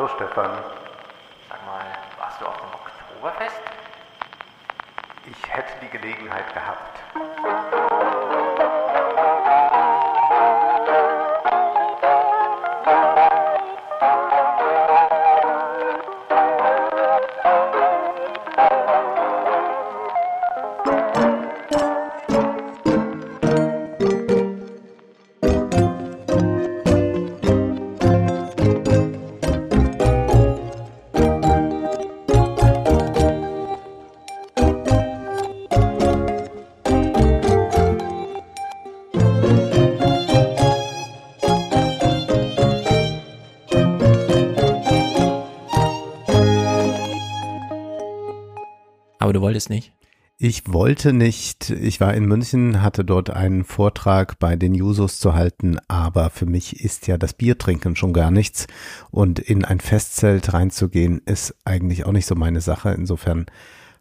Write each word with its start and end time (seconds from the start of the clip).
Hallo 0.00 0.08
Stefan, 0.16 0.50
Sag 1.50 1.66
mal, 1.66 1.84
warst 2.18 2.40
du 2.40 2.46
auf 2.46 2.56
dem 2.56 2.72
Oktoberfest? 2.72 3.60
ich 5.26 5.54
hätte 5.54 5.72
die 5.82 5.90
Gelegenheit 5.90 6.54
gehabt. 6.54 7.89
Du 49.40 49.44
wolltest 49.46 49.70
nicht. 49.70 49.92
Ich 50.42 50.72
wollte 50.72 51.12
nicht, 51.12 51.68
ich 51.68 52.00
war 52.00 52.14
in 52.14 52.24
München, 52.24 52.80
hatte 52.80 53.04
dort 53.04 53.28
einen 53.28 53.64
Vortrag 53.64 54.38
bei 54.38 54.56
den 54.56 54.74
Jusos 54.74 55.18
zu 55.18 55.34
halten, 55.34 55.78
aber 55.86 56.30
für 56.30 56.46
mich 56.46 56.82
ist 56.82 57.06
ja 57.06 57.18
das 57.18 57.34
Biertrinken 57.34 57.94
schon 57.94 58.14
gar 58.14 58.30
nichts 58.30 58.66
und 59.10 59.38
in 59.38 59.66
ein 59.66 59.80
Festzelt 59.80 60.54
reinzugehen 60.54 61.20
ist 61.26 61.54
eigentlich 61.64 62.06
auch 62.06 62.12
nicht 62.12 62.24
so 62.24 62.36
meine 62.36 62.62
Sache. 62.62 62.90
Insofern 62.92 63.46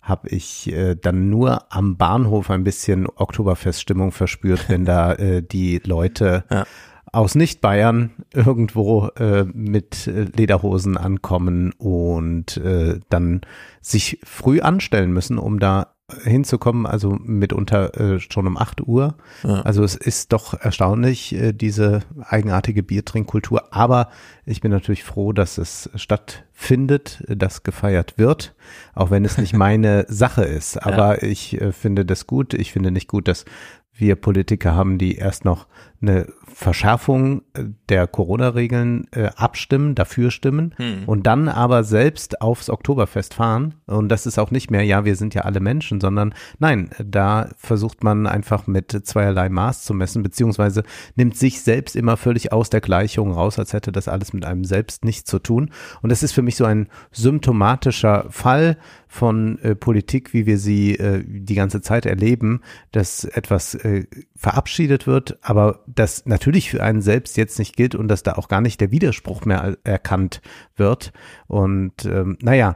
habe 0.01 0.29
ich 0.29 0.71
äh, 0.71 0.95
dann 0.95 1.29
nur 1.29 1.73
am 1.73 1.97
Bahnhof 1.97 2.49
ein 2.49 2.63
bisschen 2.63 3.07
Oktoberfeststimmung 3.07 4.13
verspürt, 4.13 4.69
wenn 4.69 4.85
da 4.85 5.13
äh, 5.13 5.43
die 5.43 5.81
Leute 5.83 6.45
Ja. 6.49 6.65
Aus 7.11 7.35
Nicht-Bayern 7.35 8.11
irgendwo 8.33 9.07
äh, 9.17 9.45
mit 9.45 10.07
äh, 10.07 10.25
Lederhosen 10.35 10.97
ankommen 10.97 11.71
und 11.77 12.57
äh, 12.57 12.99
dann 13.09 13.41
sich 13.81 14.19
früh 14.23 14.61
anstellen 14.61 15.11
müssen, 15.11 15.37
um 15.37 15.59
da 15.59 15.93
hinzukommen, 16.23 16.85
also 16.85 17.17
mitunter 17.21 17.99
äh, 17.99 18.19
schon 18.19 18.47
um 18.47 18.57
8 18.57 18.81
Uhr. 18.87 19.15
Ja. 19.43 19.61
Also 19.61 19.83
es 19.83 19.95
ist 19.95 20.33
doch 20.33 20.53
erstaunlich, 20.53 21.33
äh, 21.33 21.53
diese 21.53 22.01
eigenartige 22.21 22.83
Biertrinkkultur. 22.83 23.73
Aber 23.73 24.09
ich 24.45 24.61
bin 24.61 24.71
natürlich 24.71 25.03
froh, 25.03 25.33
dass 25.33 25.57
es 25.57 25.89
stattfindet, 25.95 27.23
dass 27.27 27.63
gefeiert 27.63 28.17
wird, 28.17 28.55
auch 28.93 29.11
wenn 29.11 29.25
es 29.25 29.37
nicht 29.37 29.53
meine 29.55 30.05
Sache 30.07 30.43
ist. 30.43 30.77
Aber 30.77 31.23
ich 31.23 31.59
äh, 31.61 31.71
finde 31.71 32.05
das 32.05 32.27
gut. 32.27 32.53
Ich 32.53 32.71
finde 32.71 32.91
nicht 32.91 33.07
gut, 33.07 33.27
dass 33.27 33.45
wir 33.93 34.15
Politiker 34.15 34.75
haben, 34.75 34.97
die 34.97 35.15
erst 35.15 35.45
noch 35.45 35.67
eine 36.01 36.27
Verschärfung 36.53 37.41
äh, 37.53 37.65
der 37.87 38.07
Corona-Regeln 38.07 39.07
äh, 39.11 39.29
abstimmen, 39.35 39.95
dafür 39.95 40.31
stimmen 40.31 40.73
Hm. 40.77 41.03
und 41.05 41.25
dann 41.25 41.47
aber 41.47 41.83
selbst 41.83 42.41
aufs 42.41 42.69
Oktoberfest 42.69 43.33
fahren. 43.33 43.75
Und 43.85 44.09
das 44.09 44.25
ist 44.25 44.37
auch 44.37 44.51
nicht 44.51 44.71
mehr, 44.71 44.83
ja, 44.83 45.05
wir 45.05 45.15
sind 45.15 45.33
ja 45.33 45.43
alle 45.43 45.59
Menschen, 45.59 46.01
sondern 46.01 46.33
nein, 46.59 46.89
da 47.03 47.49
versucht 47.57 48.03
man 48.03 48.27
einfach 48.27 48.67
mit 48.67 48.91
zweierlei 48.91 49.49
Maß 49.49 49.83
zu 49.83 49.93
messen, 49.93 50.23
beziehungsweise 50.23 50.83
nimmt 51.15 51.37
sich 51.37 51.61
selbst 51.61 51.95
immer 51.95 52.17
völlig 52.17 52.51
aus 52.51 52.69
der 52.69 52.81
Gleichung 52.81 53.31
raus, 53.31 53.59
als 53.59 53.73
hätte 53.73 53.91
das 53.91 54.07
alles 54.07 54.33
mit 54.33 54.45
einem 54.45 54.63
selbst 54.63 55.05
nichts 55.05 55.29
zu 55.29 55.39
tun. 55.39 55.71
Und 56.01 56.11
das 56.11 56.23
ist 56.23 56.33
für 56.33 56.41
mich 56.41 56.55
so 56.55 56.65
ein 56.65 56.87
symptomatischer 57.11 58.25
Fall 58.29 58.77
von 59.07 59.57
äh, 59.59 59.75
Politik, 59.75 60.33
wie 60.33 60.45
wir 60.45 60.59
sie 60.59 60.95
äh, 60.95 61.23
die 61.25 61.55
ganze 61.55 61.81
Zeit 61.81 62.05
erleben, 62.05 62.61
dass 62.91 63.23
etwas 63.23 63.73
äh, 63.75 64.05
verabschiedet 64.35 65.07
wird, 65.07 65.39
aber 65.41 65.83
das 65.95 66.25
natürlich 66.25 66.69
für 66.69 66.83
einen 66.83 67.01
selbst 67.01 67.37
jetzt 67.37 67.59
nicht 67.59 67.75
gilt 67.75 67.95
und 67.95 68.07
dass 68.07 68.23
da 68.23 68.33
auch 68.33 68.47
gar 68.47 68.61
nicht 68.61 68.79
der 68.81 68.91
Widerspruch 68.91 69.45
mehr 69.45 69.59
er- 69.83 69.91
erkannt 69.93 70.41
wird. 70.75 71.11
Und 71.47 72.05
ähm, 72.05 72.37
naja, 72.41 72.75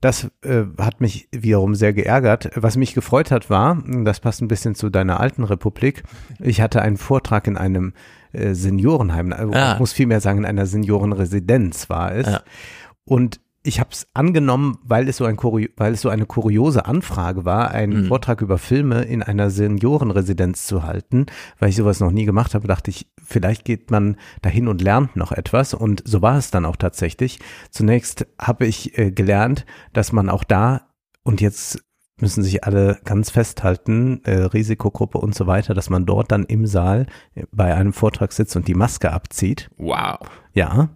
das 0.00 0.30
äh, 0.42 0.62
hat 0.78 1.00
mich 1.00 1.28
wiederum 1.32 1.74
sehr 1.74 1.92
geärgert. 1.92 2.50
Was 2.54 2.76
mich 2.76 2.94
gefreut 2.94 3.30
hat, 3.30 3.50
war, 3.50 3.82
das 4.04 4.20
passt 4.20 4.40
ein 4.40 4.48
bisschen 4.48 4.74
zu 4.76 4.90
deiner 4.90 5.18
alten 5.20 5.42
Republik, 5.42 6.04
ich 6.38 6.60
hatte 6.60 6.82
einen 6.82 6.96
Vortrag 6.96 7.46
in 7.48 7.56
einem 7.56 7.94
äh, 8.32 8.54
Seniorenheim, 8.54 9.32
also 9.32 9.52
Ah. 9.54 9.72
ich 9.74 9.78
muss 9.80 9.92
vielmehr 9.92 10.20
sagen, 10.20 10.38
in 10.38 10.44
einer 10.44 10.66
Seniorenresidenz 10.66 11.88
war 11.90 12.12
es. 12.14 12.26
Ja. 12.28 12.42
Und 13.04 13.40
ich 13.64 13.80
habe 13.80 13.90
es 13.92 14.06
angenommen, 14.14 14.78
weil 14.82 15.08
es 15.08 15.16
so 15.18 15.24
ein 15.24 15.36
Kurio 15.36 15.68
weil 15.76 15.92
es 15.92 16.00
so 16.00 16.08
eine 16.08 16.26
kuriose 16.26 16.86
Anfrage 16.86 17.44
war, 17.44 17.70
einen 17.72 18.04
Mhm. 18.04 18.06
Vortrag 18.06 18.40
über 18.40 18.56
Filme 18.58 19.02
in 19.02 19.22
einer 19.22 19.50
Seniorenresidenz 19.50 20.66
zu 20.66 20.84
halten, 20.84 21.26
weil 21.58 21.70
ich 21.70 21.76
sowas 21.76 22.00
noch 22.00 22.10
nie 22.12 22.24
gemacht 22.24 22.54
habe, 22.54 22.68
dachte 22.68 22.90
ich, 22.90 23.10
vielleicht 23.22 23.64
geht 23.64 23.90
man 23.90 24.16
dahin 24.42 24.68
und 24.68 24.80
lernt 24.80 25.16
noch 25.16 25.32
etwas 25.32 25.74
und 25.74 26.02
so 26.06 26.22
war 26.22 26.38
es 26.38 26.50
dann 26.50 26.64
auch 26.64 26.76
tatsächlich. 26.76 27.40
Zunächst 27.70 28.26
habe 28.40 28.66
ich 28.66 28.96
äh, 28.98 29.10
gelernt, 29.10 29.66
dass 29.92 30.12
man 30.12 30.28
auch 30.28 30.44
da 30.44 30.82
und 31.24 31.40
jetzt 31.40 31.82
müssen 32.20 32.42
sich 32.42 32.64
alle 32.64 32.98
ganz 33.04 33.30
festhalten, 33.30 34.22
äh, 34.24 34.34
Risikogruppe 34.42 35.18
und 35.18 35.34
so 35.34 35.46
weiter, 35.46 35.72
dass 35.74 35.88
man 35.88 36.04
dort 36.06 36.32
dann 36.32 36.44
im 36.44 36.66
Saal 36.66 37.06
äh, 37.34 37.44
bei 37.52 37.74
einem 37.74 37.92
Vortrag 37.92 38.32
sitzt 38.32 38.56
und 38.56 38.66
die 38.66 38.74
Maske 38.74 39.12
abzieht. 39.12 39.70
Wow. 39.76 40.18
Ja, 40.52 40.88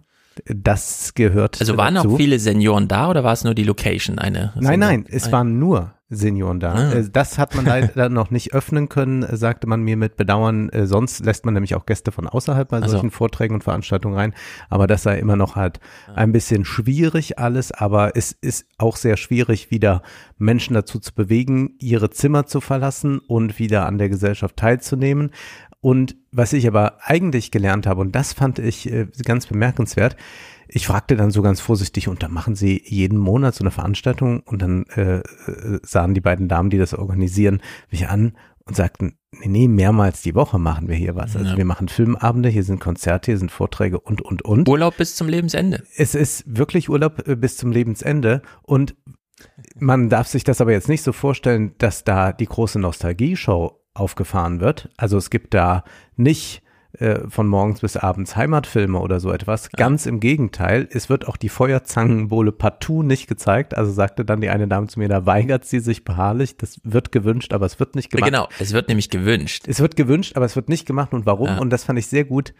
das 0.45 1.13
gehört 1.13 1.59
Also 1.59 1.77
waren 1.77 1.95
dazu. 1.95 2.13
auch 2.13 2.17
viele 2.17 2.39
Senioren 2.39 2.87
da 2.87 3.09
oder 3.09 3.23
war 3.23 3.33
es 3.33 3.43
nur 3.43 3.53
die 3.55 3.63
Location 3.63 4.19
eine? 4.19 4.53
Nein, 4.59 4.79
nein, 4.79 5.05
es 5.09 5.31
waren 5.31 5.59
nur 5.59 5.93
Senioren 6.09 6.59
da. 6.59 6.73
Ah. 6.73 6.91
Äh, 6.93 7.09
Das 7.11 7.37
hat 7.39 7.55
man 7.55 7.65
leider 7.65 8.07
noch 8.09 8.29
nicht 8.29 8.53
öffnen 8.53 8.87
können, 8.89 9.23
äh, 9.23 9.35
sagte 9.35 9.67
man 9.67 9.81
mir 9.81 9.97
mit 9.97 10.15
Bedauern. 10.15 10.69
Äh, 10.69 10.85
Sonst 10.85 11.25
lässt 11.25 11.45
man 11.45 11.53
nämlich 11.55 11.75
auch 11.75 11.85
Gäste 11.85 12.11
von 12.11 12.27
außerhalb 12.27 12.69
bei 12.69 12.87
solchen 12.87 13.09
Vorträgen 13.11 13.55
und 13.55 13.63
Veranstaltungen 13.63 14.15
rein. 14.15 14.33
Aber 14.69 14.85
das 14.87 15.03
sei 15.03 15.17
immer 15.19 15.35
noch 15.35 15.55
halt 15.55 15.79
ein 16.13 16.31
bisschen 16.31 16.65
schwierig 16.65 17.39
alles. 17.39 17.71
Aber 17.71 18.15
es 18.15 18.31
ist 18.31 18.67
auch 18.77 18.95
sehr 18.97 19.17
schwierig, 19.17 19.71
wieder 19.71 20.03
Menschen 20.37 20.75
dazu 20.75 20.99
zu 20.99 21.13
bewegen, 21.15 21.75
ihre 21.79 22.09
Zimmer 22.11 22.45
zu 22.45 22.61
verlassen 22.61 23.19
und 23.19 23.57
wieder 23.57 23.85
an 23.87 23.97
der 23.97 24.09
Gesellschaft 24.09 24.57
teilzunehmen. 24.57 25.31
Und 25.83 26.15
was 26.31 26.53
ich 26.53 26.65
aber 26.65 26.99
eigentlich 27.01 27.51
gelernt 27.51 27.87
habe, 27.87 27.99
und 27.99 28.15
das 28.15 28.31
fand 28.31 28.57
ich 28.57 28.89
äh, 28.89 29.05
ganz 29.25 29.47
bemerkenswert, 29.47 30.15
ich 30.69 30.87
fragte 30.87 31.17
dann 31.17 31.29
so 31.29 31.41
ganz 31.41 31.59
vorsichtig, 31.59 32.07
und 32.07 32.23
da 32.23 32.29
machen 32.29 32.55
Sie 32.55 32.81
jeden 32.85 33.17
Monat 33.17 33.53
so 33.53 33.63
eine 33.63 33.69
Veranstaltung? 33.71 34.39
Und 34.45 34.61
dann 34.61 34.85
äh, 34.95 35.17
äh, 35.17 35.79
sahen 35.83 36.13
die 36.13 36.21
beiden 36.21 36.47
Damen, 36.47 36.69
die 36.69 36.77
das 36.77 36.93
organisieren, 36.93 37.61
mich 37.91 38.07
an 38.07 38.37
und 38.63 38.77
sagten, 38.77 39.17
nee, 39.33 39.49
nee, 39.49 39.67
mehrmals 39.67 40.21
die 40.21 40.35
Woche 40.35 40.57
machen 40.57 40.87
wir 40.87 40.95
hier 40.95 41.17
was. 41.17 41.35
Also 41.35 41.49
Ja. 41.51 41.57
wir 41.57 41.65
machen 41.65 41.89
Filmabende, 41.89 42.47
hier 42.47 42.63
sind 42.63 42.79
Konzerte, 42.79 43.31
hier 43.31 43.37
sind 43.37 43.51
Vorträge 43.51 43.99
und, 43.99 44.21
und, 44.21 44.41
und. 44.43 44.69
Urlaub 44.69 44.95
bis 44.95 45.17
zum 45.17 45.27
Lebensende. 45.27 45.83
Es 45.97 46.15
ist 46.15 46.45
wirklich 46.47 46.89
Urlaub 46.89 47.27
äh, 47.27 47.35
bis 47.35 47.57
zum 47.57 47.73
Lebensende 47.73 48.41
und 48.61 48.95
man 49.75 50.07
darf 50.07 50.29
sich 50.29 50.45
das 50.45 50.61
aber 50.61 50.71
jetzt 50.71 50.87
nicht 50.87 51.03
so 51.03 51.11
vorstellen, 51.11 51.73
dass 51.77 52.05
da 52.05 52.31
die 52.31 52.45
große 52.45 52.79
Nostalgie-Show 52.79 53.82
aufgefahren 53.93 54.59
wird. 54.59 54.89
Also 54.97 55.17
es 55.17 55.29
gibt 55.29 55.53
da 55.53 55.83
nicht 56.15 56.61
äh, 56.99 57.27
von 57.29 57.47
morgens 57.47 57.81
bis 57.81 57.97
abends 57.97 58.35
Heimatfilme 58.35 58.99
oder 58.99 59.19
so 59.19 59.31
etwas. 59.31 59.71
Ganz 59.71 60.05
im 60.05 60.19
Gegenteil, 60.19 60.87
es 60.91 61.09
wird 61.09 61.27
auch 61.27 61.37
die 61.37 61.49
Feuerzangenbowle 61.49 62.51
partout 62.51 63.03
nicht 63.03 63.27
gezeigt. 63.27 63.75
Also 63.75 63.91
sagte 63.91 64.25
dann 64.25 64.41
die 64.41 64.49
eine 64.49 64.67
Dame 64.67 64.87
zu 64.87 64.99
mir, 64.99 65.09
da 65.09 65.25
weigert 65.25 65.65
sie 65.65 65.79
sich 65.79 66.03
beharrlich. 66.03 66.57
Das 66.57 66.79
wird 66.83 67.11
gewünscht, 67.11 67.53
aber 67.53 67.65
es 67.65 67.79
wird 67.79 67.95
nicht 67.95 68.11
gemacht. 68.11 68.29
Genau, 68.31 68.47
es 68.59 68.73
wird 68.73 68.89
nämlich 68.89 69.09
gewünscht. 69.09 69.63
Es 69.67 69.79
wird 69.79 69.95
gewünscht, 69.95 70.35
aber 70.35 70.45
es 70.45 70.55
wird 70.55 70.69
nicht 70.69 70.85
gemacht. 70.85 71.13
Und 71.13 71.25
warum? 71.25 71.47
Ja. 71.47 71.57
Und 71.59 71.71
das 71.71 71.83
fand 71.83 71.97
ich 71.97 72.07
sehr 72.07 72.25
gut. 72.25 72.53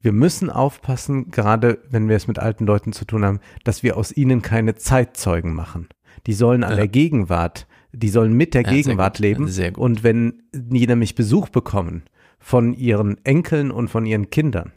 Wir 0.00 0.12
müssen 0.12 0.50
aufpassen, 0.50 1.30
gerade 1.30 1.78
wenn 1.88 2.08
wir 2.08 2.16
es 2.16 2.26
mit 2.26 2.38
alten 2.38 2.66
Leuten 2.66 2.92
zu 2.92 3.04
tun 3.04 3.24
haben, 3.24 3.40
dass 3.64 3.82
wir 3.82 3.96
aus 3.96 4.10
ihnen 4.14 4.42
keine 4.42 4.74
Zeitzeugen 4.74 5.54
machen. 5.54 5.88
Die 6.26 6.32
sollen 6.34 6.64
an 6.64 6.70
Ja. 6.72 6.76
der 6.76 6.88
Gegenwart, 6.88 7.66
die 7.92 8.08
sollen 8.08 8.32
mit 8.32 8.54
der 8.54 8.62
Ja, 8.62 8.70
Gegenwart 8.70 9.18
leben. 9.18 9.48
Und 9.76 10.02
wenn 10.02 10.42
die 10.52 10.86
nämlich 10.86 11.14
Besuch 11.14 11.48
bekommen 11.48 12.02
von 12.38 12.72
ihren 12.74 13.24
Enkeln 13.24 13.70
und 13.70 13.88
von 13.88 14.06
ihren 14.06 14.30
Kindern, 14.30 14.72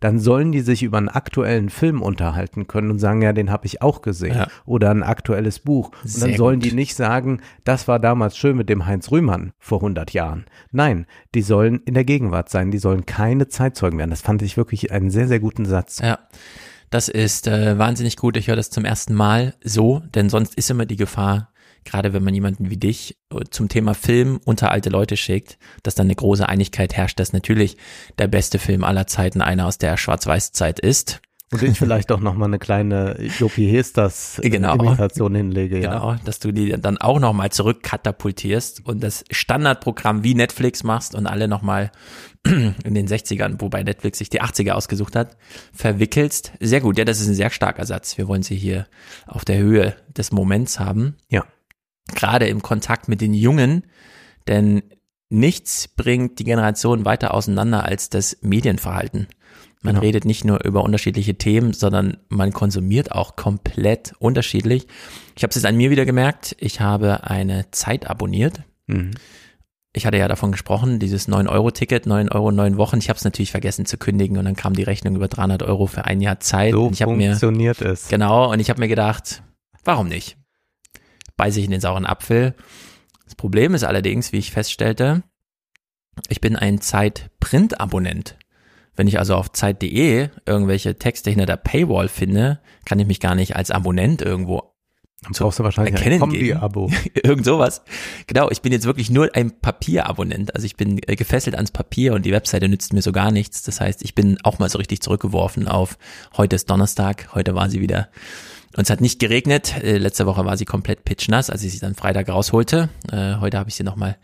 dann 0.00 0.18
sollen 0.18 0.50
die 0.50 0.60
sich 0.60 0.82
über 0.82 0.96
einen 0.96 1.10
aktuellen 1.10 1.68
Film 1.68 2.00
unterhalten 2.00 2.66
können 2.66 2.90
und 2.90 2.98
sagen, 2.98 3.20
ja, 3.20 3.34
den 3.34 3.50
habe 3.50 3.66
ich 3.66 3.82
auch 3.82 4.00
gesehen. 4.00 4.34
Ja. 4.34 4.48
Oder 4.64 4.90
ein 4.90 5.02
aktuelles 5.02 5.58
Buch. 5.58 5.90
Und 6.02 6.22
dann 6.22 6.36
sollen 6.36 6.60
gut. 6.60 6.70
die 6.70 6.74
nicht 6.74 6.96
sagen, 6.96 7.42
das 7.64 7.86
war 7.86 7.98
damals 7.98 8.38
schön 8.38 8.56
mit 8.56 8.70
dem 8.70 8.86
Heinz 8.86 9.10
Rühmann 9.10 9.52
vor 9.58 9.78
100 9.78 10.12
Jahren. 10.12 10.46
Nein, 10.72 11.06
die 11.34 11.42
sollen 11.42 11.82
in 11.84 11.92
der 11.92 12.04
Gegenwart 12.04 12.48
sein. 12.48 12.70
Die 12.70 12.78
sollen 12.78 13.04
keine 13.04 13.48
Zeitzeugen 13.48 13.98
werden. 13.98 14.10
Das 14.10 14.22
fand 14.22 14.40
ich 14.40 14.56
wirklich 14.56 14.90
einen 14.90 15.10
sehr, 15.10 15.28
sehr 15.28 15.38
guten 15.38 15.66
Satz. 15.66 15.98
Ja. 15.98 16.18
Das 16.88 17.08
ist 17.08 17.46
äh, 17.46 17.78
wahnsinnig 17.78 18.16
gut. 18.16 18.36
Ich 18.36 18.48
höre 18.48 18.56
das 18.56 18.70
zum 18.70 18.84
ersten 18.84 19.14
Mal 19.14 19.54
so, 19.62 20.02
denn 20.14 20.28
sonst 20.28 20.56
ist 20.56 20.70
immer 20.70 20.86
die 20.86 20.96
Gefahr, 20.96 21.49
gerade 21.84 22.12
wenn 22.12 22.22
man 22.24 22.34
jemanden 22.34 22.70
wie 22.70 22.76
dich 22.76 23.16
äh, 23.32 23.44
zum 23.50 23.68
Thema 23.68 23.94
Film 23.94 24.40
unter 24.44 24.70
alte 24.70 24.90
Leute 24.90 25.16
schickt, 25.16 25.58
dass 25.82 25.94
dann 25.94 26.06
eine 26.06 26.14
große 26.14 26.48
Einigkeit 26.48 26.94
herrscht, 26.94 27.18
dass 27.20 27.32
natürlich 27.32 27.76
der 28.18 28.28
beste 28.28 28.58
Film 28.58 28.84
aller 28.84 29.06
Zeiten 29.06 29.40
einer 29.40 29.66
aus 29.66 29.78
der 29.78 29.96
Schwarz-Weiß-Zeit 29.96 30.80
ist. 30.80 31.20
Und 31.52 31.62
ich 31.64 31.78
vielleicht 31.78 32.12
auch 32.12 32.20
nochmal 32.20 32.46
eine 32.46 32.60
kleine 32.60 33.20
Jopi 33.38 33.68
Hestas 33.68 34.40
Genau. 34.40 34.74
Imitation 34.74 35.34
hinlege, 35.34 35.80
ja. 35.80 35.94
Genau, 35.94 36.16
dass 36.24 36.38
du 36.38 36.52
die 36.52 36.70
dann 36.80 36.96
auch 36.98 37.18
nochmal 37.18 37.50
zurückkatapultierst 37.50 38.86
und 38.86 39.02
das 39.02 39.24
Standardprogramm 39.32 40.22
wie 40.22 40.36
Netflix 40.36 40.84
machst 40.84 41.16
und 41.16 41.26
alle 41.26 41.48
nochmal 41.48 41.90
in 42.44 42.94
den 42.94 43.08
60ern, 43.08 43.60
wobei 43.60 43.82
Netflix 43.82 44.18
sich 44.18 44.30
die 44.30 44.40
80er 44.40 44.72
ausgesucht 44.72 45.16
hat, 45.16 45.36
verwickelst. 45.72 46.52
Sehr 46.60 46.80
gut, 46.80 46.98
ja, 46.98 47.04
das 47.04 47.20
ist 47.20 47.26
ein 47.26 47.34
sehr 47.34 47.50
starker 47.50 47.84
Satz. 47.84 48.16
Wir 48.16 48.28
wollen 48.28 48.44
sie 48.44 48.56
hier 48.56 48.86
auf 49.26 49.44
der 49.44 49.58
Höhe 49.58 49.96
des 50.16 50.30
Moments 50.30 50.78
haben. 50.78 51.16
Ja. 51.28 51.44
Gerade 52.14 52.46
im 52.48 52.62
Kontakt 52.62 53.08
mit 53.08 53.20
den 53.20 53.34
Jungen, 53.34 53.84
denn 54.48 54.82
nichts 55.28 55.88
bringt 55.88 56.38
die 56.38 56.44
Generation 56.44 57.04
weiter 57.04 57.34
auseinander 57.34 57.84
als 57.84 58.10
das 58.10 58.38
Medienverhalten. 58.42 59.28
Man 59.82 59.94
Genau. 59.94 60.04
redet 60.04 60.24
nicht 60.26 60.44
nur 60.44 60.62
über 60.64 60.82
unterschiedliche 60.84 61.36
Themen, 61.36 61.72
sondern 61.72 62.18
man 62.28 62.52
konsumiert 62.52 63.12
auch 63.12 63.36
komplett 63.36 64.12
unterschiedlich. 64.18 64.86
Ich 65.36 65.42
habe 65.42 65.50
es 65.50 65.54
jetzt 65.56 65.64
an 65.64 65.76
mir 65.76 65.90
wieder 65.90 66.04
gemerkt. 66.04 66.54
Ich 66.58 66.80
habe 66.80 67.24
eine 67.24 67.70
Zeit 67.70 68.10
abonniert. 68.10 68.60
Mhm. 68.88 69.12
Ich 69.92 70.06
hatte 70.06 70.18
ja 70.18 70.28
davon 70.28 70.52
gesprochen, 70.52 70.98
dieses 70.98 71.28
9-Euro-Ticket, 71.28 72.06
9 72.06 72.28
Euro, 72.28 72.52
9 72.52 72.76
Wochen. 72.76 72.98
Ich 72.98 73.08
habe 73.08 73.16
es 73.16 73.24
natürlich 73.24 73.50
vergessen 73.50 73.86
zu 73.86 73.96
kündigen 73.96 74.36
und 74.36 74.44
dann 74.44 74.54
kam 74.54 74.74
die 74.74 74.82
Rechnung 74.84 75.16
über 75.16 75.28
300 75.28 75.62
Euro 75.62 75.86
für 75.86 76.04
ein 76.04 76.20
Jahr 76.20 76.38
Zeit. 76.40 76.72
So 76.72 76.86
und 76.86 76.92
ich 76.92 77.02
habe 77.02 77.16
mir 77.16 77.30
funktioniert 77.30 77.80
es. 77.80 78.08
Genau, 78.08 78.52
und 78.52 78.60
ich 78.60 78.68
habe 78.70 78.80
mir 78.80 78.88
gedacht, 78.88 79.42
warum 79.84 80.08
nicht? 80.08 80.36
Beiße 81.40 81.58
ich 81.58 81.64
in 81.64 81.70
den 81.70 81.80
sauren 81.80 82.04
Apfel. 82.04 82.54
Das 83.24 83.34
Problem 83.34 83.72
ist 83.72 83.82
allerdings, 83.82 84.30
wie 84.30 84.36
ich 84.36 84.50
feststellte, 84.50 85.22
ich 86.28 86.42
bin 86.42 86.54
ein 86.54 86.82
Zeit-Print-Abonnent. 86.82 88.36
Wenn 88.94 89.08
ich 89.08 89.18
also 89.18 89.36
auf 89.36 89.50
Zeit.de 89.50 90.28
irgendwelche 90.44 90.98
Texte 90.98 91.30
hinter 91.30 91.46
der 91.46 91.56
Paywall 91.56 92.08
finde, 92.08 92.60
kann 92.84 92.98
ich 92.98 93.06
mich 93.06 93.20
gar 93.20 93.34
nicht 93.34 93.56
als 93.56 93.70
Abonnent 93.70 94.20
irgendwo 94.20 94.74
Dann 95.22 95.32
brauchst 95.32 95.58
du 95.58 95.64
wahrscheinlich 95.64 95.94
ein 95.94 96.12
erkennen 96.12 96.30
gehen. 96.30 96.58
Kombi-Abo. 96.58 96.90
Irgend 97.22 97.46
sowas. 97.46 97.84
Genau, 98.26 98.50
ich 98.50 98.60
bin 98.60 98.72
jetzt 98.72 98.84
wirklich 98.84 99.08
nur 99.08 99.34
ein 99.34 99.62
Papierabonnent. 99.62 100.54
Also 100.54 100.66
ich 100.66 100.76
bin 100.76 101.00
äh, 101.06 101.16
gefesselt 101.16 101.56
ans 101.56 101.70
Papier 101.70 102.12
und 102.12 102.26
die 102.26 102.32
Webseite 102.32 102.68
nützt 102.68 102.92
mir 102.92 103.00
so 103.00 103.12
gar 103.12 103.30
nichts. 103.30 103.62
Das 103.62 103.80
heißt, 103.80 104.04
ich 104.04 104.14
bin 104.14 104.36
auch 104.44 104.58
mal 104.58 104.68
so 104.68 104.76
richtig 104.76 105.00
zurückgeworfen 105.00 105.68
auf 105.68 105.96
heute 106.36 106.56
ist 106.56 106.68
Donnerstag, 106.68 107.30
heute 107.32 107.54
war 107.54 107.70
sie 107.70 107.80
wieder. 107.80 108.10
Und 108.76 108.84
es 108.84 108.90
hat 108.90 109.00
nicht 109.00 109.18
geregnet. 109.18 109.74
Äh, 109.82 109.98
letzte 109.98 110.26
Woche 110.26 110.44
war 110.44 110.56
sie 110.56 110.64
komplett 110.64 111.04
pitchnass, 111.04 111.50
als 111.50 111.64
ich 111.64 111.72
sie 111.72 111.80
dann 111.80 111.94
Freitag 111.94 112.28
rausholte. 112.28 112.88
Äh, 113.10 113.36
heute 113.36 113.58
habe 113.58 113.68
ich 113.68 113.74
sie 113.74 113.82
nochmal 113.82 114.16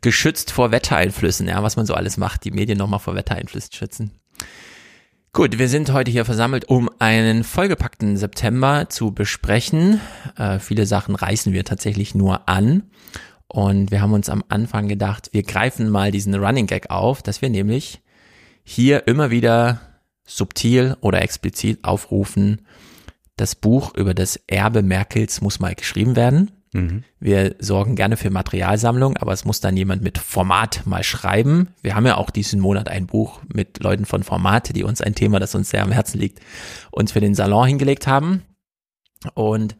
geschützt 0.00 0.50
vor 0.50 0.70
Wettereinflüssen, 0.72 1.48
ja, 1.48 1.62
was 1.62 1.76
man 1.76 1.86
so 1.86 1.94
alles 1.94 2.16
macht, 2.16 2.44
die 2.44 2.50
Medien 2.50 2.78
nochmal 2.78 3.00
vor 3.00 3.14
Wettereinflüssen 3.14 3.72
schützen. 3.72 4.10
Gut, 5.32 5.58
wir 5.58 5.68
sind 5.68 5.92
heute 5.92 6.10
hier 6.10 6.24
versammelt, 6.24 6.66
um 6.68 6.88
einen 6.98 7.44
vollgepackten 7.44 8.16
September 8.16 8.88
zu 8.88 9.12
besprechen. 9.12 10.00
Äh, 10.36 10.58
viele 10.58 10.86
Sachen 10.86 11.14
reißen 11.14 11.52
wir 11.52 11.64
tatsächlich 11.64 12.14
nur 12.14 12.48
an. 12.48 12.84
Und 13.46 13.90
wir 13.90 14.00
haben 14.00 14.12
uns 14.12 14.28
am 14.28 14.42
Anfang 14.48 14.88
gedacht, 14.88 15.28
wir 15.32 15.42
greifen 15.42 15.88
mal 15.90 16.10
diesen 16.10 16.34
Running 16.34 16.66
Gag 16.66 16.90
auf, 16.90 17.22
dass 17.22 17.42
wir 17.42 17.50
nämlich 17.50 18.00
hier 18.64 19.06
immer 19.06 19.30
wieder 19.30 19.80
subtil 20.24 20.96
oder 21.00 21.22
explizit 21.22 21.84
aufrufen, 21.84 22.62
das 23.36 23.54
Buch 23.54 23.94
über 23.94 24.14
das 24.14 24.40
Erbe 24.46 24.82
Merkels 24.82 25.40
muss 25.40 25.60
mal 25.60 25.74
geschrieben 25.74 26.16
werden. 26.16 26.50
Mhm. 26.72 27.04
Wir 27.20 27.54
sorgen 27.58 27.96
gerne 27.96 28.16
für 28.16 28.30
Materialsammlung, 28.30 29.16
aber 29.18 29.32
es 29.32 29.44
muss 29.44 29.60
dann 29.60 29.76
jemand 29.76 30.02
mit 30.02 30.18
Format 30.18 30.82
mal 30.86 31.02
schreiben. 31.02 31.68
Wir 31.82 31.94
haben 31.94 32.06
ja 32.06 32.16
auch 32.16 32.30
diesen 32.30 32.60
Monat 32.60 32.88
ein 32.88 33.06
Buch 33.06 33.40
mit 33.52 33.82
Leuten 33.82 34.04
von 34.04 34.22
Format, 34.22 34.74
die 34.74 34.84
uns 34.84 35.00
ein 35.00 35.14
Thema, 35.14 35.38
das 35.38 35.54
uns 35.54 35.70
sehr 35.70 35.82
am 35.82 35.92
Herzen 35.92 36.18
liegt, 36.18 36.40
uns 36.90 37.12
für 37.12 37.20
den 37.20 37.34
Salon 37.34 37.66
hingelegt 37.66 38.06
haben. 38.06 38.42
Und 39.34 39.76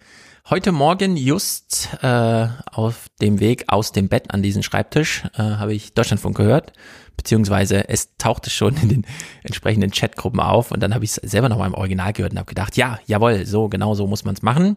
heute 0.48 0.72
Morgen 0.72 1.16
just 1.16 1.90
äh, 2.02 2.48
auf 2.72 3.08
dem 3.20 3.40
Weg 3.40 3.64
aus 3.68 3.92
dem 3.92 4.08
Bett 4.08 4.32
an 4.32 4.42
diesen 4.42 4.62
Schreibtisch 4.62 5.24
äh, 5.34 5.42
habe 5.42 5.74
ich 5.74 5.94
Deutschlandfunk 5.94 6.36
gehört, 6.36 6.72
beziehungsweise 7.16 7.88
es 7.88 8.16
tauchte 8.18 8.50
schon 8.50 8.76
in 8.76 8.88
den 8.88 9.06
entsprechenden 9.42 9.90
Chatgruppen 9.90 10.40
auf 10.40 10.70
und 10.70 10.80
dann 10.82 10.94
habe 10.94 11.04
ich 11.04 11.10
es 11.16 11.30
selber 11.30 11.48
noch 11.48 11.58
mal 11.58 11.66
im 11.66 11.74
Original 11.74 12.12
gehört 12.12 12.32
und 12.32 12.38
habe 12.38 12.48
gedacht, 12.48 12.76
ja, 12.76 12.98
jawohl, 13.06 13.46
so 13.46 13.68
genau 13.68 13.94
so 13.94 14.06
muss 14.06 14.24
man 14.24 14.34
es 14.34 14.42
machen. 14.42 14.76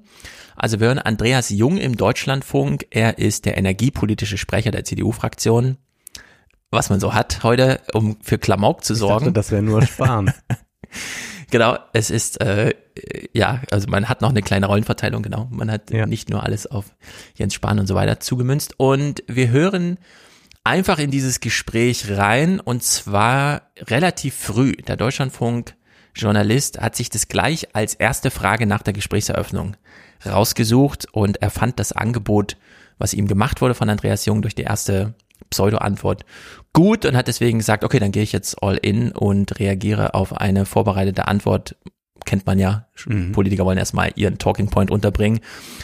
Also 0.56 0.80
wir 0.80 0.88
hören 0.88 1.00
Andreas 1.00 1.50
Jung 1.50 1.78
im 1.78 1.96
Deutschlandfunk. 1.98 2.86
Er 2.92 3.18
ist 3.18 3.46
der 3.46 3.58
energiepolitische 3.58 4.38
Sprecher 4.38 4.72
der 4.72 4.84
CDU-Fraktion. 4.84 5.78
Was 6.72 6.90
man 6.90 7.00
so 7.00 7.14
hat 7.14 7.44
heute, 7.44 7.82
um 7.94 8.18
für 8.22 8.38
Klamauk 8.38 8.84
zu 8.84 8.94
Ich 8.94 9.00
sorgen. 9.00 9.26
dachte, 9.26 9.34
das 9.34 9.52
wäre 9.52 9.62
nur 9.64 9.82
Sparen. 9.86 10.32
Genau, 11.52 11.78
es 11.94 12.12
ist, 12.12 12.42
äh, 12.42 12.76
ja, 13.34 13.62
also 13.72 13.88
man 13.90 14.08
hat 14.08 14.22
noch 14.22 14.30
eine 14.30 14.44
kleine 14.44 14.68
Rollenverteilung, 14.68 15.24
genau. 15.24 15.48
Man 15.50 15.72
hat 15.72 15.90
Ja. 15.90 16.06
nicht 16.06 16.30
nur 16.30 16.44
alles 16.44 16.68
auf 16.68 16.86
Jens 17.36 17.56
Spahn 17.56 17.80
und 17.80 17.88
so 17.88 17.96
weiter 17.96 18.20
zugemünzt. 18.20 18.76
Und 18.78 19.24
wir 19.28 19.50
hören 19.50 19.98
einfach 20.70 21.00
in 21.00 21.10
dieses 21.10 21.40
Gespräch 21.40 22.12
rein 22.12 22.60
und 22.60 22.84
zwar 22.84 23.64
relativ 23.80 24.36
früh. 24.36 24.74
Der 24.74 24.98
Deutschlandfunk-Journalist 24.98 26.80
hat 26.80 26.96
sich 26.96 27.10
das 27.10 27.28
gleich 27.28 27.76
als 27.76 27.96
erste 27.96 28.30
Frage 28.30 28.68
nach 28.68 28.84
der 28.84 28.94
Gesprächseröffnung 28.94 29.76
rausgesucht 30.24 31.08
und 31.12 31.42
er 31.42 31.50
fand 31.50 31.80
das 31.80 31.92
Angebot, 31.92 32.56
was 33.00 33.16
ihm 33.16 33.28
gemacht 33.28 33.62
wurde 33.62 33.74
von 33.74 33.90
Andreas 33.90 34.26
Jung 34.26 34.44
durch 34.44 34.54
die 34.54 34.62
erste 34.62 35.16
Pseudo-Antwort 35.50 36.24
gut 36.72 37.04
und 37.04 37.18
hat 37.18 37.28
deswegen 37.28 37.58
gesagt, 37.58 37.84
okay, 37.84 37.98
dann 37.98 38.12
gehe 38.12 38.22
ich 38.22 38.32
jetzt 38.32 38.62
all 38.62 38.78
in 38.78 39.12
und 39.12 39.58
reagiere 39.58 40.14
auf 40.14 40.38
eine 40.38 40.68
vorbereitete 40.68 41.28
Antwort. 41.28 41.78
Kennt 42.26 42.46
man 42.46 42.60
ja, 42.60 42.86
Mhm. 43.06 43.32
Politiker 43.32 43.66
wollen 43.66 43.78
erstmal 43.80 44.12
ihren 44.16 44.38
Talking 44.38 44.70
Point 44.70 44.92
unterbringen, 44.92 45.40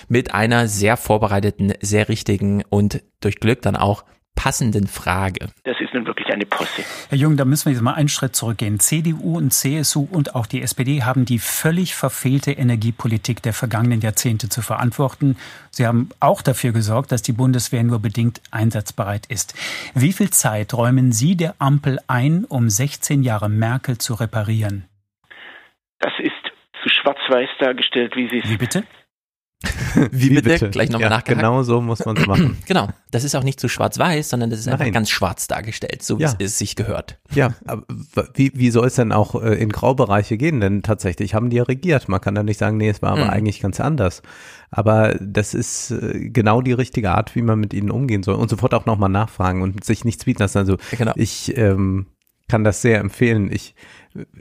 mit 0.09 0.35
einer 0.35 0.67
sehr 0.67 0.95
vorbereiteten, 0.95 1.73
sehr 1.81 2.07
richtigen 2.07 2.61
und 2.69 3.01
durch 3.21 3.39
Glück 3.39 3.63
dann 3.63 3.77
auch 3.77 4.03
passenden 4.35 4.87
Frage. 4.87 5.49
Das 5.63 5.79
ist 5.79 5.93
nun 5.93 6.05
wirklich 6.05 6.27
eine 6.27 6.45
Posse. 6.45 6.83
Herr 7.09 7.17
Jung, 7.17 7.37
da 7.37 7.45
müssen 7.45 7.65
wir 7.65 7.73
jetzt 7.73 7.81
mal 7.81 7.93
einen 7.93 8.09
Schritt 8.09 8.35
zurückgehen. 8.35 8.79
CDU 8.79 9.37
und 9.37 9.51
CSU 9.51 10.07
und 10.11 10.35
auch 10.35 10.45
die 10.45 10.61
SPD 10.61 11.03
haben 11.03 11.25
die 11.25 11.39
völlig 11.39 11.95
verfehlte 11.95 12.51
Energiepolitik 12.51 13.41
der 13.41 13.53
vergangenen 13.53 14.01
Jahrzehnte 14.01 14.49
zu 14.49 14.61
verantworten. 14.61 15.37
Sie 15.71 15.87
haben 15.87 16.09
auch 16.19 16.41
dafür 16.41 16.71
gesorgt, 16.71 17.11
dass 17.11 17.21
die 17.21 17.33
Bundeswehr 17.33 17.83
nur 17.83 17.99
bedingt 17.99 18.41
einsatzbereit 18.51 19.25
ist. 19.27 19.55
Wie 19.93 20.13
viel 20.13 20.29
Zeit 20.29 20.73
räumen 20.73 21.11
Sie 21.11 21.35
der 21.35 21.55
Ampel 21.59 21.99
ein, 22.07 22.45
um 22.45 22.69
16 22.69 23.23
Jahre 23.23 23.49
Merkel 23.49 23.97
zu 23.97 24.13
reparieren? 24.13 24.85
Das 25.99 26.13
ist 26.19 26.33
zu 26.83 26.89
schwarz-weiß 26.89 27.49
dargestellt, 27.59 28.15
wie 28.15 28.29
Sie 28.29 28.39
es 28.39 28.49
Wie 28.49 28.57
bitte? 28.57 28.83
Wie 30.11 30.29
bitte? 30.41 30.69
Gleich 30.69 30.89
nochmal 30.89 31.09
ja, 31.09 31.17
nachgehakt. 31.17 31.39
Genau 31.41 31.63
so 31.63 31.81
muss 31.81 32.05
man 32.05 32.17
es 32.17 32.27
machen. 32.27 32.57
Genau, 32.67 32.89
das 33.11 33.23
ist 33.23 33.35
auch 33.35 33.43
nicht 33.43 33.59
so 33.59 33.67
schwarz-weiß, 33.67 34.29
sondern 34.29 34.49
das 34.49 34.59
ist 34.59 34.67
einfach 34.67 34.83
Nein. 34.85 34.93
ganz 34.93 35.09
schwarz 35.09 35.47
dargestellt, 35.47 36.03
so 36.03 36.19
wie 36.19 36.23
Ja. 36.23 36.33
es 36.39 36.57
sich 36.57 36.75
gehört. 36.75 37.17
Ja, 37.33 37.53
aber 37.65 37.83
wie, 38.33 38.51
wie 38.55 38.69
soll 38.69 38.87
es 38.87 38.95
denn 38.95 39.11
auch 39.11 39.41
äh, 39.41 39.55
in 39.55 39.69
Graubereiche 39.69 40.37
gehen? 40.37 40.59
Denn 40.59 40.83
tatsächlich 40.83 41.33
haben 41.33 41.49
die 41.49 41.57
ja 41.57 41.63
regiert. 41.63 42.09
Man 42.09 42.21
kann 42.21 42.35
da 42.35 42.43
nicht 42.43 42.57
sagen, 42.59 42.77
nee, 42.77 42.89
es 42.89 43.01
war 43.01 43.11
aber 43.11 43.25
Mhm. 43.25 43.29
eigentlich 43.29 43.59
ganz 43.61 43.79
anders. 43.79 44.21
Aber 44.71 45.15
das 45.21 45.53
ist 45.53 45.91
äh, 45.91 46.29
genau 46.29 46.61
die 46.61 46.73
richtige 46.73 47.11
Art, 47.11 47.35
wie 47.35 47.41
man 47.41 47.59
mit 47.59 47.73
ihnen 47.73 47.91
umgehen 47.91 48.23
soll 48.23 48.35
und 48.35 48.49
sofort 48.49 48.73
auch 48.73 48.85
nochmal 48.85 49.09
nachfragen 49.09 49.61
und 49.61 49.83
sich 49.83 50.03
nichts 50.05 50.25
bieten 50.25 50.41
lassen. 50.43 50.57
Also 50.57 50.77
genau. 50.97 51.13
ich 51.15 51.57
ähm, 51.57 52.07
kann 52.49 52.63
das 52.63 52.81
sehr 52.81 52.99
empfehlen. 52.99 53.51
Ich, 53.51 53.73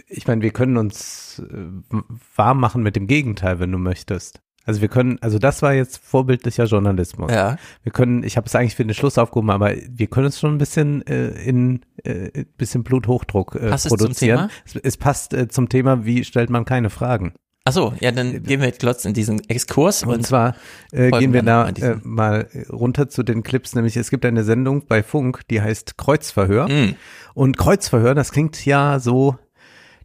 ich 0.09 0.27
meine, 0.27 0.43
wir 0.43 0.51
können 0.51 0.77
uns 0.77 1.41
äh, 1.51 1.97
warm 2.37 2.61
machen 2.61 2.83
mit 2.83 2.97
dem 2.97 3.07
Gegenteil, 3.07 3.61
wenn 3.61 3.71
du 3.73 3.79
möchtest. 3.79 4.41
Also 4.65 4.81
wir 4.81 4.89
können, 4.89 5.19
also 5.21 5.39
das 5.39 5.63
war 5.63 5.75
jetzt 5.75 5.99
vorbildlicher 5.99 6.65
Journalismus. 6.65 7.31
Ja. 7.31 7.57
Wir 7.83 7.93
können, 7.93 8.23
ich 8.23 8.37
habe 8.37 8.47
es 8.47 8.55
eigentlich 8.55 8.75
für 8.75 8.85
den 8.85 8.95
Schluss 8.95 9.19
aufgehoben, 9.19 9.51
aber 9.51 9.75
wir 9.89 10.07
können 10.07 10.29
es 10.29 10.41
schon 10.41 10.55
ein 10.55 10.59
bisschen 10.59 11.07
äh, 11.07 11.29
in 11.45 11.81
äh, 12.03 12.45
bisschen 12.57 12.83
Bluthochdruck 12.83 13.57
äh, 13.57 13.69
Passt 13.69 13.87
es 13.87 13.91
zum 13.91 13.99
produzieren. 13.99 14.49
Thema? 14.49 14.51
Es, 14.65 14.77
es 14.77 14.97
passt 14.97 15.35
äh, 15.35 15.49
zum 15.49 15.69
Thema, 15.69 16.05
wie 16.07 16.25
stellt 16.25 16.51
man 16.51 16.65
keine 16.65 16.91
Fragen. 16.91 17.35
Ach 17.67 17.73
so, 17.73 17.95
ja, 18.01 18.13
dann 18.13 18.43
gehen 18.43 18.61
wir 18.61 18.67
jetzt 18.67 18.81
kurz 18.81 19.07
in 19.07 19.15
diesen 19.15 19.49
Exkurs 19.49 20.03
Und, 20.03 20.17
und, 20.17 20.27
zwar 20.27 20.55
äh, 20.93 21.11
gehen 21.11 21.33
wir 21.33 21.43
da 21.43 21.65
mal 21.65 21.83
äh, 21.83 21.97
mal 22.03 22.49
runter 22.71 23.09
zu 23.09 23.23
den 23.23 23.43
Clips, 23.43 23.75
nämlich 23.75 23.97
es 23.97 24.11
gibt 24.11 24.27
eine 24.27 24.45
Sendung 24.45 24.87
bei 24.87 25.03
Funk, 25.03 25.41
die 25.49 25.63
heißt 25.63 25.97
Kreuzverhör. 25.97 26.69
Mm. 26.69 26.95
Und 27.33 27.57
Kreuzverhör, 27.57 28.15
das 28.15 28.33
klingt 28.33 28.67
ja 28.67 28.99
so, 28.99 29.39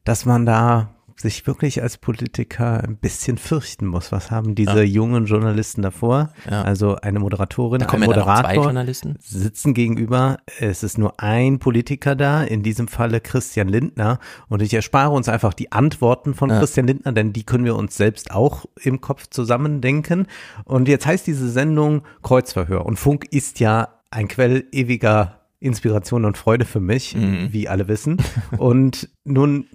dass 0.06 0.26
man 0.26 0.46
da 0.46 0.96
sich 1.22 1.46
wirklich 1.48 1.82
als 1.82 1.98
Politiker 1.98 2.82
ein 2.84 2.96
bisschen 2.96 3.38
fürchten 3.38 3.86
muss. 3.86 4.12
Was 4.14 4.32
haben 4.32 4.56
diese 4.56 4.84
jungen 4.84 5.26
Journalisten 5.26 5.82
davor? 5.82 6.30
Ja. 6.50 6.62
Also 6.62 6.96
eine 6.96 7.20
Moderatorin, 7.20 7.82
da 7.82 7.88
ein 7.90 8.02
ja 8.02 8.08
Moderator 8.08 8.64
Journalisten. 8.64 9.18
sitzen 9.20 9.74
gegenüber. 9.74 10.38
Es 10.60 10.82
ist 10.82 10.98
nur 10.98 11.20
ein 11.20 11.60
Politiker 11.60 12.16
da, 12.16 12.44
in 12.44 12.64
diesem 12.64 12.88
Falle 12.88 13.20
Christian 13.20 13.68
Lindner. 13.68 14.20
Und 14.48 14.62
ich 14.62 14.74
erspare 14.74 15.10
uns 15.12 15.28
einfach 15.28 15.54
die 15.54 15.72
Antworten 15.74 16.34
von 16.34 16.50
Ja. 16.50 16.60
Christian 16.60 16.88
Lindner, 16.88 17.12
denn 17.12 17.34
die 17.34 17.44
können 17.44 17.66
wir 17.66 17.76
uns 17.76 17.98
selbst 17.98 18.32
auch 18.32 18.66
im 18.82 19.02
Kopf 19.02 19.28
zusammendenken. 19.30 20.26
Und 20.64 20.88
jetzt 20.88 21.06
heißt 21.06 21.28
diese 21.28 21.50
Sendung 21.50 22.04
Kreuzverhör. 22.24 22.86
Und 22.86 22.98
Funk 22.98 23.26
ist 23.32 23.60
ja 23.60 23.90
ein 24.10 24.28
Quell 24.30 24.66
ewiger 24.72 25.42
Inspiration 25.60 26.24
und 26.24 26.38
Freude 26.38 26.64
für 26.64 26.80
mich, 26.80 27.14
Mhm. 27.16 27.50
wie 27.52 27.68
alle 27.68 27.90
wissen. 27.90 28.18
Und 28.58 29.10
nun 29.26 29.66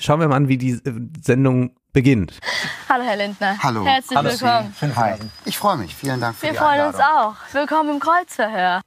schauen 0.00 0.20
wir 0.20 0.28
mal 0.28 0.36
an, 0.36 0.48
wie 0.48 0.58
die 0.58 0.72
äh, 0.72 0.80
Sendung 1.22 1.72
beginnt. 1.92 2.38
Hallo 2.88 3.04
Herr 3.04 3.16
Lindner. 3.16 3.56
Hallo. 3.62 3.84
Herzlich 3.84 4.16
Hallo 4.16 4.30
willkommen. 4.30 4.96
Hi. 4.96 5.14
Ich 5.44 5.58
freue 5.58 5.76
mich. 5.78 5.94
Vielen 5.94 6.20
Dank 6.20 6.36
für 6.36 6.44
Wir 6.46 6.52
die 6.52 6.58
freuen 6.58 6.80
Einladung. 6.80 6.94
uns 6.94 7.04
auch. 7.50 7.54
Willkommen 7.54 7.90
im 7.90 8.00
Kreuzverhör. 8.00 8.80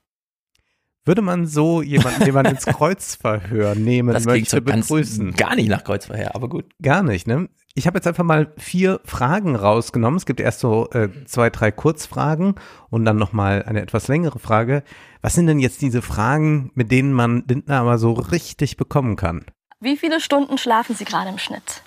Würde 1.03 1.23
man 1.23 1.47
so 1.47 1.81
jemanden, 1.81 2.23
den 2.23 2.33
man 2.33 2.45
ins 2.45 2.65
Kreuzverhör 2.67 3.73
nehmen 3.73 4.13
Das 4.13 4.23
klingt 4.23 4.41
möchte, 4.41 4.57
so 4.57 4.61
ganz 4.61 4.87
begrüßen? 4.87 5.33
gar 5.33 5.55
nicht 5.55 5.67
nach 5.69 5.83
Kreuzverhör, 5.83 6.35
aber 6.35 6.47
gut. 6.47 6.65
Gar 6.81 7.01
nicht, 7.01 7.25
ne? 7.27 7.49
Ich 7.73 7.87
habe 7.87 7.97
jetzt 7.97 8.05
einfach 8.05 8.23
mal 8.23 8.53
vier 8.57 8.99
Fragen 9.05 9.55
rausgenommen. 9.55 10.17
Es 10.17 10.25
gibt 10.27 10.39
erst 10.39 10.59
so 10.59 10.89
äh, 10.91 11.09
zwei, 11.25 11.49
drei 11.49 11.71
Kurzfragen 11.71 12.55
und 12.89 13.05
dann 13.05 13.17
nochmal 13.17 13.63
eine 13.63 13.81
etwas 13.81 14.09
längere 14.09 14.37
Frage. 14.39 14.83
Was 15.21 15.33
sind 15.33 15.47
denn 15.47 15.59
jetzt 15.59 15.81
diese 15.81 16.01
Fragen, 16.03 16.69
mit 16.75 16.91
denen 16.91 17.13
man 17.13 17.45
Lindner 17.47 17.79
aber 17.79 17.97
so 17.97 18.11
richtig 18.13 18.77
bekommen 18.77 19.15
kann? 19.15 19.45
Wie 19.81 19.97
viele 19.97 20.21
Stunden 20.21 20.57
schlafen 20.57 20.95
Sie 20.95 21.05
gerade 21.05 21.29
im 21.29 21.37
Schnitt? 21.39 21.81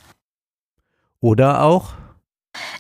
Oder 1.21 1.63
auch, 1.63 1.95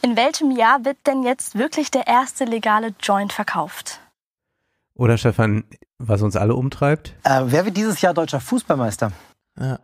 In 0.02 0.16
welchem 0.16 0.50
Jahr 0.50 0.85
wird 0.85 0.99
denn 1.06 1.23
jetzt 1.23 1.56
wirklich 1.59 1.90
der 1.90 2.06
erste 2.06 2.44
legale 2.44 2.94
Joint 3.00 3.33
verkauft? 3.33 4.00
oder 4.97 5.18
Stefan, 5.18 5.64
was 5.99 6.23
uns 6.23 6.37
alle 6.37 6.54
umtreibt? 6.54 7.16
Äh, 7.25 7.42
wer 7.47 7.64
wird 7.64 7.76
dieses 7.76 8.00
Jahr 8.00 8.14
deutscher 8.14 8.38
Fußballmeister? 8.40 9.11
Ja. 9.59 9.80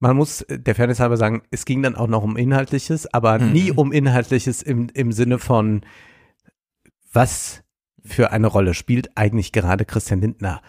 Man 0.00 0.16
muss 0.16 0.44
der 0.50 0.74
Fairness 0.74 1.00
halber 1.00 1.16
sagen, 1.16 1.42
es 1.50 1.64
ging 1.64 1.82
dann 1.82 1.96
auch 1.96 2.08
noch 2.08 2.22
um 2.22 2.36
Inhaltliches, 2.36 3.06
aber 3.14 3.38
Mhm. 3.38 3.52
nie 3.52 3.70
um 3.72 3.90
Inhaltliches 3.92 4.60
im, 4.60 4.88
im 4.92 5.12
Sinne 5.12 5.38
von, 5.38 5.80
was 7.12 7.62
für 8.04 8.32
eine 8.32 8.48
Rolle 8.48 8.74
spielt 8.74 9.16
eigentlich 9.16 9.50
gerade 9.52 9.86
Christian 9.86 10.20
Lindner 10.20 10.60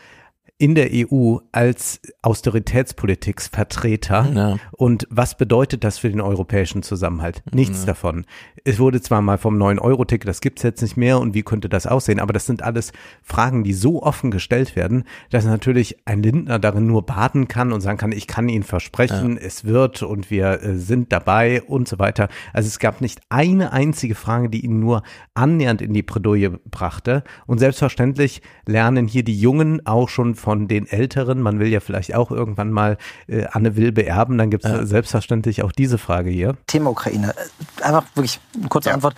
in 0.64 0.76
der 0.76 0.92
EU 0.94 1.40
als 1.52 2.00
Austeritätspolitiksvertreter 2.22 4.32
Ja. 4.34 4.56
und 4.72 5.06
was 5.10 5.36
bedeutet 5.36 5.84
das 5.84 5.98
für 5.98 6.10
den 6.10 6.22
europäischen 6.22 6.84
Zusammenhalt? 6.84 7.44
Nichts 7.54 7.82
Ja. 7.82 7.88
davon. 7.88 8.26
Es 8.64 8.80
wurde 8.80 9.02
zwar 9.02 9.22
mal 9.22 9.38
vom 9.38 9.58
9-Euro-Ticket, 9.58 10.26
das 10.26 10.40
gibt's 10.40 10.64
jetzt 10.64 10.82
nicht 10.82 10.96
mehr 10.96 11.20
und 11.20 11.34
wie 11.34 11.44
könnte 11.44 11.68
das 11.68 11.86
aussehen, 11.86 12.22
aber 12.22 12.32
das 12.32 12.46
sind 12.46 12.64
alles 12.64 12.94
Fragen, 13.22 13.66
die 13.66 13.74
so 13.74 14.02
offen 14.04 14.32
gestellt 14.32 14.78
werden, 14.78 15.04
dass 15.32 15.44
natürlich 15.44 15.98
ein 16.06 16.24
Lindner 16.24 16.60
darin 16.60 16.88
nur 16.88 17.06
baden 17.06 17.50
kann 17.50 17.74
und 17.74 17.82
sagen 17.82 17.98
kann, 17.98 18.14
ich 18.14 18.28
kann 18.28 18.48
Ihnen 18.48 18.64
versprechen, 18.64 19.38
es 19.38 19.66
wird 19.66 20.02
und 20.02 20.32
wir 20.32 20.64
äh, 20.64 20.78
sind 20.78 21.12
dabei 21.12 21.62
und 21.64 21.90
so 21.90 22.00
weiter. 22.00 22.30
Also 22.54 22.68
es 22.68 22.80
gab 22.80 23.02
nicht 23.02 23.20
eine 23.28 23.74
einzige 23.74 24.16
Frage, 24.16 24.50
die 24.50 24.64
ihn 24.64 24.80
nur 24.80 25.04
annähernd 25.34 25.82
in 25.82 25.94
die 25.94 26.04
Bredouille 26.04 26.52
brachte 26.72 27.26
und 27.48 27.58
selbstverständlich 27.58 28.42
lernen 28.66 29.10
hier 29.10 29.26
die 29.26 29.38
Jungen 29.38 29.86
auch 29.86 30.08
schon 30.08 30.36
von 30.36 30.53
den 30.68 30.88
Älteren, 30.88 31.42
man 31.42 31.60
will 31.60 31.68
ja 31.68 31.80
vielleicht 31.80 32.16
auch 32.16 32.32
irgendwann 32.32 32.72
mal 32.72 32.98
äh, 33.28 33.46
Anne 33.52 33.76
Will 33.76 33.92
beerben, 33.92 34.38
dann 34.38 34.50
gibt's 34.50 34.68
selbstverständlich 34.84 35.64
auch 35.64 35.72
diese 35.72 35.98
Frage 35.98 36.30
hier. 36.30 36.56
Thema 36.68 36.90
Ukraine. 36.92 37.34
Äh, 37.80 37.84
Einfach 37.84 38.04
wirklich 38.16 38.40
eine 38.58 38.68
kurze 38.70 38.90
Ja. 38.90 38.96
Antwort. 38.96 39.16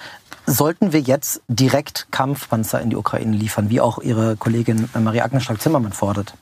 Sollten 0.47 0.93
wir 0.93 0.99
jetzt 1.01 1.41
direkt 1.47 2.07
Kampfpanzer 2.11 2.79
in 2.81 2.89
die 2.91 2.95
Ukraine 2.95 3.35
liefern, 3.35 3.69
wie 3.69 3.81
auch 3.81 3.99
Ihre 3.99 4.35
Kollegin 4.37 4.89
äh, 4.95 4.99
Marie-Agnes 4.99 5.43
Strack-Zimmermann 5.43 5.93
fordert? 5.93 6.35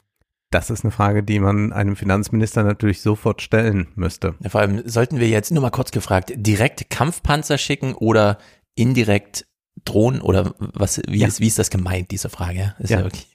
Das 0.52 0.70
ist 0.70 0.84
eine 0.84 0.92
Frage, 0.92 1.24
die 1.24 1.40
man 1.40 1.74
einem 1.74 1.96
Finanzminister 1.96 2.64
natürlich 2.64 3.02
sofort 3.02 3.42
stellen 3.42 3.88
müsste. 3.96 4.36
Ja, 4.42 4.50
vor 4.50 4.62
allem 4.62 4.84
sollten 4.88 5.20
wir 5.20 5.28
jetzt 5.28 5.52
nur 5.52 5.62
mal 5.64 5.72
kurz 5.72 5.90
gefragt, 5.92 6.32
direkt 6.36 6.90
Kampfpanzer 6.92 7.58
schicken 7.58 7.96
oder 7.96 8.38
indirekt 8.76 9.48
Drohnen 9.86 10.22
oder 10.22 10.54
was, 10.60 11.02
wie, 11.08 11.20
Ja. 11.20 11.28
ist, 11.28 11.40
wie 11.40 11.48
ist 11.48 11.58
das 11.58 11.70
gemeint, 11.72 12.12
diese 12.12 12.30
Frage? 12.30 12.76
Ist 12.80 12.90
ja, 12.92 13.00
Ja. 13.00 13.04
wirklich. 13.06 13.33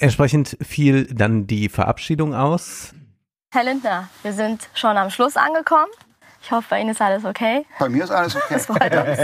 Entsprechend 0.00 0.56
fiel 0.62 1.04
dann 1.12 1.46
die 1.46 1.68
Verabschiedung 1.68 2.34
aus. 2.34 2.94
Herr 3.52 3.64
Lindner, 3.64 4.08
wir 4.22 4.32
sind 4.32 4.70
schon 4.72 4.96
am 4.96 5.10
Schluss 5.10 5.36
angekommen. 5.36 5.90
Ich 6.42 6.50
hoffe, 6.50 6.66
bei 6.70 6.80
Ihnen 6.80 6.88
ist 6.90 7.02
alles 7.02 7.26
okay. 7.26 7.66
Bei 7.78 7.90
mir 7.90 8.04
ist 8.04 8.10
alles 8.10 8.34
okay. 8.34 8.54
Das 8.54 8.64
freut 8.64 8.96
uns. 8.96 9.18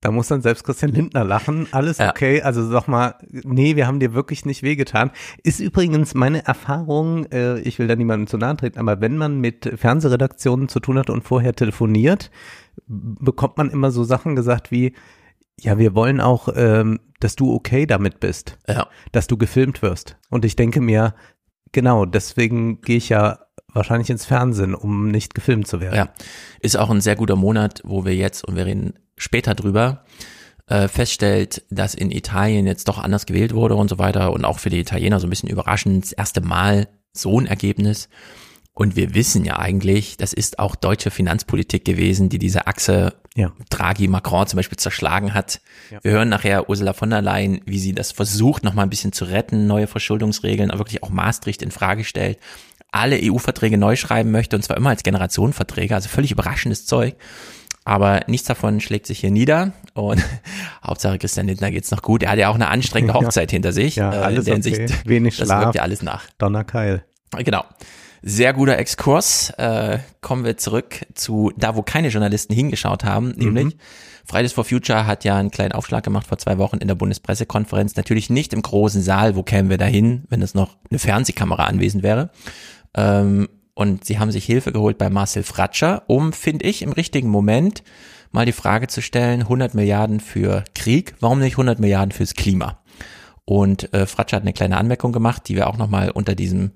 Da 0.00 0.10
muss 0.10 0.28
dann 0.28 0.40
selbst 0.42 0.64
Christian 0.64 0.90
Lindner 0.92 1.24
lachen. 1.24 1.68
Alles 1.72 1.98
Ja. 1.98 2.10
okay. 2.10 2.42
Also 2.42 2.66
sag 2.66 2.88
mal, 2.88 3.14
nee, 3.28 3.76
wir 3.76 3.86
haben 3.86 4.00
dir 4.00 4.14
wirklich 4.14 4.46
nicht 4.46 4.62
wehgetan. 4.62 5.10
Ist 5.44 5.60
übrigens 5.60 6.14
meine 6.14 6.44
Erfahrung, 6.44 7.26
äh, 7.26 7.60
ich 7.60 7.78
will 7.78 7.86
da 7.86 7.94
niemandem 7.94 8.26
zu 8.26 8.36
nahe 8.38 8.56
treten, 8.56 8.78
aber 8.80 9.00
wenn 9.00 9.16
man 9.16 9.40
mit 9.40 9.70
Fernsehredaktionen 9.76 10.68
zu 10.68 10.80
tun 10.80 10.98
hat 10.98 11.10
und 11.10 11.22
vorher 11.22 11.54
telefoniert, 11.54 12.30
bekommt 12.88 13.58
man 13.58 13.70
immer 13.70 13.90
so 13.90 14.02
Sachen 14.02 14.34
gesagt 14.34 14.72
wie, 14.72 14.94
ja, 15.62 15.78
wir 15.78 15.94
wollen 15.94 16.20
auch, 16.20 16.48
ähm, 16.54 17.00
dass 17.20 17.36
du 17.36 17.52
okay 17.54 17.86
damit 17.86 18.20
bist, 18.20 18.56
Ja. 18.68 18.88
dass 19.12 19.26
du 19.26 19.36
gefilmt 19.36 19.82
wirst. 19.82 20.16
Und 20.30 20.44
ich 20.44 20.56
denke 20.56 20.80
mir, 20.80 21.14
genau, 21.72 22.04
deswegen 22.06 22.80
gehe 22.80 22.96
ich 22.96 23.08
ja 23.10 23.40
wahrscheinlich 23.72 24.10
ins 24.10 24.24
Fernsehen, 24.26 24.74
um 24.74 25.08
nicht 25.08 25.34
gefilmt 25.34 25.66
zu 25.66 25.80
werden. 25.80 25.94
Ja, 25.96 26.08
ist 26.60 26.76
auch 26.76 26.90
ein 26.90 27.00
sehr 27.00 27.16
guter 27.16 27.36
Monat, 27.36 27.82
wo 27.84 28.04
wir 28.04 28.14
jetzt, 28.16 28.44
und 28.44 28.56
wir 28.56 28.66
reden 28.66 28.94
später 29.16 29.54
drüber, 29.54 30.04
äh, 30.66 30.88
feststellt, 30.88 31.62
dass 31.70 31.94
in 31.94 32.10
Italien 32.10 32.66
jetzt 32.66 32.88
doch 32.88 32.98
anders 32.98 33.26
gewählt 33.26 33.54
wurde 33.54 33.74
und 33.76 33.88
so 33.88 33.98
weiter 33.98 34.32
und 34.32 34.44
auch 34.44 34.58
für 34.58 34.70
die 34.70 34.80
Italiener 34.80 35.20
so 35.20 35.26
ein 35.26 35.30
bisschen 35.30 35.48
überraschend, 35.50 36.04
das 36.04 36.12
erste 36.12 36.40
Mal 36.40 36.88
so 37.12 37.38
ein 37.38 37.46
Ergebnis. 37.46 38.08
Und 38.72 38.96
wir 38.96 39.14
wissen 39.14 39.44
ja 39.44 39.58
eigentlich, 39.58 40.16
das 40.16 40.32
ist 40.32 40.58
auch 40.58 40.74
deutsche 40.74 41.10
Finanzpolitik 41.10 41.84
gewesen, 41.84 42.28
die 42.28 42.38
diese 42.38 42.66
Achse 42.66 43.14
Ja. 43.34 43.52
Draghi-Macron 43.68 44.46
zum 44.46 44.56
Beispiel 44.58 44.78
zerschlagen 44.78 45.34
hat. 45.34 45.60
Ja. 45.90 45.98
Wir 46.02 46.12
hören 46.12 46.28
nachher 46.28 46.68
Ursula 46.70 46.92
von 46.92 47.10
der 47.10 47.20
Leyen, 47.20 47.60
wie 47.66 47.78
sie 47.78 47.92
das 47.94 48.12
versucht, 48.12 48.64
nochmal 48.64 48.86
ein 48.86 48.90
bisschen 48.90 49.12
zu 49.12 49.24
retten, 49.24 49.66
neue 49.66 49.86
Verschuldungsregeln, 49.86 50.70
wirklich 50.70 51.02
auch 51.02 51.10
Maastricht 51.10 51.62
in 51.62 51.70
Frage 51.72 52.04
stellt, 52.04 52.38
alle 52.92 53.18
EU-Verträge 53.22 53.76
neu 53.76 53.96
schreiben 53.96 54.30
möchte 54.30 54.56
und 54.56 54.62
zwar 54.62 54.76
immer 54.76 54.90
als 54.90 55.02
Generationenverträge, 55.02 55.94
also 55.94 56.08
völlig 56.08 56.30
überraschendes 56.32 56.86
Zeug. 56.86 57.16
Aber 57.84 58.20
nichts 58.26 58.46
davon 58.46 58.80
schlägt 58.80 59.06
sich 59.06 59.20
hier 59.20 59.30
nieder 59.30 59.72
und 59.94 60.22
Hauptsache 60.86 61.18
Christian 61.18 61.46
Lindner 61.48 61.70
geht's 61.70 61.90
noch 61.90 62.02
gut. 62.02 62.22
Er 62.22 62.30
hat 62.30 62.38
ja 62.38 62.48
auch 62.48 62.54
eine 62.54 62.68
anstrengende 62.68 63.14
Ja. 63.18 63.20
Hochzeit 63.26 63.50
hinter 63.50 63.72
sich. 63.72 63.96
Ja, 63.96 64.12
äh, 64.12 64.16
in 64.16 64.22
alles 64.22 64.44
der 64.44 64.56
okay. 64.56 64.70
Hinsicht, 64.76 65.08
Wenig 65.08 65.36
das 65.36 65.46
Schlaf. 65.48 65.62
wirkt 65.64 65.74
ja 65.76 65.82
alles 65.82 66.02
nach. 66.02 66.24
Donnerkeil. 66.38 67.04
Genau. 67.38 67.64
Sehr 68.22 68.52
guter 68.52 68.78
Exkurs. 68.78 69.50
Äh, 69.56 69.98
kommen 70.20 70.44
wir 70.44 70.56
zurück 70.56 71.06
zu 71.14 71.52
da, 71.56 71.76
wo 71.76 71.82
keine 71.82 72.08
Journalisten 72.08 72.54
hingeschaut 72.54 73.04
haben, 73.04 73.30
nämlich 73.30 73.76
Fridays 74.30 74.52
for 74.52 74.64
Future 74.64 75.06
hat 75.06 75.24
ja 75.24 75.36
einen 75.36 75.50
kleinen 75.50 75.72
Aufschlag 75.72 76.04
gemacht 76.04 76.26
vor 76.26 76.38
zwei 76.38 76.56
Wochen 76.58 76.76
in 76.76 76.86
der 76.86 76.94
Bundespressekonferenz. 76.94 77.96
Natürlich 77.96 78.30
nicht 78.30 78.52
im 78.52 78.62
großen 78.62 79.02
Saal, 79.02 79.34
wo 79.34 79.42
kämen 79.42 79.70
wir 79.70 79.78
da 79.78 79.86
hin, 79.86 80.24
wenn 80.28 80.40
es 80.40 80.54
noch 80.54 80.76
eine 80.88 81.00
Fernsehkamera 81.00 81.64
anwesend 81.64 82.04
wäre. 82.04 82.30
Ähm, 82.94 83.48
und 83.74 84.04
sie 84.04 84.18
haben 84.18 84.30
sich 84.30 84.44
Hilfe 84.44 84.72
geholt 84.72 84.98
bei 84.98 85.10
Marcel 85.10 85.42
Fratscher, 85.42 86.04
um, 86.06 86.32
finde 86.32 86.66
ich, 86.66 86.82
im 86.82 86.92
richtigen 86.92 87.28
Moment 87.28 87.82
mal 88.30 88.46
die 88.46 88.52
Frage 88.52 88.86
zu 88.86 89.02
stellen, 89.02 89.40
100 89.40 89.74
Milliarden 89.74 90.20
für 90.20 90.62
Krieg, 90.74 91.14
warum 91.18 91.40
nicht 91.40 91.54
100 91.54 91.80
Milliarden 91.80 92.12
fürs 92.12 92.34
Klima? 92.34 92.78
Und 93.44 93.92
äh, 93.94 94.06
Fratscher 94.06 94.36
hat 94.36 94.44
eine 94.44 94.52
kleine 94.52 94.76
Anmerkung 94.76 95.10
gemacht, 95.10 95.48
die 95.48 95.56
wir 95.56 95.68
auch 95.68 95.76
nochmal 95.76 96.10
unter 96.10 96.36
diesem 96.36 96.70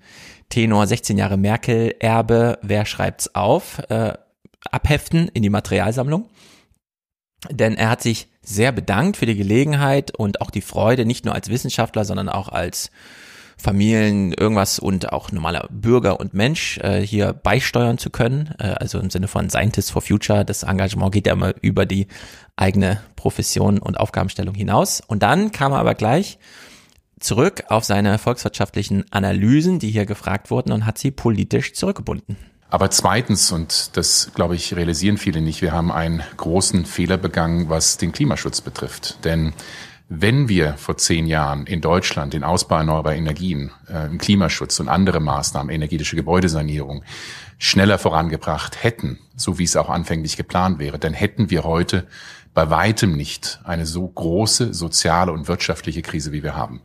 Tenor 0.48 0.86
16 0.86 1.18
Jahre 1.18 1.36
Merkel-Erbe, 1.36 2.58
wer 2.62 2.86
schreibt's 2.86 3.34
auf, 3.34 3.78
äh, 3.88 4.12
abheften 4.70 5.28
in 5.28 5.42
die 5.42 5.50
Materialsammlung. 5.50 6.28
Denn 7.50 7.76
er 7.76 7.90
hat 7.90 8.02
sich 8.02 8.28
sehr 8.42 8.72
bedankt 8.72 9.16
für 9.16 9.26
die 9.26 9.36
Gelegenheit 9.36 10.14
und 10.16 10.40
auch 10.40 10.50
die 10.50 10.60
Freude, 10.60 11.04
nicht 11.04 11.24
nur 11.24 11.34
als 11.34 11.48
Wissenschaftler, 11.48 12.04
sondern 12.04 12.28
auch 12.28 12.48
als 12.48 12.90
Familien 13.56 14.32
irgendwas 14.32 14.78
und 14.78 15.12
auch 15.12 15.30
normaler 15.30 15.68
Bürger 15.70 16.18
und 16.20 16.34
Mensch 16.34 16.78
äh, 16.78 17.00
hier 17.00 17.32
beisteuern 17.32 17.98
zu 17.98 18.10
können. 18.10 18.54
Äh, 18.58 18.74
also 18.78 18.98
im 18.98 19.10
Sinne 19.10 19.28
von 19.28 19.48
Scientists 19.48 19.90
for 19.90 20.02
Future. 20.02 20.44
Das 20.44 20.64
Engagement 20.64 21.12
geht 21.12 21.26
ja 21.26 21.32
immer 21.32 21.54
über 21.62 21.86
die 21.86 22.08
eigene 22.56 23.00
Profession 23.16 23.78
und 23.78 23.98
Aufgabenstellung 23.98 24.54
hinaus. 24.54 25.00
Und 25.06 25.22
dann 25.22 25.52
kam 25.52 25.72
er 25.72 25.78
aber 25.78 25.94
gleich 25.94 26.38
zurück 27.24 27.64
auf 27.68 27.84
seine 27.84 28.18
volkswirtschaftlichen 28.18 29.10
Analysen, 29.10 29.78
die 29.78 29.90
hier 29.90 30.06
gefragt 30.06 30.50
wurden 30.50 30.72
und 30.72 30.86
hat 30.86 30.98
sie 30.98 31.10
politisch 31.10 31.74
zurückgebunden. 31.74 32.36
Aber 32.68 32.90
zweitens, 32.90 33.52
und 33.52 33.96
das 33.96 34.32
glaube 34.34 34.56
ich 34.56 34.74
realisieren 34.74 35.16
viele 35.16 35.40
nicht, 35.40 35.62
wir 35.62 35.72
haben 35.72 35.92
einen 35.92 36.22
großen 36.36 36.86
Fehler 36.86 37.16
begangen, 37.16 37.68
was 37.68 37.98
den 37.98 38.12
Klimaschutz 38.12 38.60
betrifft. 38.60 39.24
Denn 39.24 39.52
wenn 40.08 40.48
wir 40.48 40.74
vor 40.74 40.96
zehn 40.96 41.26
Jahren 41.26 41.66
in 41.66 41.80
Deutschland 41.80 42.34
den 42.34 42.44
Ausbau 42.44 42.78
erneuerbarer 42.78 43.14
Energien, 43.14 43.70
äh, 43.88 44.06
im 44.06 44.18
Klimaschutz 44.18 44.80
und 44.80 44.88
andere 44.88 45.20
Maßnahmen, 45.20 45.72
energetische 45.72 46.16
Gebäudesanierung, 46.16 47.04
schneller 47.58 47.98
vorangebracht 47.98 48.82
hätten, 48.82 49.18
so 49.36 49.58
wie 49.58 49.64
es 49.64 49.76
auch 49.76 49.88
anfänglich 49.88 50.36
geplant 50.36 50.78
wäre, 50.78 50.98
dann 50.98 51.14
hätten 51.14 51.50
wir 51.50 51.64
heute 51.64 52.06
bei 52.52 52.70
weitem 52.70 53.16
nicht 53.16 53.60
eine 53.64 53.86
so 53.86 54.06
große 54.06 54.74
soziale 54.74 55.32
und 55.32 55.48
wirtschaftliche 55.48 56.02
Krise, 56.02 56.32
wie 56.32 56.42
wir 56.42 56.56
haben. 56.56 56.80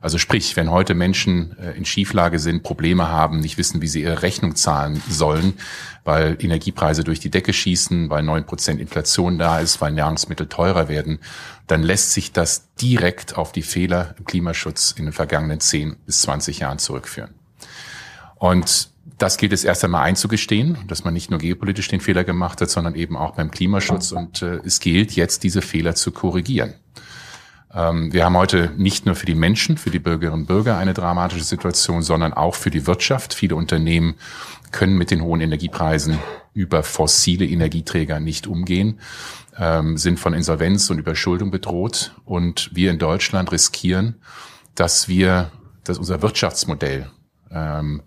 Also 0.00 0.18
sprich, 0.18 0.56
wenn 0.56 0.70
heute 0.70 0.94
Menschen 0.94 1.56
äh, 1.58 1.72
in 1.72 1.84
Schieflage 1.84 2.38
sind, 2.38 2.62
Probleme 2.62 3.08
haben, 3.08 3.40
nicht 3.40 3.58
wissen, 3.58 3.82
wie 3.82 3.88
sie 3.88 4.02
ihre 4.02 4.22
Rechnung 4.22 4.54
zahlen 4.54 5.02
sollen, 5.08 5.54
weil 6.04 6.36
Energiepreise 6.40 7.02
durch 7.02 7.20
die 7.20 7.30
Decke 7.30 7.52
schießen, 7.52 8.10
weil 8.10 8.22
neun 8.22 8.44
Prozent 8.44 8.80
Inflation 8.80 9.38
da 9.38 9.58
ist, 9.60 9.80
weil 9.80 9.92
Nahrungsmittel 9.92 10.46
teurer 10.48 10.88
werden, 10.88 11.18
dann 11.66 11.82
lässt 11.82 12.12
sich 12.12 12.32
das 12.32 12.74
direkt 12.76 13.36
auf 13.36 13.52
die 13.52 13.62
Fehler 13.62 14.14
im 14.18 14.24
Klimaschutz 14.24 14.92
in 14.92 15.06
den 15.06 15.12
vergangenen 15.12 15.60
10 15.60 15.96
bis 16.06 16.22
20 16.22 16.60
Jahren 16.60 16.78
zurückführen. 16.78 17.34
Und 18.36 18.90
das 19.18 19.38
gilt 19.38 19.52
es 19.52 19.64
erst 19.64 19.82
einmal 19.84 20.02
einzugestehen, 20.02 20.76
dass 20.88 21.04
man 21.04 21.14
nicht 21.14 21.30
nur 21.30 21.38
geopolitisch 21.38 21.88
den 21.88 22.00
Fehler 22.00 22.24
gemacht 22.24 22.60
hat, 22.60 22.70
sondern 22.70 22.94
eben 22.94 23.16
auch 23.16 23.34
beim 23.34 23.50
Klimaschutz. 23.50 24.12
Und 24.12 24.42
äh, 24.42 24.60
es 24.64 24.80
gilt 24.80 25.12
jetzt, 25.12 25.42
diese 25.42 25.62
Fehler 25.62 25.94
zu 25.94 26.12
korrigieren. 26.12 26.74
Ähm, 27.74 28.12
wir 28.12 28.24
haben 28.24 28.36
heute 28.36 28.72
nicht 28.76 29.06
nur 29.06 29.14
für 29.14 29.26
die 29.26 29.34
Menschen, 29.34 29.76
für 29.76 29.90
die 29.90 29.98
Bürgerinnen 29.98 30.42
und 30.42 30.46
Bürger 30.46 30.78
eine 30.78 30.94
dramatische 30.94 31.44
Situation, 31.44 32.02
sondern 32.02 32.32
auch 32.32 32.54
für 32.54 32.70
die 32.70 32.86
Wirtschaft. 32.86 33.34
Viele 33.34 33.56
Unternehmen 33.56 34.14
können 34.72 34.96
mit 34.96 35.10
den 35.10 35.22
hohen 35.22 35.40
Energiepreisen 35.40 36.18
über 36.54 36.82
fossile 36.82 37.46
Energieträger 37.46 38.18
nicht 38.20 38.46
umgehen, 38.46 39.00
ähm, 39.58 39.96
sind 39.98 40.18
von 40.18 40.32
Insolvenz 40.34 40.88
und 40.90 40.98
Überschuldung 40.98 41.50
bedroht. 41.50 42.14
Und 42.24 42.70
wir 42.74 42.90
in 42.90 42.98
Deutschland 42.98 43.52
riskieren, 43.52 44.16
dass 44.74 45.08
wir, 45.08 45.50
dass 45.84 45.98
unser 45.98 46.22
Wirtschaftsmodell 46.22 47.10
ähm, 47.50 48.02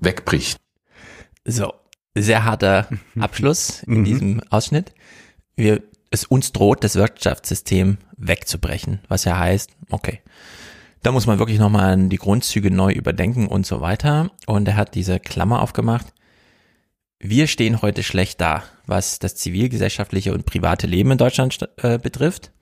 wegbricht. 0.00 0.58
So, 1.44 1.72
sehr 2.16 2.44
harter 2.44 2.88
Abschluss 3.18 3.82
in 3.84 4.00
Mhm. 4.00 4.04
diesem 4.04 4.40
Ausschnitt. 4.50 4.92
Wir, 5.56 5.82
es 6.10 6.24
uns 6.24 6.52
droht, 6.52 6.84
das 6.84 6.96
Wirtschaftssystem 6.96 7.98
wegzubrechen, 8.16 9.00
was 9.08 9.24
ja 9.24 9.38
heißt, 9.38 9.70
okay, 9.90 10.20
da 11.02 11.12
muss 11.12 11.26
man 11.26 11.38
wirklich 11.38 11.58
nochmal 11.58 11.96
die 12.08 12.16
Grundzüge 12.16 12.70
neu 12.70 12.92
überdenken 12.92 13.46
und 13.46 13.64
so 13.64 13.80
weiter. 13.80 14.30
Und 14.46 14.68
er 14.68 14.76
hat 14.76 14.94
diese 14.94 15.18
Klammer 15.18 15.62
aufgemacht. 15.62 16.12
Wir 17.18 17.46
stehen 17.46 17.80
heute 17.80 18.02
schlecht 18.02 18.40
da, 18.40 18.64
was 18.86 19.18
das 19.18 19.34
zivilgesellschaftliche 19.36 20.34
und 20.34 20.46
private 20.46 20.86
Leben 20.86 21.12
in 21.12 21.18
Deutschland 21.18 21.58
äh, 21.78 21.98
betrifft, 21.98 22.52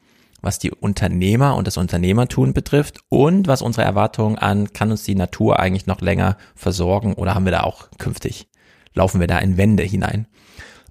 was 0.40 0.58
die 0.58 0.70
Unternehmer 0.70 1.56
und 1.56 1.66
das 1.66 1.76
Unternehmertun 1.76 2.52
betrifft 2.52 3.00
und 3.08 3.48
was 3.48 3.62
unsere 3.62 3.84
Erwartungen 3.84 4.38
an, 4.38 4.72
kann 4.72 4.90
uns 4.90 5.02
die 5.02 5.14
Natur 5.14 5.58
eigentlich 5.58 5.86
noch 5.86 6.00
länger 6.00 6.36
versorgen 6.54 7.14
oder 7.14 7.34
haben 7.34 7.44
wir 7.44 7.52
da 7.52 7.62
auch 7.62 7.88
künftig, 7.98 8.48
laufen 8.94 9.20
wir 9.20 9.26
da 9.26 9.38
in 9.38 9.56
Wände 9.56 9.82
hinein. 9.82 10.26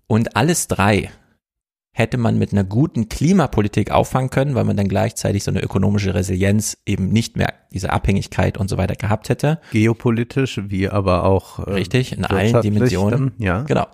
Und 0.08 0.36
alles 0.36 0.68
drei 0.68 1.12
hätte 1.98 2.20
man 2.20 2.38
mit 2.38 2.52
einer 2.52 2.64
guten 2.64 3.10
Klimapolitik 3.10 3.90
auffangen 3.90 4.30
können, 4.30 4.54
weil 4.54 4.66
man 4.66 4.78
dann 4.78 4.88
gleichzeitig 4.88 5.44
so 5.44 5.50
eine 5.50 5.64
ökonomische 5.64 6.14
Resilienz 6.14 6.78
eben 6.86 7.10
nicht 7.10 7.38
mehr 7.38 7.56
diese 7.74 7.92
Abhängigkeit 7.92 8.60
und 8.60 8.70
so 8.70 8.78
weiter 8.78 8.96
gehabt 8.96 9.30
hätte. 9.30 9.60
Geopolitisch, 9.72 10.62
wie 10.68 10.90
aber 10.90 11.24
auch 11.24 11.58
äh, 11.66 11.72
Richtig, 11.72 12.12
in 12.12 12.24
allen 12.24 12.62
Dimensionen. 12.62 13.34
Dann, 13.40 13.44
ja. 13.44 13.62
Genau. 13.64 13.88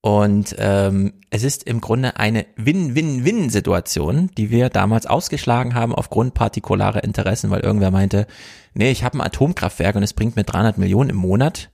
Und 0.00 0.56
ähm, 0.58 1.12
es 1.28 1.42
ist 1.42 1.64
im 1.64 1.82
Grunde 1.82 2.16
eine 2.16 2.46
Win-Win-Win-Situation, 2.56 4.30
die 4.38 4.50
wir 4.50 4.70
damals 4.70 5.04
ausgeschlagen 5.04 5.74
haben 5.74 5.94
aufgrund 5.94 6.32
partikularer 6.32 7.04
Interessen, 7.04 7.50
weil 7.50 7.60
irgendwer 7.60 7.90
meinte, 7.90 8.26
nee, 8.72 8.90
ich 8.90 9.04
habe 9.04 9.18
ein 9.18 9.20
Atomkraftwerk 9.20 9.96
und 9.96 10.02
es 10.02 10.14
bringt 10.14 10.34
mir 10.34 10.44
300 10.44 10.78
Millionen 10.78 11.10
im 11.10 11.16
Monat. 11.16 11.70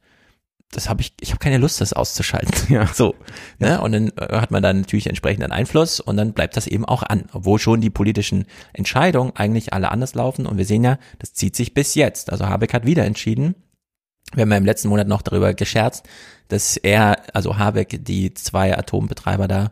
Das 0.72 0.88
habe 0.88 1.00
ich, 1.00 1.14
ich 1.20 1.30
habe 1.30 1.38
keine 1.38 1.58
Lust, 1.58 1.80
das 1.80 1.92
auszuschalten. 1.92 2.52
Ja. 2.72 2.86
So, 2.94 3.14
ne? 3.58 3.80
Und 3.80 3.92
dann 3.92 4.08
äh, 4.16 4.40
hat 4.40 4.50
man 4.50 4.62
dann 4.62 4.80
natürlich 4.80 5.06
entsprechenden 5.06 5.52
Einfluss 5.52 6.00
und 6.00 6.16
dann 6.16 6.32
bleibt 6.32 6.56
das 6.56 6.66
eben 6.66 6.84
auch 6.84 7.02
an, 7.02 7.24
obwohl 7.32 7.58
schon 7.58 7.80
die 7.80 7.90
politischen 7.90 8.46
Entscheidungen 8.72 9.34
eigentlich 9.36 9.72
alle 9.72 9.90
anders 9.90 10.14
laufen. 10.14 10.44
Und 10.46 10.58
wir 10.58 10.64
sehen 10.66 10.84
ja, 10.84 10.98
das 11.18 11.32
zieht 11.34 11.54
sich 11.56 11.72
bis 11.72 11.94
jetzt. 11.94 12.30
Also 12.30 12.46
Habeck 12.48 12.74
hat 12.74 12.84
wieder 12.84 13.04
entschieden, 13.04 13.54
wir 14.34 14.42
haben 14.42 14.50
ja 14.50 14.56
im 14.58 14.64
letzten 14.64 14.88
Monat 14.88 15.06
noch 15.06 15.22
darüber 15.22 15.54
gescherzt, 15.54 16.04
dass 16.48 16.76
er, 16.76 17.22
also 17.32 17.58
Habeck, 17.58 18.04
die 18.04 18.34
zwei 18.34 18.76
Atombetreiber 18.76 19.46
da 19.46 19.70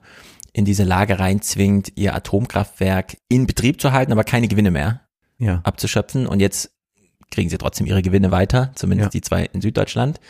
in 0.52 0.64
diese 0.64 0.84
Lage 0.84 1.18
reinzwingt, 1.18 1.92
ihr 1.96 2.14
Atomkraftwerk 2.14 3.16
in 3.28 3.46
Betrieb 3.48 3.80
zu 3.80 3.90
halten, 3.90 4.12
aber 4.12 4.22
keine 4.22 4.46
Gewinne 4.46 4.70
mehr 4.70 5.00
Ja. 5.38 5.60
abzuschöpfen. 5.64 6.28
Und 6.28 6.38
jetzt 6.38 6.70
kriegen 7.32 7.50
sie 7.50 7.58
trotzdem 7.58 7.86
ihre 7.86 8.02
Gewinne 8.02 8.30
weiter, 8.30 8.70
zumindest 8.76 9.06
Ja. 9.08 9.10
die 9.10 9.20
zwei 9.22 9.44
in 9.46 9.60
Süddeutschland. 9.60 10.20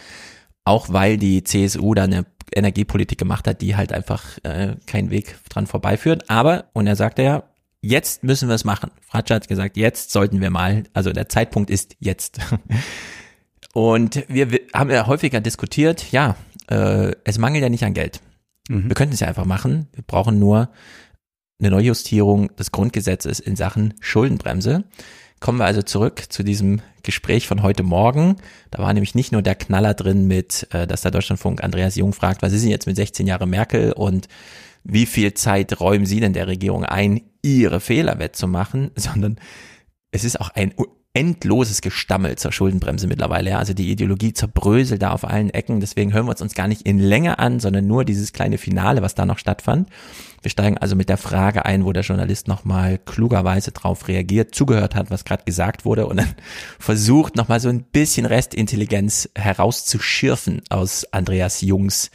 Auch 0.65 0.93
weil 0.93 1.17
die 1.19 1.45
CSU 1.45 1.95
da 1.95 2.05
eine 2.05 2.27
Energiepolitik 2.55 3.19
gemacht 3.19 3.47
hat, 3.47 3.61
die 3.61 3.77
halt 3.77 3.93
einfach 3.93 4.39
äh, 4.45 4.77
keinen 4.87 5.11
Weg 5.11 5.37
dran 5.49 5.67
vorbeiführt. 5.67 6.31
Aber, 6.31 6.67
und 6.73 6.87
er 6.87 6.97
sagte 6.97 7.23
ja, 7.23 7.45
jetzt 7.81 8.25
müssen 8.25 8.49
wir 8.49 8.55
es 8.55 8.65
machen. 8.65 8.91
Fratscher 9.01 9.37
hat 9.37 9.49
gesagt, 9.49 9.77
jetzt 9.77 10.11
sollten 10.11 10.41
wir 10.41 10.51
mal, 10.51 10.85
also 10.95 11.13
der 11.13 11.29
Zeitpunkt 11.29 11.71
ist 11.71 11.97
jetzt. 12.01 12.41
Und 13.75 14.25
wir, 14.29 14.53
wir 14.53 14.61
haben 14.73 14.89
ja 14.89 15.09
häufiger 15.09 15.41
diskutiert, 15.41 16.13
ja, 16.13 16.37
äh, 16.71 17.13
es 17.25 17.39
mangelt 17.39 17.63
ja 17.63 17.69
nicht 17.69 17.85
an 17.85 17.93
Geld. 17.93 18.21
Mhm. 18.69 18.89
Wir 18.89 18.95
könnten 18.95 19.15
es 19.15 19.21
ja 19.21 19.27
einfach 19.27 19.45
machen. 19.45 19.89
Wir 19.93 20.05
brauchen 20.07 20.39
nur 20.39 20.71
eine 21.59 21.71
Neujustierung 21.71 22.55
des 22.57 22.71
Grundgesetzes 22.71 23.41
in 23.41 23.57
Sachen 23.57 23.95
Schuldenbremse. 24.01 24.85
Kommen 25.41 25.59
wir 25.59 25.67
also 25.67 25.83
zurück 25.83 26.25
zu 26.29 26.43
diesem 26.43 26.81
Gespräch 27.03 27.47
von 27.47 27.63
heute 27.63 27.83
Morgen. 27.83 28.37
Da 28.71 28.83
war 28.83 28.93
nämlich 28.93 29.15
nicht 29.15 29.33
nur 29.33 29.43
der 29.43 29.55
Knaller 29.55 29.95
drin 29.95 30.27
mit, 30.27 30.67
äh, 30.73 30.87
dass 30.87 31.03
der 31.03 31.11
Deutschlandfunk 31.11 31.63
Andreas 31.63 31.97
Jung 31.97 32.13
fragt, 32.13 32.43
was 32.43 32.53
ist 32.53 32.63
denn 32.63 32.71
jetzt 32.71 32.87
mit 32.87 32.97
16 32.97 33.27
Jahre 33.27 33.47
Merkel 33.47 33.93
und 33.93 34.29
wie 34.85 35.07
viel 35.07 35.35
Zeit 35.35 35.81
räumen 35.81 36.07
Sie 36.07 36.21
denn 36.21 36.33
der 36.33 36.47
Regierung 36.47 36.85
ein, 36.85 37.23
ihre 37.43 37.81
Fehler 37.81 38.19
wettzumachen, 38.19 38.91
sondern 38.97 39.39
es 40.13 40.25
ist 40.25 40.41
auch 40.41 40.51
ein 40.51 40.75
endloses 41.15 41.81
Gestammel 41.81 42.37
zur 42.37 42.51
Schuldenbremse 42.51 43.07
mittlerweile. 43.07 43.51
Ja. 43.51 43.59
Also 43.59 43.73
die 43.73 43.91
Ideologie 43.91 44.33
zerbröselt 44.33 45.01
da 45.01 45.13
auf 45.13 45.25
allen 45.25 45.51
Ecken. 45.51 45.81
Deswegen 45.81 46.13
hören 46.13 46.27
wir 46.27 46.33
uns 46.33 46.43
uns 46.43 46.55
gar 46.55 46.67
nicht 46.67 46.83
in 46.83 46.99
Länge 46.99 47.39
an, 47.39 47.61
sondern 47.61 47.87
nur 47.87 48.05
dieses 48.05 48.33
kleine 48.33 48.59
Finale, 48.59 49.01
was 49.01 49.15
da 49.15 49.25
noch 49.25 49.39
stattfand. 49.39 49.89
Wir 50.43 50.51
steigen 50.51 50.77
also 50.77 50.97
mit 50.97 51.09
der 51.09 51.17
Frage 51.17 51.65
ein, 51.65 51.85
wo 51.85 51.93
der 51.93 52.03
Journalist 52.03 52.49
nochmal 52.49 52.99
klugerweise 52.99 53.71
drauf 53.71 54.09
reagiert, 54.09 54.55
zugehört 54.55 54.97
hat, 54.97 55.11
was 55.11 55.25
gerade 55.25 55.45
gesagt 55.45 55.85
wurde 55.85 56.07
und 56.07 56.19
dann 56.19 56.35
versucht 56.79 57.37
nochmal 57.37 57.61
so 57.61 57.69
ein 57.69 57.85
bisschen 57.85 58.27
Restintelligenz 58.27 59.31
herauszuschürfen 59.37 60.63
aus 60.69 61.07
Andreas 61.13 61.61
Jungs 61.61 62.11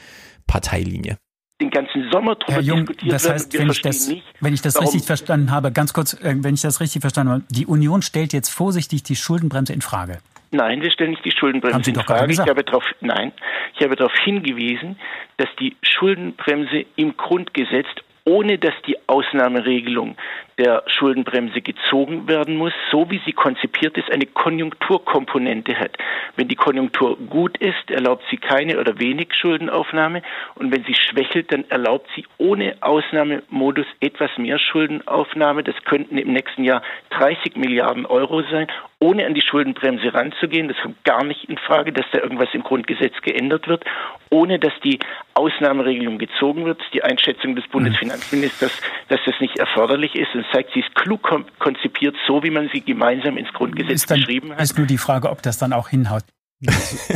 Parteilinie. 0.45 1.17
Den 1.61 1.69
ganzen 1.69 2.09
Sommer 2.11 2.35
drüber 2.35 2.53
Herr 2.53 2.61
Jung, 2.61 2.79
diskutiert 2.79 3.13
das 3.13 3.23
wird 3.23 3.33
heißt, 3.33 3.45
und 3.47 3.53
wir 3.53 3.59
wenn 3.59 3.69
ich 3.71 3.81
das, 3.81 4.07
nicht, 4.07 4.23
wenn 4.39 4.53
ich 4.53 4.61
das 4.61 4.75
warum- 4.75 4.85
richtig 4.87 5.05
verstanden 5.05 5.51
habe, 5.51 5.71
ganz 5.71 5.93
kurz, 5.93 6.13
äh, 6.13 6.35
wenn 6.37 6.53
ich 6.53 6.61
das 6.61 6.79
richtig 6.79 7.01
verstanden 7.01 7.33
habe, 7.33 7.43
die 7.49 7.65
Union 7.65 8.01
stellt 8.01 8.31
jetzt 8.33 8.49
vorsichtig 8.49 9.03
die 9.03 9.15
Schuldenbremse 9.15 9.73
in 9.73 9.81
Frage. 9.81 10.19
Nein, 10.51 10.81
wir 10.81 10.89
stellen 10.89 11.11
nicht 11.11 11.25
die 11.25 11.31
Schuldenbremse 11.31 11.91
in 11.91 11.95
Frage. 11.97 12.31
Ich 12.31 12.39
habe 12.39 12.63
darauf, 12.63 12.83
nein, 13.01 13.33
ich 13.75 13.83
habe 13.83 13.95
darauf 13.95 14.13
hingewiesen, 14.23 14.97
dass 15.37 15.49
die 15.59 15.75
Schuldenbremse 15.83 16.85
im 16.95 17.15
Grundgesetz 17.17 17.87
ohne 18.25 18.57
dass 18.59 18.73
die 18.87 18.95
Ausnahmeregelung 19.07 20.15
der 20.59 20.83
Schuldenbremse 20.87 21.61
gezogen 21.61 22.27
werden 22.27 22.57
muss, 22.57 22.73
so 22.91 23.09
wie 23.09 23.21
sie 23.25 23.31
konzipiert 23.31 23.97
ist, 23.97 24.11
eine 24.11 24.25
Konjunkturkomponente 24.25 25.79
hat. 25.79 25.97
Wenn 26.35 26.49
die 26.49 26.55
Konjunktur 26.55 27.17
gut 27.17 27.57
ist, 27.57 27.89
erlaubt 27.89 28.23
sie 28.29 28.37
keine 28.37 28.77
oder 28.79 28.99
wenig 28.99 29.33
Schuldenaufnahme 29.33 30.21
und 30.55 30.75
wenn 30.75 30.83
sie 30.83 30.95
schwächelt, 30.95 31.51
dann 31.53 31.63
erlaubt 31.69 32.07
sie 32.15 32.25
ohne 32.37 32.75
Ausnahmemodus 32.81 33.85
etwas 34.01 34.31
mehr 34.37 34.59
Schuldenaufnahme. 34.59 35.63
Das 35.63 35.75
könnten 35.85 36.17
im 36.17 36.33
nächsten 36.33 36.65
Jahr 36.65 36.81
30 37.11 37.55
Milliarden 37.55 38.05
Euro 38.05 38.43
sein, 38.51 38.67
ohne 38.99 39.25
an 39.25 39.33
die 39.33 39.41
Schuldenbremse 39.41 40.13
ranzugehen. 40.13 40.67
Das 40.67 40.77
kommt 40.81 41.03
gar 41.05 41.23
nicht 41.23 41.45
in 41.45 41.57
Frage, 41.57 41.93
dass 41.93 42.05
da 42.11 42.19
irgendwas 42.19 42.49
im 42.53 42.63
Grundgesetz 42.63 43.13
geändert 43.21 43.67
wird, 43.69 43.85
ohne 44.29 44.59
dass 44.59 44.73
die 44.83 44.99
Ausnahmeregelung 45.35 46.17
gezogen 46.17 46.65
wird. 46.65 46.81
Die 46.93 47.03
Einschätzung 47.03 47.55
des 47.55 47.65
Bundesfinanzministers, 47.69 48.81
dass 49.07 49.19
das 49.25 49.39
nicht 49.39 49.57
erforderlich 49.57 50.15
ist 50.15 50.35
und 50.35 50.45
zeigt, 50.53 50.71
sie 50.73 50.79
ist 50.81 50.93
klug 50.95 51.21
kon- 51.23 51.45
konzipiert, 51.59 52.15
so 52.27 52.43
wie 52.43 52.49
man 52.51 52.69
sie 52.73 52.81
gemeinsam 52.81 53.37
ins 53.37 53.51
Grundgesetz 53.53 54.05
dann, 54.05 54.19
geschrieben 54.19 54.51
hat. 54.51 54.61
ist 54.61 54.77
nur 54.77 54.87
die 54.87 54.97
Frage, 54.97 55.29
ob 55.29 55.41
das 55.41 55.57
dann 55.57 55.73
auch 55.73 55.89
hinhaut. 55.89 56.23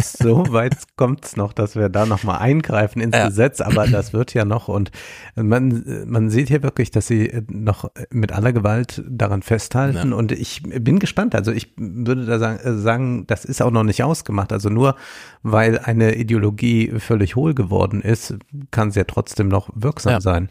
So 0.01 0.45
weit 0.53 0.73
kommt's 0.95 1.35
noch, 1.35 1.51
dass 1.51 1.75
wir 1.75 1.89
da 1.89 2.05
nochmal 2.05 2.39
eingreifen 2.39 3.01
ins 3.01 3.13
Ja. 3.17 3.25
Gesetz, 3.27 3.59
aber 3.59 3.87
das 3.87 4.13
wird 4.13 4.33
ja 4.33 4.45
noch 4.45 4.69
und 4.69 4.91
man, 5.35 5.83
man 6.07 6.29
sieht 6.29 6.47
hier 6.47 6.63
wirklich, 6.63 6.91
dass 6.91 7.07
sie 7.07 7.41
noch 7.49 7.91
mit 8.09 8.31
aller 8.31 8.53
Gewalt 8.53 9.03
daran 9.05 9.41
festhalten 9.41 10.11
Ja. 10.11 10.15
und 10.15 10.31
ich 10.31 10.63
bin 10.63 10.97
gespannt. 10.99 11.35
Also 11.35 11.51
ich 11.51 11.73
würde 11.75 12.25
da 12.25 12.39
sagen, 12.39 12.59
äh, 12.63 12.73
sagen, 12.77 13.27
das 13.27 13.43
ist 13.43 13.61
auch 13.61 13.71
noch 13.71 13.83
nicht 13.83 14.01
ausgemacht. 14.01 14.53
Also 14.53 14.69
nur 14.69 14.95
weil 15.41 15.77
eine 15.77 16.15
Ideologie 16.15 16.93
völlig 16.99 17.35
hohl 17.35 17.53
geworden 17.53 18.01
ist, 18.01 18.35
kann 18.71 18.91
sie 18.91 18.99
ja 19.01 19.05
trotzdem 19.05 19.49
noch 19.49 19.69
wirksam 19.75 20.13
Ja. 20.13 20.21
sein. 20.21 20.47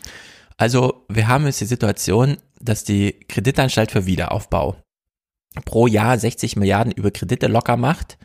Also 0.62 1.04
wir 1.08 1.26
haben 1.26 1.44
jetzt 1.46 1.60
die 1.60 1.64
Situation, 1.64 2.36
dass 2.60 2.84
die 2.84 3.18
Kreditanstalt 3.28 3.90
für 3.90 4.06
Wiederaufbau 4.06 4.76
pro 5.64 5.88
Jahr 5.88 6.16
60 6.16 6.54
Milliarden 6.54 6.92
über 6.92 7.10
Kredite 7.10 7.48
locker 7.48 7.76
macht, 7.76 8.16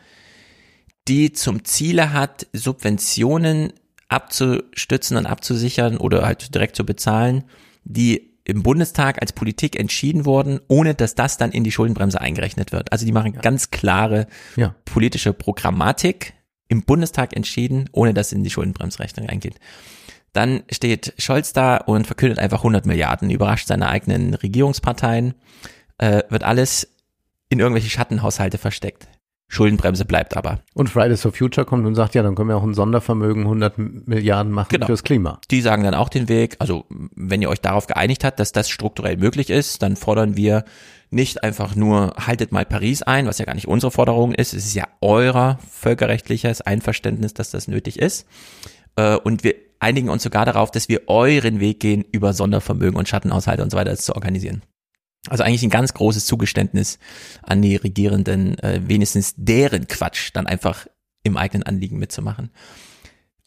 die 1.08 1.32
zum 1.32 1.64
Ziele 1.64 2.12
hat, 2.12 2.46
Subventionen 2.52 3.72
abzustützen 4.06 5.16
und 5.16 5.26
abzusichern 5.26 5.96
oder 5.96 6.24
halt 6.24 6.54
direkt 6.54 6.76
zu 6.76 6.86
bezahlen, 6.86 7.42
die 7.82 8.38
im 8.44 8.62
Bundestag 8.62 9.20
als 9.20 9.32
Politik 9.32 9.76
entschieden 9.76 10.24
wurden, 10.24 10.60
ohne 10.68 10.94
dass 10.94 11.16
das 11.16 11.38
dann 11.38 11.50
in 11.50 11.64
die 11.64 11.72
Schuldenbremse 11.72 12.20
eingerechnet 12.20 12.70
wird. 12.70 12.92
Also 12.92 13.04
die 13.04 13.10
machen 13.10 13.32
ganz 13.32 13.72
klare 13.72 14.28
Ja. 14.54 14.76
politische 14.84 15.32
Programmatik 15.32 16.34
im 16.68 16.84
Bundestag 16.84 17.34
entschieden, 17.34 17.90
ohne 17.90 18.14
dass 18.14 18.30
in 18.30 18.44
die 18.44 18.50
Schuldenbremsrechnung 18.50 19.26
reingeht. 19.26 19.56
Dann 20.38 20.62
steht 20.70 21.14
Scholz 21.18 21.52
da 21.52 21.78
und 21.78 22.06
verkündet 22.06 22.38
einfach 22.38 22.58
100 22.58 22.86
Milliarden, 22.86 23.28
überrascht 23.28 23.66
seine 23.66 23.88
eigenen 23.88 24.34
Regierungsparteien, 24.34 25.34
äh, 25.98 26.22
wird 26.28 26.44
alles 26.44 26.86
in 27.48 27.58
irgendwelche 27.58 27.90
Schattenhaushalte 27.90 28.56
versteckt. 28.56 29.08
Schuldenbremse 29.48 30.04
bleibt 30.04 30.36
aber. 30.36 30.60
Und 30.74 30.90
Fridays 30.90 31.22
for 31.22 31.32
Future 31.32 31.64
kommt 31.66 31.84
und 31.86 31.96
sagt, 31.96 32.14
ja, 32.14 32.22
dann 32.22 32.36
können 32.36 32.50
wir 32.50 32.56
auch 32.56 32.62
ein 32.62 32.74
Sondervermögen 32.74 33.42
100 33.42 33.78
Milliarden 33.78 34.52
machen 34.52 34.68
Genau. 34.70 34.86
fürs 34.86 35.02
Klima. 35.02 35.40
Die 35.50 35.60
sagen 35.60 35.82
dann 35.82 35.94
auch 35.94 36.08
den 36.08 36.28
Weg, 36.28 36.54
also 36.60 36.84
wenn 37.16 37.42
ihr 37.42 37.48
euch 37.48 37.60
darauf 37.60 37.88
geeinigt 37.88 38.22
habt, 38.22 38.38
dass 38.38 38.52
das 38.52 38.70
strukturell 38.70 39.16
möglich 39.16 39.50
ist, 39.50 39.82
dann 39.82 39.96
fordern 39.96 40.36
wir 40.36 40.64
nicht 41.10 41.42
einfach 41.42 41.74
nur, 41.74 42.14
haltet 42.16 42.52
mal 42.52 42.64
Paris 42.64 43.02
ein, 43.02 43.26
was 43.26 43.38
ja 43.38 43.44
gar 43.44 43.54
nicht 43.56 43.66
unsere 43.66 43.90
Forderung 43.90 44.34
ist, 44.34 44.54
es 44.54 44.66
ist 44.66 44.74
ja 44.74 44.86
eurer 45.00 45.58
völkerrechtliches 45.68 46.60
Einverständnis, 46.60 47.34
dass 47.34 47.50
das 47.50 47.66
nötig 47.66 47.98
ist. 47.98 48.24
Äh, 48.94 49.16
Und 49.16 49.42
wir 49.42 49.54
einigen 49.80 50.08
uns 50.08 50.22
sogar 50.22 50.44
darauf, 50.44 50.70
dass 50.70 50.88
wir 50.88 51.08
euren 51.08 51.60
Weg 51.60 51.80
gehen, 51.80 52.04
über 52.12 52.32
Sondervermögen 52.32 52.98
und 52.98 53.08
Schattenhaushalte 53.08 53.62
und 53.62 53.70
so 53.70 53.76
weiter 53.76 53.96
zu 53.96 54.14
organisieren. 54.14 54.62
Also 55.28 55.44
eigentlich 55.44 55.62
ein 55.62 55.70
ganz 55.70 55.94
großes 55.94 56.26
Zugeständnis 56.26 56.98
an 57.42 57.62
die 57.62 57.76
Regierenden, 57.76 58.58
äh, 58.60 58.80
wenigstens 58.84 59.34
deren 59.36 59.86
Quatsch 59.88 60.30
dann 60.32 60.46
einfach 60.46 60.86
im 61.22 61.36
eigenen 61.36 61.64
Anliegen 61.64 61.98
mitzumachen. 61.98 62.50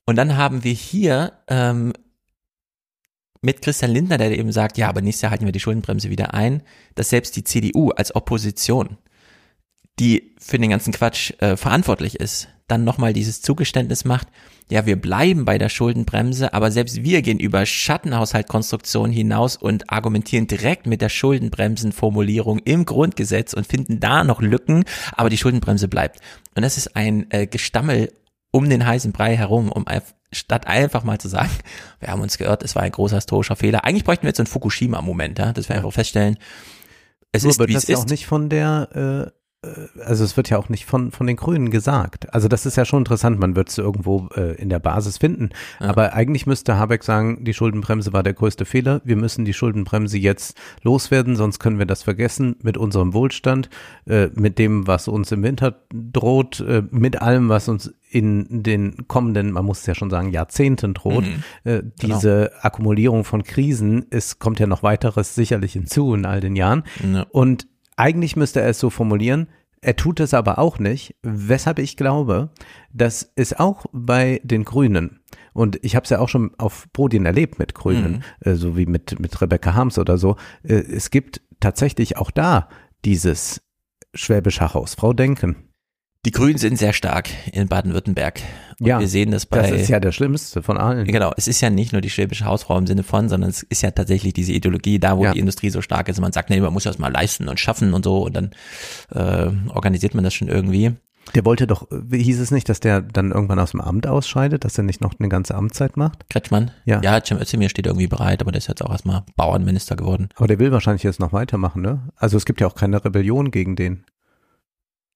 Und 0.05 0.15
dann 0.15 0.37
haben 0.37 0.63
wir 0.63 0.73
hier 0.73 1.33
ähm, 1.47 1.93
mit 3.41 3.61
Christian 3.61 3.91
Lindner, 3.91 4.17
der 4.17 4.37
eben 4.37 4.51
sagt, 4.51 4.77
ja, 4.77 4.89
aber 4.89 5.01
nächstes 5.01 5.23
Jahr 5.23 5.31
halten 5.31 5.45
wir 5.45 5.51
die 5.51 5.59
Schuldenbremse 5.59 6.09
wieder 6.09 6.33
ein, 6.33 6.61
dass 6.95 7.09
selbst 7.09 7.35
die 7.35 7.43
CDU 7.43 7.89
als 7.89 8.13
Opposition, 8.15 8.97
die 9.99 10.35
für 10.37 10.59
den 10.59 10.69
ganzen 10.69 10.93
Quatsch 10.93 11.31
äh, 11.39 11.57
verantwortlich 11.57 12.19
ist, 12.19 12.49
dann 12.67 12.83
nochmal 12.83 13.13
dieses 13.13 13.41
Zugeständnis 13.41 14.05
macht, 14.05 14.27
ja, 14.69 14.85
wir 14.85 14.95
bleiben 14.95 15.45
bei 15.45 15.57
der 15.57 15.69
Schuldenbremse, 15.69 16.53
aber 16.53 16.71
selbst 16.71 17.03
wir 17.03 17.21
gehen 17.21 17.39
über 17.39 17.65
Schattenhaushaltkonstruktion 17.65 19.11
hinaus 19.11 19.57
und 19.57 19.89
argumentieren 19.89 20.47
direkt 20.47 20.87
mit 20.87 21.01
der 21.01 21.09
Schuldenbremsenformulierung 21.09 22.59
im 22.59 22.85
Grundgesetz 22.85 23.53
und 23.53 23.67
finden 23.67 23.99
da 23.99 24.23
noch 24.23 24.41
Lücken, 24.41 24.85
aber 25.15 25.29
die 25.29 25.37
Schuldenbremse 25.37 25.87
bleibt. 25.87 26.19
Und 26.55 26.63
das 26.63 26.77
ist 26.77 26.95
ein 26.95 27.29
äh, 27.31 27.47
Gestammel 27.47 28.11
um 28.51 28.69
den 28.69 28.85
heißen 28.85 29.13
Brei 29.13 29.35
herum, 29.35 29.71
um 29.71 29.85
statt 30.33 30.67
einfach 30.67 31.03
mal 31.03 31.19
zu 31.19 31.27
sagen, 31.27 31.51
wir 31.99 32.09
haben 32.09 32.21
uns 32.21 32.37
geirrt, 32.37 32.63
es 32.63 32.75
war 32.75 32.83
ein 32.83 32.91
großer 32.91 33.15
historischer 33.15 33.55
Fehler. 33.55 33.85
Eigentlich 33.85 34.03
bräuchten 34.03 34.23
wir 34.23 34.29
jetzt 34.29 34.37
so 34.37 34.43
einen 34.43 34.47
Fukushima-Moment, 34.47 35.39
ja, 35.39 35.53
dass 35.53 35.69
wir 35.69 35.75
einfach 35.75 35.91
feststellen, 35.93 36.37
es 37.31 37.43
Nur 37.43 37.51
ist, 37.51 37.67
wie 37.67 37.73
es 37.73 37.85
ist. 37.85 37.97
auch 37.97 38.05
nicht 38.05 38.25
von 38.25 38.49
der, 38.49 39.31
äh, 39.31 39.40
also 40.03 40.23
es 40.23 40.37
wird 40.37 40.49
ja 40.49 40.57
auch 40.57 40.69
nicht 40.69 40.85
von, 40.85 41.11
von 41.11 41.27
den 41.27 41.35
Grünen 41.35 41.69
gesagt. 41.69 42.33
Also 42.33 42.47
das 42.47 42.65
ist 42.65 42.77
ja 42.77 42.85
schon 42.85 43.01
interessant, 43.01 43.39
man 43.39 43.55
wird 43.55 43.69
es 43.69 43.77
irgendwo 43.77 44.27
äh, 44.35 44.55
in 44.55 44.69
der 44.69 44.79
Basis 44.79 45.19
finden. 45.19 45.49
Aber 45.79 46.13
eigentlich 46.13 46.47
müsste 46.47 46.77
Habeck 46.77 47.03
sagen, 47.03 47.43
die 47.43 47.53
Schuldenbremse 47.53 48.11
war 48.11 48.23
der 48.23 48.33
größte 48.33 48.65
Fehler. 48.65 49.01
Wir 49.03 49.15
müssen 49.15 49.45
die 49.45 49.53
Schuldenbremse 49.53 50.17
jetzt 50.17 50.57
loswerden, 50.81 51.35
sonst 51.35 51.59
können 51.59 51.77
wir 51.77 51.85
das 51.85 52.01
vergessen 52.01 52.55
mit 52.63 52.75
unserem 52.75 53.13
Wohlstand, 53.13 53.69
äh, 54.07 54.29
mit 54.33 54.57
dem, 54.57 54.87
was 54.87 55.07
uns 55.07 55.31
im 55.31 55.43
Winter 55.43 55.83
droht, 55.93 56.61
äh, 56.61 56.81
mit 56.89 57.21
allem, 57.21 57.49
was 57.49 57.67
uns 57.67 57.93
in 58.09 58.63
den 58.63 59.07
kommenden, 59.07 59.51
man 59.51 59.63
muss 59.63 59.81
es 59.81 59.85
ja 59.85 59.95
schon 59.95 60.09
sagen, 60.09 60.31
Jahrzehnten 60.31 60.93
droht. 60.95 61.23
Äh, 61.63 61.83
diese 62.01 62.51
Akkumulierung 62.61 63.23
von 63.23 63.43
Krisen, 63.43 64.05
es 64.09 64.39
kommt 64.39 64.59
ja 64.59 64.67
noch 64.67 64.83
weiteres 64.83 65.35
sicherlich 65.35 65.73
hinzu 65.73 66.13
in 66.15 66.25
all 66.25 66.41
den 66.41 66.55
Jahren. 66.55 66.83
Ja. 67.13 67.25
Und 67.29 67.67
eigentlich 68.01 68.35
müsste 68.35 68.61
er 68.61 68.69
es 68.69 68.79
so 68.79 68.89
formulieren, 68.89 69.47
er 69.81 69.95
tut 69.95 70.19
es 70.19 70.33
aber 70.33 70.57
auch 70.57 70.79
nicht, 70.79 71.15
weshalb 71.21 71.77
ich 71.79 71.97
glaube, 71.97 72.49
dass 72.91 73.31
es 73.35 73.53
auch 73.53 73.85
bei 73.91 74.41
den 74.43 74.65
Grünen, 74.65 75.19
und 75.53 75.79
ich 75.83 75.95
habe 75.95 76.03
es 76.03 76.09
ja 76.09 76.19
auch 76.19 76.29
schon 76.29 76.51
auf 76.57 76.87
Podien 76.93 77.25
erlebt 77.25 77.59
mit 77.59 77.75
Grünen, 77.75 78.23
äh, 78.41 78.55
so 78.55 78.75
wie 78.75 78.85
mit, 78.87 79.19
mit 79.19 79.39
Rebecca 79.39 79.75
Harms 79.75 79.99
oder 79.99 80.17
so, 80.17 80.35
äh, 80.63 80.73
es 80.73 81.11
gibt 81.11 81.41
tatsächlich 81.59 82.17
auch 82.17 82.31
da 82.31 82.69
dieses 83.05 83.61
Schwäbische 84.15 84.73
Haus, 84.73 84.95
Frau 84.95 85.13
Denken. 85.13 85.70
Die 86.23 86.31
Grünen 86.31 86.59
sind 86.59 86.77
sehr 86.77 86.93
stark 86.93 87.29
in 87.51 87.67
Baden-Württemberg. 87.67 88.41
Und 88.79 88.85
Ja, 88.85 88.99
wir 88.99 89.07
sehen 89.07 89.31
das 89.31 89.47
bei. 89.47 89.57
Das 89.57 89.71
ist 89.71 89.89
ja 89.89 89.99
der 89.99 90.11
schlimmste 90.11 90.61
von 90.61 90.77
allen. 90.77 91.05
Genau, 91.07 91.31
es 91.35 91.47
ist 91.47 91.61
ja 91.61 91.71
nicht 91.71 91.93
nur 91.93 92.01
die 92.01 92.11
schwäbische 92.11 92.45
Hausfrau 92.45 92.77
im 92.77 92.85
Sinne 92.85 93.01
von, 93.01 93.27
sondern 93.27 93.49
es 93.49 93.63
ist 93.63 93.81
ja 93.81 93.89
tatsächlich 93.89 94.33
diese 94.33 94.51
Ideologie, 94.53 94.99
da 94.99 95.17
wo 95.17 95.23
Ja. 95.23 95.33
die 95.33 95.39
Industrie 95.39 95.71
so 95.71 95.81
stark 95.81 96.09
ist, 96.09 96.21
man 96.21 96.31
sagt, 96.31 96.51
nee, 96.51 96.59
man 96.61 96.73
muss 96.73 96.83
das 96.83 96.99
mal 96.99 97.11
leisten 97.11 97.47
und 97.49 97.59
schaffen 97.59 97.95
und 97.95 98.03
so 98.05 98.23
und 98.23 98.35
dann 98.35 98.51
äh, 99.11 99.49
organisiert 99.69 100.13
man 100.13 100.23
das 100.23 100.35
schon 100.35 100.47
irgendwie. 100.47 100.91
Der 101.33 101.45
wollte 101.45 101.65
doch, 101.65 101.87
wie 101.91 102.21
hieß 102.21 102.39
es 102.39 102.51
nicht, 102.51 102.67
dass 102.69 102.79
der 102.79 103.01
dann 103.01 103.31
irgendwann 103.31 103.59
aus 103.59 103.71
dem 103.71 103.81
Amt 103.81 104.05
ausscheidet, 104.05 104.63
dass 104.65 104.77
er 104.77 104.83
nicht 104.83 105.01
noch 105.01 105.13
eine 105.19 105.29
ganze 105.29 105.55
Amtszeit 105.55 105.97
macht? 105.97 106.29
Kretschmann? 106.29 106.71
Ja. 106.85 107.01
Ja, 107.01 107.23
Cem 107.23 107.39
Özdemir 107.39 107.69
steht 107.69 107.85
irgendwie 107.87 108.07
bereit, 108.07 108.41
aber 108.41 108.51
der 108.51 108.57
ist 108.59 108.67
jetzt 108.67 108.83
auch 108.83 108.91
erstmal 108.91 109.23
Bauernminister 109.37 109.95
geworden. 109.95 110.29
Aber 110.35 110.47
der 110.47 110.59
will 110.59 110.71
wahrscheinlich 110.71 111.03
jetzt 111.03 111.19
noch 111.19 111.31
weitermachen, 111.33 111.81
ne? 111.81 112.09
Also 112.15 112.37
es 112.37 112.45
gibt 112.45 112.59
ja 112.61 112.67
auch 112.67 112.75
keine 112.75 113.03
Rebellion 113.05 113.49
gegen 113.51 113.75
den. 113.75 114.03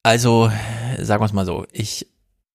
Also, 0.05 0.51
sagen 0.99 1.19
wir 1.19 1.25
es 1.25 1.33
mal 1.33 1.47
so, 1.47 1.65
ich, 1.71 2.05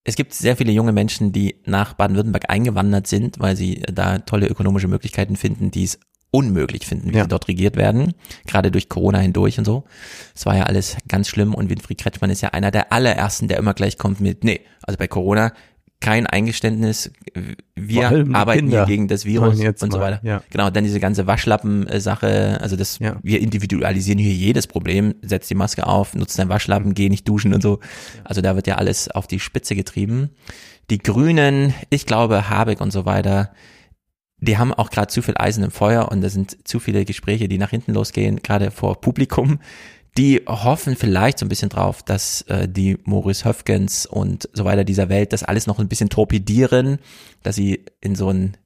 es 0.05 0.15
gibt 0.15 0.35
sehr 0.35 0.57
viele 0.57 0.71
junge 0.71 0.93
Menschen, 0.93 1.33
die 1.33 1.57
nach 1.65 1.95
Baden-Württemberg 1.95 2.49
eingewandert 2.49 3.09
sind, 3.09 3.41
weil 3.41 3.57
sie 3.57 3.83
da 3.93 4.21
tolle 4.21 4.47
ökonomische 4.47 4.87
Möglichkeiten 4.87 5.35
finden, 5.35 5.73
die 5.73 5.83
es 5.83 5.99
unmöglich 6.31 6.87
finden, 6.87 7.11
wie 7.13 7.17
Ja. 7.17 7.25
sie 7.25 7.29
dort 7.29 7.49
regiert 7.49 7.75
werden, 7.75 8.15
gerade 8.47 8.71
durch 8.71 8.89
Corona 8.89 9.19
hindurch 9.19 9.59
und 9.59 9.65
so. 9.65 9.83
Es 10.33 10.47
war 10.47 10.57
ja 10.57 10.63
alles 10.63 10.97
ganz 11.09 11.27
schlimm 11.27 11.53
und 11.53 11.71
Winfried 11.71 11.99
Kretschmann 11.99 12.31
ist 12.31 12.41
ja 12.41 12.51
einer 12.51 12.71
der 12.71 12.93
allerersten, 12.93 13.49
der 13.49 13.59
immer 13.59 13.75
gleich 13.75 13.99
kommt 13.99 14.21
mit, 14.21 14.45
nee, 14.45 14.61
also 14.85 14.97
bei 14.97 15.09
Corona 15.09 15.53
kein 16.01 16.27
Eingeständnis, 16.27 17.13
wir 17.77 18.07
arbeiten 18.35 18.61
Kinder. 18.69 18.87
hier 18.87 18.87
gegen 18.87 19.09
das 19.09 19.25
Virus 19.27 19.61
und 19.61 19.93
so 19.93 19.99
mal, 19.99 20.13
weiter. 20.13 20.21
ja. 20.23 20.43
Genau, 20.51 20.71
dann 20.71 20.85
diese 20.85 20.99
ganze 20.99 21.27
Waschlappen-Sache, 21.27 22.59
also 22.61 22.77
das, 22.77 22.99
Ja. 23.01 23.17
wir 23.23 23.41
individualisieren 23.41 24.19
hier 24.19 24.33
jedes 24.33 24.67
Problem, 24.67 25.15
setz 25.23 25.49
die 25.49 25.55
Maske 25.55 25.87
auf, 25.87 26.15
nutzt 26.15 26.39
deinen 26.39 26.49
Waschlappen, 26.49 26.95
geh 26.95 27.09
nicht 27.11 27.29
duschen 27.29 27.53
und 27.53 27.63
so. 27.63 27.81
Also 28.25 28.41
da 28.41 28.57
wird 28.57 28.67
ja 28.67 28.77
alles 28.77 29.11
auf 29.11 29.27
die 29.27 29.41
Spitze 29.41 29.75
getrieben. 29.75 30.31
Die 30.89 30.99
Grünen, 30.99 31.75
ich 31.91 32.07
glaube, 32.07 32.49
Habeck 32.49 32.81
und 32.81 32.93
so 32.93 33.05
weiter, 33.05 33.53
die 34.39 34.57
haben 34.57 34.73
auch 34.73 34.91
gerade 34.91 35.09
zu 35.09 35.21
viel 35.21 35.35
Eisen 35.37 35.63
im 35.63 35.71
Feuer 35.71 36.09
und 36.11 36.23
da 36.23 36.31
sind 36.31 36.67
zu 36.67 36.81
viele 36.81 37.05
Gespräche, 37.05 37.47
die 37.47 37.59
nach 37.59 37.71
hinten 37.71 37.93
losgehen, 37.93 38.41
gerade 38.43 38.71
vor 38.71 39.01
Publikum. 39.01 39.59
Die 40.19 40.43
hoffen 40.47 40.97
vielleicht 40.97 41.39
so 41.39 41.47
ein 41.47 41.49
bisschen 41.49 41.69
drauf, 41.69 42.03
dass 42.03 42.43
äh, 42.43 42.69
die 42.69 42.99
Maurice 43.05 43.45
Höfgens 43.49 44.07
und 44.07 44.49
so 44.53 44.65
weiter 44.65 44.85
dieser 44.85 45.09
Welt 45.09 45.33
das 45.33 45.43
alles 45.45 45.67
noch 45.67 45.79
ein 45.79 45.89
bisschen 45.89 46.09
torpedieren, 46.09 46.99
dass 47.43 47.57
sie 47.57 47.85
in 48.01 48.15
so 48.17 48.31
ein 48.31 48.57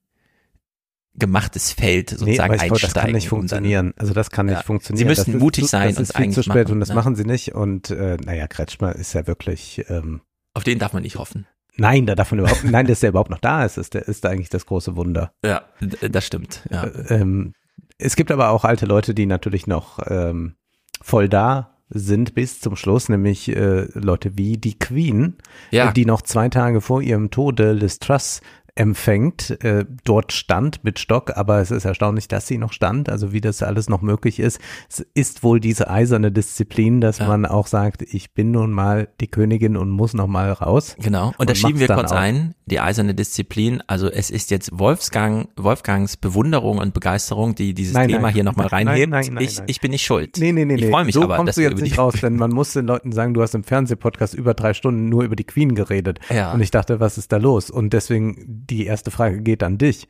gemachtes 1.17 1.73
Feld 1.73 2.11
Nee, 2.13 2.17
sozusagen 2.19 2.55
glaube, 2.55 2.73
einsteigen. 2.73 2.81
das 2.81 2.95
kann 2.95 3.13
nicht 3.13 3.25
und 3.25 3.31
dann- 3.33 3.39
funktionieren. 3.61 3.95
Also 3.97 4.15
das 4.15 4.31
kann 4.31 4.47
nicht 4.47 4.57
Ja. 4.57 4.63
funktionieren. 4.63 4.99
Sie 4.99 5.05
müssen 5.05 5.33
das 5.33 5.41
mutig 5.41 5.65
ist, 5.65 5.71
sein 5.71 5.89
Das 5.91 5.99
und 5.99 6.03
ist 6.05 6.17
viel 6.17 6.31
zu 6.31 6.43
spät 6.43 6.55
machen, 6.65 6.73
und 6.73 6.81
das 6.81 6.89
ne? 6.89 6.95
machen 6.97 7.15
sie 7.15 7.25
nicht. 7.25 7.55
Und 7.55 7.91
äh, 7.91 8.17
naja, 8.25 8.49
Kretschmer 8.49 8.97
ist 8.97 9.13
ja 9.13 9.27
wirklich, 9.27 9.85
ähm, 9.89 10.23
Auf 10.55 10.65
den 10.65 10.79
darf 10.81 10.93
man 10.93 11.03
nicht 11.05 11.17
hoffen. 11.17 11.47
nein, 11.77 12.07
da 12.07 12.15
darf 12.17 12.33
man 12.33 12.41
überhaupt, 12.41 12.65
nein, 12.65 12.87
dass 12.87 13.01
der 13.01 13.11
überhaupt 13.11 13.31
noch 13.31 13.39
da 13.39 13.65
ist, 13.65 13.77
ist, 13.77 13.95
ist 13.95 14.27
eigentlich 14.27 14.49
das 14.49 14.67
große 14.67 14.97
Wunder. 14.97 15.33
Ja, 15.45 15.63
das 16.11 16.27
stimmt. 16.27 16.67
Ja. 16.71 16.85
Äh, 16.85 17.15
ähm, 17.21 17.53
es 17.99 18.17
gibt 18.17 18.33
aber 18.33 18.49
auch 18.49 18.65
alte 18.65 18.87
Leute, 18.87 19.15
die 19.15 19.27
natürlich 19.27 19.69
noch 19.69 20.01
ähm, 20.09 20.57
voll 21.05 21.29
da 21.29 21.71
sind 21.91 22.35
bis 22.35 22.61
zum 22.61 22.77
Schluss, 22.77 23.09
nämlich 23.11 23.55
äh, 23.55 23.87
Leute 23.93 24.37
wie 24.39 24.57
die 24.57 24.79
Queen, 24.79 25.37
Ja. 25.71 25.93
die 25.93 26.07
noch 26.07 26.23
zwei 26.23 26.49
Tage 26.49 26.81
vor 26.81 27.03
ihrem 27.03 27.31
Tode 27.31 27.73
Liz 27.73 27.99
Truss 27.99 28.41
empfängt, 28.77 29.63
äh, 29.63 29.85
dort 30.05 30.33
stand 30.33 30.83
mit 30.85 30.99
Stock, 30.99 31.37
aber 31.37 31.61
es 31.61 31.71
ist 31.71 31.85
erstaunlich, 31.85 32.27
dass 32.29 32.47
sie 32.49 32.59
noch 32.59 32.73
stand, 32.73 33.09
also 33.09 33.33
wie 33.33 33.41
das 33.41 33.63
alles 33.63 33.89
noch 33.89 34.03
möglich 34.03 34.41
ist. 34.41 34.59
Es 34.91 35.07
ist 35.15 35.43
wohl 35.45 35.61
diese 35.61 35.89
eiserne 35.89 36.33
Disziplin, 36.33 37.01
dass 37.01 37.19
Ja. 37.19 37.29
man 37.29 37.47
auch 37.47 37.67
sagt, 37.69 38.03
ich 38.03 38.33
bin 38.35 38.51
nun 38.51 38.73
mal 38.73 39.09
die 39.21 39.29
Königin 39.29 39.77
und 39.77 39.91
muss 39.91 40.13
noch 40.15 40.27
mal 40.27 40.51
raus. 40.53 40.97
Genau. 41.01 41.29
Und, 41.39 41.49
da 41.49 41.53
Und 41.53 41.57
schieben 41.59 41.75
macht's 41.79 41.89
wir 41.89 41.95
kurz 41.95 42.13
auch. 42.13 42.17
ein, 42.17 42.55
die 42.67 42.81
eiserne 42.81 43.15
Disziplin. 43.15 43.83
Also 43.87 44.11
es 44.11 44.31
ist 44.31 44.51
jetzt 44.51 44.71
Wolfgang, 44.77 45.49
Wolfgangs 45.57 46.17
Bewunderung 46.17 46.79
und 46.79 46.95
Begeisterung, 46.95 47.55
die 47.55 47.75
dieses 47.75 47.95
Nein, 47.95 48.09
Thema 48.09 48.23
nein. 48.23 48.35
hier 48.35 48.45
nochmal 48.45 48.69
Nein, 48.71 48.89
reinhebt. 48.89 49.11
nein, 49.11 49.27
nein, 49.35 49.45
ich, 49.45 49.57
nein. 49.59 49.67
ich 49.69 49.81
bin 49.81 49.93
nicht 49.93 50.05
schuld. 50.05 50.37
Nee, 50.39 50.51
nee, 50.53 50.65
nee, 50.65 50.75
ich 50.77 50.87
freue 50.91 51.05
mich 51.05 51.15
so 51.15 51.23
aber, 51.23 51.37
kommst 51.37 51.51
dass 51.51 51.55
du 51.57 51.63
jetzt 51.63 51.81
nicht 51.81 51.99
raus, 51.99 52.15
denn 52.21 52.37
man 52.37 52.51
muss 52.51 52.73
den 52.73 52.87
Leuten 52.87 53.13
sagen, 53.13 53.35
du 53.35 53.43
hast 53.43 53.55
im 53.55 53.63
Fernsehpodcast 53.65 54.35
über 54.35 54.55
drei 54.55 54.75
Stunden 54.75 55.09
nur 55.09 55.23
über 55.23 55.37
die 55.37 55.45
Queen 55.45 55.75
geredet. 55.75 56.19
Ja. 56.35 56.53
Und 56.53 56.61
ich 56.61 56.71
dachte, 56.73 56.99
was 57.01 57.19
ist 57.19 57.31
da 57.33 57.37
los? 57.37 57.71
Und 57.71 57.93
deswegen 57.93 58.64
die 58.71 58.87
erste 58.87 59.11
Frage 59.11 59.41
geht 59.43 59.63
an 59.63 59.79
dich. 59.79 60.09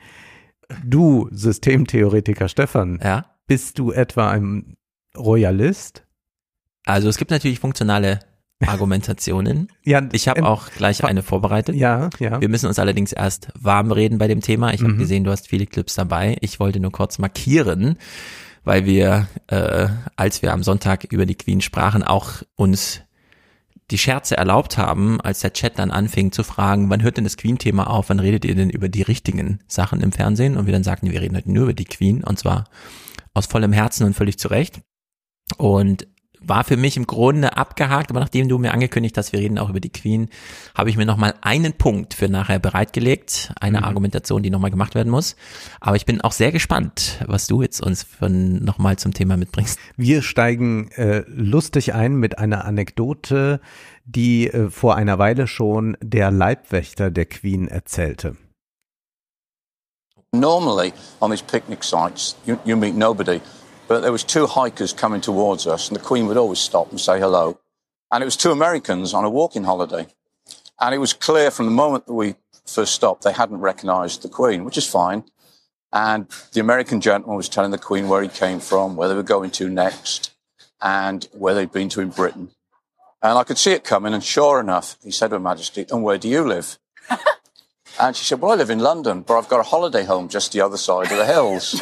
Du, 0.84 1.28
Systemtheoretiker 1.30 2.48
Stefan, 2.48 3.00
Ja. 3.02 3.26
bist 3.46 3.78
du 3.78 3.92
etwa 3.92 4.30
ein 4.30 4.76
Royalist? 5.16 6.04
Also 6.86 7.08
es 7.08 7.16
gibt 7.16 7.30
natürlich 7.30 7.60
funktionale 7.60 8.20
Argumentationen. 8.66 9.68
Ja, 9.84 10.02
Ich 10.12 10.28
habe 10.28 10.40
ähm, 10.40 10.46
auch 10.46 10.70
gleich 10.70 11.04
eine 11.04 11.22
vorbereitet. 11.22 11.74
Ja, 11.76 12.08
ja. 12.18 12.40
Wir 12.40 12.48
müssen 12.48 12.66
uns 12.66 12.78
allerdings 12.78 13.12
erst 13.12 13.48
warm 13.58 13.90
reden 13.92 14.18
bei 14.18 14.28
dem 14.28 14.40
Thema. 14.40 14.72
Ich 14.72 14.80
habe 14.82 14.92
Mhm. 14.94 14.98
gesehen, 14.98 15.24
du 15.24 15.30
hast 15.30 15.48
viele 15.48 15.66
Clips 15.66 15.94
dabei. 15.94 16.36
Ich 16.40 16.60
wollte 16.60 16.80
nur 16.80 16.92
kurz 16.92 17.18
markieren, 17.18 17.98
weil 18.64 18.86
wir, 18.86 19.28
äh, 19.48 19.88
als 20.16 20.40
wir 20.42 20.52
am 20.52 20.62
Sonntag 20.62 21.04
über 21.12 21.26
die 21.26 21.34
Queen 21.34 21.60
sprachen, 21.60 22.02
auch 22.02 22.42
uns 22.54 23.02
die 23.90 23.98
Scherze 23.98 24.36
erlaubt 24.36 24.78
haben, 24.78 25.20
als 25.20 25.40
der 25.40 25.52
Chat 25.52 25.78
dann 25.78 25.90
anfing 25.90 26.32
zu 26.32 26.42
fragen, 26.42 26.88
wann 26.88 27.02
hört 27.02 27.16
denn 27.16 27.24
das 27.24 27.36
Queen-Thema 27.36 27.88
auf, 27.88 28.08
wann 28.08 28.20
redet 28.20 28.44
ihr 28.44 28.54
denn 28.54 28.70
über 28.70 28.88
die 28.88 29.02
richtigen 29.02 29.60
Sachen 29.66 30.00
im 30.00 30.12
Fernsehen? 30.12 30.56
Und 30.56 30.66
wir 30.66 30.72
dann 30.72 30.84
sagten, 30.84 31.10
wir 31.10 31.20
reden 31.20 31.36
heute 31.36 31.52
nur 31.52 31.64
über 31.64 31.74
die 31.74 31.84
Queen 31.84 32.24
und 32.24 32.38
zwar 32.38 32.64
aus 33.34 33.46
vollem 33.46 33.72
Herzen 33.72 34.04
und 34.04 34.14
völlig 34.14 34.38
zu 34.38 34.48
Recht. 34.48 34.80
Und 35.58 36.06
war 36.46 36.64
für 36.64 36.76
mich 36.76 36.96
im 36.96 37.06
Grunde 37.06 37.56
abgehakt, 37.56 38.10
aber 38.10 38.20
nachdem 38.20 38.48
du 38.48 38.58
mir 38.58 38.72
angekündigt 38.72 39.16
hast, 39.18 39.32
wir 39.32 39.40
reden 39.40 39.58
auch 39.58 39.70
über 39.70 39.80
die 39.80 39.90
Queen, 39.90 40.28
habe 40.74 40.90
ich 40.90 40.96
mir 40.96 41.06
nochmal 41.06 41.34
einen 41.40 41.72
Punkt 41.72 42.14
für 42.14 42.28
nachher 42.28 42.58
bereitgelegt, 42.58 43.52
eine 43.60 43.78
mhm. 43.78 43.84
Argumentation, 43.84 44.42
die 44.42 44.50
nochmal 44.50 44.70
gemacht 44.70 44.94
werden 44.94 45.10
muss. 45.10 45.36
Aber 45.80 45.96
ich 45.96 46.06
bin 46.06 46.20
auch 46.20 46.32
sehr 46.32 46.52
gespannt, 46.52 47.20
was 47.26 47.46
du 47.46 47.62
jetzt 47.62 47.80
uns 47.80 48.06
nochmal 48.20 48.96
zum 48.96 49.12
Thema 49.12 49.36
mitbringst. 49.36 49.78
Wir 49.96 50.22
steigen 50.22 50.90
äh, 50.92 51.24
lustig 51.28 51.94
ein 51.94 52.16
mit 52.16 52.38
einer 52.38 52.64
Anekdote, 52.64 53.60
die 54.04 54.48
äh, 54.48 54.70
vor 54.70 54.96
einer 54.96 55.18
Weile 55.18 55.46
schon 55.46 55.96
der 56.00 56.30
Leibwächter 56.30 57.10
der 57.10 57.26
Queen 57.26 57.68
erzählte. 57.68 58.36
Normally 60.32 60.92
on 61.20 61.30
these 61.30 61.44
picnic 61.44 61.84
sites, 61.84 62.34
you, 62.44 62.56
you 62.64 62.76
meet 62.76 62.96
nobody. 62.96 63.40
But 63.86 64.00
there 64.00 64.12
was 64.12 64.24
two 64.24 64.46
hikers 64.46 64.92
coming 64.92 65.20
towards 65.20 65.66
us, 65.66 65.88
and 65.88 65.96
the 65.96 66.02
Queen 66.02 66.26
would 66.26 66.36
always 66.36 66.58
stop 66.58 66.90
and 66.90 67.00
say 67.00 67.18
hello. 67.18 67.58
And 68.10 68.22
it 68.22 68.24
was 68.24 68.36
two 68.36 68.50
Americans 68.50 69.12
on 69.12 69.24
a 69.24 69.30
walking 69.30 69.64
holiday. 69.64 70.06
And 70.80 70.94
it 70.94 70.98
was 70.98 71.12
clear 71.12 71.50
from 71.50 71.66
the 71.66 71.72
moment 71.72 72.06
that 72.06 72.14
we 72.14 72.36
first 72.66 72.94
stopped, 72.94 73.22
they 73.22 73.32
hadn't 73.32 73.58
recognized 73.58 74.22
the 74.22 74.28
Queen, 74.28 74.64
which 74.64 74.78
is 74.78 74.86
fine. 74.86 75.24
And 75.92 76.26
the 76.52 76.60
American 76.60 77.00
gentleman 77.00 77.36
was 77.36 77.48
telling 77.48 77.70
the 77.70 77.78
Queen 77.78 78.08
where 78.08 78.22
he 78.22 78.28
came 78.28 78.58
from, 78.58 78.96
where 78.96 79.08
they 79.08 79.14
were 79.14 79.22
going 79.22 79.50
to 79.52 79.68
next, 79.68 80.34
and 80.80 81.28
where 81.32 81.54
they'd 81.54 81.70
been 81.70 81.88
to 81.90 82.00
in 82.00 82.08
Britain. 82.08 82.50
And 83.22 83.38
I 83.38 83.44
could 83.44 83.58
see 83.58 83.72
it 83.72 83.84
coming, 83.84 84.12
and 84.12 84.24
sure 84.24 84.60
enough, 84.60 84.96
he 85.02 85.10
said 85.10 85.28
to 85.28 85.36
Her 85.36 85.40
Majesty, 85.40 85.86
And 85.90 86.02
where 86.02 86.18
do 86.18 86.28
you 86.28 86.44
live? 86.46 86.78
and 88.00 88.16
she 88.16 88.24
said, 88.24 88.40
Well, 88.40 88.52
I 88.52 88.56
live 88.56 88.70
in 88.70 88.80
London, 88.80 89.22
but 89.22 89.38
I've 89.38 89.48
got 89.48 89.60
a 89.60 89.64
holiday 89.64 90.04
home 90.04 90.28
just 90.28 90.52
the 90.52 90.60
other 90.60 90.76
side 90.76 91.12
of 91.12 91.18
the 91.18 91.26
hills. 91.26 91.80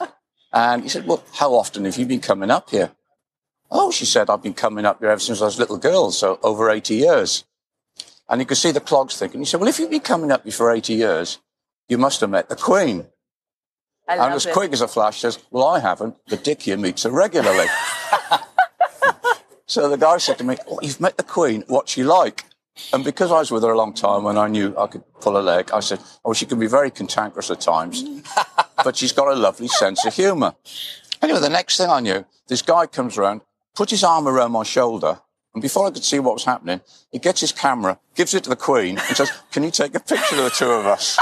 And 0.56 0.84
he 0.84 0.88
said, 0.88 1.06
Well, 1.06 1.22
how 1.34 1.52
often 1.52 1.84
have 1.84 1.98
you 1.98 2.06
been 2.06 2.20
coming 2.20 2.50
up 2.50 2.70
here? 2.70 2.92
Oh, 3.70 3.90
she 3.90 4.06
said, 4.06 4.30
I've 4.30 4.42
been 4.42 4.54
coming 4.54 4.86
up 4.86 5.00
here 5.00 5.10
ever 5.10 5.20
since 5.20 5.42
I 5.42 5.44
was 5.44 5.58
a 5.58 5.60
little 5.60 5.76
girl, 5.76 6.10
so 6.10 6.38
over 6.42 6.70
80 6.70 6.94
years. 6.94 7.44
And 8.26 8.40
you 8.40 8.46
could 8.46 8.56
see 8.56 8.70
the 8.70 8.80
clogs 8.80 9.18
thinking. 9.18 9.40
He 9.40 9.44
said, 9.44 9.60
Well, 9.60 9.68
if 9.68 9.78
you've 9.78 9.90
been 9.90 10.00
coming 10.00 10.32
up 10.32 10.44
here 10.44 10.52
for 10.52 10.72
80 10.72 10.94
years, 10.94 11.40
you 11.90 11.98
must 11.98 12.22
have 12.22 12.30
met 12.30 12.48
the 12.48 12.56
Queen. 12.56 13.06
I 14.08 14.14
and 14.14 14.32
as 14.32 14.46
it. 14.46 14.54
quick 14.54 14.72
as 14.72 14.80
a 14.80 14.88
flash 14.88 15.20
says, 15.20 15.38
Well, 15.50 15.66
I 15.66 15.78
haven't, 15.78 16.16
The 16.26 16.38
Dick 16.38 16.62
here 16.62 16.78
meets 16.78 17.02
her 17.02 17.10
regularly. 17.10 17.66
so 19.66 19.90
the 19.90 19.98
guy 19.98 20.16
said 20.16 20.38
to 20.38 20.44
me, 20.44 20.56
Oh, 20.70 20.78
you've 20.80 21.02
met 21.02 21.18
the 21.18 21.22
Queen. 21.22 21.64
What's 21.66 21.92
she 21.92 22.02
like? 22.02 22.44
And 22.94 23.04
because 23.04 23.30
I 23.30 23.40
was 23.40 23.50
with 23.50 23.62
her 23.62 23.72
a 23.72 23.76
long 23.76 23.92
time 23.92 24.24
and 24.24 24.38
I 24.38 24.48
knew 24.48 24.74
I 24.78 24.86
could 24.86 25.02
pull 25.20 25.36
a 25.36 25.40
leg, 25.40 25.70
I 25.72 25.80
said, 25.80 26.00
Oh, 26.24 26.32
she 26.32 26.46
can 26.46 26.58
be 26.58 26.66
very 26.66 26.90
cantankerous 26.90 27.50
at 27.50 27.60
times, 27.60 28.02
but 28.84 28.96
she's 28.96 29.12
got 29.12 29.28
a 29.28 29.34
lovely 29.34 29.68
sense 29.68 30.04
of 30.04 30.14
humour. 30.14 30.54
Anyway, 31.22 31.40
the 31.40 31.48
next 31.48 31.76
thing 31.78 31.90
I 31.90 32.00
knew, 32.00 32.24
this 32.48 32.62
guy 32.62 32.86
comes 32.86 33.16
around, 33.16 33.40
puts 33.74 33.90
his 33.90 34.04
arm 34.04 34.28
around 34.28 34.52
my 34.52 34.62
shoulder, 34.62 35.20
and 35.54 35.62
before 35.62 35.86
I 35.86 35.90
could 35.90 36.04
see 36.04 36.18
what 36.18 36.34
was 36.34 36.44
happening, 36.44 36.82
he 37.10 37.18
gets 37.18 37.40
his 37.40 37.50
camera, 37.50 37.98
gives 38.14 38.34
it 38.34 38.44
to 38.44 38.50
the 38.50 38.56
Queen, 38.56 38.98
and 38.98 39.16
says, 39.16 39.32
Can 39.50 39.62
you 39.62 39.70
take 39.70 39.94
a 39.94 40.00
picture 40.00 40.36
of 40.36 40.44
the 40.44 40.50
two 40.50 40.70
of 40.70 40.84
us? 40.84 41.18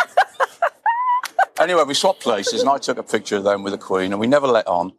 anyway, 1.60 1.84
we 1.86 1.94
swapped 1.94 2.20
places, 2.20 2.60
and 2.60 2.68
I 2.68 2.78
took 2.78 2.98
a 2.98 3.04
picture 3.04 3.36
of 3.36 3.44
them 3.44 3.62
with 3.62 3.72
the 3.72 3.78
Queen, 3.78 4.10
and 4.10 4.18
we 4.18 4.26
never 4.26 4.48
let 4.48 4.66
on. 4.66 4.92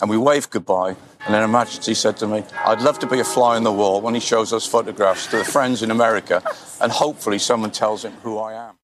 And 0.00 0.08
we 0.08 0.16
waved 0.16 0.50
goodbye. 0.50 0.96
And 1.26 1.34
then 1.34 1.42
Her 1.42 1.48
Majesty 1.48 1.92
said 1.92 2.16
to 2.18 2.26
me, 2.26 2.44
I'd 2.64 2.80
love 2.80 2.98
to 3.00 3.06
be 3.06 3.20
a 3.20 3.24
fly 3.24 3.56
on 3.56 3.64
the 3.64 3.72
wall 3.72 4.00
when 4.00 4.14
he 4.14 4.20
shows 4.20 4.54
us 4.54 4.64
photographs 4.64 5.26
to 5.26 5.38
the 5.38 5.44
friends 5.44 5.82
in 5.82 5.90
America 5.90 6.42
and 6.80 6.92
hopefully 6.92 7.38
someone 7.38 7.72
tells 7.72 8.04
him 8.04 8.12
who 8.22 8.38
I 8.38 8.68
am. 8.68 8.77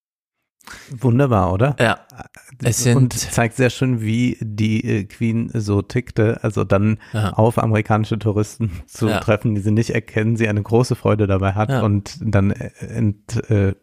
Wunderbar, 0.90 1.52
oder? 1.52 1.76
Ja. 1.78 2.06
Es 2.62 2.82
sind 2.82 2.96
und 2.96 3.12
zeigt 3.12 3.56
sehr 3.56 3.70
schön, 3.70 4.00
wie 4.00 4.38
die 4.40 4.84
äh, 4.84 5.04
Queen 5.04 5.50
so 5.54 5.82
tickte. 5.82 6.42
Also 6.42 6.64
dann 6.64 6.98
ja. 7.12 7.32
auf 7.32 7.58
amerikanische 7.58 8.18
Touristen 8.18 8.82
zu 8.86 9.08
ja. 9.08 9.20
treffen, 9.20 9.54
die 9.54 9.60
sie 9.60 9.70
nicht 9.70 9.90
erkennen, 9.90 10.36
sie 10.36 10.48
eine 10.48 10.62
große 10.62 10.96
Freude 10.96 11.26
dabei 11.26 11.52
hat 11.52 11.70
ja. 11.70 11.82
und 11.82 12.18
dann 12.20 12.50
äh, 12.50 12.70
ent, 12.80 13.50
äh, 13.50 13.74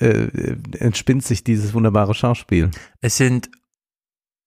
äh, 0.00 0.56
entspinnt 0.78 1.24
sich 1.24 1.44
dieses 1.44 1.74
wunderbare 1.74 2.14
Schauspiel. 2.14 2.70
Es 3.00 3.16
sind 3.16 3.50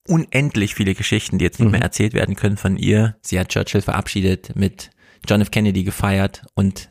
unendlich 0.07 0.75
viele 0.75 0.95
Geschichten, 0.95 1.37
die 1.37 1.45
jetzt 1.45 1.59
nicht 1.59 1.67
mhm. 1.67 1.73
mehr 1.73 1.81
erzählt 1.81 2.13
werden 2.13 2.35
können 2.35 2.57
von 2.57 2.77
ihr. 2.77 3.17
Sie 3.21 3.39
hat 3.39 3.49
Churchill 3.49 3.81
verabschiedet, 3.81 4.55
mit 4.55 4.89
John 5.27 5.41
F. 5.41 5.51
Kennedy 5.51 5.83
gefeiert 5.83 6.43
und 6.55 6.89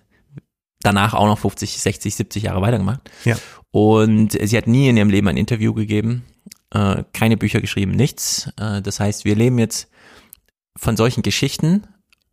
danach 0.81 1.14
auch 1.14 1.26
noch 1.26 1.38
50, 1.38 1.79
60, 1.79 2.14
70 2.14 2.42
Jahre 2.44 2.62
weitergemacht. 2.62 3.11
Ja. 3.24 3.37
Und 3.72 4.33
sie 4.33 4.56
hat 4.56 4.66
nie 4.66 4.88
in 4.88 4.96
ihrem 4.96 5.11
Leben 5.11 5.28
ein 5.28 5.37
Interview 5.37 5.72
gegeben, 5.74 6.24
äh, 6.70 7.04
keine 7.12 7.37
Bücher 7.37 7.61
geschrieben, 7.61 7.92
nichts. 7.92 8.50
Äh, 8.56 8.83
das 8.83 9.00
heißt, 9.00 9.24
wir 9.24 9.37
leben 9.37 9.59
jetzt 9.59 9.88
von 10.76 10.96
solchen 10.96 11.22
Geschichten 11.22 11.85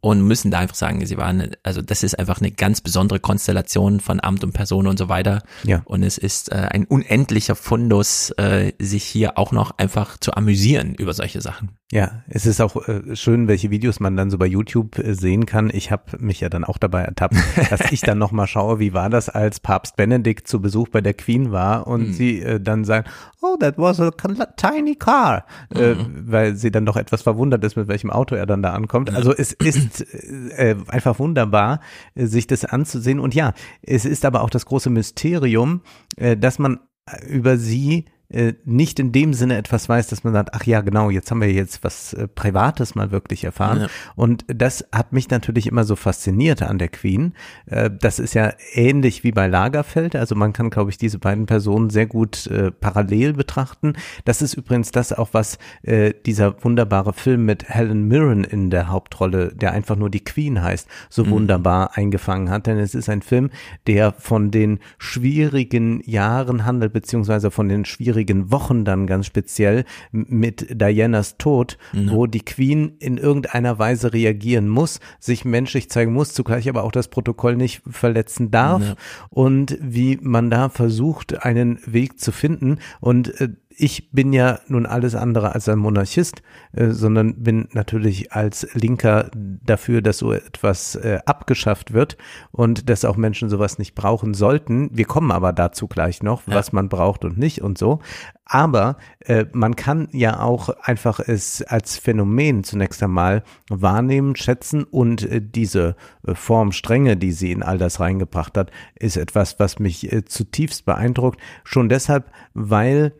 und 0.08 0.22
müssen 0.22 0.52
da 0.52 0.60
einfach 0.60 0.76
sagen, 0.76 1.06
sie 1.06 1.18
waren, 1.18 1.52
also 1.64 1.82
das 1.82 2.02
ist 2.02 2.18
einfach 2.18 2.40
eine 2.40 2.52
ganz 2.52 2.80
besondere 2.80 3.20
Konstellation 3.20 4.00
von 4.00 4.24
Amt 4.24 4.44
und 4.46 4.54
Person 4.54 4.88
und 4.88 4.98
so 4.98 5.10
weiter. 5.10 5.44
Ja. 5.64 5.82
Und 5.84 6.04
es 6.04 6.18
ist 6.18 6.50
äh, 6.50 6.70
ein 6.72 6.86
unendlicher 6.86 7.56
Fundus, 7.56 8.32
äh, 8.38 8.72
sich 8.80 9.04
hier 9.04 9.38
auch 9.38 9.52
noch 9.52 9.78
einfach 9.78 10.18
zu 10.18 10.34
amüsieren 10.34 10.96
über 10.96 11.14
solche 11.14 11.42
Sachen. 11.42 11.72
Ja, 11.92 12.24
es 12.28 12.46
ist 12.46 12.60
auch 12.60 12.88
äh, 12.88 13.16
schön, 13.16 13.48
welche 13.48 13.70
Videos 13.70 14.00
man 14.00 14.18
dann 14.18 14.30
so 14.30 14.38
bei 14.38 14.46
YouTube 14.46 15.00
äh, 15.00 15.14
sehen 15.14 15.46
kann. 15.46 15.70
Ich 15.74 15.90
habe 15.90 16.18
mich 16.20 16.42
ja 16.42 16.50
dann 16.50 16.64
auch 16.66 16.78
dabei 16.78 17.04
ertappt, 17.04 17.36
dass 17.70 17.92
ich 17.92 18.02
dann 18.02 18.18
nochmal 18.18 18.48
schaue, 18.48 18.80
wie 18.80 18.94
war 18.94 19.10
das, 19.10 19.30
als 19.30 19.60
Papst 19.60 19.96
Benedikt 19.96 20.48
zu 20.48 20.62
Besuch 20.62 20.90
bei 20.90 21.02
der 21.02 21.14
Queen 21.14 21.52
war 21.52 21.88
und 21.88 22.10
mhm. 22.10 22.14
sie 22.14 22.42
äh, 22.42 22.60
dann 22.60 22.84
sagen, 22.84 23.08
oh, 23.42 23.56
that 23.58 23.78
was 23.78 24.00
a 24.02 24.12
tiny 24.12 24.96
car, 24.96 25.46
äh, 25.74 25.94
mhm. 25.94 26.24
weil 26.26 26.56
sie 26.56 26.72
dann 26.72 26.86
doch 26.86 26.98
etwas 26.98 27.22
verwundert 27.22 27.64
ist, 27.64 27.78
mit 27.78 27.88
welchem 27.88 28.10
Auto 28.10 28.36
er 28.36 28.46
dann 28.46 28.62
da 28.62 28.74
ankommt. 28.74 29.14
Also 29.16 29.34
es 29.34 29.54
ist 29.54 29.97
äh, 30.02 30.76
einfach 30.88 31.20
wunderbar, 31.20 31.82
äh, 32.16 32.26
sich 32.26 32.48
das 32.48 32.66
anzusehen. 32.66 33.20
Und 33.20 33.36
ja, 33.36 33.54
es 33.82 34.06
ist 34.06 34.26
aber 34.26 34.42
auch 34.42 34.50
das 34.50 34.66
große 34.66 34.90
Mysterium, 34.90 35.82
äh, 36.18 36.38
dass 36.38 36.60
man 36.60 36.80
über 37.28 37.58
sie 37.58 38.06
äh, 38.30 38.54
nicht 38.66 39.00
in 39.00 39.12
dem 39.12 39.34
Sinne 39.34 39.58
etwas 39.58 39.88
weiß, 39.88 40.08
dass 40.08 40.24
man 40.24 40.34
sagt, 40.34 40.50
ach 40.54 40.66
ja, 40.66 40.82
genau, 40.82 41.10
jetzt 41.10 41.32
haben 41.32 41.42
wir 41.42 41.52
jetzt 41.52 41.84
was 41.84 42.14
äh, 42.14 42.28
Privates 42.28 42.94
mal 42.94 43.12
wirklich 43.12 43.44
erfahren. 43.44 43.82
Ja. 43.82 43.88
Und 44.16 44.44
das 44.48 44.86
hat 44.92 45.14
mich 45.14 45.30
natürlich 45.30 45.68
immer 45.68 45.86
so 45.86 45.96
fasziniert 45.96 46.62
an 46.62 46.78
der 46.78 46.90
Queen. 46.90 47.34
Äh, 47.68 47.90
das 47.90 48.20
ist 48.20 48.34
ja 48.34 48.52
ähnlich 48.74 49.24
wie 49.24 49.32
bei 49.32 49.48
Lagerfeld. 49.48 50.16
Also 50.16 50.36
man 50.36 50.52
kann, 50.52 50.70
glaube 50.70 50.92
ich, 50.92 50.98
diese 50.98 51.20
beiden 51.20 51.46
Personen 51.46 51.90
sehr 51.90 52.06
gut 52.06 52.48
äh, 52.48 52.72
parallel 52.72 53.34
betrachten. 53.34 53.94
Das 54.26 54.42
ist 54.42 54.56
übrigens 54.56 54.92
das 54.92 55.14
auch, 55.14 55.30
was 55.32 55.58
äh, 55.84 56.14
dieser 56.26 56.62
wunderbare 56.64 57.14
Film 57.14 57.46
mit 57.46 57.70
Helen 57.70 58.10
Mirren 58.10 58.44
in 58.44 58.70
der 58.70 58.90
Hauptrolle, 58.90 59.54
der 59.56 59.72
einfach 59.72 59.96
nur 59.96 60.10
die 60.10 60.24
Queen 60.24 60.62
heißt, 60.62 60.88
so 61.10 61.24
mhm. 61.24 61.30
wunderbar 61.30 61.98
eingefangen 61.98 62.50
hat. 62.50 62.68
Denn 62.68 62.78
es 62.78 62.94
ist 62.94 63.08
ein 63.10 63.22
Film, 63.22 63.52
der 63.88 64.12
von 64.12 64.52
den 64.52 64.80
schwierigen 64.98 66.02
Jahren 66.04 66.66
handelt, 66.66 66.92
beziehungsweise 66.92 67.52
von 67.52 67.70
den 67.70 67.86
schwierigen 67.86 68.17
schwierigen 68.18 68.52
Wochen 68.52 68.84
dann 68.84 69.06
ganz 69.06 69.28
speziell 69.28 69.86
mit 70.12 70.82
Dianas 70.82 71.38
Tod, 71.38 71.78
ja. 71.94 72.12
wo 72.12 72.26
die 72.26 72.44
Queen 72.44 72.94
in 73.00 73.18
irgendeiner 73.18 73.78
Weise 73.78 74.12
reagieren 74.12 74.68
muss, 74.68 75.00
sich 75.20 75.46
menschlich 75.46 75.92
zeigen 75.92 76.14
muss, 76.14 76.34
zugleich 76.34 76.68
aber 76.68 76.84
auch 76.84 76.92
das 76.92 77.10
Protokoll 77.10 77.56
nicht 77.56 77.84
verletzen 77.88 78.50
darf 78.50 78.82
ja. 78.82 78.96
und 79.30 79.78
wie 79.80 80.18
man 80.20 80.50
da 80.50 80.70
versucht, 80.70 81.46
einen 81.46 81.80
Weg 81.86 82.20
zu 82.20 82.32
finden 82.32 82.80
und 83.02 83.40
äh, 83.40 83.50
ich 83.80 84.10
bin 84.12 84.34
ja 84.34 84.60
nun 84.68 84.88
alles 84.88 85.14
andere 85.14 85.54
als 85.54 85.70
ein 85.70 85.78
Monarchist, 85.78 86.42
äh, 86.74 86.90
sondern 86.90 87.44
bin 87.44 87.70
natürlich 87.74 88.34
als 88.34 88.68
Linker 88.74 89.30
dafür, 89.36 90.02
dass 90.02 90.18
so 90.18 90.34
etwas 90.34 90.96
äh, 90.96 91.20
abgeschafft 91.26 91.94
wird 91.94 92.18
und 92.52 92.90
dass 92.90 93.06
auch 93.06 93.18
Menschen 93.18 93.50
sowas 93.50 93.78
nicht 93.78 93.94
brauchen 93.94 94.34
sollten. 94.34 94.90
Wir 94.92 95.06
kommen 95.06 95.32
aber 95.32 95.54
dazu 95.54 95.88
gleich 95.88 96.24
noch, 96.24 96.48
ja. 96.48 96.56
was 96.56 96.74
man 96.74 96.90
braucht 96.90 97.24
und 97.24 97.38
nicht 97.38 97.62
und 97.62 97.78
so. 97.78 98.00
Aber 98.46 98.98
äh, 99.20 99.46
man 99.52 99.76
kann 99.76 100.08
ja 100.12 100.40
auch 100.40 100.70
einfach 100.70 101.20
es 101.20 101.62
als 101.62 101.98
Phänomen 101.98 102.64
zunächst 102.64 103.04
einmal 103.04 103.44
wahrnehmen, 103.70 104.36
schätzen 104.36 104.86
und 104.86 105.24
äh, 105.24 105.40
diese 105.40 105.96
äh, 106.26 106.34
Formstränge, 106.34 107.16
die 107.16 107.32
sie 107.32 107.52
in 107.52 107.62
all 107.62 107.78
das 107.78 108.00
reingebracht 108.00 108.58
hat, 108.58 108.72
ist 108.96 109.18
etwas, 109.18 109.60
was 109.60 109.78
mich 109.78 110.12
äh, 110.12 110.26
zutiefst 110.26 110.86
beeindruckt. 110.86 111.40
Schon 111.64 111.90
deshalb, 111.90 112.32
weil 112.56 113.14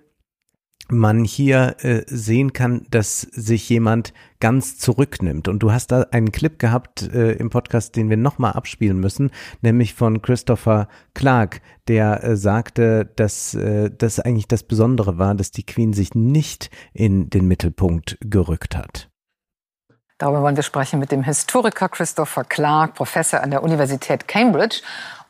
man 0.90 1.24
hier 1.24 1.76
äh, 1.80 2.04
sehen 2.08 2.54
kann, 2.54 2.86
dass 2.90 3.22
sich 3.22 3.68
jemand 3.70 4.14
ganz 4.40 4.78
zurücknimmt. 4.78 5.48
Und 5.48 5.60
du 5.60 5.72
hast 5.72 5.92
da 5.92 6.04
einen 6.12 6.32
Clip 6.32 6.60
gehabt 6.60 7.02
äh, 7.14 7.34
im 7.34 7.50
Podcast, 7.50 7.96
den 7.96 8.10
wir 8.10 8.18
nochmal 8.18 8.54
abspielen 8.54 9.00
müssen, 9.00 9.32
nämlich 9.62 9.94
von 9.94 10.22
Christopher 10.22 10.88
Clark, 11.14 11.62
der 11.88 12.24
äh, 12.24 12.38
sagte, 12.38 13.06
dass 13.16 13.54
äh, 13.54 13.90
das 13.96 14.20
eigentlich 14.20 14.48
das 14.48 14.64
Besondere 14.64 15.18
war, 15.18 15.36
dass 15.36 15.52
die 15.52 15.66
Queen 15.66 15.94
sich 15.94 16.16
nicht 16.16 16.70
in 16.94 17.30
den 17.30 17.48
Mittelpunkt 17.48 18.18
gerückt 18.22 18.76
hat. 18.76 19.10
Darüber 20.20 20.42
wollen 20.42 20.56
wir 20.56 20.64
sprechen 20.64 21.00
mit 21.00 21.12
dem 21.12 21.22
Historiker 21.22 21.90
Christopher 21.90 22.44
Clark, 22.44 22.96
Professor 22.96 23.42
an 23.42 23.52
der 23.52 23.62
Universität 23.62 24.28
Cambridge 24.28 24.82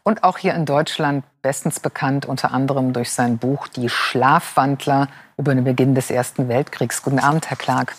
und 0.08 0.24
auch 0.24 0.38
hier 0.38 0.54
in 0.54 0.66
Deutschland 0.66 1.26
bestens 1.42 1.82
bekannt, 1.82 2.26
unter 2.26 2.54
anderem 2.54 2.94
durch 2.94 3.12
sein 3.12 3.38
Buch 3.40 3.68
Die 3.68 3.90
Schlafwandler 3.90 5.10
über 5.36 5.54
den 5.54 5.66
Beginn 5.66 5.96
des 5.96 6.10
Ersten 6.10 6.48
Weltkriegs. 6.48 7.04
Guten 7.04 7.20
Abend, 7.20 7.50
Herr 7.50 7.58
Clark. 7.58 7.94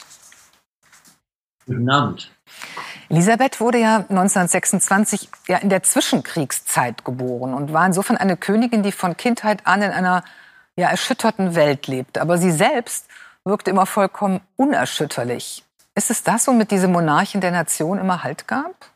Guten 1.66 1.90
Abend. 1.90 2.32
Elisabeth 3.10 3.60
wurde 3.60 3.76
ja 3.76 3.96
1926 3.96 5.28
ja 5.48 5.58
in 5.58 5.68
der 5.68 5.82
Zwischenkriegszeit 5.82 7.04
geboren 7.04 7.52
und 7.52 7.74
war 7.74 7.84
insofern 7.84 8.16
eine 8.16 8.38
Königin, 8.38 8.82
die 8.82 8.92
von 8.92 9.18
Kindheit 9.18 9.66
an 9.66 9.82
in 9.82 9.90
einer 9.90 10.24
ja, 10.76 10.88
erschütterten 10.88 11.54
Welt 11.54 11.88
lebt. 11.88 12.16
Aber 12.16 12.38
sie 12.38 12.52
selbst 12.52 13.06
wirkte 13.44 13.70
immer 13.70 13.84
vollkommen 13.84 14.40
unerschütterlich. 14.56 15.62
Ist 15.94 16.10
es 16.10 16.22
das, 16.22 16.46
womit 16.46 16.70
diese 16.70 16.88
Monarchin 16.88 17.42
der 17.42 17.50
Nation 17.50 17.98
immer 17.98 18.24
Halt 18.24 18.48
gab? 18.48 18.86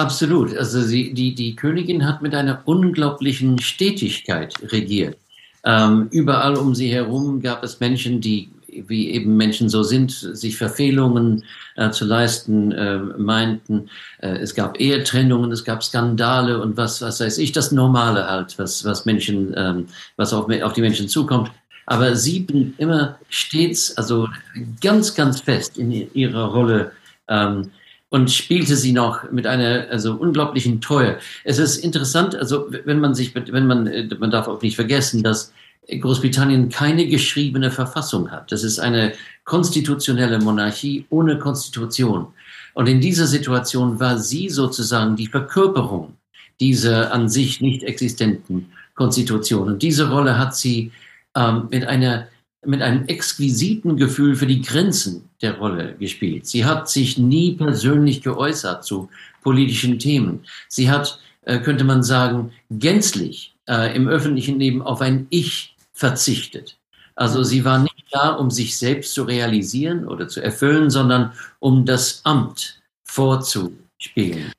Absolut. 0.00 0.56
Also 0.56 0.80
sie, 0.80 1.12
die, 1.12 1.34
die 1.34 1.54
Königin 1.54 2.06
hat 2.06 2.22
mit 2.22 2.34
einer 2.34 2.62
unglaublichen 2.64 3.58
Stetigkeit 3.60 4.54
regiert. 4.72 5.18
Ähm, 5.62 6.08
überall 6.10 6.56
um 6.56 6.74
sie 6.74 6.90
herum 6.90 7.42
gab 7.42 7.62
es 7.62 7.80
Menschen, 7.80 8.22
die, 8.22 8.48
wie 8.66 9.10
eben 9.10 9.36
Menschen 9.36 9.68
so 9.68 9.82
sind, 9.82 10.10
sich 10.10 10.56
Verfehlungen 10.56 11.44
äh, 11.76 11.90
zu 11.90 12.06
leisten 12.06 12.72
äh, 12.72 12.96
meinten. 12.96 13.90
Äh, 14.20 14.38
es 14.38 14.54
gab 14.54 14.80
Ehetrennungen, 14.80 15.52
es 15.52 15.64
gab 15.64 15.84
Skandale 15.84 16.62
und 16.62 16.78
was, 16.78 17.02
was 17.02 17.20
weiß 17.20 17.36
ich, 17.36 17.52
das 17.52 17.70
Normale 17.70 18.26
halt, 18.26 18.58
was, 18.58 18.82
was 18.86 19.04
Menschen, 19.04 19.52
ähm, 19.54 19.86
was 20.16 20.32
auf, 20.32 20.50
auf 20.62 20.72
die 20.72 20.80
Menschen 20.80 21.08
zukommt. 21.10 21.50
Aber 21.84 22.16
sie 22.16 22.40
blieb 22.40 22.80
immer 22.80 23.18
stets, 23.28 23.94
also 23.98 24.28
ganz, 24.80 25.14
ganz 25.14 25.42
fest 25.42 25.76
in 25.76 25.90
ihrer 26.14 26.46
Rolle 26.46 26.92
ähm, 27.28 27.70
und 28.10 28.30
spielte 28.30 28.76
sie 28.76 28.92
noch 28.92 29.30
mit 29.30 29.46
einer 29.46 29.86
also 29.90 30.14
unglaublichen 30.14 30.80
Treue. 30.80 31.18
Es 31.44 31.58
ist 31.58 31.78
interessant, 31.78 32.34
also 32.34 32.66
wenn 32.84 33.00
man 33.00 33.14
sich, 33.14 33.34
wenn 33.34 33.66
man, 33.66 33.86
äh, 33.86 34.08
man 34.18 34.30
darf 34.30 34.48
auch 34.48 34.60
nicht 34.60 34.76
vergessen, 34.76 35.22
dass 35.22 35.52
Großbritannien 35.88 36.68
keine 36.68 37.06
geschriebene 37.06 37.70
Verfassung 37.70 38.30
hat. 38.30 38.52
Das 38.52 38.62
ist 38.62 38.78
eine 38.78 39.12
konstitutionelle 39.44 40.38
Monarchie 40.38 41.06
ohne 41.10 41.38
Konstitution. 41.38 42.26
Und 42.74 42.88
in 42.88 43.00
dieser 43.00 43.26
Situation 43.26 43.98
war 43.98 44.18
sie 44.18 44.48
sozusagen 44.48 45.16
die 45.16 45.26
Verkörperung 45.26 46.14
dieser 46.60 47.12
an 47.12 47.28
sich 47.28 47.60
nicht 47.60 47.82
existenten 47.82 48.70
Konstitution. 48.94 49.68
Und 49.68 49.82
diese 49.82 50.10
Rolle 50.10 50.38
hat 50.38 50.54
sie 50.54 50.92
ähm, 51.34 51.68
mit 51.70 51.86
einer 51.86 52.28
mit 52.64 52.82
einem 52.82 53.06
exquisiten 53.06 53.96
Gefühl 53.96 54.36
für 54.36 54.46
die 54.46 54.60
Grenzen 54.60 55.30
der 55.40 55.58
Rolle 55.58 55.94
gespielt. 55.98 56.46
Sie 56.46 56.64
hat 56.64 56.90
sich 56.90 57.16
nie 57.16 57.52
persönlich 57.52 58.22
geäußert 58.22 58.84
zu 58.84 59.08
politischen 59.42 59.98
Themen. 59.98 60.40
Sie 60.68 60.90
hat, 60.90 61.18
äh, 61.42 61.58
könnte 61.58 61.84
man 61.84 62.02
sagen, 62.02 62.52
gänzlich 62.70 63.54
äh, 63.66 63.94
im 63.96 64.08
öffentlichen 64.08 64.58
Leben 64.58 64.82
auf 64.82 65.00
ein 65.00 65.26
Ich 65.30 65.74
verzichtet. 65.92 66.76
Also 67.14 67.42
sie 67.42 67.64
war 67.64 67.78
nicht 67.78 68.06
da, 68.10 68.30
um 68.30 68.50
sich 68.50 68.76
selbst 68.78 69.14
zu 69.14 69.24
realisieren 69.24 70.06
oder 70.06 70.28
zu 70.28 70.42
erfüllen, 70.42 70.90
sondern 70.90 71.32
um 71.58 71.86
das 71.86 72.20
Amt 72.24 72.80
vorzuspielen. 73.04 74.52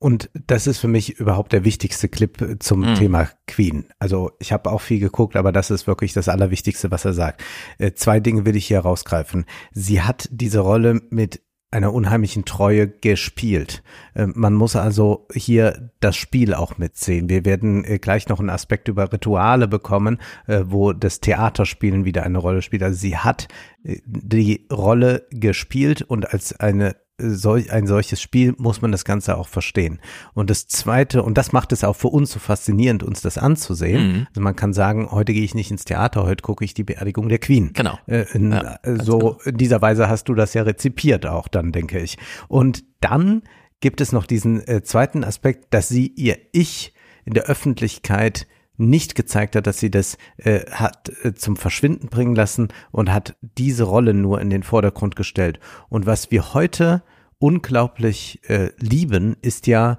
Und 0.00 0.30
das 0.46 0.66
ist 0.66 0.78
für 0.78 0.88
mich 0.88 1.20
überhaupt 1.20 1.52
der 1.52 1.64
wichtigste 1.64 2.08
Clip 2.08 2.56
zum 2.60 2.80
mhm. 2.80 2.94
Thema 2.94 3.28
Queen. 3.46 3.84
Also 3.98 4.32
ich 4.38 4.50
habe 4.50 4.72
auch 4.72 4.80
viel 4.80 4.98
geguckt, 4.98 5.36
aber 5.36 5.52
das 5.52 5.70
ist 5.70 5.86
wirklich 5.86 6.14
das 6.14 6.28
Allerwichtigste, 6.28 6.90
was 6.90 7.04
er 7.04 7.12
sagt. 7.12 7.44
Äh, 7.78 7.92
zwei 7.92 8.18
Dinge 8.18 8.46
will 8.46 8.56
ich 8.56 8.66
hier 8.66 8.80
rausgreifen. 8.80 9.44
Sie 9.72 10.00
hat 10.00 10.26
diese 10.32 10.60
Rolle 10.60 11.02
mit 11.10 11.42
einer 11.70 11.92
unheimlichen 11.92 12.44
Treue 12.44 12.88
gespielt. 12.88 13.82
Äh, 14.14 14.26
man 14.26 14.54
muss 14.54 14.74
also 14.74 15.26
hier 15.32 15.90
das 16.00 16.16
Spiel 16.16 16.54
auch 16.54 16.78
mitsehen. 16.78 17.28
Wir 17.28 17.44
werden 17.44 17.84
äh, 17.84 17.98
gleich 17.98 18.28
noch 18.28 18.40
einen 18.40 18.50
Aspekt 18.50 18.88
über 18.88 19.12
Rituale 19.12 19.68
bekommen, 19.68 20.18
äh, 20.46 20.64
wo 20.66 20.92
das 20.92 21.20
Theaterspielen 21.20 22.04
wieder 22.04 22.24
eine 22.24 22.38
Rolle 22.38 22.62
spielt. 22.62 22.82
Also 22.82 22.98
sie 22.98 23.18
hat 23.18 23.48
die 23.84 24.66
Rolle 24.72 25.26
gespielt 25.30 26.02
und 26.02 26.32
als 26.32 26.58
eine 26.58 26.96
solch, 27.22 27.72
ein 27.72 27.86
solches 27.86 28.20
Spiel 28.20 28.54
muss 28.58 28.82
man 28.82 28.92
das 28.92 29.04
Ganze 29.04 29.36
auch 29.36 29.48
verstehen. 29.48 30.00
Und 30.34 30.50
das 30.50 30.66
Zweite, 30.68 31.22
und 31.22 31.36
das 31.38 31.52
macht 31.52 31.72
es 31.72 31.84
auch 31.84 31.96
für 31.96 32.08
uns 32.08 32.32
so 32.32 32.38
faszinierend, 32.38 33.02
uns 33.02 33.20
das 33.20 33.38
anzusehen. 33.38 34.12
Mhm. 34.12 34.26
Also 34.28 34.40
man 34.40 34.56
kann 34.56 34.72
sagen, 34.72 35.10
heute 35.10 35.32
gehe 35.32 35.44
ich 35.44 35.54
nicht 35.54 35.70
ins 35.70 35.84
Theater, 35.84 36.24
heute 36.24 36.42
gucke 36.42 36.64
ich 36.64 36.74
die 36.74 36.84
Beerdigung 36.84 37.28
der 37.28 37.38
Queen. 37.38 37.72
Genau. 37.72 37.98
Äh, 38.06 38.26
in, 38.32 38.52
ja, 38.52 38.78
äh, 38.82 38.96
so 39.02 39.18
genau. 39.18 39.38
in 39.44 39.56
dieser 39.56 39.82
Weise 39.82 40.08
hast 40.08 40.24
du 40.24 40.34
das 40.34 40.54
ja 40.54 40.62
rezipiert 40.62 41.26
auch 41.26 41.48
dann, 41.48 41.72
denke 41.72 41.98
ich. 41.98 42.18
Und 42.48 42.84
dann 43.00 43.42
gibt 43.80 44.00
es 44.00 44.12
noch 44.12 44.26
diesen 44.26 44.66
äh, 44.66 44.82
zweiten 44.82 45.24
Aspekt, 45.24 45.72
dass 45.74 45.88
sie 45.88 46.08
ihr 46.08 46.38
Ich 46.52 46.94
in 47.24 47.34
der 47.34 47.44
Öffentlichkeit 47.44 48.46
nicht 48.80 49.14
gezeigt 49.14 49.56
hat, 49.56 49.66
dass 49.66 49.78
sie 49.78 49.90
das 49.90 50.16
äh, 50.38 50.60
hat 50.70 51.12
äh, 51.22 51.34
zum 51.34 51.56
Verschwinden 51.56 52.08
bringen 52.08 52.34
lassen 52.34 52.68
und 52.90 53.12
hat 53.12 53.36
diese 53.40 53.84
Rolle 53.84 54.14
nur 54.14 54.40
in 54.40 54.50
den 54.50 54.62
Vordergrund 54.62 55.16
gestellt. 55.16 55.60
Und 55.88 56.06
was 56.06 56.30
wir 56.30 56.54
heute 56.54 57.02
unglaublich 57.38 58.40
äh, 58.48 58.70
lieben, 58.78 59.36
ist 59.42 59.66
ja 59.66 59.98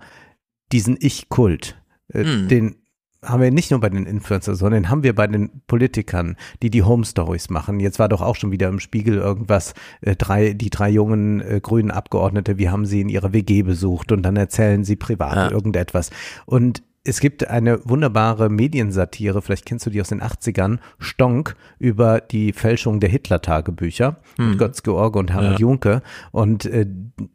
diesen 0.72 0.98
Ich-Kult. 1.00 1.82
Äh, 2.14 2.24
mm. 2.24 2.48
Den 2.48 2.76
haben 3.24 3.42
wir 3.42 3.52
nicht 3.52 3.70
nur 3.70 3.80
bei 3.80 3.90
den 3.90 4.06
Influencern, 4.06 4.56
sondern 4.56 4.84
den 4.84 4.90
haben 4.90 5.04
wir 5.04 5.14
bei 5.14 5.28
den 5.28 5.62
Politikern, 5.68 6.36
die 6.64 6.72
die 6.72 6.82
Home 6.82 7.06
Stories 7.06 7.50
machen. 7.50 7.80
Jetzt 7.80 8.00
war 8.00 8.10
doch 8.10 8.22
auch 8.22 8.36
schon 8.36 8.52
wieder 8.52 8.68
im 8.68 8.80
Spiegel 8.80 9.18
irgendwas, 9.18 9.74
äh, 10.02 10.16
drei, 10.16 10.54
die 10.54 10.72
drei 10.72 10.90
jungen 10.90 11.40
äh, 11.42 11.60
grünen 11.62 11.92
Abgeordnete, 11.92 12.58
wie 12.58 12.70
haben 12.70 12.86
sie 12.86 13.02
in 13.02 13.10
ihrer 13.10 13.32
WG 13.32 13.62
besucht 13.62 14.12
und 14.12 14.24
dann 14.24 14.38
erzählen 14.38 14.84
sie 14.84 14.96
privat 14.96 15.36
ja. 15.36 15.52
irgendetwas. 15.52 16.10
Und 16.46 16.82
es 17.04 17.20
gibt 17.20 17.48
eine 17.48 17.80
wunderbare 17.84 18.50
Mediensatire, 18.50 19.42
vielleicht 19.42 19.66
kennst 19.66 19.86
du 19.86 19.90
die 19.90 20.02
aus 20.02 20.10
den 20.10 20.22
80ern, 20.22 20.78
Stonk, 21.00 21.56
über 21.80 22.22
die 22.22 22.54
Fälschung 22.54 23.00
der 23.00 23.10
Hitler-Tagebücher 23.10 24.18
hm. 24.38 24.50
mit 24.52 24.60
Götz 24.60 24.84
George 24.84 25.18
und 25.18 25.34
Harald 25.34 25.54
ja. 25.54 25.60
Junke. 25.60 26.02
Und 26.32 26.66
äh, 26.66 26.86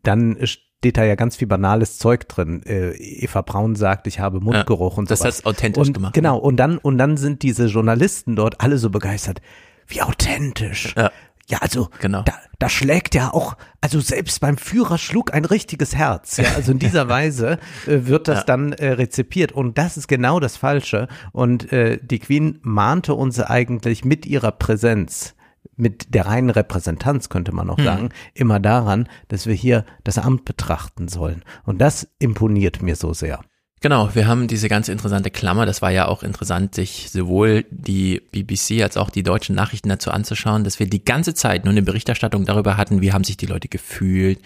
dann 0.03 0.39
steht 0.43 0.97
da 0.97 1.05
ja 1.05 1.17
ganz 1.17 1.37
viel 1.37 1.49
banales 1.49 1.99
Zeug 1.99 2.29
drin. 2.29 2.63
Äh, 2.65 2.91
Eva 2.97 3.43
Braun 3.43 3.75
sagt, 3.75 4.07
ich 4.07 4.21
habe 4.21 4.41
Mundgeruch 4.41 4.93
ja, 4.93 4.99
und 4.99 5.09
so. 5.09 5.15
Das 5.15 5.25
hat 5.25 5.47
authentisch 5.47 5.89
und, 5.89 5.95
gemacht. 5.95 6.15
Genau, 6.15 6.39
und 6.39 6.57
dann, 6.59 6.79
und 6.79 6.99
dann 6.99 7.17
sind 7.17 7.43
diese 7.43 7.67
Journalisten 7.67 8.37
dort 8.37 8.61
alle 8.61 8.79
so 8.79 8.91
begeistert. 8.91 9.41
Wie 9.89 10.03
authentisch. 10.03 10.95
Ja. 10.97 11.11
Ja, 11.49 11.59
also 11.59 11.89
genau. 12.01 12.23
da, 12.23 12.35
da 12.59 12.69
schlägt 12.69 13.15
ja 13.15 13.33
auch, 13.33 13.57
also 13.81 14.01
selbst 14.01 14.41
beim 14.41 14.57
Führer 14.57 14.99
schlug 14.99 15.33
ein 15.33 15.45
richtiges 15.45 15.95
Herz. 15.95 16.39
Ja, 16.39 16.55
also 16.57 16.73
in 16.73 16.79
dieser 16.79 17.09
Weise 17.09 17.59
äh, 17.87 18.07
wird 18.07 18.29
das 18.29 18.39
ja. 18.39 18.45
dann 18.45 18.73
äh, 18.73 18.89
rezipiert 18.93 19.53
und 19.53 19.79
das 19.79 19.97
ist 19.97 20.09
genau 20.09 20.41
das 20.41 20.57
Falsche. 20.57 21.07
Und 21.33 21.73
äh, 21.73 21.99
die 22.03 22.19
Queen 22.19 22.59
mahnte 22.63 23.15
uns 23.15 23.39
eigentlich 23.41 24.05
mit 24.05 24.27
ihrer 24.27 24.53
Präsenz 24.53 25.35
mit 25.77 26.15
der 26.15 26.27
reinen 26.27 26.51
Repräsentanz 26.51 27.29
könnte 27.29 27.53
man 27.53 27.69
auch 27.69 27.77
hm. 27.77 27.85
sagen, 27.85 28.09
immer 28.35 28.61
daran, 28.61 29.09
dass 29.29 29.47
wir 29.47 29.55
hier 29.55 29.85
das 30.05 30.17
Amt 30.17 30.45
betrachten 30.45 31.09
sollen. 31.09 31.43
Und 31.65 31.81
das 31.81 32.09
imponiert 32.19 32.83
mir 32.83 32.97
so 32.97 33.13
sehr. 33.13 33.41
Genau, 33.83 34.15
wir 34.15 34.27
haben 34.27 34.49
diese 34.49 34.71
ganz 34.71 34.89
interessante 34.89 35.31
Klammer. 35.31 35.67
Das 35.67 35.83
war 35.83 35.91
ja 35.91 36.09
auch 36.09 36.23
interessant, 36.23 36.75
sich 36.75 37.11
sowohl 37.11 37.67
die 37.71 38.23
BBC 38.33 38.83
als 38.83 38.97
auch 38.97 39.11
die 39.11 39.23
deutschen 39.23 39.55
Nachrichten 39.55 39.91
dazu 39.91 40.11
anzuschauen, 40.11 40.65
dass 40.65 40.79
wir 40.79 40.89
die 40.89 41.05
ganze 41.05 41.35
Zeit 41.35 41.65
nur 41.65 41.73
eine 41.73 41.83
Berichterstattung 41.83 42.47
darüber 42.47 42.79
hatten, 42.79 43.03
wie 43.03 43.13
haben 43.13 43.23
sich 43.23 43.37
die 43.37 43.45
Leute 43.45 43.69
gefühlt, 43.69 44.41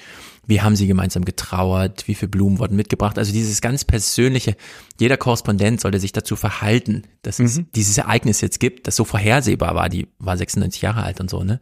wie 0.49 0.61
haben 0.63 0.75
sie 0.75 0.89
gemeinsam 0.89 1.25
getrauert, 1.25 2.09
wie 2.09 2.17
viele 2.17 2.29
Blumen 2.29 2.59
wurden 2.59 2.75
mitgebracht. 2.75 3.19
Also 3.19 3.33
dieses 3.33 3.61
ganz 3.61 3.85
persönliche, 3.85 4.57
jeder 4.99 5.17
Korrespondent 5.17 5.81
sollte 5.81 6.01
sich 6.01 6.11
dazu 6.11 6.35
verhalten, 6.35 7.05
dass 7.23 7.39
mhm. 7.39 7.45
es 7.45 7.61
dieses 7.77 7.99
Ereignis 7.99 8.41
jetzt 8.41 8.59
gibt, 8.59 8.89
das 8.89 8.97
so 8.97 9.05
vorhersehbar 9.05 9.77
war. 9.77 9.89
Die 9.89 10.09
war 10.19 10.37
96 10.37 10.83
Jahre 10.83 11.05
alt 11.05 11.21
und 11.21 11.31
so, 11.31 11.45
ne? 11.45 11.61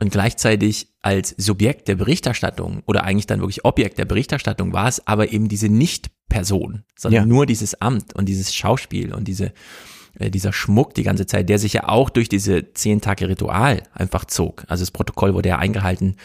Und 0.00 0.10
gleichzeitig 0.10 0.88
als 1.02 1.34
Subjekt 1.36 1.86
der 1.86 1.94
Berichterstattung 1.94 2.82
oder 2.86 3.04
eigentlich 3.04 3.26
dann 3.26 3.40
wirklich 3.40 3.66
Objekt 3.66 3.98
der 3.98 4.06
Berichterstattung 4.06 4.72
war 4.72 4.88
es 4.88 5.06
aber 5.06 5.30
eben 5.30 5.48
diese 5.48 5.68
Nicht-Person, 5.68 6.84
sondern 6.96 7.22
ja. 7.22 7.26
nur 7.26 7.44
dieses 7.44 7.80
Amt 7.82 8.14
und 8.14 8.26
dieses 8.26 8.54
Schauspiel 8.54 9.12
und 9.12 9.28
diese, 9.28 9.52
äh, 10.18 10.30
dieser 10.30 10.54
Schmuck 10.54 10.94
die 10.94 11.02
ganze 11.02 11.26
Zeit, 11.26 11.50
der 11.50 11.58
sich 11.58 11.74
ja 11.74 11.88
auch 11.88 12.08
durch 12.08 12.30
diese 12.30 12.72
zehn 12.72 13.02
Tage 13.02 13.28
Ritual 13.28 13.82
einfach 13.92 14.24
zog. 14.24 14.64
Also 14.68 14.82
das 14.82 14.90
Protokoll 14.90 15.34
wurde 15.34 15.50
ja 15.50 15.58
eingehalten 15.58 16.16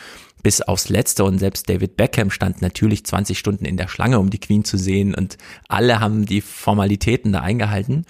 bis 0.42 0.62
aufs 0.62 0.88
Letzte 0.88 1.26
und 1.26 1.40
selbst 1.40 1.68
David 1.68 1.98
Beckham 1.98 2.30
stand 2.30 2.62
natürlich 2.62 3.06
20 3.06 3.38
Stunden 3.38 3.66
in 3.66 3.76
der 3.76 3.90
Schlange, 3.90 4.20
um 4.20 4.30
die 4.30 4.40
Queen 4.40 4.64
zu 4.64 4.78
sehen 4.78 5.14
und 5.14 5.38
alle 5.68 6.00
haben 6.00 6.26
die 6.26 6.40
Formalitäten 6.40 7.34
da 7.34 7.42
eingehalten 7.42 8.06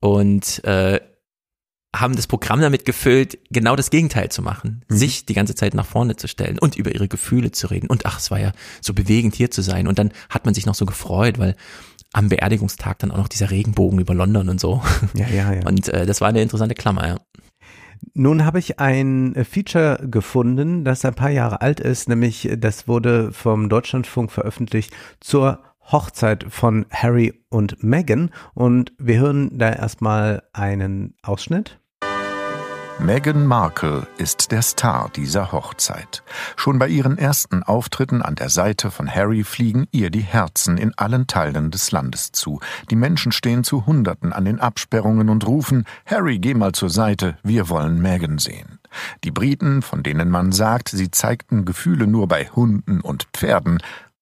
und 0.00 0.62
äh, 0.64 1.00
haben 1.94 2.16
das 2.16 2.26
Programm 2.26 2.60
damit 2.60 2.84
gefüllt, 2.84 3.38
genau 3.50 3.76
das 3.76 3.90
Gegenteil 3.90 4.30
zu 4.30 4.42
machen, 4.42 4.84
mhm. 4.88 4.96
sich 4.96 5.26
die 5.26 5.34
ganze 5.34 5.54
Zeit 5.54 5.74
nach 5.74 5.86
vorne 5.86 6.16
zu 6.16 6.28
stellen 6.28 6.58
und 6.58 6.76
über 6.76 6.94
ihre 6.94 7.08
Gefühle 7.08 7.52
zu 7.52 7.68
reden. 7.68 7.86
Und 7.88 8.06
ach, 8.06 8.18
es 8.18 8.30
war 8.30 8.40
ja 8.40 8.52
so 8.80 8.92
bewegend 8.92 9.34
hier 9.34 9.50
zu 9.50 9.62
sein. 9.62 9.88
Und 9.88 9.98
dann 9.98 10.12
hat 10.28 10.44
man 10.44 10.54
sich 10.54 10.66
noch 10.66 10.74
so 10.74 10.86
gefreut, 10.86 11.38
weil 11.38 11.56
am 12.12 12.28
Beerdigungstag 12.28 12.98
dann 12.98 13.10
auch 13.10 13.18
noch 13.18 13.28
dieser 13.28 13.50
Regenbogen 13.50 13.98
über 13.98 14.14
London 14.14 14.48
und 14.48 14.60
so. 14.60 14.82
Ja, 15.14 15.28
ja, 15.28 15.52
ja. 15.52 15.66
Und 15.66 15.88
äh, 15.88 16.06
das 16.06 16.20
war 16.20 16.28
eine 16.28 16.42
interessante 16.42 16.74
Klammer, 16.74 17.06
ja. 17.06 17.16
Nun 18.14 18.44
habe 18.44 18.58
ich 18.58 18.78
ein 18.78 19.34
Feature 19.48 20.06
gefunden, 20.08 20.84
das 20.84 21.04
ein 21.04 21.14
paar 21.14 21.30
Jahre 21.30 21.62
alt 21.62 21.80
ist, 21.80 22.08
nämlich 22.08 22.48
das 22.58 22.88
wurde 22.88 23.32
vom 23.32 23.68
Deutschlandfunk 23.68 24.30
veröffentlicht 24.30 24.92
zur 25.20 25.62
Hochzeit 25.90 26.46
von 26.48 26.86
Harry 26.90 27.42
und 27.48 27.82
Meghan 27.82 28.30
und 28.54 28.92
wir 28.98 29.18
hören 29.18 29.58
da 29.58 29.72
erstmal 29.72 30.42
einen 30.52 31.14
Ausschnitt. 31.22 31.78
Meghan 32.98 33.46
Markle 33.46 34.06
ist 34.16 34.52
der 34.52 34.62
Star 34.62 35.10
dieser 35.14 35.52
Hochzeit. 35.52 36.22
Schon 36.56 36.78
bei 36.78 36.88
ihren 36.88 37.18
ersten 37.18 37.62
Auftritten 37.62 38.22
an 38.22 38.36
der 38.36 38.48
Seite 38.48 38.90
von 38.90 39.14
Harry 39.14 39.44
fliegen 39.44 39.86
ihr 39.90 40.08
die 40.08 40.22
Herzen 40.22 40.78
in 40.78 40.94
allen 40.96 41.26
Teilen 41.26 41.70
des 41.70 41.92
Landes 41.92 42.32
zu. 42.32 42.58
Die 42.90 42.96
Menschen 42.96 43.32
stehen 43.32 43.64
zu 43.64 43.84
Hunderten 43.84 44.32
an 44.32 44.46
den 44.46 44.60
Absperrungen 44.60 45.28
und 45.28 45.46
rufen, 45.46 45.84
Harry, 46.06 46.38
geh 46.38 46.54
mal 46.54 46.72
zur 46.72 46.88
Seite, 46.88 47.36
wir 47.42 47.68
wollen 47.68 48.00
Meghan 48.00 48.38
sehen. 48.38 48.78
Die 49.24 49.30
Briten, 49.30 49.82
von 49.82 50.02
denen 50.02 50.30
man 50.30 50.52
sagt, 50.52 50.88
sie 50.88 51.10
zeigten 51.10 51.66
Gefühle 51.66 52.06
nur 52.06 52.28
bei 52.28 52.46
Hunden 52.48 53.02
und 53.02 53.28
Pferden, 53.34 53.78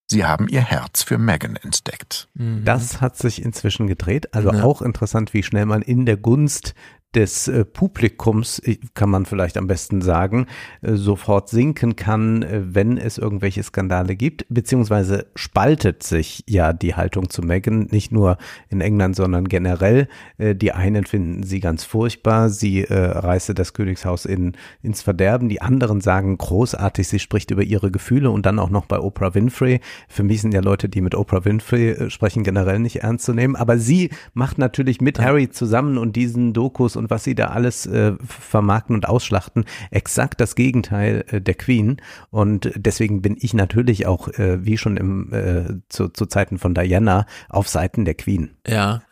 Sie 0.06 0.24
haben 0.24 0.48
ihr 0.48 0.60
Herz 0.60 1.02
für 1.02 1.18
Meghan 1.18 1.56
entdeckt. 1.56 2.28
Das 2.64 3.00
hat 3.00 3.16
sich 3.16 3.42
inzwischen 3.42 3.86
gedreht. 3.86 4.34
Also 4.34 4.50
auch 4.50 4.82
interessant, 4.82 5.32
wie 5.34 5.42
schnell 5.42 5.66
man 5.66 5.82
in 5.82 6.04
der 6.06 6.16
Gunst 6.16 6.74
des 7.14 7.48
äh, 7.48 7.64
Publikums, 7.64 8.58
äh, 8.60 8.78
kann 8.94 9.10
man 9.10 9.26
vielleicht 9.26 9.56
am 9.56 9.66
besten 9.66 10.02
sagen, 10.02 10.46
äh, 10.82 10.94
sofort 10.94 11.48
sinken 11.48 11.96
kann, 11.96 12.44
wenn 12.50 12.98
es 12.98 13.18
irgendwelche 13.18 13.62
Skandale 13.62 14.16
gibt, 14.16 14.46
beziehungsweise 14.48 15.26
spaltet 15.34 16.02
sich 16.02 16.44
ja 16.48 16.72
die 16.72 16.94
Haltung 16.94 17.30
zu 17.30 17.42
Meghan, 17.42 17.88
nicht 17.90 18.12
nur 18.12 18.38
in 18.68 18.80
England, 18.80 19.16
sondern 19.16 19.46
generell. 19.46 20.08
Die 20.38 20.72
einen 20.72 21.04
finden 21.04 21.42
sie 21.42 21.60
ganz 21.60 21.84
furchtbar, 21.84 22.50
sie 22.50 22.84
äh, 22.84 22.94
reiße 22.94 23.54
das 23.54 23.72
Königshaus 23.72 24.24
in, 24.24 24.52
ins 24.82 25.02
Verderben, 25.02 25.48
die 25.48 25.62
anderen 25.62 26.00
sagen 26.00 26.36
großartig, 26.36 27.08
sie 27.08 27.18
spricht 27.18 27.50
über 27.50 27.62
ihre 27.62 27.90
Gefühle 27.90 28.30
und 28.30 28.46
dann 28.46 28.58
auch 28.58 28.70
noch 28.70 28.86
bei 28.86 28.98
Oprah 28.98 29.34
Winfrey. 29.34 29.80
Für 30.08 30.22
mich 30.22 30.42
sind 30.42 30.54
ja 30.54 30.60
Leute, 30.60 30.88
die 30.88 31.00
mit 31.00 31.14
Oprah 31.14 31.44
Winfrey 31.44 32.10
sprechen, 32.10 32.44
generell 32.44 32.78
nicht 32.78 33.02
ernst 33.02 33.24
zu 33.24 33.34
nehmen, 33.34 33.56
aber 33.56 33.78
sie 33.78 34.10
macht 34.32 34.58
natürlich 34.58 35.00
mit 35.00 35.20
Harry 35.20 35.50
zusammen 35.50 35.98
und 35.98 36.16
diesen 36.16 36.52
Dokus 36.52 36.96
und 36.96 37.03
was 37.10 37.24
sie 37.24 37.34
da 37.34 37.46
alles 37.46 37.86
äh, 37.86 38.12
vermarkten 38.26 38.94
und 38.94 39.08
ausschlachten, 39.08 39.64
exakt 39.90 40.40
das 40.40 40.54
Gegenteil 40.54 41.24
äh, 41.28 41.40
der 41.40 41.54
Queen. 41.54 42.00
Und 42.30 42.70
deswegen 42.76 43.22
bin 43.22 43.36
ich 43.38 43.54
natürlich 43.54 44.06
auch, 44.06 44.28
äh, 44.28 44.64
wie 44.64 44.78
schon 44.78 44.96
im, 44.96 45.32
äh, 45.32 45.80
zu, 45.88 46.08
zu 46.08 46.26
Zeiten 46.26 46.58
von 46.58 46.74
Diana, 46.74 47.26
auf 47.48 47.68
Seiten 47.68 48.04
der 48.04 48.14
Queen. 48.14 48.56
Ja. 48.66 49.02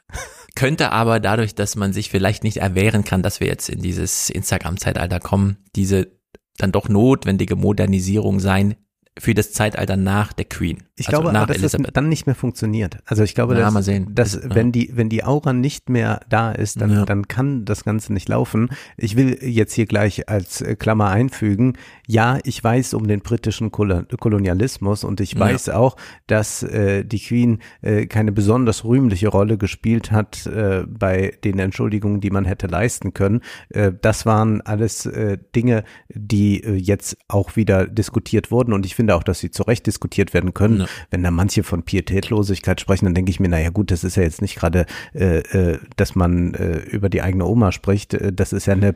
Könnte 0.54 0.92
aber 0.92 1.18
dadurch, 1.18 1.54
dass 1.54 1.76
man 1.76 1.92
sich 1.92 2.10
vielleicht 2.10 2.44
nicht 2.44 2.58
erwehren 2.58 3.04
kann, 3.04 3.22
dass 3.22 3.40
wir 3.40 3.46
jetzt 3.46 3.70
in 3.70 3.80
dieses 3.80 4.28
Instagram-Zeitalter 4.28 5.18
kommen, 5.18 5.56
diese 5.74 6.12
dann 6.58 6.72
doch 6.72 6.88
notwendige 6.88 7.56
Modernisierung 7.56 8.38
sein 8.38 8.76
für 9.18 9.34
das 9.34 9.52
Zeitalter 9.52 9.96
nach 9.98 10.32
der 10.32 10.46
Queen. 10.46 10.78
Ich 10.96 11.08
also 11.08 11.20
glaube 11.20 11.32
nach 11.34 11.46
dass 11.46 11.58
Elisabeth. 11.58 11.88
das 11.88 11.92
dann 11.92 12.08
nicht 12.08 12.24
mehr 12.26 12.34
funktioniert. 12.34 12.98
Also 13.04 13.22
ich 13.24 13.34
glaube, 13.34 13.54
Ja, 13.58 13.70
dass, 13.70 13.74
dass 13.84 13.86
Das- 14.14 14.34
ja. 14.42 14.54
wenn 14.54 14.72
die 14.72 14.90
wenn 14.94 15.08
die 15.10 15.22
Aura 15.24 15.52
nicht 15.52 15.90
mehr 15.90 16.20
da 16.30 16.52
ist, 16.52 16.80
dann 16.80 16.90
Ja. 16.92 17.04
dann 17.04 17.28
kann 17.28 17.64
das 17.66 17.84
Ganze 17.84 18.12
nicht 18.14 18.28
laufen. 18.28 18.70
Ich 18.96 19.16
will 19.16 19.38
jetzt 19.42 19.74
hier 19.74 19.84
gleich 19.86 20.28
als 20.30 20.60
äh, 20.62 20.76
Klammer 20.76 21.10
einfügen: 21.10 21.74
Ja, 22.06 22.38
ich 22.44 22.62
weiß 22.64 22.94
um 22.94 23.06
den 23.06 23.20
britischen 23.20 23.70
Kolo- 23.70 24.04
Kolonialismus 24.18 25.04
und 25.04 25.20
ich 25.20 25.32
Ja. 25.34 25.40
weiß 25.40 25.68
auch, 25.70 25.96
dass 26.26 26.62
äh, 26.62 27.04
die 27.04 27.18
Queen 27.20 27.58
äh, 27.82 28.06
keine 28.06 28.32
besonders 28.32 28.84
rühmliche 28.84 29.28
Rolle 29.28 29.58
gespielt 29.58 30.10
hat 30.10 30.46
äh, 30.46 30.84
bei 30.88 31.34
den 31.44 31.58
Entschuldigungen, 31.58 32.20
die 32.22 32.30
man 32.30 32.44
hätte 32.46 32.66
leisten 32.66 33.12
können. 33.12 33.40
Äh, 33.68 33.92
das 34.00 34.24
waren 34.24 34.62
alles 34.62 35.04
äh, 35.04 35.36
Dinge, 35.54 35.84
die 36.08 36.62
äh, 36.64 36.74
jetzt 36.76 37.18
auch 37.28 37.56
wieder 37.56 37.86
diskutiert 37.86 38.50
wurden 38.50 38.72
und 38.72 38.86
ich 38.86 38.94
finde 39.02 39.16
auch, 39.16 39.22
dass 39.24 39.40
sie 39.40 39.50
zu 39.50 39.64
Recht 39.64 39.86
diskutiert 39.86 40.32
werden 40.32 40.54
können. 40.54 40.80
Ja. 40.80 40.86
Wenn 41.10 41.22
da 41.22 41.30
manche 41.30 41.62
von 41.64 41.82
Pietätlosigkeit 41.82 42.80
sprechen, 42.80 43.06
dann 43.06 43.14
denke 43.14 43.30
ich 43.30 43.40
mir, 43.40 43.48
naja 43.48 43.70
gut, 43.70 43.90
das 43.90 44.04
ist 44.04 44.16
ja 44.16 44.22
jetzt 44.22 44.40
nicht 44.42 44.54
gerade, 44.56 44.86
äh, 45.14 45.38
äh, 45.38 45.78
dass 45.96 46.14
man 46.14 46.54
äh, 46.54 46.78
über 46.78 47.08
die 47.08 47.20
eigene 47.22 47.44
Oma 47.46 47.72
spricht. 47.72 48.14
Äh, 48.14 48.32
Das 48.32 48.52
ist 48.52 48.66
ja 48.66 48.74
eine 48.74 48.94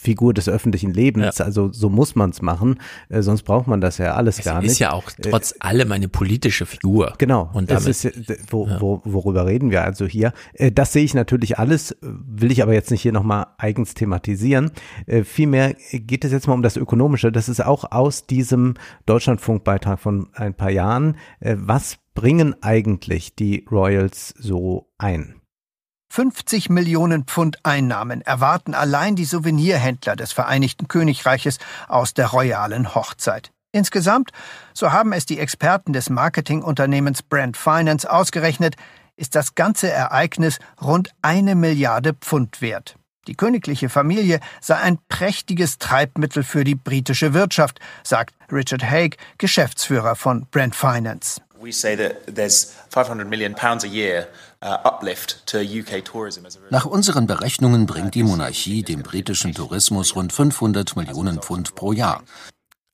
Figur 0.00 0.32
des 0.34 0.48
öffentlichen 0.48 0.92
Lebens. 0.94 1.40
Also 1.40 1.70
so 1.72 1.88
muss 1.90 2.14
man 2.14 2.30
es 2.30 2.40
machen. 2.42 2.80
Äh, 3.10 3.22
sonst 3.22 3.42
braucht 3.42 3.66
man 3.66 3.80
das 3.80 3.98
ja 3.98 4.14
alles 4.14 4.38
Es 4.38 4.44
gar 4.44 4.60
nicht. 4.62 4.70
ist 4.72 4.78
ja 4.78 4.92
auch 4.92 5.10
trotz 5.22 5.54
allem 5.60 5.92
eine 5.92 6.08
politische 6.08 6.64
Figur. 6.66 7.14
Genau. 7.18 7.50
Und 7.52 7.70
das 7.70 7.86
ist, 7.86 8.04
ja- 8.04 8.10
wo, 8.50 8.66
wo, 8.80 9.02
worüber 9.04 9.46
reden 9.46 9.70
wir 9.70 9.84
also 9.84 10.06
hier? 10.06 10.32
Äh, 10.54 10.72
Das 10.72 10.92
sehe 10.92 11.04
ich 11.04 11.14
natürlich 11.14 11.58
alles, 11.58 11.92
äh, 11.92 11.96
will 12.02 12.50
ich 12.50 12.62
aber 12.62 12.72
jetzt 12.72 12.90
nicht 12.90 13.02
hier 13.02 13.12
nochmal 13.12 13.46
eigens 13.58 13.94
thematisieren. 13.94 14.70
Äh, 15.06 15.22
Vielmehr 15.24 15.74
geht 15.92 16.24
es 16.24 16.32
jetzt 16.32 16.46
mal 16.48 16.54
um 16.54 16.62
das 16.62 16.76
Ökonomische. 16.76 17.30
Das 17.30 17.48
ist 17.48 17.64
auch 17.64 17.92
aus 17.92 18.26
diesem 18.26 18.74
Deutschlandfunkbeitrag 19.48 19.98
von 19.98 20.28
ein 20.34 20.54
paar 20.54 20.70
Jahren. 20.70 21.16
Äh, 21.40 21.56
Was 21.58 21.96
bringen 22.14 22.54
eigentlich 22.62 23.34
die 23.34 23.66
Royals 23.70 24.34
so 24.38 24.90
ein? 24.98 25.40
50 26.10 26.70
Millionen 26.70 27.24
Pfund 27.24 27.58
Einnahmen 27.64 28.22
erwarten 28.22 28.74
allein 28.74 29.14
die 29.14 29.24
Souvenirhändler 29.24 30.16
des 30.16 30.32
Vereinigten 30.32 30.88
Königreiches 30.88 31.58
aus 31.86 32.14
der 32.14 32.28
royalen 32.28 32.94
Hochzeit. 32.94 33.50
Insgesamt, 33.72 34.30
so 34.72 34.92
haben 34.92 35.12
es 35.12 35.26
die 35.26 35.38
Experten 35.38 35.92
des 35.92 36.08
Marketingunternehmens 36.08 37.22
Brand 37.22 37.56
Finance 37.56 38.10
ausgerechnet, 38.10 38.76
ist 39.16 39.34
das 39.34 39.54
ganze 39.54 39.90
Ereignis 39.90 40.58
rund 40.80 41.10
eine 41.20 41.54
Milliarde 41.54 42.14
Pfund 42.14 42.62
wert. 42.62 42.96
Die 43.28 43.34
königliche 43.34 43.90
Familie 43.90 44.40
sei 44.60 44.76
ein 44.76 44.98
prächtiges 45.08 45.76
Treibmittel 45.78 46.42
für 46.42 46.64
die 46.64 46.74
britische 46.74 47.34
Wirtschaft, 47.34 47.78
sagt 48.02 48.34
Richard 48.50 48.82
Haig, 48.82 49.18
Geschäftsführer 49.36 50.16
von 50.16 50.46
Brand 50.50 50.74
Finance. 50.74 51.40
We 51.60 51.72
say 51.72 51.96
that 51.96 52.34
there's 52.34 52.72
500 52.90 53.28
million 53.28 53.54
pounds 53.54 53.84
a 53.84 53.88
year 53.88 54.28
uh, 54.64 54.76
Nach 56.70 56.86
unseren 56.86 57.26
Berechnungen 57.26 57.86
bringt 57.86 58.14
die 58.14 58.22
Monarchie 58.22 58.82
dem 58.82 59.02
britischen 59.02 59.54
Tourismus 59.54 60.16
rund 60.16 60.32
500 60.32 60.96
Millionen 60.96 61.40
Pfund 61.42 61.74
pro 61.74 61.92
Jahr. 61.92 62.22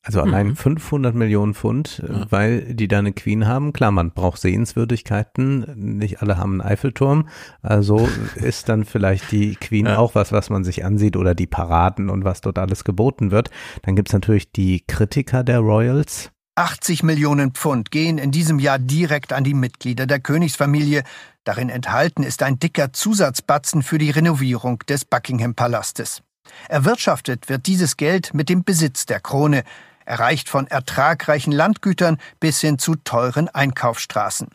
Also 0.07 0.20
allein 0.20 0.55
500 0.55 1.14
Millionen 1.14 1.55
Pfund, 1.55 2.02
äh, 2.07 2.30
weil 2.30 2.74
die 2.74 2.88
da 2.88 2.98
eine 2.98 3.14
Queen 3.14 3.46
haben. 3.46 3.72
Klar, 3.72 3.90
man 3.90 4.11
braucht 4.11 4.38
Sehenswürdigkeiten. 4.38 5.96
Nicht 5.96 6.20
alle 6.20 6.36
haben 6.36 6.61
einen 6.61 6.70
Eiffelturm. 6.70 7.28
Also 7.62 8.07
ist 8.34 8.68
dann 8.68 8.84
vielleicht 8.84 9.32
die 9.32 9.57
Queen 9.57 9.88
auch 9.88 10.14
was, 10.14 10.30
was 10.30 10.50
man 10.50 10.62
sich 10.62 10.84
ansieht 10.84 11.16
oder 11.16 11.34
die 11.34 11.46
Paraden 11.46 12.11
und 12.11 12.22
was 12.24 12.42
dort 12.42 12.59
alles 12.59 12.84
geboten 12.84 13.30
wird. 13.30 13.50
Dann 13.82 13.96
gibt's 13.96 14.12
natürlich 14.12 14.52
die 14.52 14.84
Kritiker 14.86 15.42
der 15.42 15.61
Royals. 15.61 16.30
80 16.57 17.02
Millionen 17.02 17.52
Pfund 17.52 17.90
gehen 17.90 18.18
in 18.18 18.30
diesem 18.30 18.59
Jahr 18.59 18.78
direkt 18.78 19.32
an 19.32 19.42
die 19.42 19.55
Mitglieder 19.55 20.07
der 20.07 20.20
Königsfamilie. 20.20 21.02
Darin 21.44 21.68
enthalten 21.68 22.22
ist 22.22 22.42
ein 22.42 22.59
dicker 22.59 22.92
Zusatzbatzen 22.92 23.82
für 23.82 23.98
die 23.98 24.11
Renovierung 24.11 24.78
des 24.86 25.05
Buckingham-Palastes. 25.05 26.22
Erwirtschaftet 26.68 27.48
wird 27.48 27.66
dieses 27.66 27.96
Geld 27.96 28.34
mit 28.34 28.48
dem 28.48 28.64
Besitz 28.64 29.07
der 29.07 29.20
Krone, 29.20 29.64
erreicht 30.05 30.48
von 30.48 30.66
ertragreichen 30.66 31.52
Landgütern 31.52 32.18
bis 32.40 32.61
hin 32.61 32.78
zu 32.78 32.96
teuren 32.96 33.48
Einkaufsstraßen. 33.48 34.48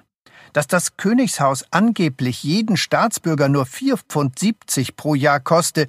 Dass 0.53 0.67
das 0.67 0.97
Königshaus 0.97 1.65
angeblich 1.71 2.43
jeden 2.43 2.77
Staatsbürger 2.77 3.49
nur 3.49 3.65
4,70 3.65 4.03
Pfund 4.07 4.95
pro 4.95 5.15
Jahr 5.15 5.39
koste, 5.39 5.87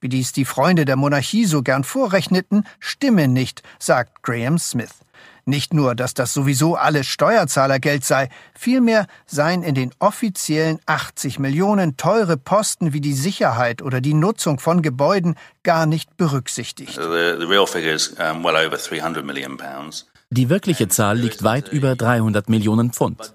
wie 0.00 0.08
dies 0.08 0.32
die 0.32 0.44
Freunde 0.44 0.84
der 0.84 0.96
Monarchie 0.96 1.46
so 1.46 1.62
gern 1.62 1.84
vorrechneten, 1.84 2.66
stimme 2.78 3.28
nicht, 3.28 3.62
sagt 3.78 4.22
Graham 4.22 4.58
Smith. 4.58 4.94
Nicht 5.44 5.74
nur, 5.74 5.94
dass 5.94 6.14
das 6.14 6.32
sowieso 6.32 6.76
alles 6.76 7.06
Steuerzahlergeld 7.06 8.04
sei, 8.04 8.28
vielmehr 8.54 9.06
seien 9.26 9.62
in 9.62 9.74
den 9.74 9.90
offiziellen 9.98 10.78
80 10.86 11.38
Millionen 11.40 11.96
teure 11.96 12.36
Posten 12.36 12.92
wie 12.92 13.00
die 13.00 13.12
Sicherheit 13.12 13.82
oder 13.82 14.00
die 14.00 14.14
Nutzung 14.14 14.60
von 14.60 14.82
Gebäuden 14.82 15.34
gar 15.64 15.86
nicht 15.86 16.16
berücksichtigt. 16.16 16.94
The, 16.94 17.36
the 17.38 17.46
real 17.46 17.66
figure 17.66 17.94
is 17.94 18.16
well 18.16 18.56
over 18.56 18.76
300 18.76 19.24
million 19.24 19.56
pounds. 19.56 20.06
Die 20.30 20.48
wirkliche 20.48 20.88
Zahl 20.88 21.18
liegt 21.18 21.42
weit 21.42 21.68
über 21.68 21.94
300 21.94 22.48
Millionen 22.48 22.92
Pfund. 22.92 23.34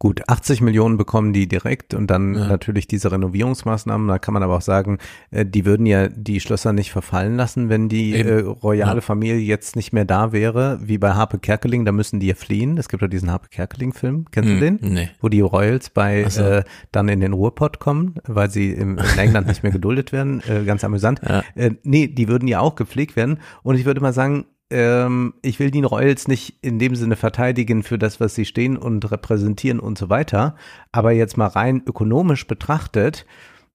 Gut, 0.00 0.22
80 0.28 0.60
Millionen 0.60 0.96
bekommen 0.96 1.32
die 1.32 1.48
direkt 1.48 1.92
und 1.92 2.08
dann 2.08 2.30
natürlich 2.30 2.86
diese 2.86 3.10
Renovierungsmaßnahmen. 3.10 4.06
Da 4.06 4.20
kann 4.20 4.32
man 4.32 4.44
aber 4.44 4.56
auch 4.56 4.60
sagen, 4.62 4.98
äh, 5.32 5.44
die 5.44 5.64
würden 5.66 5.86
ja 5.86 6.06
die 6.06 6.38
Schlösser 6.38 6.72
nicht 6.72 6.92
verfallen 6.92 7.36
lassen, 7.36 7.68
wenn 7.68 7.88
die 7.88 8.14
äh, 8.14 8.38
royale 8.42 8.96
Ja. 8.96 9.00
Familie 9.00 9.38
jetzt 9.40 9.74
nicht 9.74 9.92
mehr 9.92 10.04
da 10.04 10.30
wäre, 10.30 10.78
wie 10.82 10.98
bei 10.98 11.14
Harpe 11.14 11.40
Kerkeling, 11.40 11.84
da 11.84 11.90
müssen 11.90 12.20
die 12.20 12.28
ja 12.28 12.36
fliehen. 12.36 12.78
Es 12.78 12.88
gibt 12.88 13.02
ja 13.02 13.08
diesen 13.08 13.28
Harpe 13.32 13.48
Kerkeling-Film, 13.48 14.26
kennst 14.30 14.48
Hm, 14.50 14.60
du 14.60 14.64
den? 14.64 14.78
nee. 14.94 15.08
Wo 15.20 15.28
die 15.28 15.40
Royals 15.40 15.90
bei 15.90 16.28
so. 16.28 16.42
äh, 16.42 16.62
dann 16.92 17.08
in 17.08 17.18
den 17.18 17.32
Ruhrpott 17.32 17.80
kommen, 17.80 18.14
weil 18.24 18.50
sie 18.50 18.70
im, 18.70 18.98
in 18.98 19.18
England 19.18 19.48
nicht 19.48 19.64
mehr 19.64 19.72
geduldet 19.72 20.12
werden. 20.12 20.40
Äh, 20.48 20.62
ganz 20.64 20.84
amüsant. 20.84 21.20
Äh, 21.56 21.72
nee, 21.82 22.06
die 22.06 22.28
würden 22.28 22.46
ja 22.46 22.60
auch 22.60 22.76
gepflegt 22.76 23.16
werden. 23.16 23.40
Und 23.64 23.74
ich 23.74 23.84
würde 23.84 24.00
mal 24.00 24.12
sagen, 24.12 24.44
ähm, 24.70 25.34
ich 25.42 25.58
will 25.58 25.70
die 25.70 25.82
Royals 25.82 26.28
nicht 26.28 26.58
in 26.62 26.78
dem 26.78 26.94
Sinne 26.94 27.16
verteidigen 27.16 27.82
für 27.82 27.98
das, 27.98 28.20
was 28.20 28.34
sie 28.34 28.44
stehen 28.44 28.76
und 28.76 29.10
repräsentieren 29.10 29.80
und 29.80 29.96
so 29.98 30.08
weiter. 30.10 30.56
Aber 30.92 31.12
jetzt 31.12 31.36
mal 31.36 31.46
rein 31.46 31.82
ökonomisch 31.86 32.46
betrachtet, 32.46 33.24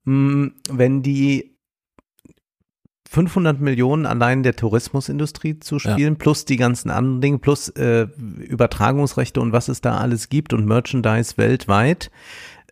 mh, 0.05 0.51
wenn 0.69 1.01
die 1.01 1.53
500 3.09 3.59
Millionen 3.61 4.07
allein 4.07 4.41
der 4.41 4.55
Tourismusindustrie 4.55 5.59
zu 5.59 5.75
Ja. 5.77 5.91
spielen, 5.91 6.17
plus 6.17 6.45
die 6.45 6.55
ganzen 6.55 6.89
anderen 6.89 7.21
Dinge, 7.21 7.37
plus 7.37 7.69
äh, 7.69 8.07
Übertragungsrechte 8.39 9.39
und 9.39 9.51
was 9.51 9.67
es 9.67 9.81
da 9.81 9.97
alles 9.97 10.29
gibt 10.29 10.51
und 10.51 10.65
Merchandise 10.65 11.37
weltweit, 11.37 12.09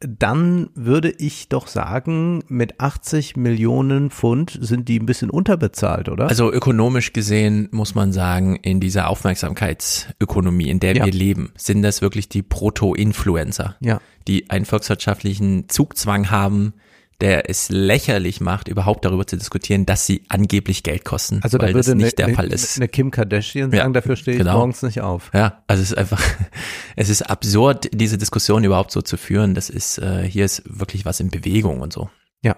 dann 0.02 0.70
würde 0.74 1.12
ich 1.12 1.48
doch 1.50 1.68
sagen, 1.68 2.44
mit 2.48 2.80
80 2.80 3.36
Millionen 3.38 4.10
Pfund 4.10 4.58
sind 4.60 4.88
die 4.90 5.00
ein 5.00 5.06
bisschen 5.06 5.30
unterbezahlt, 5.30 6.10
oder? 6.10 6.28
Also 6.28 6.52
ökonomisch 6.52 7.14
gesehen 7.14 7.68
muss 7.72 7.94
man 7.96 8.12
sagen, 8.12 8.56
in 8.56 8.80
dieser 8.80 9.10
Aufmerksamkeitsökonomie, 9.10 10.70
in 10.70 10.80
der 10.80 10.96
Ja. 10.96 11.06
wir 11.06 11.14
leben, 11.14 11.52
sind 11.56 11.82
das 11.84 12.02
wirklich 12.02 12.30
die 12.30 12.42
Proto-Influencer, 12.44 13.76
Ja. 13.80 14.02
die 14.28 14.50
einen 14.50 14.66
volkswirtschaftlichen 14.66 15.70
Zugzwang 15.70 16.30
haben, 16.32 16.74
der 17.22 17.50
es 17.50 17.70
lächerlich 17.70 18.42
macht, 18.42 18.68
überhaupt 18.68 19.06
darüber 19.06 19.26
zu 19.26 19.38
diskutieren, 19.38 19.86
dass 19.86 20.06
sie 20.06 20.24
angeblich 20.30 20.84
Geld 20.84 21.06
kosten, 21.06 21.40
Also 21.44 21.58
da 21.58 21.68
weil 21.68 21.74
das 21.74 21.88
würde 21.88 21.98
nicht 22.02 22.20
eine, 22.20 22.28
der 22.28 22.36
Fall 22.36 22.52
ist. 22.52 22.78
eine 22.78 22.88
Kim 22.88 23.12
Kardashian 23.12 23.72
Ja, 23.72 23.80
sagen, 23.84 23.94
dafür 23.94 24.16
stehe 24.16 24.36
ich 24.38 24.44
genau. 24.44 24.58
morgens 24.58 24.82
nicht 24.82 25.02
auf. 25.02 25.32
Ja, 25.34 25.64
also 25.68 25.82
es 25.84 25.92
ist 25.92 25.98
einfach, 25.98 26.22
es 26.96 27.10
ist 27.10 27.22
absurd, 27.24 27.90
diese 27.94 28.18
Diskussion 28.18 28.64
überhaupt 28.64 28.92
so 28.92 29.02
zu 29.02 29.18
führen. 29.18 29.54
Das 29.54 29.70
ist, 29.70 30.00
äh, 30.00 30.24
hier 30.24 30.46
ist 30.46 30.64
wirklich 30.66 31.06
was 31.06 31.20
in 31.20 31.30
Bewegung 31.30 31.80
und 31.82 31.94
so. 31.94 32.10
Ja. 32.42 32.56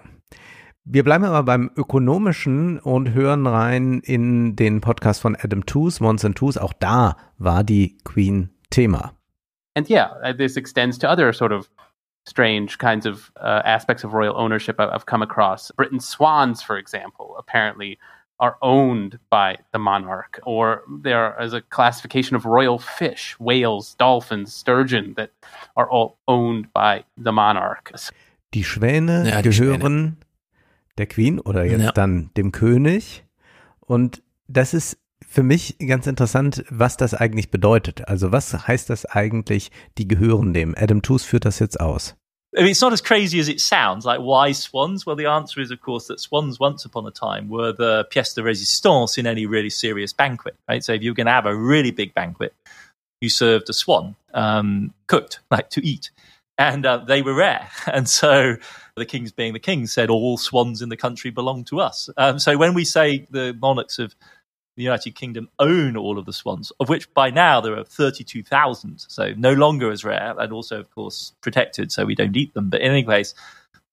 Wir 0.86 1.02
bleiben 1.04 1.24
aber 1.24 1.42
beim 1.42 1.70
Ökonomischen 1.76 2.78
und 2.78 3.14
hören 3.14 3.46
rein 3.46 4.00
in 4.00 4.54
den 4.56 4.80
Podcast 4.80 5.20
von 5.20 5.34
Adam 5.34 5.64
Tooze, 5.66 6.02
Mons 6.02 6.24
and 6.24 6.36
Tooze. 6.36 6.62
Auch 6.62 6.72
da 6.74 7.16
war 7.38 7.64
die 7.64 7.96
Queen 8.04 8.50
Thema. 8.70 9.12
And 9.74 9.88
yeah, 9.90 10.10
uh, 10.22 10.32
this 10.36 10.56
extends 10.56 10.98
to 10.98 11.08
other 11.08 11.32
sort 11.32 11.52
of 11.52 11.68
strange 12.26 12.78
kinds 12.78 13.06
of 13.06 13.30
uh, 13.40 13.62
aspects 13.64 14.04
of 14.04 14.14
royal 14.14 14.36
ownership 14.36 14.80
I- 14.80 14.88
I've 14.94 15.06
come 15.06 15.22
across. 15.22 15.70
Britain's 15.72 16.08
swans, 16.08 16.62
for 16.62 16.76
example, 16.78 17.34
apparently 17.38 17.98
are 18.40 18.56
owned 18.62 19.18
by 19.30 19.58
the 19.72 19.78
monarch, 19.78 20.40
or 20.44 20.82
there 21.02 21.36
is 21.40 21.52
a 21.52 21.60
classification 21.60 22.34
of 22.36 22.44
royal 22.44 22.78
fish, 22.78 23.36
whales, 23.38 23.94
dolphins, 23.94 24.52
sturgeon, 24.52 25.14
that 25.16 25.30
are 25.76 25.88
all 25.88 26.16
owned 26.26 26.66
by 26.72 27.04
the 27.16 27.30
monarch. 27.32 27.92
Die 28.52 28.62
Schwäne 28.64 29.24
Ja, 29.28 29.40
die 29.42 29.50
gehören 29.50 30.16
der 30.98 31.06
Queen 31.06 31.38
oder 31.40 31.64
jetzt 31.64 31.82
Ja. 31.84 31.92
dann 31.92 32.30
dem 32.36 32.50
König. 32.52 33.24
Und 33.80 34.22
das 34.48 34.74
ist 34.74 34.98
für 35.34 35.42
mich 35.42 35.76
ganz 35.80 36.06
interessant, 36.06 36.64
was 36.70 36.96
das 36.96 37.12
eigentlich 37.12 37.50
bedeutet. 37.50 38.06
Also 38.06 38.30
was 38.30 38.68
heißt 38.68 38.88
das 38.88 39.04
eigentlich, 39.04 39.72
die 39.98 40.06
gehören 40.06 40.54
dem? 40.54 40.76
Adam 40.78 41.02
Tooze 41.02 41.26
führt 41.26 41.44
das 41.44 41.58
jetzt 41.58 41.80
aus. 41.80 42.14
I 42.56 42.60
mean, 42.60 42.70
it's 42.70 42.80
not 42.80 42.92
as 42.92 43.02
crazy 43.02 43.40
as 43.40 43.48
it 43.48 43.60
sounds. 43.60 44.04
Like, 44.04 44.20
why 44.20 44.54
swans? 44.54 45.04
Well, 45.04 45.16
the 45.16 45.26
answer 45.26 45.60
is, 45.60 45.72
of 45.72 45.80
course, 45.80 46.06
that 46.06 46.20
swans 46.20 46.60
once 46.60 46.84
upon 46.84 47.04
a 47.04 47.10
time 47.10 47.48
were 47.48 47.72
the 47.72 48.06
pièce 48.12 48.32
de 48.36 48.42
résistance 48.42 49.18
in 49.18 49.26
any 49.26 49.44
really 49.44 49.70
serious 49.70 50.12
banquet, 50.12 50.54
right? 50.68 50.84
So 50.84 50.92
if 50.92 51.02
you 51.02 51.10
were 51.10 51.16
going 51.16 51.26
to 51.26 51.32
have 51.32 51.46
a 51.46 51.56
really 51.56 51.90
big 51.90 52.14
banquet, 52.14 52.54
you 53.20 53.28
served 53.28 53.68
a 53.70 53.72
swan, 53.72 54.14
um, 54.34 54.94
cooked, 55.08 55.40
like 55.50 55.68
to 55.70 55.84
eat. 55.84 56.12
And 56.56 56.86
uh, 56.86 56.98
they 56.98 57.22
were 57.22 57.34
rare. 57.34 57.68
And 57.92 58.08
so 58.08 58.54
the 58.94 59.04
kings 59.04 59.32
being 59.32 59.52
the 59.52 59.58
kings 59.58 59.92
said 59.92 60.10
all 60.10 60.38
swans 60.38 60.80
in 60.80 60.90
the 60.90 60.96
country 60.96 61.32
belong 61.32 61.64
to 61.64 61.80
us. 61.80 62.08
Um, 62.16 62.38
so 62.38 62.56
when 62.56 62.74
we 62.74 62.84
say 62.84 63.26
the 63.30 63.52
monarchs 63.60 63.98
of 63.98 64.14
the 64.76 64.82
United 64.82 65.14
Kingdom 65.14 65.48
own 65.58 65.96
all 65.96 66.18
of 66.18 66.26
the 66.26 66.32
swans, 66.32 66.72
of 66.80 66.88
which 66.88 67.12
by 67.14 67.30
now 67.30 67.60
there 67.60 67.76
are 67.76 67.84
32,000. 67.84 68.98
So 69.08 69.32
no 69.36 69.52
longer 69.52 69.90
as 69.90 70.04
rare 70.04 70.34
and 70.38 70.52
also, 70.52 70.80
of 70.80 70.90
course, 70.94 71.32
protected 71.40 71.92
so 71.92 72.04
we 72.04 72.14
don't 72.14 72.36
eat 72.36 72.54
them. 72.54 72.70
But 72.70 72.80
in 72.80 72.90
any 72.90 73.04
case, 73.04 73.34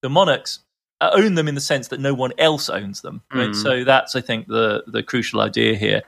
the 0.01 0.09
monarchs 0.09 0.59
uh, 0.99 1.11
own 1.13 1.35
them 1.35 1.47
in 1.47 1.55
the 1.55 1.61
sense 1.61 1.89
that 1.89 1.99
no 1.99 2.13
one 2.13 2.31
else 2.37 2.69
owns 2.69 3.01
them. 3.01 3.21
Right? 3.33 3.49
Mm. 3.49 3.55
So 3.55 3.83
that's, 3.83 4.15
I 4.15 4.21
think, 4.21 4.47
the, 4.47 4.83
the 4.87 5.03
crucial 5.03 5.41
idea 5.41 5.75
here. 5.75 6.01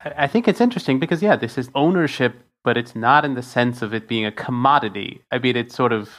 I 0.00 0.24
I 0.24 0.26
think 0.26 0.48
it's 0.48 0.60
interesting 0.60 0.98
because, 0.98 1.22
yeah, 1.22 1.36
this 1.36 1.58
is 1.58 1.70
ownership, 1.74 2.34
but 2.64 2.76
it's 2.76 2.96
not 2.96 3.24
in 3.24 3.34
the 3.34 3.42
sense 3.42 3.82
of 3.82 3.94
it 3.94 4.08
being 4.08 4.26
a 4.26 4.32
commodity. 4.32 5.22
I 5.30 5.38
mean, 5.38 5.56
it's 5.56 5.74
sort 5.74 5.92
of 5.92 6.10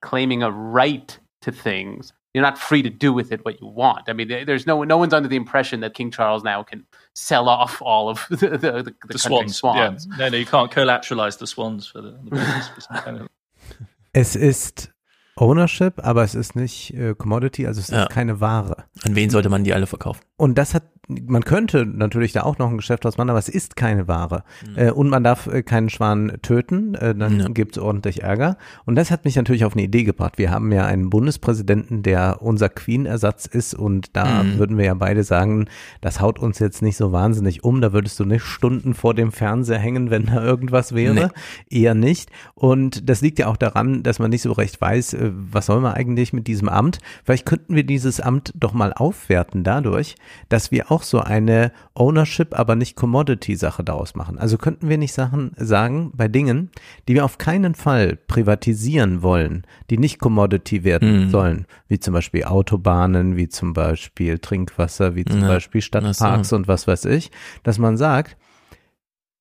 claiming 0.00 0.42
a 0.42 0.50
right 0.50 1.18
to 1.42 1.52
things. 1.52 2.12
You're 2.34 2.42
not 2.42 2.58
free 2.58 2.82
to 2.82 2.90
do 2.90 3.12
with 3.14 3.30
it 3.32 3.44
what 3.44 3.60
you 3.60 3.68
want. 3.68 4.08
I 4.08 4.12
mean, 4.12 4.26
there's 4.28 4.66
no 4.66 4.82
no 4.84 4.98
one's 4.98 5.14
under 5.14 5.28
the 5.28 5.36
impression 5.36 5.80
that 5.80 5.94
King 5.94 6.10
Charles 6.10 6.42
now 6.42 6.64
can 6.64 6.84
sell 7.14 7.48
off 7.48 7.80
all 7.80 8.08
of 8.08 8.26
the 8.30 8.36
the, 8.36 8.58
the, 8.58 8.82
the, 8.82 8.94
The 9.08 9.18
swans. 9.18 9.56
swans. 9.56 10.06
Yeah. 10.10 10.16
No, 10.18 10.28
no, 10.30 10.36
you 10.36 10.44
can't 10.46 10.70
collateralize 10.70 11.38
the 11.38 11.46
swans 11.46 11.86
for 11.86 12.02
the, 12.02 12.10
the 12.24 12.30
business. 12.30 12.68
for 12.74 12.80
some 12.80 12.96
kind 13.02 13.20
of- 13.20 13.28
Es 14.12 14.34
ist 14.36 14.90
Ownership, 15.36 15.94
aber 16.04 16.22
es 16.22 16.34
ist 16.36 16.54
nicht 16.54 16.94
äh, 16.94 17.14
Commodity, 17.16 17.66
also 17.66 17.80
es 17.80 17.88
Ja. 17.88 18.02
ist 18.04 18.10
keine 18.10 18.40
Ware. 18.40 18.84
An 19.04 19.16
wen 19.16 19.30
sollte 19.30 19.48
man 19.48 19.64
die 19.64 19.74
alle 19.74 19.86
verkaufen? 19.86 20.20
Und 20.36 20.58
das 20.58 20.74
hat, 20.74 20.82
man 21.06 21.44
könnte 21.44 21.86
natürlich 21.86 22.32
da 22.32 22.42
auch 22.42 22.58
noch 22.58 22.68
ein 22.68 22.76
Geschäft 22.78 23.04
draus 23.04 23.18
machen, 23.18 23.30
aber 23.30 23.38
es 23.38 23.48
ist 23.48 23.76
keine 23.76 24.08
Ware. 24.08 24.42
Mhm. 24.66 24.78
Äh, 24.78 24.90
und 24.90 25.08
man 25.08 25.22
darf 25.22 25.46
äh, 25.46 25.62
keinen 25.62 25.90
Schwan 25.90 26.38
töten, 26.42 26.94
äh, 26.96 27.14
dann 27.14 27.54
gibt's 27.54 27.78
ordentlich 27.78 28.22
Ärger. 28.24 28.56
Und 28.84 28.96
das 28.96 29.12
hat 29.12 29.24
mich 29.24 29.36
natürlich 29.36 29.64
auf 29.64 29.74
eine 29.74 29.82
Idee 29.82 30.02
gebracht. 30.02 30.38
Wir 30.38 30.50
haben 30.50 30.72
ja 30.72 30.86
einen 30.86 31.08
Bundespräsidenten, 31.10 32.02
der 32.02 32.38
unser 32.42 32.68
Queen-Ersatz 32.68 33.46
ist 33.46 33.74
und 33.74 34.16
da 34.16 34.42
Mhm. 34.42 34.58
würden 34.58 34.76
wir 34.78 34.86
ja 34.86 34.94
beide 34.94 35.22
sagen, 35.22 35.66
das 36.00 36.20
haut 36.20 36.40
uns 36.40 36.58
jetzt 36.58 36.82
nicht 36.82 36.96
so 36.96 37.12
wahnsinnig 37.12 37.62
um. 37.62 37.80
Da 37.80 37.92
würdest 37.92 38.18
du 38.18 38.24
nicht 38.24 38.42
Stunden 38.42 38.94
vor 38.94 39.14
dem 39.14 39.30
Fernseher 39.30 39.78
hängen, 39.78 40.10
wenn 40.10 40.26
da 40.26 40.42
irgendwas 40.42 40.94
wäre. 40.96 41.30
Eher 41.70 41.94
nicht. 41.94 42.30
Und 42.54 43.08
das 43.08 43.20
liegt 43.20 43.38
ja 43.38 43.46
auch 43.46 43.56
daran, 43.56 44.02
dass 44.02 44.18
man 44.18 44.30
nicht 44.30 44.42
so 44.42 44.50
recht 44.50 44.80
weiß, 44.80 45.16
was 45.20 45.66
soll 45.66 45.80
man 45.80 45.92
eigentlich 45.94 46.32
mit 46.32 46.48
diesem 46.48 46.68
Amt. 46.68 46.98
Vielleicht 47.22 47.46
könnten 47.46 47.76
wir 47.76 47.84
dieses 47.84 48.20
Amt 48.20 48.52
doch 48.56 48.72
mal 48.72 48.92
aufwerten 48.92 49.62
dadurch, 49.62 50.16
dass 50.48 50.70
wir 50.70 50.90
auch 50.90 51.02
so 51.02 51.20
eine 51.20 51.72
Ownership, 51.94 52.58
aber 52.58 52.76
nicht 52.76 52.96
Commodity-Sache 52.96 53.84
daraus 53.84 54.14
machen. 54.14 54.38
Also 54.38 54.58
könnten 54.58 54.88
wir 54.88 54.98
nicht 54.98 55.12
Sachen 55.12 55.52
sagen 55.56 56.12
bei 56.14 56.28
Dingen, 56.28 56.70
die 57.08 57.14
wir 57.14 57.24
auf 57.24 57.38
keinen 57.38 57.74
Fall 57.74 58.16
privatisieren 58.16 59.22
wollen, 59.22 59.66
die 59.90 59.98
nicht 59.98 60.18
Commodity 60.18 60.84
werden 60.84 61.24
Mhm. 61.26 61.30
sollen, 61.30 61.66
wie 61.88 61.98
zum 61.98 62.14
Beispiel 62.14 62.44
Autobahnen, 62.44 63.36
wie 63.36 63.48
zum 63.48 63.72
Beispiel 63.72 64.38
Trinkwasser, 64.38 65.14
wie 65.14 65.24
zum 65.24 65.40
Ja. 65.42 65.48
Beispiel 65.48 65.80
Stadtparks 65.82 66.48
so. 66.50 66.56
und 66.56 66.68
was 66.68 66.86
weiß 66.86 67.04
ich, 67.06 67.30
dass 67.62 67.78
man 67.78 67.96
sagt, 67.96 68.36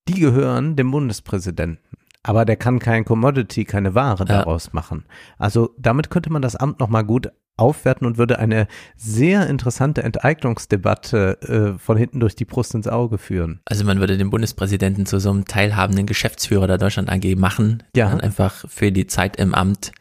die 0.07 0.19
gehören 0.19 0.75
dem 0.75 0.91
Bundespräsidenten. 0.91 1.79
Aber 2.25 2.45
der 2.45 2.55
kann 2.55 2.79
kein 2.79 3.03
Commodity, 3.03 3.65
keine 3.65 3.95
Ware 3.95 4.19
Ja. 4.19 4.25
daraus 4.25 4.71
machen. 4.73 5.03
Also 5.37 5.73
damit 5.77 6.09
könnte 6.09 6.31
man 6.31 6.41
das 6.41 6.55
Amt 6.55 6.79
nochmal 6.79 7.03
gut 7.03 7.29
aufwerten 7.57 8.07
und 8.07 8.17
würde 8.17 8.39
eine 8.39 8.67
sehr 8.95 9.47
interessante 9.47 10.03
Enteignungsdebatte 10.03 11.75
äh, 11.75 11.79
von 11.79 11.97
hinten 11.97 12.19
durch 12.19 12.35
die 12.35 12.45
Brust 12.45 12.73
ins 12.73 12.87
Auge 12.87 13.17
führen. 13.17 13.59
Also 13.65 13.83
man 13.85 13.99
würde 13.99 14.17
den 14.17 14.29
Bundespräsidenten 14.29 15.05
zu 15.05 15.19
so 15.19 15.29
einem 15.29 15.45
teilhabenden 15.45 16.05
Geschäftsführer 16.05 16.67
der 16.67 16.77
Deutschland 16.77 17.09
AG 17.11 17.35
machen, 17.37 17.83
der 17.95 18.05
Ja. 18.05 18.09
dann 18.11 18.21
einfach 18.21 18.65
für 18.69 18.91
die 18.91 19.07
Zeit 19.07 19.35
im 19.37 19.53
Amt 19.53 19.91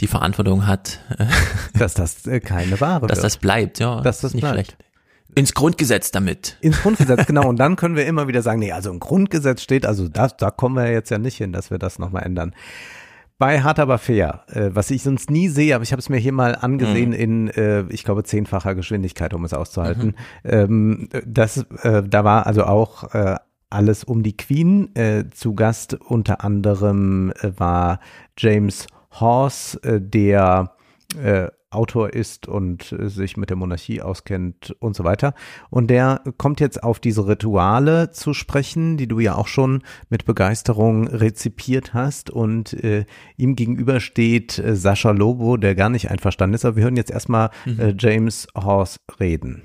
die 0.00 0.06
Verantwortung 0.06 0.66
hat, 0.66 1.00
Dass 1.78 1.94
das 1.94 2.26
äh, 2.26 2.40
keine 2.40 2.80
Ware 2.80 3.06
dass 3.06 3.18
wird. 3.18 3.24
das 3.24 3.36
bleibt, 3.38 3.78
ja. 3.78 4.00
Dass 4.02 4.20
das 4.20 4.34
nicht 4.34 4.42
bleibt. 4.42 4.54
schlecht. 4.54 4.76
Ins 5.34 5.52
Grundgesetz 5.54 6.10
damit. 6.12 6.56
Ins 6.60 6.80
Grundgesetz, 6.82 7.26
genau. 7.26 7.46
Und 7.48 7.56
dann 7.56 7.76
können 7.76 7.94
wir 7.96 8.06
immer 8.06 8.26
wieder 8.28 8.40
sagen, 8.42 8.58
nee, 8.60 8.72
also 8.72 8.90
im 8.90 9.00
Grundgesetz 9.00 9.60
steht, 9.62 9.84
also 9.84 10.08
das, 10.08 10.36
da 10.36 10.50
kommen 10.50 10.76
wir 10.76 10.90
jetzt 10.90 11.10
ja 11.10 11.18
nicht 11.18 11.36
hin, 11.36 11.52
dass 11.52 11.70
wir 11.70 11.78
das 11.78 11.98
nochmal 11.98 12.22
ändern. 12.24 12.54
Bei 13.38 13.60
Hart 13.62 13.78
aber 13.78 13.98
fair, 13.98 14.44
äh, 14.48 14.70
was 14.72 14.90
ich 14.90 15.02
sonst 15.02 15.30
nie 15.30 15.48
sehe, 15.48 15.74
aber 15.74 15.82
ich 15.82 15.92
habe 15.92 16.00
es 16.00 16.08
mir 16.08 16.16
hier 16.16 16.32
mal 16.32 16.54
angesehen 16.54 17.10
Mhm. 17.10 17.14
in, 17.14 17.48
äh, 17.48 17.84
ich 17.90 18.02
glaube, 18.04 18.24
zehnfacher 18.24 18.74
Geschwindigkeit, 18.74 19.34
um 19.34 19.44
es 19.44 19.52
auszuhalten. 19.52 20.14
Ähm, 20.42 21.08
das, 21.26 21.58
äh, 21.82 22.02
da 22.02 22.24
war 22.24 22.46
also 22.46 22.64
auch 22.64 23.12
äh, 23.14 23.36
alles 23.68 24.04
um 24.04 24.22
die 24.22 24.36
Queen 24.36 24.94
äh, 24.96 25.24
zu 25.30 25.54
Gast. 25.54 25.94
Unter 25.94 26.44
anderem 26.44 27.30
äh, 27.42 27.50
war 27.58 28.00
James 28.38 28.86
Horse, 29.20 29.80
der 30.00 30.72
Autor 31.76 32.12
ist 32.12 32.48
und 32.48 32.92
äh, 32.92 33.08
sich 33.08 33.36
mit 33.36 33.50
der 33.50 33.56
Monarchie 33.56 34.00
auskennt 34.02 34.74
und 34.80 34.96
so 34.96 35.04
weiter. 35.04 35.34
Und 35.70 35.88
der 35.88 36.22
kommt 36.38 36.60
jetzt 36.60 36.82
auf 36.82 36.98
diese 36.98 37.26
Rituale 37.28 38.10
zu 38.10 38.34
sprechen, 38.34 38.96
die 38.96 39.06
du 39.06 39.20
ja 39.20 39.34
auch 39.34 39.46
schon 39.48 39.82
mit 40.08 40.24
Begeisterung 40.24 41.06
rezipiert 41.06 41.94
hast. 41.94 42.30
Und 42.30 42.72
äh, 42.72 43.04
ihm 43.36 43.54
gegenüber 43.56 44.00
steht 44.00 44.58
äh, 44.58 44.74
Sascha 44.74 45.10
Lobo, 45.10 45.56
der 45.56 45.74
gar 45.74 45.90
nicht 45.90 46.10
einverstanden 46.10 46.54
ist. 46.54 46.64
Aber 46.64 46.76
wir 46.76 46.84
hören 46.84 46.96
jetzt 46.96 47.10
erstmal 47.10 47.50
äh, 47.66 47.94
James 47.98 48.48
Horse 48.56 48.98
reden. 49.20 49.62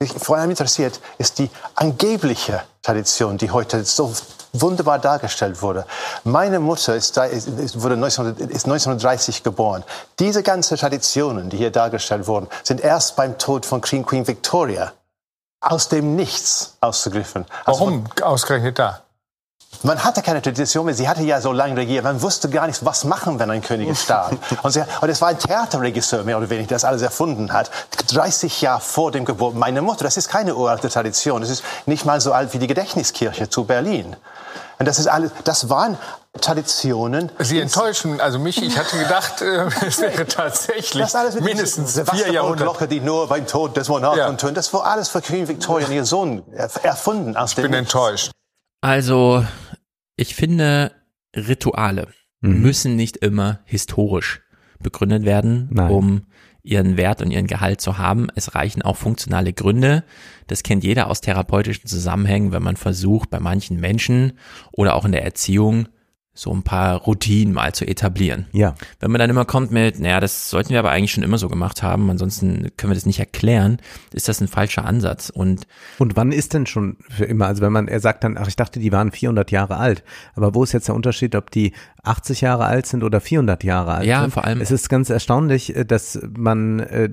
Mich 0.00 0.12
vor 0.12 0.36
allem 0.36 0.50
interessiert, 0.50 1.00
ist 1.18 1.38
die 1.38 1.50
angebliche 1.74 2.62
Tradition, 2.82 3.38
die 3.38 3.50
heute 3.50 3.84
so 3.84 4.14
wunderbar 4.52 4.98
dargestellt 4.98 5.60
wurde. 5.62 5.86
Meine 6.24 6.60
Mutter 6.60 6.94
ist, 6.94 7.16
da- 7.16 7.24
ist, 7.24 7.80
wurde 7.82 7.96
19, 7.96 8.36
ist 8.36 8.66
1930 8.66 9.42
geboren. 9.42 9.84
Diese 10.18 10.42
ganzen 10.42 10.76
Traditionen, 10.76 11.50
die 11.50 11.56
hier 11.56 11.70
dargestellt 11.70 12.26
wurden, 12.26 12.48
sind 12.62 12.80
erst 12.80 13.16
beim 13.16 13.38
Tod 13.38 13.66
von 13.66 13.80
Queen, 13.80 14.04
Queen 14.04 14.26
Victoria 14.26 14.92
aus 15.60 15.88
dem 15.88 16.14
Nichts 16.16 16.76
ausgegriffen. 16.80 17.44
Warum 17.64 18.04
ausgerechnet 18.22 18.78
da? 18.78 19.02
Man 19.82 20.02
hatte 20.04 20.22
keine 20.22 20.40
Tradition 20.42 20.86
mehr. 20.86 20.94
Sie 20.94 21.08
hatte 21.08 21.22
ja 21.22 21.40
so 21.40 21.52
lange 21.52 21.76
regiert. 21.76 22.04
Man 22.04 22.20
wusste 22.22 22.48
gar 22.48 22.66
nicht, 22.66 22.84
was 22.84 23.04
machen, 23.04 23.38
wenn 23.38 23.50
ein 23.50 23.62
König 23.62 23.98
starb. 24.00 24.36
und, 24.62 24.70
sie, 24.70 24.82
und 25.00 25.08
es 25.08 25.20
war 25.20 25.28
ein 25.28 25.38
Theaterregisseur, 25.38 26.24
mehr 26.24 26.38
oder 26.38 26.50
weniger, 26.50 26.68
der 26.68 26.76
das 26.76 26.84
alles 26.84 27.02
erfunden 27.02 27.52
hat. 27.52 27.70
30 28.12 28.60
Jahre 28.60 28.80
vor 28.80 29.12
dem 29.12 29.24
Geburt 29.24 29.54
meiner 29.54 29.82
Mutter. 29.82 30.04
Das 30.04 30.16
ist 30.16 30.28
keine 30.28 30.54
uralte 30.54 30.88
Tradition. 30.88 31.40
Das 31.40 31.50
ist 31.50 31.62
nicht 31.86 32.04
mal 32.04 32.20
so 32.20 32.32
alt 32.32 32.52
wie 32.54 32.58
die 32.58 32.66
Gedächtniskirche 32.66 33.48
zu 33.48 33.64
Berlin. 33.64 34.16
Und 34.78 34.86
das 34.86 34.98
ist 34.98 35.06
alles, 35.06 35.30
das 35.44 35.68
waren 35.70 35.96
Traditionen. 36.40 37.32
Sie 37.38 37.58
enttäuschen, 37.60 38.20
also 38.20 38.38
mich, 38.38 38.62
ich 38.62 38.78
hatte 38.78 38.98
gedacht, 38.98 39.40
äh, 39.40 39.66
es 39.86 40.00
wäre 40.00 40.26
tatsächlich 40.26 41.02
das 41.02 41.14
alles 41.14 41.34
mit 41.34 41.44
mindestens 41.44 41.98
vier 42.10 42.30
Jahrhunderte. 42.30 42.64
Glocke, 42.64 42.88
die 42.88 43.00
nur 43.00 43.26
beim 43.28 43.46
Tod 43.46 43.76
des 43.76 43.88
Monarchen 43.88 44.18
Ja. 44.18 44.32
tönt. 44.34 44.56
Das 44.56 44.72
war 44.74 44.84
alles 44.84 45.08
für 45.08 45.22
Queen 45.22 45.48
Victoria 45.48 45.86
und 45.86 45.92
ihr 45.94 46.04
Sohn 46.04 46.42
erf- 46.54 46.82
erfunden. 46.82 47.36
Aus 47.36 47.52
Ich 47.52 47.56
bin 47.56 47.72
enttäuscht. 47.72 48.30
Also, 48.82 49.44
ich 50.16 50.34
finde, 50.34 50.92
Rituale 51.34 52.08
Mhm. 52.40 52.60
müssen 52.62 52.96
nicht 52.96 53.16
immer 53.18 53.60
historisch 53.64 54.42
begründet 54.78 55.24
werden, 55.24 55.68
Nein. 55.72 55.90
um 55.90 56.26
ihren 56.62 56.96
Wert 56.96 57.22
und 57.22 57.30
ihren 57.30 57.46
Gehalt 57.46 57.80
zu 57.80 57.96
haben. 57.96 58.26
Es 58.34 58.54
reichen 58.54 58.82
auch 58.82 58.96
funktionale 58.96 59.52
Gründe. 59.52 60.04
Das 60.48 60.62
kennt 60.62 60.84
jeder 60.84 61.08
aus 61.08 61.20
therapeutischen 61.20 61.86
Zusammenhängen, 61.86 62.52
wenn 62.52 62.62
man 62.62 62.76
versucht, 62.76 63.30
bei 63.30 63.40
manchen 63.40 63.80
Menschen 63.80 64.32
oder 64.72 64.94
auch 64.96 65.04
in 65.04 65.12
der 65.12 65.24
Erziehung 65.24 65.88
so 66.38 66.52
ein 66.52 66.62
paar 66.62 66.96
Routinen 66.98 67.54
mal 67.54 67.72
zu 67.74 67.86
etablieren. 67.86 68.46
Ja. 68.52 68.74
Wenn 69.00 69.10
man 69.10 69.18
dann 69.18 69.30
immer 69.30 69.46
kommt 69.46 69.70
mit, 69.72 69.98
naja, 69.98 70.20
das 70.20 70.50
sollten 70.50 70.68
wir 70.70 70.78
aber 70.78 70.90
eigentlich 70.90 71.10
schon 71.12 71.24
immer 71.24 71.38
so 71.38 71.48
gemacht 71.48 71.82
haben, 71.82 72.10
ansonsten 72.10 72.68
können 72.76 72.90
wir 72.90 72.94
das 72.94 73.06
nicht 73.06 73.18
erklären, 73.18 73.78
ist 74.12 74.28
das 74.28 74.40
ein 74.42 74.46
falscher 74.48 74.84
Ansatz. 74.84 75.30
Und 75.30 75.66
Und 75.98 76.14
wann 76.16 76.32
ist 76.32 76.52
denn 76.52 76.66
schon 76.66 76.98
für 77.08 77.24
immer? 77.24 77.46
Also 77.46 77.62
wenn 77.62 77.72
man, 77.72 77.88
er 77.88 78.00
sagt 78.00 78.22
dann, 78.22 78.36
ach, 78.38 78.48
ich 78.48 78.56
dachte, 78.56 78.78
die 78.80 78.92
waren 78.92 79.10
400 79.12 79.50
Jahre 79.50 79.78
alt. 79.78 80.04
Aber 80.34 80.54
wo 80.54 80.62
ist 80.62 80.72
jetzt 80.72 80.88
der 80.88 80.94
Unterschied, 80.94 81.34
ob 81.34 81.50
die 81.50 81.72
80 82.02 82.42
Jahre 82.42 82.66
alt 82.66 82.86
sind 82.86 83.02
oder 83.02 83.20
400 83.20 83.64
Jahre 83.64 83.94
alt 83.94 84.06
Ja, 84.06 84.20
sind? 84.20 84.32
vor 84.32 84.44
allem- 84.44 84.60
Es 84.60 84.70
ist 84.70 84.88
ganz 84.90 85.08
erstaunlich, 85.10 85.74
äh, 85.74 85.84
dass 85.86 86.20
man 86.36 86.80
äh, 86.80 87.08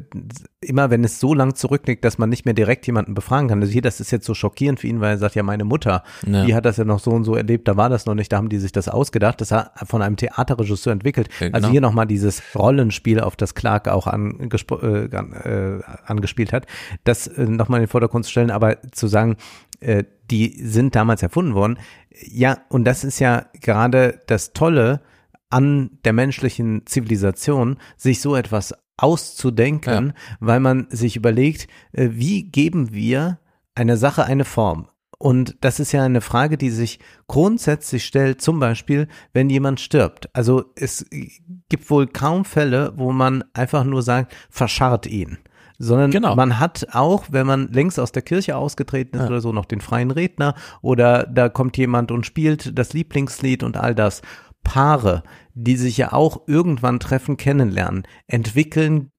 immer, 0.59 0.89
wenn 0.89 1.03
es 1.03 1.19
so 1.19 1.33
lang 1.33 1.55
zurückliegt, 1.55 2.03
dass 2.05 2.17
man 2.17 2.29
nicht 2.29 2.45
mehr 2.45 2.53
direkt 2.53 2.85
jemanden 2.87 3.13
befragen 3.13 3.47
kann. 3.47 3.61
Also 3.61 3.71
hier, 3.71 3.81
das 3.81 3.99
ist 3.99 4.11
jetzt 4.11 4.25
so 4.25 4.33
schockierend 4.33 4.79
für 4.81 4.87
ihn, 4.87 4.99
weil 5.01 5.11
er 5.11 5.17
sagt, 5.17 5.35
ja, 5.35 5.43
meine 5.43 5.63
Mutter, 5.65 6.03
Ja. 6.25 6.45
die 6.45 6.53
hat 6.55 6.65
das 6.65 6.77
ja 6.77 6.83
noch 6.85 6.99
so 6.99 7.11
und 7.11 7.23
so 7.23 7.35
erlebt, 7.35 7.67
da 7.67 7.77
war 7.77 7.89
das 7.89 8.05
noch 8.05 8.15
nicht, 8.15 8.31
da 8.31 8.37
haben 8.37 8.49
die 8.49 8.59
sich 8.59 8.71
das 8.71 8.87
ausgedacht. 9.13 9.41
Das 9.41 9.51
hat 9.51 9.71
von 9.87 10.01
einem 10.01 10.15
Theaterregisseur 10.17 10.91
entwickelt. 10.93 11.29
Ja, 11.39 11.47
Also 11.47 11.57
genau. 11.57 11.69
hier 11.71 11.81
nochmal 11.81 12.07
dieses 12.07 12.41
Rollenspiel, 12.55 13.19
auf 13.19 13.35
das 13.35 13.53
Clark 13.53 13.87
auch 13.87 14.07
angespro- 14.07 14.81
äh, 14.81 15.77
äh, 15.77 15.81
angespielt 16.05 16.51
hat, 16.53 16.65
das 17.03 17.27
äh, 17.27 17.45
nochmal 17.45 17.79
in 17.79 17.83
den 17.85 17.89
Vordergrund 17.89 18.25
zu 18.25 18.31
stellen, 18.31 18.51
aber 18.51 18.77
zu 18.91 19.07
sagen, 19.07 19.37
äh, 19.79 20.03
die 20.31 20.55
sind 20.65 20.95
damals 20.95 21.21
erfunden 21.21 21.53
worden. 21.53 21.77
Ja, 22.25 22.57
und 22.69 22.85
das 22.85 23.03
ist 23.03 23.19
ja 23.19 23.45
gerade 23.61 24.19
das 24.27 24.53
Tolle 24.53 25.01
an 25.49 25.91
der 26.03 26.13
menschlichen 26.13 26.85
Zivilisation, 26.87 27.77
sich 27.97 28.19
so 28.21 28.35
etwas 28.35 28.73
auszudenken, 28.97 30.13
weil 30.39 30.59
man 30.59 30.87
sich 30.89 31.15
überlegt, 31.15 31.67
äh, 31.91 32.09
wie 32.11 32.43
geben 32.43 32.93
wir 32.93 33.39
einer 33.75 33.97
Sache 33.97 34.25
eine 34.25 34.45
Form? 34.45 34.87
Und 35.23 35.55
das 35.61 35.79
ist 35.79 35.93
ja 35.93 36.03
eine 36.03 36.19
Frage, 36.19 36.57
die 36.57 36.69
sich 36.69 36.99
grundsätzlich 37.27 38.03
stellt, 38.03 38.41
zum 38.41 38.59
Beispiel, 38.59 39.07
wenn 39.31 39.49
jemand 39.49 39.79
stirbt. 39.79 40.29
Also 40.33 40.65
es 40.75 41.05
gibt 41.69 41.89
wohl 41.89 42.07
kaum 42.07 42.43
Fälle, 42.43 42.91
wo 42.97 43.13
man 43.13 43.41
einfach 43.53 43.85
nur 43.85 44.01
sagt, 44.01 44.35
verscharrt 44.49 45.05
ihn. 45.07 45.37
Sondern 45.79 46.11
Genau. 46.11 46.35
man 46.35 46.59
hat 46.59 46.87
auch, 46.91 47.27
wenn 47.31 47.47
man 47.47 47.71
längst 47.71 48.01
aus 48.01 48.11
der 48.11 48.21
Kirche 48.21 48.57
ausgetreten 48.57 49.15
ist 49.15 49.21
Ja. 49.23 49.27
oder 49.29 49.39
so, 49.39 49.53
noch 49.53 49.63
den 49.63 49.79
freien 49.79 50.11
Redner 50.11 50.55
oder 50.81 51.23
da 51.25 51.47
kommt 51.47 51.77
jemand 51.77 52.11
und 52.11 52.25
spielt 52.25 52.77
das 52.77 52.91
Lieblingslied 52.91 53.63
und 53.63 53.77
all 53.77 53.95
das. 53.95 54.21
Paare, 54.65 55.23
die 55.53 55.77
sich 55.77 55.95
ja 55.97 56.11
auch 56.11 56.41
irgendwann 56.47 56.99
treffen, 56.99 57.37
kennenlernen, 57.37 58.03
entwickeln 58.27 59.11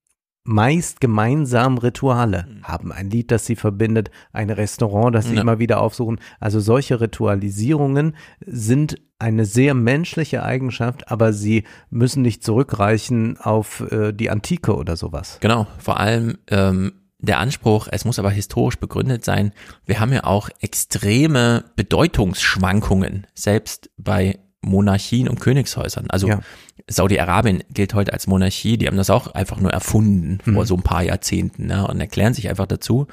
meist 0.45 1.01
gemeinsam 1.01 1.78
Rituale, 1.78 2.47
haben 2.62 2.92
ein 2.92 3.09
Lied, 3.11 3.30
das 3.30 3.47
sie 3.47 3.57
verbindet, 3.57 4.11
ein 4.32 4.51
Restaurant, 4.51 5.14
das 5.14 5.26
sie 5.26 5.34
Ja. 5.36 5.40
immer 5.40 5.59
wieder 5.59 5.80
aufsuchen. 5.80 6.20
Also 6.38 6.61
solche 6.61 7.01
Ritualisierungen 7.01 8.14
sind 8.45 8.97
eine 9.18 9.47
sehr 9.47 9.72
menschliche 9.72 10.42
Eigenschaft, 10.42 11.11
aber 11.11 11.32
sie 11.32 11.64
müssen 11.88 12.20
nicht 12.22 12.45
zurückreichen 12.45 13.38
auf 13.40 13.80
äh, 13.90 14.12
die 14.12 14.28
Antike 14.28 14.76
oder 14.76 14.97
sowas. 14.97 15.38
Genau, 15.40 15.66
vor 15.78 15.99
allem 15.99 16.36
ähm, 16.49 16.92
der 17.20 17.38
Anspruch, 17.38 17.88
es 17.90 18.05
muss 18.05 18.18
aber 18.18 18.30
historisch 18.30 18.76
begründet 18.76 19.24
sein. 19.24 19.53
Wir 19.86 19.99
haben 19.99 20.12
ja 20.12 20.24
auch 20.24 20.51
extreme 20.61 21.64
Bedeutungsschwankungen, 21.76 23.26
selbst 23.34 23.90
bei 23.97 24.38
Monarchien 24.61 25.28
und 25.28 25.40
Königshäusern. 25.40 26.11
Also 26.11 26.28
Ja. 26.28 26.40
Saudi-Arabien 26.89 27.64
gilt 27.70 27.95
heute 27.95 28.12
als 28.12 28.26
Monarchie, 28.26 28.76
die 28.76 28.87
haben 28.87 28.97
das 28.97 29.11
auch 29.11 29.28
einfach 29.28 29.59
nur 29.61 29.70
erfunden 29.72 30.39
vor 30.45 30.53
Mhm. 30.53 30.66
so 30.66 30.74
ein 30.76 30.82
paar 30.82 31.03
Jahrzehnten 31.03 31.66
ne, 31.66 31.87
und 31.87 32.01
erklären 32.01 32.35
sich 32.35 32.49
einfach 32.49 32.66
dazu. 32.66 33.07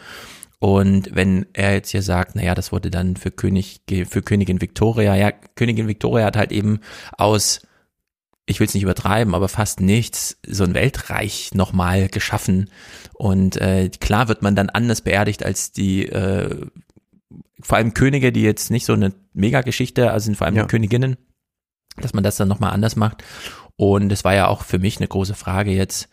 Und 0.60 1.16
wenn 1.16 1.46
er 1.54 1.74
jetzt 1.74 1.90
hier 1.90 2.04
sagt, 2.04 2.36
naja, 2.36 2.54
das 2.54 2.72
wurde 2.72 2.92
dann 2.92 3.16
für 3.16 3.32
König, 3.32 3.82
für 3.90 4.22
Königin 4.22 4.62
Victoria, 4.62 5.16
ja, 5.16 5.32
Königin 5.32 5.88
Victoria 5.88 6.26
hat 6.26 6.38
halt 6.38 6.52
eben 6.52 6.80
aus 7.18 7.62
ich 8.48 8.60
will 8.60 8.68
es 8.68 8.74
nicht 8.74 8.84
übertreiben, 8.84 9.34
aber 9.34 9.48
fast 9.48 9.80
nichts, 9.80 10.38
so 10.46 10.66
ein 10.66 10.74
Weltreich 10.74 11.52
nochmal 11.54 12.10
geschaffen. 12.10 12.70
Und 13.14 13.56
äh, 13.62 13.90
klar 14.02 14.28
wird 14.28 14.42
man 14.42 14.56
dann 14.56 14.70
anders 14.70 15.02
beerdigt 15.02 15.46
als 15.46 15.72
die, 15.72 16.08
äh, 16.08 16.68
vor 17.62 17.78
allem 17.78 17.94
Könige, 17.94 18.32
die 18.34 18.42
jetzt 18.42 18.70
nicht 18.72 18.86
so 18.86 18.94
eine 18.94 19.14
Mega-Geschichte, 19.34 20.12
also 20.12 20.26
sind 20.26 20.36
vor 20.36 20.48
allem 20.48 20.56
Ja. 20.58 20.64
die 20.64 20.68
Königinnen, 20.68 21.16
dass 21.98 22.14
man 22.14 22.24
das 22.26 22.36
dann 22.36 22.50
nochmal 22.50 22.72
anders 22.74 22.96
macht. 22.98 23.24
Und 23.82 24.12
es 24.12 24.24
war 24.24 24.36
ja 24.36 24.48
auch 24.48 24.62
für 24.64 24.78
mich 24.78 24.98
eine 24.98 25.08
große 25.08 25.34
Frage 25.34 25.72
jetzt, 25.72 26.08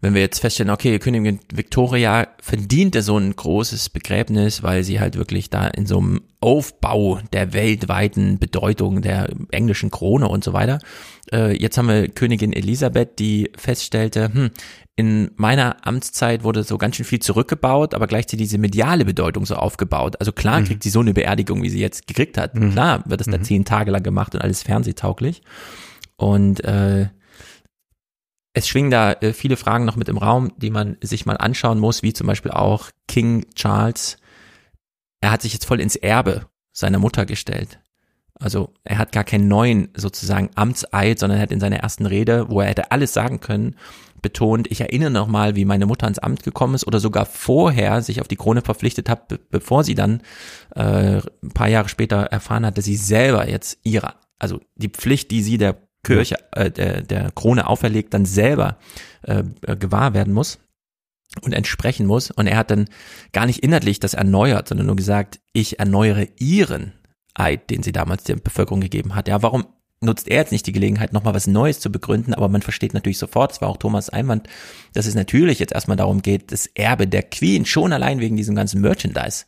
wenn 0.00 0.12
wir 0.12 0.22
jetzt 0.22 0.40
feststellen, 0.40 0.72
okay, 0.72 0.98
Königin 0.98 1.38
Victoria 1.54 2.26
verdiente 2.42 3.00
so 3.00 3.16
ein 3.16 3.34
großes 3.36 3.90
Begräbnis, 3.90 4.64
weil 4.64 4.82
sie 4.82 4.98
halt 4.98 5.16
wirklich 5.16 5.48
da 5.48 5.68
in 5.68 5.86
so 5.86 5.98
einem 5.98 6.22
Aufbau 6.40 7.20
der 7.32 7.52
weltweiten 7.52 8.40
Bedeutung 8.40 9.02
der 9.02 9.28
englischen 9.52 9.90
Krone 9.92 10.26
und 10.26 10.42
so 10.42 10.52
weiter. 10.52 10.80
Äh, 11.32 11.56
jetzt 11.56 11.78
haben 11.78 11.86
wir 11.88 12.08
Königin 12.08 12.52
Elisabeth, 12.52 13.20
die 13.20 13.52
feststellte, 13.56 14.34
hm, 14.34 14.50
in 14.96 15.30
meiner 15.36 15.76
Amtszeit 15.86 16.42
wurde 16.42 16.64
so 16.64 16.76
ganz 16.76 16.96
schön 16.96 17.04
viel 17.06 17.20
zurückgebaut, 17.20 17.94
aber 17.94 18.08
gleichzeitig 18.08 18.46
diese 18.48 18.58
mediale 18.58 19.04
Bedeutung 19.04 19.46
so 19.46 19.54
aufgebaut. 19.54 20.16
Also 20.18 20.32
klar 20.32 20.60
Mhm. 20.60 20.64
kriegt 20.64 20.82
sie 20.82 20.90
so 20.90 21.00
eine 21.00 21.14
Beerdigung, 21.14 21.62
wie 21.62 21.68
sie 21.70 21.80
jetzt 21.80 22.08
gekriegt 22.08 22.36
hat. 22.36 22.54
Mhm. 22.56 22.72
Klar 22.72 23.02
wird 23.06 23.20
es 23.20 23.28
da 23.28 23.38
Mhm. 23.38 23.44
zehn 23.44 23.64
Tage 23.64 23.92
lang 23.92 24.02
gemacht 24.02 24.34
und 24.34 24.42
alles 24.42 24.64
fernsehtauglich. 24.64 25.42
Und 26.16 26.64
äh, 26.64 27.08
es 28.52 28.68
schwingen 28.68 28.90
da 28.90 29.12
äh, 29.12 29.32
viele 29.32 29.56
Fragen 29.56 29.84
noch 29.84 29.96
mit 29.96 30.08
im 30.08 30.18
Raum, 30.18 30.52
die 30.56 30.70
man 30.70 30.96
sich 31.02 31.26
mal 31.26 31.36
anschauen 31.36 31.78
muss, 31.78 32.02
wie 32.02 32.12
zum 32.12 32.26
Beispiel 32.26 32.52
auch 32.52 32.90
King 33.06 33.46
Charles. 33.54 34.16
Er 35.20 35.30
hat 35.30 35.42
sich 35.42 35.52
jetzt 35.52 35.66
voll 35.66 35.80
ins 35.80 35.96
Erbe 35.96 36.46
seiner 36.72 36.98
Mutter 36.98 37.26
gestellt. 37.26 37.80
Also 38.38 38.74
er 38.84 38.98
hat 38.98 39.12
gar 39.12 39.24
keinen 39.24 39.48
neuen 39.48 39.88
sozusagen 39.94 40.50
Amtseid, 40.54 41.18
sondern 41.18 41.38
er 41.38 41.42
hat 41.42 41.52
in 41.52 41.60
seiner 41.60 41.78
ersten 41.78 42.06
Rede, 42.06 42.50
wo 42.50 42.60
er 42.60 42.68
hätte 42.68 42.90
alles 42.90 43.12
sagen 43.12 43.40
können, 43.40 43.76
betont, 44.22 44.70
ich 44.70 44.80
erinnere 44.80 45.10
noch 45.10 45.26
mal, 45.26 45.54
wie 45.54 45.64
meine 45.64 45.86
Mutter 45.86 46.04
ans 46.04 46.18
Amt 46.18 46.42
gekommen 46.42 46.74
ist 46.74 46.86
oder 46.86 47.00
sogar 47.00 47.26
vorher 47.26 48.02
sich 48.02 48.20
auf 48.20 48.28
die 48.28 48.36
Krone 48.36 48.62
verpflichtet 48.62 49.08
hat, 49.08 49.28
be 49.28 49.38
bevor 49.50 49.84
sie 49.84 49.94
dann 49.94 50.20
äh, 50.74 51.20
ein 51.42 51.52
paar 51.54 51.68
Jahre 51.68 51.88
später 51.88 52.22
erfahren 52.22 52.66
hat, 52.66 52.76
dass 52.76 52.84
sie 52.84 52.96
selber 52.96 53.48
jetzt 53.48 53.78
ihre, 53.84 54.14
also 54.38 54.60
die 54.74 54.88
Pflicht, 54.88 55.30
die 55.30 55.42
sie 55.42 55.58
der 55.58 55.85
Kirche, 56.06 56.36
äh, 56.52 56.70
der, 56.70 57.02
der 57.02 57.30
Krone 57.32 57.66
auferlegt, 57.66 58.14
dann 58.14 58.24
selber 58.24 58.78
äh, 59.22 59.42
äh, 59.66 59.76
gewahr 59.76 60.14
werden 60.14 60.32
muss 60.32 60.58
und 61.42 61.52
entsprechen 61.52 62.06
muss. 62.06 62.30
Und 62.30 62.46
er 62.46 62.56
hat 62.56 62.70
dann 62.70 62.88
gar 63.32 63.46
nicht 63.46 63.62
inhaltlich 63.62 64.00
das 64.00 64.14
erneuert, 64.14 64.68
sondern 64.68 64.86
nur 64.86 64.96
gesagt, 64.96 65.40
ich 65.52 65.78
erneuere 65.78 66.28
ihren 66.38 66.92
Eid, 67.34 67.70
den 67.70 67.82
sie 67.82 67.92
damals 67.92 68.24
der 68.24 68.36
Bevölkerung 68.36 68.80
gegeben 68.80 69.14
hat. 69.14 69.28
Ja, 69.28 69.42
warum 69.42 69.66
nutzt 70.00 70.28
er 70.28 70.38
jetzt 70.38 70.52
nicht 70.52 70.66
die 70.66 70.72
Gelegenheit, 70.72 71.12
nochmal 71.12 71.34
was 71.34 71.46
Neues 71.46 71.80
zu 71.80 71.90
begründen? 71.90 72.34
Aber 72.34 72.48
man 72.48 72.62
versteht 72.62 72.94
natürlich 72.94 73.18
sofort, 73.18 73.50
das 73.50 73.60
war 73.60 73.68
auch 73.68 73.76
Thomas 73.76 74.08
Einwand, 74.08 74.48
dass 74.94 75.06
es 75.06 75.14
natürlich 75.14 75.58
jetzt 75.58 75.72
erstmal 75.72 75.96
darum 75.96 76.22
geht, 76.22 76.52
das 76.52 76.66
Erbe 76.74 77.06
der 77.06 77.22
Queen, 77.24 77.66
schon 77.66 77.92
allein 77.92 78.20
wegen 78.20 78.36
diesem 78.36 78.54
ganzen 78.54 78.80
Merchandise. 78.80 79.44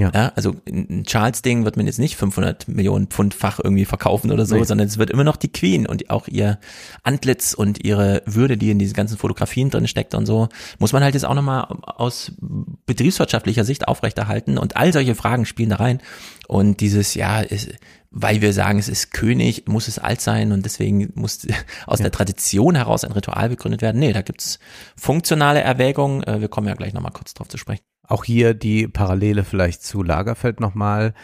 Ja. 0.00 0.10
Ja, 0.14 0.32
also 0.34 0.54
ein 0.66 1.04
Charles-Ding 1.04 1.64
wird 1.64 1.76
man 1.76 1.86
jetzt 1.86 1.98
nicht 1.98 2.16
500 2.16 2.68
Millionen 2.68 3.06
Pfundfach 3.08 3.60
irgendwie 3.62 3.84
verkaufen 3.84 4.32
oder 4.32 4.46
so, 4.46 4.56
Nee. 4.56 4.64
sondern 4.64 4.86
es 4.88 4.96
wird 4.98 5.10
immer 5.10 5.24
noch 5.24 5.36
die 5.36 5.52
Queen 5.52 5.86
und 5.86 6.08
auch 6.10 6.26
ihr 6.26 6.58
Antlitz 7.02 7.52
und 7.52 7.84
ihre 7.84 8.22
Würde, 8.26 8.56
die 8.56 8.70
in 8.70 8.78
diesen 8.78 8.94
ganzen 8.94 9.18
Fotografien 9.18 9.68
drin 9.70 9.86
steckt 9.86 10.14
und 10.14 10.24
so, 10.26 10.48
muss 10.78 10.92
man 10.92 11.02
halt 11.04 11.14
jetzt 11.14 11.24
auch 11.24 11.34
nochmal 11.34 11.66
aus 11.84 12.32
betriebswirtschaftlicher 12.86 13.64
Sicht 13.64 13.88
aufrechterhalten 13.88 14.58
und 14.58 14.76
all 14.76 14.92
solche 14.92 15.14
Fragen 15.14 15.44
spielen 15.44 15.70
da 15.70 15.76
rein 15.76 16.00
und 16.48 16.80
dieses, 16.80 17.14
ja, 17.14 17.40
ist, 17.40 17.68
weil 18.10 18.40
wir 18.40 18.52
sagen, 18.52 18.78
es 18.78 18.88
ist 18.88 19.12
König, 19.12 19.68
muss 19.68 19.86
es 19.86 19.98
alt 19.98 20.20
sein 20.20 20.50
und 20.52 20.64
deswegen 20.64 21.10
muss 21.14 21.46
aus 21.86 21.98
der 21.98 22.10
Tradition 22.10 22.74
heraus 22.74 23.04
ein 23.04 23.12
Ritual 23.12 23.50
begründet 23.50 23.82
werden. 23.82 24.00
Nee, 24.00 24.12
da 24.12 24.22
gibt's 24.22 24.58
funktionale 24.96 25.60
Erwägungen, 25.60 26.22
Äh, 26.24 26.40
wir 26.40 26.48
kommen 26.48 26.66
ja 26.68 26.74
gleich 26.74 26.92
nochmal 26.94 27.12
kurz 27.12 27.34
drauf 27.34 27.48
zu 27.48 27.58
sprechen. 27.58 27.82
Auch 28.10 28.24
hier 28.24 28.54
die 28.54 28.88
Parallele 28.88 29.44
vielleicht 29.44 29.84
zu 29.84 30.02
Lagerfeld 30.02 30.58
nochmal. 30.58 31.14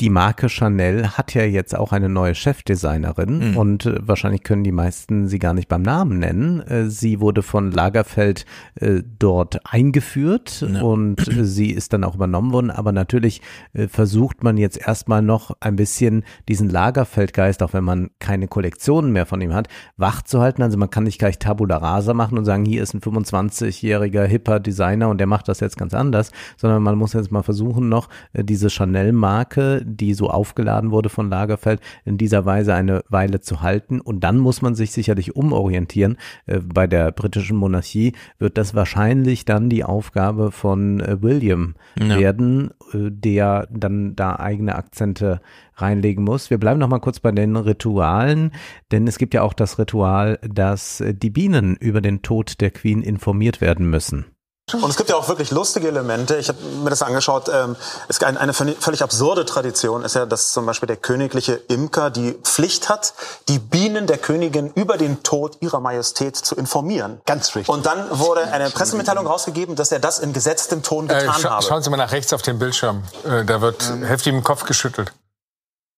Die 0.00 0.10
Marke 0.10 0.48
Chanel 0.48 1.10
hat 1.10 1.34
ja 1.34 1.44
jetzt 1.44 1.76
auch 1.76 1.92
eine 1.92 2.08
neue 2.08 2.34
Chefdesignerin 2.34 3.50
Mhm. 3.50 3.56
und 3.56 3.86
äh, 3.86 3.98
wahrscheinlich 4.00 4.42
können 4.42 4.64
die 4.64 4.72
meisten 4.72 5.28
sie 5.28 5.38
gar 5.38 5.52
nicht 5.54 5.68
beim 5.68 5.82
Namen 5.82 6.18
nennen. 6.18 6.60
Äh, 6.62 6.88
sie 6.88 7.20
wurde 7.20 7.42
von 7.42 7.70
Lagerfeld 7.70 8.46
äh, 8.76 9.02
dort 9.18 9.60
eingeführt 9.70 10.62
und 10.82 11.28
äh, 11.28 11.44
sie 11.44 11.70
ist 11.70 11.92
dann 11.92 12.04
auch 12.04 12.14
übernommen 12.14 12.52
worden. 12.52 12.70
Aber 12.70 12.92
natürlich 12.92 13.42
versucht 13.88 14.42
man 14.42 14.56
jetzt 14.56 14.78
erstmal 14.86 15.22
noch 15.22 15.56
ein 15.60 15.76
bisschen 15.76 16.24
diesen 16.48 16.68
Lagerfeldgeist, 16.70 17.62
auch 17.62 17.72
wenn 17.72 17.84
man 17.84 18.10
keine 18.18 18.48
Kollektionen 18.48 19.12
mehr 19.12 19.26
von 19.26 19.40
ihm 19.40 19.52
hat, 19.54 19.68
wach 19.96 20.22
zu 20.22 20.40
halten. 20.40 20.62
Also 20.62 20.78
man 20.78 20.90
kann 20.90 21.04
nicht 21.04 21.18
gleich 21.18 21.38
Tabula 21.38 21.76
Rasa 21.76 22.14
machen 22.14 22.38
und 22.38 22.44
sagen, 22.44 22.64
hier 22.64 22.82
ist 22.82 22.94
ein 22.94 23.00
25-jähriger 23.00 24.24
hipper 24.24 24.60
Designer 24.60 25.08
und 25.08 25.18
der 25.18 25.26
macht 25.26 25.48
das 25.48 25.60
jetzt 25.60 25.76
ganz 25.76 25.94
anders, 25.94 26.30
sondern 26.56 26.82
man 26.82 26.96
muss 26.96 27.12
jetzt 27.12 27.30
mal 27.30 27.42
versuchen, 27.42 27.88
noch 27.88 28.08
diese 28.34 28.70
Chanel-Marke, 28.70 29.84
die 29.96 30.14
so 30.14 30.30
aufgeladen 30.30 30.90
wurde 30.90 31.08
von 31.08 31.28
Lagerfeld, 31.30 31.80
in 32.04 32.18
dieser 32.18 32.44
Weise 32.44 32.74
eine 32.74 33.02
Weile 33.08 33.40
zu 33.40 33.62
halten. 33.62 34.00
Und 34.00 34.20
dann 34.24 34.38
muss 34.38 34.62
man 34.62 34.74
sich 34.74 34.92
sicherlich 34.92 35.36
umorientieren. 35.36 36.16
Äh, 36.46 36.60
Bei 36.60 36.86
der 36.86 37.12
britischen 37.12 37.56
Monarchie 37.56 38.12
wird 38.38 38.56
das 38.58 38.74
wahrscheinlich 38.74 39.44
dann 39.44 39.68
die 39.68 39.84
Aufgabe 39.84 40.50
von 40.52 41.00
äh, 41.00 41.22
William 41.22 41.74
Ja. 41.98 42.18
werden, 42.18 42.70
äh, 42.92 43.10
der 43.10 43.68
dann 43.70 44.16
da 44.16 44.36
eigene 44.36 44.74
Akzente 44.76 45.40
reinlegen 45.76 46.24
muss. 46.24 46.50
Wir 46.50 46.58
bleiben 46.58 46.78
noch 46.78 46.88
mal 46.88 46.98
kurz 47.00 47.20
bei 47.20 47.32
den 47.32 47.56
Ritualen, 47.56 48.52
denn 48.92 49.06
es 49.06 49.18
gibt 49.18 49.34
ja 49.34 49.42
auch 49.42 49.54
das 49.54 49.78
Ritual, 49.78 50.38
dass 50.46 51.02
die 51.10 51.30
Bienen 51.30 51.76
über 51.76 52.00
den 52.00 52.22
Tod 52.22 52.60
der 52.60 52.70
Queen 52.70 53.02
informiert 53.02 53.60
werden 53.60 53.88
müssen. 53.88 54.26
Und 54.74 54.90
es 54.90 54.96
gibt 54.96 55.10
ja 55.10 55.16
auch 55.16 55.28
wirklich 55.28 55.50
lustige 55.50 55.88
Elemente. 55.88 56.36
Ich 56.36 56.48
habe 56.48 56.58
mir 56.82 56.90
das 56.90 57.02
angeschaut. 57.02 57.48
Ähm, 57.52 57.76
es 58.08 58.22
eine, 58.22 58.40
eine 58.40 58.52
völlig 58.52 59.02
absurde 59.02 59.44
Tradition 59.44 60.02
ist 60.04 60.14
ja, 60.14 60.26
dass 60.26 60.52
zum 60.52 60.66
Beispiel 60.66 60.86
der 60.86 60.96
königliche 60.96 61.54
Imker 61.68 62.10
die 62.10 62.32
Pflicht 62.42 62.88
hat, 62.88 63.14
die 63.48 63.58
Bienen 63.58 64.06
der 64.06 64.18
Königin 64.18 64.70
über 64.74 64.96
den 64.96 65.22
Tod 65.22 65.58
ihrer 65.60 65.80
Majestät 65.80 66.36
zu 66.36 66.54
informieren. 66.56 67.20
Ganz 67.26 67.54
richtig. 67.54 67.68
Und 67.68 67.86
dann 67.86 68.18
wurde 68.18 68.42
eine 68.52 68.70
Pressemitteilung 68.70 69.26
rausgegeben, 69.26 69.76
dass 69.76 69.92
er 69.92 69.98
das 70.00 70.18
in 70.18 70.32
gesetztem 70.32 70.82
Ton 70.82 71.08
Äh, 71.08 71.20
getan 71.20 71.40
scha 71.40 71.50
habe. 71.50 71.62
schauen 71.66 71.82
Sie 71.82 71.90
mal 71.90 71.96
nach 71.96 72.12
rechts 72.12 72.32
auf 72.32 72.42
den 72.42 72.58
Bildschirm. 72.58 73.02
Äh, 73.24 73.44
da 73.44 73.60
wird 73.60 73.82
heftig 74.02 74.32
im 74.32 74.42
Kopf 74.44 74.64
geschüttelt. 74.64 75.12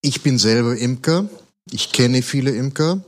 Ich 0.00 0.22
bin 0.22 0.38
selber 0.38 0.76
Imker. 0.76 1.24
Ich 1.70 1.92
kenne 1.92 2.22
viele 2.22 2.50
Imker. 2.50 2.98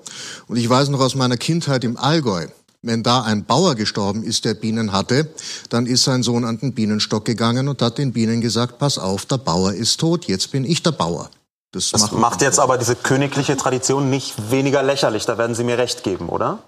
Und 0.46 0.56
ich 0.56 0.68
weiß 0.68 0.88
noch 0.88 1.00
aus 1.00 1.14
meiner 1.16 1.36
Kindheit 1.36 1.82
im 1.84 1.96
Allgäu, 1.96 2.46
wenn 2.86 3.02
da 3.02 3.22
ein 3.22 3.44
Bauer 3.44 3.74
gestorben 3.74 4.22
ist, 4.22 4.44
der 4.44 4.54
Bienen 4.54 4.92
hatte, 4.92 5.28
dann 5.70 5.86
ist 5.86 6.04
sein 6.04 6.22
Sohn 6.22 6.44
an 6.44 6.58
den 6.58 6.74
Bienenstock 6.74 7.24
gegangen 7.24 7.68
und 7.68 7.80
hat 7.82 7.98
den 7.98 8.12
Bienen 8.12 8.40
gesagt, 8.40 8.78
pass 8.78 8.98
auf, 8.98 9.26
der 9.26 9.38
Bauer 9.38 9.72
ist 9.72 9.98
tot, 10.00 10.26
jetzt 10.26 10.50
bin 10.52 10.64
ich 10.64 10.82
der 10.82 10.92
Bauer. 10.92 11.30
Das, 11.72 11.90
Das 11.90 12.02
machen- 12.02 12.20
macht 12.20 12.42
jetzt 12.42 12.60
aber 12.60 12.78
diese 12.78 12.94
königliche 12.94 13.56
Tradition 13.56 14.08
nicht 14.10 14.50
weniger 14.50 14.82
lächerlich. 14.82 15.24
Da 15.26 15.38
werden 15.38 15.56
Sie 15.56 15.64
mir 15.64 15.76
recht 15.78 16.04
geben, 16.04 16.28
oder? 16.28 16.58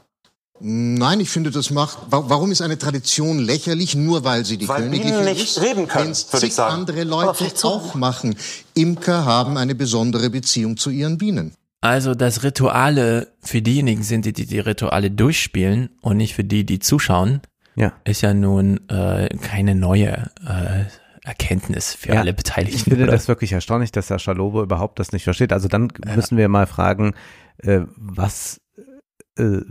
Nein, 0.58 1.20
ich 1.20 1.28
finde, 1.28 1.50
das 1.50 1.70
macht. 1.70 1.98
wa- 2.10 2.24
Warum 2.28 2.50
ist 2.50 2.62
eine 2.62 2.78
Tradition 2.78 3.38
lächerlich, 3.38 3.94
nur 3.94 4.24
weil 4.24 4.44
sie 4.46 4.56
die 4.56 4.66
Weil 4.66 4.84
königliche 4.84 5.12
Bienen 5.18 5.24
nicht 5.26 5.44
ist? 5.58 5.60
reden 5.62 5.86
können, 5.86 6.06
Wenn's 6.06 6.32
würde 6.32 6.46
ich 6.46 6.54
sagen. 6.54 6.74
andere 6.74 7.04
Leute 7.04 7.44
auch 7.62 7.94
machen. 7.94 8.36
Imker 8.74 9.26
haben 9.26 9.58
eine 9.58 9.74
besondere 9.74 10.30
Beziehung 10.30 10.78
zu 10.78 10.88
ihren 10.88 11.18
Bienen. 11.18 11.52
Also, 11.86 12.14
dass 12.14 12.42
Rituale 12.42 13.28
für 13.40 13.62
diejenigen 13.62 14.02
sind, 14.02 14.24
die 14.24 14.32
die, 14.32 14.46
die 14.46 14.58
Rituale 14.58 15.10
durchspielen 15.10 15.90
und 16.00 16.16
nicht 16.16 16.34
für 16.34 16.44
die, 16.44 16.66
die 16.66 16.80
zuschauen, 16.80 17.40
ja. 17.76 17.92
ist 18.04 18.22
ja 18.22 18.34
nun 18.34 18.80
äh, 18.88 19.28
keine 19.40 19.74
neue 19.74 20.30
äh, 20.44 20.84
Erkenntnis 21.24 21.94
für 21.94 22.14
Ja, 22.14 22.20
alle 22.20 22.34
Beteiligten. 22.34 22.76
Ich 22.76 22.84
finde 22.84 23.04
oder? 23.04 23.12
das 23.12 23.28
wirklich 23.28 23.52
erstaunlich, 23.52 23.92
dass 23.92 24.10
Herr 24.10 24.18
Schalobo 24.18 24.62
überhaupt 24.62 24.98
das 24.98 25.12
nicht 25.12 25.24
versteht. 25.24 25.52
Also 25.52 25.68
dann 25.68 25.92
müssen 26.14 26.36
wir 26.36 26.48
mal 26.48 26.66
fragen, 26.66 27.14
äh, 27.58 27.80
was, 27.96 28.60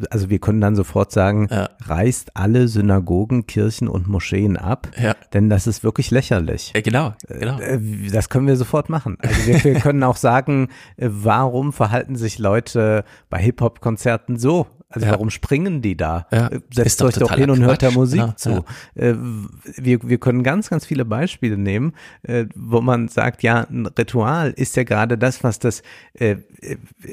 also 0.10 0.30
wir 0.30 0.40
können 0.40 0.62
dann 0.62 0.76
sofort 0.76 1.12
sagen, 1.12 1.48
reißt 1.86 2.36
alle 2.38 2.68
Synagogen, 2.68 3.48
Kirchen 3.48 3.88
und 3.88 4.08
Moscheen 4.08 4.58
ab, 4.58 4.88
Ja. 5.02 5.16
denn 5.34 5.50
das 5.50 5.66
ist 5.68 5.84
wirklich 5.84 6.12
lächerlich. 6.12 6.72
Ja, 6.76 6.82
genau, 6.82 7.14
genau. 7.28 7.60
Äh, 7.60 7.80
Das 8.12 8.30
können 8.30 8.48
wir 8.48 8.56
sofort 8.58 8.90
machen. 8.90 9.18
Also 9.20 9.48
wir, 9.48 9.64
wir 9.64 9.80
können 9.80 10.04
auch 10.04 10.18
sagen, 10.18 10.70
äh, 10.98 11.08
warum 11.10 11.74
verhalten 11.74 12.16
sich 12.16 12.38
Leute 12.40 13.04
bei 13.30 13.40
Hip-Hop-Konzerten 13.40 14.38
so? 14.38 14.68
Also 14.96 15.08
Ja. 15.08 15.12
warum 15.14 15.30
springen 15.30 15.82
die 15.82 15.96
da? 15.98 16.26
Ja. 16.32 16.48
Äh, 16.48 16.62
Setzt 16.74 17.02
euch 17.04 17.16
doch 17.16 17.36
hin 17.36 17.50
und 17.50 17.62
hört 17.62 17.82
der 17.82 17.90
Quatsch. 17.90 17.98
Musik 17.98 18.20
Ja, 18.20 18.36
zu. 18.36 18.50
ja. 18.50 18.64
Äh, 19.04 19.16
Wir, 19.78 20.00
wir 20.04 20.18
können 20.18 20.42
ganz, 20.44 20.70
ganz 20.70 20.86
viele 20.86 21.04
Beispiele 21.06 21.58
nehmen, 21.58 21.94
äh, 22.24 22.46
wo 22.56 22.80
man 22.82 23.08
sagt, 23.10 23.44
ja, 23.44 23.68
ein 23.70 23.86
Ritual 23.88 24.52
ist 24.56 24.76
ja 24.78 24.84
gerade 24.84 25.18
das, 25.18 25.44
was 25.44 25.60
das, 25.60 25.84
äh, 26.14 26.38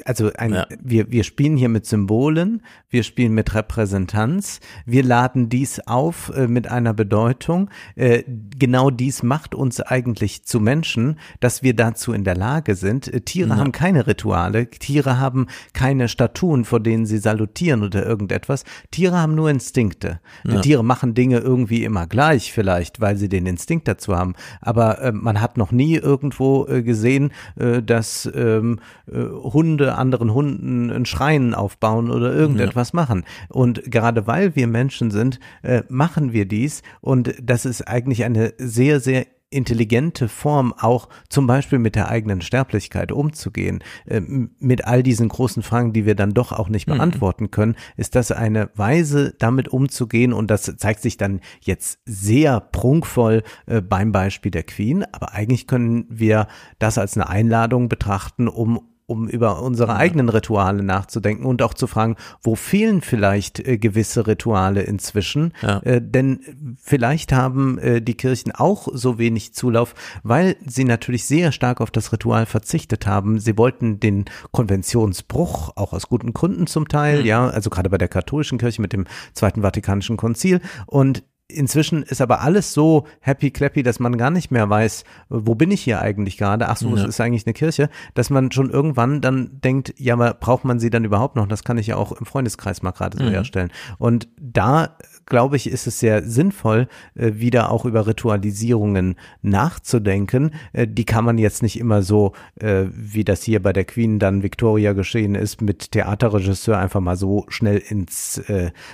also 0.05 0.31
ein, 0.37 0.63
wir, 0.81 1.11
wir 1.11 1.23
spielen 1.23 1.57
hier 1.57 1.69
mit 1.69 1.85
Symbolen, 1.85 2.61
wir 2.89 3.03
spielen 3.03 3.33
mit 3.33 3.53
Repräsentanz, 3.53 4.59
wir 4.85 5.03
laden 5.03 5.49
dies 5.49 5.79
auf 5.85 6.31
mit 6.47 6.67
einer 6.69 6.93
Bedeutung. 6.93 7.69
Genau 7.95 8.89
dies 8.91 9.23
macht 9.23 9.55
uns 9.55 9.81
eigentlich 9.81 10.45
zu 10.45 10.59
Menschen, 10.59 11.19
dass 11.39 11.63
wir 11.63 11.75
dazu 11.75 12.13
in 12.13 12.23
der 12.23 12.35
Lage 12.35 12.75
sind. 12.75 13.11
Tiere 13.25 13.49
Ja. 13.49 13.57
haben 13.57 13.71
keine 13.71 14.07
Rituale, 14.07 14.69
Tiere 14.69 15.19
haben 15.19 15.47
keine 15.73 16.07
Statuen, 16.07 16.65
vor 16.65 16.79
denen 16.79 17.05
sie 17.05 17.17
salutieren 17.17 17.72
oder 17.81 18.05
irgendetwas. 18.05 18.63
Tiere 18.91 19.17
haben 19.17 19.33
nur 19.35 19.49
Instinkte. 19.49 20.19
Ja. 20.43 20.61
Tiere 20.61 20.83
machen 20.83 21.13
Dinge 21.13 21.39
irgendwie 21.39 21.83
immer 21.83 22.05
gleich 22.05 22.51
vielleicht, 22.51 23.01
weil 23.01 23.17
sie 23.17 23.29
den 23.29 23.45
Instinkt 23.45 23.87
dazu 23.87 24.15
haben. 24.15 24.33
Aber 24.61 25.01
äh, 25.01 25.11
man 25.11 25.41
hat 25.41 25.57
noch 25.57 25.71
nie 25.71 25.95
irgendwo 25.95 26.67
äh, 26.67 26.83
gesehen, 26.83 27.31
äh, 27.55 27.81
dass 27.81 28.29
ähm, 28.35 28.79
äh, 29.11 29.23
Hunde 29.23 29.95
anderen 29.95 30.33
Hunden 30.33 30.91
ein 30.91 31.05
Schreien 31.05 31.53
aufbauen 31.53 32.11
oder 32.11 32.33
irgendetwas 32.33 32.93
machen. 32.93 33.23
Und 33.49 33.89
gerade 33.89 34.27
weil 34.27 34.55
wir 34.55 34.67
Menschen 34.67 35.11
sind, 35.11 35.39
äh, 35.61 35.83
machen 35.89 36.33
wir 36.33 36.45
dies. 36.45 36.81
Und 37.01 37.33
das 37.41 37.65
ist 37.65 37.87
eigentlich 37.87 38.25
eine 38.25 38.53
sehr, 38.57 38.99
sehr 38.99 39.25
intelligente 39.53 40.27
Form, 40.27 40.73
auch 40.77 41.09
zum 41.29 41.47
Beispiel 41.47 41.79
mit 41.79 41.95
der 41.95 42.09
eigenen 42.09 42.41
Sterblichkeit 42.41 43.11
umzugehen, 43.11 43.83
ähm, 44.07 44.51
mit 44.59 44.85
all 44.85 45.03
diesen 45.03 45.29
großen 45.29 45.63
Fragen, 45.63 45.93
die 45.93 46.05
wir 46.05 46.15
dann 46.15 46.33
doch 46.33 46.51
auch 46.51 46.69
nicht 46.69 46.87
Mhm. 46.87 46.93
beantworten 46.93 47.51
können, 47.51 47.75
ist 47.97 48.15
das 48.15 48.31
eine 48.31 48.69
Weise, 48.75 49.35
damit 49.39 49.67
umzugehen. 49.69 50.33
Und 50.33 50.49
das 50.51 50.63
zeigt 50.77 51.01
sich 51.01 51.17
dann 51.17 51.39
jetzt 51.61 51.99
sehr 52.05 52.59
prunkvoll 52.59 53.43
äh, 53.65 53.81
beim 53.81 54.11
Beispiel 54.11 54.51
der 54.51 54.63
Queen, 54.63 55.05
aber 55.11 55.33
eigentlich 55.33 55.67
können 55.67 56.05
wir 56.09 56.47
das 56.79 56.97
als 56.97 57.15
eine 57.15 57.29
Einladung 57.29 57.89
betrachten, 57.89 58.47
um 58.47 58.81
um 59.05 59.27
über 59.27 59.61
unsere 59.61 59.95
eigenen 59.95 60.29
Rituale 60.29 60.83
nachzudenken 60.83 61.45
und 61.45 61.61
auch 61.61 61.73
zu 61.73 61.87
fragen, 61.87 62.15
wo 62.41 62.55
fehlen 62.55 63.01
vielleicht 63.01 63.59
äh, 63.59 63.77
gewisse 63.77 64.27
Rituale 64.27 64.81
inzwischen? 64.83 65.53
Ja. 65.61 65.79
Äh, 65.79 66.01
denn 66.01 66.75
vielleicht 66.81 67.31
haben 67.33 67.77
äh, 67.79 68.01
die 68.01 68.15
Kirchen 68.15 68.51
auch 68.51 68.87
so 68.93 69.17
wenig 69.17 69.53
Zulauf, 69.53 69.95
weil 70.23 70.55
sie 70.65 70.83
natürlich 70.83 71.25
sehr 71.25 71.51
stark 71.51 71.81
auf 71.81 71.91
das 71.91 72.11
Ritual 72.11 72.45
verzichtet 72.45 73.07
haben. 73.07 73.39
Sie 73.39 73.57
wollten 73.57 73.99
den 73.99 74.25
Konventionsbruch, 74.51 75.71
auch 75.75 75.93
aus 75.93 76.07
guten 76.07 76.33
Gründen 76.33 76.67
zum 76.67 76.87
Teil, 76.87 77.21
Mhm. 77.21 77.25
ja, 77.25 77.47
also 77.47 77.69
gerade 77.69 77.89
bei 77.89 77.97
der 77.97 78.07
katholischen 78.07 78.57
Kirche 78.57 78.81
mit 78.81 78.93
dem 78.93 79.05
Zweiten 79.33 79.61
Vatikanischen 79.61 80.17
Konzil 80.17 80.61
und 80.85 81.23
Inzwischen 81.53 82.03
ist 82.03 82.21
aber 82.21 82.41
alles 82.41 82.73
so 82.73 83.05
happy 83.21 83.51
clappy, 83.51 83.83
dass 83.83 83.99
man 83.99 84.17
gar 84.17 84.29
nicht 84.31 84.51
mehr 84.51 84.69
weiß, 84.69 85.03
wo 85.29 85.55
bin 85.55 85.71
ich 85.71 85.81
hier 85.81 86.01
eigentlich 86.01 86.37
gerade? 86.37 86.67
Ach 86.69 86.77
so, 86.77 86.89
Ja. 86.89 87.03
es 87.03 87.07
ist 87.09 87.21
eigentlich 87.21 87.45
eine 87.45 87.53
Kirche, 87.53 87.89
dass 88.13 88.29
man 88.29 88.51
schon 88.51 88.69
irgendwann 88.69 89.21
dann 89.21 89.61
denkt, 89.63 89.93
ja, 89.97 90.13
aber 90.15 90.33
braucht 90.33 90.65
man 90.65 90.79
sie 90.79 90.89
dann 90.89 91.05
überhaupt 91.05 91.35
noch? 91.35 91.47
Das 91.47 91.63
kann 91.63 91.77
ich 91.77 91.87
ja 91.87 91.95
auch 91.95 92.11
im 92.11 92.25
Freundeskreis 92.25 92.81
mal 92.81 92.91
gerade 92.91 93.17
so 93.17 93.23
Mhm. 93.23 93.29
herstellen. 93.29 93.71
Und 93.97 94.27
da 94.41 94.97
glaube 95.25 95.55
ich, 95.55 95.69
ist 95.69 95.87
es 95.87 95.99
sehr 95.99 96.23
sinnvoll, 96.23 96.87
äh, 97.15 97.33
wieder 97.35 97.71
auch 97.71 97.85
über 97.85 98.07
Ritualisierungen 98.07 99.15
nachzudenken. 99.41 100.51
Äh, 100.73 100.87
Die 100.87 101.05
kann 101.05 101.25
man 101.25 101.37
jetzt 101.37 101.63
nicht 101.63 101.79
immer 101.79 102.01
so, 102.01 102.33
äh, 102.59 102.85
wie 102.89 103.23
das 103.23 103.43
hier 103.43 103.61
bei 103.61 103.73
der 103.73 103.85
Queen 103.85 104.19
dann 104.19 104.43
Victoria 104.43 104.93
geschehen 104.93 105.35
ist, 105.35 105.61
mit 105.61 105.91
Theaterregisseur 105.91 106.77
einfach 106.77 107.01
mal 107.01 107.15
so 107.15 107.45
schnell 107.47 107.77
ins 107.77 108.41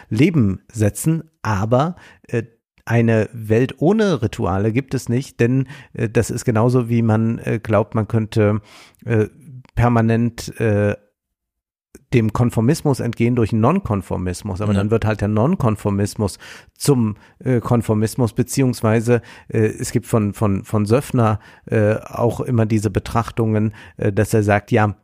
Leben 0.09 0.61
setzen. 0.71 1.23
Aber 1.41 1.95
eine 2.85 3.29
Welt 3.33 3.75
ohne 3.79 4.21
Rituale 4.21 4.71
gibt 4.71 4.93
es 4.93 5.09
nicht, 5.09 5.39
denn 5.39 5.67
das 5.93 6.29
ist 6.29 6.45
genauso 6.45 6.89
wie 6.89 7.01
man 7.01 7.41
glaubt, 7.63 7.95
man 7.95 8.07
könnte 8.07 8.61
permanent 9.75 10.59
äh, 10.59 10.95
dem 12.13 12.33
Konformismus 12.33 12.99
entgehen 12.99 13.35
durch 13.35 13.53
Nonkonformismus, 13.53 14.61
aber 14.61 14.73
Ja. 14.73 14.79
dann 14.79 14.91
wird 14.91 15.05
halt 15.05 15.21
der 15.21 15.27
Nonkonformismus 15.27 16.39
zum 16.75 17.17
äh, 17.39 17.59
Konformismus, 17.59 18.33
beziehungsweise 18.33 19.21
äh, 19.47 19.59
es 19.59 19.91
gibt 19.91 20.07
von, 20.07 20.33
von, 20.33 20.63
von 20.63 20.85
Söffner 20.85 21.39
äh, 21.65 21.95
auch 21.95 22.39
immer 22.41 22.65
diese 22.65 22.89
Betrachtungen, 22.89 23.73
äh, 23.97 24.11
dass 24.11 24.33
er 24.33 24.43
sagt, 24.43 24.71
ja, 24.71 24.95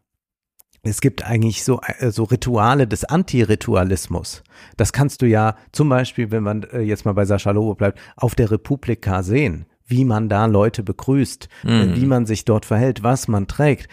es 0.87 1.01
gibt 1.01 1.23
eigentlich 1.25 1.63
so, 1.63 1.79
äh, 1.99 2.11
so 2.11 2.23
Rituale 2.23 2.87
des 2.87 3.05
Antiritualismus. 3.05 4.43
Das 4.77 4.93
kannst 4.93 5.21
du 5.21 5.25
ja 5.27 5.55
zum 5.71 5.89
Beispiel, 5.89 6.31
wenn 6.31 6.43
man 6.43 6.63
äh, 6.63 6.81
jetzt 6.81 7.05
mal 7.05 7.13
bei 7.13 7.25
Sascha 7.25 7.51
Lobo 7.51 7.75
bleibt, 7.75 7.99
auf 8.15 8.35
der 8.35 8.51
Republika 8.51 9.23
sehen. 9.23 9.65
Wie 9.87 10.05
man 10.05 10.29
da 10.29 10.45
Leute 10.47 10.81
begrüßt, 10.83 11.47
äh, 11.65 11.85
Mhm. 11.85 11.95
wie 11.95 12.05
man 12.05 12.25
sich 12.25 12.45
dort 12.45 12.65
verhält, 12.65 13.03
was 13.03 13.27
man 13.27 13.47
trägt. 13.47 13.87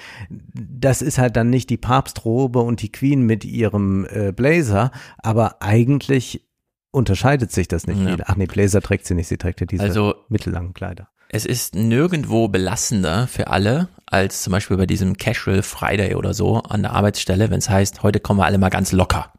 Das 0.55 1.03
ist 1.03 1.18
halt 1.18 1.36
dann 1.36 1.51
nicht 1.51 1.68
die 1.70 1.76
Papstrobe 1.76 2.61
und 2.61 2.80
die 2.82 2.90
Queen 2.93 3.22
mit 3.22 3.45
ihrem 3.45 4.07
äh, 4.11 4.32
Blazer, 4.32 4.90
aber 5.18 5.62
eigentlich 5.62 6.47
unterscheidet 6.90 7.53
sich 7.53 7.68
das 7.68 7.86
nicht 7.86 8.01
Ja. 8.01 8.16
Ach 8.26 8.36
nee, 8.36 8.47
Blazer 8.47 8.80
trägt 8.82 9.07
sie 9.07 9.14
nicht, 9.14 9.28
sie 9.28 9.38
trägt 9.38 9.61
ja 9.61 9.66
diese 9.66 9.82
Also- 9.84 10.14
mittellangen 10.28 10.74
Kleider. 10.74 11.09
Es 11.34 11.47
ist 11.47 11.74
nirgendwo 11.74 12.49
belastender 12.49 13.26
für 13.26 13.47
alle, 13.47 13.88
als 14.05 14.43
zum 14.43 14.51
Beispiel 14.51 14.76
bei 14.76 14.84
diesem 14.84 15.16
Casual 15.16 15.62
Friday 15.62 16.14
oder 16.14 16.34
so 16.34 16.59
an 16.59 16.82
der 16.82 16.93
Arbeitsstelle, 16.93 17.49
wenn 17.51 17.57
es 17.59 17.70
heißt, 17.70 18.03
heute 18.03 18.20
kommen 18.20 18.38
wir 18.40 18.45
alle 18.45 18.59
mal 18.59 18.68
ganz 18.68 18.93
locker. 18.93 19.32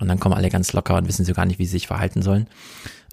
Und 0.00 0.08
dann 0.08 0.18
kommen 0.18 0.34
alle 0.34 0.48
ganz 0.48 0.72
locker 0.72 0.96
und 0.96 1.08
wissen 1.08 1.26
so 1.26 1.34
gar 1.34 1.44
nicht, 1.44 1.58
wie 1.58 1.66
sie 1.66 1.72
sich 1.72 1.86
verhalten 1.86 2.22
sollen. 2.22 2.48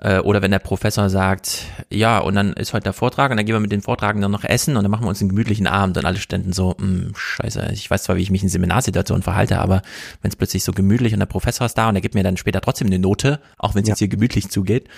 Äh, 0.03 0.19
Oder 0.19 0.41
wenn 0.41 0.51
der 0.51 0.59
Professor 0.59 1.09
sagt, 1.09 1.61
ja, 1.89 2.19
und 2.19 2.35
dann 2.35 2.51
ist 2.53 2.73
heute 2.73 2.83
der 2.83 2.93
Vortrag 2.93 3.31
und 3.31 3.37
dann 3.37 3.45
gehen 3.45 3.55
wir 3.55 3.61
mit 3.61 3.71
den 3.71 3.81
Vortragenden 3.81 4.29
noch 4.29 4.43
essen 4.43 4.75
und 4.75 4.83
dann 4.83 4.91
machen 4.91 5.05
wir 5.05 5.09
uns 5.09 5.21
einen 5.21 5.29
gemütlichen 5.29 5.65
Abend 5.65 5.97
und 5.97 6.05
alle 6.05 6.17
ständen 6.17 6.51
so, 6.51 6.75
"Hm, 6.77 7.13
scheiße, 7.15 7.69
ich 7.71 7.89
weiß 7.89 8.03
zwar, 8.03 8.17
wie 8.17 8.21
ich 8.21 8.29
mich 8.29 8.43
in 8.43 8.49
Seminarsituationen 8.49 9.23
verhalte, 9.23 9.59
aber 9.59 9.81
wenn 10.21 10.29
es 10.29 10.35
plötzlich 10.35 10.65
so 10.65 10.73
gemütlich 10.73 11.13
und 11.13 11.19
der 11.19 11.25
Professor 11.25 11.65
ist 11.65 11.77
da 11.77 11.87
und 11.87 11.95
er 11.95 12.01
gibt 12.01 12.15
mir 12.15 12.23
dann 12.23 12.35
später 12.35 12.59
trotzdem 12.59 12.87
eine 12.87 12.99
Note, 12.99 13.39
auch 13.57 13.75
wenn 13.75 13.83
es 13.83 13.89
jetzt 13.89 13.99
hier 13.99 14.09
gemütlich 14.09 14.49
zugeht. 14.49 14.89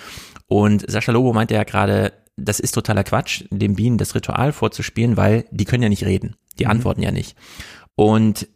Und 0.48 0.90
Sascha 0.90 1.12
Lobo 1.12 1.32
meinte 1.32 1.54
ja 1.54 1.62
gerade, 1.62 2.12
das 2.36 2.58
ist 2.58 2.72
totaler 2.72 3.04
Quatsch, 3.04 3.44
den 3.50 3.76
Bienen 3.76 3.98
das 3.98 4.16
Ritual 4.16 4.52
vorzuspielen, 4.52 5.16
weil 5.16 5.44
die 5.52 5.66
können 5.66 5.84
ja 5.84 5.88
nicht 5.88 6.04
reden. 6.04 6.34
Die 6.58 6.66
antworten 6.66 7.02
ja 7.02 7.12
nicht. 7.12 7.36
Und 7.94 8.48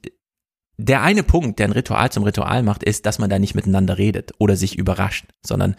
der 0.78 1.02
eine 1.02 1.22
Punkt, 1.22 1.58
der 1.60 1.68
ein 1.68 1.72
Ritual 1.72 2.10
zum 2.10 2.24
Ritual 2.24 2.62
macht, 2.64 2.82
ist, 2.82 3.06
dass 3.06 3.18
man 3.18 3.30
da 3.30 3.38
nicht 3.38 3.54
miteinander 3.54 3.98
redet 3.98 4.32
oder 4.38 4.56
sich 4.56 4.76
überrascht, 4.76 5.26
sondern 5.42 5.76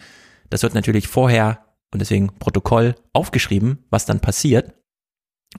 das 0.52 0.62
wird 0.62 0.74
natürlich 0.74 1.08
vorher 1.08 1.60
und 1.92 2.00
deswegen 2.00 2.28
Protokoll 2.38 2.94
aufgeschrieben, 3.12 3.78
was 3.90 4.04
dann 4.04 4.20
passiert. 4.20 4.74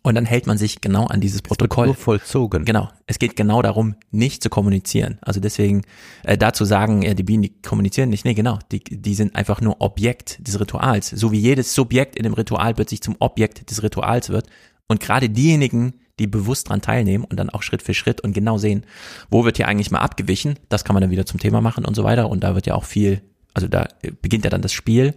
Und 0.01 0.15
dann 0.15 0.25
hält 0.25 0.47
man 0.47 0.57
sich 0.57 0.81
genau 0.81 1.05
an 1.05 1.21
dieses 1.21 1.43
Protokoll. 1.43 1.87
Nur 1.87 1.95
vollzogen. 1.95 2.65
Genau. 2.65 2.89
Es 3.05 3.19
geht 3.19 3.35
genau 3.35 3.61
darum, 3.61 3.95
nicht 4.09 4.41
zu 4.41 4.49
kommunizieren. 4.49 5.19
Also 5.21 5.39
deswegen 5.39 5.83
äh, 6.23 6.35
dazu 6.35 6.65
sagen, 6.65 7.03
äh, 7.03 7.13
die 7.13 7.23
Bienen, 7.23 7.43
die 7.43 7.61
kommunizieren 7.61 8.09
nicht. 8.09 8.25
Nee, 8.25 8.33
genau. 8.33 8.57
Die, 8.71 8.83
die 8.83 9.13
sind 9.13 9.35
einfach 9.35 9.61
nur 9.61 9.81
Objekt 9.81 10.47
des 10.47 10.59
Rituals. 10.59 11.09
So 11.09 11.31
wie 11.31 11.39
jedes 11.39 11.75
Subjekt 11.75 12.15
in 12.15 12.23
dem 12.23 12.33
Ritual 12.33 12.73
plötzlich 12.73 13.01
zum 13.01 13.15
Objekt 13.19 13.69
des 13.69 13.83
Rituals 13.83 14.29
wird. 14.29 14.47
Und 14.87 14.99
gerade 14.99 15.29
diejenigen, 15.29 15.93
die 16.19 16.27
bewusst 16.27 16.69
dran 16.69 16.81
teilnehmen 16.81 17.23
und 17.23 17.37
dann 17.37 17.49
auch 17.49 17.61
Schritt 17.61 17.81
für 17.81 17.93
Schritt 17.93 18.21
und 18.21 18.33
genau 18.33 18.57
sehen, 18.57 18.85
wo 19.29 19.45
wird 19.45 19.57
hier 19.57 19.67
eigentlich 19.67 19.91
mal 19.91 19.99
abgewichen, 19.99 20.59
das 20.69 20.83
kann 20.83 20.93
man 20.93 21.01
dann 21.01 21.11
wieder 21.11 21.25
zum 21.25 21.39
Thema 21.39 21.61
machen 21.61 21.85
und 21.85 21.95
so 21.95 22.03
weiter. 22.03 22.29
Und 22.29 22.43
da 22.43 22.55
wird 22.55 22.67
ja 22.67 22.75
auch 22.75 22.83
viel, 22.85 23.21
also 23.53 23.67
da 23.67 23.87
beginnt 24.21 24.43
ja 24.43 24.49
dann 24.49 24.61
das 24.61 24.73
Spiel, 24.73 25.15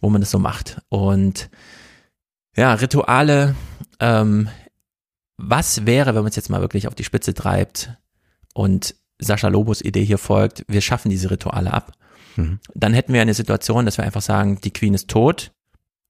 wo 0.00 0.10
man 0.10 0.20
das 0.20 0.30
so 0.30 0.38
macht. 0.38 0.80
Und 0.88 1.50
ja, 2.56 2.74
Rituale, 2.74 3.54
ähm, 4.00 4.48
was 5.36 5.86
wäre, 5.86 6.14
wenn 6.14 6.22
man 6.22 6.30
es 6.30 6.36
jetzt 6.36 6.50
mal 6.50 6.60
wirklich 6.60 6.88
auf 6.88 6.94
die 6.94 7.04
Spitze 7.04 7.34
treibt 7.34 7.90
und 8.54 8.94
Sascha 9.18 9.48
Lobos 9.48 9.82
Idee 9.82 10.04
hier 10.04 10.18
folgt, 10.18 10.64
wir 10.68 10.80
schaffen 10.80 11.10
diese 11.10 11.30
Rituale 11.30 11.72
ab. 11.72 11.92
Mhm. 12.36 12.60
Dann 12.74 12.94
hätten 12.94 13.12
wir 13.12 13.22
eine 13.22 13.34
Situation, 13.34 13.84
dass 13.84 13.98
wir 13.98 14.04
einfach 14.04 14.22
sagen, 14.22 14.60
die 14.62 14.72
Queen 14.72 14.94
ist 14.94 15.08
tot. 15.08 15.52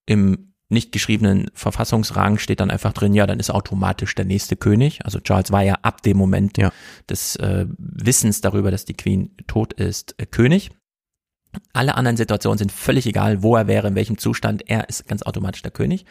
Im 0.06 0.52
nicht 0.68 0.90
geschriebenen 0.90 1.48
Verfassungsrang 1.54 2.38
steht 2.38 2.58
dann 2.60 2.70
einfach 2.70 2.92
drin, 2.92 3.14
ja, 3.14 3.26
dann 3.26 3.38
ist 3.38 3.50
automatisch 3.50 4.14
der 4.16 4.24
nächste 4.24 4.56
König. 4.56 5.04
Also 5.04 5.20
Charles 5.20 5.52
war 5.52 5.62
ja 5.62 5.74
ab 5.82 6.02
dem 6.02 6.16
Moment 6.16 6.58
des 7.08 7.36
äh, 7.36 7.66
Wissens 7.78 8.40
darüber, 8.40 8.70
dass 8.70 8.84
die 8.84 8.94
Queen 8.94 9.30
tot 9.46 9.72
ist, 9.74 10.16
äh, 10.18 10.26
König. 10.26 10.70
Alle 11.72 11.96
anderen 11.96 12.16
Situationen 12.16 12.58
sind 12.58 12.72
völlig 12.72 13.06
egal, 13.06 13.42
wo 13.42 13.56
er 13.56 13.66
wäre, 13.66 13.88
in 13.88 13.94
welchem 13.94 14.18
Zustand. 14.18 14.68
Er 14.68 14.88
ist 14.88 15.06
ganz 15.06 15.22
automatisch 15.22 15.62
der 15.62 15.70
König. 15.70 16.04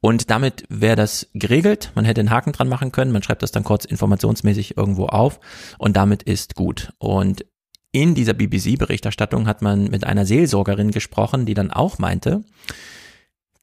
Und 0.00 0.30
damit 0.30 0.64
wäre 0.68 0.96
das 0.96 1.28
geregelt. 1.34 1.90
Man 1.94 2.04
hätte 2.04 2.20
einen 2.20 2.30
Haken 2.30 2.52
dran 2.52 2.68
machen 2.68 2.92
können. 2.92 3.12
Man 3.12 3.22
schreibt 3.22 3.42
das 3.42 3.52
dann 3.52 3.64
kurz 3.64 3.84
informationsmäßig 3.84 4.76
irgendwo 4.76 5.06
auf. 5.06 5.40
Und 5.78 5.96
damit 5.96 6.22
ist 6.22 6.54
gut. 6.54 6.92
Und 6.98 7.44
in 7.92 8.14
dieser 8.14 8.34
BBC-Berichterstattung 8.34 9.46
hat 9.46 9.62
man 9.62 9.84
mit 9.84 10.04
einer 10.04 10.26
Seelsorgerin 10.26 10.90
gesprochen, 10.90 11.46
die 11.46 11.54
dann 11.54 11.70
auch 11.70 11.98
meinte, 11.98 12.42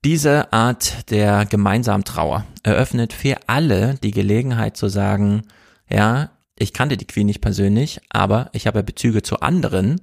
diese 0.04 0.52
Art 0.52 1.12
der 1.12 1.46
gemeinsamen 1.46 2.06
Trauer 2.06 2.46
eröffnet 2.64 3.14
für 3.14 3.38
alle 3.48 3.96
die 4.02 4.12
Gelegenheit 4.12 4.78
zu 4.78 4.88
sagen, 4.88 5.44
ja, 5.90 6.32
ich 6.58 6.74
kannte 6.74 6.98
die 6.98 7.06
Queen 7.06 7.28
nicht 7.28 7.42
persönlich, 7.42 8.00
aber 8.10 8.50
ich 8.54 8.68
habe 8.68 8.84
Bezüge 8.84 9.22
zu 9.22 9.42
anderen. 9.42 10.02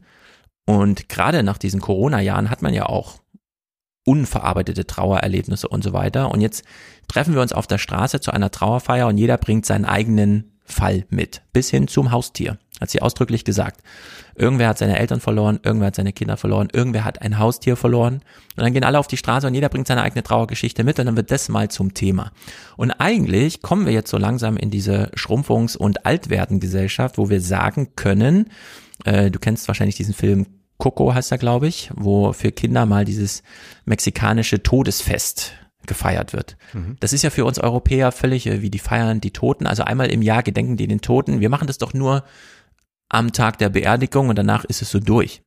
Und 0.68 1.08
gerade 1.08 1.42
nach 1.42 1.56
diesen 1.56 1.80
Corona-Jahren 1.80 2.50
hat 2.50 2.60
man 2.60 2.74
ja 2.74 2.84
auch 2.84 3.20
unverarbeitete 4.04 4.86
Trauererlebnisse 4.86 5.66
und 5.66 5.82
so 5.82 5.94
weiter. 5.94 6.30
Und 6.30 6.42
jetzt 6.42 6.62
treffen 7.08 7.32
wir 7.32 7.40
uns 7.40 7.54
auf 7.54 7.66
der 7.66 7.78
Straße 7.78 8.20
zu 8.20 8.32
einer 8.32 8.50
Trauerfeier 8.50 9.06
und 9.06 9.16
jeder 9.16 9.38
bringt 9.38 9.64
seinen 9.64 9.86
eigenen 9.86 10.58
Fall 10.66 11.06
mit, 11.08 11.40
bis 11.54 11.70
hin 11.70 11.88
zum 11.88 12.10
Haustier, 12.10 12.58
hat 12.82 12.90
sie 12.90 13.00
ausdrücklich 13.00 13.46
gesagt. 13.46 13.80
Irgendwer 14.34 14.68
hat 14.68 14.76
seine 14.76 14.98
Eltern 14.98 15.20
verloren, 15.20 15.58
irgendwer 15.62 15.86
hat 15.86 15.96
seine 15.96 16.12
Kinder 16.12 16.36
verloren, 16.36 16.68
irgendwer 16.70 17.06
hat 17.06 17.22
ein 17.22 17.38
Haustier 17.38 17.74
verloren. 17.74 18.16
Und 18.54 18.62
dann 18.62 18.74
gehen 18.74 18.84
alle 18.84 18.98
auf 18.98 19.08
die 19.08 19.16
Straße 19.16 19.46
und 19.46 19.54
jeder 19.54 19.70
bringt 19.70 19.86
seine 19.86 20.02
eigene 20.02 20.22
Trauergeschichte 20.22 20.84
mit 20.84 20.98
und 20.98 21.06
dann 21.06 21.16
wird 21.16 21.30
das 21.30 21.48
mal 21.48 21.70
zum 21.70 21.94
Thema. 21.94 22.30
Und 22.76 22.90
eigentlich 22.90 23.62
kommen 23.62 23.86
wir 23.86 23.94
jetzt 23.94 24.10
so 24.10 24.18
langsam 24.18 24.58
in 24.58 24.70
diese 24.70 25.10
Schrumpfungs- 25.16 25.78
und 25.78 26.04
Altwerden-Gesellschaft, 26.04 27.16
wo 27.16 27.30
wir 27.30 27.40
sagen 27.40 27.96
können, 27.96 28.50
äh, 29.06 29.30
du 29.30 29.38
kennst 29.38 29.66
wahrscheinlich 29.68 29.96
diesen 29.96 30.12
Film 30.12 30.46
Coco 30.78 31.12
heißt 31.12 31.32
er, 31.32 31.38
glaube 31.38 31.66
ich, 31.66 31.90
wo 31.94 32.32
für 32.32 32.52
Kinder 32.52 32.86
mal 32.86 33.04
dieses 33.04 33.42
mexikanische 33.84 34.62
Todesfest 34.62 35.52
gefeiert 35.86 36.32
wird. 36.32 36.56
Mhm. 36.72 36.96
Das 37.00 37.12
ist 37.12 37.22
ja 37.22 37.30
für 37.30 37.44
uns 37.44 37.58
Europäer 37.58 38.12
völlig, 38.12 38.46
äh, 38.46 38.62
wie 38.62 38.70
die 38.70 38.78
feiern 38.78 39.20
die 39.20 39.32
Toten. 39.32 39.66
Also 39.66 39.82
einmal 39.82 40.10
im 40.10 40.22
Jahr 40.22 40.42
gedenken 40.42 40.76
die 40.76 40.86
den 40.86 41.00
Toten. 41.00 41.40
Wir 41.40 41.48
machen 41.48 41.66
das 41.66 41.78
doch 41.78 41.94
nur 41.94 42.24
am 43.08 43.32
Tag 43.32 43.58
der 43.58 43.70
Beerdigung 43.70 44.28
und 44.28 44.36
danach 44.36 44.64
ist 44.64 44.82
es 44.82 44.90
so 44.90 45.00
durch. 45.00 45.42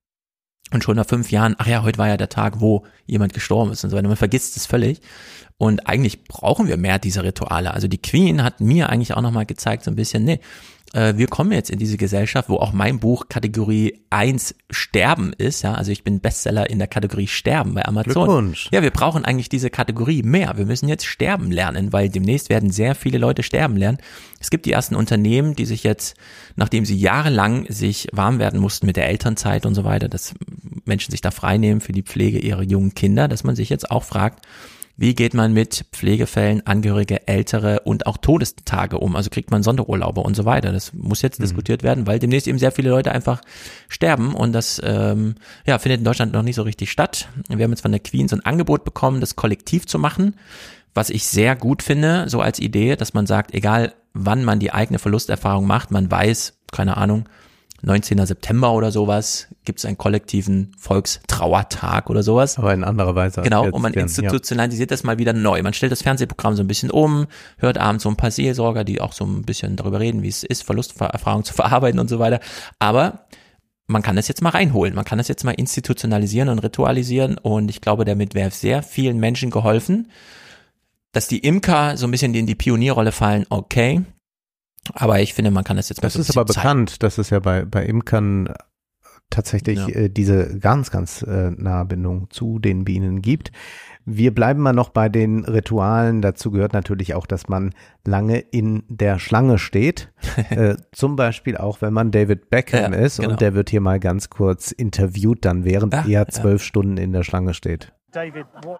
Und 0.74 0.84
schon 0.84 0.96
nach 0.96 1.06
fünf 1.06 1.32
Jahren, 1.32 1.56
ach 1.58 1.68
ja, 1.68 1.84
heute 1.84 1.98
war 1.98 2.08
ja 2.08 2.18
der 2.18 2.30
Tag, 2.30 2.62
wo 2.62 2.86
jemand 3.06 3.34
gestorben 3.34 3.72
ist 3.72 3.84
und 3.84 3.90
so 3.90 3.98
weiter. 3.98 4.08
Man 4.08 4.18
vergisst 4.18 4.56
es 4.56 4.66
völlig. 4.66 5.02
Und 5.58 5.88
eigentlich 5.88 6.24
brauchen 6.24 6.68
wir 6.68 6.78
mehr 6.78 6.98
dieser 6.98 7.24
Rituale. 7.24 7.74
Also 7.74 7.88
die 7.88 8.02
Queen 8.02 8.44
hat 8.44 8.62
mir 8.62 8.90
eigentlich 8.90 9.14
auch 9.14 9.22
nochmal 9.22 9.46
gezeigt, 9.46 9.84
so 9.84 9.92
ein 9.92 9.96
bisschen, 9.96 10.24
nee, 10.24 10.40
äh, 10.94 11.14
wir 11.16 11.28
kommen 11.28 11.52
jetzt 11.52 11.70
in 11.70 11.80
diese 11.80 11.98
Gesellschaft, 11.98 12.50
wo 12.50 12.58
auch 12.58 12.74
mein 12.74 13.00
Buch 13.00 13.30
Kategorie 13.30 14.02
1 14.10 14.56
Sterben 14.70 15.32
ist, 15.34 15.62
ja, 15.62 15.74
also 15.74 15.92
ich 15.92 16.04
bin 16.04 16.20
Bestseller 16.20 16.70
in 16.70 16.80
der 16.80 16.88
Kategorie 16.88 17.28
Sterben 17.28 17.74
bei 17.74 17.86
Amazon. 17.86 18.14
Glückwunsch. 18.14 18.70
Ja, 18.72 18.82
wir 18.82 18.92
brauchen 18.92 19.24
eigentlich 19.24 19.50
diese 19.50 19.70
Kategorie 19.70 20.24
mehr. 20.24 20.58
Wir 20.58 20.66
müssen 20.66 20.90
jetzt 20.90 21.06
sterben 21.06 21.52
lernen, 21.52 21.94
weil 21.94 22.10
demnächst 22.10 22.50
werden 22.50 22.72
sehr 22.72 22.96
viele 22.96 23.18
Leute 23.18 23.44
sterben 23.44 23.78
lernen. 23.78 24.00
Es 24.40 24.50
gibt 24.50 24.66
die 24.66 24.72
ersten 24.72 24.96
Unternehmen, 24.96 25.56
die 25.56 25.66
sich 25.66 25.84
jetzt, 25.84 26.16
nachdem 26.56 26.86
sie 26.86 26.98
jahrelang 26.98 27.66
sich 27.70 28.08
warm 28.12 28.40
werden 28.40 28.60
mussten 28.60 28.86
mit 28.86 28.98
der 28.98 29.08
Elternzeit 29.08 29.66
und 29.66 29.76
so 29.76 29.84
weiter, 29.84 30.10
dass 30.10 30.34
Menschen 30.86 31.12
sich 31.12 31.22
da 31.22 31.32
freinehmen 31.32 31.80
für 31.80 31.94
die 31.94 32.04
Pflege 32.04 32.40
ihrer 32.40 32.64
jungen 32.64 32.96
Kinder, 32.96 33.28
dass 33.28 33.44
man 33.44 33.56
sich 33.56 33.70
jetzt 33.70 33.92
auch 33.92 34.04
fragt, 34.04 34.46
wie 34.98 35.16
geht 35.16 35.34
man 35.34 35.54
mit 35.54 35.86
Pflegefällen, 35.92 36.66
Angehörige, 36.66 37.28
Ältere 37.28 37.82
und 37.82 38.06
auch 38.06 38.18
Todestage 38.18 38.98
um? 38.98 39.16
Also 39.16 39.30
kriegt 39.30 39.52
man 39.52 39.64
Sonderurlaube 39.64 40.22
und 40.22 40.36
so 40.36 40.46
weiter. 40.46 40.72
Das 40.72 40.94
muss 40.94 41.22
jetzt 41.22 41.42
diskutiert 41.42 41.84
werden, 41.84 42.08
weil 42.08 42.20
demnächst 42.20 42.48
eben 42.48 42.60
sehr 42.60 42.72
viele 42.72 42.90
Leute 42.90 43.12
einfach 43.12 43.42
sterben 43.90 44.34
und 44.36 44.54
das 44.54 44.82
ähm, 44.84 45.36
ja, 45.66 45.80
findet 45.80 46.00
in 46.00 46.06
Deutschland 46.06 46.34
noch 46.34 46.44
nicht 46.44 46.56
so 46.56 46.64
richtig 46.64 46.92
statt. 46.92 47.30
Wir 47.48 47.64
haben 47.64 47.72
jetzt 47.72 47.82
von 47.82 47.92
der 47.92 48.02
Queen 48.02 48.28
so 48.28 48.36
ein 48.36 48.46
Angebot 48.46 48.84
bekommen, 48.84 49.22
das 49.22 49.36
kollektiv 49.36 49.88
zu 49.88 50.00
machen, 50.00 50.36
was 50.94 51.10
ich 51.10 51.26
sehr 51.26 51.56
gut 51.56 51.84
finde, 51.84 52.30
so 52.30 52.42
als 52.42 52.60
Idee, 52.60 52.96
dass 52.96 53.14
man 53.14 53.26
sagt, 53.26 53.54
egal 53.54 53.94
wann 54.14 54.44
man 54.44 54.60
die 54.60 54.74
eigene 54.74 55.00
Verlusterfahrung 55.00 55.66
macht, 55.66 55.92
man 55.92 56.12
weiß, 56.12 56.58
keine 56.72 56.98
Ahnung, 56.98 57.26
19. 57.84 58.26
September 58.26 58.74
oder 58.74 58.92
sowas, 58.92 59.48
gibt 59.66 59.80
es 59.80 59.86
einen 59.86 59.98
kollektiven 59.98 60.74
Volkstrauertag 60.78 62.10
oder 62.10 62.24
sowas. 62.24 62.58
Aber 62.58 62.74
in 62.74 62.84
anderer 62.84 63.16
Weise. 63.16 63.42
Genau, 63.42 63.66
und 63.66 63.82
man 63.82 63.94
jetzt, 63.94 64.18
ja. 64.18 64.24
institutionalisiert 64.24 64.92
das 64.92 65.04
mal 65.04 65.18
wieder 65.18 65.34
neu. 65.34 65.62
Man 65.64 65.74
stellt 65.74 65.92
das 65.92 66.02
Fernsehprogramm 66.04 66.56
so 66.56 66.64
ein 66.64 66.68
bisschen 66.68 66.92
um, 66.92 67.28
hört 67.58 67.78
abends 67.78 68.04
so 68.04 68.10
ein 68.10 68.18
paar 68.18 68.32
Seelsorger, 68.32 68.84
die 68.84 69.02
auch 69.02 69.14
so 69.14 69.26
ein 69.26 69.44
bisschen 69.44 69.76
darüber 69.76 70.00
reden, 70.00 70.22
wie 70.22 70.30
es 70.30 70.44
ist, 70.44 70.64
Verlusterfahrung 70.64 71.44
zu 71.44 71.54
verarbeiten 71.56 72.00
und 72.00 72.10
so 72.10 72.20
weiter. 72.20 72.40
Aber 72.80 73.26
man 73.88 74.02
kann 74.02 74.16
das 74.16 74.28
jetzt 74.28 74.42
mal 74.42 74.50
reinholen, 74.50 74.96
man 74.96 75.06
kann 75.06 75.18
das 75.18 75.28
jetzt 75.28 75.44
mal 75.44 75.52
institutionalisieren 75.52 76.50
und 76.50 76.60
ritualisieren 76.60 77.38
und 77.38 77.70
ich 77.70 77.82
glaube, 77.82 78.06
damit 78.06 78.36
wäre 78.36 78.52
sehr 78.52 78.84
vielen 78.84 79.20
Menschen 79.20 79.52
geholfen, 79.52 80.10
dass 81.12 81.28
die 81.28 81.40
Imker 81.40 81.98
so 81.98 82.08
ein 82.08 82.12
bisschen 82.12 82.34
in 82.34 82.48
die 82.48 82.56
Pionierrolle 82.56 83.12
fallen, 83.12 83.46
okay. 83.50 84.02
Aber 84.94 85.20
ich 85.22 85.34
finde, 85.34 85.52
man 85.52 85.64
kann 85.64 85.78
das 85.78 85.90
jetzt 85.90 86.02
mal 86.02 86.08
Das 86.08 86.16
ist 86.16 86.36
aber 86.38 86.46
zeigen. 86.48 86.62
bekannt, 86.86 87.04
dass 87.04 87.18
es 87.18 87.30
ja 87.30 87.40
bei, 87.40 87.66
bei 87.66 87.86
Imkern 87.86 88.54
tatsächlich 89.30 89.80
Ja. 89.80 89.88
äh, 89.90 90.10
diese 90.10 90.60
ganz, 90.60 90.92
ganz 90.92 91.22
äh, 91.22 91.52
nahe 91.52 91.86
Bindung 91.86 92.30
zu 92.32 92.60
den 92.60 92.84
Bienen 92.84 93.22
gibt. 93.22 93.52
Wir 94.04 94.34
bleiben 94.34 94.62
mal 94.62 94.74
noch 94.74 94.90
bei 94.90 95.08
den 95.10 95.46
Ritualen. 95.46 96.22
Dazu 96.22 96.50
gehört 96.52 96.74
natürlich 96.74 97.14
auch, 97.14 97.26
dass 97.28 97.48
man 97.48 97.74
lange 98.04 98.40
in 98.40 98.84
der 98.90 99.20
Schlange 99.20 99.60
steht. 99.60 100.12
äh, 100.50 100.76
zum 100.92 101.16
Beispiel 101.16 101.56
auch, 101.56 101.82
wenn 101.82 101.94
man 101.94 102.12
David 102.12 102.50
Beckham 102.50 102.94
Ja, 102.94 103.00
ist 103.00 103.18
genau. 103.18 103.32
und 103.32 103.42
der 103.42 103.54
wird 103.54 103.70
hier 103.70 103.80
mal 103.82 104.00
ganz 104.00 104.30
kurz 104.32 104.72
interviewt, 104.72 105.46
dann 105.46 105.64
während 105.64 105.94
Ah, 105.94 106.04
er 106.08 106.28
zwölf 106.28 106.64
Stunden 106.64 106.98
in 106.98 107.14
der 107.14 107.24
Schlange 107.24 107.54
steht. 107.54 107.94
David, 108.12 108.46
what 108.64 108.80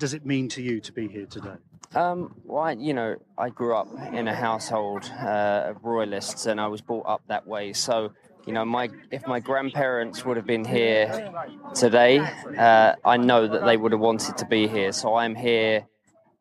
does 0.00 0.14
it 0.14 0.24
mean 0.24 0.48
to 0.48 0.60
you 0.60 0.80
to 0.80 0.92
be 0.92 1.02
here 1.02 1.28
today? 1.28 1.58
Um, 1.94 2.34
well, 2.44 2.62
I, 2.64 2.72
you 2.72 2.94
know, 2.94 3.16
I 3.36 3.50
grew 3.50 3.74
up 3.76 3.88
in 4.12 4.26
a 4.26 4.34
household 4.34 5.04
uh, 5.20 5.70
of 5.70 5.84
royalists, 5.84 6.46
and 6.46 6.60
I 6.60 6.66
was 6.68 6.80
brought 6.80 7.06
up 7.06 7.22
that 7.28 7.46
way. 7.46 7.74
So, 7.74 8.12
you 8.46 8.52
know, 8.52 8.64
my 8.64 8.88
if 9.10 9.26
my 9.26 9.40
grandparents 9.40 10.24
would 10.24 10.36
have 10.36 10.46
been 10.46 10.64
here 10.64 11.30
today, 11.74 12.18
uh, 12.56 12.94
I 13.04 13.16
know 13.18 13.46
that 13.46 13.64
they 13.64 13.76
would 13.76 13.92
have 13.92 14.00
wanted 14.00 14.38
to 14.38 14.46
be 14.46 14.68
here. 14.68 14.92
So 14.92 15.16
I'm 15.16 15.34
here 15.34 15.86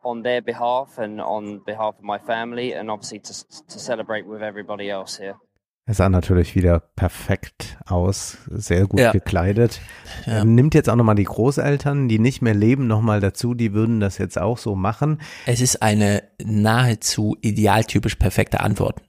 on 0.04 0.24
their 0.24 0.42
behalf 0.42 0.98
and 0.98 1.20
on 1.20 1.60
behalf 1.60 1.96
of 1.98 2.04
my 2.04 2.18
family, 2.18 2.74
and 2.74 2.90
obviously 2.90 3.20
to 3.20 3.34
to 3.68 3.80
celebrate 3.80 4.26
with 4.26 4.42
everybody 4.42 4.90
else 4.90 5.18
here. 5.18 5.36
Er 5.92 5.96
sah 5.96 6.08
natürlich 6.08 6.56
wieder 6.56 6.80
perfekt 6.80 7.78
aus, 7.86 8.38
sehr 8.50 8.88
gut 8.88 9.02
Ja. 9.02 9.12
gekleidet. 9.12 9.82
Er 10.26 10.46
nimmt 10.46 10.74
jetzt 10.74 10.90
auch 10.90 10.96
nochmal 10.96 11.16
die 11.16 11.26
Großeltern, 11.26 12.08
die 12.08 12.18
nicht 12.18 12.42
mehr 12.42 12.54
leben, 12.54 12.88
nochmal 12.88 13.20
dazu, 13.20 13.56
die 13.56 13.74
würden 13.74 14.00
das 14.00 14.18
jetzt 14.18 14.40
auch 14.40 14.58
so 14.58 14.74
machen. 14.74 15.20
Es 15.46 15.60
ist 15.60 15.82
eine 15.82 16.24
nahezu 16.42 17.36
idealtypisch 17.42 18.16
perfekte 18.16 18.62
Antwort 18.62 19.02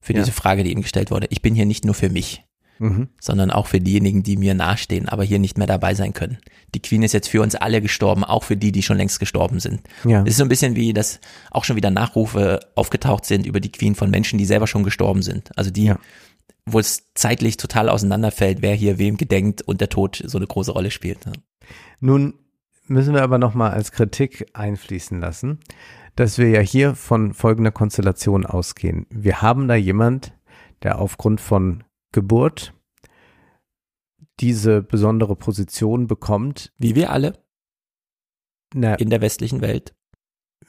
für 0.00 0.12
Ja. 0.12 0.20
diese 0.20 0.30
Frage, 0.30 0.62
die 0.62 0.70
ihm 0.70 0.82
gestellt 0.82 1.10
wurde. 1.10 1.26
Ich 1.30 1.42
bin 1.42 1.56
hier 1.56 1.66
nicht 1.66 1.84
nur 1.84 1.94
für 1.94 2.10
mich, 2.10 2.44
Mhm. 2.80 3.08
sondern 3.20 3.50
auch 3.50 3.66
für 3.66 3.78
diejenigen, 3.78 4.22
die 4.22 4.38
mir 4.38 4.54
nahestehen, 4.54 5.06
aber 5.06 5.22
hier 5.22 5.38
nicht 5.38 5.58
mehr 5.58 5.66
dabei 5.66 5.94
sein 5.94 6.14
können. 6.14 6.38
Die 6.74 6.80
Queen 6.80 7.02
ist 7.02 7.12
jetzt 7.12 7.28
für 7.28 7.42
uns 7.42 7.54
alle 7.54 7.82
gestorben, 7.82 8.24
auch 8.24 8.42
für 8.42 8.56
die, 8.56 8.72
die 8.72 8.82
schon 8.82 8.96
längst 8.96 9.20
gestorben 9.20 9.60
sind. 9.60 9.82
Ja. 10.04 10.22
Es 10.22 10.30
ist 10.30 10.36
so 10.38 10.44
ein 10.44 10.48
bisschen 10.48 10.76
wie, 10.76 10.94
dass 10.94 11.20
auch 11.50 11.64
schon 11.64 11.76
wieder 11.76 11.90
Nachrufe 11.90 12.58
aufgetaucht 12.76 13.26
sind 13.26 13.44
über 13.44 13.60
die 13.60 13.70
Queen 13.70 13.94
von 13.94 14.08
Menschen, 14.10 14.38
die 14.38 14.46
selber 14.46 14.66
schon 14.66 14.82
gestorben 14.82 15.20
sind. 15.20 15.50
Also 15.58 15.70
die, 15.70 15.92
wo 16.64 16.78
es 16.78 17.12
zeitlich 17.14 17.58
total 17.58 17.90
auseinanderfällt, 17.90 18.62
wer 18.62 18.74
hier 18.74 18.96
wem 18.98 19.18
gedenkt 19.18 19.60
und 19.60 19.82
der 19.82 19.90
Tod 19.90 20.22
so 20.24 20.38
eine 20.38 20.46
große 20.46 20.72
Rolle 20.72 20.90
spielt. 20.90 21.26
ne? 21.26 21.32
Nun 22.00 22.32
müssen 22.86 23.12
wir 23.12 23.22
aber 23.22 23.36
nochmal 23.36 23.72
als 23.72 23.92
Kritik 23.92 24.46
einfließen 24.54 25.20
lassen, 25.20 25.58
dass 26.16 26.38
wir 26.38 26.48
ja 26.48 26.60
hier 26.60 26.94
von 26.94 27.34
folgender 27.34 27.72
Konstellation 27.72 28.46
ausgehen. 28.46 29.06
Wir 29.10 29.42
haben 29.42 29.68
da 29.68 29.74
jemand, 29.74 30.32
der 30.82 30.98
aufgrund 30.98 31.42
von 31.42 31.84
Geburt 32.12 32.74
diese 34.40 34.82
besondere 34.82 35.36
Position 35.36 36.06
bekommt. 36.06 36.72
Wie 36.78 36.94
wir 36.94 37.10
alle 37.12 37.34
Na, 38.74 38.94
in 38.94 39.10
der 39.10 39.20
westlichen 39.20 39.60
Welt. 39.60 39.94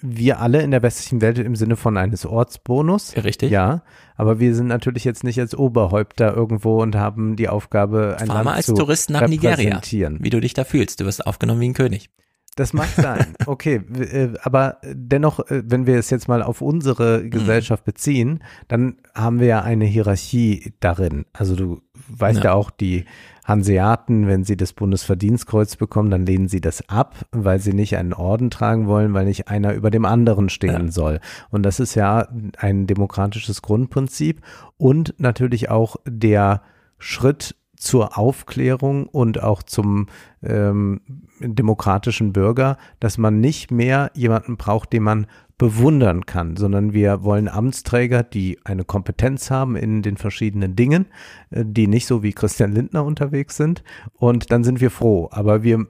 wir 0.02 0.40
alle 0.40 0.62
in 0.62 0.72
der 0.72 0.82
westlichen 0.82 1.22
Welt 1.22 1.38
im 1.38 1.56
Sinne 1.56 1.76
von 1.76 1.96
eines 1.98 2.26
Ortsbonus. 2.26 3.16
Richtig. 3.16 3.52
Ja, 3.52 3.84
aber 4.16 4.40
wir 4.40 4.56
sind 4.56 4.68
natürlich 4.68 5.04
jetzt 5.04 5.24
nicht 5.24 5.40
als 5.40 5.56
Oberhäupter 5.56 6.36
irgendwo 6.36 6.82
und 6.82 6.96
haben 6.96 7.36
die 7.36 7.50
Aufgabe, 7.50 8.18
ein 8.20 8.28
Fahr 8.28 8.36
Land 8.38 8.46
mal 8.46 8.56
als 8.56 8.66
zu 8.66 8.74
Tourist 8.74 9.10
nach 9.10 9.28
Nigeria, 9.28 9.82
wie 9.82 10.30
du 10.30 10.40
dich 10.40 10.54
da 10.54 10.64
fühlst. 10.64 11.00
Du 11.00 11.06
wirst 11.06 11.26
aufgenommen 11.26 11.62
wie 11.62 11.70
ein 11.70 11.74
König. 11.74 12.10
Das 12.56 12.74
mag 12.74 12.90
sein. 12.90 13.34
Okay, 13.46 13.76
äh, 13.98 14.34
aber 14.44 14.78
dennoch, 14.84 15.40
äh, 15.50 15.64
wenn 15.66 15.86
wir 15.88 15.96
es 15.98 16.10
jetzt 16.10 16.28
mal 16.28 16.44
auf 16.44 16.62
unsere 16.62 17.28
Gesellschaft 17.30 17.86
beziehen, 17.86 18.44
dann 18.68 18.98
haben 19.16 19.40
wir 19.40 19.48
ja 19.48 19.62
eine 19.62 19.86
Hierarchie 19.86 20.74
darin. 20.80 21.26
Also 21.34 21.56
du 21.56 21.82
weißt 22.10 22.40
ja, 22.40 22.46
Ja. 22.46 22.54
auch, 22.54 22.70
die 22.70 23.06
Hanseaten, 23.46 24.28
wenn 24.28 24.44
sie 24.44 24.56
das 24.56 24.74
Bundesverdienstkreuz 24.74 25.76
bekommen, 25.76 26.12
dann 26.12 26.26
lehnen 26.26 26.48
sie 26.48 26.62
das 26.62 26.88
ab, 26.90 27.16
weil 27.32 27.60
sie 27.60 27.74
nicht 27.74 27.98
einen 27.98 28.14
Orden 28.14 28.50
tragen 28.52 28.86
wollen, 28.88 29.14
weil 29.14 29.26
nicht 29.26 29.48
einer 29.48 29.74
über 29.74 29.90
dem 29.90 30.06
anderen 30.06 30.50
stehen 30.50 30.92
soll. 30.92 31.20
Und 31.50 31.64
das 31.64 31.80
ist 31.80 31.96
ja 31.96 32.28
ein 32.58 32.86
demokratisches 32.86 33.62
Grundprinzip 33.62 34.42
und 34.78 35.16
natürlich 35.18 35.70
auch 35.70 35.96
der 36.06 36.62
Schritt 37.00 37.56
zur 37.82 38.16
Aufklärung 38.16 39.08
und 39.08 39.42
auch 39.42 39.64
zum 39.64 40.06
ähm, 40.44 41.02
demokratischen 41.40 42.32
Bürger, 42.32 42.78
dass 43.00 43.18
man 43.18 43.40
nicht 43.40 43.72
mehr 43.72 44.12
jemanden 44.14 44.56
braucht, 44.56 44.94
den 44.94 45.02
man 45.02 45.26
bewundern 45.58 46.28
kann, 46.28 46.58
sondern 46.58 46.94
wir 46.94 47.24
wollen 47.24 47.48
Amtsträger, 47.48 48.22
die 48.22 48.60
eine 48.66 48.84
Kompetenz 48.84 49.50
haben 49.50 49.76
in 49.76 50.04
den 50.04 50.18
verschiedenen 50.18 50.76
Dingen, 50.76 51.08
äh, 51.50 51.64
die 51.66 51.88
nicht 51.88 52.06
so 52.06 52.22
wie 52.22 52.34
Christian 52.34 52.72
Lindner 52.72 53.04
unterwegs 53.04 53.58
sind. 53.58 53.84
Und 54.14 54.52
dann 54.52 54.64
sind 54.64 54.80
wir 54.80 54.92
froh. 54.92 55.30
Aber 55.32 55.64
wir 55.64 55.88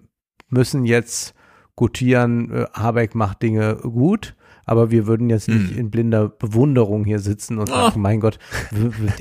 müssen 0.47 0.85
jetzt 0.85 1.35
gutieren, 1.75 2.51
äh, 2.51 2.65
Habeck 2.73 3.15
macht 3.15 3.41
Dinge 3.41 3.75
gut. 3.75 4.35
Aber 4.65 4.91
wir 4.91 5.07
würden 5.07 5.29
jetzt 5.29 5.47
nicht 5.47 5.75
in 5.75 5.89
blinder 5.89 6.29
Bewunderung 6.29 7.03
hier 7.05 7.19
sitzen 7.19 7.57
und 7.57 7.67
sagen, 7.69 7.93
Oh. 7.95 7.99
mein 7.99 8.19
Gott, 8.19 8.37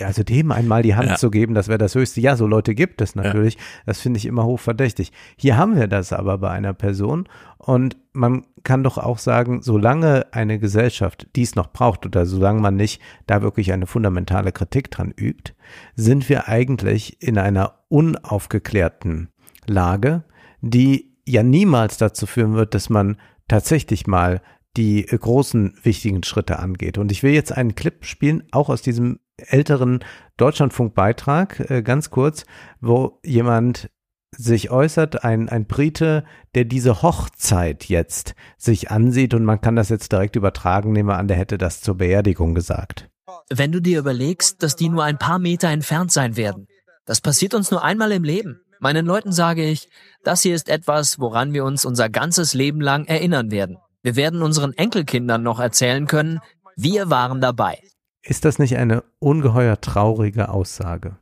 also 0.04 0.22
dem 0.22 0.52
einmal 0.52 0.82
die 0.82 0.94
Hand 0.94 1.08
Ja. 1.10 1.16
zu 1.16 1.30
geben, 1.30 1.54
das 1.54 1.68
wäre 1.68 1.78
das 1.78 1.94
Höchste. 1.94 2.20
Ja, 2.20 2.36
so 2.36 2.46
Leute 2.46 2.74
gibt 2.74 3.00
es 3.00 3.14
natürlich. 3.14 3.56
Das 3.86 4.00
finde 4.00 4.18
ich 4.18 4.26
immer 4.26 4.44
hochverdächtig. 4.44 5.12
Hier 5.36 5.56
haben 5.56 5.76
wir 5.76 5.86
das 5.88 6.12
aber 6.12 6.38
bei 6.38 6.50
einer 6.50 6.74
Person 6.74 7.28
und 7.58 7.96
man 8.12 8.44
kann 8.64 8.82
doch 8.82 8.98
auch 8.98 9.18
sagen, 9.18 9.62
solange 9.62 10.26
eine 10.32 10.58
Gesellschaft 10.58 11.28
dies 11.36 11.54
noch 11.54 11.72
braucht 11.72 12.04
oder 12.04 12.26
solange 12.26 12.60
man 12.60 12.76
nicht 12.76 13.00
da 13.26 13.40
wirklich 13.42 13.72
eine 13.72 13.86
fundamentale 13.86 14.52
Kritik 14.52 14.90
dran 14.90 15.12
übt, 15.18 15.52
sind 15.96 16.28
wir 16.28 16.48
eigentlich 16.48 17.22
in 17.22 17.38
einer 17.38 17.74
unaufgeklärten 17.88 19.28
Lage, 19.66 20.24
die 20.60 21.10
ja 21.26 21.42
niemals 21.42 21.96
dazu 21.98 22.26
führen 22.26 22.54
wird, 22.54 22.74
dass 22.74 22.90
man 22.90 23.16
tatsächlich 23.48 24.06
mal 24.06 24.40
die 24.80 25.06
äh, 25.06 25.18
großen 25.18 25.74
wichtigen 25.82 26.22
Schritte 26.22 26.58
angeht. 26.58 26.96
Und 26.96 27.12
ich 27.12 27.22
will 27.22 27.32
jetzt 27.32 27.52
einen 27.52 27.74
Clip 27.74 28.04
spielen, 28.04 28.44
auch 28.50 28.70
aus 28.70 28.80
diesem 28.80 29.20
älteren 29.36 30.00
Deutschlandfunk-Beitrag, 30.38 31.70
äh, 31.70 31.82
ganz 31.82 32.10
kurz, 32.10 32.46
wo 32.80 33.20
jemand 33.22 33.90
sich 34.32 34.70
äußert, 34.70 35.22
ein, 35.24 35.48
ein 35.48 35.66
Brite, 35.66 36.24
der 36.54 36.64
diese 36.64 37.02
Hochzeit 37.02 37.86
jetzt 37.86 38.34
sich 38.56 38.90
ansieht 38.90 39.34
und 39.34 39.44
man 39.44 39.60
kann 39.60 39.76
das 39.76 39.88
jetzt 39.88 40.12
direkt 40.12 40.36
übertragen, 40.36 40.92
nehmen 40.92 41.08
wir 41.08 41.18
an, 41.18 41.28
der 41.28 41.36
hätte 41.36 41.58
das 41.58 41.82
zur 41.82 41.96
Beerdigung 41.96 42.54
gesagt. 42.54 43.08
Wenn 43.50 43.72
du 43.72 43.80
dir 43.80 43.98
überlegst, 43.98 44.62
dass 44.62 44.76
die 44.76 44.88
nur 44.88 45.04
ein 45.04 45.18
paar 45.18 45.38
Meter 45.38 45.68
entfernt 45.68 46.12
sein 46.12 46.36
werden. 46.36 46.68
Das 47.04 47.20
passiert 47.20 47.54
uns 47.54 47.70
nur 47.70 47.82
einmal 47.82 48.12
im 48.12 48.24
Leben. 48.24 48.60
Meinen 48.78 49.04
Leuten 49.04 49.32
sage 49.32 49.64
ich, 49.64 49.88
das 50.22 50.42
hier 50.42 50.54
ist 50.54 50.68
etwas, 50.68 51.18
woran 51.18 51.52
wir 51.52 51.64
uns 51.64 51.84
unser 51.84 52.08
ganzes 52.08 52.54
Leben 52.54 52.80
lang 52.80 53.06
erinnern 53.06 53.50
werden. 53.50 53.76
Wir 54.02 54.16
werden 54.16 54.42
unseren 54.42 54.72
Enkelkindern 54.72 55.42
noch 55.42 55.60
erzählen 55.60 56.06
können, 56.06 56.40
wir 56.76 57.10
waren 57.10 57.40
dabei. 57.40 57.78
Ist 58.22 58.44
das 58.44 58.58
nicht 58.58 58.76
eine 58.76 59.04
ungeheuer 59.18 59.80
traurige 59.80 60.48
Aussage? 60.48 61.18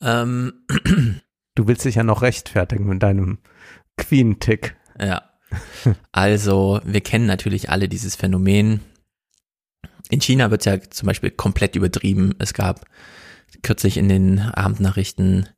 Ähm, 0.00 0.64
Du 1.58 1.66
willst 1.66 1.84
dich 1.84 1.96
ja 1.96 2.04
noch 2.04 2.22
rechtfertigen 2.22 2.86
mit 2.86 3.02
deinem 3.02 3.38
Queen-Tick. 3.96 4.76
Ja. 5.00 5.28
Also, 6.12 6.80
wir 6.84 7.00
kennen 7.00 7.26
natürlich 7.26 7.68
alle 7.68 7.88
dieses 7.88 8.14
Phänomen. 8.14 8.78
In 10.08 10.20
China 10.20 10.52
wird 10.52 10.66
ja 10.66 10.80
zum 10.80 11.06
Beispiel 11.06 11.32
komplett 11.32 11.74
übertrieben. 11.74 12.36
Es 12.38 12.54
gab 12.54 12.84
kürzlich 13.62 13.96
in 13.96 14.08
den 14.08 14.38
Abendnachrichten 14.38 15.48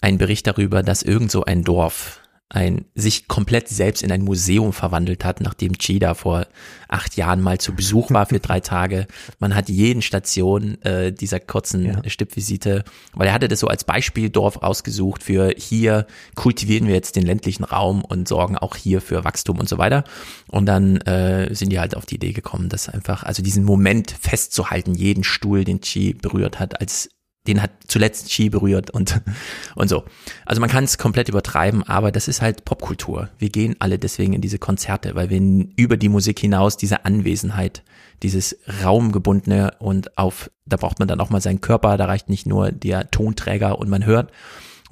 einen 0.00 0.18
Bericht 0.18 0.48
darüber, 0.48 0.82
dass 0.82 1.04
irgend 1.04 1.30
so 1.30 1.44
ein 1.44 1.62
Dorf 1.62 2.20
ein, 2.50 2.84
sich 2.94 3.26
komplett 3.26 3.68
selbst 3.68 4.02
in 4.02 4.12
ein 4.12 4.22
Museum 4.22 4.72
verwandelt 4.72 5.24
hat, 5.24 5.40
nachdem 5.40 5.76
Chi 5.78 5.98
da 5.98 6.14
vor 6.14 6.46
acht 6.88 7.16
Jahren 7.16 7.40
mal 7.40 7.58
zu 7.58 7.74
Besuch 7.74 8.10
war 8.10 8.26
für 8.26 8.38
drei 8.38 8.60
Tage. 8.60 9.06
Man 9.40 9.56
hat 9.56 9.68
jeden 9.68 10.02
Station 10.02 10.80
äh, 10.82 11.12
dieser 11.12 11.40
kurzen 11.40 11.84
Ja. 11.84 12.02
Stippvisite, 12.08 12.84
weil 13.14 13.26
er 13.26 13.32
hatte 13.32 13.48
das 13.48 13.60
so 13.60 13.66
als 13.66 13.84
Beispieldorf 13.84 14.58
ausgesucht 14.58 15.22
für 15.22 15.52
hier 15.56 16.06
kultivieren 16.36 16.86
wir 16.86 16.94
jetzt 16.94 17.16
den 17.16 17.26
ländlichen 17.26 17.64
Raum 17.64 18.04
und 18.04 18.28
sorgen 18.28 18.56
auch 18.56 18.76
hier 18.76 19.00
für 19.00 19.24
Wachstum 19.24 19.58
und 19.58 19.68
so 19.68 19.78
weiter. 19.78 20.04
Und 20.48 20.66
dann 20.66 20.98
äh, 20.98 21.52
sind 21.54 21.70
die 21.70 21.80
halt 21.80 21.96
auf 21.96 22.06
die 22.06 22.16
Idee 22.16 22.32
gekommen, 22.32 22.68
dass 22.68 22.88
einfach, 22.88 23.24
also 23.24 23.42
diesen 23.42 23.64
Moment 23.64 24.14
festzuhalten, 24.20 24.94
jeden 24.94 25.24
Stuhl, 25.24 25.64
den 25.64 25.80
Chi 25.80 26.14
berührt 26.14 26.60
hat, 26.60 26.80
als 26.80 27.08
den 27.46 27.60
hat 27.60 27.70
zuletzt 27.88 28.28
Chi 28.28 28.48
berührt 28.48 28.90
und, 28.90 29.20
und 29.74 29.88
so. 29.88 30.04
Also 30.46 30.60
man 30.60 30.70
kann 30.70 30.84
es 30.84 30.98
komplett 30.98 31.28
übertreiben, 31.28 31.82
aber 31.82 32.12
das 32.12 32.28
ist 32.28 32.42
halt 32.42 32.64
Popkultur. 32.64 33.28
Wir 33.38 33.50
gehen 33.50 33.76
alle 33.78 33.98
deswegen 33.98 34.32
in 34.32 34.40
diese 34.40 34.58
Konzerte, 34.58 35.14
weil 35.14 35.30
wir 35.30 35.40
über 35.76 35.96
die 35.96 36.08
Musik 36.08 36.38
hinaus 36.38 36.76
diese 36.76 37.04
Anwesenheit, 37.04 37.82
dieses 38.22 38.56
Raumgebundene 38.82 39.72
und 39.78 40.16
auf, 40.16 40.50
da 40.64 40.76
braucht 40.76 40.98
man 40.98 41.08
dann 41.08 41.20
auch 41.20 41.30
mal 41.30 41.40
seinen 41.40 41.60
Körper, 41.60 41.96
da 41.96 42.06
reicht 42.06 42.28
nicht 42.28 42.46
nur 42.46 42.72
der 42.72 43.10
Tonträger 43.10 43.78
und 43.78 43.90
man 43.90 44.06
hört. 44.06 44.32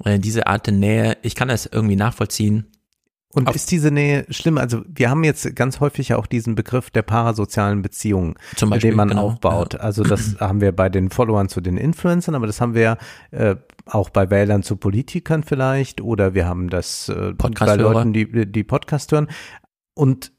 Äh, 0.05 0.19
diese 0.19 0.47
Art 0.47 0.67
der 0.67 0.73
Nähe, 0.73 1.17
ich 1.21 1.35
kann 1.35 1.47
das 1.47 1.65
irgendwie 1.65 1.95
nachvollziehen. 1.95 2.67
Und 3.33 3.49
ist 3.55 3.71
diese 3.71 3.89
Nähe 3.91 4.25
schlimm? 4.29 4.57
Also 4.57 4.81
wir 4.87 5.09
haben 5.09 5.23
jetzt 5.23 5.55
ganz 5.55 5.79
häufig 5.79 6.09
ja 6.09 6.17
auch 6.17 6.27
diesen 6.27 6.55
Begriff 6.55 6.91
der 6.91 7.01
parasozialen 7.01 7.81
Beziehungen, 7.81 8.35
Zum 8.55 8.69
Beispiel, 8.69 8.91
dem 8.91 8.97
man 8.97 9.09
genau, 9.09 9.27
aufbaut. 9.27 9.75
Also 9.75 10.03
das 10.03 10.35
haben 10.39 10.61
wir 10.61 10.71
bei 10.71 10.89
den 10.89 11.09
Followern 11.09 11.49
zu 11.49 11.59
den 11.61 11.77
Influencern, 11.77 12.35
aber 12.35 12.47
das 12.47 12.61
haben 12.61 12.75
wir 12.75 12.97
äh, 13.31 13.55
auch 13.85 14.09
bei 14.09 14.29
Wählern 14.29 14.61
zu 14.63 14.75
Politikern 14.77 15.43
vielleicht 15.43 15.99
oder 16.01 16.33
wir 16.33 16.47
haben 16.47 16.69
das 16.69 17.09
äh, 17.09 17.33
bei. 17.33 17.75
Leuten, 17.75 18.13
die, 18.13 18.51
die 18.51 18.63
Podcast 18.63 19.11
hören. 19.11 19.27
Und 19.95 20.31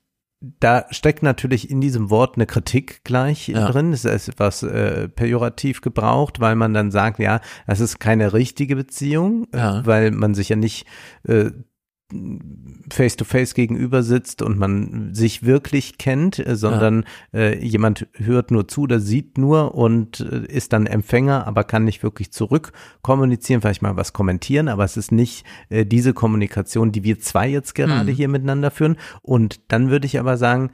da 0.60 0.84
steckt 0.90 1.22
natürlich 1.22 1.70
in 1.70 1.80
diesem 1.80 2.10
Wort 2.10 2.36
eine 2.36 2.46
Kritik 2.46 3.02
gleich 3.04 3.48
Ja. 3.48 3.70
drin. 3.70 3.92
Es 3.92 4.04
ist 4.04 4.28
etwas 4.28 4.62
äh, 4.62 5.08
pejorativ 5.08 5.80
gebraucht, 5.80 6.38
weil 6.40 6.54
man 6.54 6.74
dann 6.74 6.90
sagt, 6.90 7.18
ja, 7.18 7.40
das 7.66 7.80
ist 7.80 7.98
keine 7.98 8.32
richtige 8.34 8.76
Beziehung, 8.76 9.46
Ja. 9.54 9.84
weil 9.86 10.10
man 10.10 10.34
sich 10.34 10.50
ja 10.50 10.56
nicht 10.56 10.86
äh, 11.26 11.50
face-to-face 12.90 13.54
gegenüber 13.54 14.02
sitzt 14.02 14.42
und 14.42 14.58
man 14.58 15.14
sich 15.14 15.44
wirklich 15.44 15.96
kennt, 15.98 16.38
äh, 16.38 16.54
sondern 16.54 17.04
ja. 17.32 17.40
äh, 17.40 17.64
jemand 17.64 18.06
hört 18.14 18.50
nur 18.50 18.68
zu, 18.68 18.86
der 18.86 19.00
sieht 19.00 19.38
nur 19.38 19.74
und 19.74 20.20
äh, 20.20 20.44
ist 20.46 20.72
dann 20.72 20.86
Empfänger, 20.86 21.46
aber 21.46 21.64
kann 21.64 21.84
nicht 21.84 22.02
wirklich 22.02 22.30
zurück 22.30 22.72
kommunizieren, 23.02 23.62
vielleicht 23.62 23.82
mal 23.82 23.96
was 23.96 24.12
kommentieren, 24.12 24.68
aber 24.68 24.84
es 24.84 24.96
ist 24.96 25.12
nicht 25.12 25.44
äh, 25.70 25.86
diese 25.86 26.12
Kommunikation, 26.12 26.92
die 26.92 27.04
wir 27.04 27.18
zwei 27.20 27.48
jetzt 27.48 27.74
gerade 27.74 28.10
mhm. 28.10 28.14
hier 28.14 28.28
miteinander 28.28 28.70
führen. 28.70 28.96
Und 29.22 29.72
dann 29.72 29.90
würde 29.90 30.06
ich 30.06 30.18
aber 30.18 30.36
sagen, 30.36 30.70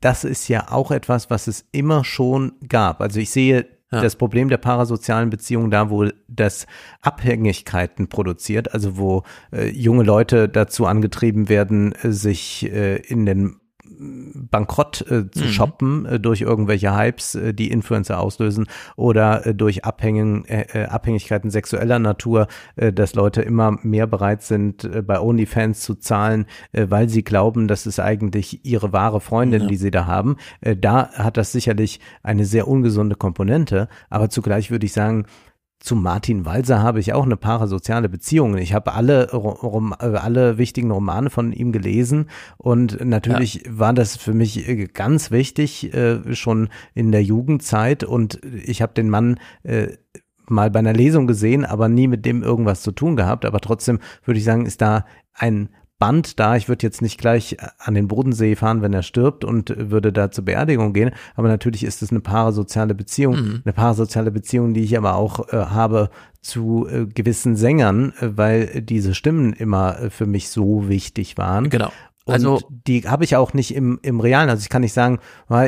das 0.00 0.24
ist 0.24 0.48
ja 0.48 0.70
auch 0.70 0.90
etwas, 0.90 1.30
was 1.30 1.46
es 1.46 1.64
immer 1.72 2.04
schon 2.04 2.52
gab. 2.68 3.00
Also 3.00 3.20
ich 3.20 3.30
sehe 3.30 3.75
ja. 3.92 4.00
das 4.00 4.16
Problem 4.16 4.48
der 4.48 4.56
parasozialen 4.56 5.30
Beziehungen 5.30 5.70
da, 5.70 5.90
wo 5.90 6.08
das 6.28 6.66
Abhängigkeiten 7.02 8.08
produziert, 8.08 8.74
also 8.74 8.96
wo 8.96 9.22
äh, 9.52 9.68
junge 9.68 10.02
Leute 10.02 10.48
dazu 10.48 10.86
angetrieben 10.86 11.48
werden, 11.48 11.92
äh, 11.92 12.12
sich 12.12 12.70
äh, 12.70 12.96
in 12.96 13.26
den 13.26 13.56
Bankrott 13.98 15.02
äh, 15.02 15.30
zu 15.30 15.44
mhm. 15.44 15.48
shoppen 15.48 16.06
äh, 16.06 16.20
durch 16.20 16.42
irgendwelche 16.42 16.96
Hypes, 16.96 17.34
äh, 17.34 17.54
die 17.54 17.70
Influencer 17.70 18.20
auslösen 18.20 18.66
oder 18.96 19.46
äh, 19.46 19.54
durch 19.54 19.84
Abhängen, 19.84 20.44
äh, 20.46 20.66
äh, 20.72 20.86
Abhängigkeiten 20.86 21.50
sexueller 21.50 21.98
Natur, 21.98 22.48
dass 22.76 23.14
Leute 23.14 23.42
immer 23.42 23.78
mehr 23.82 24.06
bereit 24.06 24.42
sind, 24.42 24.88
bei 25.06 25.20
OnlyFans 25.20 25.80
zu 25.80 25.94
zahlen, 25.94 26.46
weil 26.72 27.08
sie 27.08 27.22
glauben, 27.22 27.68
das 27.68 27.86
ist 27.86 28.00
eigentlich 28.00 28.64
ihre 28.64 28.92
wahre 28.92 29.20
Freundin, 29.20 29.62
ja. 29.62 29.68
die 29.68 29.76
sie 29.76 29.90
da 29.90 30.06
haben. 30.06 30.36
Da 30.60 31.10
hat 31.12 31.36
das 31.36 31.52
sicherlich 31.52 32.00
eine 32.22 32.44
sehr 32.44 32.68
ungesunde 32.68 33.16
Komponente, 33.16 33.88
aber 34.10 34.28
zugleich 34.28 34.70
würde 34.70 34.86
ich 34.86 34.92
sagen, 34.92 35.26
zu 35.78 35.94
Martin 35.94 36.44
Walser 36.44 36.82
habe 36.82 37.00
ich 37.00 37.12
auch 37.12 37.24
eine 37.24 37.36
parasoziale 37.36 38.08
Beziehung. 38.08 38.56
Ich 38.56 38.74
habe 38.74 38.94
alle, 38.94 39.30
Rom, 39.32 39.94
äh, 39.98 40.06
alle 40.06 40.58
wichtigen 40.58 40.90
Romane 40.90 41.30
von 41.30 41.52
ihm 41.52 41.72
gelesen 41.72 42.28
und 42.56 43.04
natürlich 43.04 43.64
ja. 43.64 43.78
war 43.78 43.92
das 43.92 44.16
für 44.16 44.32
mich 44.32 44.68
äh, 44.68 44.86
ganz 44.86 45.30
wichtig, 45.30 45.92
äh, 45.94 46.34
schon 46.34 46.68
in 46.94 47.12
der 47.12 47.22
Jugendzeit 47.22 48.04
und 48.04 48.40
ich 48.44 48.82
habe 48.82 48.94
den 48.94 49.10
Mann 49.10 49.38
mal 50.48 50.70
bei 50.70 50.78
einer 50.78 50.92
Lesung 50.92 51.26
gesehen, 51.26 51.64
aber 51.64 51.88
nie 51.88 52.08
mit 52.08 52.24
dem 52.24 52.42
irgendwas 52.42 52.82
zu 52.82 52.92
tun 52.92 53.16
gehabt. 53.16 53.44
Aber 53.44 53.60
trotzdem 53.60 53.98
würde 54.24 54.38
ich 54.38 54.44
sagen, 54.44 54.66
ist 54.66 54.80
da 54.80 55.04
ein 55.34 55.68
Band 55.98 56.38
da. 56.38 56.56
Ich 56.56 56.68
würde 56.68 56.86
jetzt 56.86 57.02
nicht 57.02 57.18
gleich 57.18 57.56
an 57.78 57.94
den 57.94 58.08
Bodensee 58.08 58.54
fahren, 58.56 58.82
wenn 58.82 58.92
er 58.92 59.02
stirbt 59.02 59.44
und 59.44 59.74
würde 59.76 60.12
da 60.12 60.30
zur 60.30 60.44
Beerdigung 60.44 60.92
gehen. 60.92 61.12
Aber 61.34 61.48
natürlich 61.48 61.84
ist 61.84 62.02
es 62.02 62.10
eine 62.10 62.20
parasoziale 62.20 62.94
Beziehung. 62.94 63.36
Mhm. 63.36 63.62
Eine 63.64 63.72
parasoziale 63.72 64.30
Beziehung, 64.30 64.74
die 64.74 64.82
ich 64.82 64.96
aber 64.98 65.16
auch 65.16 65.48
äh, 65.52 65.56
habe 65.56 66.10
zu 66.42 66.86
äh, 66.88 67.06
gewissen 67.06 67.56
Sängern, 67.56 68.12
äh, 68.20 68.36
weil 68.36 68.82
diese 68.82 69.14
Stimmen 69.14 69.52
immer 69.52 69.98
äh, 69.98 70.10
für 70.10 70.26
mich 70.26 70.50
so 70.50 70.88
wichtig 70.88 71.38
waren. 71.38 71.70
Genau. 71.70 71.90
Also 72.26 72.56
und 72.56 72.64
die 72.88 73.02
habe 73.08 73.22
ich 73.22 73.36
auch 73.36 73.54
nicht 73.54 73.74
im, 73.74 74.00
im 74.02 74.18
Realen. 74.20 74.50
Also 74.50 74.62
ich 74.62 74.68
kann 74.68 74.82
nicht 74.82 74.92
sagen, 74.92 75.20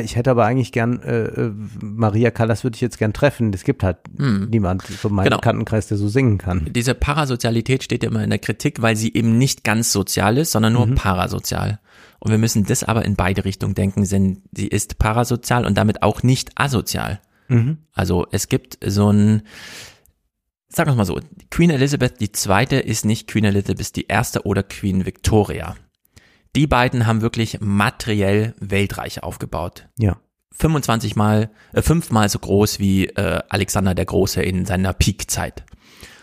ich 0.03 0.17
hätte 0.17 0.31
aber 0.31 0.45
eigentlich 0.45 0.73
gern 0.73 1.01
äh, 1.01 1.23
äh, 1.23 1.53
Maria 1.81 2.31
Callas 2.31 2.63
würde 2.65 2.75
ich 2.75 2.81
jetzt 2.81 2.97
gern 2.97 3.13
treffen. 3.13 3.53
Es 3.53 3.63
gibt 3.63 3.81
halt 3.81 3.97
hm. 4.17 4.49
niemand 4.49 4.83
von 4.83 5.13
meinem 5.13 5.25
genau. 5.25 5.37
Bekanntenkreis, 5.37 5.87
der 5.87 5.97
so 5.97 6.09
singen 6.09 6.37
kann. 6.37 6.67
Diese 6.69 6.95
Parasozialität 6.95 7.83
steht 7.83 8.03
ja 8.03 8.09
immer 8.09 8.23
in 8.23 8.29
der 8.29 8.39
Kritik, 8.39 8.81
weil 8.81 8.97
sie 8.97 9.13
eben 9.13 9.37
nicht 9.37 9.63
ganz 9.63 9.93
sozial 9.93 10.37
ist, 10.37 10.51
sondern 10.51 10.73
nur 10.73 10.87
mhm. 10.87 10.95
parasozial. 10.95 11.79
Und 12.19 12.31
wir 12.31 12.37
müssen 12.37 12.65
das 12.65 12.83
aber 12.83 13.05
in 13.05 13.15
beide 13.15 13.45
Richtungen 13.45 13.75
denken, 13.75 14.03
denn 14.03 14.43
sie 14.51 14.67
ist 14.67 14.99
parasozial 14.99 15.65
und 15.65 15.77
damit 15.77 16.03
auch 16.03 16.23
nicht 16.23 16.51
asozial. 16.55 17.21
Mhm. 17.47 17.77
Also 17.93 18.27
es 18.31 18.49
gibt 18.49 18.77
so 18.85 19.09
ein, 19.11 19.43
sagen 20.67 20.91
wir 20.91 20.95
mal 20.95 21.05
so, 21.05 21.19
Queen 21.49 21.69
Elizabeth 21.69 22.19
die 22.19 22.33
zweite 22.33 22.75
ist 22.75 23.05
nicht 23.05 23.29
Queen 23.29 23.45
Elizabeth 23.45 23.95
die 23.95 24.07
erste 24.07 24.45
oder 24.45 24.63
Queen 24.63 25.05
Victoria. 25.05 25.75
Die 26.55 26.67
beiden 26.67 27.05
haben 27.05 27.21
wirklich 27.21 27.59
materiell 27.61 28.55
Weltreich 28.59 29.23
aufgebaut. 29.23 29.87
Ja. 29.97 30.17
25 30.51 31.15
mal, 31.15 31.51
äh, 31.73 31.81
fünfmal 31.81 32.27
so 32.27 32.39
groß 32.39 32.79
wie 32.79 33.05
äh, 33.05 33.39
Alexander 33.49 33.95
der 33.95 34.05
Große 34.05 34.41
in 34.41 34.65
seiner 34.65 34.93
Peakzeit. 34.93 35.63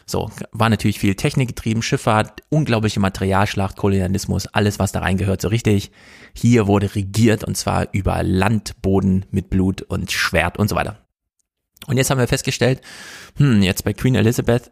So, 0.09 0.31
war 0.53 0.69
natürlich 0.69 1.01
viel 1.01 1.17
Technik 1.17 1.49
getrieben, 1.49 1.83
Schifffahrt, 1.83 2.43
unglaubliche 2.49 3.01
Materialschlacht, 3.01 3.77
Kolonialismus, 3.77 4.47
alles, 4.47 4.79
was 4.79 4.93
da 4.93 5.01
reingehört, 5.01 5.41
so 5.41 5.49
richtig. 5.49 5.91
Hier 6.33 6.69
wurde 6.69 6.95
regiert 6.95 7.43
und 7.43 7.57
zwar 7.57 7.89
über 7.93 8.23
Land, 8.23 8.81
Boden 8.83 9.25
mit 9.31 9.51
Blut 9.51 9.83
und 9.83 10.13
Schwert 10.13 10.59
und 10.59 10.69
so 10.69 10.77
weiter. 10.77 11.07
Und 11.89 11.97
jetzt 11.97 12.11
haben 12.11 12.19
wir 12.19 12.29
festgestellt, 12.29 12.83
hm, 13.37 13.63
jetzt 13.63 13.85
bei 13.85 13.93
Queen 13.95 14.15
Elizabeth 14.15 14.71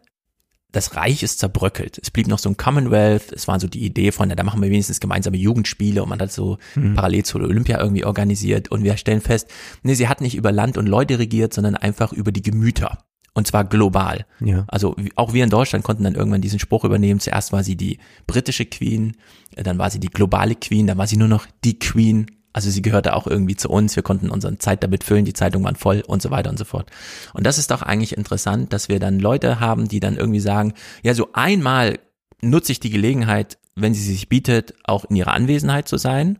das 0.75 0.95
Reich 0.95 1.23
ist 1.23 1.39
zerbröckelt. 1.39 1.99
Es 2.01 2.11
blieb 2.11 2.27
noch 2.27 2.39
so 2.39 2.49
ein 2.49 2.57
Commonwealth. 2.57 3.31
Es 3.31 3.47
war 3.47 3.59
so 3.59 3.67
die 3.67 3.85
Idee 3.85 4.11
von, 4.11 4.27
da 4.27 4.43
machen 4.43 4.61
wir 4.61 4.69
wenigstens 4.69 4.99
gemeinsame 4.99 5.37
Jugendspiele 5.37 6.03
und 6.03 6.09
man 6.09 6.19
hat 6.19 6.33
so 6.33 6.57
mhm. 6.75 6.95
parallel 6.95 7.23
zu 7.23 7.37
Olympia 7.37 7.79
irgendwie 7.79 8.03
organisiert. 8.03 8.69
Und 8.69 8.83
wir 8.83 8.97
stellen 8.97 9.21
fest, 9.21 9.49
nee, 9.83 9.93
sie 9.93 10.09
hat 10.09 10.19
nicht 10.19 10.35
über 10.35 10.51
Land 10.51 10.77
und 10.77 10.87
Leute 10.87 11.17
regiert, 11.17 11.53
sondern 11.53 11.75
einfach 11.75 12.11
über 12.11 12.33
die 12.33 12.41
Gemüter. 12.41 12.97
Und 13.33 13.47
zwar 13.47 13.63
global. 13.63 14.25
Ja. 14.41 14.65
Also 14.67 14.95
auch 15.15 15.33
wir 15.33 15.43
in 15.45 15.49
Deutschland 15.49 15.85
konnten 15.85 16.03
dann 16.03 16.15
irgendwann 16.15 16.41
diesen 16.41 16.59
Spruch 16.59 16.83
übernehmen. 16.83 17.21
Zuerst 17.21 17.53
war 17.53 17.63
sie 17.63 17.77
die 17.77 17.99
britische 18.27 18.65
Queen, 18.65 19.15
dann 19.55 19.77
war 19.77 19.89
sie 19.89 19.99
die 19.99 20.09
globale 20.09 20.55
Queen, 20.55 20.87
dann 20.87 20.97
war 20.97 21.07
sie 21.07 21.17
nur 21.17 21.27
noch 21.27 21.45
die 21.63 21.79
Queen 21.79 22.27
also 22.55 22.69
sie 22.69 22.81
gehörte 22.81 23.17
auch 23.17 23.27
irgendwie 23.27 23.57
zu 23.57 23.69
uns. 23.69 23.97
Wir 23.97 24.03
konnten 24.03 24.29
unsere 24.29 24.57
Zeit 24.57 24.81
damit 24.81 25.03
füllen. 25.03 25.25
Die 25.25 25.33
Zeitungen 25.33 25.65
waren 25.65 25.75
voll 25.75 26.01
und 26.07 26.21
so 26.21 26.31
weiter 26.31 26.49
und 26.49 26.57
so 26.57 26.63
fort. 26.63 26.89
Und 27.33 27.45
das 27.45 27.57
ist 27.57 27.69
doch 27.69 27.81
eigentlich 27.81 28.15
interessant, 28.15 28.71
dass 28.71 28.87
wir 28.87 28.97
dann 28.97 29.19
Leute 29.19 29.59
haben, 29.59 29.89
die 29.89 29.99
dann 29.99 30.15
irgendwie 30.15 30.39
sagen, 30.39 30.73
ja, 31.03 31.13
so 31.13 31.33
einmal 31.33 31.99
nutze 32.39 32.71
ich 32.71 32.79
die 32.79 32.91
Gelegenheit, 32.91 33.57
wenn 33.75 33.93
sie 33.93 34.01
sich 34.01 34.29
bietet, 34.29 34.73
auch 34.85 35.03
in 35.03 35.17
ihrer 35.17 35.33
Anwesenheit 35.33 35.89
zu 35.89 35.97
sein. 35.97 36.39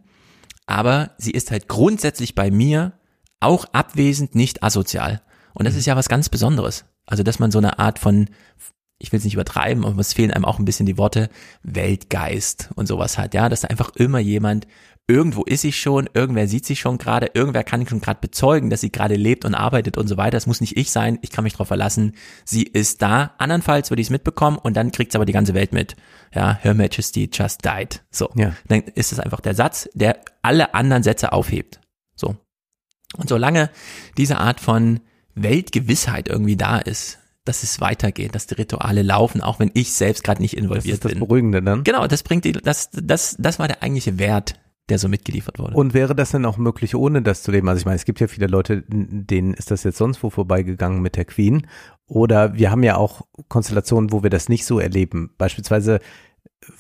Aber 0.65 1.11
sie 1.17 1.31
ist 1.31 1.51
halt 1.51 1.67
grundsätzlich 1.67 2.33
bei 2.33 2.49
mir 2.49 2.93
auch 3.41 3.65
abwesend, 3.73 4.35
nicht 4.35 4.63
asozial. 4.63 5.21
Und 5.53 5.65
das 5.65 5.73
mhm. 5.73 5.79
ist 5.79 5.85
ja 5.85 5.97
was 5.97 6.07
ganz 6.07 6.29
Besonderes. 6.29 6.85
Also, 7.05 7.23
dass 7.23 7.39
man 7.39 7.51
so 7.51 7.57
eine 7.57 7.77
Art 7.77 7.99
von, 7.99 8.29
ich 8.99 9.11
will 9.11 9.17
es 9.17 9.25
nicht 9.25 9.33
übertreiben, 9.33 9.83
aber 9.83 9.99
es 9.99 10.13
fehlen 10.13 10.31
einem 10.31 10.45
auch 10.45 10.59
ein 10.59 10.65
bisschen 10.65 10.85
die 10.85 10.97
Worte, 10.97 11.29
Weltgeist 11.61 12.69
und 12.75 12.87
sowas 12.87 13.17
hat, 13.17 13.33
ja, 13.33 13.49
dass 13.49 13.65
einfach 13.65 13.89
immer 13.97 14.19
jemand 14.19 14.65
irgendwo 15.07 15.43
ist 15.43 15.61
sie 15.61 15.71
schon, 15.71 16.09
irgendwer 16.13 16.47
sieht 16.47 16.65
sie 16.65 16.75
schon 16.75 16.97
gerade, 16.97 17.31
irgendwer 17.33 17.63
kann 17.63 17.87
schon 17.87 18.01
gerade 18.01 18.19
bezeugen, 18.19 18.69
dass 18.69 18.81
sie 18.81 18.91
gerade 18.91 19.15
lebt 19.15 19.45
und 19.45 19.53
arbeitet 19.53 19.97
und 19.97 20.07
so 20.07 20.17
weiter. 20.17 20.37
Es 20.37 20.47
muss 20.47 20.61
nicht 20.61 20.77
ich 20.77 20.91
sein, 20.91 21.19
ich 21.21 21.29
kann 21.29 21.43
mich 21.43 21.53
darauf 21.53 21.67
verlassen. 21.67 22.13
Sie 22.43 22.63
ist 22.63 23.01
da. 23.01 23.33
Andernfalls 23.37 23.91
würde 23.91 24.01
ich 24.01 24.07
es 24.07 24.11
mitbekommen 24.11 24.57
und 24.57 24.75
dann 24.75 24.91
kriegt 24.91 25.11
es 25.11 25.15
aber 25.15 25.25
die 25.25 25.33
ganze 25.33 25.53
Welt 25.53 25.73
mit. 25.73 25.95
Ja, 26.33 26.57
Her 26.61 26.73
Majesty 26.73 27.29
just 27.31 27.63
died. 27.63 28.03
So. 28.09 28.29
Ja. 28.35 28.53
Dann 28.67 28.81
ist 28.81 29.11
es 29.11 29.19
einfach 29.19 29.41
der 29.41 29.53
Satz, 29.53 29.87
der 29.93 30.19
alle 30.41 30.73
anderen 30.73 31.03
Sätze 31.03 31.33
aufhebt. 31.33 31.79
So. 32.15 32.35
Und 33.15 33.29
solange 33.29 33.69
diese 34.17 34.37
Art 34.37 34.59
von 34.59 35.01
Weltgewissheit 35.35 36.27
irgendwie 36.27 36.57
da 36.57 36.79
ist, 36.79 37.19
dass 37.43 37.61
es 37.61 37.79
weitergeht, 37.79 38.33
dass 38.33 38.47
die 38.47 38.55
Rituale 38.55 39.03
laufen, 39.03 39.41
auch 39.41 39.59
wenn 39.59 39.69
ich 39.75 39.93
selbst 39.93 40.23
gerade 40.23 40.41
nicht 40.41 40.57
involviert 40.57 41.01
bin. 41.01 41.09
Das 41.09 41.11
ist 41.11 41.11
das. 41.11 41.19
Beruhigende 41.19 41.61
dann? 41.61 41.83
Genau, 41.83 42.07
das 42.07 42.23
bringt 42.23 42.43
die, 42.43 42.53
das, 42.53 42.89
das, 42.91 43.35
das 43.37 43.59
war 43.59 43.67
der 43.67 43.83
eigentliche 43.83 44.17
Wert 44.17 44.55
der 44.89 44.99
so 44.99 45.07
mitgeliefert 45.07 45.57
wurde. 45.57 45.75
Und 45.75 45.93
wäre 45.93 46.15
das 46.15 46.31
denn 46.31 46.45
auch 46.45 46.57
möglich, 46.57 46.95
ohne 46.95 47.21
das 47.21 47.41
zu 47.41 47.51
leben? 47.51 47.67
Also 47.67 47.79
ich 47.79 47.85
meine, 47.85 47.95
es 47.95 48.05
gibt 48.05 48.19
ja 48.19 48.27
viele 48.27 48.47
Leute, 48.47 48.83
denen 48.87 49.53
ist 49.53 49.71
das 49.71 49.83
jetzt 49.83 49.97
sonst 49.97 50.21
wo 50.21 50.29
vorbeigegangen 50.29 51.01
mit 51.01 51.15
der 51.15 51.25
Queen. 51.25 51.67
Oder 52.07 52.53
wir 52.53 52.69
haben 52.69 52.83
ja 52.83 52.97
auch 52.97 53.21
Konstellationen, 53.47 54.11
wo 54.11 54.21
wir 54.21 54.29
das 54.29 54.47
nicht 54.47 54.65
so 54.65 54.79
erleben. 54.79 55.31
Beispielsweise 55.37 55.99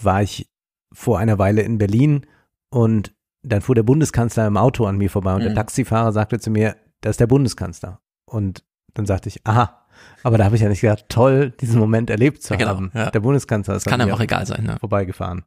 war 0.01 0.21
ich 0.21 0.49
vor 0.93 1.19
einer 1.19 1.39
Weile 1.39 1.63
in 1.63 1.77
Berlin 1.77 2.25
und 2.69 3.13
dann 3.41 3.61
fuhr 3.61 3.75
der 3.75 3.83
Bundeskanzler 3.83 4.47
im 4.47 4.57
Auto 4.57 4.85
an 4.85 4.97
mir 4.97 5.09
vorbei 5.09 5.33
und 5.33 5.41
mhm. 5.41 5.45
der 5.45 5.55
Taxifahrer 5.55 6.11
sagte 6.11 6.39
zu 6.39 6.49
mir, 6.49 6.75
das 7.01 7.11
ist 7.11 7.19
der 7.19 7.27
Bundeskanzler. 7.27 7.99
Und 8.25 8.63
dann 8.93 9.05
sagte 9.05 9.29
ich, 9.29 9.45
aha, 9.45 9.85
aber 10.23 10.37
da 10.37 10.45
habe 10.45 10.55
ich 10.55 10.61
ja 10.61 10.69
nicht 10.69 10.81
gedacht, 10.81 11.05
toll, 11.09 11.51
diesen 11.51 11.79
Moment 11.79 12.09
erlebt 12.09 12.41
zu 12.41 12.53
ja, 12.53 12.57
genau, 12.57 12.71
haben. 12.71 12.91
Ja. 12.93 13.11
Der 13.11 13.19
Bundeskanzler 13.19 13.75
ist 13.75 13.85
das 13.85 13.91
kann 13.91 14.01
einem 14.01 14.11
auch 14.11 14.19
egal 14.19 14.45
sein, 14.45 14.63
ne? 14.63 14.77
vorbeigefahren. 14.79 15.43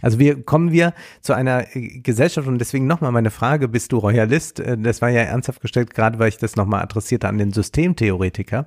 Also 0.00 0.18
wir 0.18 0.42
kommen 0.42 0.72
wir 0.72 0.94
zu 1.20 1.32
einer 1.32 1.74
äh, 1.76 2.00
Gesellschaft 2.00 2.48
und 2.48 2.58
deswegen 2.58 2.86
nochmal 2.86 3.12
meine 3.12 3.30
Frage, 3.30 3.68
bist 3.68 3.92
du 3.92 3.98
Royalist? 3.98 4.60
Äh, 4.60 4.76
das 4.78 5.02
war 5.02 5.08
ja 5.08 5.22
ernsthaft 5.22 5.60
gestellt, 5.60 5.94
gerade 5.94 6.18
weil 6.18 6.28
ich 6.28 6.38
das 6.38 6.56
nochmal 6.56 6.82
adressierte 6.82 7.28
an 7.28 7.38
den 7.38 7.52
Systemtheoretiker. 7.52 8.62
Mhm. 8.62 8.66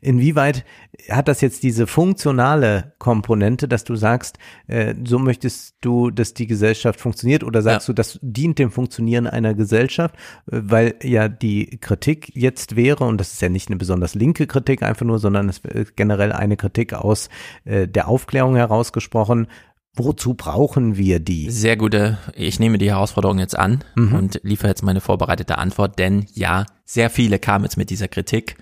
Inwieweit 0.00 0.64
hat 1.08 1.28
das 1.28 1.40
jetzt 1.40 1.62
diese 1.62 1.86
funktionale 1.86 2.92
Komponente, 2.98 3.68
dass 3.68 3.84
du 3.84 3.96
sagst, 3.96 4.38
äh, 4.66 4.94
so 5.04 5.18
möchtest 5.18 5.76
du, 5.80 6.10
dass 6.10 6.34
die 6.34 6.46
Gesellschaft 6.46 7.00
funktioniert 7.00 7.44
oder 7.44 7.62
sagst 7.62 7.88
ja. 7.88 7.92
du, 7.92 7.96
das 7.96 8.18
dient 8.22 8.58
dem 8.58 8.70
Funktionieren 8.70 9.26
einer 9.26 9.54
Gesellschaft, 9.54 10.14
weil 10.46 10.94
ja 11.02 11.28
die 11.28 11.78
Kritik 11.80 12.32
jetzt 12.34 12.76
wäre, 12.76 13.04
und 13.04 13.18
das 13.18 13.32
ist 13.32 13.42
ja 13.42 13.48
nicht 13.48 13.68
eine 13.68 13.76
besonders 13.76 14.14
linke 14.14 14.46
Kritik 14.46 14.82
einfach 14.82 15.06
nur, 15.06 15.18
sondern 15.18 15.48
es 15.48 15.60
generell 15.96 16.32
eine 16.32 16.56
Kritik 16.56 16.92
aus 16.92 17.28
der 17.64 18.08
Aufklärung 18.08 18.56
herausgesprochen, 18.56 19.46
Wozu 19.94 20.34
brauchen 20.34 20.96
wir 20.96 21.20
die? 21.20 21.50
Sehr 21.50 21.76
gute, 21.76 22.18
ich 22.34 22.58
nehme 22.58 22.78
die 22.78 22.90
Herausforderung 22.90 23.38
jetzt 23.38 23.58
an 23.58 23.84
mhm. 23.94 24.14
und 24.14 24.40
liefere 24.42 24.68
jetzt 24.68 24.82
meine 24.82 25.02
vorbereitete 25.02 25.58
Antwort, 25.58 25.98
denn 25.98 26.26
ja, 26.32 26.64
sehr 26.84 27.10
viele 27.10 27.38
kamen 27.38 27.64
jetzt 27.64 27.76
mit 27.76 27.90
dieser 27.90 28.08
Kritik. 28.08 28.56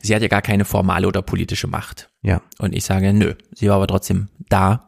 Sie 0.00 0.14
hat 0.14 0.22
ja 0.22 0.28
gar 0.28 0.42
keine 0.42 0.64
formale 0.64 1.08
oder 1.08 1.22
politische 1.22 1.66
Macht. 1.66 2.08
Ja. 2.22 2.40
Und 2.58 2.72
ich 2.72 2.84
sage, 2.84 3.12
nö, 3.12 3.34
sie 3.52 3.68
war 3.68 3.76
aber 3.76 3.88
trotzdem 3.88 4.28
da. 4.48 4.86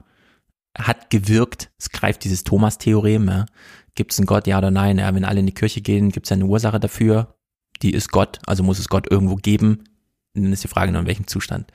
hat 0.78 1.10
gewirkt. 1.10 1.70
Es 1.78 1.90
greift 1.90 2.24
dieses 2.24 2.44
Thomas-Theorem. 2.44 3.28
Ja. 3.28 3.46
Gibt 3.94 4.12
es 4.12 4.18
einen 4.18 4.26
Gott, 4.26 4.46
ja 4.46 4.58
oder 4.58 4.70
nein? 4.70 4.98
Ja, 4.98 5.14
wenn 5.14 5.24
alle 5.24 5.40
in 5.40 5.46
die 5.46 5.52
Kirche 5.52 5.82
gehen, 5.82 6.10
gibt 6.10 6.26
es 6.26 6.32
eine 6.32 6.46
Ursache 6.46 6.80
dafür. 6.80 7.34
Die 7.82 7.92
ist 7.92 8.10
Gott, 8.10 8.38
also 8.46 8.62
muss 8.62 8.78
es 8.78 8.88
Gott 8.88 9.10
irgendwo 9.10 9.34
geben. 9.34 9.84
Dann 10.34 10.52
ist 10.52 10.64
die 10.64 10.68
Frage 10.68 10.92
nur, 10.92 11.02
in 11.02 11.06
welchem 11.08 11.26
Zustand. 11.26 11.70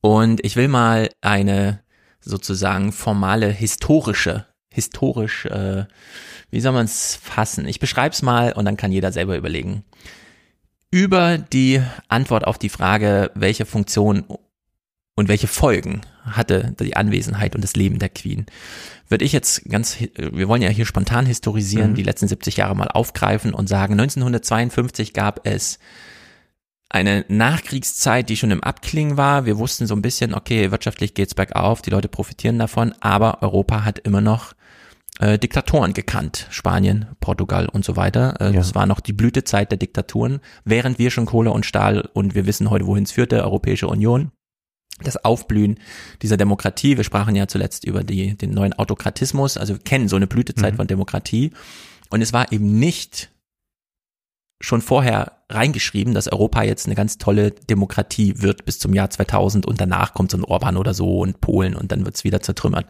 Und 0.00 0.42
ich 0.44 0.56
will 0.56 0.68
mal 0.68 1.10
eine 1.20 1.80
sozusagen 2.22 2.92
formale 2.92 3.48
historische, 3.48 4.46
historisch, 4.70 5.44
äh, 5.46 5.84
wie 6.50 6.60
soll 6.60 6.72
man 6.72 6.84
es 6.84 7.16
fassen? 7.16 7.66
Ich 7.66 7.80
beschreibe 7.80 8.14
es 8.14 8.22
mal 8.22 8.52
und 8.52 8.64
dann 8.64 8.76
kann 8.76 8.92
jeder 8.92 9.12
selber 9.12 9.36
überlegen. 9.36 9.84
Über 10.90 11.38
die 11.38 11.82
Antwort 12.08 12.46
auf 12.46 12.58
die 12.58 12.68
Frage, 12.68 13.30
welche 13.34 13.64
Funktion 13.64 14.24
und 15.14 15.28
welche 15.28 15.46
Folgen 15.46 16.02
hatte 16.24 16.74
die 16.78 16.96
Anwesenheit 16.96 17.54
und 17.54 17.62
das 17.62 17.76
Leben 17.76 17.98
der 17.98 18.08
Queen, 18.08 18.46
würde 19.08 19.24
ich 19.24 19.32
jetzt 19.32 19.68
ganz, 19.68 19.98
wir 20.16 20.48
wollen 20.48 20.62
ja 20.62 20.68
hier 20.68 20.86
spontan 20.86 21.26
historisieren, 21.26 21.90
mhm. 21.90 21.94
die 21.94 22.02
letzten 22.02 22.28
70 22.28 22.56
Jahre 22.56 22.76
mal 22.76 22.88
aufgreifen 22.88 23.54
und 23.54 23.68
sagen, 23.68 23.94
1952 23.94 25.12
gab 25.12 25.46
es 25.46 25.78
eine 26.92 27.24
Nachkriegszeit, 27.28 28.28
die 28.28 28.36
schon 28.36 28.50
im 28.50 28.62
Abklingen 28.62 29.16
war. 29.16 29.46
Wir 29.46 29.56
wussten 29.58 29.86
so 29.86 29.94
ein 29.94 30.02
bisschen, 30.02 30.34
okay, 30.34 30.70
wirtschaftlich 30.70 31.14
geht's 31.14 31.34
bergauf, 31.34 31.80
die 31.80 31.90
Leute 31.90 32.08
profitieren 32.08 32.58
davon, 32.58 32.94
aber 33.00 33.42
Europa 33.42 33.84
hat 33.84 33.98
immer 34.00 34.20
noch 34.20 34.52
äh, 35.18 35.38
Diktatoren 35.38 35.94
gekannt. 35.94 36.46
Spanien, 36.50 37.06
Portugal 37.20 37.66
und 37.66 37.84
so 37.84 37.96
weiter. 37.96 38.36
Äh, 38.40 38.46
ja. 38.46 38.52
Das 38.52 38.74
war 38.74 38.84
noch 38.84 39.00
die 39.00 39.14
Blütezeit 39.14 39.70
der 39.70 39.78
Diktaturen, 39.78 40.40
während 40.64 40.98
wir 40.98 41.10
schon 41.10 41.24
Kohle 41.24 41.50
und 41.50 41.64
Stahl 41.64 42.08
und 42.12 42.34
wir 42.34 42.44
wissen 42.44 42.68
heute, 42.68 42.86
wohin 42.86 43.04
es 43.04 43.12
führte, 43.12 43.42
Europäische 43.42 43.88
Union. 43.88 44.30
Das 45.02 45.16
Aufblühen 45.24 45.80
dieser 46.20 46.36
Demokratie. 46.36 46.98
Wir 46.98 47.04
sprachen 47.04 47.34
ja 47.34 47.48
zuletzt 47.48 47.84
über 47.84 48.04
die, 48.04 48.36
den 48.36 48.50
neuen 48.50 48.74
Autokratismus, 48.74 49.56
also 49.56 49.74
wir 49.74 49.82
kennen 49.82 50.08
so 50.08 50.16
eine 50.16 50.26
Blütezeit 50.26 50.74
mhm. 50.74 50.76
von 50.76 50.86
Demokratie. 50.86 51.52
Und 52.10 52.20
es 52.20 52.34
war 52.34 52.52
eben 52.52 52.78
nicht 52.78 53.30
schon 54.60 54.82
vorher 54.82 55.41
reingeschrieben, 55.54 56.14
dass 56.14 56.28
Europa 56.28 56.62
jetzt 56.62 56.86
eine 56.86 56.94
ganz 56.94 57.18
tolle 57.18 57.50
Demokratie 57.50 58.42
wird 58.42 58.64
bis 58.64 58.78
zum 58.78 58.94
Jahr 58.94 59.10
2000 59.10 59.66
und 59.66 59.80
danach 59.80 60.14
kommt 60.14 60.30
so 60.30 60.36
ein 60.36 60.44
Orban 60.44 60.76
oder 60.76 60.94
so 60.94 61.20
und 61.20 61.40
Polen 61.40 61.74
und 61.74 61.92
dann 61.92 62.04
wird's 62.04 62.24
wieder 62.24 62.40
zertrümmert. 62.40 62.86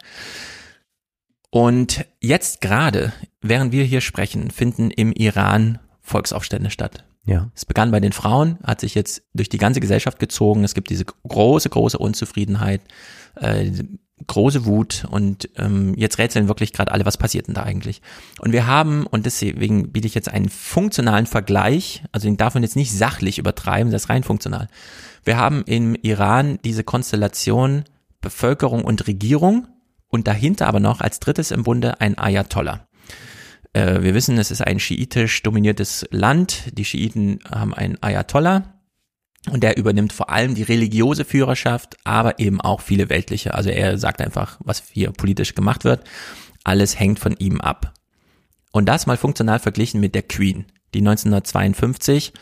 Und 1.51 2.07
jetzt 2.21 2.61
gerade, 2.63 3.13
während 3.43 3.73
wir 3.73 3.85
hier 3.85 4.01
sprechen, 4.01 4.51
finden 4.51 4.91
im 4.91 5.13
Iran 5.13 5.79
Volksaufstände 6.01 6.71
statt. 6.71 7.05
Ja. 7.25 7.51
Es 7.55 7.65
begann 7.67 7.91
bei 7.91 8.01
den 8.01 8.13
Frauen, 8.13 8.59
hat 8.65 8.81
sich 8.81 8.95
jetzt 8.95 9.23
durch 9.35 9.49
die 9.49 9.59
ganze 9.59 9.81
Gesellschaft 9.81 10.19
gezogen. 10.19 10.65
Es 10.65 10.75
gibt 10.75 10.91
diese 10.91 11.05
große, 11.05 11.69
große 11.69 11.99
Unzufriedenheit. 11.99 12.81
Äh, 13.37 13.71
große 14.27 14.65
Wut 14.65 15.07
und 15.11 15.49
ähm, 15.57 15.95
jetzt 15.97 16.19
rätseln 16.19 16.49
wirklich 16.49 16.73
gerade 16.73 16.93
alle, 16.93 17.05
was 17.05 17.17
passiert 17.17 17.47
denn 17.49 17.55
da 17.55 17.63
eigentlich? 17.63 18.03
Und 18.41 18.53
wir 18.53 18.67
haben, 18.67 19.07
und 19.07 19.27
deswegen 19.27 19.93
biete 19.93 20.07
ich 20.07 20.15
jetzt 20.15 20.31
einen 20.31 20.49
funktionalen 20.49 21.27
Vergleich, 21.27 22.03
also 22.13 22.29
den 22.29 22.37
darf 22.37 22.55
man 22.55 22.63
jetzt 22.63 22.77
nicht 22.77 22.93
sachlich 22.93 23.39
übertreiben, 23.39 23.93
das 23.93 24.05
ist 24.05 24.09
rein 24.11 24.23
funktional. 24.25 24.69
Wir 25.25 25.37
haben 25.37 25.63
im 25.67 25.95
Iran 25.95 26.59
diese 26.65 26.85
Konstellation 26.85 27.85
Bevölkerung 28.21 28.85
und 28.85 29.07
Regierung 29.07 29.67
und 30.09 30.27
dahinter 30.27 30.69
aber 30.69 30.81
noch 30.81 31.01
als 31.01 31.21
drittes 31.21 31.51
im 31.51 31.65
Bunde 31.65 32.01
ein 32.01 32.17
Ayatollah. 32.17 32.87
Äh, 33.73 34.03
wir 34.03 34.15
wissen, 34.15 34.39
es 34.39 34.51
ist 34.51 34.63
ein 34.63 34.79
schiitisch 34.79 35.43
dominiertes 35.43 36.07
Land. 36.11 36.65
Die 36.79 36.85
Schiiten 36.85 37.41
haben 37.51 37.75
einen 37.75 38.03
Ayatollah 38.03 38.72
und 39.51 39.63
der 39.63 39.77
übernimmt 39.77 40.13
vor 40.13 40.31
allem 40.31 40.55
die 40.55 40.63
religiöse 40.63 41.25
Führerschaft, 41.25 41.97
aber 42.05 42.39
eben 42.39 42.61
auch 42.61 42.81
viele 42.81 43.09
weltliche. 43.09 43.55
Also 43.55 43.71
er 43.71 43.99
sagt 43.99 44.21
einfach, 44.21 44.59
was 44.61 44.83
hier 44.91 45.11
politisch 45.11 45.55
gemacht 45.55 45.85
wird. 45.85 46.05
Alles 46.65 46.99
hängt 46.99 47.19
von 47.19 47.35
ihm 47.39 47.61
ab. 47.61 47.93
Und 48.71 48.87
das 48.87 49.07
mal 49.07 49.17
funktional 49.17 49.59
verglichen 49.59 50.01
mit 50.01 50.15
der 50.15 50.23
Queen, 50.23 50.67
die 50.95 51.01
1952 51.01 52.33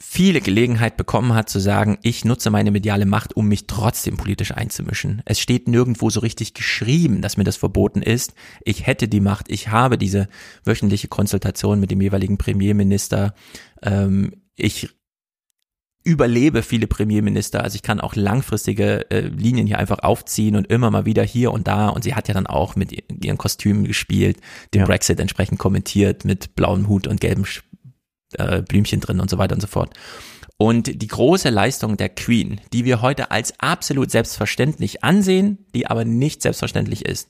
viele 0.00 0.40
Gelegenheit 0.40 0.96
bekommen 0.96 1.34
hat 1.34 1.48
zu 1.48 1.58
sagen, 1.58 1.98
ich 2.02 2.24
nutze 2.24 2.50
meine 2.50 2.70
mediale 2.70 3.04
Macht, 3.04 3.36
um 3.36 3.48
mich 3.48 3.66
trotzdem 3.66 4.16
politisch 4.16 4.52
einzumischen. 4.52 5.22
Es 5.24 5.40
steht 5.40 5.66
nirgendwo 5.66 6.08
so 6.08 6.20
richtig 6.20 6.54
geschrieben, 6.54 7.20
dass 7.20 7.36
mir 7.36 7.44
das 7.44 7.56
verboten 7.56 8.02
ist. 8.02 8.34
Ich 8.64 8.86
hätte 8.86 9.08
die 9.08 9.20
Macht, 9.20 9.50
ich 9.50 9.68
habe 9.68 9.98
diese 9.98 10.28
wöchentliche 10.64 11.08
Konsultation 11.08 11.80
mit 11.80 11.90
dem 11.90 12.00
jeweiligen 12.00 12.38
Premierminister. 12.38 13.34
Ähm, 13.82 14.42
ich 14.54 14.90
überlebe 16.04 16.62
viele 16.62 16.86
Premierminister. 16.86 17.62
Also 17.62 17.76
ich 17.76 17.82
kann 17.82 18.00
auch 18.00 18.16
langfristige 18.16 19.10
äh, 19.10 19.20
Linien 19.20 19.66
hier 19.66 19.78
einfach 19.78 19.98
aufziehen 20.00 20.56
und 20.56 20.68
immer 20.68 20.90
mal 20.90 21.04
wieder 21.04 21.22
hier 21.22 21.52
und 21.52 21.66
da. 21.68 21.88
Und 21.88 22.04
sie 22.04 22.14
hat 22.14 22.28
ja 22.28 22.34
dann 22.34 22.46
auch 22.46 22.76
mit 22.76 22.92
ihren 23.24 23.38
Kostümen 23.38 23.84
gespielt, 23.84 24.38
den 24.74 24.80
ja. 24.80 24.86
Brexit 24.86 25.20
entsprechend 25.20 25.58
kommentiert 25.58 26.24
mit 26.24 26.54
blauem 26.54 26.88
Hut 26.88 27.06
und 27.06 27.20
gelbem 27.20 27.44
äh, 28.34 28.62
Blümchen 28.62 29.00
drin 29.00 29.20
und 29.20 29.28
so 29.28 29.38
weiter 29.38 29.54
und 29.54 29.60
so 29.60 29.66
fort. 29.66 29.94
Und 30.56 31.02
die 31.02 31.06
große 31.06 31.50
Leistung 31.50 31.96
der 31.96 32.08
Queen, 32.08 32.60
die 32.72 32.84
wir 32.84 33.00
heute 33.00 33.30
als 33.30 33.60
absolut 33.60 34.10
selbstverständlich 34.10 35.04
ansehen, 35.04 35.66
die 35.74 35.86
aber 35.86 36.04
nicht 36.04 36.42
selbstverständlich 36.42 37.04
ist, 37.04 37.28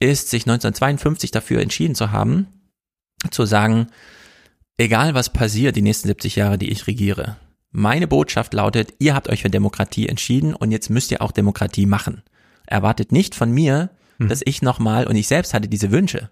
ist, 0.00 0.30
sich 0.30 0.42
1952 0.42 1.30
dafür 1.30 1.60
entschieden 1.60 1.94
zu 1.94 2.10
haben, 2.10 2.48
zu 3.30 3.46
sagen, 3.46 3.86
egal 4.78 5.14
was 5.14 5.32
passiert 5.32 5.76
die 5.76 5.82
nächsten 5.82 6.08
70 6.08 6.36
Jahre, 6.36 6.58
die 6.58 6.70
ich 6.70 6.86
regiere, 6.86 7.36
meine 7.76 8.08
Botschaft 8.08 8.54
lautet, 8.54 8.94
ihr 8.98 9.14
habt 9.14 9.28
euch 9.28 9.42
für 9.42 9.50
Demokratie 9.50 10.08
entschieden 10.08 10.54
und 10.54 10.70
jetzt 10.70 10.88
müsst 10.88 11.10
ihr 11.10 11.20
auch 11.20 11.30
Demokratie 11.30 11.86
machen. 11.86 12.22
Erwartet 12.66 13.12
nicht 13.12 13.34
von 13.34 13.52
mir, 13.52 13.90
hm. 14.18 14.28
dass 14.28 14.40
ich 14.44 14.62
nochmal, 14.62 15.06
und 15.06 15.14
ich 15.14 15.28
selbst 15.28 15.52
hatte 15.52 15.68
diese 15.68 15.92
Wünsche 15.92 16.30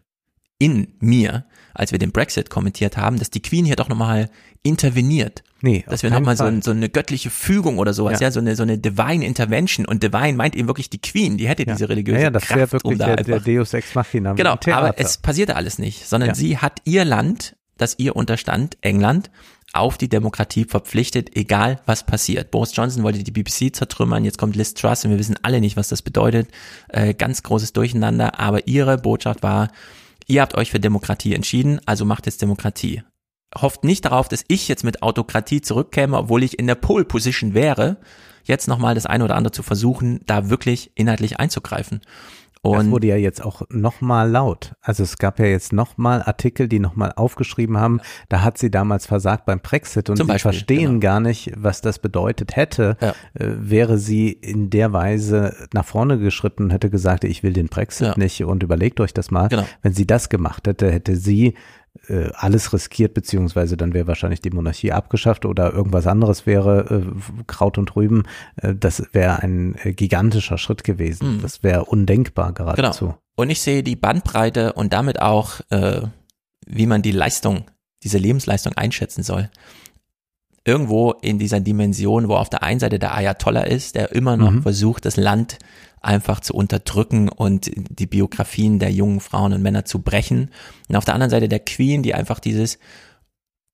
in 0.59 0.95
mir, 1.01 1.45
als 1.75 1.93
wir 1.93 1.99
den 1.99 2.13
Brexit 2.13 2.49
kommentiert 2.49 2.97
haben, 2.97 3.19
dass 3.19 3.29
die 3.29 3.43
Queen 3.43 3.67
hier 3.67 3.77
doch 3.77 3.89
nochmal 3.89 4.31
interveniert. 4.63 5.43
Nee, 5.61 5.85
dass 5.87 6.03
wir 6.03 6.11
nochmal 6.11 6.37
so, 6.37 6.51
so 6.61 6.71
eine 6.71 6.89
göttliche 6.89 7.29
Fügung 7.29 7.79
oder 7.79 7.93
sowas, 7.93 8.21
ja. 8.21 8.29
ja, 8.29 8.31
so 8.31 8.41
eine 8.41 8.55
so 8.55 8.63
eine 8.63 8.79
Divine 8.79 9.25
Intervention 9.25 9.85
und 9.85 10.03
Divine 10.03 10.35
meint 10.35 10.57
eben 10.57 10.69
wirklich 10.69 10.91
die 10.91 11.01
Queen, 11.01 11.37
die 11.37 11.49
hätte 11.49 11.67
ja. 11.67 11.73
diese 11.73 11.89
religiöse 11.89 12.19
ja, 12.19 12.25
ja, 12.25 12.31
das 12.31 12.45
Kraft, 12.45 12.73
wirklich 12.73 12.93
um 12.93 12.99
da 12.99 13.17
der, 13.17 13.25
der 13.25 13.41
Deus 13.41 13.75
Ex 13.75 13.95
Machina. 13.95 14.35
Genau, 14.35 14.57
aber 14.73 14.99
es 14.99 15.19
passierte 15.19 15.57
alles 15.57 15.79
nicht, 15.79 16.07
sondern 16.07 16.31
ja. 16.31 16.35
sie 16.35 16.59
hat 16.59 16.81
ihr 16.85 17.05
Land, 17.05 17.57
das 17.77 17.99
ihr 17.99 18.15
unterstand, 18.15 18.79
England, 18.83 19.31
auf 19.75 19.99
die 19.99 20.09
Demokratie 20.09 20.65
verpflichtet, 20.65 21.37
egal 21.37 21.81
was 21.87 22.07
passiert. 22.07 22.51
Boris 22.51 22.75
Johnson 22.75 23.03
wollte 23.03 23.23
die 23.23 23.31
BBC 23.31 23.75
zertrümmern, 23.75 24.25
jetzt 24.25 24.39
kommt 24.39 24.57
Liz 24.57 24.75
Truss 24.75 25.05
und 25.05 25.11
wir 25.11 25.19
wissen 25.19 25.37
alle 25.43 25.61
nicht, 25.61 25.77
was 25.77 25.89
das 25.89 26.03
bedeutet. 26.03 26.49
Äh, 26.89 27.15
ganz 27.15 27.43
großes 27.43 27.73
Durcheinander, 27.73 28.39
aber 28.39 28.67
ihre 28.67 28.99
Botschaft 28.99 29.43
war, 29.43 29.69
ihr 30.27 30.43
habt 30.43 30.55
euch 30.55 30.71
für 30.71 30.81
Demokratie 30.81 31.35
entschieden, 31.35 31.81
also 31.87 32.05
macht 32.05 32.27
jetzt 32.27 32.43
Demokratie. 32.43 33.03
Hofft 33.57 33.85
nicht 33.85 34.05
darauf, 34.05 34.29
dass 34.29 34.45
ich 34.49 34.69
jetzt 34.69 34.85
mit 34.85 35.03
Autokratie 35.03 35.61
zurückkäme, 35.61 36.17
obwohl 36.17 36.43
ich 36.43 36.59
in 36.59 36.67
der 36.67 36.75
Pole 36.75 37.05
Position 37.05 37.55
wäre, 37.55 37.99
jetzt 38.45 38.69
nochmal 38.69 38.95
das 38.95 39.07
eine 39.07 39.25
oder 39.25 39.37
andere 39.37 39.53
zu 39.53 39.63
versuchen, 39.63 40.21
da 40.27 40.51
wirklich 40.51 40.91
inhaltlich 40.95 41.39
einzugreifen. 41.39 42.01
Und 42.65 42.79
das 42.79 42.91
wurde 42.91 43.07
ja 43.09 43.17
jetzt 43.17 43.45
auch 43.45 43.63
nochmal 43.69 44.31
laut. 44.31 44.75
Also 44.81 45.03
es 45.03 45.19
gab 45.19 45.39
ja 45.39 45.47
jetzt 45.47 45.73
nochmal 45.73 46.23
Artikel, 46.23 46.67
die 46.67 46.79
nochmal 46.79 47.13
aufgeschrieben 47.15 47.77
haben, 47.77 48.01
da 48.29 48.43
hat 48.43 48.59
sie 48.59 48.71
damals 48.71 49.07
versagt 49.07 49.45
beim 49.45 49.61
Brexit 49.61 50.09
und 50.09 50.17
Zum 50.17 50.27
sie 50.27 50.33
Beispiel, 50.33 50.53
verstehen 50.53 51.01
genau. 51.01 51.01
gar 51.01 51.21
nicht, 51.21 51.53
was 51.57 51.83
das 51.83 51.99
bedeutet 51.99 52.57
hätte, 52.57 52.97
ja. 53.01 53.11
äh, 53.35 53.51
wäre 53.59 53.99
sie 53.99 54.31
in 54.31 54.71
der 54.71 54.93
Weise 54.93 55.55
nach 55.73 55.85
vorne 55.85 56.19
geschritten, 56.19 56.71
hätte 56.71 56.91
gesagt, 56.91 57.25
ich 57.25 57.43
will 57.43 57.53
den 57.53 57.69
Brexit 57.69 58.09
ja. 58.09 58.15
nicht 58.17 58.43
und 58.45 58.63
überlegt 58.63 59.01
euch 59.01 59.13
das 59.13 59.31
mal. 59.31 59.49
Genau. 59.49 59.67
Wenn 59.83 59.93
sie 59.93 60.07
das 60.07 60.29
gemacht 60.29 60.67
hätte, 60.67 60.91
hätte 60.91 61.17
sie 61.17 61.55
äh, 62.09 62.31
alles 62.35 62.73
riskiert, 62.73 63.15
beziehungsweise 63.15 63.77
dann 63.77 63.95
wäre 63.95 64.07
wahrscheinlich 64.07 64.41
die 64.41 64.51
Monarchie 64.51 64.93
abgeschafft 64.93 65.45
oder 65.47 65.73
irgendwas 65.73 66.07
anderes 66.07 66.45
wäre 66.47 67.05
äh, 67.07 67.43
Kraut 67.47 67.79
und 67.79 67.95
Rüben. 67.97 68.25
Äh, 68.57 68.75
das 68.75 69.03
wäre 69.13 69.43
ein 69.43 69.77
äh, 69.83 69.93
gigantischer 69.93 70.59
Schritt 70.59 70.85
gewesen. 70.85 71.37
Mhm. 71.37 71.43
Das 71.43 71.63
wäre 71.63 71.85
undenkbar 71.85 72.53
geradezu. 72.53 73.07
Genau. 73.07 73.19
Und 73.37 73.51
ich 73.51 73.61
sehe 73.61 73.83
die 73.83 73.97
Bandbreite 73.97 74.73
und 74.75 74.93
damit 74.93 75.21
auch, 75.21 75.61
äh, 75.71 76.03
wie 76.67 76.87
man 76.87 77.03
die 77.03 77.13
Leistung, 77.13 77.65
diese 78.03 78.19
Lebensleistung 78.19 78.75
einschätzen 78.75 79.23
soll. 79.23 79.51
Irgendwo 80.65 81.13
in 81.13 81.39
dieser 81.39 81.61
Dimension, 81.61 82.29
wo 82.29 82.37
auf 82.37 82.49
der 82.49 82.63
einen 82.63 82.81
Seite 82.81 82.99
der 82.99 83.15
Ayatollah 83.15 83.65
ist, 83.65 83.97
der 83.97 84.13
immer 84.13 84.37
noch 84.37 84.51
mhm. 84.51 84.63
versucht, 84.63 85.05
das 85.05 85.17
Land 85.17 85.59
einfach 86.05 86.41
zu 86.41 86.55
unterdrücken 86.55 87.29
und 87.29 87.71
die 87.75 88.07
Biografien 88.07 88.79
der 88.79 88.93
jungen 88.93 89.21
Frauen 89.21 89.53
und 89.53 89.63
Männer 89.63 89.85
zu 89.85 90.03
brechen. 90.03 90.51
Und 90.89 90.97
auf 90.97 91.05
der 91.05 91.15
anderen 91.15 91.31
Seite 91.31 91.49
der 91.49 91.61
Queen, 91.61 92.03
die 92.03 92.15
einfach 92.15 92.41
dieses 92.41 92.79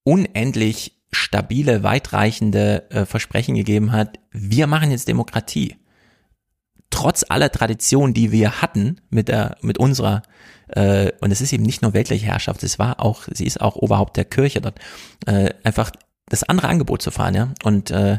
unendlich 0.04 0.96
stabile, 1.12 1.82
weitreichende 1.82 2.90
äh, 2.90 3.04
Versprechen 3.04 3.54
gegeben 3.54 3.92
hat, 3.92 4.18
wir 4.30 4.66
machen 4.66 4.90
jetzt 4.90 5.08
Demokratie. 5.08 5.76
Trotz 6.90 7.24
aller 7.28 7.50
Traditionen, 7.50 8.14
die 8.14 8.32
wir 8.32 8.62
hatten 8.62 9.00
mit 9.10 9.28
der, 9.28 9.56
mit 9.60 9.78
unserer, 9.78 10.22
äh, 10.68 11.12
und 11.20 11.30
es 11.30 11.40
ist 11.40 11.52
eben 11.52 11.64
nicht 11.64 11.82
nur 11.82 11.94
weltliche 11.94 12.26
Herrschaft, 12.26 12.62
es 12.62 12.78
war 12.78 13.00
auch, 13.00 13.24
sie 13.32 13.46
ist 13.46 13.60
auch 13.60 13.76
Oberhaupt 13.76 14.16
der 14.16 14.24
Kirche 14.24 14.60
dort, 14.60 14.78
äh, 15.26 15.50
einfach 15.62 15.90
das 16.28 16.44
andere 16.44 16.68
Angebot 16.68 17.02
zu 17.02 17.10
fahren, 17.10 17.34
ja. 17.34 17.48
Und 17.64 17.90
äh, 17.90 18.18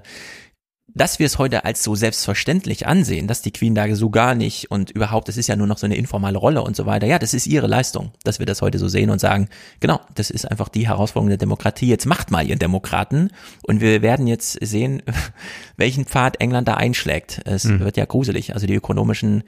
dass 0.94 1.20
wir 1.20 1.26
es 1.26 1.38
heute 1.38 1.66
als 1.66 1.84
so 1.84 1.96
selbstverständlich 1.96 2.88
ansehen, 2.88 3.28
dass 3.28 3.42
die 3.42 3.52
Queen 3.52 3.76
da 3.76 3.94
so 3.96 4.10
gar 4.10 4.36
nicht 4.36 4.72
und 4.72 4.92
überhaupt, 4.92 5.28
das 5.28 5.38
ist 5.38 5.48
ja 5.48 5.56
nur 5.56 5.68
noch 5.68 5.78
so 5.78 5.86
eine 5.86 5.96
informale 5.96 6.38
Rolle 6.38 6.62
und 6.62 6.76
so 6.76 6.86
weiter. 6.86 7.08
Ja, 7.08 7.20
das 7.20 7.34
ist 7.34 7.48
ihre 7.48 7.68
Leistung, 7.68 8.12
dass 8.24 8.40
wir 8.40 8.46
das 8.46 8.62
heute 8.62 8.80
so 8.80 8.88
sehen 8.88 9.10
und 9.10 9.20
sagen, 9.20 9.50
genau, 9.80 10.00
das 10.16 10.30
ist 10.30 10.50
einfach 10.50 10.70
die 10.70 10.88
Herausforderung 10.88 11.30
der 11.30 11.38
Demokratie. 11.38 11.88
Jetzt 11.88 12.06
macht 12.06 12.32
mal 12.32 12.48
ihr 12.48 12.56
Demokraten 12.56 13.30
und 13.64 13.82
wir 13.82 14.02
werden 14.02 14.28
jetzt 14.28 14.58
sehen, 14.66 15.02
welchen 15.78 16.06
Pfad 16.06 16.40
England 16.40 16.68
da 16.68 16.76
einschlägt. 16.76 17.42
Es 17.46 17.66
mhm. 17.66 17.80
wird 17.80 17.98
ja 17.98 18.06
gruselig. 18.06 18.54
Also 18.54 18.68
die 18.68 18.76
ökonomischen 18.76 19.44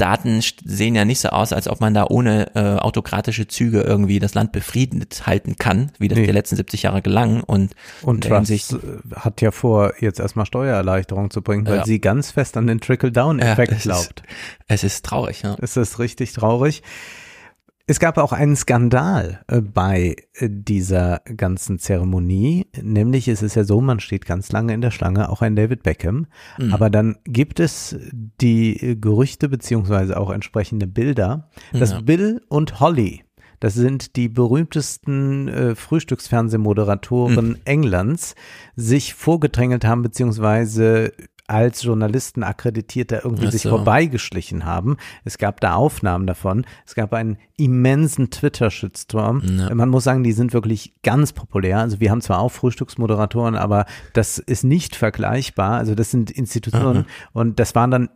Daten 0.00 0.40
sehen 0.64 0.94
ja 0.94 1.04
nicht 1.04 1.20
so 1.20 1.28
aus, 1.28 1.52
als 1.52 1.68
ob 1.68 1.80
man 1.80 1.94
da 1.94 2.06
ohne 2.08 2.54
äh, 2.54 2.76
autokratische 2.78 3.46
Züge 3.46 3.82
irgendwie 3.82 4.18
das 4.18 4.34
Land 4.34 4.52
befriedet 4.52 5.26
halten 5.26 5.56
kann, 5.56 5.92
wie 5.98 6.08
das 6.08 6.18
nee. 6.18 6.26
die 6.26 6.32
letzten 6.32 6.56
70 6.56 6.82
Jahre 6.84 7.02
gelang. 7.02 7.42
Und, 7.42 7.74
und 8.02 8.24
Truss 8.24 8.50
äh, 8.50 8.78
hat 9.14 9.40
ja 9.40 9.50
vor, 9.50 9.92
jetzt 10.00 10.20
erstmal 10.20 10.46
Steuererleichterung 10.46 11.30
zu 11.30 11.42
bringen, 11.42 11.66
weil 11.66 11.78
ja. 11.78 11.84
sie 11.84 12.00
ganz 12.00 12.30
fest 12.30 12.56
an 12.56 12.66
den 12.66 12.80
Trickle-Down-Effekt 12.80 13.72
ja, 13.72 13.78
glaubt. 13.78 14.20
Ist, 14.20 14.58
es 14.68 14.84
ist 14.84 15.04
traurig, 15.04 15.42
ja. 15.42 15.56
Es 15.60 15.76
ist 15.76 15.98
richtig 15.98 16.32
traurig. 16.32 16.82
Es 17.90 17.98
gab 17.98 18.18
auch 18.18 18.32
einen 18.32 18.54
Skandal 18.54 19.40
äh, 19.48 19.60
bei 19.60 20.14
äh, 20.34 20.48
dieser 20.48 21.22
ganzen 21.36 21.80
Zeremonie, 21.80 22.68
nämlich 22.80 23.26
es 23.26 23.42
ist 23.42 23.56
ja 23.56 23.64
so, 23.64 23.80
man 23.80 23.98
steht 23.98 24.26
ganz 24.26 24.52
lange 24.52 24.74
in 24.74 24.80
der 24.80 24.92
Schlange, 24.92 25.28
auch 25.28 25.42
ein 25.42 25.56
David 25.56 25.82
Beckham, 25.82 26.28
mhm. 26.56 26.72
aber 26.72 26.88
dann 26.88 27.16
gibt 27.24 27.58
es 27.58 27.96
die 28.12 28.96
Gerüchte 29.00 29.48
beziehungsweise 29.48 30.20
auch 30.20 30.30
entsprechende 30.30 30.86
Bilder, 30.86 31.50
dass 31.72 31.90
ja. 31.90 32.00
Bill 32.00 32.40
und 32.48 32.78
Holly 32.78 33.24
das 33.58 33.74
sind 33.74 34.16
die 34.16 34.28
berühmtesten 34.28 35.48
äh, 35.48 35.74
Frühstücksfernsehmoderatoren 35.74 37.48
mhm. 37.48 37.56
Englands, 37.64 38.34
sich 38.74 39.12
vorgedrängelt 39.12 39.84
haben, 39.84 40.00
beziehungsweise 40.00 41.12
als 41.50 41.82
Journalisten 41.82 42.44
akkreditiert 42.44 43.10
da 43.10 43.20
irgendwie 43.24 43.46
so. 43.46 43.50
sich 43.50 43.62
vorbeigeschlichen 43.62 44.64
haben. 44.64 44.96
Es 45.24 45.36
gab 45.36 45.60
da 45.60 45.74
Aufnahmen 45.74 46.26
davon. 46.26 46.64
Es 46.86 46.94
gab 46.94 47.12
einen 47.12 47.38
immensen 47.56 48.30
Twitter-Shitstorm. 48.30 49.42
Ja. 49.58 49.74
Man 49.74 49.88
muss 49.88 50.04
sagen, 50.04 50.22
die 50.22 50.32
sind 50.32 50.52
wirklich 50.52 50.94
ganz 51.02 51.32
populär. 51.32 51.78
Also 51.78 51.98
wir 51.98 52.10
haben 52.10 52.20
zwar 52.20 52.38
auch 52.38 52.50
Frühstücksmoderatoren, 52.50 53.56
aber 53.56 53.86
das 54.12 54.38
ist 54.38 54.62
nicht 54.62 54.94
vergleichbar. 54.94 55.78
Also 55.78 55.96
das 55.96 56.10
sind 56.12 56.30
Institutionen 56.30 56.98
Aha. 56.98 57.30
und 57.32 57.58
das 57.58 57.74
waren 57.74 57.90
dann 57.90 58.08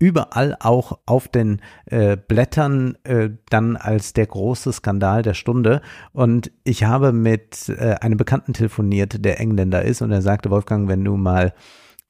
überall 0.00 0.56
auch 0.58 0.98
auf 1.06 1.28
den 1.28 1.60
äh, 1.84 2.16
Blättern 2.16 2.96
äh, 3.04 3.30
dann 3.50 3.76
als 3.76 4.14
der 4.14 4.26
große 4.26 4.72
Skandal 4.72 5.22
der 5.22 5.34
Stunde. 5.34 5.82
Und 6.12 6.50
ich 6.64 6.84
habe 6.84 7.12
mit 7.12 7.68
äh, 7.68 7.96
einem 8.00 8.16
Bekannten 8.16 8.54
telefoniert, 8.54 9.24
der 9.24 9.38
Engländer 9.38 9.82
ist, 9.82 10.02
und 10.02 10.10
er 10.10 10.22
sagte, 10.22 10.50
Wolfgang, 10.50 10.88
wenn 10.88 11.04
du 11.04 11.16
mal 11.16 11.52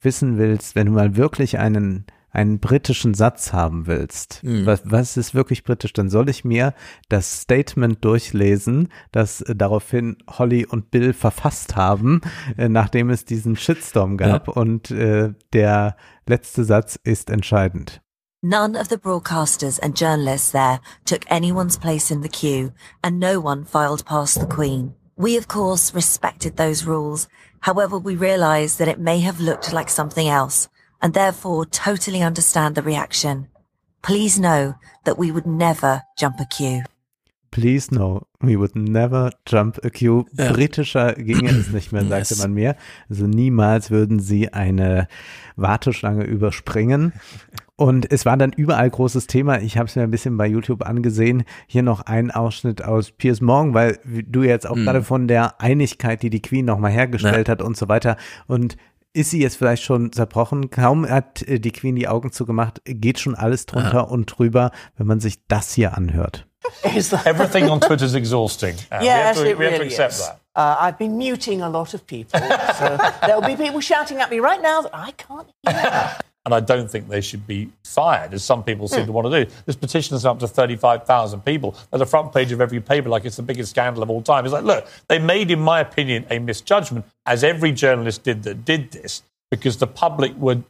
wissen 0.00 0.38
willst, 0.38 0.74
wenn 0.74 0.86
du 0.86 0.92
mal 0.92 1.16
wirklich 1.16 1.58
einen 1.58 2.06
einen 2.32 2.60
britischen 2.60 3.14
Satz 3.14 3.52
haben 3.52 3.86
willst, 3.86 4.42
mhm. 4.44 4.66
was, 4.66 4.82
was 4.84 5.16
ist 5.16 5.34
wirklich 5.34 5.64
britisch, 5.64 5.92
dann 5.92 6.10
soll 6.10 6.28
ich 6.28 6.44
mir 6.44 6.74
das 7.08 7.42
Statement 7.42 8.04
durchlesen, 8.04 8.88
das 9.12 9.40
äh, 9.42 9.56
daraufhin 9.56 10.16
Holly 10.28 10.64
und 10.64 10.90
Bill 10.90 11.12
verfasst 11.12 11.76
haben, 11.76 12.20
äh, 12.56 12.68
nachdem 12.68 13.10
es 13.10 13.24
diesen 13.24 13.56
Shitstorm 13.56 14.16
gab. 14.16 14.46
Ja. 14.48 14.54
Und 14.54 14.90
äh, 14.90 15.34
der 15.52 15.96
letzte 16.26 16.64
Satz 16.64 16.98
ist 17.02 17.30
entscheidend. 17.30 18.00
None 18.42 18.78
of 18.78 18.88
the 18.88 18.96
broadcasters 18.96 19.78
and 19.80 19.98
journalists 19.98 20.52
there 20.52 20.80
took 21.04 21.30
anyone's 21.30 21.76
place 21.76 22.10
in 22.10 22.22
the 22.22 22.28
queue, 22.28 22.72
and 23.02 23.18
no 23.18 23.38
one 23.38 23.66
filed 23.66 24.06
past 24.06 24.40
the 24.40 24.46
Queen. 24.46 24.94
We, 25.16 25.36
of 25.36 25.48
course, 25.48 25.94
respected 25.94 26.56
those 26.56 26.86
rules 26.86 27.28
However, 27.60 27.98
we 27.98 28.16
realize 28.16 28.76
that 28.78 28.88
it 28.88 28.98
may 28.98 29.20
have 29.20 29.40
looked 29.40 29.72
like 29.72 29.90
something 29.90 30.28
else 30.28 30.68
and 31.02 31.14
therefore 31.14 31.66
totally 31.66 32.22
understand 32.22 32.74
the 32.74 32.82
reaction. 32.82 33.48
Please 34.02 34.38
know 34.38 34.74
that 35.04 35.18
we 35.18 35.30
would 35.30 35.46
never 35.46 36.02
jump 36.16 36.40
a 36.40 36.46
queue. 36.46 36.82
Please 37.50 37.90
know, 37.90 38.26
we 38.40 38.56
would 38.56 38.76
never 38.76 39.32
jump 39.44 39.78
a 39.82 39.90
queue. 39.90 40.24
Ja. 40.38 40.52
Britischer 40.52 41.14
ginge 41.14 41.50
es 41.50 41.70
nicht 41.70 41.92
mehr, 41.92 42.04
sagte 42.08 42.36
man 42.36 42.54
mir. 42.54 42.76
Also 43.08 43.26
niemals 43.26 43.90
würden 43.90 44.20
sie 44.20 44.52
eine 44.52 45.08
Warteschlange 45.56 46.24
überspringen. 46.24 47.12
Und 47.80 48.12
es 48.12 48.26
war 48.26 48.36
dann 48.36 48.52
überall 48.52 48.90
großes 48.90 49.26
Thema. 49.26 49.62
Ich 49.62 49.78
habe 49.78 49.88
es 49.88 49.96
mir 49.96 50.02
ein 50.02 50.10
bisschen 50.10 50.36
bei 50.36 50.46
YouTube 50.46 50.86
angesehen. 50.86 51.44
Hier 51.66 51.82
noch 51.82 52.02
ein 52.02 52.30
Ausschnitt 52.30 52.84
aus 52.84 53.10
Piers 53.10 53.40
Morgan, 53.40 53.72
weil 53.72 53.98
du 54.04 54.42
jetzt 54.42 54.68
auch 54.68 54.76
mhm. 54.76 54.84
gerade 54.84 55.02
von 55.02 55.28
der 55.28 55.62
Einigkeit, 55.62 56.22
die 56.22 56.28
die 56.28 56.42
Queen 56.42 56.66
nochmal 56.66 56.90
hergestellt 56.90 57.48
ja. 57.48 57.52
hat 57.52 57.62
und 57.62 57.78
so 57.78 57.88
weiter. 57.88 58.18
Und 58.46 58.76
ist 59.14 59.30
sie 59.30 59.40
jetzt 59.40 59.56
vielleicht 59.56 59.82
schon 59.82 60.12
zerbrochen? 60.12 60.68
Kaum 60.68 61.08
hat 61.08 61.40
äh, 61.48 61.58
die 61.58 61.72
Queen 61.72 61.96
die 61.96 62.06
Augen 62.06 62.32
zugemacht, 62.32 62.82
geht 62.84 63.18
schon 63.18 63.34
alles 63.34 63.64
drunter 63.64 63.94
ja. 63.94 64.00
und 64.00 64.26
drüber, 64.26 64.72
wenn 64.98 65.06
man 65.06 65.20
sich 65.20 65.46
das 65.48 65.72
hier 65.72 65.96
anhört. 65.96 66.46
Everything 66.82 67.70
on 67.70 67.80
Twitter 67.80 68.04
is 68.04 68.14
exhausting. 68.14 68.74
Uh, 68.92 69.02
yes, 69.02 69.02
we 69.02 69.08
have 69.08 69.34
to, 69.36 69.44
it 69.44 69.58
we 69.58 69.64
really 69.64 69.72
have 69.72 69.80
to 69.80 69.86
accept 69.86 70.12
is. 70.12 70.26
that. 70.26 70.40
Uh, 70.54 70.76
I've 70.78 70.98
been 70.98 71.16
muting 71.16 71.62
a 71.62 71.68
lot 71.70 71.94
of 71.94 72.06
people, 72.06 72.40
so 72.78 72.98
there'll 73.26 73.40
be 73.40 73.56
people 73.56 73.80
shouting 73.80 74.20
at 74.20 74.30
me 74.30 74.38
right 74.38 74.60
now 74.60 74.82
that 74.82 74.92
I 74.92 75.12
can't 75.12 75.48
hear. 75.66 76.18
and 76.44 76.54
I 76.54 76.60
don't 76.60 76.90
think 76.90 77.08
they 77.08 77.20
should 77.20 77.46
be 77.46 77.70
fired, 77.84 78.32
as 78.32 78.42
some 78.42 78.64
people 78.64 78.88
seem 78.88 79.00
hmm. 79.00 79.06
to 79.06 79.12
want 79.12 79.30
to 79.30 79.44
do. 79.44 79.50
This 79.66 79.76
petition 79.76 80.16
is 80.16 80.24
up 80.24 80.38
to 80.40 80.48
35,000 80.48 81.44
people. 81.44 81.76
At 81.92 81.98
the 81.98 82.06
front 82.06 82.32
page 82.32 82.50
of 82.52 82.60
every 82.60 82.80
paper, 82.80 83.08
like 83.08 83.24
it's 83.24 83.36
the 83.36 83.42
biggest 83.42 83.70
scandal 83.70 84.02
of 84.02 84.10
all 84.10 84.22
time. 84.22 84.44
It's 84.44 84.52
like, 84.52 84.64
look, 84.64 84.86
they 85.08 85.18
made, 85.18 85.50
in 85.50 85.60
my 85.60 85.80
opinion, 85.80 86.26
a 86.30 86.38
misjudgment, 86.38 87.04
as 87.26 87.44
every 87.44 87.72
journalist 87.72 88.22
did 88.22 88.42
that 88.44 88.64
did 88.64 88.90
this, 88.90 89.22
because 89.50 89.76
the 89.76 89.86
public 89.86 90.34
were 90.36 90.62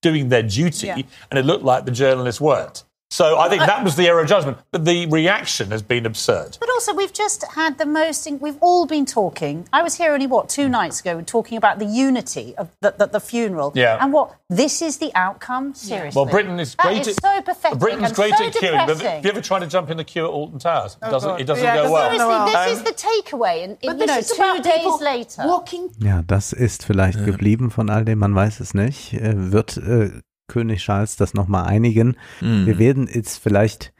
doing 0.00 0.28
their 0.28 0.42
duty, 0.42 0.88
yeah. 0.88 1.02
and 1.30 1.38
it 1.38 1.44
looked 1.44 1.64
like 1.64 1.84
the 1.84 1.92
journalists 1.92 2.40
weren't. 2.40 2.84
So 3.12 3.38
I 3.38 3.50
think 3.50 3.60
that 3.60 3.84
was 3.84 3.94
the 3.96 4.08
error 4.08 4.22
of 4.22 4.26
judgment. 4.26 4.56
But 4.70 4.86
the 4.86 5.04
reaction 5.04 5.70
has 5.70 5.82
been 5.82 6.06
absurd. 6.06 6.56
But 6.58 6.70
also, 6.70 6.94
we've 6.94 7.12
just 7.12 7.44
had 7.44 7.76
the 7.76 7.84
most. 7.84 8.26
We've 8.40 8.56
all 8.62 8.86
been 8.86 9.04
talking. 9.04 9.68
I 9.70 9.82
was 9.82 9.96
here 9.96 10.14
only 10.14 10.26
what 10.26 10.48
two 10.48 10.66
nights 10.66 11.00
ago, 11.00 11.20
talking 11.20 11.58
about 11.58 11.78
the 11.78 11.84
unity 11.84 12.54
of 12.56 12.70
the, 12.80 12.94
the, 12.96 13.06
the 13.06 13.20
funeral. 13.20 13.72
Yeah. 13.74 13.98
And 14.00 14.14
what 14.14 14.34
this 14.48 14.80
is 14.80 14.96
the 14.96 15.12
outcome. 15.14 15.74
Seriously. 15.74 16.18
Well, 16.18 16.30
Britain 16.30 16.58
is 16.58 16.74
great. 16.74 17.04
That 17.04 17.08
is 17.08 17.16
so 17.22 17.42
pathetic. 17.42 17.78
Britain's 17.78 18.12
great 18.12 18.34
so 18.34 18.46
at 18.46 18.54
queuing. 18.54 18.86
But 18.86 19.00
have 19.02 19.24
you 19.24 19.30
ever 19.30 19.42
tried 19.42 19.60
to 19.60 19.66
jump 19.66 19.90
in 19.90 19.98
the 19.98 20.04
queue 20.04 20.24
at 20.24 20.30
Alton 20.30 20.58
Towers? 20.58 20.94
It 20.94 20.98
oh, 21.02 21.10
doesn't. 21.10 21.40
It 21.40 21.44
doesn't 21.44 21.64
yeah, 21.64 21.82
go 21.82 21.92
well. 21.92 22.10
Seriously, 22.10 22.50
this 22.50 22.56
um, 22.56 22.72
is 22.72 22.82
the 22.82 22.96
takeaway. 22.96 23.64
And 23.64 23.76
you 23.82 24.06
know, 24.06 24.22
two 24.22 24.62
days 24.62 25.00
later. 25.02 25.42
Walking. 25.46 25.90
Ja, 25.98 26.22
das 26.26 26.54
ist 26.54 26.86
vielleicht 26.86 27.18
ja. 27.18 27.26
geblieben 27.26 27.70
von 27.70 27.90
all 27.90 28.06
dem. 28.06 28.20
Man 28.20 28.34
weiß 28.34 28.60
es 28.60 28.72
nicht. 28.72 29.12
Äh, 29.12 29.52
wird 29.52 29.76
äh, 29.76 30.22
König 30.52 30.82
Charles 30.82 31.16
das 31.16 31.32
nochmal 31.32 31.64
einigen. 31.64 32.16
Mhm. 32.42 32.66
Wir 32.66 32.78
werden 32.78 33.08
jetzt 33.10 33.38
vielleicht 33.38 33.92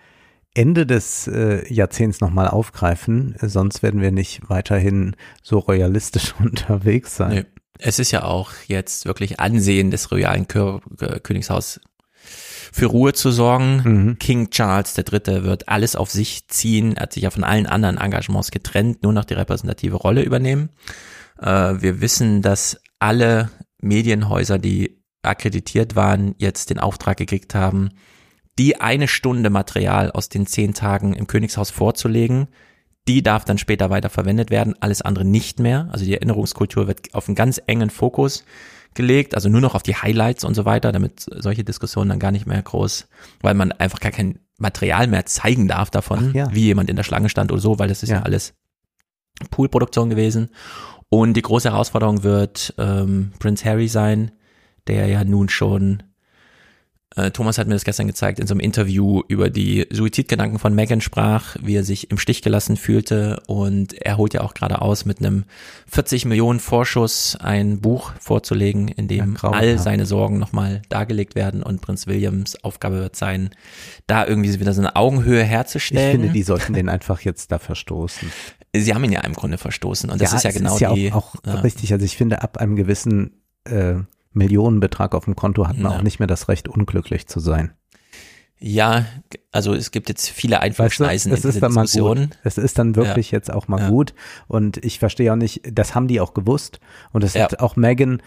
Ende 0.54 0.84
des 0.84 1.26
äh, 1.28 1.66
Jahrzehnts 1.72 2.20
nochmal 2.20 2.48
aufgreifen, 2.48 3.34
sonst 3.40 3.82
werden 3.82 4.02
wir 4.02 4.12
nicht 4.12 4.50
weiterhin 4.50 5.16
so 5.42 5.58
royalistisch 5.58 6.34
unterwegs 6.38 7.16
sein. 7.16 7.34
Nee. 7.34 7.44
Es 7.78 7.98
ist 7.98 8.10
ja 8.10 8.24
auch 8.24 8.50
jetzt 8.68 9.06
wirklich 9.06 9.40
Ansehen 9.40 9.90
des 9.90 10.12
royalen 10.12 10.46
Kö 10.46 10.78
Königshaus 11.22 11.80
für 12.70 12.86
Ruhe 12.86 13.12
zu 13.12 13.30
sorgen. 13.32 13.82
Mhm. 13.84 14.18
King 14.18 14.50
Charles 14.50 14.96
III. 14.96 15.42
wird 15.42 15.68
alles 15.68 15.96
auf 15.96 16.10
sich 16.10 16.48
ziehen, 16.48 16.96
er 16.96 17.04
hat 17.04 17.14
sich 17.14 17.24
ja 17.24 17.30
von 17.30 17.44
allen 17.44 17.66
anderen 17.66 17.96
Engagements 17.96 18.50
getrennt, 18.50 19.02
nur 19.02 19.12
noch 19.12 19.24
die 19.24 19.34
repräsentative 19.34 19.96
Rolle 19.96 20.22
übernehmen. 20.22 20.68
Äh, 21.40 21.74
wir 21.80 22.00
wissen, 22.00 22.42
dass 22.42 22.78
alle 22.98 23.50
Medienhäuser, 23.80 24.58
die 24.58 25.01
akkreditiert 25.22 25.96
waren, 25.96 26.34
jetzt 26.38 26.70
den 26.70 26.78
Auftrag 26.78 27.16
gekriegt 27.16 27.54
haben, 27.54 27.90
die 28.58 28.80
eine 28.80 29.08
Stunde 29.08 29.50
Material 29.50 30.10
aus 30.10 30.28
den 30.28 30.46
zehn 30.46 30.74
Tagen 30.74 31.14
im 31.14 31.26
Königshaus 31.26 31.70
vorzulegen. 31.70 32.48
Die 33.08 33.22
darf 33.22 33.44
dann 33.44 33.58
später 33.58 33.90
weiter 33.90 34.10
verwendet 34.10 34.50
werden, 34.50 34.74
alles 34.80 35.02
andere 35.02 35.24
nicht 35.24 35.58
mehr. 35.58 35.88
Also 35.90 36.04
die 36.04 36.14
Erinnerungskultur 36.14 36.86
wird 36.86 37.14
auf 37.14 37.28
einen 37.28 37.34
ganz 37.34 37.60
engen 37.66 37.90
Fokus 37.90 38.44
gelegt, 38.94 39.34
also 39.34 39.48
nur 39.48 39.60
noch 39.60 39.74
auf 39.74 39.82
die 39.82 39.96
Highlights 39.96 40.44
und 40.44 40.54
so 40.54 40.64
weiter, 40.64 40.92
damit 40.92 41.20
solche 41.20 41.64
Diskussionen 41.64 42.10
dann 42.10 42.18
gar 42.18 42.30
nicht 42.30 42.46
mehr 42.46 42.60
groß, 42.60 43.08
weil 43.40 43.54
man 43.54 43.72
einfach 43.72 44.00
gar 44.00 44.12
kein 44.12 44.38
Material 44.58 45.06
mehr 45.06 45.26
zeigen 45.26 45.66
darf 45.66 45.90
davon, 45.90 46.32
ja. 46.34 46.54
wie 46.54 46.64
jemand 46.64 46.90
in 46.90 46.96
der 46.96 47.02
Schlange 47.02 47.30
stand 47.30 47.50
oder 47.50 47.60
so, 47.60 47.78
weil 47.78 47.88
das 47.88 48.02
ist 48.02 48.10
ja, 48.10 48.16
ja 48.16 48.22
alles 48.22 48.54
Poolproduktion 49.50 50.10
gewesen. 50.10 50.50
Und 51.08 51.34
die 51.34 51.42
große 51.42 51.70
Herausforderung 51.70 52.22
wird 52.22 52.74
ähm, 52.78 53.32
Prince 53.38 53.64
Harry 53.64 53.88
sein, 53.88 54.32
der 54.88 55.06
ja 55.06 55.24
nun 55.24 55.48
schon 55.48 56.02
äh, 57.16 57.30
Thomas 57.30 57.58
hat 57.58 57.66
mir 57.66 57.74
das 57.74 57.84
gestern 57.84 58.06
gezeigt, 58.06 58.38
in 58.38 58.46
so 58.46 58.54
einem 58.54 58.60
Interview 58.60 59.22
über 59.28 59.50
die 59.50 59.86
Suizidgedanken 59.90 60.58
von 60.58 60.74
Megan 60.74 61.00
sprach, 61.00 61.56
wie 61.60 61.76
er 61.76 61.84
sich 61.84 62.10
im 62.10 62.18
Stich 62.18 62.42
gelassen 62.42 62.76
fühlte 62.76 63.42
und 63.46 63.92
er 63.94 64.16
holt 64.16 64.34
ja 64.34 64.40
auch 64.40 64.54
gerade 64.54 64.80
aus, 64.80 65.04
mit 65.04 65.18
einem 65.18 65.44
40 65.88 66.24
Millionen 66.24 66.60
Vorschuss 66.60 67.36
ein 67.36 67.80
Buch 67.80 68.12
vorzulegen, 68.18 68.88
in 68.88 69.08
dem 69.08 69.36
ja, 69.42 69.50
all 69.50 69.78
seine 69.78 70.06
Sorgen 70.06 70.38
nochmal 70.38 70.82
dargelegt 70.88 71.34
werden 71.34 71.62
und 71.62 71.80
Prinz 71.80 72.06
Williams 72.06 72.62
Aufgabe 72.64 72.96
wird 73.00 73.16
sein, 73.16 73.50
da 74.06 74.26
irgendwie 74.26 74.58
wieder 74.58 74.72
so 74.72 74.80
eine 74.80 74.96
Augenhöhe 74.96 75.42
herzustellen. 75.42 76.06
Ich 76.06 76.12
finde, 76.12 76.32
die 76.32 76.42
sollten 76.42 76.72
den 76.72 76.88
einfach 76.88 77.20
jetzt 77.20 77.52
da 77.52 77.58
verstoßen. 77.58 78.30
Sie 78.74 78.94
haben 78.94 79.04
ihn 79.04 79.12
ja 79.12 79.20
im 79.20 79.34
Grunde 79.34 79.58
verstoßen 79.58 80.08
und 80.08 80.20
das 80.20 80.30
ja, 80.30 80.36
ist 80.38 80.44
ja 80.44 80.50
genau 80.50 80.74
ist 80.74 80.80
ja 80.80 80.94
die. 80.94 81.12
Auch, 81.12 81.34
auch 81.34 81.46
ja. 81.46 81.54
richtig, 81.56 81.92
also 81.92 82.04
ich 82.06 82.16
finde, 82.16 82.40
ab 82.42 82.56
einem 82.56 82.74
gewissen 82.74 83.42
äh, 83.64 83.96
Millionenbetrag 84.32 85.14
auf 85.14 85.24
dem 85.26 85.36
Konto 85.36 85.66
hat 85.68 85.78
man 85.78 85.92
Ja. 85.92 85.98
auch 85.98 86.02
nicht 86.02 86.18
mehr 86.18 86.26
das 86.28 86.48
Recht, 86.48 86.68
unglücklich 86.68 87.26
zu 87.26 87.40
sein. 87.40 87.72
Ja, 88.64 89.06
also 89.50 89.74
es 89.74 89.90
gibt 89.90 90.08
jetzt 90.08 90.28
viele 90.28 90.54
Weißt 90.54 90.62
du, 90.62 90.66
Einflussschneisen 90.66 91.32
es 91.32 91.40
in 91.44 91.48
ist 91.48 91.54
diese 91.56 91.60
dann 91.62 91.72
mal 91.72 91.82
Diskussion. 91.82 92.30
Es 92.44 92.58
ist 92.58 92.78
dann 92.78 92.94
wirklich 92.94 93.32
Ja. 93.32 93.38
jetzt 93.38 93.52
auch 93.52 93.66
mal 93.66 93.80
Ja. 93.80 93.88
gut. 93.88 94.14
Und 94.46 94.76
ich 94.84 95.00
verstehe 95.00 95.32
auch 95.32 95.36
nicht, 95.36 95.62
das 95.72 95.96
haben 95.96 96.06
die 96.06 96.20
auch 96.20 96.32
gewusst. 96.32 96.78
Und 97.12 97.24
das 97.24 97.34
Ja. 97.34 97.42
hat 97.44 97.58
auch 97.58 97.74
Megan, 97.74 98.22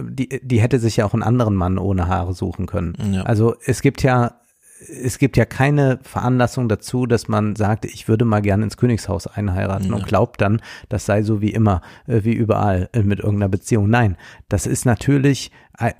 die, 0.00 0.40
die 0.42 0.60
hätte 0.60 0.78
sich 0.78 0.96
ja 0.96 1.04
auch 1.04 1.12
einen 1.12 1.22
anderen 1.22 1.54
Mann 1.54 1.76
ohne 1.76 2.08
Haare 2.08 2.32
suchen 2.32 2.64
können. 2.66 3.20
Also 3.26 3.54
es 3.66 3.82
gibt 3.82 4.02
ja, 4.02 4.40
es 4.80 5.18
gibt 5.18 5.36
ja 5.36 5.44
keine 5.44 5.98
Veranlassung 6.02 6.68
dazu, 6.68 7.06
dass 7.06 7.28
man 7.28 7.56
sagt, 7.56 7.84
ich 7.84 8.08
würde 8.08 8.24
mal 8.24 8.42
gerne 8.42 8.64
ins 8.64 8.76
Königshaus 8.76 9.26
einheiraten 9.26 9.92
und 9.92 10.06
glaubt 10.06 10.40
dann, 10.40 10.60
das 10.88 11.06
sei 11.06 11.22
so 11.22 11.40
wie 11.40 11.50
immer, 11.50 11.80
äh, 12.06 12.24
wie 12.24 12.34
überall 12.34 12.88
äh, 12.92 13.02
mit 13.02 13.20
irgendeiner 13.20 13.48
Beziehung. 13.48 13.88
Nein, 13.88 14.16
das 14.48 14.66
ist 14.66 14.84
natürlich, 14.84 15.50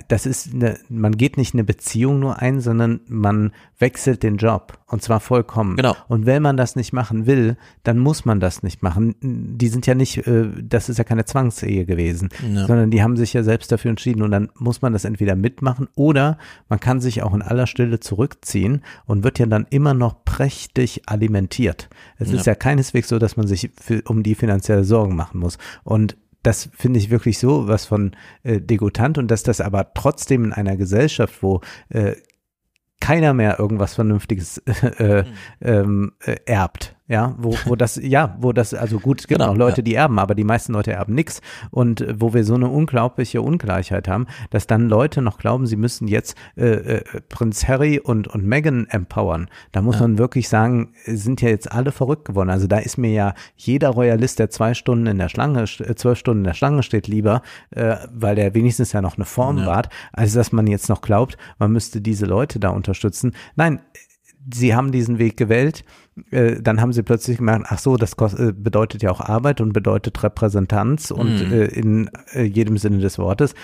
das 0.08 0.24
ist 0.26 0.54
eine, 0.54 0.78
man 0.88 1.16
geht 1.16 1.36
nicht 1.36 1.54
eine 1.54 1.64
Beziehung 1.64 2.18
nur 2.18 2.40
ein, 2.40 2.60
sondern 2.60 3.00
man 3.08 3.52
wechselt 3.78 4.22
den 4.22 4.36
Job 4.38 4.78
und 4.86 5.02
zwar 5.02 5.20
vollkommen. 5.20 5.76
Genau. 5.76 5.94
Und 6.08 6.24
wenn 6.24 6.42
man 6.42 6.56
das 6.56 6.76
nicht 6.76 6.92
machen 6.92 7.26
will, 7.26 7.56
dann 7.82 7.98
muss 7.98 8.24
man 8.24 8.40
das 8.40 8.62
nicht 8.62 8.82
machen. 8.82 9.14
Die 9.20 9.68
sind 9.68 9.86
ja 9.86 9.94
nicht, 9.94 10.26
äh, 10.26 10.48
das 10.62 10.88
ist 10.88 10.96
ja 10.98 11.04
keine 11.04 11.24
Zwangsehe 11.26 11.84
gewesen, 11.84 12.30
Ja. 12.54 12.66
sondern 12.66 12.90
die 12.90 13.02
haben 13.02 13.16
sich 13.16 13.32
ja 13.34 13.42
selbst 13.42 13.70
dafür 13.70 13.90
entschieden 13.90 14.22
und 14.22 14.30
dann 14.30 14.48
muss 14.56 14.80
man 14.80 14.92
das 14.94 15.04
entweder 15.04 15.36
mitmachen 15.36 15.88
oder 15.94 16.38
man 16.68 16.80
kann 16.80 17.00
sich 17.00 17.22
auch 17.22 17.34
in 17.34 17.42
aller 17.42 17.66
Stille 17.66 18.00
zurückziehen 18.00 18.82
und 19.04 19.24
wird 19.24 19.38
ja 19.38 19.46
dann 19.46 19.66
immer 19.70 19.92
noch 19.94 20.24
prächtig 20.24 21.02
alimentiert. 21.06 21.88
Es 22.18 22.30
Ja. 22.30 22.36
ist 22.36 22.46
ja 22.46 22.54
keineswegs 22.54 23.08
so, 23.08 23.18
dass 23.18 23.36
man 23.36 23.46
sich 23.46 23.70
für, 23.78 24.00
um 24.06 24.22
die 24.22 24.34
finanzielle 24.34 24.84
Sorgen 24.84 25.16
machen 25.16 25.40
muss. 25.40 25.58
Und 25.84 26.16
das 26.46 26.70
finde 26.72 26.98
ich 26.98 27.10
wirklich 27.10 27.38
so 27.38 27.68
was 27.68 27.86
von 27.86 28.12
äh, 28.44 28.60
degutant 28.60 29.18
und 29.18 29.30
dass 29.30 29.42
das 29.42 29.60
aber 29.60 29.92
trotzdem 29.94 30.44
in 30.44 30.52
einer 30.52 30.76
Gesellschaft, 30.76 31.42
wo 31.42 31.60
äh, 31.88 32.14
keiner 33.00 33.34
mehr 33.34 33.58
irgendwas 33.58 33.94
Vernünftiges 33.94 34.58
äh, 34.98 35.24
ähm, 35.60 36.12
äh, 36.20 36.36
erbt. 36.46 36.95
Ja, 37.08 37.36
wo, 37.38 37.56
wo 37.66 37.76
das, 37.76 38.00
ja, 38.02 38.36
wo 38.40 38.52
das, 38.52 38.74
also 38.74 38.98
gut, 38.98 39.20
es 39.20 39.28
gibt 39.28 39.40
Genau, 39.40 39.52
auch 39.52 39.56
Leute, 39.56 39.76
ja. 39.76 39.82
die 39.84 39.94
erben, 39.94 40.18
aber 40.18 40.34
die 40.34 40.42
meisten 40.42 40.72
Leute 40.72 40.92
erben 40.92 41.14
nix. 41.14 41.40
Und 41.70 42.00
äh, 42.00 42.14
wo 42.18 42.34
wir 42.34 42.42
so 42.42 42.54
eine 42.54 42.68
unglaubliche 42.68 43.42
Ungleichheit 43.42 44.08
haben, 44.08 44.26
dass 44.50 44.66
dann 44.66 44.88
Leute 44.88 45.22
noch 45.22 45.38
glauben, 45.38 45.66
sie 45.68 45.76
müssen 45.76 46.08
jetzt 46.08 46.36
äh, 46.56 46.64
äh, 46.66 47.04
Prinz 47.28 47.68
Harry 47.68 48.00
und, 48.00 48.26
und 48.26 48.44
Meghan 48.44 48.86
empowern. 48.88 49.48
Da 49.70 49.82
muss 49.82 49.96
Ja. 49.96 50.02
man 50.02 50.18
wirklich 50.18 50.48
sagen, 50.48 50.94
sind 51.04 51.42
ja 51.42 51.48
jetzt 51.48 51.70
alle 51.70 51.92
verrückt 51.92 52.24
geworden. 52.24 52.50
Also 52.50 52.66
da 52.66 52.78
ist 52.78 52.98
mir 52.98 53.12
ja 53.12 53.34
jeder 53.56 53.90
Royalist, 53.90 54.40
der 54.40 54.50
zwei 54.50 54.74
Stunden 54.74 55.06
in 55.06 55.18
der 55.18 55.28
Schlange, 55.28 55.62
äh, 55.62 55.94
zwölf 55.94 56.18
Stunden 56.18 56.40
in 56.40 56.44
der 56.44 56.54
Schlange 56.54 56.82
steht, 56.82 57.06
lieber, 57.06 57.42
äh, 57.70 57.96
weil 58.12 58.34
der 58.34 58.52
wenigstens 58.54 58.92
ja 58.92 59.00
noch 59.00 59.16
eine 59.16 59.26
Form 59.26 59.58
Ja. 59.58 59.66
wahrt, 59.66 59.90
als 60.12 60.32
dass 60.32 60.50
man 60.50 60.66
jetzt 60.66 60.88
noch 60.88 61.02
glaubt, 61.02 61.36
man 61.60 61.70
müsste 61.70 62.00
diese 62.00 62.26
Leute 62.26 62.58
da 62.58 62.70
unterstützen. 62.70 63.32
Nein, 63.54 63.80
sie 64.52 64.74
haben 64.74 64.90
diesen 64.92 65.18
Weg 65.18 65.36
gewählt, 65.36 65.84
äh, 66.30 66.60
dann 66.62 66.80
haben 66.80 66.92
sie 66.92 67.02
plötzlich 67.02 67.38
gemerkt, 67.38 67.66
ach 67.68 67.78
so, 67.78 67.96
das 67.96 68.16
kost, 68.16 68.38
äh, 68.38 68.52
bedeutet 68.52 69.02
ja 69.02 69.10
auch 69.10 69.20
Arbeit 69.20 69.60
und 69.60 69.72
bedeutet 69.72 70.22
Repräsentanz 70.22 71.10
und 71.10 71.46
Mhm. 71.46 71.52
äh, 71.52 71.64
in 71.66 72.10
äh, 72.32 72.42
jedem 72.42 72.78
Sinne 72.78 72.98
des 72.98 73.18
Wortes. 73.18 73.54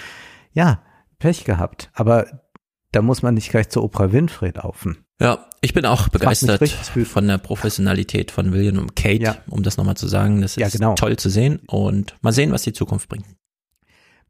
Ja, 0.53 0.83
Pech 1.19 1.45
gehabt, 1.45 1.91
aber 1.95 2.27
da 2.93 3.01
muss 3.01 3.23
man 3.23 3.35
nicht 3.35 3.51
gleich 3.51 3.69
zu 3.71 3.83
Oprah 3.83 4.13
Winfrey 4.13 4.51
laufen. 4.55 4.99
Ja, 5.21 5.47
ich 5.61 5.73
bin 5.73 5.87
auch 5.87 6.09
begeistert 6.09 6.69
von 7.07 7.27
der 7.29 7.39
Professionalität 7.39 8.31
von 8.33 8.53
William 8.53 8.79
und 8.79 8.97
Kate, 8.97 9.23
Ja. 9.23 9.37
um 9.49 9.63
das 9.63 9.77
nochmal 9.77 9.97
zu 9.97 10.09
sagen. 10.09 10.43
Das 10.43 10.57
Ja, 10.57 10.67
ist 10.67 10.73
genau. 10.75 10.95
toll 10.95 11.17
zu 11.17 11.31
sehen 11.31 11.61
und 11.69 12.17
mal 12.23 12.33
sehen, 12.33 12.51
was 12.53 12.63
die 12.63 12.73
Zukunft 12.73 13.09
bringt. 13.09 13.25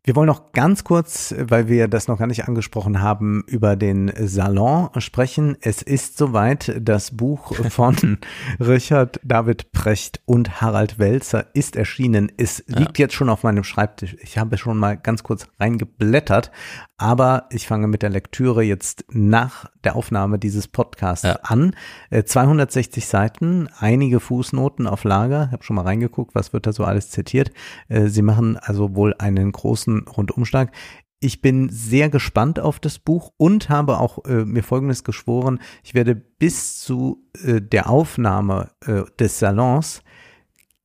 Wir 0.04 0.16
wollen 0.16 0.26
noch 0.26 0.50
ganz 0.50 0.82
kurz, 0.82 1.32
weil 1.38 1.68
wir 1.68 1.86
das 1.86 2.08
noch 2.08 2.18
gar 2.18 2.26
nicht 2.26 2.48
angesprochen 2.48 3.00
haben, 3.00 3.44
über 3.46 3.76
den 3.76 4.12
Salon 4.18 4.88
sprechen. 4.98 5.56
Es 5.60 5.80
ist 5.80 6.18
soweit, 6.18 6.74
das 6.80 7.12
Buch 7.12 7.54
von 7.70 8.18
Richard 8.58 9.20
David 9.22 9.70
Precht 9.70 10.20
und 10.24 10.60
Harald 10.60 10.98
Welzer 10.98 11.46
ist 11.54 11.76
erschienen. 11.76 12.32
Es 12.36 12.64
liegt 12.66 12.98
jetzt 12.98 13.14
schon 13.14 13.28
auf 13.28 13.44
meinem 13.44 13.62
Schreibtisch. 13.62 14.16
Ich 14.20 14.38
habe 14.38 14.58
schon 14.58 14.76
mal 14.76 14.96
ganz 14.96 15.22
kurz 15.22 15.46
reingeblättert, 15.60 16.50
aber 16.96 17.46
ich 17.50 17.68
fange 17.68 17.86
mit 17.86 18.02
der 18.02 18.10
Lektüre 18.10 18.64
jetzt 18.64 19.04
nach 19.08 19.66
der 19.84 19.94
Aufnahme 19.94 20.40
dieses 20.40 20.66
Podcasts 20.66 21.24
an. 21.24 21.76
Äh, 22.10 22.24
260 22.24 23.06
Seiten, 23.06 23.68
einige 23.78 24.18
Fußnoten 24.18 24.88
auf 24.88 25.04
Lager. 25.04 25.46
Ich 25.46 25.52
habe 25.52 25.62
schon 25.64 25.76
mal 25.76 25.82
reingeguckt, 25.82 26.34
was 26.34 26.52
wird 26.52 26.66
da 26.66 26.72
so 26.72 26.84
alles 26.84 27.10
zitiert. 27.10 27.52
Äh, 27.88 28.08
Sie 28.08 28.22
machen 28.22 28.56
also 28.56 28.94
wohl 28.96 29.14
einen 29.18 29.52
großen 29.52 29.91
Rundumschlag. 30.00 30.72
Ich 31.20 31.40
bin 31.40 31.68
sehr 31.68 32.08
gespannt 32.08 32.58
auf 32.58 32.80
das 32.80 32.98
Buch 32.98 33.32
und 33.36 33.68
habe 33.68 33.98
auch 33.98 34.24
äh, 34.24 34.44
mir 34.44 34.64
Folgendes 34.64 35.04
geschworen. 35.04 35.60
Ich 35.84 35.94
werde 35.94 36.16
bis 36.16 36.80
zu 36.80 37.24
äh, 37.44 37.60
der 37.60 37.88
Aufnahme 37.88 38.70
äh, 38.84 39.02
des 39.20 39.38
Salons 39.38 40.02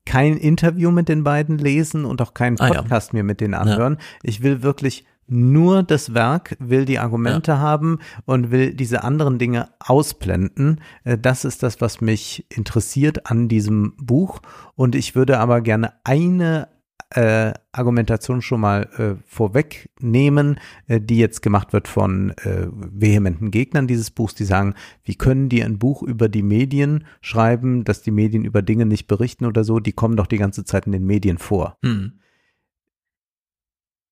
kein 0.05 0.37
Interview 0.37 0.91
mit 0.91 1.09
den 1.09 1.23
beiden 1.23 1.57
lesen 1.57 2.05
und 2.05 2.21
auch 2.21 2.33
keinen 2.33 2.59
Ah, 2.59 2.67
ja. 2.67 2.73
Podcast 2.81 3.13
mir 3.13 3.23
mit 3.23 3.41
denen 3.41 3.55
anhören. 3.55 3.97
Ich 4.23 4.41
will 4.43 4.61
wirklich 4.61 5.05
nur 5.29 5.83
das 5.83 6.13
Werk, 6.13 6.55
will 6.59 6.85
die 6.85 6.99
Argumente 6.99 7.59
haben 7.59 7.99
und 8.25 8.49
will 8.49 8.73
diese 8.73 9.03
anderen 9.03 9.37
Dinge 9.39 9.67
ausblenden. 9.79 10.79
Äh, 11.03 11.17
Das 11.17 11.43
ist 11.45 11.63
das, 11.63 11.81
was 11.81 11.99
mich 11.99 12.45
interessiert 12.55 13.29
an 13.29 13.49
diesem 13.49 13.93
Buch. 13.97 14.39
Und 14.75 14.95
ich 14.95 15.15
würde 15.15 15.39
aber 15.39 15.59
gerne 15.61 15.93
eine 16.05 16.69
äh, 17.11 17.53
Argumentation 17.71 18.41
schon 18.41 18.59
mal 18.59 18.89
äh, 18.97 19.23
vorwegnehmen, 19.25 20.59
äh, 20.87 20.99
die 20.99 21.17
jetzt 21.17 21.41
gemacht 21.41 21.71
wird 21.71 21.87
von 21.87 22.31
äh, 22.31 22.67
vehementen 22.71 23.49
Gegnern 23.51 23.87
dieses 23.87 24.11
Buchs, 24.11 24.35
die 24.35 24.43
sagen, 24.43 24.75
wie 25.03 25.15
können 25.15 25.47
die 25.47 25.63
ein 25.63 25.79
Buch 25.79 26.03
über 26.03 26.27
die 26.27 26.43
Medien 26.43 27.05
schreiben, 27.21 27.85
dass 27.85 28.01
die 28.01 28.11
Medien 28.11 28.43
über 28.43 28.61
Dinge 28.61 28.85
nicht 28.85 29.07
berichten 29.07 29.45
oder 29.45 29.63
so, 29.63 29.79
die 29.79 29.93
kommen 29.93 30.17
doch 30.17 30.27
die 30.27 30.37
ganze 30.37 30.65
Zeit 30.65 30.85
in 30.85 30.91
den 30.91 31.05
Medien 31.05 31.37
vor. 31.37 31.77
Hm. 31.83 32.19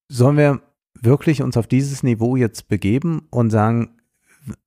Sollen 0.08 0.36
wir 0.36 0.62
wirklich 0.94 1.42
uns 1.42 1.56
auf 1.56 1.66
dieses 1.66 2.02
Niveau 2.02 2.36
jetzt 2.36 2.68
begeben 2.68 3.26
und 3.30 3.50
sagen, 3.50 3.96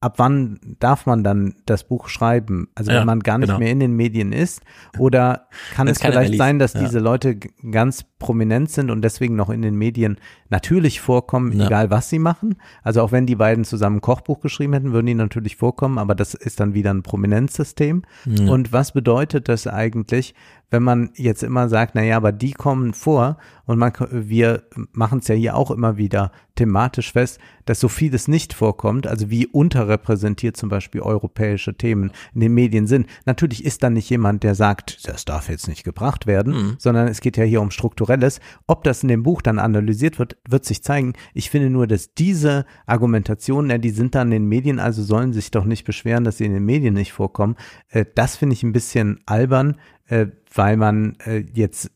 ab 0.02 0.16
wann 0.18 0.60
darf 0.80 1.06
man 1.06 1.24
dann 1.24 1.56
das 1.66 1.86
Buch 1.88 2.08
schreiben? 2.10 2.68
Also 2.76 2.92
Ja, 2.92 3.00
wenn 3.00 3.06
man 3.06 3.20
gar 3.20 3.38
nicht 3.38 3.48
genau. 3.48 3.60
mehr 3.60 3.72
in 3.72 3.80
den 3.80 3.94
Medien 3.94 4.34
ist? 4.34 4.62
Oder 4.98 5.48
kann 5.74 5.88
es 5.88 6.02
vielleicht 6.02 6.36
sein, 6.36 6.60
dass 6.60 6.74
ja. 6.74 6.82
diese 6.82 7.00
Leute 7.00 7.38
ganz 7.72 8.04
prominent 8.20 8.70
sind 8.70 8.92
und 8.92 9.02
deswegen 9.02 9.36
noch 9.36 9.50
in 9.50 9.62
den 9.62 9.76
Medien 9.76 10.18
natürlich 10.50 11.00
vorkommen, 11.00 11.54
Ja. 11.54 11.68
egal 11.68 11.90
was 11.90 12.10
sie 12.10 12.20
machen? 12.20 12.56
Also 12.84 13.02
auch 13.02 13.12
wenn 13.12 13.26
die 13.26 13.36
beiden 13.36 13.64
zusammen 13.64 13.98
ein 13.98 14.02
Kochbuch 14.02 14.42
geschrieben 14.42 14.74
hätten, 14.74 14.92
würden 14.92 15.08
die 15.08 15.14
natürlich 15.16 15.56
vorkommen, 15.56 15.98
aber 15.98 16.16
das 16.16 16.34
ist 16.34 16.60
dann 16.60 16.74
wieder 16.74 16.94
ein 16.94 17.04
Prominenzsystem. 17.04 18.04
Und 18.26 18.74
was 18.74 18.92
bedeutet 18.92 19.48
das 19.50 19.68
eigentlich, 19.68 20.34
wenn 20.72 20.84
man 20.84 21.10
jetzt 21.16 21.44
immer 21.44 21.70
sagt, 21.70 21.96
na 21.96 22.04
ja, 22.04 22.18
aber 22.18 22.32
die 22.32 22.52
kommen 22.52 22.94
vor 22.94 23.38
und 23.66 23.78
man, 23.78 23.92
wir 24.12 24.64
machen 24.92 25.20
es 25.20 25.28
ja 25.28 25.36
hier 25.36 25.56
auch 25.56 25.72
immer 25.72 25.98
wieder 25.98 26.32
thematisch 26.56 27.12
fest, 27.14 27.40
dass 27.66 27.80
so 27.80 27.88
vieles 27.88 28.28
nicht 28.28 28.54
vorkommt, 28.54 29.08
also 29.08 29.30
wie 29.30 29.48
unterrepräsentiert 29.48 30.58
zum 30.58 30.70
Beispiel 30.70 31.02
europäische 31.02 31.76
Themen 31.76 32.12
in 32.34 32.42
den 32.42 32.54
Medien 32.54 32.88
sind. 32.88 33.08
Natürlich 33.26 33.64
ist 33.64 33.84
da 33.84 33.90
nicht 33.90 34.10
jemand, 34.10 34.44
der 34.44 34.56
sagt, 34.56 35.08
das 35.08 35.26
darf 35.26 35.50
jetzt 35.50 35.68
nicht 35.68 35.84
gebracht 35.84 36.28
werden, 36.28 36.54
Mhm. 36.54 36.76
sondern 36.80 37.08
es 37.08 37.22
geht 37.22 37.38
ja 37.38 37.44
hier 37.44 37.62
um 37.62 37.72
Strukturelles. 37.72 38.40
Ob 38.68 38.84
das 38.84 39.04
in 39.04 39.10
dem 39.10 39.24
Buch 39.24 39.42
dann 39.42 39.60
analysiert 39.60 40.20
wird, 40.20 40.38
wird 40.48 40.66
sich 40.66 40.84
zeigen. 40.84 41.14
Ich 41.34 41.50
finde 41.50 41.70
nur, 41.70 41.88
dass 41.88 42.14
diese 42.14 42.66
Argumentationen, 42.86 43.72
ja, 43.72 43.78
die 43.78 43.92
sind 43.92 44.16
dann 44.16 44.28
in 44.28 44.44
den 44.44 44.50
Medien, 44.50 44.80
also 44.80 45.04
sollen 45.04 45.32
sich 45.32 45.52
doch 45.52 45.66
nicht 45.66 45.86
beschweren, 45.86 46.24
dass 46.24 46.38
sie 46.38 46.46
in 46.46 46.54
den 46.54 46.66
Medien 46.66 46.96
nicht 46.96 47.14
vorkommen. 47.14 47.56
Äh, 47.90 48.06
das 48.16 48.36
finde 48.36 48.54
ich 48.54 48.64
ein 48.64 48.74
bisschen 48.74 49.20
albern, 49.26 49.78
äh, 50.08 50.28
weil 50.54 50.78
man 50.78 51.16
äh, 51.26 51.44
jetzt 51.54 51.92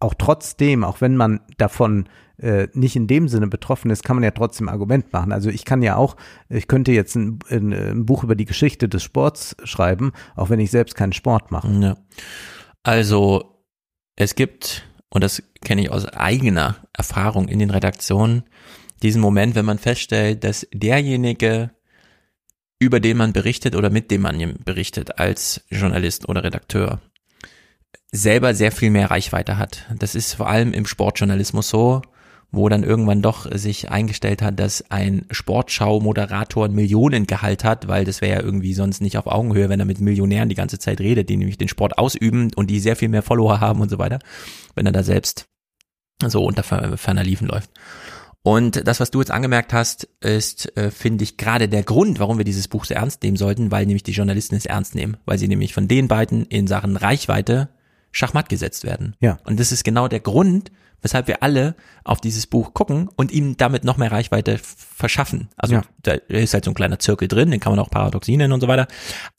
auch 0.00 0.14
trotzdem, 0.14 0.84
auch 0.84 1.00
wenn 1.00 1.16
man 1.16 1.40
davon 1.58 2.08
äh, 2.38 2.66
nicht 2.72 2.96
in 2.96 3.06
dem 3.06 3.28
Sinne 3.28 3.46
betroffen 3.46 3.90
ist, 3.90 4.02
kann 4.02 4.16
man 4.16 4.24
ja 4.24 4.32
trotzdem 4.32 4.68
Argument 4.68 5.12
machen. 5.12 5.32
Also 5.32 5.48
ich 5.48 5.64
kann 5.64 5.80
ja 5.80 5.96
auch, 5.96 6.16
ich 6.48 6.66
könnte 6.66 6.90
jetzt 6.92 7.14
ein, 7.14 7.38
ein, 7.48 7.72
ein 7.72 8.04
Buch 8.04 8.24
über 8.24 8.34
die 8.34 8.44
Geschichte 8.44 8.88
des 8.88 9.02
Sports 9.02 9.56
schreiben, 9.64 10.12
auch 10.34 10.50
wenn 10.50 10.58
ich 10.58 10.70
selbst 10.70 10.96
keinen 10.96 11.12
Sport 11.12 11.52
mache. 11.52 11.70
Ja. 11.80 11.96
Also 12.82 13.64
es 14.16 14.34
gibt, 14.34 14.88
und 15.08 15.22
das 15.22 15.42
kenne 15.62 15.82
ich 15.82 15.90
aus 15.90 16.06
eigener 16.06 16.76
Erfahrung 16.92 17.46
in 17.46 17.60
den 17.60 17.70
Redaktionen, 17.70 18.42
diesen 19.02 19.20
Moment, 19.20 19.54
wenn 19.54 19.64
man 19.64 19.78
feststellt, 19.78 20.44
dass 20.44 20.66
derjenige, 20.72 21.70
über 22.78 22.98
den 22.98 23.16
man 23.16 23.32
berichtet 23.32 23.76
oder 23.76 23.90
mit 23.90 24.10
dem 24.10 24.22
man 24.22 24.56
berichtet 24.64 25.18
als 25.18 25.64
Journalist 25.70 26.28
oder 26.28 26.42
Redakteur, 26.42 27.00
selber 28.10 28.54
sehr 28.54 28.72
viel 28.72 28.90
mehr 28.90 29.10
Reichweite 29.10 29.58
hat. 29.58 29.86
Das 29.98 30.14
ist 30.14 30.34
vor 30.34 30.48
allem 30.48 30.72
im 30.72 30.86
Sportjournalismus 30.86 31.68
so, 31.68 32.02
wo 32.50 32.68
dann 32.68 32.84
irgendwann 32.84 33.22
doch 33.22 33.50
sich 33.56 33.90
eingestellt 33.90 34.42
hat, 34.42 34.60
dass 34.60 34.90
ein 34.90 35.24
Sportschau-Moderator 35.30 36.66
ein 36.66 36.74
Millionengehalt 36.74 37.64
hat, 37.64 37.88
weil 37.88 38.04
das 38.04 38.20
wäre 38.20 38.38
ja 38.38 38.44
irgendwie 38.44 38.74
sonst 38.74 39.00
nicht 39.00 39.16
auf 39.16 39.26
Augenhöhe, 39.26 39.70
wenn 39.70 39.80
er 39.80 39.86
mit 39.86 40.00
Millionären 40.00 40.50
die 40.50 40.54
ganze 40.54 40.78
Zeit 40.78 41.00
redet, 41.00 41.30
die 41.30 41.38
nämlich 41.38 41.56
den 41.56 41.68
Sport 41.68 41.96
ausüben 41.96 42.50
und 42.54 42.68
die 42.68 42.78
sehr 42.80 42.96
viel 42.96 43.08
mehr 43.08 43.22
Follower 43.22 43.60
haben 43.60 43.80
und 43.80 43.88
so 43.88 43.98
weiter, 43.98 44.18
wenn 44.74 44.84
er 44.84 44.92
da 44.92 45.02
selbst 45.02 45.46
so 46.22 46.44
unter 46.44 46.62
fer- 46.62 46.98
ferner 46.98 47.24
Liefen 47.24 47.48
läuft. 47.48 47.70
Und 48.42 48.86
das, 48.86 49.00
was 49.00 49.10
du 49.10 49.20
jetzt 49.20 49.30
angemerkt 49.30 49.72
hast, 49.72 50.08
ist, 50.20 50.76
äh, 50.76 50.90
finde 50.90 51.24
ich, 51.24 51.38
gerade 51.38 51.68
der 51.68 51.84
Grund, 51.84 52.18
warum 52.18 52.36
wir 52.36 52.44
dieses 52.44 52.68
Buch 52.68 52.84
so 52.84 52.92
ernst 52.92 53.22
nehmen 53.22 53.36
sollten, 53.36 53.70
weil 53.70 53.86
nämlich 53.86 54.02
die 54.02 54.12
Journalisten 54.12 54.56
es 54.56 54.66
ernst 54.66 54.94
nehmen, 54.94 55.16
weil 55.24 55.38
sie 55.38 55.48
nämlich 55.48 55.72
von 55.72 55.88
den 55.88 56.06
beiden 56.06 56.44
in 56.46 56.66
Sachen 56.66 56.96
Reichweite 56.96 57.70
Schachmatt 58.12 58.48
gesetzt 58.48 58.84
werden. 58.84 59.16
Ja. 59.20 59.38
Und 59.44 59.58
das 59.58 59.72
ist 59.72 59.84
genau 59.84 60.06
der 60.08 60.20
Grund, 60.20 60.70
weshalb 61.00 61.26
wir 61.26 61.42
alle 61.42 61.74
auf 62.04 62.20
dieses 62.20 62.46
Buch 62.46 62.74
gucken 62.74 63.08
und 63.16 63.32
ihm 63.32 63.56
damit 63.56 63.82
noch 63.82 63.96
mehr 63.96 64.12
Reichweite 64.12 64.58
verschaffen. 64.62 65.48
Also 65.56 65.74
Ja. 65.74 65.82
da 66.02 66.12
ist 66.28 66.54
halt 66.54 66.64
so 66.64 66.70
ein 66.70 66.74
kleiner 66.74 67.00
Zirkel 67.00 67.26
drin, 67.26 67.50
den 67.50 67.58
kann 67.58 67.72
man 67.72 67.80
auch 67.80 67.90
Paradoxie 67.90 68.36
nennen 68.36 68.52
und 68.52 68.60
so 68.60 68.68
weiter. 68.68 68.86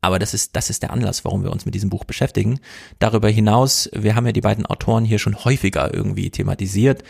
Aber 0.02 0.20
das 0.20 0.34
ist, 0.34 0.56
das 0.58 0.70
ist 0.70 0.84
der 0.84 0.92
Anlass, 0.92 1.24
warum 1.24 1.44
wir 1.44 1.52
uns 1.52 1.66
mit 1.66 1.74
diesem 1.74 1.90
Buch 1.90 2.04
beschäftigen. 2.04 2.60
Darüber 3.00 3.30
hinaus, 3.30 3.90
wir 3.94 4.16
haben 4.16 4.26
ja 4.26 4.34
die 4.34 4.42
beiden 4.42 4.66
Autoren 4.66 5.06
hier 5.06 5.20
schon 5.20 5.46
häufiger 5.46 5.94
irgendwie 5.94 6.30
thematisiert. 6.32 7.04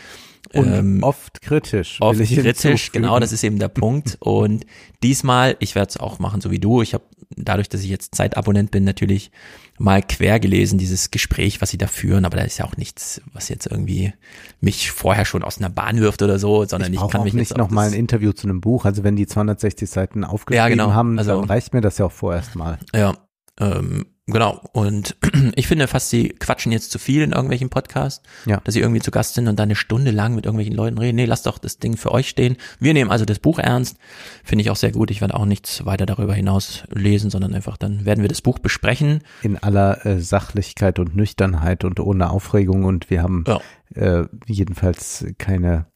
Und 0.52 1.02
oft 1.02 1.40
kritisch. 1.40 1.98
Ähm, 2.00 2.06
Oft 2.06 2.20
kritisch, 2.20 2.92
genau, 2.92 3.18
das 3.18 3.32
ist 3.32 3.42
eben 3.42 3.58
der 3.58 3.68
Punkt. 3.68 4.18
Und 4.20 4.66
diesmal, 5.02 5.56
ich 5.58 5.74
werde 5.74 5.88
es 5.88 5.96
auch 5.96 6.20
machen, 6.20 6.40
so 6.40 6.52
wie 6.52 6.60
du. 6.60 6.80
Ich 6.80 6.94
habe 6.94 7.02
dadurch, 7.36 7.68
dass 7.68 7.82
ich 7.82 7.88
jetzt 7.88 8.14
Zeitabonnent 8.14 8.70
bin, 8.70 8.84
natürlich 8.84 9.32
mal 9.78 10.02
quer 10.02 10.38
gelesen, 10.40 10.78
dieses 10.78 11.10
Gespräch, 11.10 11.60
was 11.60 11.70
sie 11.70 11.78
da 11.78 11.86
führen, 11.86 12.24
aber 12.24 12.36
da 12.36 12.44
ist 12.44 12.58
ja 12.58 12.64
auch 12.64 12.76
nichts, 12.76 13.20
was 13.32 13.48
jetzt 13.48 13.66
irgendwie 13.66 14.12
mich 14.60 14.90
vorher 14.92 15.24
schon 15.24 15.42
aus 15.42 15.58
einer 15.58 15.70
Bahn 15.70 15.98
wirft 16.00 16.22
oder 16.22 16.38
so, 16.38 16.64
sondern 16.64 16.92
ich, 16.92 17.00
Ich 17.00 17.10
kann 17.10 17.20
auch 17.20 17.24
mich 17.24 17.34
nicht 17.34 17.50
jetzt 17.50 17.58
auf 17.60 17.68
noch 17.68 17.70
mal 17.74 17.88
ein 17.88 17.92
Interview 17.92 18.32
zu 18.32 18.46
einem 18.46 18.60
Buch. 18.60 18.84
Also 18.84 19.02
wenn 19.04 19.16
die 19.16 19.26
260 19.26 19.90
Seiten 19.90 20.24
aufgeschrieben 20.24 20.70
genau. 20.70 20.92
haben, 20.92 21.18
Also- 21.18 21.40
dann 21.40 21.44
reicht 21.50 21.74
mir 21.74 21.80
das 21.80 21.98
ja 21.98 22.06
auch 22.06 22.12
vorerst 22.12 22.54
mal. 22.54 22.78
Ja, 22.94 23.14
ähm, 23.60 24.06
genau. 24.26 24.60
Und 24.72 25.16
ich 25.56 25.66
finde 25.66 25.86
fast, 25.88 26.10
sie 26.10 26.28
quatschen 26.30 26.72
jetzt 26.72 26.90
zu 26.90 26.98
viel 26.98 27.22
in 27.22 27.32
irgendwelchen 27.32 27.70
Podcasts, 27.70 28.22
Ja. 28.46 28.60
dass 28.64 28.74
sie 28.74 28.80
irgendwie 28.80 29.00
zu 29.00 29.10
Gast 29.10 29.34
sind 29.34 29.48
und 29.48 29.56
dann 29.58 29.64
eine 29.68 29.74
Stunde 29.76 30.10
lang 30.10 30.34
mit 30.34 30.44
irgendwelchen 30.46 30.74
Leuten 30.74 30.98
reden. 30.98 31.16
Nee, 31.16 31.24
lasst 31.24 31.46
doch 31.46 31.58
das 31.58 31.78
Ding 31.78 31.96
für 31.96 32.12
euch 32.12 32.28
stehen. 32.28 32.56
Wir 32.80 32.94
nehmen 32.94 33.10
also 33.10 33.24
das 33.24 33.38
Buch 33.38 33.58
ernst. 33.58 33.96
Finde 34.42 34.62
ich 34.62 34.70
auch 34.70 34.76
sehr 34.76 34.92
gut. 34.92 35.10
Ich 35.10 35.20
werde 35.20 35.34
auch 35.34 35.44
nichts 35.46 35.84
weiter 35.86 36.06
darüber 36.06 36.34
hinaus 36.34 36.84
lesen, 36.94 37.30
sondern 37.30 37.54
einfach 37.54 37.76
dann 37.76 38.04
werden 38.04 38.22
wir 38.22 38.28
das 38.28 38.42
Buch 38.42 38.58
besprechen. 38.58 39.20
In 39.42 39.58
aller 39.62 40.04
äh, 40.06 40.20
Sachlichkeit 40.20 40.98
und 40.98 41.14
Nüchternheit 41.16 41.84
und 41.84 42.00
ohne 42.00 42.30
Aufregung 42.30 42.84
und 42.84 43.10
wir 43.10 43.22
haben 43.22 43.44
Ja. 43.46 43.60
äh, 43.94 44.26
jedenfalls 44.46 45.24
keine 45.38 45.86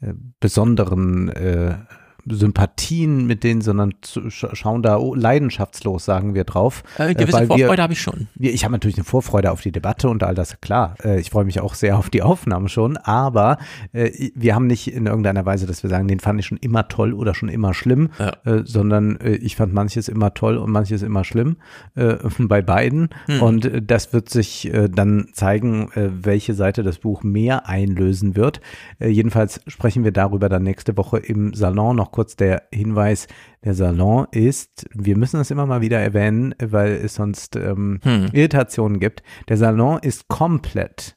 äh, 0.00 0.12
besonderen 0.40 1.28
äh, 1.30 1.76
Sympathien 2.28 3.26
mit 3.26 3.44
denen, 3.44 3.60
sondern 3.60 3.92
zu, 4.00 4.30
sch 4.30 4.46
schauen 4.52 4.82
da 4.82 4.98
leidenschaftslos, 4.98 6.04
sagen 6.04 6.34
wir 6.34 6.44
drauf. 6.44 6.82
Äh, 6.98 7.14
gewisse 7.14 7.38
weil 7.38 7.46
Vorfreude 7.46 7.82
habe 7.82 7.92
ich 7.92 8.00
schon. 8.00 8.28
Ich 8.38 8.64
habe 8.64 8.72
natürlich 8.72 8.96
eine 8.96 9.04
Vorfreude 9.04 9.50
auf 9.52 9.60
die 9.60 9.72
Debatte 9.72 10.08
und 10.08 10.22
all 10.22 10.34
das, 10.34 10.60
klar. 10.60 10.94
Äh, 11.04 11.20
ich 11.20 11.30
freue 11.30 11.44
mich 11.44 11.60
auch 11.60 11.74
sehr 11.74 11.98
auf 11.98 12.10
die 12.10 12.22
Aufnahme 12.22 12.68
schon, 12.68 12.96
aber 12.96 13.58
äh, 13.92 14.30
wir 14.34 14.54
haben 14.54 14.66
nicht 14.66 14.92
in 14.92 15.06
irgendeiner 15.06 15.44
Weise, 15.44 15.66
dass 15.66 15.82
wir 15.82 15.90
sagen, 15.90 16.08
den 16.08 16.20
fand 16.20 16.40
ich 16.40 16.46
schon 16.46 16.58
immer 16.58 16.88
toll 16.88 17.12
oder 17.12 17.34
schon 17.34 17.48
immer 17.48 17.74
schlimm, 17.74 18.10
äh, 18.18 18.62
sondern 18.64 19.16
äh, 19.20 19.34
ich 19.36 19.56
fand 19.56 19.72
manches 19.72 20.08
immer 20.08 20.34
toll 20.34 20.56
und 20.56 20.70
manches 20.70 21.02
immer 21.02 21.24
schlimm 21.24 21.56
äh, 21.94 22.16
bei 22.38 22.62
beiden. 22.62 23.10
Hm. 23.26 23.42
Und 23.42 23.64
äh, 23.66 23.82
das 23.82 24.12
wird 24.12 24.28
sich 24.28 24.72
äh, 24.72 24.88
dann 24.88 25.28
zeigen, 25.32 25.90
äh, 25.92 26.10
welche 26.12 26.54
Seite 26.54 26.82
das 26.82 26.98
Buch 26.98 27.22
mehr 27.22 27.68
einlösen 27.68 28.36
wird. 28.36 28.60
Äh, 28.98 29.08
jedenfalls 29.08 29.60
sprechen 29.66 30.04
wir 30.04 30.12
darüber 30.12 30.48
dann 30.48 30.62
nächste 30.62 30.96
Woche 30.96 31.18
im 31.18 31.54
Salon. 31.54 31.96
Noch 31.96 32.12
kurz 32.14 32.36
der 32.36 32.68
Hinweis, 32.72 33.26
der 33.64 33.74
Salon 33.74 34.28
ist, 34.30 34.86
wir 34.94 35.18
müssen 35.18 35.40
es 35.40 35.50
immer 35.50 35.66
mal 35.66 35.80
wieder 35.80 35.98
erwähnen, 35.98 36.54
weil 36.62 36.92
es 36.92 37.16
sonst 37.16 37.56
ähm, 37.56 37.98
Hm. 38.04 38.28
Irritationen 38.32 39.00
gibt. 39.00 39.24
Der 39.48 39.56
Salon 39.56 39.98
ist 39.98 40.28
komplett 40.28 41.16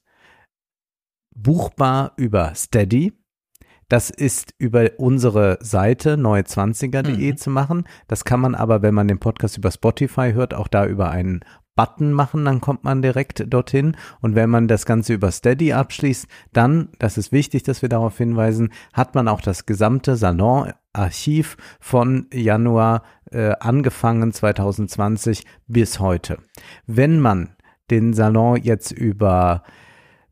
buchbar 1.35 2.13
über 2.17 2.55
Steady. 2.55 3.13
Das 3.89 4.09
ist 4.09 4.55
über 4.57 4.89
unsere 4.97 5.59
Seite 5.61 6.15
neue20er.de 6.15 7.35
zu 7.35 7.51
machen. 7.51 7.87
Das 8.07 8.25
kann 8.25 8.39
man 8.39 8.55
aber, 8.55 8.81
wenn 8.81 8.95
man 8.95 9.07
den 9.07 9.19
Podcast 9.19 9.55
über 9.55 9.69
Spotify 9.69 10.31
hört, 10.33 10.55
auch 10.55 10.67
da 10.67 10.87
über 10.87 11.11
einen 11.11 11.41
Button 11.77 12.11
machen, 12.11 12.43
dann 12.43 12.59
kommt 12.59 12.83
man 12.83 13.01
direkt 13.01 13.45
dorthin. 13.53 13.95
Und 14.19 14.35
wenn 14.35 14.49
man 14.49 14.67
das 14.67 14.85
Ganze 14.85 15.13
über 15.13 15.31
Steady 15.31 15.71
abschließt, 15.71 16.27
dann, 16.51 16.89
das 16.99 17.17
ist 17.17 17.31
wichtig, 17.31 17.63
dass 17.63 17.81
wir 17.81 17.87
darauf 17.87 18.17
hinweisen, 18.17 18.73
hat 18.91 19.15
man 19.15 19.29
auch 19.29 19.39
das 19.39 19.65
gesamte 19.65 20.17
Salon-Archiv 20.17 21.55
von 21.79 22.27
Januar 22.33 23.03
äh, 23.31 23.53
angefangen 23.61 24.33
2020 24.33 25.45
bis 25.67 26.01
heute. 26.01 26.39
Wenn 26.85 27.21
man 27.21 27.51
den 27.89 28.11
Salon 28.13 28.57
jetzt 28.61 28.91
über 28.91 29.63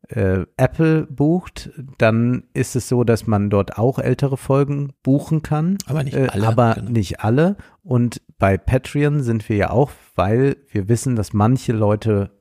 äh, 0.09 0.45
Apple 0.57 1.07
bucht, 1.07 1.71
dann 1.97 2.43
ist 2.53 2.75
es 2.75 2.87
so, 2.87 3.03
dass 3.03 3.27
man 3.27 3.49
dort 3.49 3.77
auch 3.77 3.99
ältere 3.99 4.37
Folgen 4.37 4.93
buchen 5.03 5.41
kann. 5.41 5.77
Aber 5.87 6.03
nicht 6.03 6.15
äh, 6.15 6.27
alle, 6.29 6.47
Aber 6.47 6.73
genau. 6.75 6.91
nicht 6.91 7.19
alle. 7.21 7.55
Und 7.83 8.21
bei 8.37 8.57
Patreon 8.57 9.21
sind 9.21 9.47
wir 9.49 9.55
ja 9.57 9.69
auch, 9.69 9.91
weil 10.15 10.57
wir 10.69 10.89
wissen, 10.89 11.15
dass 11.15 11.33
manche 11.33 11.71
Leute 11.73 12.31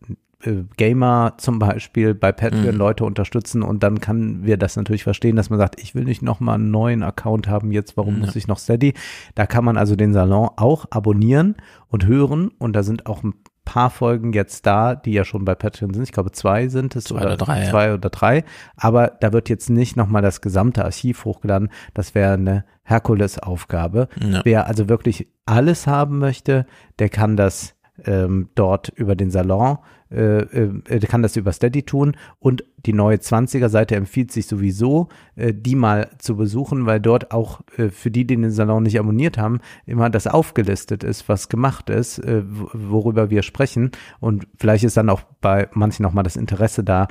äh, 0.43 0.65
Gamer 0.77 1.35
zum 1.39 1.59
Beispiel 1.59 2.15
bei 2.15 2.32
Patreon 2.32 2.74
Mhm. 2.74 2.78
Leute 2.78 3.05
unterstützen 3.05 3.62
und 3.62 3.82
dann 3.82 4.01
kann 4.01 4.45
wir 4.45 4.57
das 4.59 4.77
natürlich 4.77 5.05
verstehen, 5.05 5.36
dass 5.36 5.49
man 5.51 5.59
sagt, 5.59 5.81
ich 5.81 5.95
will 5.95 6.05
nicht 6.05 6.23
nochmal 6.23 6.57
einen 6.57 6.70
neuen 6.70 7.03
Account 7.03 7.49
haben, 7.49 7.73
jetzt 7.73 7.97
warum 7.97 8.16
Ja. 8.20 8.27
muss 8.27 8.36
ich 8.36 8.47
noch 8.47 8.59
Steady? 8.59 8.93
Da 9.35 9.47
kann 9.47 9.65
man 9.65 9.77
also 9.78 9.97
den 9.97 10.12
Salon 10.12 10.51
auch 10.57 10.85
abonnieren 10.91 11.55
und 11.89 12.07
hören 12.07 12.51
und 12.59 12.74
da 12.77 12.82
sind 12.82 13.07
auch 13.07 13.23
ein 13.23 13.35
paar 13.65 13.91
Folgen 13.91 14.32
jetzt 14.32 14.66
da, 14.66 14.95
die 14.95 15.12
ja 15.12 15.24
schon 15.24 15.45
bei 15.45 15.55
Patreon 15.55 15.95
sind. 15.95 16.03
Ich 16.03 16.12
glaube 16.12 16.32
zwei 16.32 16.69
sind 16.69 16.97
es 16.97 17.05
Zwei 17.05 17.23
oder 17.23 17.36
drei, 17.36 17.65
ja. 17.65 17.70
zwei 17.70 17.95
oder 17.95 18.11
drei. 18.11 18.45
Aber 18.77 19.09
da 19.20 19.32
wird 19.32 19.49
jetzt 19.49 19.70
nicht 19.70 19.97
nochmal 19.97 20.23
das 20.23 20.41
gesamte 20.41 20.85
Archiv 20.85 21.24
hochgeladen. 21.24 21.70
Das 21.95 22.15
wäre 22.15 22.35
eine 22.35 22.65
Herkulesaufgabe. 22.82 24.09
Ja. 24.20 24.43
Wer 24.45 24.66
also 24.66 24.89
wirklich 24.89 25.28
alles 25.47 25.86
haben 25.86 26.19
möchte, 26.19 26.66
der 26.99 27.09
kann 27.09 27.36
das 27.36 27.74
ähm, 28.05 28.49
dort 28.55 28.89
über 28.91 29.15
den 29.15 29.31
Salon, 29.31 29.78
äh, 30.15 30.43
äh, 30.43 31.01
der 31.01 31.09
kann 31.09 31.23
das 31.23 31.36
über 31.36 31.53
Steady 31.53 31.82
tun. 31.82 32.16
Und 32.39 32.65
die 32.86 32.93
neue 32.93 33.16
20er 33.16 33.69
Seite 33.69 33.97
empfiehlt 33.97 34.32
sich 34.32 34.47
sowieso, 34.47 35.09
äh, 35.36 35.53
die 35.53 35.74
mal 35.74 36.11
zu 36.19 36.36
besuchen, 36.36 36.86
weil 36.86 37.01
dort 37.01 37.32
auch 37.32 37.61
äh, 37.77 37.89
für 37.89 38.11
die, 38.11 38.27
die 38.27 38.36
den 38.36 38.51
Salon 38.51 38.85
nicht 38.85 38.99
abonniert 38.99 39.39
haben, 39.39 39.61
immer 39.86 40.11
das 40.11 40.27
aufgelistet 40.27 41.05
ist, 41.05 41.28
was 41.28 41.49
gemacht 41.49 41.91
ist, 41.91 42.19
äh, 42.19 42.43
worüber 42.47 43.31
wir 43.31 43.43
sprechen. 43.43 43.91
Und 44.20 44.47
vielleicht 44.57 44.85
ist 44.85 44.97
dann 44.97 45.11
auch 45.11 45.23
bei 45.41 45.69
manchen 45.73 46.03
nochmal 46.03 46.24
das 46.24 46.36
Interesse 46.36 46.85
da, 46.85 47.09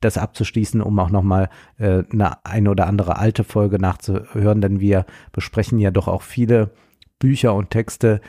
das 0.00 0.18
abzuschließen, 0.18 0.80
um 0.82 0.98
auch 0.98 1.10
nochmal 1.10 1.48
äh, 1.78 2.02
eine, 2.12 2.44
eine 2.44 2.70
oder 2.70 2.86
andere 2.86 3.16
alte 3.16 3.44
Folge 3.44 3.78
nachzuhören, 3.78 4.60
denn 4.60 4.80
wir 4.80 5.06
besprechen 5.32 5.78
ja 5.78 5.90
doch 5.90 6.08
auch 6.08 6.22
viele 6.22 6.72
Bücher 7.18 7.54
und 7.54 7.70
Texte, 7.70 8.20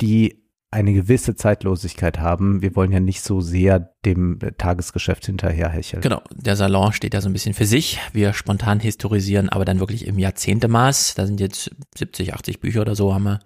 die 0.00 0.45
eine 0.70 0.92
gewisse 0.92 1.36
Zeitlosigkeit 1.36 2.18
haben. 2.18 2.60
Wir 2.60 2.74
wollen 2.74 2.90
ja 2.90 3.00
nicht 3.00 3.22
so 3.22 3.40
sehr 3.40 3.94
dem 4.04 4.38
äh, 4.42 4.52
Tagesgeschäft 4.52 5.26
hinterherhecheln. 5.26 6.02
Genau, 6.02 6.22
der 6.34 6.56
Salon 6.56 6.92
steht 6.92 7.14
ja 7.14 7.20
so 7.20 7.28
ein 7.28 7.32
bisschen 7.32 7.54
für 7.54 7.66
sich. 7.66 8.00
Wir 8.12 8.32
spontan 8.32 8.80
historisieren, 8.80 9.48
aber 9.48 9.64
dann 9.64 9.78
wirklich 9.78 10.06
im 10.06 10.18
Jahrzehntemaß. 10.18 11.14
Da 11.14 11.26
sind 11.26 11.40
jetzt 11.40 11.70
70, 11.96 12.34
80 12.34 12.60
Bücher 12.60 12.80
oder 12.80 12.96
so, 12.96 13.14
haben 13.14 13.24
wir 13.24 13.40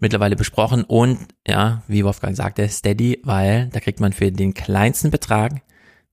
mittlerweile 0.00 0.34
besprochen. 0.34 0.82
Und 0.84 1.18
ja, 1.46 1.82
wie 1.88 2.04
Wolfgang 2.04 2.36
sagte, 2.36 2.68
Steady, 2.68 3.20
weil 3.22 3.68
da 3.68 3.80
kriegt 3.80 4.00
man 4.00 4.12
für 4.12 4.32
den 4.32 4.54
kleinsten 4.54 5.10
Betrag 5.10 5.62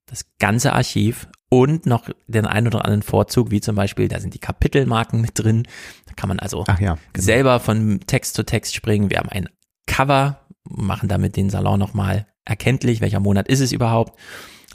das 0.07 0.25
ganze 0.39 0.73
Archiv 0.73 1.27
und 1.49 1.85
noch 1.85 2.09
den 2.27 2.45
einen 2.45 2.67
oder 2.67 2.85
anderen 2.85 3.01
Vorzug, 3.01 3.49
wie 3.49 3.61
zum 3.61 3.75
Beispiel, 3.75 4.07
da 4.07 4.19
sind 4.19 4.33
die 4.33 4.39
Kapitelmarken 4.39 5.21
mit 5.21 5.31
drin. 5.33 5.67
Da 6.05 6.13
kann 6.13 6.27
man 6.27 6.39
also 6.39 6.63
ja, 6.67 6.75
genau. 6.75 6.97
selber 7.17 7.59
von 7.59 8.01
Text 8.05 8.35
zu 8.35 8.43
Text 8.43 8.75
springen. 8.75 9.09
Wir 9.09 9.17
haben 9.17 9.29
ein 9.29 9.49
Cover, 9.87 10.39
machen 10.69 11.09
damit 11.09 11.35
den 11.35 11.49
Salon 11.49 11.79
nochmal 11.79 12.27
erkenntlich, 12.45 13.01
welcher 13.01 13.19
Monat 13.19 13.47
ist 13.47 13.59
es 13.59 13.71
überhaupt. 13.71 14.19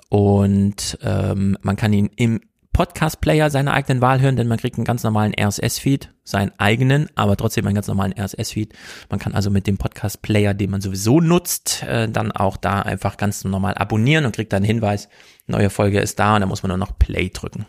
Und 0.09 0.99
ähm, 1.03 1.57
man 1.62 1.77
kann 1.77 1.93
ihn 1.93 2.11
im 2.16 2.41
Podcast-Player 2.75 3.51
seiner 3.51 3.73
eigenen 3.73 4.03
Wahl 4.03 4.21
hören, 4.21 4.37
denn 4.37 4.49
man 4.49 4.59
kriegt 4.59 4.77
einen 4.77 4.85
ganz 4.85 5.05
normalen 5.05 5.33
RSS-Feed, 5.33 6.12
seinen 6.25 6.53
eigenen, 6.59 7.09
aber 7.15 7.37
trotzdem 7.37 7.66
einen 7.66 7.77
ganz 7.77 7.87
normalen 7.87 8.12
RSS-Feed. 8.12 8.75
Man 9.09 9.21
kann 9.21 9.33
also 9.33 9.49
mit 9.49 9.69
dem 9.69 9.79
Podcast-Player, 9.79 10.55
den 10.55 10.71
man 10.71 10.81
sowieso 10.81 11.21
nutzt, 11.21 11.85
äh, 11.85 12.09
dann 12.09 12.33
auch 12.33 12.57
da 12.57 12.83
einfach 12.83 13.16
ganz 13.16 13.45
normal 13.45 13.75
abonnieren 13.75 14.27
und 14.27 14.35
kriegt 14.35 14.53
dann 14.53 14.59
einen 14.59 14.66
Hinweis, 14.66 15.09
neue 15.47 15.71
Folge 15.71 16.01
ist 16.01 16.19
da 16.19 16.35
und 16.35 16.41
dann 16.41 16.49
muss 16.49 16.65
man 16.65 16.71
nur 16.71 16.79
noch 16.79 16.99
Play 16.99 17.31
drücken. 17.31 17.65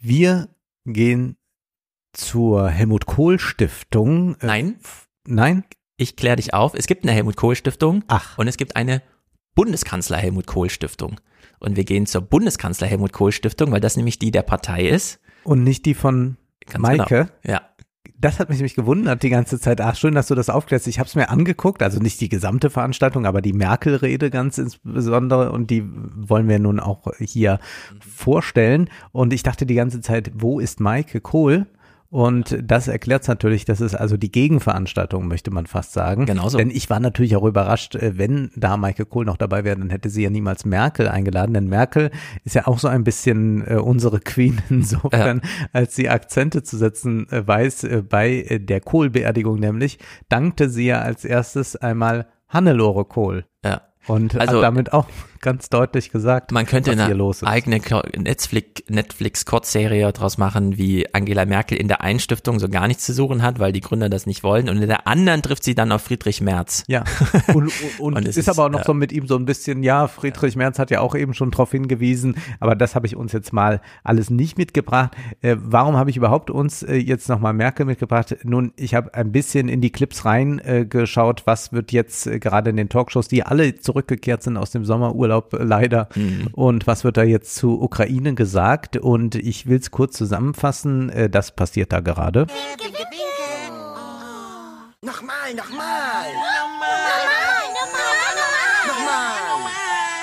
Wir 0.00 0.48
gehen 0.84 1.36
zur 2.12 2.68
Helmut 2.70 3.06
Kohl 3.06 3.38
Stiftung. 3.38 4.34
Äh, 4.40 4.46
Nein, 4.46 4.76
Nein? 5.26 5.64
Ich 5.96 6.16
kläre 6.16 6.36
dich 6.36 6.54
auf. 6.54 6.74
Es 6.74 6.86
gibt 6.86 7.04
eine 7.04 7.12
Helmut 7.12 7.36
Kohl 7.36 7.54
Stiftung 7.54 8.04
Ach. 8.08 8.38
und 8.38 8.48
es 8.48 8.56
gibt 8.56 8.76
eine 8.76 9.02
Bundeskanzler 9.54 10.16
Helmut 10.16 10.46
Kohl 10.46 10.70
Stiftung. 10.70 11.20
Und 11.58 11.76
wir 11.76 11.84
gehen 11.84 12.06
zur 12.06 12.22
Bundeskanzler 12.22 12.86
Helmut 12.86 13.12
Kohl 13.12 13.32
Stiftung, 13.32 13.70
weil 13.70 13.80
das 13.80 13.96
nämlich 13.96 14.18
die 14.18 14.30
der 14.30 14.42
Partei 14.42 14.88
ist. 14.88 15.20
Und 15.44 15.64
nicht 15.64 15.86
die 15.86 15.94
von 15.94 16.36
Ganz 16.66 16.82
Maike? 16.82 17.28
Genau. 17.42 17.54
Ja, 17.54 17.62
das 18.22 18.38
hat 18.38 18.48
mich 18.48 18.58
nämlich 18.58 18.76
gewundert 18.76 19.22
die 19.24 19.30
ganze 19.30 19.58
Zeit. 19.58 19.80
Ach, 19.80 19.96
schön, 19.96 20.14
dass 20.14 20.28
du 20.28 20.36
das 20.36 20.48
aufklärst. 20.48 20.86
Ich 20.86 21.00
habe 21.00 21.08
es 21.08 21.16
mir 21.16 21.28
angeguckt, 21.28 21.82
also 21.82 21.98
nicht 21.98 22.20
die 22.20 22.28
gesamte 22.28 22.70
Veranstaltung, 22.70 23.26
aber 23.26 23.42
die 23.42 23.52
Merkel-Rede 23.52 24.30
ganz 24.30 24.58
insbesondere 24.58 25.50
und 25.50 25.70
die 25.70 25.84
wollen 25.84 26.48
wir 26.48 26.60
nun 26.60 26.78
auch 26.78 27.08
hier 27.18 27.58
vorstellen. 28.00 28.88
Und 29.10 29.32
ich 29.32 29.42
dachte 29.42 29.66
die 29.66 29.74
ganze 29.74 30.00
Zeit, 30.00 30.30
wo 30.34 30.60
ist 30.60 30.78
Maike 30.78 31.20
Kohl? 31.20 31.66
Und 32.12 32.58
das 32.62 32.88
erklärt 32.88 33.26
natürlich, 33.26 33.64
das 33.64 33.80
ist 33.80 33.94
also 33.94 34.18
die 34.18 34.30
Gegenveranstaltung, 34.30 35.26
möchte 35.28 35.50
man 35.50 35.64
fast 35.64 35.94
sagen. 35.94 36.26
Genauso. 36.26 36.58
Denn 36.58 36.68
ich 36.68 36.90
war 36.90 37.00
natürlich 37.00 37.36
auch 37.36 37.44
überrascht, 37.44 37.94
äh, 37.94 38.18
wenn 38.18 38.50
da 38.54 38.76
Maike 38.76 39.06
Kohl 39.06 39.24
noch 39.24 39.38
dabei 39.38 39.64
wäre, 39.64 39.78
dann 39.78 39.88
hätte 39.88 40.10
sie 40.10 40.22
ja 40.22 40.28
niemals 40.28 40.66
Merkel 40.66 41.08
eingeladen. 41.08 41.54
Denn 41.54 41.68
Merkel 41.70 42.10
ist 42.44 42.54
ja 42.54 42.66
auch 42.66 42.78
so 42.78 42.88
ein 42.88 43.02
bisschen 43.02 43.66
äh, 43.66 43.76
unsere 43.76 44.20
Queen 44.20 44.60
insofern, 44.68 45.40
ja. 45.42 45.68
als 45.72 45.96
sie 45.96 46.10
Akzente 46.10 46.62
zu 46.62 46.76
setzen 46.76 47.30
äh, 47.30 47.46
weiß 47.46 47.84
äh, 47.84 48.02
bei 48.06 48.42
äh, 48.42 48.60
der 48.60 48.82
Kohl-Beerdigung 48.82 49.58
nämlich, 49.58 49.98
dankte 50.28 50.68
sie 50.68 50.88
ja 50.88 51.00
als 51.00 51.24
erstes 51.24 51.76
einmal 51.76 52.26
Hannelore 52.46 53.06
Kohl. 53.06 53.46
Ja. 53.64 53.80
Und 54.06 54.38
also, 54.38 54.60
damit 54.60 54.92
auch 54.92 55.06
ganz 55.42 55.68
deutlich 55.68 56.10
gesagt, 56.10 56.52
man 56.52 56.66
könnte 56.66 56.92
eine 56.92 57.04
eigene 57.42 57.80
Netflix, 58.16 58.82
Netflix 58.88 59.44
Kurzserie 59.44 60.12
daraus 60.12 60.38
machen, 60.38 60.78
wie 60.78 61.12
Angela 61.12 61.44
Merkel 61.44 61.76
in 61.76 61.88
der 61.88 62.00
einen 62.00 62.20
Stiftung 62.20 62.60
so 62.60 62.68
gar 62.68 62.86
nichts 62.86 63.04
zu 63.04 63.12
suchen 63.12 63.42
hat, 63.42 63.58
weil 63.58 63.72
die 63.72 63.80
Gründer 63.80 64.08
das 64.08 64.24
nicht 64.24 64.44
wollen 64.44 64.68
und 64.68 64.78
in 64.78 64.88
der 64.88 65.06
anderen 65.08 65.42
trifft 65.42 65.64
sie 65.64 65.74
dann 65.74 65.90
auf 65.92 66.02
Friedrich 66.02 66.40
Merz. 66.40 66.84
Ja. 66.86 67.04
Und, 67.52 67.72
und, 67.98 68.16
und 68.16 68.28
ist, 68.28 68.38
ist, 68.38 68.48
aber 68.48 68.66
auch 68.66 68.70
noch 68.70 68.80
ja. 68.80 68.84
so 68.84 68.94
mit 68.94 69.12
ihm 69.12 69.26
so 69.26 69.36
ein 69.36 69.44
bisschen, 69.44 69.82
ja, 69.82 70.06
Friedrich. 70.06 70.56
Merz 70.56 70.78
hat 70.78 70.90
ja 70.90 71.00
auch 71.00 71.14
eben 71.14 71.34
schon 71.34 71.50
darauf 71.50 71.72
hingewiesen, 71.72 72.36
aber 72.60 72.76
das 72.76 72.94
habe 72.94 73.06
ich 73.06 73.16
uns 73.16 73.32
jetzt 73.32 73.52
mal 73.52 73.80
alles 74.04 74.30
nicht 74.30 74.56
mitgebracht. 74.56 75.12
Äh, 75.42 75.56
warum 75.58 75.96
habe 75.96 76.10
ich 76.10 76.16
überhaupt 76.16 76.50
uns 76.50 76.82
äh, 76.82 76.94
jetzt 76.94 77.28
nochmal 77.28 77.52
Merkel 77.52 77.84
mitgebracht? 77.84 78.36
Nun, 78.44 78.72
ich 78.76 78.94
habe 78.94 79.12
ein 79.14 79.32
bisschen 79.32 79.68
in 79.68 79.80
die 79.80 79.90
Clips 79.90 80.24
reingeschaut, 80.24 81.40
äh, 81.40 81.46
was 81.46 81.72
wird 81.72 81.92
jetzt 81.92 82.26
äh, 82.26 82.38
gerade 82.38 82.70
in 82.70 82.76
den 82.76 82.88
Talkshows, 82.88 83.28
die 83.28 83.42
alle 83.42 83.74
zurückgekehrt 83.74 84.42
sind 84.42 84.56
aus 84.56 84.70
dem 84.70 84.84
Sommerurlaub 84.84 85.31
Urlaub 85.32 85.54
äh, 85.54 85.62
leider. 85.62 86.08
Mhm. 86.14 86.48
Und 86.52 86.86
was 86.86 87.04
wird 87.04 87.16
da 87.16 87.22
jetzt 87.22 87.54
zu 87.54 87.80
Ukraine 87.80 88.34
gesagt? 88.34 88.96
Und 88.96 89.34
ich 89.34 89.66
will 89.66 89.78
es 89.78 89.90
kurz 89.90 90.16
zusammenfassen. 90.16 91.10
Äh, 91.10 91.30
das 91.30 91.54
passiert 91.54 91.92
da 91.92 92.00
gerade. 92.00 92.46
Nochmal, 95.04 95.54
nochmal. 95.54 96.26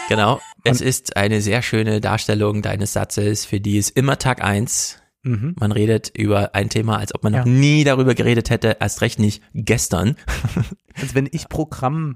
Genau. 0.08 0.40
Es 0.64 0.82
ist 0.82 1.16
eine 1.18 1.42
sehr 1.42 1.62
schöne 1.62 2.02
Darstellung 2.02 2.62
deines 2.62 2.94
Satzes, 2.94 3.46
für 3.46 3.60
die 3.60 3.78
es 3.78 3.90
immer 3.90 4.18
Tag 4.18 4.44
eins 4.44 4.98
Mhm. 5.22 5.54
Man 5.60 5.74
redet 5.74 6.14
über 6.18 6.56
ein 6.56 6.70
Thema, 6.70 6.98
als 6.98 7.14
ob 7.14 7.24
man 7.24 7.34
ja. 7.34 7.40
noch 7.40 7.46
nie 7.46 7.84
darüber 7.84 8.16
geredet 8.16 8.50
hätte, 8.50 8.78
erst 8.80 9.02
recht 9.02 9.20
nicht 9.20 9.44
gestern. 9.54 10.16
Als 10.96 11.14
wenn 11.14 11.28
ich 11.30 11.50
Programm 11.50 12.16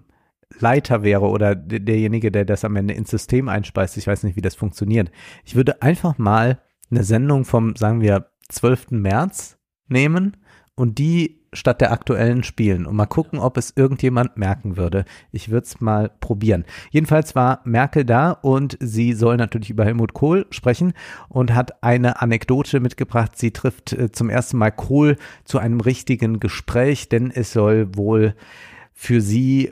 Leiter 0.59 1.03
wäre 1.03 1.27
oder 1.27 1.55
derjenige, 1.55 2.31
der 2.31 2.45
das 2.45 2.65
am 2.65 2.75
Ende 2.75 2.93
ins 2.93 3.09
System 3.09 3.49
einspeist, 3.49 3.97
ich 3.97 4.07
weiß 4.07 4.23
nicht, 4.23 4.35
wie 4.35 4.41
das 4.41 4.55
funktioniert. 4.55 5.11
Ich 5.43 5.55
würde 5.55 5.81
einfach 5.81 6.17
mal 6.17 6.59
eine 6.91 7.03
Sendung 7.03 7.45
vom, 7.45 7.75
sagen 7.75 8.01
wir, 8.01 8.27
12. 8.49 8.91
März 8.91 9.57
nehmen 9.87 10.37
und 10.75 10.97
die 10.97 11.43
statt 11.53 11.81
der 11.81 11.91
aktuellen 11.91 12.43
spielen 12.43 12.85
und 12.85 12.95
mal 12.95 13.05
gucken, 13.05 13.39
ob 13.39 13.57
es 13.57 13.73
irgendjemand 13.75 14.37
merken 14.37 14.75
würde. 14.75 15.05
Ich 15.31 15.49
würde 15.49 15.65
es 15.65 15.79
mal 15.81 16.09
probieren. 16.19 16.65
Jedenfalls 16.89 17.35
war 17.35 17.61
Merkel 17.63 18.05
da 18.05 18.31
und 18.31 18.77
sie 18.79 19.13
soll 19.13 19.37
natürlich 19.37 19.69
über 19.69 19.85
Helmut 19.85 20.13
Kohl 20.13 20.47
sprechen 20.49 20.93
und 21.29 21.53
hat 21.53 21.83
eine 21.83 22.21
Anekdote 22.21 22.79
mitgebracht. 22.79 23.37
Sie 23.37 23.51
trifft 23.51 23.93
äh, 23.93 24.11
zum 24.11 24.29
ersten 24.29 24.57
Mal 24.57 24.71
Kohl 24.71 25.17
zu 25.45 25.59
einem 25.59 25.79
richtigen 25.79 26.39
Gespräch, 26.39 27.09
denn 27.09 27.31
es 27.31 27.53
soll 27.53 27.95
wohl 27.95 28.35
für 28.93 29.21
sie 29.21 29.71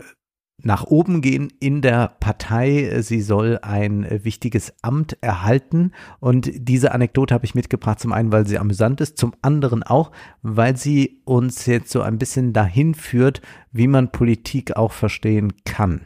nach 0.63 0.83
oben 0.85 1.21
gehen 1.21 1.51
in 1.59 1.81
der 1.81 2.15
Partei. 2.19 3.01
Sie 3.01 3.21
soll 3.21 3.59
ein 3.61 4.23
wichtiges 4.23 4.73
Amt 4.81 5.17
erhalten. 5.21 5.91
Und 6.19 6.49
diese 6.53 6.91
Anekdote 6.93 7.33
habe 7.33 7.45
ich 7.45 7.55
mitgebracht, 7.55 7.99
zum 7.99 8.13
einen, 8.13 8.31
weil 8.31 8.47
sie 8.47 8.57
amüsant 8.57 9.01
ist, 9.01 9.17
zum 9.17 9.33
anderen 9.41 9.83
auch, 9.83 10.11
weil 10.41 10.77
sie 10.77 11.21
uns 11.25 11.65
jetzt 11.65 11.91
so 11.91 12.01
ein 12.01 12.17
bisschen 12.17 12.53
dahin 12.53 12.95
führt, 12.95 13.41
wie 13.71 13.88
man 13.88 14.11
Politik 14.11 14.75
auch 14.75 14.91
verstehen 14.91 15.53
kann. 15.65 16.01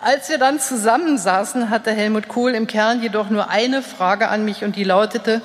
Als 0.00 0.30
wir 0.30 0.38
dann 0.38 0.58
zusammensaßen, 0.58 1.68
hatte 1.68 1.92
Helmut 1.92 2.28
Kohl 2.28 2.52
im 2.52 2.66
Kern 2.66 3.02
jedoch 3.02 3.28
nur 3.28 3.50
eine 3.50 3.82
Frage 3.82 4.28
an 4.28 4.46
mich 4.46 4.64
und 4.64 4.76
die 4.76 4.84
lautete, 4.84 5.42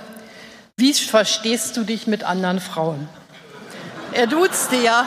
wie 0.77 0.93
verstehst 0.93 1.76
du 1.76 1.84
dich 1.84 2.07
mit 2.07 2.23
anderen 2.23 2.59
Frauen? 2.59 3.07
Er 4.13 4.27
duzte 4.27 4.77
ja 4.77 5.05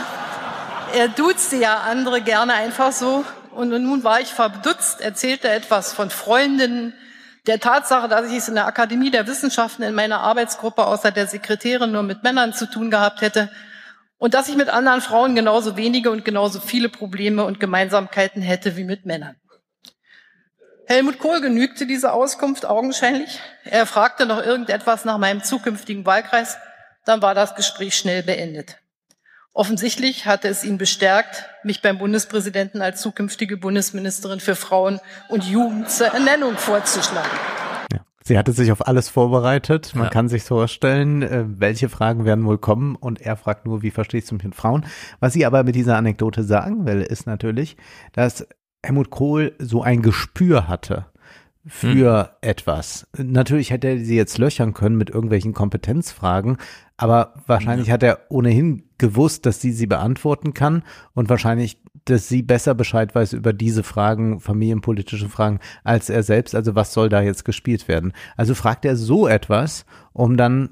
er 0.94 1.08
duzte 1.08 1.56
ja 1.56 1.80
andere 1.80 2.20
gerne 2.20 2.54
einfach 2.54 2.92
so. 2.92 3.24
Und 3.52 3.70
nun 3.70 4.04
war 4.04 4.20
ich 4.20 4.28
verdutzt, 4.28 5.00
erzählte 5.00 5.48
etwas 5.48 5.92
von 5.92 6.10
Freundinnen, 6.10 6.94
der 7.46 7.60
Tatsache, 7.60 8.08
dass 8.08 8.30
ich 8.30 8.36
es 8.36 8.48
in 8.48 8.54
der 8.54 8.66
Akademie 8.66 9.10
der 9.10 9.26
Wissenschaften 9.26 9.82
in 9.82 9.94
meiner 9.94 10.20
Arbeitsgruppe 10.20 10.86
außer 10.86 11.10
der 11.10 11.26
Sekretärin 11.26 11.90
nur 11.90 12.02
mit 12.02 12.22
Männern 12.22 12.52
zu 12.52 12.70
tun 12.70 12.90
gehabt 12.90 13.22
hätte 13.22 13.50
und 14.18 14.34
dass 14.34 14.48
ich 14.48 14.56
mit 14.56 14.68
anderen 14.68 15.00
Frauen 15.00 15.34
genauso 15.34 15.76
wenige 15.76 16.10
und 16.10 16.24
genauso 16.24 16.60
viele 16.60 16.88
Probleme 16.88 17.44
und 17.44 17.58
Gemeinsamkeiten 17.58 18.42
hätte 18.42 18.76
wie 18.76 18.84
mit 18.84 19.06
Männern. 19.06 19.36
Helmut 20.86 21.18
Kohl 21.18 21.40
genügte 21.40 21.86
diese 21.86 22.12
Auskunft 22.12 22.66
augenscheinlich. 22.66 23.40
Er 23.64 23.86
fragte 23.86 24.26
noch 24.26 24.42
irgendetwas 24.42 25.04
nach 25.04 25.18
meinem 25.18 25.42
zukünftigen 25.42 26.04
Wahlkreis, 26.04 26.58
dann 27.04 27.22
war 27.22 27.34
das 27.34 27.54
Gespräch 27.54 27.96
schnell 27.96 28.22
beendet. 28.22 28.76
Offensichtlich 29.58 30.24
hatte 30.24 30.46
es 30.46 30.62
ihn 30.62 30.78
bestärkt, 30.78 31.46
mich 31.64 31.82
beim 31.82 31.98
Bundespräsidenten 31.98 32.80
als 32.80 33.00
zukünftige 33.00 33.56
Bundesministerin 33.56 34.38
für 34.38 34.54
Frauen 34.54 35.00
und 35.28 35.42
Jugend 35.46 35.90
zur 35.90 36.06
Ernennung 36.06 36.56
vorzuschlagen. 36.56 37.36
Ja. 37.92 37.98
Sie 38.22 38.38
hatte 38.38 38.52
sich 38.52 38.70
auf 38.70 38.86
alles 38.86 39.08
vorbereitet. 39.08 39.96
Man 39.96 40.04
ja. 40.04 40.10
kann 40.10 40.28
sich 40.28 40.44
vorstellen, 40.44 41.22
äh, 41.22 41.44
welche 41.48 41.88
Fragen 41.88 42.24
werden 42.24 42.44
wohl 42.44 42.58
kommen. 42.58 42.94
Und 42.94 43.20
er 43.20 43.34
fragt 43.34 43.66
nur, 43.66 43.82
wie 43.82 43.90
verstehst 43.90 44.30
du 44.30 44.36
mich 44.36 44.44
mit 44.44 44.54
Frauen? 44.54 44.86
Was 45.18 45.32
sie 45.32 45.44
aber 45.44 45.64
mit 45.64 45.74
dieser 45.74 45.96
Anekdote 45.96 46.44
sagen 46.44 46.86
will, 46.86 47.02
ist 47.02 47.26
natürlich, 47.26 47.76
dass 48.12 48.46
Helmut 48.86 49.10
Kohl 49.10 49.56
so 49.58 49.82
ein 49.82 50.02
Gespür 50.02 50.68
hatte 50.68 51.06
für 51.68 52.20
hm. 52.20 52.28
etwas. 52.40 53.06
Natürlich 53.16 53.70
hätte 53.70 53.88
er 53.88 53.98
sie 53.98 54.16
jetzt 54.16 54.38
löchern 54.38 54.74
können 54.74 54.96
mit 54.96 55.10
irgendwelchen 55.10 55.52
Kompetenzfragen, 55.52 56.56
aber 56.96 57.34
wahrscheinlich 57.46 57.88
ja. 57.88 57.94
hat 57.94 58.02
er 58.02 58.20
ohnehin 58.30 58.84
gewusst, 58.96 59.46
dass 59.46 59.60
sie 59.60 59.72
sie 59.72 59.86
beantworten 59.86 60.54
kann 60.54 60.82
und 61.14 61.28
wahrscheinlich, 61.28 61.80
dass 62.06 62.28
sie 62.28 62.42
besser 62.42 62.74
Bescheid 62.74 63.14
weiß 63.14 63.34
über 63.34 63.52
diese 63.52 63.82
Fragen, 63.82 64.40
familienpolitische 64.40 65.28
Fragen, 65.28 65.60
als 65.84 66.08
er 66.10 66.22
selbst. 66.22 66.54
Also 66.54 66.74
was 66.74 66.92
soll 66.92 67.08
da 67.08 67.20
jetzt 67.20 67.44
gespielt 67.44 67.86
werden? 67.86 68.12
Also 68.36 68.54
fragt 68.54 68.84
er 68.84 68.96
so 68.96 69.28
etwas, 69.28 69.84
um 70.12 70.36
dann 70.36 70.70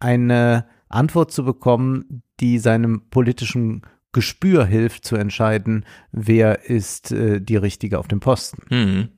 eine 0.00 0.66
Antwort 0.88 1.30
zu 1.30 1.44
bekommen, 1.44 2.22
die 2.40 2.58
seinem 2.58 3.08
politischen 3.10 3.82
Gespür 4.12 4.64
hilft 4.64 5.04
zu 5.04 5.16
entscheiden, 5.16 5.84
wer 6.10 6.68
ist 6.68 7.12
äh, 7.12 7.40
die 7.40 7.56
Richtige 7.56 7.98
auf 7.98 8.08
dem 8.08 8.20
Posten. 8.20 8.62
Mhm 8.68 9.08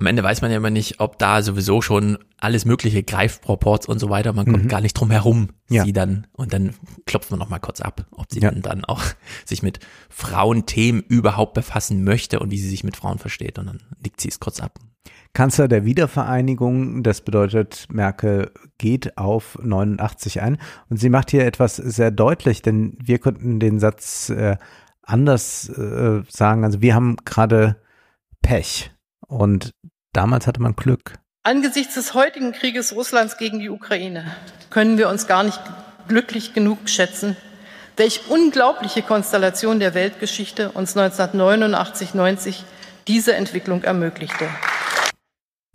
am 0.00 0.06
Ende 0.06 0.22
weiß 0.22 0.40
man 0.40 0.50
ja 0.50 0.56
immer 0.56 0.70
nicht, 0.70 0.98
ob 0.98 1.18
da 1.18 1.42
sowieso 1.42 1.82
schon 1.82 2.18
alles 2.38 2.64
mögliche 2.64 3.02
Greifproports 3.02 3.86
und 3.86 3.98
so 3.98 4.08
weiter, 4.08 4.32
man 4.32 4.46
kommt 4.46 4.64
mhm. 4.64 4.68
gar 4.68 4.80
nicht 4.80 4.94
drum 4.94 5.10
herum, 5.10 5.50
ja. 5.68 5.84
sie 5.84 5.92
dann, 5.92 6.26
und 6.32 6.54
dann 6.54 6.74
klopft 7.04 7.30
man 7.30 7.38
noch 7.38 7.50
mal 7.50 7.58
kurz 7.58 7.82
ab, 7.82 8.06
ob 8.12 8.32
sie 8.32 8.40
ja. 8.40 8.50
dann, 8.50 8.62
dann 8.62 8.84
auch 8.86 9.02
sich 9.44 9.62
mit 9.62 9.78
Frauenthemen 10.08 11.02
überhaupt 11.02 11.52
befassen 11.52 12.02
möchte 12.02 12.40
und 12.40 12.50
wie 12.50 12.58
sie 12.58 12.68
sich 12.68 12.82
mit 12.82 12.96
Frauen 12.96 13.18
versteht 13.18 13.58
und 13.58 13.66
dann 13.66 13.82
nickt 14.02 14.20
sie 14.20 14.28
es 14.28 14.40
kurz 14.40 14.60
ab. 14.60 14.78
Kanzler 15.34 15.68
der 15.68 15.84
Wiedervereinigung, 15.84 17.02
das 17.02 17.20
bedeutet, 17.20 17.86
Merkel 17.90 18.50
geht 18.78 19.18
auf 19.18 19.58
89 19.62 20.40
ein 20.40 20.58
und 20.88 20.96
sie 20.96 21.10
macht 21.10 21.30
hier 21.30 21.44
etwas 21.44 21.76
sehr 21.76 22.10
deutlich, 22.10 22.62
denn 22.62 22.96
wir 23.00 23.18
könnten 23.18 23.60
den 23.60 23.78
Satz 23.78 24.30
äh, 24.30 24.56
anders 25.02 25.68
äh, 25.68 26.22
sagen, 26.28 26.64
also 26.64 26.80
wir 26.80 26.94
haben 26.94 27.16
gerade 27.24 27.76
Pech 28.42 28.90
und 29.30 29.70
damals 30.12 30.46
hatte 30.46 30.60
man 30.60 30.76
Glück. 30.76 31.14
Angesichts 31.42 31.94
des 31.94 32.12
heutigen 32.12 32.52
Krieges 32.52 32.94
Russlands 32.94 33.38
gegen 33.38 33.60
die 33.60 33.70
Ukraine 33.70 34.24
können 34.68 34.98
wir 34.98 35.08
uns 35.08 35.26
gar 35.26 35.42
nicht 35.42 35.60
glücklich 36.08 36.52
genug 36.52 36.88
schätzen, 36.88 37.36
welch 37.96 38.28
unglaubliche 38.28 39.02
Konstellation 39.02 39.80
der 39.80 39.94
Weltgeschichte 39.94 40.70
uns 40.72 40.96
1989, 40.96 42.14
90 42.14 42.64
diese 43.06 43.34
Entwicklung 43.34 43.82
ermöglichte 43.84 44.48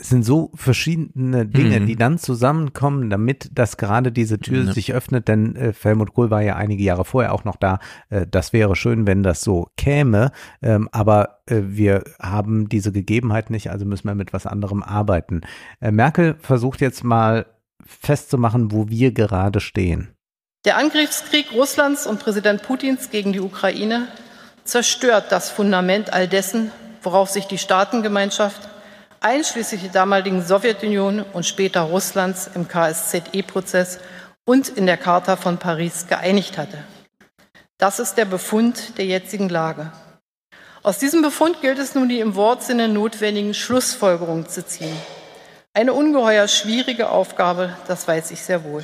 es 0.06 0.10
sind 0.10 0.23
so 0.23 0.52
verschiedene 0.53 1.48
Dinge, 1.48 1.80
mhm. 1.80 1.88
die 1.88 1.95
dann 1.95 2.19
zusammenkommen, 2.19 3.10
damit 3.10 3.49
das 3.56 3.76
gerade 3.77 4.11
diese 4.11 4.40
Tür 4.40 4.65
mhm. 4.65 4.72
sich 4.72 4.94
öffnet, 4.94 5.27
denn 5.27 5.56
äh, 5.56 5.73
Helmut 5.82 6.14
Kohl 6.14 6.30
war 6.30 6.44
ja 6.44 6.56
einige 6.56 6.84
Jahre 6.84 7.06
vorher 7.06 7.34
auch 7.34 7.44
noch 7.44 7.56
da. 7.56 7.80
Äh, 8.11 8.27
das 8.30 8.53
wäre 8.53 8.76
schön, 8.76 9.07
wenn 9.07 9.23
das 9.23 9.41
so 9.41 9.68
käme, 9.77 10.32
ähm, 10.61 10.90
aber 10.91 11.40
äh, 11.48 11.61
wir 11.64 12.03
haben 12.22 12.69
diese 12.69 12.91
Gegebenheit 12.91 13.49
nicht, 13.49 13.72
also 13.72 13.84
müssen 13.84 14.07
wir 14.07 14.14
mit 14.14 14.32
was 14.32 14.45
anderem 14.45 14.84
arbeiten. 14.84 15.41
Äh, 15.82 15.90
Merkel 15.90 16.36
versucht 16.40 16.82
jetzt 16.82 17.03
mal 17.03 17.48
festzumachen, 17.84 18.72
wo 18.72 18.88
wir 18.88 19.11
gerade 19.11 19.60
stehen. 19.60 20.10
Der 20.65 20.77
Angriffskrieg 20.77 21.52
Russlands 21.52 22.06
und 22.06 22.19
Präsident 22.19 22.61
Putins 22.61 23.10
gegen 23.10 23.34
die 23.34 23.41
Ukraine 23.41 24.07
zerstört 24.65 25.32
das 25.32 25.49
Fundament 25.49 26.14
all 26.14 26.27
dessen, 26.27 26.72
worauf 27.02 27.32
sich 27.32 27.45
die 27.45 27.57
Staatengemeinschaft 27.57 28.69
einschließlich 29.21 29.81
der 29.81 29.91
damaligen 29.91 30.41
Sowjetunion 30.41 31.21
und 31.21 31.45
später 31.45 31.81
Russlands 31.81 32.49
im 32.53 32.67
KSZE-Prozess 32.67 33.99
und 34.45 34.69
in 34.69 34.85
der 34.85 34.97
Charta 34.97 35.35
von 35.35 35.57
Paris 35.57 36.07
geeinigt 36.07 36.57
hatte. 36.57 36.83
Das 37.77 37.99
ist 37.99 38.15
der 38.15 38.25
Befund 38.25 38.97
der 38.97 39.05
jetzigen 39.05 39.49
Lage. 39.49 39.91
Aus 40.83 40.99
diesem 40.99 41.23
Befund 41.23 41.61
gilt 41.61 41.79
es 41.79 41.95
nun, 41.95 42.09
die 42.09 42.19
im 42.19 42.35
Wortsinne 42.35 42.87
notwendigen 42.87 43.55
Schlussfolgerungen 43.55 44.47
zu 44.47 44.65
ziehen. 44.65 44.95
Eine 45.73 45.93
ungeheuer 45.93 46.47
schwierige 46.47 47.09
Aufgabe, 47.09 47.75
das 47.87 48.07
weiß 48.07 48.29
ich 48.31 48.41
sehr 48.41 48.63
wohl. 48.63 48.83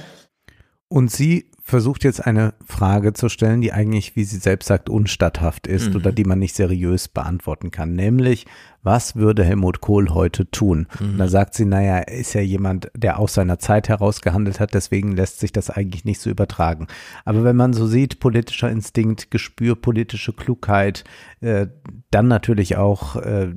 Und 0.89 1.11
sie 1.11 1.50
versucht 1.71 2.03
jetzt 2.03 2.25
eine 2.25 2.53
Frage 2.65 3.13
zu 3.13 3.29
stellen, 3.29 3.61
die 3.61 3.73
eigentlich, 3.73 4.15
wie 4.15 4.23
sie 4.23 4.37
selbst 4.37 4.67
sagt, 4.67 4.89
unstatthaft 4.89 5.65
ist 5.65 5.89
mhm. 5.89 5.95
oder 5.95 6.11
die 6.11 6.25
man 6.25 6.37
nicht 6.37 6.53
seriös 6.53 7.07
beantworten 7.07 7.71
kann. 7.71 7.93
Nämlich, 7.93 8.45
was 8.83 9.15
würde 9.15 9.43
Helmut 9.43 9.81
Kohl 9.81 10.09
heute 10.09 10.51
tun? 10.51 10.87
Mhm. 10.99 11.11
Und 11.11 11.17
da 11.17 11.27
sagt 11.27 11.55
sie, 11.55 11.65
naja, 11.65 11.97
er 11.97 12.19
ist 12.19 12.33
ja 12.33 12.41
jemand, 12.41 12.91
der 12.95 13.17
aus 13.17 13.33
seiner 13.33 13.57
Zeit 13.57 13.89
heraus 13.89 14.21
gehandelt 14.21 14.59
hat, 14.59 14.73
deswegen 14.73 15.13
lässt 15.13 15.39
sich 15.39 15.51
das 15.51 15.71
eigentlich 15.71 16.05
nicht 16.05 16.21
so 16.21 16.29
übertragen. 16.29 16.87
Aber 17.25 17.43
wenn 17.43 17.55
man 17.55 17.73
so 17.73 17.87
sieht, 17.87 18.19
politischer 18.19 18.69
Instinkt, 18.69 19.31
Gespür, 19.31 19.75
politische 19.75 20.33
Klugheit, 20.33 21.05
äh, 21.39 21.67
dann 22.11 22.27
natürlich 22.27 22.77
auch 22.77 23.15
äh, 23.15 23.55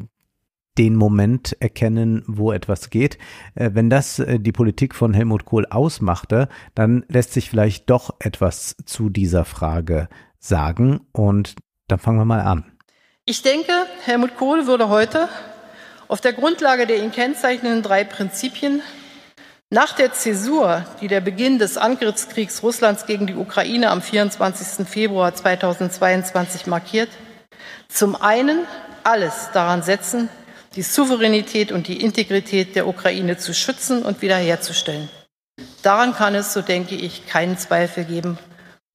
den 0.78 0.96
Moment 0.96 1.56
erkennen, 1.60 2.24
wo 2.26 2.52
etwas 2.52 2.90
geht. 2.90 3.18
Äh, 3.54 3.70
wenn 3.74 3.90
das 3.90 4.18
äh, 4.18 4.40
die 4.40 4.52
Politik 4.52 4.94
von 4.94 5.14
Helmut 5.14 5.44
Kohl 5.44 5.66
ausmachte, 5.66 6.48
dann 6.74 7.04
lässt 7.08 7.32
sich 7.32 7.50
vielleicht 7.50 7.90
doch 7.90 8.14
etwas 8.18 8.76
zu 8.84 9.08
dieser 9.08 9.44
Frage 9.44 10.08
sagen. 10.38 11.00
Und 11.12 11.56
dann 11.88 11.98
fangen 11.98 12.18
wir 12.18 12.24
mal 12.24 12.40
an. 12.40 12.72
Ich 13.24 13.42
denke, 13.42 13.72
Helmut 14.04 14.36
Kohl 14.36 14.66
würde 14.66 14.88
heute 14.88 15.28
auf 16.08 16.20
der 16.20 16.32
Grundlage 16.32 16.86
der 16.86 17.02
ihn 17.02 17.12
kennzeichnenden 17.12 17.82
drei 17.82 18.04
Prinzipien 18.04 18.82
nach 19.70 19.94
der 19.94 20.12
Zäsur, 20.12 20.84
die 21.00 21.08
der 21.08 21.20
Beginn 21.20 21.58
des 21.58 21.78
Angriffskriegs 21.78 22.62
Russlands 22.62 23.06
gegen 23.06 23.26
die 23.26 23.34
Ukraine 23.34 23.90
am 23.90 24.02
24. 24.02 24.86
Februar 24.86 25.34
2022 25.34 26.66
markiert, 26.66 27.08
zum 27.88 28.14
einen 28.14 28.60
alles 29.02 29.50
daran 29.52 29.82
setzen, 29.82 30.28
die 30.76 30.82
Souveränität 30.82 31.72
und 31.72 31.88
die 31.88 32.02
Integrität 32.02 32.74
der 32.74 32.86
Ukraine 32.86 33.36
zu 33.36 33.54
schützen 33.54 34.02
und 34.02 34.22
wiederherzustellen. 34.22 35.08
Daran 35.82 36.14
kann 36.14 36.34
es, 36.34 36.52
so 36.52 36.62
denke 36.62 36.94
ich, 36.94 37.26
keinen 37.26 37.58
Zweifel 37.58 38.04
geben. 38.04 38.38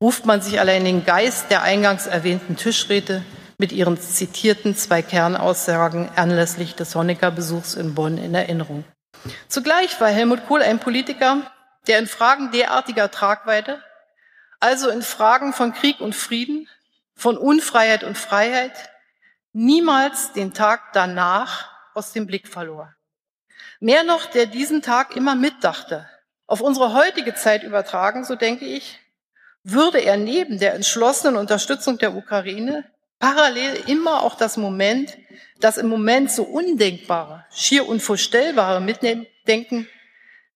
Ruft 0.01 0.25
man 0.25 0.41
sich 0.41 0.59
allein 0.59 0.85
den 0.85 1.05
Geist 1.05 1.51
der 1.51 1.61
eingangs 1.61 2.07
erwähnten 2.07 2.55
Tischräte 2.55 3.23
mit 3.57 3.71
ihren 3.71 3.99
zitierten 3.99 4.75
zwei 4.75 5.01
Kernaussagen 5.01 6.09
anlässlich 6.15 6.75
des 6.75 6.95
Honecker-Besuchs 6.95 7.75
in 7.75 7.93
Bonn 7.93 8.17
in 8.17 8.33
Erinnerung. 8.33 8.85
Zugleich 9.47 9.99
war 9.99 10.07
Helmut 10.07 10.47
Kohl 10.47 10.61
ein 10.61 10.79
Politiker, 10.79 11.41
der 11.87 11.99
in 11.99 12.07
Fragen 12.07 12.51
derartiger 12.51 13.11
Tragweite, 13.11 13.83
also 14.61 14.89
in 14.89 15.01
Fragen 15.01 15.53
von 15.53 15.73
Krieg 15.73 15.99
und 15.99 16.15
Frieden, 16.15 16.67
von 17.15 17.37
Unfreiheit 17.37 18.05
und 18.05 18.17
Freiheit, 18.17 18.89
niemals 19.51 20.31
den 20.31 20.53
Tag 20.53 20.93
danach 20.93 21.68
aus 21.93 22.13
dem 22.13 22.27
Blick 22.27 22.47
verlor. 22.47 22.93
Mehr 23.79 24.03
noch, 24.03 24.25
der 24.25 24.45
diesen 24.45 24.81
Tag 24.81 25.15
immer 25.15 25.35
mitdachte. 25.35 26.07
Auf 26.47 26.61
unsere 26.61 26.93
heutige 26.93 27.35
Zeit 27.35 27.63
übertragen, 27.63 28.25
so 28.25 28.35
denke 28.35 28.65
ich, 28.65 28.99
würde 29.63 29.99
er 29.99 30.17
neben 30.17 30.59
der 30.59 30.73
entschlossenen 30.73 31.35
Unterstützung 31.35 31.97
der 31.97 32.15
Ukraine 32.15 32.85
parallel 33.19 33.83
immer 33.87 34.23
auch 34.23 34.35
das 34.35 34.57
Moment, 34.57 35.17
das 35.59 35.77
im 35.77 35.87
Moment 35.87 36.31
so 36.31 36.43
undenkbare, 36.43 37.45
schier 37.51 37.87
unvorstellbare 37.87 38.81
mitdenken, 38.81 39.87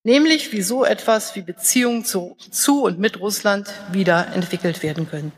nämlich 0.03 0.51
wie 0.51 0.61
so 0.61 0.85
etwas 0.85 1.35
wie 1.35 1.41
Beziehungen 1.41 2.05
zu, 2.05 2.37
zu 2.51 2.83
und 2.83 2.99
mit 2.99 3.19
Russland 3.19 3.69
wieder 3.91 4.27
entwickelt 4.33 4.81
werden 4.81 5.09
können. 5.09 5.33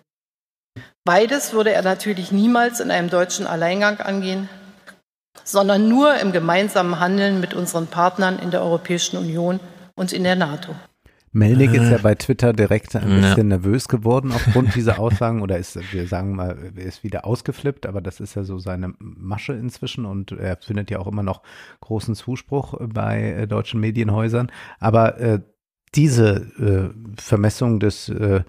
Beides 1.04 1.54
würde 1.54 1.72
er 1.72 1.84
natürlich 1.84 2.32
niemals 2.32 2.80
in 2.80 2.92
einem 2.92 3.10
deutschen 3.10 3.46
Alleingang 3.46 4.00
angehen, 4.00 4.50
sondern 5.44 5.90
nur 5.90 6.20
im 6.20 6.32
gemeinsamen 6.32 6.99
Handeln 6.99 7.40
mit 7.40 7.53
unseren 7.53 7.88
Partnern 7.88 8.40
in 8.40 8.52
der 8.52 8.62
Europäischen 8.62 9.18
Union 9.18 9.60
und 9.95 10.14
in 10.14 10.24
der 10.24 10.36
NATO. 10.36 10.76
Melnick 11.36 11.74
ist 11.74 11.91
ja 11.91 11.98
bei 11.98 12.16
Twitter 12.16 12.53
direkt 12.53 12.95
ein 12.95 13.10
bisschen 13.10 13.52
ja. 13.52 13.57
nervös 13.57 13.90
geworden 13.90 14.32
aufgrund 14.32 14.74
dieser 14.74 14.99
Aussagen 14.99 15.41
oder 15.41 15.57
ist, 15.57 15.78
wir 15.91 16.07
sagen 16.07 16.38
mal, 16.38 16.57
er 16.78 16.86
ist 16.86 17.03
wieder 17.03 17.26
ausgeflippt, 17.26 17.86
aber 17.86 17.99
das 17.99 18.22
ist 18.22 18.36
ja 18.36 18.45
so 18.45 18.57
seine 18.57 18.94
Masche 18.99 19.52
inzwischen 19.52 20.06
und 20.06 20.32
er 20.32 20.56
findet 20.56 20.90
ja 20.90 20.99
auch 20.99 21.07
immer 21.07 21.24
noch 21.24 21.41
großen 21.82 22.16
Zuspruch 22.16 22.76
bei 22.80 23.34
äh, 23.34 23.48
deutschen 23.48 23.82
Medienhäusern. 23.82 24.49
Aber 24.80 25.20
äh, 25.20 25.40
diese 25.94 26.94
äh, 27.18 27.22
Vermessung 27.22 27.82
des 27.82 28.07
äh, 28.07 28.44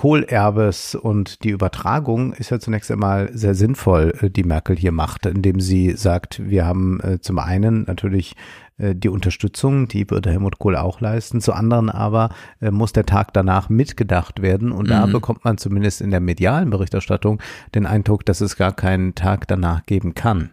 Kohlerbes 0.00 0.94
und 0.94 1.44
die 1.44 1.50
Übertragung 1.50 2.32
ist 2.32 2.48
ja 2.48 2.58
zunächst 2.58 2.90
einmal 2.90 3.28
sehr 3.34 3.54
sinnvoll, 3.54 4.14
äh, 4.22 4.30
die 4.30 4.44
Merkel 4.44 4.74
hier 4.74 4.92
macht, 4.92 5.26
indem 5.26 5.60
sie 5.60 5.94
sagt, 5.94 6.40
wir 6.42 6.64
haben 6.64 7.00
äh, 7.00 7.20
zum 7.20 7.38
einen 7.38 7.84
natürlich 7.84 8.34
äh, 8.78 8.94
die 8.94 9.10
Unterstützung, 9.10 9.88
die 9.88 10.08
würde 10.08 10.30
Helmut 10.30 10.58
Kohl 10.58 10.76
auch 10.76 11.02
leisten, 11.02 11.42
zu 11.42 11.52
anderen 11.52 11.90
aber 11.90 12.30
muss 12.62 12.94
der 12.94 13.04
Tag 13.04 13.34
danach 13.34 13.68
mitgedacht 13.68 14.40
werden 14.40 14.72
und 14.72 14.86
mhm. 14.86 14.90
da 14.90 15.04
bekommt 15.04 15.44
man 15.44 15.58
zumindest 15.58 16.00
in 16.00 16.10
der 16.10 16.20
medialen 16.20 16.70
Berichterstattung 16.70 17.42
den 17.74 17.84
Eindruck, 17.84 18.24
dass 18.24 18.40
es 18.40 18.56
gar 18.56 18.72
keinen 18.72 19.14
Tag 19.14 19.48
danach 19.48 19.84
geben 19.84 20.14
kann. 20.14 20.48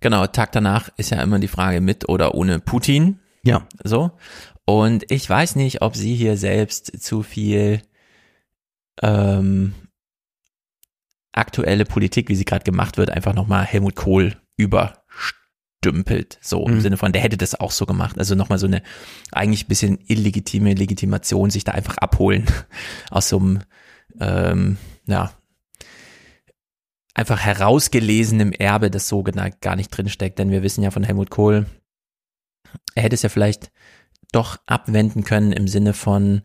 Genau, 0.00 0.26
Tag 0.28 0.52
danach 0.52 0.88
ist 0.96 1.10
ja 1.10 1.20
immer 1.20 1.38
die 1.38 1.48
Frage 1.48 1.82
mit 1.82 2.08
oder 2.08 2.34
ohne 2.34 2.58
Putin. 2.58 3.18
Ja. 3.42 3.66
So. 3.84 4.12
Und 4.64 5.10
ich 5.10 5.28
weiß 5.28 5.56
nicht, 5.56 5.82
ob 5.82 5.94
sie 5.94 6.14
hier 6.14 6.38
selbst 6.38 7.02
zu 7.02 7.22
viel 7.22 7.82
ähm, 9.02 9.74
aktuelle 11.32 11.84
Politik, 11.84 12.28
wie 12.28 12.34
sie 12.34 12.44
gerade 12.44 12.64
gemacht 12.64 12.96
wird, 12.96 13.10
einfach 13.10 13.34
nochmal 13.34 13.64
Helmut 13.64 13.94
Kohl 13.94 14.36
überstümpelt. 14.56 16.38
So 16.40 16.66
im 16.66 16.76
mhm. 16.76 16.80
Sinne 16.80 16.96
von, 16.96 17.12
der 17.12 17.22
hätte 17.22 17.36
das 17.36 17.54
auch 17.54 17.70
so 17.70 17.86
gemacht. 17.86 18.18
Also 18.18 18.34
nochmal 18.34 18.58
so 18.58 18.66
eine 18.66 18.82
eigentlich 19.32 19.68
bisschen 19.68 19.98
illegitime 20.06 20.74
Legitimation, 20.74 21.50
sich 21.50 21.64
da 21.64 21.72
einfach 21.72 21.98
abholen 21.98 22.46
aus 23.10 23.28
so 23.28 23.38
einem, 23.38 23.60
ähm, 24.20 24.78
ja, 25.06 25.32
einfach 27.14 27.40
herausgelesenem 27.40 28.52
Erbe, 28.52 28.90
das 28.90 29.08
so 29.08 29.24
gar 29.24 29.76
nicht 29.76 29.90
drinsteckt. 29.90 30.38
Denn 30.38 30.50
wir 30.50 30.62
wissen 30.62 30.84
ja 30.84 30.90
von 30.90 31.02
Helmut 31.02 31.30
Kohl, 31.30 31.66
er 32.94 33.02
hätte 33.02 33.14
es 33.14 33.22
ja 33.22 33.28
vielleicht 33.28 33.70
doch 34.32 34.58
abwenden 34.66 35.24
können 35.24 35.52
im 35.52 35.68
Sinne 35.68 35.94
von 35.94 36.42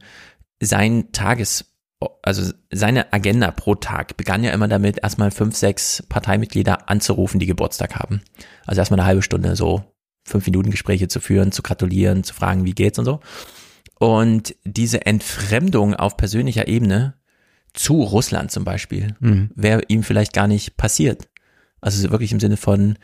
sein 0.60 1.12
Tages 1.12 1.73
also 2.22 2.54
seine 2.72 3.12
Agenda 3.14 3.52
pro 3.52 3.76
Tag 3.76 4.18
begann 4.18 4.44
ja 4.44 4.52
immer 4.52 4.68
damit, 4.68 5.00
erstmal 5.04 5.32
fünf, 5.32 5.56
sechs 5.56 6.04
Parteimitglieder 6.10 6.90
anzurufen, 6.90 7.40
die 7.40 7.46
Geburtstag 7.46 7.96
haben. 7.96 8.22
Also 8.66 8.80
erstmal 8.80 9.00
eine 9.00 9.08
halbe 9.08 9.22
Stunde 9.22 9.56
so 9.56 9.84
fünf 10.24 10.46
Minuten 10.46 10.72
Gespräche 10.72 11.08
zu 11.08 11.20
führen, 11.20 11.52
zu 11.52 11.62
gratulieren, 11.62 12.24
zu 12.24 12.34
fragen, 12.34 12.66
wie 12.66 12.74
geht's 12.74 13.00
und 13.00 13.06
so. 13.06 13.20
Und 14.00 14.56
diese 14.64 15.06
Entfremdung 15.06 15.94
auf 15.94 16.18
persönlicher 16.18 16.68
Ebene 16.68 17.16
zu 17.74 18.02
Russland 18.02 18.52
zum 18.52 18.64
Beispiel, 18.64 19.16
mhm. 19.20 19.50
wäre 19.56 19.82
ihm 19.88 20.04
vielleicht 20.04 20.34
gar 20.34 20.48
nicht 20.48 20.78
passiert. 20.78 21.30
Also 21.82 22.10
wirklich 22.12 22.32
im 22.32 22.40
Sinne 22.40 22.58
von. 22.58 22.98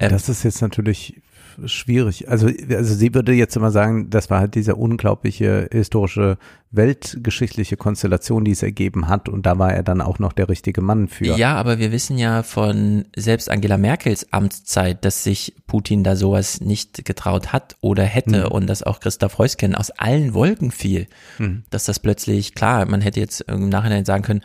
Ähm, 0.00 0.10
das 0.10 0.28
ist 0.28 0.42
jetzt 0.42 0.62
natürlich 0.62 1.20
schwierig. 1.64 2.28
Also, 2.28 2.48
also 2.70 2.94
sie 2.94 3.14
würde 3.14 3.32
jetzt 3.32 3.56
immer 3.56 3.70
sagen, 3.70 4.10
das 4.10 4.30
war 4.30 4.40
halt 4.40 4.54
diese 4.54 4.76
unglaubliche 4.76 5.68
historische 5.72 6.38
weltgeschichtliche 6.70 7.76
Konstellation, 7.76 8.44
die 8.44 8.50
es 8.50 8.62
ergeben 8.62 9.08
hat 9.08 9.28
und 9.28 9.46
da 9.46 9.58
war 9.58 9.72
er 9.72 9.82
dann 9.82 10.00
auch 10.00 10.18
noch 10.18 10.32
der 10.32 10.48
richtige 10.48 10.80
Mann 10.80 11.08
für. 11.08 11.36
Ja, 11.36 11.56
aber 11.56 11.78
wir 11.78 11.92
wissen 11.92 12.18
ja 12.18 12.42
von 12.42 13.06
selbst 13.16 13.50
Angela 13.50 13.78
Merkels 13.78 14.32
Amtszeit, 14.32 15.04
dass 15.04 15.24
sich 15.24 15.54
Putin 15.66 16.04
da 16.04 16.16
sowas 16.16 16.60
nicht 16.60 17.04
getraut 17.04 17.52
hat 17.52 17.76
oder 17.80 18.04
hätte 18.04 18.46
mhm. 18.46 18.52
und 18.52 18.66
dass 18.66 18.82
auch 18.82 19.00
Christoph 19.00 19.38
Heusken 19.38 19.74
aus 19.74 19.90
allen 19.90 20.34
Wolken 20.34 20.70
fiel, 20.70 21.06
mhm. 21.38 21.64
dass 21.70 21.84
das 21.84 21.98
plötzlich, 21.98 22.54
klar, 22.54 22.86
man 22.86 23.00
hätte 23.00 23.20
jetzt 23.20 23.40
im 23.42 23.68
Nachhinein 23.68 24.04
sagen 24.04 24.22
können, 24.22 24.42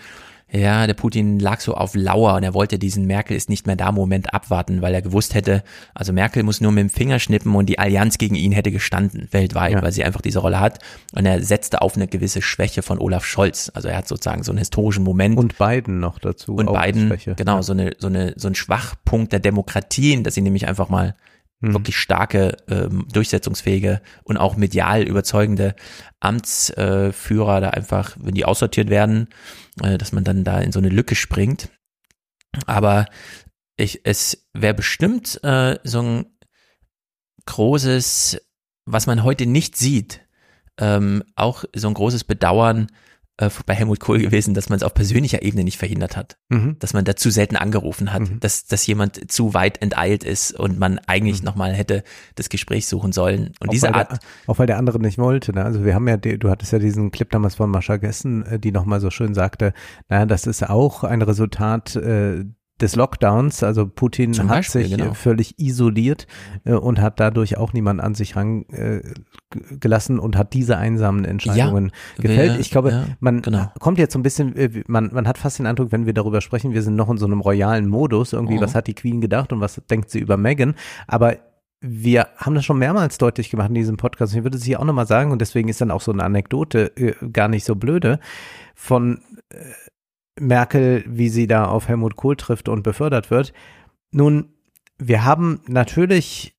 ja, 0.53 0.85
der 0.85 0.95
Putin 0.95 1.39
lag 1.39 1.61
so 1.61 1.75
auf 1.75 1.95
Lauer 1.95 2.35
und 2.35 2.43
er 2.43 2.53
wollte 2.53 2.77
diesen 2.77 3.05
Merkel 3.05 3.37
ist 3.37 3.47
nicht 3.47 3.67
mehr 3.67 3.77
da 3.77 3.93
Moment 3.93 4.33
abwarten, 4.33 4.81
weil 4.81 4.93
er 4.93 5.01
gewusst 5.01 5.33
hätte, 5.33 5.63
also 5.95 6.11
Merkel 6.11 6.43
muss 6.43 6.59
nur 6.59 6.73
mit 6.73 6.81
dem 6.81 6.89
Finger 6.89 7.19
schnippen 7.19 7.55
und 7.55 7.67
die 7.67 7.79
Allianz 7.79 8.17
gegen 8.17 8.35
ihn 8.35 8.51
hätte 8.51 8.69
gestanden 8.69 9.29
weltweit, 9.31 9.73
ja. 9.73 9.81
weil 9.81 9.93
sie 9.93 10.03
einfach 10.03 10.19
diese 10.19 10.39
Rolle 10.39 10.59
hat. 10.59 10.79
Und 11.13 11.25
er 11.25 11.41
setzte 11.41 11.81
auf 11.81 11.95
eine 11.95 12.07
gewisse 12.07 12.41
Schwäche 12.41 12.81
von 12.81 12.99
Olaf 12.99 13.23
Scholz. 13.23 13.71
Also 13.73 13.87
er 13.87 13.97
hat 13.97 14.09
sozusagen 14.09 14.43
so 14.43 14.51
einen 14.51 14.59
historischen 14.59 15.05
Moment. 15.05 15.37
Und 15.37 15.57
beiden 15.57 16.01
noch 16.01 16.19
dazu. 16.19 16.55
Und 16.55 16.65
beiden, 16.65 17.17
genau, 17.37 17.55
ja. 17.55 17.63
so 17.63 17.71
eine, 17.71 17.91
so 17.97 18.07
eine, 18.07 18.33
so 18.35 18.49
ein 18.49 18.55
Schwachpunkt 18.55 19.31
der 19.31 19.39
Demokratien, 19.39 20.25
dass 20.25 20.35
sie 20.35 20.41
nämlich 20.41 20.67
einfach 20.67 20.89
mal 20.89 21.15
mhm. 21.61 21.73
wirklich 21.73 21.95
starke, 21.95 22.57
ähm, 22.69 23.05
durchsetzungsfähige 23.13 24.01
und 24.23 24.35
auch 24.35 24.57
medial 24.57 25.03
überzeugende 25.03 25.75
Amtsführer 26.19 27.57
äh, 27.57 27.61
da 27.61 27.69
einfach, 27.69 28.17
wenn 28.19 28.33
die 28.33 28.45
aussortiert 28.45 28.89
werden, 28.89 29.29
äh, 29.81 29.97
dass 29.97 30.11
man 30.11 30.23
dann 30.23 30.43
da 30.43 30.59
in 30.59 30.71
so 30.71 30.79
eine 30.79 30.89
Lücke 30.89 31.15
springt. 31.15 31.69
Aber 32.65 33.05
ich, 33.77 34.01
es 34.03 34.49
wäre 34.53 34.73
bestimmt 34.73 35.43
äh, 35.43 35.79
so 35.83 36.01
ein 36.01 36.25
großes, 37.45 38.41
was 38.85 39.07
man 39.07 39.23
heute 39.23 39.45
nicht 39.45 39.77
sieht, 39.77 40.21
ähm, 40.77 41.23
auch 41.35 41.63
so 41.75 41.87
ein 41.87 41.93
großes 41.93 42.23
Bedauern 42.23 42.87
äh, 43.37 43.49
bei 43.65 43.73
Helmut 43.73 43.99
Kohl 43.99 44.19
gewesen, 44.19 44.53
dass 44.53 44.69
man 44.69 44.77
es 44.77 44.83
auf 44.83 44.93
persönlicher 44.93 45.41
Ebene 45.41 45.63
nicht 45.63 45.77
verhindert 45.77 46.15
hat, 46.17 46.37
Mhm. 46.49 46.77
dass 46.79 46.93
man 46.93 47.05
da 47.05 47.15
zu 47.15 47.29
selten 47.31 47.55
angerufen 47.55 48.13
hat, 48.13 48.21
Mhm. 48.21 48.39
dass, 48.39 48.65
dass 48.65 48.85
jemand 48.87 49.31
zu 49.31 49.53
weit 49.53 49.81
enteilt 49.81 50.23
ist 50.23 50.51
und 50.59 50.77
man 50.79 50.99
eigentlich 51.07 51.43
nochmal 51.43 51.73
hätte 51.73 52.03
das 52.35 52.49
Gespräch 52.49 52.87
suchen 52.87 53.11
sollen. 53.11 53.53
Und 53.59 53.69
Auch 53.69 53.71
diese 53.71 53.87
weil 53.87 53.93
Art, 53.95 54.11
Der, 54.11 54.19
auch 54.47 54.59
weil 54.59 54.67
der 54.67 54.77
andere 54.77 54.99
nicht 54.99 55.17
wollte. 55.17 55.53
Ne? 55.53 55.63
Also 55.63 55.83
wir 55.85 55.95
haben 55.95 56.07
ja, 56.07 56.17
du 56.17 56.49
hattest 56.49 56.71
ja 56.73 56.79
diesen 56.79 57.11
Clip 57.11 57.29
damals 57.29 57.55
von 57.55 57.69
Mascha 57.69 57.97
Gessen, 57.97 58.45
äh, 58.45 58.59
die 58.59 58.71
nochmal 58.71 58.99
so 58.99 59.09
schön 59.09 59.33
sagte, 59.33 59.73
naja, 60.09 60.25
das 60.25 60.45
ist 60.47 60.69
auch 60.69 61.03
ein 61.03 61.21
Resultat 61.21 61.95
äh, 61.95 62.45
des 62.81 62.95
Lockdowns. 62.95 63.63
Also 63.63 63.87
Putin 63.87 64.33
Zum 64.33 64.49
hat 64.49 64.57
Beispiel, 64.57 64.83
sich 64.83 64.97
genau. 64.97 65.11
äh, 65.11 65.15
völlig 65.15 65.59
isoliert 65.59 66.27
äh, 66.65 66.73
und 66.73 66.99
hat 67.01 67.19
dadurch 67.19 67.57
auch 67.57 67.73
niemand 67.73 68.01
an 68.01 68.15
sich 68.15 68.35
ran 68.35 68.65
äh, 68.69 69.01
und 70.19 70.37
hat 70.37 70.53
diese 70.53 70.77
einsamen 70.77 71.25
Entscheidungen 71.25 71.91
Ja, 72.17 72.21
gefällt. 72.21 72.59
Ich 72.59 72.71
glaube, 72.71 72.91
ja, 72.91 73.05
man 73.19 73.41
genau. 73.41 73.71
kommt 73.79 73.99
jetzt 73.99 74.13
so 74.13 74.19
ein 74.19 74.23
bisschen, 74.23 74.55
äh, 74.55 74.83
man, 74.87 75.09
man 75.13 75.27
hat 75.27 75.37
fast 75.37 75.59
den 75.59 75.65
Eindruck, 75.65 75.91
wenn 75.91 76.05
wir 76.05 76.13
darüber 76.13 76.41
sprechen, 76.41 76.73
wir 76.73 76.81
sind 76.81 76.95
noch 76.95 77.09
in 77.09 77.17
so 77.17 77.25
einem 77.25 77.41
royalen 77.41 77.87
Modus. 77.87 78.33
Irgendwie, 78.33 78.55
Mhm. 78.55 78.61
was 78.61 78.75
hat 78.75 78.87
die 78.87 78.93
Queen 78.95 79.21
gedacht 79.21 79.51
und 79.53 79.61
was 79.61 79.81
denkt 79.89 80.09
sie 80.09 80.19
über 80.19 80.37
Meghan? 80.37 80.75
Aber 81.07 81.37
wir 81.81 82.27
haben 82.37 82.53
das 82.53 82.63
schon 82.63 82.77
mehrmals 82.77 83.17
deutlich 83.17 83.49
gemacht 83.49 83.69
in 83.69 83.73
diesem 83.75 83.97
Podcast. 83.97 84.35
Ich 84.35 84.43
würde 84.43 84.57
es 84.57 84.63
hier 84.63 84.79
auch 84.79 84.85
nochmal 84.85 85.07
sagen, 85.07 85.31
und 85.31 85.39
deswegen 85.41 85.67
ist 85.67 85.81
dann 85.81 85.89
auch 85.91 86.01
so 86.01 86.11
eine 86.11 86.23
Anekdote 86.23 86.95
äh, 86.95 87.13
gar 87.31 87.47
nicht 87.47 87.65
so 87.65 87.75
blöde, 87.75 88.19
von 88.75 89.19
Merkel, 90.41 91.03
wie 91.07 91.29
sie 91.29 91.47
da 91.47 91.65
auf 91.65 91.87
Helmut 91.87 92.15
Kohl 92.15 92.35
trifft 92.35 92.67
und 92.67 92.83
befördert 92.83 93.31
wird. 93.31 93.53
Nun, 94.11 94.49
wir 94.97 95.23
haben 95.23 95.61
natürlich 95.67 96.55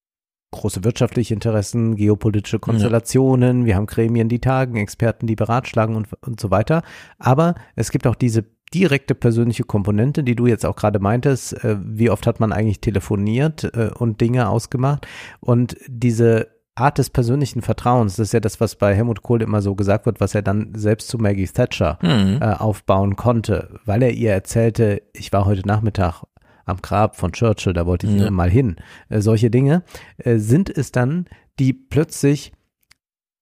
große 0.53 0.85
wirtschaftliche 0.85 1.35
Interessen, 1.35 1.97
geopolitische 1.97 2.59
Konstellationen, 2.59 3.65
wir 3.65 3.75
haben 3.75 3.87
Gremien, 3.87 4.29
die 4.29 4.39
tagen, 4.39 4.77
Experten, 4.77 5.27
die 5.27 5.35
beratschlagen 5.35 5.97
und, 5.97 6.09
und 6.21 6.41
so 6.41 6.51
weiter. 6.51 6.83
Aber 7.19 7.55
es 7.75 7.91
gibt 7.91 8.07
auch 8.07 8.15
diese 8.15 8.45
direkte 8.73 9.15
persönliche 9.15 9.65
Komponente, 9.65 10.23
die 10.23 10.37
du 10.37 10.47
jetzt 10.47 10.65
auch 10.65 10.77
gerade 10.77 10.99
meintest. 10.99 11.65
Äh, 11.65 11.77
wie 11.83 12.11
oft 12.11 12.27
hat 12.27 12.41
man 12.41 12.53
eigentlich 12.53 12.81
telefoniert 12.81 13.65
äh, 13.75 13.91
und 13.99 14.21
Dinge 14.21 14.49
ausgemacht? 14.49 15.07
Und 15.41 15.77
diese 15.89 16.49
Art 16.75 16.97
des 16.99 17.11
persönlichen 17.11 17.61
Vertrauens, 17.61 18.17
das 18.17 18.29
ist 18.29 18.33
ja 18.33 18.41
das, 18.41 18.61
was 18.61 18.77
bei 18.77 18.95
Helmut 18.95 19.23
Kohl 19.23 19.43
immer 19.43 19.61
so 19.61 19.75
gesagt 19.75 20.07
wird, 20.07 20.21
was 20.21 20.35
er 20.35 20.43
dann 20.43 20.73
selbst 20.75 21.09
zu 21.09 21.19
Maggie 21.19 21.47
Thatcher 21.47 21.99
Mhm. 22.03 22.39
äh, 22.41 22.55
aufbauen 22.55 23.17
konnte, 23.17 23.79
weil 23.85 24.03
er 24.03 24.13
ihr 24.13 24.33
erzählte, 24.33 25.03
ich 25.13 25.33
war 25.33 25.45
heute 25.45 25.67
Nachmittag 25.67 26.23
am 26.65 26.79
Grab 26.81 27.17
von 27.17 27.33
Churchill, 27.33 27.73
da 27.75 27.85
wollte 27.87 28.07
ich 28.07 28.15
Ja. 28.15 28.31
mal 28.31 28.49
hin. 28.51 28.77
Äh, 29.11 29.21
solche 29.21 29.51
Dinge 29.51 29.83
äh, 30.19 30.39
sind 30.39 30.71
es 30.71 30.93
dann, 30.93 31.27
die 31.59 31.73
plötzlich 31.75 32.53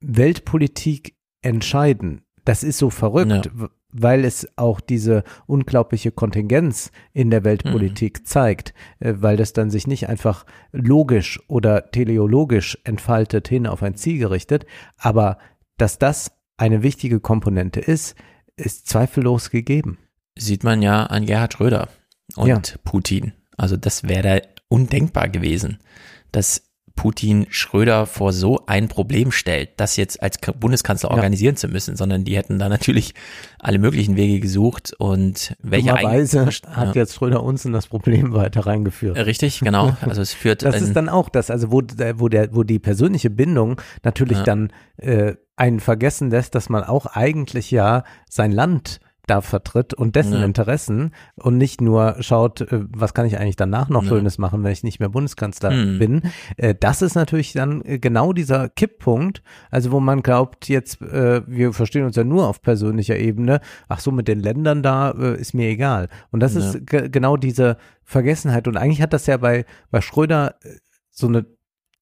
Weltpolitik 0.01 1.15
entscheiden. 1.43 2.23
Das 2.45 2.63
ist 2.65 2.79
so 2.79 2.91
verrückt, 2.91 3.47
Ja. 3.47 3.69
Weil 3.93 4.25
es 4.25 4.49
auch 4.57 4.81
diese 4.81 5.25
unglaubliche 5.47 6.13
Kontingenz 6.13 6.91
in 7.13 7.31
der 7.31 7.45
Weltpolitik 7.45 8.27
zeigt, 8.27 8.75
äh, 8.99 9.15
weil 9.19 9.37
das 9.37 9.53
dann 9.53 9.71
sich 9.71 9.87
nicht 9.87 10.09
einfach 10.09 10.47
logisch 10.73 11.41
oder 11.49 11.91
teleologisch 11.91 12.79
entfaltet 12.85 13.49
hin 13.49 13.67
auf 13.67 13.83
ein 13.83 13.95
Ziel 13.97 14.19
gerichtet, 14.19 14.67
aber 14.99 15.39
dass 15.77 15.99
das 15.99 16.33
eine 16.57 16.83
wichtige 16.83 17.21
Komponente 17.21 17.81
ist, 17.81 18.15
ist 18.57 18.87
zweifellos 18.89 19.51
gegeben. 19.51 19.99
sieht 20.39 20.65
man 20.65 20.81
ja 20.83 21.05
an 21.07 21.27
Gerhard 21.27 21.55
Schröder 21.55 21.89
und 22.37 22.47
Ja. 22.49 22.61
Putin. 22.85 23.33
Also 23.57 23.77
das 23.77 24.05
wäre 24.05 24.23
da 24.23 24.47
undenkbar 24.69 25.29
gewesen, 25.29 25.79
dass 26.33 26.70
Putin 26.97 27.47
Schröder 27.51 28.05
vor 28.07 28.33
so 28.33 28.61
ein 28.67 28.89
Problem 28.89 29.33
stellt, 29.33 29.71
das 29.79 29.97
jetzt 29.97 30.23
als 30.23 30.39
Bundeskanzler 30.59 31.09
Ja. 31.11 31.17
organisieren 31.17 31.57
zu 31.57 31.69
müssen, 31.69 31.97
sondern 31.97 32.25
die 32.25 32.37
hätten 32.37 32.59
da 32.59 32.69
natürlich 32.69 33.15
alle 33.59 33.79
möglichen 33.79 34.17
Wege 34.17 34.41
gesucht 34.41 34.93
und 34.99 35.55
welche 35.63 35.95
eigentlich- 35.95 36.63
hat 36.67 36.95
jetzt 36.97 37.15
Schröder 37.15 37.43
uns 37.43 37.65
in 37.65 37.73
das 37.73 37.87
Problem 37.87 38.33
weiter 38.35 38.67
reingeführt. 38.67 39.17
Richtig, 39.17 39.61
genau. 39.61 39.97
Also 40.03 40.21
es 40.23 40.33
führt 40.35 40.63
Das 40.63 40.81
ist 40.81 40.95
dann 40.95 41.09
auch 41.09 41.29
das, 41.29 41.51
also 41.51 41.71
wo, 41.73 41.81
der- 41.81 42.21
wo 42.21 42.29
der, 42.29 42.55
wo 42.55 42.63
die 42.65 42.79
persönliche 42.79 43.31
Bindung 43.31 43.81
natürlich 44.03 44.39
Ja. 44.39 44.45
dann 44.45 44.73
äh, 44.99 45.35
einen 45.57 45.81
vergessen 45.81 46.31
lässt, 46.31 46.55
dass 46.55 46.69
man 46.69 46.85
auch 46.85 47.07
eigentlich 47.07 47.71
ja 47.71 48.05
sein 48.29 48.53
Land 48.53 49.01
da 49.31 49.41
vertritt 49.41 49.95
und 49.95 50.17
dessen 50.17 50.35
Ja. 50.35 50.45
Interessen 50.45 51.13
und 51.37 51.57
nicht 51.57 51.81
nur 51.81 52.17
schaut, 52.21 52.61
äh, 52.63 52.85
was 52.91 53.15
kann 53.15 53.27
ich 53.27 53.39
eigentlich 53.39 53.57
danach 53.57 53.89
noch 53.89 54.03
Ja. 54.03 54.09
Schönes 54.11 54.39
machen, 54.39 54.65
wenn 54.65 54.73
ich 54.73 54.83
nicht 54.83 55.01
mehr 55.01 55.09
Bundeskanzler 55.09 55.71
Mhm. 55.71 55.99
bin. 55.99 56.23
Äh, 56.57 56.75
das 56.79 57.01
ist 57.03 57.15
natürlich 57.15 57.53
dann 57.53 57.83
äh, 57.85 57.99
genau 57.99 58.33
dieser 58.33 58.69
Kipppunkt, 58.69 59.43
also 59.71 59.93
wo 59.93 60.01
man 60.01 60.23
glaubt, 60.23 60.69
jetzt, 60.69 61.01
wir 61.01 61.73
verstehen 61.73 62.05
uns 62.05 62.17
ja 62.17 62.25
nur 62.25 62.49
auf 62.49 62.61
persönlicher 62.63 63.17
Ebene, 63.17 63.61
ach 63.89 64.01
so, 64.01 64.11
mit 64.11 64.29
den 64.29 64.41
Ländern 64.41 64.83
da 64.83 65.11
ist 65.11 65.55
mir 65.55 65.69
egal. 65.69 66.09
Und 66.31 66.41
das 66.41 66.55
Ja. 66.55 66.61
ist 66.61 66.87
ge 66.87 67.09
genau 67.09 67.37
diese 67.37 67.77
Vergessenheit. 68.05 68.67
Und 68.69 68.77
eigentlich 68.77 69.01
hat 69.03 69.13
das 69.13 69.27
ja 69.27 69.37
bei, 69.37 69.65
bei 69.91 70.01
Schröder 70.01 70.57
so 71.11 71.27
eine 71.29 71.47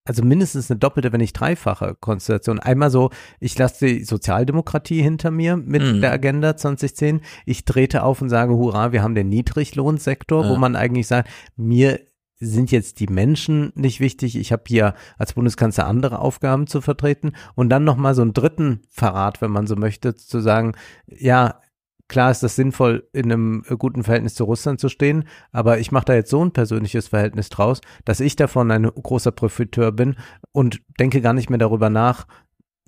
also 0.09 0.25
mindestens 0.25 0.71
eine 0.71 0.79
doppelte, 0.79 1.13
wenn 1.13 1.21
nicht 1.21 1.35
dreifache 1.35 1.95
Konstellation. 2.01 2.59
Einmal 2.59 2.91
so, 2.91 3.11
ich 3.41 3.59
lasse 3.59 3.87
die 3.87 4.05
Sozialdemokratie 4.05 5.03
hinter 5.03 5.31
mir 5.31 5.57
mit 5.59 5.83
Mhm. 5.83 6.01
der 6.01 6.13
Agenda 6.13 6.57
2010. 6.57 7.21
Ich 7.45 7.67
trete 7.67 8.03
auf 8.03 8.23
und 8.23 8.31
sage, 8.31 8.55
hurra, 8.55 8.93
wir 8.93 9.03
haben 9.03 9.15
den 9.15 9.29
Niedriglohnsektor, 9.29 10.45
Ja. 10.45 10.51
wo 10.51 10.57
man 10.57 10.77
eigentlich 10.77 11.07
sagt, 11.07 11.29
mir 11.57 12.01
sind 12.41 12.71
jetzt 12.71 13.01
die 13.01 13.09
Menschen 13.09 13.73
nicht 13.75 14.01
wichtig. 14.01 14.37
Ich 14.37 14.53
habe 14.53 14.63
hier 14.67 14.95
als 15.19 15.33
Bundeskanzler 15.35 15.87
andere 15.87 16.21
Aufgaben 16.21 16.67
zu 16.69 16.81
vertreten. 16.81 17.33
Und 17.55 17.69
dann 17.69 17.85
nochmal 17.85 18.15
so 18.15 18.23
einen 18.23 18.33
dritten 18.33 18.83
Verrat, 18.89 19.43
wenn 19.43 19.51
man 19.51 19.67
so 19.67 19.75
möchte, 19.77 20.15
zu 20.15 20.41
sagen, 20.41 20.73
ja, 21.07 21.61
klar 22.09 22.31
ist 22.31 22.43
das 22.43 22.57
sinnvoll, 22.57 23.09
in 23.13 23.25
einem 23.31 23.65
äh, 23.69 23.77
guten 23.77 24.03
Verhältnis 24.03 24.35
zu 24.35 24.45
Russland 24.45 24.81
zu 24.81 24.89
stehen, 24.89 25.25
aber 25.53 25.79
ich 25.79 25.93
mache 25.93 26.07
da 26.07 26.15
jetzt 26.15 26.31
so 26.31 26.45
ein 26.45 26.53
persönliches 26.53 27.09
Verhältnis 27.09 27.49
draus, 27.51 27.81
dass 28.05 28.21
ich 28.21 28.37
davon 28.37 28.71
ein 28.71 28.85
großer 28.85 29.31
Profiteur 29.33 29.93
bin 29.93 30.17
und 30.53 30.81
denke 30.99 31.21
gar 31.21 31.33
nicht 31.35 31.51
mehr 31.51 31.59
darüber 31.59 31.91
nach, 31.91 32.27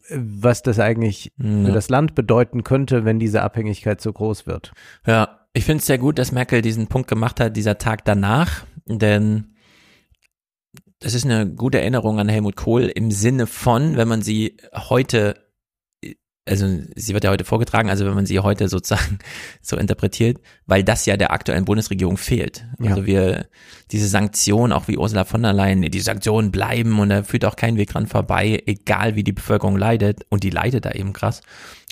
äh, 0.08 0.16
was 0.18 0.62
das 0.62 0.78
eigentlich 0.80 1.32
Ja. 1.38 1.66
für 1.66 1.72
das 1.72 1.88
Land 1.90 2.14
bedeuten 2.14 2.64
könnte, 2.64 3.04
wenn 3.04 3.18
diese 3.18 3.42
Abhängigkeit 3.42 4.00
so 4.00 4.12
groß 4.12 4.46
wird. 4.46 4.72
Ja, 5.06 5.40
ich 5.52 5.64
finde 5.64 5.80
es 5.80 5.86
sehr 5.86 5.98
gut, 5.98 6.18
dass 6.18 6.32
Merkel 6.32 6.62
diesen 6.62 6.86
Punkt 6.86 7.08
gemacht 7.08 7.40
hat, 7.40 7.56
dieser 7.56 7.78
Tag 7.78 8.04
danach, 8.04 8.64
denn 8.86 9.54
das 11.00 11.14
ist 11.14 11.24
eine 11.24 11.48
gute 11.50 11.80
Erinnerung 11.80 12.18
an 12.20 12.28
Helmut 12.28 12.56
Kohl 12.56 12.82
im 12.84 13.10
Sinne 13.10 13.46
von, 13.46 13.96
wenn 13.96 14.06
man 14.08 14.20
sie 14.22 14.56
heute, 14.74 15.34
also 16.46 16.66
sie 16.96 17.12
wird 17.12 17.24
ja 17.24 17.30
heute 17.30 17.44
vorgetragen, 17.44 17.90
also 17.90 18.06
wenn 18.06 18.14
man 18.14 18.26
sie 18.26 18.40
heute 18.40 18.68
sozusagen 18.68 19.18
so 19.62 19.76
interpretiert, 19.76 20.38
weil 20.66 20.82
das 20.82 21.06
ja 21.06 21.16
der 21.16 21.32
aktuellen 21.32 21.64
Bundesregierung 21.64 22.16
fehlt. 22.16 22.64
Ja. 22.80 22.90
Also 22.90 23.06
wir, 23.06 23.46
diese 23.90 24.08
Sanktionen, 24.08 24.72
auch 24.72 24.88
wie 24.88 24.96
Ursula 24.96 25.24
von 25.24 25.42
der 25.42 25.52
Leyen, 25.52 25.82
die 25.82 26.00
Sanktionen 26.00 26.50
bleiben 26.50 26.98
und 26.98 27.10
da 27.10 27.22
führt 27.22 27.44
auch 27.44 27.56
kein 27.56 27.76
Weg 27.76 27.90
dran 27.90 28.06
vorbei, 28.06 28.62
egal 28.66 29.16
wie 29.16 29.24
die 29.24 29.32
Bevölkerung 29.32 29.76
leidet 29.76 30.24
und 30.30 30.42
die 30.42 30.50
leidet 30.50 30.86
da 30.86 30.92
eben 30.92 31.12
krass. 31.12 31.42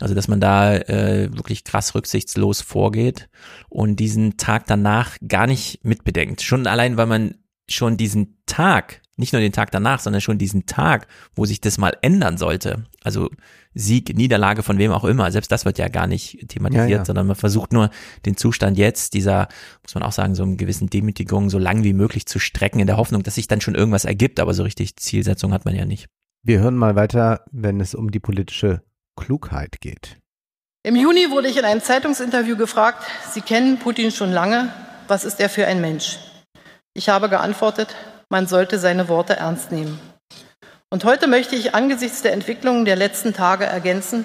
Also 0.00 0.14
dass 0.14 0.28
man 0.28 0.40
da 0.40 0.76
äh, 0.76 1.28
wirklich 1.32 1.64
krass 1.64 1.94
rücksichtslos 1.94 2.62
vorgeht 2.62 3.28
und 3.68 3.96
diesen 3.96 4.38
Tag 4.38 4.66
danach 4.66 5.16
gar 5.26 5.46
nicht 5.46 5.84
mitbedenkt. 5.84 6.42
Schon 6.42 6.66
allein, 6.66 6.96
weil 6.96 7.06
man 7.06 7.34
schon 7.68 7.96
diesen 7.96 8.38
Tag, 8.46 9.02
nicht 9.18 9.32
nur 9.32 9.40
den 9.40 9.52
Tag 9.52 9.70
danach, 9.70 10.00
sondern 10.00 10.20
schon 10.20 10.38
diesen 10.38 10.66
Tag, 10.66 11.06
wo 11.34 11.44
sich 11.44 11.60
das 11.60 11.76
mal 11.78 11.96
ändern 12.02 12.38
sollte. 12.38 12.84
Also 13.02 13.30
Sieg, 13.74 14.16
Niederlage 14.16 14.62
von 14.62 14.78
wem 14.78 14.92
auch 14.92 15.04
immer, 15.04 15.30
selbst 15.30 15.52
das 15.52 15.64
wird 15.64 15.78
ja 15.78 15.88
gar 15.88 16.06
nicht 16.06 16.48
thematisiert, 16.48 16.88
Ja, 16.88 16.96
ja. 16.98 17.04
sondern 17.04 17.26
man 17.26 17.36
versucht 17.36 17.72
nur 17.72 17.90
den 18.26 18.36
Zustand 18.36 18.78
jetzt 18.78 19.14
dieser, 19.14 19.48
muss 19.82 19.94
man 19.94 20.02
auch 20.02 20.12
sagen, 20.12 20.34
so 20.34 20.42
einem 20.42 20.56
gewissen 20.56 20.88
Demütigung 20.88 21.50
so 21.50 21.58
lang 21.58 21.84
wie 21.84 21.92
möglich 21.92 22.26
zu 22.26 22.38
strecken 22.38 22.80
in 22.80 22.86
der 22.86 22.96
Hoffnung, 22.96 23.22
dass 23.22 23.34
sich 23.34 23.48
dann 23.48 23.60
schon 23.60 23.74
irgendwas 23.74 24.04
ergibt, 24.04 24.40
aber 24.40 24.54
so 24.54 24.62
richtig 24.62 24.96
Zielsetzung 24.96 25.52
hat 25.52 25.64
man 25.64 25.74
ja 25.74 25.84
nicht. 25.84 26.06
Wir 26.44 26.60
hören 26.60 26.76
mal 26.76 26.94
weiter, 26.94 27.44
wenn 27.50 27.80
es 27.80 27.94
um 27.94 28.10
die 28.10 28.20
politische 28.20 28.82
Klugheit 29.16 29.80
geht. 29.80 30.18
Im 30.84 30.94
Juni 30.96 31.30
wurde 31.30 31.48
ich 31.48 31.56
in 31.56 31.64
einem 31.64 31.82
Zeitungsinterview 31.82 32.56
gefragt, 32.56 33.04
Sie 33.32 33.40
kennen 33.40 33.78
Putin 33.78 34.12
schon 34.12 34.30
lange, 34.30 34.72
was 35.08 35.24
ist 35.24 35.40
er 35.40 35.48
für 35.48 35.66
ein 35.66 35.80
Mensch? 35.80 36.18
Ich 36.94 37.08
habe 37.08 37.28
geantwortet, 37.28 37.94
man 38.28 38.46
sollte 38.46 38.78
seine 38.78 39.08
Worte 39.08 39.36
ernst 39.36 39.72
nehmen. 39.72 39.98
Und 40.90 41.04
heute 41.04 41.26
möchte 41.26 41.56
ich 41.56 41.74
angesichts 41.74 42.22
der 42.22 42.32
Entwicklungen 42.32 42.84
der 42.84 42.96
letzten 42.96 43.34
Tage 43.34 43.64
ergänzen, 43.66 44.24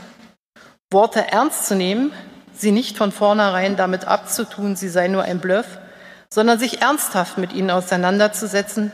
Worte 0.92 1.32
ernst 1.32 1.66
zu 1.66 1.76
nehmen, 1.76 2.14
sie 2.54 2.72
nicht 2.72 2.98
von 2.98 3.12
vornherein 3.12 3.76
damit 3.76 4.06
abzutun, 4.06 4.76
sie 4.76 4.90
sei 4.90 5.08
nur 5.08 5.24
ein 5.24 5.40
Bluff, 5.40 5.80
sondern 6.34 6.60
sich 6.60 6.82
ernsthaft 6.82 7.38
mit 7.38 7.54
ihnen 7.54 7.72
auseinanderzusetzen, 7.72 8.92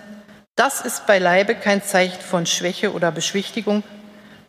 Das 0.60 0.82
ist 0.82 1.08
beileibe 1.08 1.56
kein 1.56 1.82
Zeichen 1.82 2.20
von 2.20 2.46
Schwäche 2.46 2.92
oder 2.92 3.14
Beschwichtigung, 3.14 3.82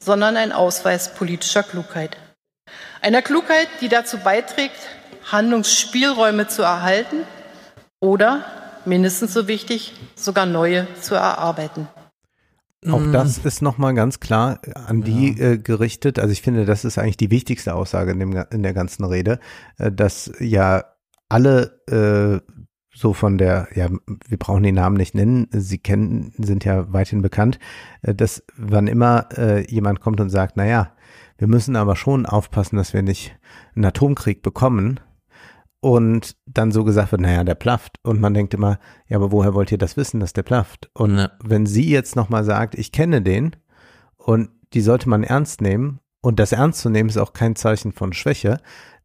sondern 0.01 0.37
ein 0.37 0.51
Ausweis 0.51 1.15
politischer 1.15 1.63
Klugheit. 1.63 2.17
Einer 3.01 3.23
Klugheit, 3.23 3.69
die 3.81 3.89
dazu 3.89 4.19
beiträgt, 4.19 4.75
Handlungsspielräume 5.31 6.49
zu 6.49 6.63
erhalten 6.63 7.19
oder, 8.01 8.45
mindestens 8.87 9.35
so 9.35 9.49
wichtig, 9.49 9.95
sogar 10.15 10.47
neue 10.47 10.87
zu 11.01 11.15
erarbeiten. 11.15 11.89
Auch 12.89 13.01
Mm. 13.01 13.13
das 13.13 13.39
ist 13.39 13.61
nochmal 13.61 13.93
ganz 13.95 14.21
klar 14.21 14.61
an 14.87 15.03
die 15.03 15.39
äh, 15.39 15.59
gerichtet. 15.59 16.19
Also 16.19 16.33
ich 16.33 16.41
finde, 16.41 16.65
das 16.65 16.87
ist 16.87 16.97
eigentlich 16.97 17.19
die 17.19 17.31
wichtigste 17.31 17.75
Aussage 17.75 18.13
in, 18.13 18.21
dem, 18.21 18.45
in 18.51 18.63
der 18.63 18.73
ganzen 18.73 19.05
Rede, 19.05 19.39
äh, 19.77 19.93
dass 19.93 20.33
ja 20.41 20.85
alle 21.29 21.81
äh, 21.89 22.41
so 22.93 23.13
von 23.13 23.39
der, 23.39 23.69
ja, 23.75 23.89
wir 24.29 24.39
brauchen 24.39 24.63
die 24.63 24.73
Namen 24.73 24.97
nicht 24.97 25.15
nennen, 25.15 25.47
sie 25.53 25.79
kennen, 25.79 26.33
sind 26.39 26.65
ja 26.65 26.93
weithin 26.93 27.23
bekannt, 27.23 27.59
äh, 28.03 28.15
dass 28.15 28.43
wann 28.57 28.87
immer 28.87 29.29
äh, 29.37 29.71
jemand 29.71 30.01
kommt 30.01 30.21
und 30.21 30.31
sagt, 30.31 30.57
na 30.57 30.67
ja, 30.67 30.93
wir 31.39 31.49
müssen 31.49 31.77
aber 31.77 31.97
schon 31.97 32.27
aufpassen, 32.27 32.77
dass 32.77 32.93
wir 32.93 33.03
nicht 33.03 33.37
einen 33.75 33.85
Atomkrieg 33.85 34.43
bekommen, 34.43 35.01
und 35.81 36.37
dann 36.47 36.73
so 36.73 36.85
gesagt 36.85 37.13
wird, 37.13 37.23
naja, 37.23 37.43
der 37.43 37.55
plafft. 37.55 37.97
Und 38.03 38.21
man 38.21 38.35
denkt 38.35 38.55
immer, 38.55 38.79
ja, 39.09 39.17
aber 39.17 39.33
woher 39.33 39.55
wollt 39.55 39.73
ihr 39.73 39.79
das 39.79 39.97
wissen, 39.97 40.21
dass 40.21 40.33
der 40.33 40.43
plafft? 40.43 40.91
Und 40.95 41.29
wenn 41.43 41.67
sie 41.67 41.89
jetzt 41.91 42.17
nochmal 42.17 42.45
sagt, 42.45 42.75
ich 42.75 42.93
kenne 42.93 43.23
den 43.23 43.57
und 44.17 44.51
die 44.75 44.83
sollte 44.83 45.09
man 45.09 45.25
ernst 45.25 45.61
nehmen 45.63 46.01
und 46.21 46.39
das 46.39 46.53
ernst 46.53 46.81
zu 46.81 46.91
nehmen 46.91 47.09
ist 47.09 47.17
auch 47.17 47.33
kein 47.33 47.57
Zeichen 47.57 47.93
von 47.93 48.13
Schwäche, 48.13 48.59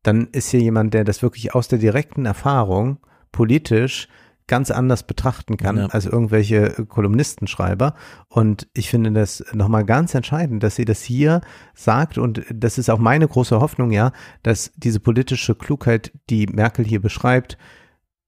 dann 0.04 0.28
ist 0.32 0.50
hier 0.50 0.60
jemand, 0.60 0.94
der 0.94 1.04
das 1.04 1.22
wirklich 1.22 1.56
aus 1.56 1.68
der 1.68 1.80
direkten 1.80 2.26
Erfahrung 2.26 3.00
politisch 3.32 4.08
ganz 4.48 4.72
anders 4.72 5.04
betrachten 5.04 5.58
kann 5.58 5.78
Ja. 5.78 5.86
als 5.88 6.06
irgendwelche 6.06 6.78
äh, 6.78 6.86
Kolumnistenschreiber. 6.86 7.96
Und 8.28 8.68
ich 8.74 8.90
finde 8.90 9.12
das 9.12 9.44
nochmal 9.54 9.86
ganz 9.86 10.14
entscheidend, 10.14 10.62
dass 10.64 10.76
sie 10.76 10.86
das 10.86 11.02
hier 11.02 11.42
sagt. 11.74 12.18
Und 12.18 12.44
das 12.54 12.78
ist 12.78 12.90
auch 12.90 13.00
meine 13.00 13.28
große 13.28 13.60
Hoffnung, 13.60 13.92
ja, 13.92 14.12
dass 14.44 14.72
diese 14.76 15.00
politische 15.00 15.56
Klugheit, 15.56 16.12
die 16.30 16.48
Merkel 16.48 16.86
hier 16.86 17.02
beschreibt, 17.02 17.58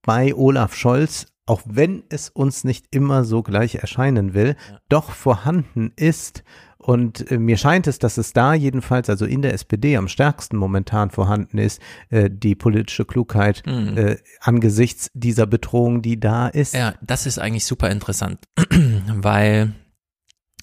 bei 0.03 0.33
Olaf 0.33 0.73
Scholz, 0.75 1.27
auch 1.45 1.61
wenn 1.65 2.03
es 2.09 2.29
uns 2.29 2.63
nicht 2.63 2.87
immer 2.91 3.23
so 3.23 3.43
gleich 3.43 3.75
erscheinen 3.75 4.33
will, 4.33 4.55
doch 4.89 5.11
vorhanden 5.11 5.91
ist. 5.95 6.43
Und 6.87 7.29
äh, 7.31 7.37
mir 7.37 7.57
scheint 7.57 7.85
es, 7.85 7.99
dass 7.99 8.17
es 8.17 8.31
da 8.31 8.53
jedenfalls, 8.53 9.09
also 9.09 9.25
in 9.25 9.41
der 9.41 9.53
SPD 9.53 9.97
am 9.97 10.07
stärksten 10.07 10.55
momentan 10.55 11.09
vorhanden 11.09 11.57
ist, 11.57 11.81
äh, 12.09 12.29
die 12.31 12.55
politische 12.55 13.03
Klugheit 13.03 13.61
Mhm. 13.65 13.97
äh, 13.97 14.17
angesichts 14.39 15.11
dieser 15.13 15.47
Bedrohung, 15.47 16.01
die 16.01 16.17
da 16.17 16.47
ist. 16.47 16.73
Ja, 16.73 16.93
das 17.01 17.25
ist 17.25 17.39
eigentlich 17.39 17.65
super 17.65 17.89
interessant, 17.91 18.39
weil 19.13 19.73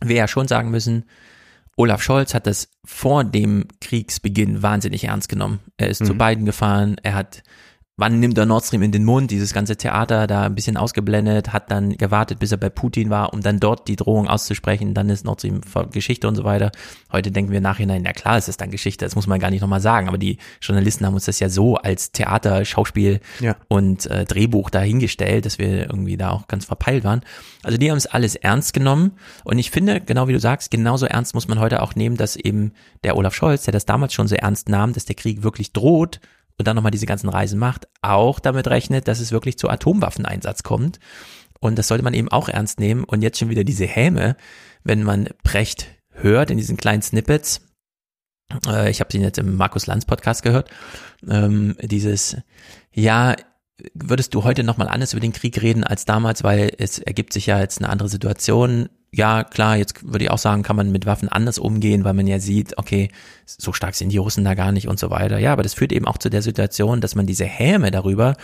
wir 0.02 0.16
ja 0.16 0.26
schon 0.26 0.48
sagen 0.48 0.70
müssen, 0.70 1.04
Olaf 1.76 2.02
Scholz 2.02 2.32
hat 2.32 2.46
das 2.46 2.70
vor 2.86 3.22
dem 3.24 3.66
Kriegsbeginn 3.82 4.62
wahnsinnig 4.62 5.04
ernst 5.04 5.28
genommen. 5.28 5.60
Er 5.76 5.88
ist 5.90 6.06
zu 6.06 6.14
Mhm. 6.14 6.18
beiden 6.18 6.44
gefahren, 6.46 6.96
er 7.02 7.14
hat, 7.16 7.42
wann 7.96 8.18
nimmt 8.18 8.36
er 8.36 8.46
Nord 8.46 8.64
Stream 8.64 8.82
in 8.82 8.90
den 8.90 9.04
Mund, 9.04 9.30
dieses 9.30 9.54
ganze 9.54 9.76
Theater 9.76 10.26
da 10.26 10.42
ein 10.42 10.54
bisschen 10.56 10.76
ausgeblendet, 10.76 11.52
hat 11.52 11.70
dann 11.70 11.96
gewartet, 11.96 12.40
bis 12.40 12.50
er 12.50 12.58
bei 12.58 12.68
Putin 12.68 13.08
war, 13.08 13.32
um 13.32 13.40
dann 13.40 13.60
dort 13.60 13.86
die 13.86 13.94
Drohung 13.94 14.26
auszusprechen, 14.26 14.94
dann 14.94 15.08
ist 15.10 15.24
Nord 15.24 15.40
Stream 15.40 15.60
Geschichte 15.92 16.26
und 16.26 16.34
so 16.34 16.42
weiter. 16.42 16.72
Heute 17.12 17.30
denken 17.30 17.52
wir 17.52 17.60
nachhinein, 17.60 18.02
na 18.04 18.12
klar, 18.12 18.36
es 18.36 18.48
ist 18.48 18.60
dann 18.60 18.72
Geschichte, 18.72 19.04
das 19.04 19.14
muss 19.14 19.28
man 19.28 19.38
gar 19.38 19.50
nicht 19.50 19.60
nochmal 19.60 19.80
sagen, 19.80 20.08
aber 20.08 20.18
die 20.18 20.38
Journalisten 20.60 21.06
haben 21.06 21.14
uns 21.14 21.26
das 21.26 21.38
ja 21.38 21.48
so 21.48 21.76
als 21.76 22.10
Theater, 22.10 22.64
Schauspiel 22.64 23.20
Ja. 23.38 23.54
und 23.68 24.06
äh, 24.06 24.24
Drehbuch 24.24 24.70
dahingestellt, 24.70 25.46
dass 25.46 25.58
wir 25.58 25.82
irgendwie 25.82 26.16
da 26.16 26.30
auch 26.30 26.48
ganz 26.48 26.64
verpeilt 26.64 27.04
waren. 27.04 27.20
Also 27.62 27.78
die 27.78 27.90
haben 27.90 27.98
es 27.98 28.06
alles 28.06 28.34
ernst 28.34 28.72
genommen 28.74 29.12
und 29.44 29.58
ich 29.58 29.70
finde, 29.70 30.00
genau 30.00 30.26
wie 30.26 30.32
du 30.32 30.40
sagst, 30.40 30.72
genauso 30.72 31.06
ernst 31.06 31.34
muss 31.34 31.46
man 31.46 31.60
heute 31.60 31.80
auch 31.80 31.94
nehmen, 31.94 32.16
dass 32.16 32.34
eben 32.34 32.72
der 33.04 33.16
Olaf 33.16 33.34
Scholz, 33.34 33.62
der 33.62 33.72
das 33.72 33.86
damals 33.86 34.12
schon 34.14 34.26
so 34.26 34.34
ernst 34.34 34.68
nahm, 34.68 34.92
dass 34.92 35.04
der 35.04 35.14
Krieg 35.14 35.44
wirklich 35.44 35.72
droht 35.72 36.18
und 36.58 36.68
dann 36.68 36.76
nochmal 36.76 36.92
diese 36.92 37.06
ganzen 37.06 37.28
Reisen 37.28 37.58
macht, 37.58 37.88
auch 38.02 38.38
damit 38.38 38.68
rechnet, 38.68 39.08
dass 39.08 39.20
es 39.20 39.32
wirklich 39.32 39.58
zu 39.58 39.68
Atomwaffeneinsatz 39.68 40.62
kommt. 40.62 41.00
Und 41.60 41.78
das 41.78 41.88
sollte 41.88 42.04
man 42.04 42.14
eben 42.14 42.28
auch 42.28 42.48
ernst 42.48 42.78
nehmen. 42.78 43.04
Und 43.04 43.22
jetzt 43.22 43.38
schon 43.38 43.48
wieder 43.48 43.64
diese 43.64 43.86
Häme, 43.86 44.36
wenn 44.82 45.02
man 45.02 45.28
Brecht 45.42 45.86
hört 46.10 46.50
in 46.50 46.58
diesen 46.58 46.76
kleinen 46.76 47.02
Snippets, 47.02 47.62
äh, 48.66 48.90
ich 48.90 49.00
habe 49.00 49.10
den 49.10 49.22
jetzt 49.22 49.38
im 49.38 49.56
Markus 49.56 49.86
Lanz 49.86 50.04
Podcast 50.04 50.42
gehört, 50.42 50.70
ähm, 51.28 51.76
dieses, 51.80 52.36
ja, 52.92 53.34
würdest 53.94 54.34
du 54.34 54.44
heute 54.44 54.62
nochmal 54.62 54.88
anders 54.88 55.12
über 55.12 55.20
den 55.20 55.32
Krieg 55.32 55.60
reden 55.60 55.84
als 55.84 56.04
damals, 56.04 56.44
weil 56.44 56.70
es 56.78 56.98
ergibt 56.98 57.32
sich 57.32 57.46
ja 57.46 57.58
jetzt 57.58 57.78
eine 57.78 57.88
andere 57.88 58.08
Situation. 58.08 58.88
Ja, 59.16 59.44
klar, 59.44 59.76
jetzt 59.76 60.02
würde 60.04 60.24
ich 60.24 60.30
auch 60.30 60.38
sagen, 60.38 60.64
kann 60.64 60.74
man 60.74 60.90
mit 60.90 61.06
Waffen 61.06 61.28
anders 61.28 61.58
umgehen, 61.58 62.04
weil 62.04 62.14
man 62.14 62.26
ja 62.26 62.40
sieht, 62.40 62.78
okay, 62.78 63.10
so 63.46 63.72
stark 63.72 63.94
sind 63.94 64.08
die 64.08 64.18
Russen 64.18 64.44
da 64.44 64.54
gar 64.54 64.72
nicht 64.72 64.88
und 64.88 64.98
so 64.98 65.08
weiter. 65.10 65.38
Ja, 65.38 65.52
aber 65.52 65.62
das 65.62 65.74
führt 65.74 65.92
eben 65.92 66.06
auch 66.06 66.18
zu 66.18 66.30
der 66.30 66.42
Situation, 66.42 67.00
dass 67.00 67.14
man 67.14 67.24
diese 67.24 67.44
Häme 67.44 67.92
darüber, 67.92 68.36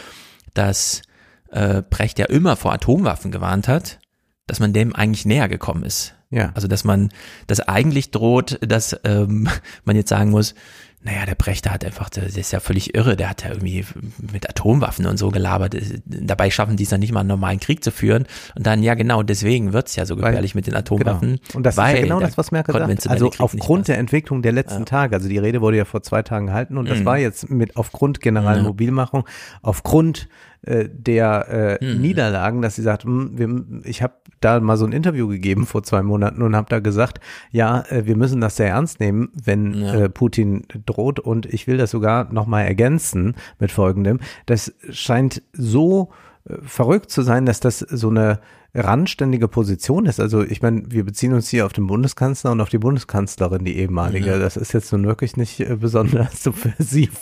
dass 0.54 1.02
äh, 1.50 1.82
Brecht 1.82 2.20
ja 2.20 2.26
immer 2.26 2.54
vor 2.54 2.72
Atomwaffen 2.72 3.32
gewarnt 3.32 3.66
hat, 3.66 3.98
dass 4.46 4.60
man 4.60 4.72
dem 4.72 4.94
eigentlich 4.94 5.24
näher 5.24 5.48
gekommen 5.48 5.82
ist. 5.82 6.14
Ja. 6.30 6.52
Also 6.54 6.68
dass 6.68 6.84
man, 6.84 7.08
dass 7.48 7.58
eigentlich 7.58 8.12
droht, 8.12 8.58
dass 8.60 8.96
ähm, 9.02 9.48
man 9.84 9.96
jetzt 9.96 10.08
sagen 10.08 10.30
muss, 10.30 10.54
naja, 11.02 11.24
der 11.24 11.34
Brechter 11.34 11.70
hat 11.70 11.82
einfach, 11.82 12.10
der 12.10 12.24
ist 12.24 12.52
ja 12.52 12.60
völlig 12.60 12.94
irre, 12.94 13.16
der 13.16 13.30
hat 13.30 13.42
ja 13.42 13.48
irgendwie 13.50 13.86
mit 14.32 14.48
Atomwaffen 14.48 15.06
und 15.06 15.16
so 15.16 15.30
gelabert. 15.30 15.74
Dabei 16.04 16.50
schaffen 16.50 16.76
die 16.76 16.82
es 16.82 16.90
dann 16.90 17.00
nicht 17.00 17.12
mal 17.12 17.20
einen 17.20 17.28
normalen 17.30 17.58
Krieg 17.58 17.82
zu 17.82 17.90
führen. 17.90 18.26
Und 18.54 18.66
dann, 18.66 18.82
ja 18.82 18.92
genau, 18.94 19.22
deswegen 19.22 19.72
wird's 19.72 19.96
ja 19.96 20.04
so 20.04 20.14
gefährlich 20.16 20.54
mit 20.54 20.66
den 20.66 20.74
Atomwaffen. 20.76 21.36
Genau. 21.36 21.56
Und 21.56 21.62
das 21.64 21.74
ist 21.74 21.78
weil 21.78 21.96
ja 21.96 22.02
genau 22.02 22.20
das, 22.20 22.36
was 22.36 22.50
Merkel 22.52 22.74
sagt. 22.74 23.06
Also 23.08 23.30
aufgrund 23.38 23.88
der 23.88 23.96
Entwicklung 23.96 24.42
der 24.42 24.52
letzten 24.52 24.84
Tage, 24.84 25.16
also 25.16 25.26
die 25.28 25.38
Rede 25.38 25.62
wurde 25.62 25.78
ja 25.78 25.86
vor 25.86 26.02
zwei 26.02 26.22
Tagen 26.22 26.48
gehalten 26.48 26.76
und 26.76 26.86
das 26.88 26.98
Mhm. 27.00 27.04
war 27.06 27.18
jetzt 27.18 27.48
mit 27.48 27.76
aufgrund 27.76 28.20
generellen 28.20 28.58
Ja. 28.58 28.68
Mobilmachung, 28.68 29.24
aufgrund 29.62 30.28
äh, 30.62 30.88
der 30.92 31.78
äh, 31.80 31.84
Mhm. 31.94 32.00
Niederlagen, 32.00 32.62
dass 32.62 32.76
sie 32.76 32.82
sagt, 32.82 33.04
hm, 33.04 33.38
wir, 33.38 33.64
ich 33.88 34.02
habe 34.02 34.14
da 34.40 34.60
mal 34.60 34.76
so 34.76 34.84
ein 34.86 34.92
Interview 34.92 35.26
gegeben 35.28 35.66
vor 35.66 35.82
zwei 35.82 36.02
Monaten 36.02 36.42
und 36.42 36.54
habe 36.56 36.68
da 36.68 36.80
gesagt, 36.80 37.20
ja, 37.50 37.82
äh, 37.90 38.06
wir 38.06 38.16
müssen 38.16 38.40
das 38.40 38.56
sehr 38.56 38.68
ernst 38.68 39.00
nehmen, 39.00 39.30
wenn 39.42 39.74
Ja. 39.74 39.94
äh, 39.94 40.08
Putin 40.08 40.64
droht 40.86 41.18
und 41.20 41.46
ich 41.46 41.66
will 41.66 41.76
das 41.78 41.90
sogar 41.90 42.32
nochmal 42.32 42.66
ergänzen 42.66 43.34
mit 43.58 43.70
folgendem. 43.72 44.20
Das 44.46 44.72
scheint 44.90 45.42
so 45.52 46.10
äh, 46.48 46.54
verrückt 46.62 47.10
zu 47.10 47.22
sein, 47.22 47.46
dass 47.46 47.60
das 47.60 47.78
so 47.80 48.08
eine 48.10 48.40
randständige 48.74 49.48
Position 49.48 50.06
ist. 50.06 50.20
Also 50.20 50.42
ich 50.42 50.62
meine, 50.62 50.82
wir 50.88 51.04
beziehen 51.04 51.32
uns 51.32 51.48
hier 51.48 51.66
auf 51.66 51.72
den 51.72 51.86
Bundeskanzler 51.86 52.52
und 52.52 52.60
auf 52.60 52.68
die 52.68 52.78
Bundeskanzlerin, 52.78 53.64
die 53.64 53.76
ehemalige. 53.76 54.30
Ja. 54.30 54.38
Das 54.38 54.56
ist 54.56 54.72
jetzt 54.72 54.92
nun 54.92 55.06
wirklich 55.06 55.36
nicht 55.36 55.60
äh, 55.60 55.76
besonders 55.76 56.42
subversiv. 56.42 57.12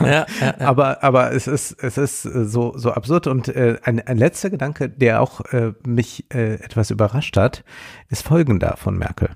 Ja, 0.00 0.06
ja, 0.06 0.26
ja. 0.40 0.54
Aber, 0.60 1.02
aber 1.02 1.32
es 1.32 1.46
ist, 1.46 1.72
es 1.82 1.98
ist 1.98 2.24
äh, 2.24 2.44
so, 2.44 2.72
so 2.76 2.92
absurd. 2.92 3.26
Und 3.26 3.48
äh, 3.48 3.78
ein, 3.82 4.00
ein 4.06 4.18
letzter 4.18 4.50
Gedanke, 4.50 4.88
der 4.88 5.20
auch 5.20 5.40
äh, 5.52 5.72
mich 5.86 6.24
äh, 6.32 6.54
etwas 6.54 6.90
überrascht 6.90 7.36
hat, 7.36 7.64
ist 8.08 8.26
folgender 8.26 8.76
von 8.76 8.96
Merkel. 8.96 9.30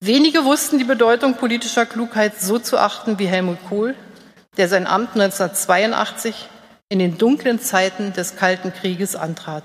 Wenige 0.00 0.44
wussten 0.44 0.78
die 0.78 0.84
Bedeutung 0.84 1.34
politischer 1.36 1.86
Klugheit 1.86 2.40
so 2.40 2.58
zu 2.58 2.78
achten 2.78 3.18
wie 3.18 3.26
Helmut 3.26 3.58
Kohl, 3.68 3.94
der 4.56 4.68
sein 4.68 4.86
Amt 4.86 5.12
1982 5.14 6.48
in 6.88 6.98
den 6.98 7.16
dunklen 7.16 7.58
Zeiten 7.58 8.12
des 8.12 8.36
Kalten 8.36 8.72
Krieges 8.72 9.16
antrat. 9.16 9.64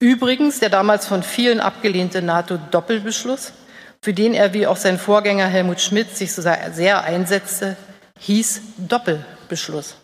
Übrigens 0.00 0.60
der 0.60 0.70
damals 0.70 1.06
von 1.06 1.22
vielen 1.22 1.60
abgelehnte 1.60 2.22
NATO-Doppelbeschluss, 2.22 3.52
für 4.00 4.14
den 4.14 4.32
er 4.32 4.54
wie 4.54 4.66
auch 4.66 4.76
sein 4.76 4.98
Vorgänger 4.98 5.46
Helmut 5.46 5.80
Schmidt 5.80 6.16
sich 6.16 6.32
so 6.32 6.42
sehr 6.42 7.02
einsetzte, 7.02 7.76
hieß 8.18 8.62
Doppelbeschluss. 8.78 9.96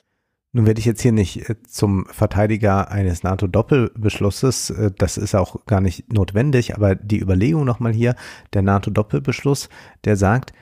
Nun 0.52 0.66
werde 0.66 0.78
ich 0.78 0.86
jetzt 0.86 1.02
hier 1.02 1.12
nicht 1.12 1.48
äh, 1.48 1.56
zum 1.64 2.06
Verteidiger 2.06 2.90
eines 2.90 3.24
NATO-Doppelbeschlusses, 3.24 4.70
äh, 4.70 4.90
das 4.96 5.16
ist 5.16 5.34
auch 5.34 5.66
gar 5.66 5.80
nicht 5.80 6.12
notwendig, 6.12 6.76
aber 6.76 6.94
die 6.94 7.20
Überlegung 7.20 7.64
nochmal 7.64 7.92
hier, 7.92 8.14
der 8.52 8.62
NATO-Doppelbeschluss, 8.62 9.68
der 10.04 10.16
sagt, 10.16 10.52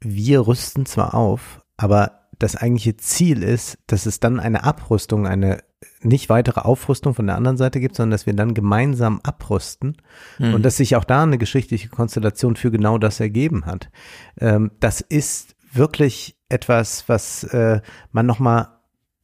wir 0.00 0.46
rüsten 0.46 0.86
zwar 0.86 1.14
auf, 1.14 1.60
aber 1.76 2.28
das 2.38 2.56
eigentliche 2.56 2.96
Ziel 2.96 3.42
ist, 3.42 3.78
dass 3.86 4.06
es 4.06 4.20
dann 4.20 4.40
eine 4.40 4.64
Abrüstung, 4.64 5.26
eine 5.26 5.58
nicht 6.02 6.28
weitere 6.28 6.60
Aufrüstung 6.60 7.14
von 7.14 7.26
der 7.26 7.36
anderen 7.36 7.56
Seite 7.56 7.80
gibt, 7.80 7.96
sondern 7.96 8.12
dass 8.12 8.26
wir 8.26 8.34
dann 8.34 8.54
gemeinsam 8.54 9.20
abrüsten 9.22 9.96
Mhm. 10.38 10.54
und 10.54 10.62
dass 10.62 10.76
sich 10.78 10.96
auch 10.96 11.04
da 11.04 11.22
eine 11.22 11.38
geschichtliche 11.38 11.88
Konstellation 11.88 12.56
für 12.56 12.70
genau 12.70 12.98
das 12.98 13.20
ergeben 13.20 13.66
hat. 13.66 13.90
Ähm, 14.38 14.70
das 14.80 15.00
ist 15.00 15.56
wirklich 15.72 16.36
etwas, 16.48 17.08
was 17.08 17.44
äh, 17.44 17.80
man 18.12 18.26
nochmal 18.26 18.68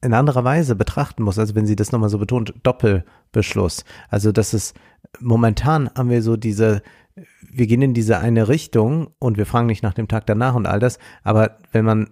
in 0.02 0.12
anderer 0.12 0.44
Weise 0.44 0.76
betrachten 0.76 1.22
muss. 1.22 1.38
Also 1.38 1.54
wenn 1.54 1.66
sie 1.66 1.76
das 1.76 1.90
nochmal 1.92 2.10
so 2.10 2.18
betont, 2.18 2.54
Doppelbeschluss. 2.62 3.84
Also 4.08 4.30
das 4.30 4.54
ist, 4.54 4.76
momentan 5.18 5.90
haben 5.96 6.10
wir 6.10 6.22
so 6.22 6.36
diese, 6.36 6.82
wir 7.50 7.66
gehen 7.66 7.82
in 7.82 7.94
diese 7.94 8.18
eine 8.18 8.48
Richtung 8.48 9.08
und 9.18 9.38
wir 9.38 9.46
fragen 9.46 9.66
nicht 9.66 9.82
nach 9.82 9.94
dem 9.94 10.08
Tag 10.08 10.26
danach 10.26 10.54
und 10.54 10.66
all 10.66 10.78
das. 10.78 10.98
Aber 11.24 11.58
wenn 11.72 11.84
man 11.84 12.10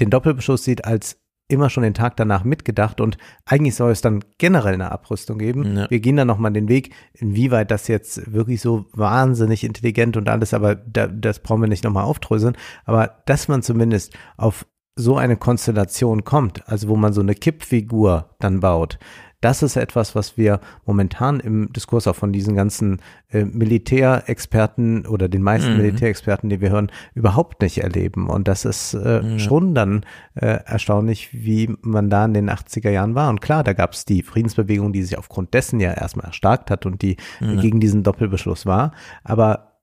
den 0.00 0.10
Doppelbeschluss 0.10 0.64
sieht 0.64 0.84
als 0.84 1.18
immer 1.54 1.70
schon 1.70 1.82
den 1.82 1.94
Tag 1.94 2.16
danach 2.16 2.44
mitgedacht 2.44 3.00
und 3.00 3.16
eigentlich 3.46 3.74
soll 3.74 3.90
es 3.90 4.00
dann 4.00 4.22
generell 4.38 4.74
eine 4.74 4.92
Abrüstung 4.92 5.38
geben. 5.38 5.76
Ja. 5.76 5.90
Wir 5.90 6.00
gehen 6.00 6.16
dann 6.16 6.26
nochmal 6.26 6.52
den 6.52 6.68
Weg, 6.68 6.94
inwieweit 7.14 7.70
das 7.70 7.88
jetzt 7.88 8.32
wirklich 8.32 8.60
so 8.60 8.86
wahnsinnig 8.92 9.64
intelligent 9.64 10.16
und 10.16 10.28
alles, 10.28 10.52
aber 10.52 10.74
da, 10.74 11.06
das 11.06 11.40
brauchen 11.40 11.62
wir 11.62 11.68
nicht 11.68 11.84
nochmal 11.84 12.04
aufdröseln. 12.04 12.56
Aber 12.84 13.22
dass 13.26 13.48
man 13.48 13.62
zumindest 13.62 14.12
auf 14.36 14.66
so 14.96 15.16
eine 15.16 15.36
Konstellation 15.36 16.24
kommt, 16.24 16.68
also 16.68 16.88
wo 16.88 16.96
man 16.96 17.12
so 17.12 17.20
eine 17.20 17.34
Kippfigur 17.34 18.36
dann 18.38 18.60
baut, 18.60 18.98
das 19.44 19.62
ist 19.62 19.76
etwas, 19.76 20.14
was 20.14 20.36
wir 20.36 20.60
momentan 20.86 21.38
im 21.40 21.72
Diskurs 21.72 22.06
auch 22.06 22.16
von 22.16 22.32
diesen 22.32 22.56
ganzen 22.56 23.00
äh, 23.30 23.44
Militärexperten 23.44 25.06
oder 25.06 25.28
den 25.28 25.42
meisten 25.42 25.72
Mhm. 25.72 25.76
Militärexperten, 25.78 26.48
die 26.50 26.60
wir 26.60 26.70
hören, 26.70 26.90
überhaupt 27.14 27.62
nicht 27.62 27.78
erleben. 27.78 28.28
Und 28.28 28.48
das 28.48 28.64
ist 28.64 28.94
äh, 28.94 29.20
Ja. 29.22 29.38
schon 29.38 29.74
dann 29.74 30.04
äh, 30.34 30.60
erstaunlich, 30.64 31.30
wie 31.32 31.74
man 31.82 32.10
da 32.10 32.24
in 32.24 32.34
den 32.34 32.50
80er 32.50 32.90
Jahren 32.90 33.14
war. 33.14 33.28
Und 33.30 33.40
klar, 33.40 33.62
da 33.64 33.72
gab 33.72 33.92
es 33.92 34.04
die 34.04 34.22
Friedensbewegung, 34.22 34.92
die 34.92 35.02
sich 35.02 35.18
aufgrund 35.18 35.54
dessen 35.54 35.80
ja 35.80 35.92
erstmal 35.92 36.26
erstarkt 36.26 36.70
hat 36.70 36.86
und 36.86 37.02
die 37.02 37.16
Ja. 37.40 37.54
gegen 37.60 37.80
diesen 37.80 38.02
Doppelbeschluss 38.02 38.66
war. 38.66 38.92
Aber 39.24 39.80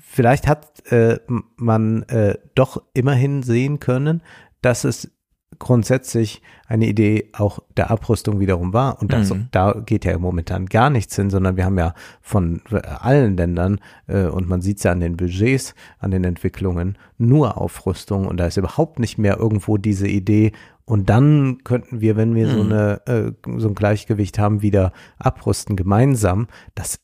vielleicht 0.00 0.46
hat 0.46 0.90
äh, 0.92 1.18
man 1.56 2.02
äh, 2.04 2.36
doch 2.54 2.82
immerhin 2.94 3.42
sehen 3.42 3.80
können, 3.80 4.22
dass 4.62 4.84
es 4.84 5.10
grundsätzlich 5.58 6.42
eine 6.66 6.86
Idee 6.86 7.30
auch 7.32 7.58
der 7.76 7.90
Abrüstung 7.90 8.40
wiederum 8.40 8.72
war. 8.72 9.00
Und 9.00 9.12
das, 9.12 9.30
Mhm. 9.30 9.48
da 9.50 9.72
geht 9.84 10.04
ja 10.04 10.18
momentan 10.18 10.66
gar 10.66 10.90
nichts 10.90 11.16
hin, 11.16 11.30
sondern 11.30 11.56
wir 11.56 11.64
haben 11.64 11.78
ja 11.78 11.94
von 12.20 12.62
allen 13.00 13.36
Ländern, 13.36 13.80
äh, 14.06 14.24
und 14.26 14.48
man 14.48 14.60
sieht 14.62 14.78
es 14.78 14.84
ja 14.84 14.92
an 14.92 15.00
den 15.00 15.16
Budgets, 15.16 15.74
an 15.98 16.10
den 16.10 16.24
Entwicklungen, 16.24 16.96
nur 17.18 17.58
Aufrüstung. 17.58 18.26
Und 18.26 18.38
da 18.38 18.46
ist 18.46 18.56
überhaupt 18.56 18.98
nicht 18.98 19.18
mehr 19.18 19.38
irgendwo 19.38 19.76
diese 19.76 20.08
Idee, 20.08 20.52
und 20.86 21.08
dann 21.08 21.58
könnten 21.64 22.02
wir, 22.02 22.16
wenn 22.16 22.34
wir 22.34 22.50
so 22.50 22.62
Mhm. 22.62 22.72
eine, 22.72 23.06
äh, 23.06 23.32
so 23.56 23.68
ein 23.68 23.74
Gleichgewicht 23.74 24.38
haben, 24.38 24.60
wieder 24.60 24.92
abrüsten 25.18 25.76
gemeinsam. 25.76 26.46
Das 26.74 26.98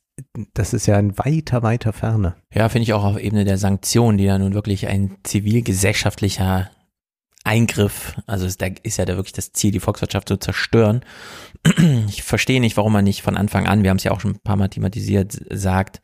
das 0.52 0.74
ist 0.74 0.84
ja 0.84 0.98
in 0.98 1.16
weiter, 1.16 1.62
weiter 1.62 1.94
Ferne. 1.94 2.34
Ja, 2.52 2.68
finde 2.68 2.82
ich 2.82 2.92
auch 2.92 3.04
auf 3.04 3.18
Ebene 3.18 3.46
der 3.46 3.56
Sanktionen, 3.56 4.18
die 4.18 4.24
ja 4.24 4.36
nun 4.38 4.52
wirklich 4.52 4.86
ein 4.86 5.16
zivilgesellschaftlicher 5.22 6.70
Eingriff, 7.44 8.16
also 8.26 8.46
ist, 8.46 8.60
da 8.60 8.66
ist 8.82 8.98
ja 8.98 9.04
da 9.06 9.16
wirklich 9.16 9.32
das 9.32 9.52
Ziel, 9.52 9.70
die 9.70 9.80
Volkswirtschaft 9.80 10.28
zu 10.28 10.36
zerstören. 10.36 11.04
Ich 12.08 12.22
verstehe 12.22 12.60
nicht, 12.60 12.76
warum 12.76 12.92
man 12.92 13.04
nicht 13.04 13.22
von 13.22 13.36
Anfang 13.36 13.66
an, 13.66 13.82
wir 13.82 13.90
haben 13.90 13.96
es 13.98 14.04
ja 14.04 14.12
auch 14.12 14.20
schon 14.20 14.32
ein 14.32 14.40
paar 14.40 14.56
Mal 14.56 14.68
thematisiert, 14.68 15.38
sagt, 15.50 16.00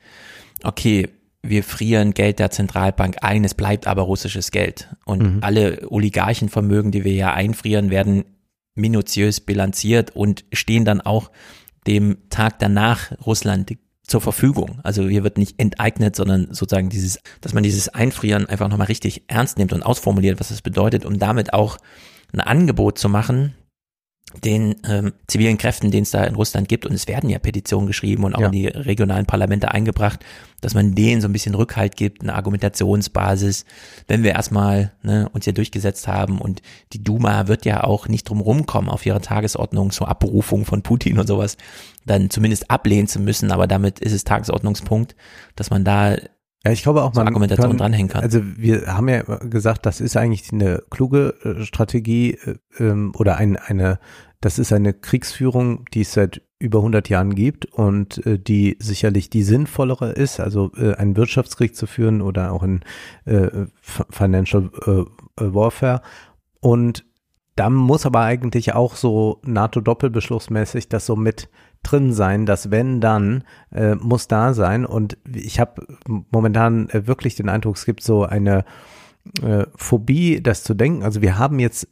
okay, 0.62 1.08
wir 1.42 1.62
frieren 1.62 2.12
Geld 2.14 2.38
der 2.38 2.50
Zentralbank 2.50 3.18
ein, 3.22 3.44
es 3.44 3.54
bleibt 3.54 3.86
aber 3.86 4.02
russisches 4.02 4.50
Geld. 4.50 4.88
Und 5.04 5.22
Mhm. 5.22 5.38
alle 5.42 5.90
Oligarchenvermögen, 5.90 6.90
die 6.90 7.04
wir 7.04 7.14
ja 7.14 7.32
einfrieren, 7.32 7.90
werden 7.90 8.24
minutiös 8.74 9.40
bilanziert 9.40 10.14
und 10.14 10.44
stehen 10.52 10.84
dann 10.84 11.00
auch 11.00 11.30
dem 11.86 12.28
Tag 12.30 12.58
danach 12.58 13.12
Russland 13.24 13.70
zur 14.06 14.20
Verfügung. 14.20 14.78
Also 14.82 15.08
hier 15.08 15.24
wird 15.24 15.38
nicht 15.38 15.58
enteignet, 15.58 16.16
sondern 16.16 16.48
sozusagen 16.52 16.88
dieses, 16.88 17.20
dass 17.40 17.54
man 17.54 17.62
dieses 17.62 17.88
Einfrieren 17.88 18.46
einfach 18.46 18.68
nochmal 18.68 18.86
richtig 18.86 19.24
ernst 19.26 19.58
nimmt 19.58 19.72
und 19.72 19.82
ausformuliert, 19.82 20.38
was 20.40 20.48
das 20.48 20.62
bedeutet, 20.62 21.04
um 21.04 21.18
damit 21.18 21.52
auch 21.52 21.78
ein 22.32 22.40
Angebot 22.40 22.98
zu 22.98 23.08
machen, 23.08 23.54
den 24.44 24.76
ähm, 24.88 25.12
zivilen 25.28 25.56
Kräften, 25.56 25.90
den 25.90 26.02
es 26.02 26.10
da 26.10 26.24
in 26.24 26.34
Russland 26.34 26.68
gibt, 26.68 26.84
und 26.84 26.92
es 26.92 27.06
werden 27.06 27.30
ja 27.30 27.38
Petitionen 27.38 27.86
geschrieben 27.86 28.24
und 28.24 28.34
auch 28.34 28.40
Ja. 28.40 28.46
in 28.46 28.52
die 28.52 28.66
regionalen 28.66 29.24
Parlamente 29.24 29.70
eingebracht, 29.70 30.24
dass 30.60 30.74
man 30.74 30.94
denen 30.94 31.20
so 31.20 31.28
ein 31.28 31.32
bisschen 31.32 31.54
Rückhalt 31.54 31.96
gibt, 31.96 32.22
eine 32.22 32.34
Argumentationsbasis, 32.34 33.64
wenn 34.08 34.24
wir 34.24 34.32
erstmal 34.32 34.92
ne, 35.02 35.28
uns 35.32 35.44
hier 35.44 35.54
durchgesetzt 35.54 36.08
haben 36.08 36.38
und 36.38 36.60
die 36.92 37.02
Duma 37.02 37.46
wird 37.46 37.64
ja 37.64 37.84
auch 37.84 38.08
nicht 38.08 38.28
drum 38.28 38.40
rumkommen, 38.40 38.90
auf 38.90 39.06
ihrer 39.06 39.20
Tagesordnung 39.22 39.90
zur 39.90 40.08
Abberufung 40.08 40.64
von 40.64 40.82
Putin 40.82 41.18
und 41.18 41.26
sowas, 41.26 41.56
dann 42.04 42.28
zumindest 42.28 42.70
ablehnen 42.70 43.08
zu 43.08 43.20
müssen, 43.20 43.52
aber 43.52 43.66
damit 43.66 44.00
ist 44.00 44.12
es 44.12 44.24
Tagesordnungspunkt, 44.24 45.14
dass 45.54 45.70
man 45.70 45.84
da 45.84 46.16
Ja, 46.66 46.72
ich 46.72 46.82
glaube 46.82 47.04
auch, 47.04 47.12
zur 47.12 47.22
man 47.22 47.28
Argumentation 47.28 47.70
kann, 47.70 47.78
dranhängen 47.78 48.08
kann. 48.08 48.22
Also 48.22 48.40
wir 48.42 48.88
haben 48.88 49.08
ja 49.08 49.22
gesagt, 49.22 49.86
das 49.86 50.00
ist 50.00 50.16
eigentlich 50.16 50.52
eine 50.52 50.82
kluge 50.90 51.34
äh, 51.44 51.64
Strategie 51.64 52.32
äh, 52.32 52.56
ähm, 52.78 53.12
oder 53.16 53.36
ein, 53.36 53.56
eine, 53.56 54.00
das 54.40 54.58
ist 54.58 54.72
eine 54.72 54.92
Kriegsführung, 54.92 55.84
die 55.94 56.00
es 56.00 56.12
seit 56.12 56.42
über 56.58 56.80
100 56.80 57.08
Jahren 57.08 57.36
gibt 57.36 57.66
und 57.66 58.26
äh, 58.26 58.40
die 58.40 58.76
sicherlich 58.80 59.30
die 59.30 59.44
sinnvollere 59.44 60.10
ist, 60.10 60.40
also 60.40 60.72
äh, 60.76 60.94
einen 60.94 61.16
Wirtschaftskrieg 61.16 61.76
zu 61.76 61.86
führen 61.86 62.20
oder 62.20 62.50
auch 62.50 62.64
in 62.64 62.80
äh, 63.26 63.66
Financial 63.80 64.68
äh, 64.86 64.90
äh, 64.90 65.04
Warfare 65.54 66.00
und 66.58 67.04
da 67.54 67.70
muss 67.70 68.06
aber 68.06 68.20
eigentlich 68.22 68.74
auch 68.74 68.96
so 68.96 69.40
NATO-Doppelbeschlussmäßig 69.44 70.88
das 70.88 71.06
so 71.06 71.14
mit 71.14 71.48
drin 71.82 72.12
sein, 72.12 72.46
dass 72.46 72.70
wenn 72.70 73.00
dann 73.00 73.44
äh, 73.72 73.94
muss 73.94 74.28
da 74.28 74.54
sein 74.54 74.84
und 74.86 75.16
ich 75.32 75.60
habe 75.60 75.86
momentan 76.30 76.88
äh, 76.90 77.06
wirklich 77.06 77.34
den 77.36 77.48
Eindruck, 77.48 77.76
es 77.76 77.84
gibt 77.86 78.02
so 78.02 78.24
eine 78.24 78.64
äh, 79.42 79.66
Phobie, 79.76 80.40
das 80.42 80.62
zu 80.64 80.74
denken. 80.74 81.02
Also 81.02 81.22
wir 81.22 81.38
haben 81.38 81.58
jetzt 81.58 81.88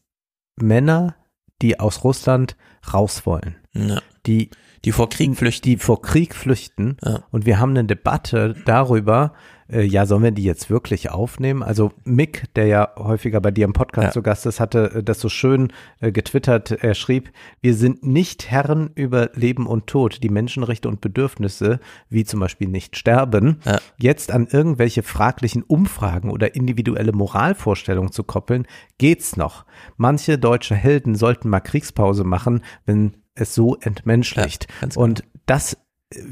Männer, 0.56 1.14
die 1.62 1.78
aus 1.80 2.04
Russland 2.04 2.56
raus 2.92 3.26
wollen, 3.26 3.56
Ja. 3.72 4.00
die 4.26 4.50
die 4.84 4.92
vor 4.92 5.08
Krieg 5.08 5.34
flüchten, 5.36 5.62
die 5.70 5.76
vor 5.78 6.02
Krieg 6.02 6.34
flüchten 6.34 6.98
Ja. 7.02 7.20
und 7.30 7.46
wir 7.46 7.58
haben 7.58 7.70
eine 7.70 7.84
Debatte 7.86 8.54
darüber, 8.66 9.32
äh, 9.70 9.82
ja, 9.82 10.06
sollen 10.06 10.22
wir 10.22 10.30
die 10.30 10.44
jetzt 10.44 10.70
wirklich 10.70 11.10
aufnehmen? 11.10 11.62
Also 11.62 11.92
Mick, 12.04 12.44
der 12.54 12.66
ja 12.66 12.92
häufiger 12.96 13.40
bei 13.40 13.50
dir 13.50 13.64
im 13.64 13.72
Podcast 13.72 14.06
Ja. 14.06 14.12
zu 14.12 14.22
Gast 14.22 14.46
ist, 14.46 14.60
hatte 14.60 14.92
äh, 14.96 15.02
das 15.02 15.20
so 15.20 15.28
schön 15.28 15.72
äh, 16.00 16.12
getwittert. 16.12 16.70
Er 16.72 16.94
schrieb, 16.94 17.30
wir 17.60 17.74
sind 17.74 18.04
nicht 18.04 18.50
Herren 18.50 18.90
über 18.94 19.30
Leben 19.34 19.66
und 19.66 19.86
Tod. 19.86 20.22
Die 20.22 20.28
Menschenrechte 20.28 20.88
und 20.88 21.00
Bedürfnisse, 21.00 21.80
wie 22.08 22.24
zum 22.24 22.40
Beispiel 22.40 22.68
nicht 22.68 22.96
sterben, 22.96 23.60
Ja. 23.64 23.78
jetzt 23.98 24.30
an 24.32 24.46
irgendwelche 24.50 25.02
fraglichen 25.02 25.62
Umfragen 25.62 26.30
oder 26.30 26.54
individuelle 26.54 27.12
Moralvorstellungen 27.12 28.12
zu 28.12 28.24
koppeln, 28.24 28.66
geht's 28.98 29.36
noch. 29.36 29.64
Manche 29.96 30.38
deutsche 30.38 30.74
Helden 30.74 31.14
sollten 31.14 31.48
mal 31.48 31.60
Kriegspause 31.60 32.24
machen, 32.24 32.62
wenn 32.86 33.16
es 33.34 33.54
so 33.54 33.76
entmenschlicht. 33.80 34.66
Ja, 34.68 34.80
ganz 34.82 34.94
genau. 34.94 35.04
und 35.04 35.24
das 35.46 35.76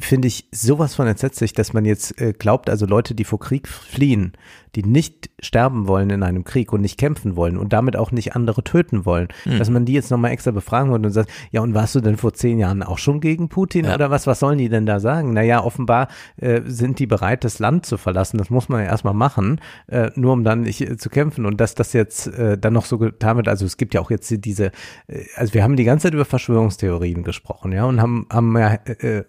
finde 0.00 0.28
ich 0.28 0.48
sowas 0.52 0.94
von 0.94 1.06
entsetzlich, 1.06 1.52
dass 1.52 1.72
man 1.72 1.84
jetzt 1.84 2.20
äh, 2.20 2.32
glaubt, 2.32 2.70
also 2.70 2.86
Leute, 2.86 3.14
die 3.14 3.24
vor 3.24 3.40
Krieg 3.40 3.68
fliehen, 3.68 4.32
die 4.74 4.82
nicht 4.82 5.30
sterben 5.40 5.86
wollen 5.86 6.10
in 6.10 6.22
einem 6.22 6.44
Krieg 6.44 6.72
und 6.72 6.80
nicht 6.80 6.98
kämpfen 6.98 7.36
wollen 7.36 7.56
und 7.58 7.72
damit 7.72 7.96
auch 7.96 8.10
nicht 8.12 8.34
andere 8.34 8.62
töten 8.64 9.04
wollen, 9.04 9.28
Hm. 9.44 9.58
dass 9.58 9.70
man 9.70 9.84
die 9.84 9.92
jetzt 9.92 10.10
nochmal 10.10 10.30
extra 10.30 10.50
befragen 10.50 10.90
würde 10.90 11.06
und 11.06 11.12
sagt, 11.12 11.30
ja 11.50 11.60
und 11.60 11.74
warst 11.74 11.94
du 11.94 12.00
denn 12.00 12.16
vor 12.16 12.32
zehn 12.32 12.58
Jahren 12.58 12.82
auch 12.82 12.98
schon 12.98 13.20
gegen 13.20 13.48
Putin 13.48 13.84
Ja. 13.84 13.94
oder 13.94 14.10
was, 14.10 14.26
was 14.26 14.38
sollen 14.40 14.58
die 14.58 14.68
denn 14.68 14.86
da 14.86 15.00
sagen? 15.00 15.32
Naja, 15.32 15.62
offenbar 15.62 16.08
äh, 16.36 16.62
sind 16.64 16.98
die 16.98 17.06
bereit, 17.06 17.44
das 17.44 17.58
Land 17.58 17.86
zu 17.86 17.96
verlassen, 17.98 18.38
das 18.38 18.50
muss 18.50 18.68
man 18.68 18.80
ja 18.80 18.86
erstmal 18.86 19.14
machen, 19.14 19.60
äh, 19.88 20.10
nur 20.14 20.32
um 20.32 20.44
dann 20.44 20.62
nicht 20.62 20.80
äh, 20.80 20.96
zu 20.96 21.10
kämpfen 21.10 21.44
und 21.46 21.60
dass 21.60 21.74
das 21.74 21.92
jetzt 21.92 22.26
äh, 22.28 22.56
dann 22.56 22.72
noch 22.72 22.84
so 22.86 22.98
getan 22.98 23.36
wird, 23.36 23.48
also 23.48 23.66
es 23.66 23.76
gibt 23.76 23.94
ja 23.94 24.00
auch 24.00 24.10
jetzt 24.10 24.32
diese, 24.44 24.66
äh, 25.06 25.24
also 25.36 25.54
wir 25.54 25.62
haben 25.62 25.76
die 25.76 25.84
ganze 25.84 26.04
Zeit 26.04 26.14
über 26.14 26.24
Verschwörungstheorien 26.24 27.22
gesprochen, 27.24 27.72
ja, 27.72 27.84
und 27.84 28.00
haben, 28.00 28.26
haben 28.32 28.56
ja 28.56 28.74
äh, 28.84 29.24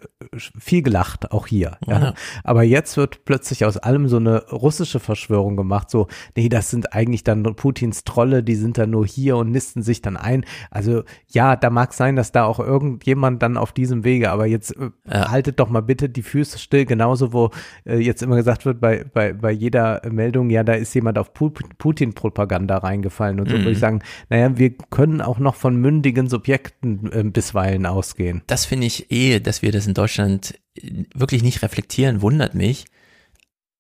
viel 0.59 0.83
gelacht, 0.83 1.31
auch 1.31 1.47
hier, 1.47 1.77
ja. 1.87 1.99
Ja. 1.99 2.13
Aber 2.43 2.63
jetzt 2.63 2.97
wird 2.97 3.25
plötzlich 3.25 3.65
aus 3.65 3.77
allem 3.77 4.07
so 4.07 4.17
eine 4.17 4.45
russische 4.49 4.99
Verschwörung 4.99 5.32
gemacht, 5.41 5.89
so, 5.89 6.07
nee, 6.35 6.49
das 6.49 6.69
sind 6.69 6.93
eigentlich 6.93 7.23
dann 7.23 7.43
Putins 7.43 8.03
Trolle, 8.03 8.43
die 8.43 8.55
sind 8.55 8.77
dann 8.77 8.91
nur 8.91 9.05
hier 9.05 9.37
und 9.37 9.51
nisten 9.51 9.81
sich 9.81 10.01
dann 10.01 10.17
ein. 10.17 10.45
Also 10.71 11.03
ja, 11.27 11.55
da 11.55 11.69
mag 11.69 11.93
sein, 11.93 12.15
dass 12.15 12.31
da 12.31 12.45
auch 12.45 12.59
irgendjemand 12.59 13.41
dann 13.41 13.57
auf 13.57 13.71
diesem 13.71 14.03
Wege, 14.03 14.29
aber 14.31 14.45
jetzt 14.45 14.75
äh, 14.77 14.89
Ja. 15.09 15.31
haltet 15.31 15.59
doch 15.59 15.69
mal 15.69 15.81
bitte 15.81 16.09
die 16.09 16.21
Füße 16.23 16.59
still, 16.59 16.85
genauso 16.85 17.33
wo 17.33 17.49
äh, 17.85 17.97
jetzt 17.97 18.21
immer 18.21 18.35
gesagt 18.35 18.65
wird 18.65 18.79
bei, 18.79 19.03
bei, 19.13 19.33
bei 19.33 19.51
jeder 19.51 20.01
Meldung, 20.09 20.49
ja, 20.49 20.63
da 20.63 20.73
ist 20.73 20.93
jemand 20.93 21.17
auf 21.17 21.33
Pu 21.33 21.51
Putin-Propaganda 21.77 22.77
reingefallen 22.77 23.39
und 23.39 23.49
so 23.49 23.55
Mhm. 23.57 23.59
würde 23.61 23.71
ich 23.71 23.79
sagen, 23.79 23.99
naja, 24.29 24.57
wir 24.57 24.71
können 24.89 25.21
auch 25.21 25.39
noch 25.39 25.55
von 25.55 25.75
mündigen 25.75 26.27
Subjekten 26.29 27.11
äh, 27.11 27.23
bisweilen 27.23 27.85
ausgehen. 27.85 28.41
das 28.47 28.65
finde 28.65 28.87
ich 28.87 29.11
eh, 29.11 29.39
dass 29.39 29.61
wir 29.61 29.71
das 29.71 29.87
in 29.87 29.93
Deutschland 29.93 30.59
äh, 30.75 31.03
wirklich 31.13 31.43
nicht 31.43 31.61
reflektieren, 31.61 32.21
wundert 32.21 32.55
mich. 32.55 32.85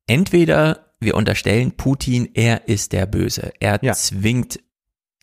Entweder 0.07 0.92
wir 1.03 1.15
unterstellen 1.15 1.71
Putin, 1.71 2.29
er 2.33 2.67
ist 2.67 2.91
der 2.93 3.05
Böse. 3.05 3.51
Er 3.59 3.79
Ja. 3.81 3.93
zwingt 3.93 4.59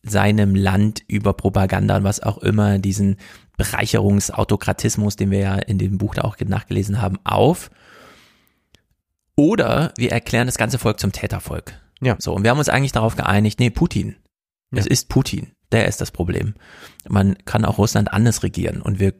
seinem 0.02 0.55
Land 0.55 1.02
über 1.09 1.35
Propaganda 1.35 1.97
und 1.97 2.05
was 2.05 2.20
auch 2.20 2.39
immer 2.39 2.78
diesen 2.78 3.16
Bereicherungsautokratismus, 3.57 5.16
den 5.16 5.31
wir 5.31 5.39
ja 5.40 5.55
in 5.57 5.78
dem 5.78 5.98
Buch 5.98 6.15
da 6.15 6.23
auch 6.23 6.36
nachgelesen 6.40 7.02
haben, 7.02 7.19
auf. 7.24 7.70
Oder 9.36 9.93
wir 9.97 10.12
erklären 10.12 10.47
das 10.47 10.59
ganze 10.59 10.78
Volk 10.78 11.01
zum 11.01 11.12
Tätervolk. 11.12 11.74
Ja. 12.01 12.16
So, 12.19 12.32
und 12.35 12.43
wir 12.44 12.51
haben 12.51 12.59
uns 12.59 12.69
eigentlich 12.69 12.93
darauf 12.93 13.16
geeinigt, 13.16 13.61
nee, 13.61 13.70
Putin. 13.70 14.16
Es 14.70 14.86
Ja. 14.86 14.90
ist 14.90 15.09
Putin. 15.09 15.52
Der 15.73 15.86
ist 15.86 16.01
das 16.01 16.11
Problem. 16.11 16.55
Man 17.09 17.36
kann 17.44 17.65
auch 17.65 17.78
Russland 17.78 18.12
anders 18.12 18.43
regieren 18.43 18.82
und 18.82 18.98
wir 18.98 19.15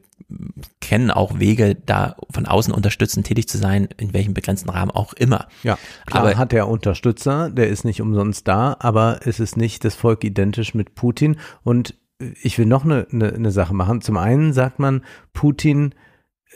kennen 0.79 1.11
auch 1.11 1.39
Wege, 1.39 1.75
da 1.75 2.15
von 2.31 2.45
außen 2.45 2.73
unterstützend 2.73 3.25
tätig 3.27 3.47
zu 3.47 3.57
sein, 3.57 3.87
in 3.97 4.13
welchem 4.13 4.33
begrenzten 4.33 4.69
Rahmen 4.69 4.91
auch 4.91 5.13
immer. 5.13 5.47
Ja, 5.63 5.77
klar 6.05 6.23
Aber- 6.23 6.37
hat 6.37 6.53
er 6.53 6.67
Unterstützer, 6.67 7.49
der 7.49 7.69
ist 7.69 7.85
nicht 7.85 8.01
umsonst 8.01 8.47
da, 8.47 8.75
aber 8.79 9.19
es 9.25 9.39
ist 9.39 9.57
nicht 9.57 9.83
das 9.85 9.95
Volk 9.95 10.23
identisch 10.23 10.73
mit 10.73 10.95
Putin 10.95 11.37
und 11.63 11.95
ich 12.43 12.57
will 12.59 12.67
noch 12.67 12.85
eine, 12.85 13.07
eine, 13.11 13.33
eine 13.33 13.51
Sache 13.51 13.73
machen. 13.73 14.01
Zum 14.01 14.17
einen 14.17 14.53
sagt 14.53 14.77
man, 14.77 15.03
Putin 15.33 15.95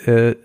äh, 0.05 0.35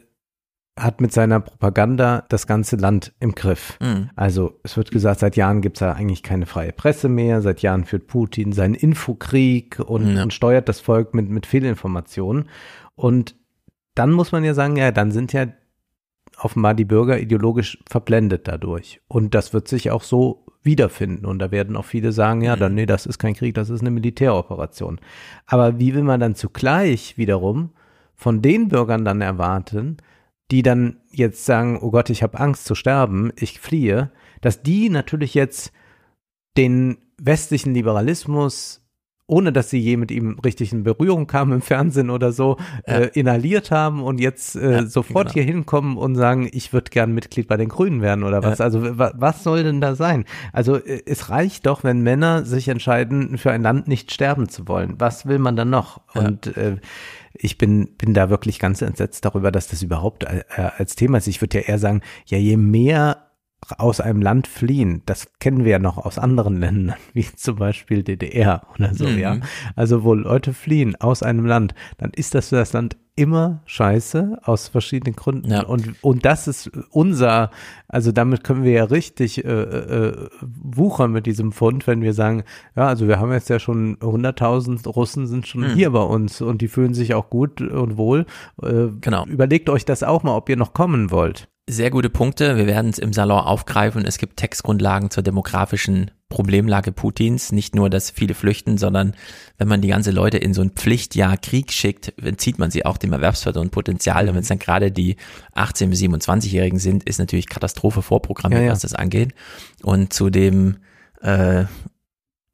hat 0.79 1.03
mit 1.03 1.13
seiner 1.13 1.41
Propaganda 1.41 2.25
das 2.31 2.47
ganze 2.47 2.77
Land 2.77 3.13
im 3.21 3.35
Griff. 3.35 3.77
Mhm. 3.81 4.09
Also 4.17 4.59
es 4.63 4.79
wird 4.79 4.91
gesagt, 4.91 5.21
seit 5.21 5.37
Jahren 5.37 5.61
gibt 5.61 5.77
es 5.77 5.81
da 5.81 5.93
eigentlich 5.93 6.23
keine 6.23 6.47
freie 6.47 6.73
Presse 6.73 7.11
mehr, 7.11 7.43
seit 7.43 7.61
Jahren 7.61 7.85
führt 7.85 8.07
Putin 8.07 8.53
seinen 8.53 8.73
Infokrieg 8.75 9.79
und, 9.81 10.17
Ja. 10.17 10.23
und 10.23 10.33
steuert 10.33 10.71
das 10.71 10.81
Volk 10.81 11.13
mit, 11.13 11.29
mit 11.29 11.45
Fehlinformationen. 11.45 12.49
Und 13.01 13.35
dann 13.95 14.13
muss 14.13 14.31
man 14.31 14.45
ja 14.45 14.53
sagen, 14.53 14.77
ja, 14.77 14.93
dann 14.93 15.11
sind 15.11 15.33
ja 15.33 15.47
offenbar 16.37 16.75
die 16.75 16.85
Bürger 16.85 17.19
ideologisch 17.19 17.83
verblendet 17.89 18.47
dadurch. 18.47 19.01
Und 19.09 19.35
das 19.35 19.55
wird 19.55 19.69
sich 19.69 19.91
auch 19.91 20.03
so 20.03 20.45
wiederfinden. 20.63 21.25
Und 21.25 21.39
da 21.39 21.51
werden 21.51 21.77
auch 21.77 21.87
viele 21.87 22.13
sagen, 22.13 22.43
ja, 22.43 22.57
dann, 22.57 22.75
nee, 22.75 22.85
das 22.85 23.07
ist 23.07 23.19
kein 23.19 23.33
Krieg, 23.33 23.55
das 23.55 23.71
ist 23.71 23.81
eine 23.81 23.91
Militäroperation. 23.91 25.01
Aber 25.47 25.79
wie 25.79 25.95
will 25.95 26.03
man 26.03 26.21
dann 26.21 26.35
zugleich 26.35 27.17
wiederum 27.17 27.71
von 28.17 28.43
den 28.43 28.69
Bürgern 28.69 29.07
dann 29.07 29.23
erwarten, 29.23 29.97
die 30.51 30.63
dann 30.63 30.99
jetzt 31.11 31.47
sagen, 31.47 31.79
oh 31.81 31.91
Gott, 31.91 32.11
ich 32.11 32.23
habe 32.23 32.39
Angst 32.39 32.67
zu 32.67 32.75
sterben, 32.75 33.33
ich 33.37 33.61
fliehe, 33.61 34.11
dass 34.43 34.63
die 34.63 34.91
natürlich 34.91 35.33
jetzt 35.33 35.73
den 36.59 36.99
westlichen 37.17 37.73
Liberalismus, 37.73 38.87
ohne 39.31 39.53
dass 39.53 39.71
sie 39.71 39.79
je 39.79 39.97
mit 39.97 40.11
ihm 40.11 40.39
richtig 40.45 40.73
in 40.73 40.83
Berührung 40.83 41.29
kamen 41.29 41.53
im 41.53 41.63
Fernsehen 41.63 42.11
oder 42.11 42.33
so, 42.33 42.57
äh, 42.83 43.09
inhaliert 43.15 43.71
haben 43.71 44.03
und 44.03 44.21
jetzt 44.21 44.57
äh, 44.57 44.87
sofort 44.87 45.29
genau. 45.29 45.35
hier 45.35 45.45
hinkommen 45.45 45.97
und 45.97 46.17
sagen, 46.17 46.49
ich 46.53 46.73
würde 46.73 46.91
gern 46.91 47.13
Mitglied 47.13 47.47
bei 47.47 47.57
den 47.57 47.69
Grünen 47.69 48.03
werden 48.03 48.25
oder 48.25 48.43
was. 48.43 48.61
Also 48.61 48.99
wa 48.99 49.13
was 49.15 49.45
soll 49.45 49.63
denn 49.63 49.81
da 49.81 49.95
sein? 49.95 50.25
Also 50.53 50.77
äh, 50.77 51.03
es 51.07 51.31
reicht 51.31 51.67
doch, 51.67 51.85
wenn 51.85 52.01
Männer 52.01 52.45
sich 52.45 52.69
entscheiden, 52.69 53.39
für 53.39 53.53
ein 53.53 53.63
Land 53.63 53.87
nicht 53.87 54.13
sterben 54.13 54.49
zu 54.49 54.67
wollen. 54.67 54.97
Was 54.99 55.27
will 55.27 55.39
man 55.39 55.55
dann 55.55 55.71
noch? 55.71 56.01
Und 56.15 56.57
äh, 56.57 56.79
ich 57.33 57.57
bin, 57.57 57.91
bin 57.97 58.13
da 58.15 58.31
wirklich 58.31 58.59
ganz 58.59 58.83
entsetzt 58.83 59.25
darüber, 59.25 59.53
dass 59.53 59.69
das 59.69 59.83
überhaupt 59.83 60.25
äh, 60.25 60.43
als 60.77 60.97
Thema 60.97 61.19
ist. 61.19 61.29
Ich 61.29 61.41
würde 61.41 61.59
ja 61.59 61.65
eher 61.65 61.79
sagen, 61.79 62.03
ja, 62.27 62.39
je 62.39 62.57
mehr 62.57 63.30
aus 63.79 64.01
einem 64.01 64.23
Land 64.23 64.47
fliehen, 64.47 65.03
das 65.07 65.33
kennen 65.39 65.65
wir 65.65 65.73
ja 65.73 65.79
noch 65.79 65.99
aus 65.99 66.19
anderen 66.19 66.59
Ländern, 66.61 66.97
wie 67.13 67.25
zum 67.37 67.57
Beispiel 67.57 68.03
DDR 68.03 68.63
oder 68.75 68.95
so, 68.95 69.07
Mhm. 69.07 69.19
ja. 69.19 69.37
Also 69.77 70.03
wo 70.03 70.15
Leute 70.15 70.53
fliehen 70.55 70.97
aus 70.97 71.23
einem 71.23 71.45
Land, 71.47 71.75
dann 71.99 72.11
ist 72.11 72.35
das 72.35 72.49
für 72.49 72.57
das 72.57 72.73
Land 72.73 72.97
immer 73.17 73.61
scheiße 73.67 74.39
aus 74.45 74.69
verschiedenen 74.69 75.15
Gründen. 75.15 75.53
Und, 75.65 76.03
und 76.03 76.25
das 76.25 76.49
ist 76.49 76.71
unser, 76.91 77.51
also 77.87 78.13
damit 78.13 78.45
können 78.45 78.65
wir 78.65 78.73
ja 78.73 78.85
richtig 78.85 79.45
äh, 79.45 79.49
äh, 79.49 80.29
wuchern 80.41 81.13
mit 81.13 81.27
diesem 81.27 81.53
Fund, 81.53 81.87
wenn 81.87 82.01
wir 82.01 82.15
sagen, 82.15 82.45
ja, 82.77 82.87
also 82.89 83.09
wir 83.09 83.19
haben 83.21 83.31
jetzt 83.33 83.51
ja 83.51 83.59
schon 83.59 83.99
100.000 83.99 84.89
Russen 84.89 85.27
sind 85.27 85.47
schon 85.47 85.61
Mhm. 85.63 85.75
hier 85.75 85.91
bei 85.91 86.03
uns 86.03 86.41
und 86.41 86.63
die 86.63 86.69
fühlen 86.69 86.95
sich 86.95 87.13
auch 87.13 87.29
gut 87.29 87.61
und 87.61 87.99
wohl. 87.99 88.25
Äh, 88.63 88.87
genau. 89.03 89.27
Überlegt 89.27 89.69
euch 89.69 89.85
das 89.85 90.03
auch 90.03 90.23
mal, 90.23 90.35
ob 90.37 90.49
ihr 90.49 90.57
noch 90.57 90.73
kommen 90.73 91.11
wollt. 91.11 91.49
Sehr 91.73 91.91
gute 91.91 92.11
Punkte. 92.11 92.57
Wir 92.57 92.67
werden 92.67 92.91
es 92.91 92.99
im 92.99 93.13
Salon 93.13 93.39
aufgreifen. 93.39 94.05
Es 94.05 94.19
gibt 94.19 94.39
Textgrundlagen 94.39 95.09
zur 95.11 95.23
demografischen 95.23 96.11
Problemlage 96.29 96.91
Putins. 96.91 97.53
Nicht 97.53 97.77
nur, 97.77 97.89
dass 97.89 98.11
viele 98.11 98.35
flüchten, 98.35 98.77
sondern 98.77 99.15
wenn 99.57 99.69
man 99.69 99.81
die 99.81 99.87
ganze 99.87 100.11
Leute 100.11 100.37
in 100.37 100.53
so 100.53 100.63
ein 100.63 100.71
Pflichtjahr 100.71 101.37
Krieg 101.37 101.71
schickt, 101.71 102.13
entzieht 102.21 102.59
man 102.59 102.73
sie 102.73 102.85
auch 102.85 102.99
dem 102.99 103.13
erwerbsfördernden 103.13 103.71
Potenzial. 103.71 104.29
Und 104.29 104.35
wenn 104.35 104.43
es 104.43 104.49
dann 104.49 104.59
gerade 104.59 104.91
die 104.91 105.15
18- 105.55 105.91
bis 105.91 106.01
27-Jährigen 106.01 106.81
sind, 106.81 107.05
ist 107.05 107.21
natürlich 107.21 107.49
Katastrophe 107.49 108.03
vorprogrammiert, 108.03 108.63
Ja, 108.63 108.67
ja. 108.67 108.73
was 108.73 108.81
das 108.81 108.95
angeht. 108.95 109.33
Und 109.85 110.13
zu 110.13 110.29
dem, 110.29 110.79
äh, 111.23 111.67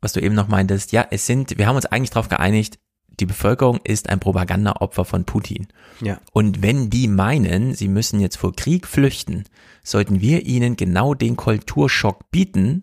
was 0.02 0.12
du 0.12 0.20
eben 0.20 0.34
noch 0.34 0.48
meintest, 0.48 0.93
ja, 0.93 1.06
es 1.10 1.24
sind, 1.24 1.56
wir 1.56 1.66
haben 1.66 1.76
uns 1.76 1.86
eigentlich 1.86 2.10
darauf 2.10 2.28
geeinigt, 2.28 2.78
die 3.20 3.26
Bevölkerung 3.26 3.80
ist 3.84 4.09
ein 4.09 4.20
Propagandaopfer 4.20 5.05
von 5.05 5.24
Putin. 5.24 5.68
Ja. 6.01 6.20
Und 6.32 6.62
wenn 6.62 6.90
die 6.90 7.09
meinen, 7.09 7.74
sie 7.74 7.88
müssen 7.88 8.20
jetzt 8.20 8.36
vor 8.36 8.55
Krieg 8.55 8.86
flüchten, 8.86 9.44
sollten 9.82 10.20
wir 10.20 10.47
ihnen 10.47 10.76
genau 10.76 11.14
den 11.14 11.36
Kulturschock 11.36 12.30
bieten, 12.30 12.82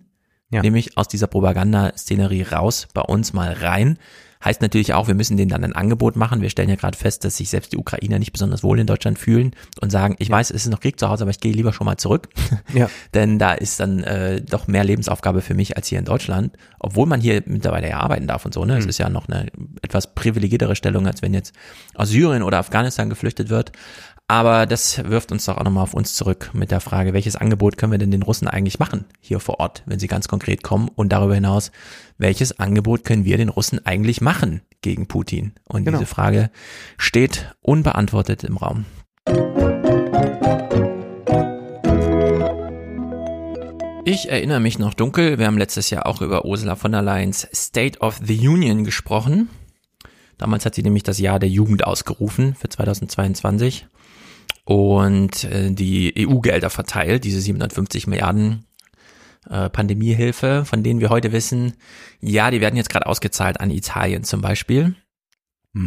nämlich 0.49 0.97
aus 0.97 1.07
dieser 1.07 1.27
Propagandaszenerie 1.27 2.43
raus, 2.43 2.87
bei 2.93 3.01
uns 3.01 3.33
mal 3.33 3.53
rein. 3.53 3.97
Heißt 4.43 4.61
natürlich 4.61 4.93
auch, 4.93 5.07
wir 5.07 5.15
müssen 5.15 5.37
denen 5.37 5.49
dann 5.49 5.63
ein 5.63 5.73
Angebot 5.73 6.15
machen. 6.15 6.41
Wir 6.41 6.49
stellen 6.49 6.69
ja 6.69 6.75
gerade 6.75 6.97
fest, 6.97 7.23
dass 7.23 7.37
sich 7.37 7.49
selbst 7.49 7.71
die 7.73 7.77
Ukrainer 7.77 8.19
nicht 8.19 8.33
besonders 8.33 8.63
wohl 8.63 8.79
in 8.79 8.87
Deutschland 8.87 9.17
fühlen 9.19 9.51
und 9.81 9.89
sagen, 9.91 10.15
ich 10.19 10.29
weiß, 10.29 10.49
es 10.49 10.65
ist 10.65 10.71
noch 10.71 10.79
Krieg 10.79 10.99
zu 10.99 11.07
Hause, 11.09 11.23
aber 11.23 11.31
ich 11.31 11.39
gehe 11.39 11.53
lieber 11.53 11.71
schon 11.73 11.85
mal 11.85 11.97
zurück. 11.97 12.29
Ja. 12.73 12.89
Denn 13.13 13.37
da 13.39 13.53
ist 13.53 13.79
dann 13.79 14.03
äh, 14.03 14.41
doch 14.41 14.67
mehr 14.67 14.83
Lebensaufgabe 14.83 15.41
für 15.41 15.53
mich 15.53 15.77
als 15.77 15.87
hier 15.87 15.99
in 15.99 16.05
Deutschland, 16.05 16.55
obwohl 16.79 17.05
man 17.05 17.21
hier 17.21 17.43
mittlerweile 17.45 17.87
ja 17.89 17.99
arbeiten 17.99 18.25
darf 18.25 18.45
und 18.45 18.53
so. 18.53 18.65
Ne, 18.65 18.77
es 18.77 18.85
Mhm. 18.85 18.89
ist 18.89 18.97
ja 18.97 19.09
noch 19.09 19.27
eine 19.27 19.47
etwas 19.81 20.13
privilegiertere 20.15 20.75
Stellung, 20.75 21.05
als 21.07 21.21
wenn 21.21 21.33
jetzt 21.33 21.53
aus 21.93 22.09
Syrien 22.09 22.41
oder 22.43 22.57
Afghanistan 22.57 23.09
geflüchtet 23.09 23.49
wird. 23.49 23.71
Aber 24.27 24.65
das 24.65 25.03
wirft 25.03 25.31
uns 25.31 25.45
doch 25.45 25.57
auch 25.57 25.63
nochmal 25.63 25.83
auf 25.83 25.93
uns 25.93 26.13
zurück 26.13 26.51
mit 26.53 26.71
der 26.71 26.79
Frage, 26.79 27.13
welches 27.13 27.35
Angebot 27.35 27.77
können 27.77 27.91
wir 27.91 27.99
denn 27.99 28.09
den 28.11 28.23
Russen 28.23 28.47
eigentlich 28.47 28.79
machen 28.79 29.05
hier 29.19 29.39
vor 29.39 29.59
Ort, 29.59 29.83
wenn 29.85 29.99
sie 29.99 30.07
ganz 30.07 30.27
konkret 30.27 30.63
kommen? 30.63 30.87
Und 30.95 31.09
darüber 31.11 31.35
hinaus, 31.35 31.71
welches 32.17 32.57
Angebot 32.57 33.03
können 33.03 33.25
wir 33.25 33.37
den 33.37 33.49
Russen 33.49 33.85
eigentlich 33.85 34.21
machen 34.21 34.61
gegen 34.81 35.07
Putin? 35.07 35.53
Und 35.67 35.83
Genau. 35.83 35.97
diese 35.97 36.07
Frage 36.09 36.51
steht 36.97 37.53
unbeantwortet 37.61 38.43
im 38.45 38.57
Raum. 38.57 38.85
Ich 44.05 44.29
erinnere 44.29 44.59
mich 44.59 44.79
noch 44.79 44.93
dunkel, 44.93 45.37
wir 45.37 45.47
haben 45.47 45.57
letztes 45.57 45.89
Jahr 45.89 46.05
auch 46.05 46.21
über 46.21 46.45
Ursula 46.45 46.75
von 46.75 46.91
der 46.91 47.01
Leyens 47.01 47.47
State 47.53 47.99
of 47.99 48.19
the 48.23 48.47
Union 48.47 48.83
gesprochen. 48.83 49.49
Damals 50.37 50.65
hat 50.65 50.75
sie 50.75 50.83
nämlich 50.83 51.03
das 51.03 51.19
Jahr 51.19 51.39
der 51.39 51.49
Jugend 51.49 51.85
ausgerufen 51.85 52.55
für 52.55 52.67
2022 52.67 53.87
und 54.65 55.43
äh, 55.43 55.71
die 55.71 56.13
EU-Gelder 56.27 56.69
verteilt, 56.69 57.23
diese 57.23 57.41
750 57.41 58.07
Milliarden 58.07 58.65
äh, 59.49 59.69
Pandemiehilfe, 59.69 60.63
von 60.65 60.83
denen 60.83 60.99
wir 60.99 61.09
heute 61.09 61.31
wissen, 61.31 61.73
ja, 62.21 62.49
die 62.51 62.61
werden 62.61 62.77
jetzt 62.77 62.89
gerade 62.89 63.07
ausgezahlt 63.07 63.59
an 63.59 63.71
Italien 63.71 64.23
zum 64.23 64.41
Beispiel. 64.41 64.95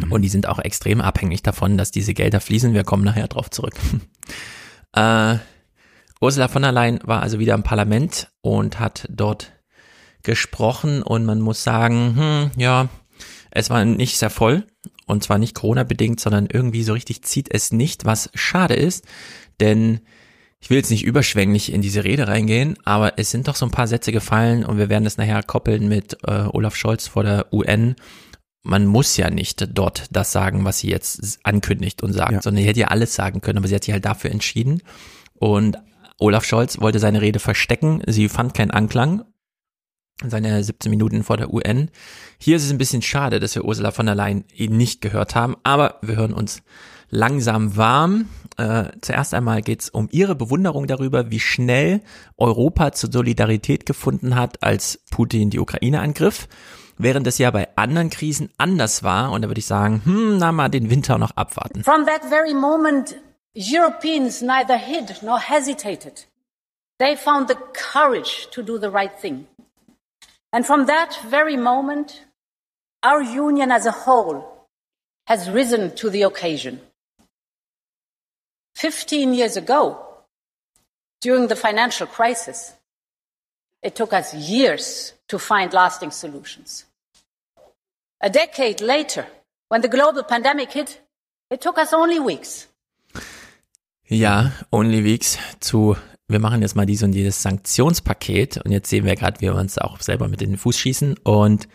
Und 0.09 0.21
die 0.21 0.29
sind 0.29 0.47
auch 0.47 0.59
extrem 0.59 0.99
abhängig 0.99 1.43
davon, 1.43 1.77
dass 1.77 1.91
diese 1.91 2.13
Gelder 2.13 2.41
fließen. 2.41 2.73
Wir 2.73 2.83
kommen 2.83 3.05
nachher 3.05 3.29
drauf 3.29 3.49
zurück. 3.49 3.73
äh, 4.93 5.37
Ursula 6.19 6.49
von 6.49 6.61
der 6.61 6.73
Leyen 6.73 6.99
war 7.03 7.21
also 7.21 7.39
wieder 7.39 7.53
im 7.53 7.63
Parlament 7.63 8.29
und 8.41 8.79
hat 8.79 9.07
dort 9.09 9.53
gesprochen 10.23 11.03
und 11.03 11.25
man 11.25 11.39
muss 11.39 11.63
sagen, 11.63 12.15
hm, 12.17 12.51
ja, 12.61 12.89
es 13.49 13.69
war 13.69 13.85
nicht 13.85 14.17
sehr 14.17 14.29
voll 14.29 14.67
und 15.07 15.23
zwar 15.23 15.39
nicht 15.39 15.55
Corona-bedingt, 15.55 16.19
sondern 16.19 16.45
irgendwie 16.51 16.83
so 16.83 16.93
richtig 16.93 17.23
zieht 17.23 17.47
es 17.51 17.71
nicht, 17.71 18.05
was 18.05 18.29
schade 18.35 18.75
ist, 18.75 19.05
denn 19.59 20.01
ich 20.59 20.69
will 20.69 20.77
jetzt 20.77 20.89
nicht 20.91 21.05
überschwänglich 21.05 21.71
in 21.71 21.81
diese 21.81 22.03
Rede 22.03 22.27
reingehen, 22.27 22.77
aber 22.83 23.17
es 23.17 23.31
sind 23.31 23.47
doch 23.47 23.55
so 23.55 23.65
ein 23.65 23.71
paar 23.71 23.87
Sätze 23.87 24.11
gefallen 24.11 24.65
und 24.65 24.77
wir 24.77 24.89
werden 24.89 25.03
das 25.03 25.17
nachher 25.17 25.43
koppeln 25.43 25.87
mit 25.87 26.17
äh, 26.27 26.45
Olaf 26.51 26.75
Scholz 26.75 27.07
vor 27.07 27.23
der 27.23 27.51
UN. 27.53 27.95
Man 28.63 28.85
muss 28.85 29.15
ja 29.17 29.29
nicht 29.29 29.67
dort 29.77 30.05
das 30.11 30.31
sagen, 30.31 30.65
was 30.65 30.79
sie 30.79 30.89
jetzt 30.89 31.39
ankündigt 31.43 32.03
und 32.03 32.11
sagt, 32.13 32.31
Ja. 32.31 32.41
sondern 32.41 32.63
sie 32.63 32.67
hätte 32.69 32.79
ja 32.81 32.87
alles 32.87 33.15
sagen 33.15 33.39
können, 33.41 33.59
aber 33.59 33.67
sie 33.67 33.75
hat 33.75 33.83
sich 33.83 33.93
halt 33.93 34.03
dafür 34.05 34.31
entschieden. 34.31 34.81
Und 35.35 35.77
Olaf 36.17 36.43
Scholz 36.43 36.81
wollte 36.81 36.99
seine 36.99 37.21
Rede 37.21 37.39
verstecken, 37.39 38.01
sie 38.07 38.27
fand 38.27 38.55
keinen 38.55 38.71
Anklang. 38.71 39.23
Seine 40.25 40.63
17 40.63 40.89
Minuten 40.89 41.23
vor 41.23 41.37
der 41.37 41.53
UN. 41.53 41.91
Hier 42.39 42.55
ist 42.55 42.65
es 42.65 42.71
ein 42.71 42.79
bisschen 42.79 43.03
schade, 43.03 43.39
dass 43.39 43.53
wir 43.53 43.65
Ursula 43.65 43.91
von 43.91 44.07
der 44.07 44.15
Leyen 44.15 44.45
ihn 44.55 44.75
nicht 44.75 45.01
gehört 45.01 45.35
haben, 45.35 45.55
aber 45.63 45.99
wir 46.01 46.15
hören 46.15 46.33
uns 46.33 46.63
langsam 47.09 47.77
warm. 47.77 48.27
Äh, 48.57 48.85
zuerst 49.01 49.35
einmal 49.35 49.61
geht 49.61 49.81
es 49.83 49.89
um 49.89 50.09
ihre 50.11 50.35
Bewunderung 50.35 50.87
darüber, 50.87 51.29
wie 51.29 51.39
schnell 51.39 52.01
Europa 52.35 52.93
zur 52.93 53.11
Solidarität 53.11 53.85
gefunden 53.85 54.35
hat, 54.35 54.63
als 54.63 55.03
Putin 55.11 55.51
die 55.51 55.59
Ukraine 55.59 56.01
angriff, 56.01 56.47
während 56.97 57.27
es 57.27 57.37
ja 57.37 57.51
bei 57.51 57.67
anderen 57.75 58.09
Krisen 58.09 58.49
anders 58.57 59.03
war. 59.03 59.31
Und 59.31 59.43
da 59.43 59.49
würde 59.49 59.59
ich 59.59 59.67
sagen, 59.67 60.01
hm, 60.03 60.37
na 60.39 60.51
mal 60.51 60.69
den 60.69 60.89
Winter 60.89 61.19
noch 61.19 61.31
abwarten. 61.35 61.83
From 61.83 62.07
that 62.07 62.25
very 62.27 62.55
moment, 62.55 63.15
Europeans 63.55 64.41
neither 64.41 64.77
hid 64.77 65.21
nor 65.21 65.39
hesitated. 65.39 66.27
They 66.97 67.15
found 67.15 67.49
the 67.49 67.55
courage 67.93 68.47
to 68.51 68.63
do 68.63 68.79
the 68.79 68.87
right 68.87 69.11
thing. 69.21 69.45
And 70.53 70.65
from 70.65 70.85
that 70.85 71.17
very 71.25 71.57
moment, 71.57 72.25
our 73.03 73.21
union 73.21 73.71
as 73.71 73.85
a 73.85 73.91
whole 73.91 74.67
has 75.27 75.49
risen 75.49 75.95
to 75.95 76.09
the 76.09 76.23
occasion. 76.23 76.79
Fifteen 78.75 79.33
years 79.33 79.57
ago, 79.57 80.03
during 81.21 81.47
the 81.47 81.55
financial 81.55 82.07
crisis, 82.07 82.73
it 83.81 83.95
took 83.95 84.13
us 84.13 84.33
years 84.33 85.13
to 85.27 85.37
find 85.37 85.73
lasting 85.73 86.11
solutions. 86.11 86.85
A 88.21 88.29
decade 88.29 88.81
later, 88.81 89.27
when 89.69 89.81
the 89.81 89.87
global 89.87 90.23
pandemic 90.23 90.71
hit, 90.71 91.01
it 91.49 91.61
took 91.61 91.77
us 91.77 91.93
only 91.93 92.19
weeks. 92.19 92.67
Ja, 94.09 94.51
Only 94.71 95.01
Weeks 95.01 95.37
zu, 95.61 95.97
wir 96.27 96.39
machen 96.39 96.61
jetzt 96.61 96.75
mal 96.75 96.85
dies 96.85 97.03
und 97.03 97.13
jedes 97.13 97.41
Sanktionspaket 97.41 98.57
und 98.57 98.71
jetzt 98.71 98.89
sehen 98.89 99.05
wir 99.05 99.15
gerade, 99.15 99.39
wie 99.39 99.45
wir 99.45 99.55
uns 99.55 99.77
auch 99.77 100.01
selber 100.01 100.27
mit 100.27 100.41
in 100.41 100.51
den 100.51 100.57
Fuß 100.57 100.77
schießen 100.77 101.17
und 101.23 101.67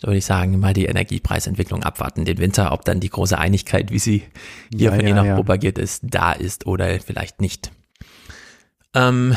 da 0.00 0.08
würde 0.08 0.18
ich 0.18 0.24
sagen, 0.24 0.58
mal 0.60 0.74
die 0.74 0.86
Energiepreisentwicklung 0.86 1.82
abwarten, 1.82 2.24
den 2.24 2.38
Winter, 2.38 2.72
ob 2.72 2.84
dann 2.84 3.00
die 3.00 3.10
große 3.10 3.36
Einigkeit, 3.36 3.90
wie 3.90 3.98
sie 3.98 4.22
hier 4.72 4.90
Ja, 4.90 4.90
von 4.92 5.00
ja, 5.00 5.08
Ihnen 5.08 5.16
noch 5.16 5.24
ja. 5.24 5.34
propagiert 5.34 5.76
ist, 5.76 6.02
da 6.04 6.32
ist 6.32 6.66
oder 6.66 7.00
vielleicht 7.00 7.40
nicht. 7.40 7.72
Ähm, 8.94 9.34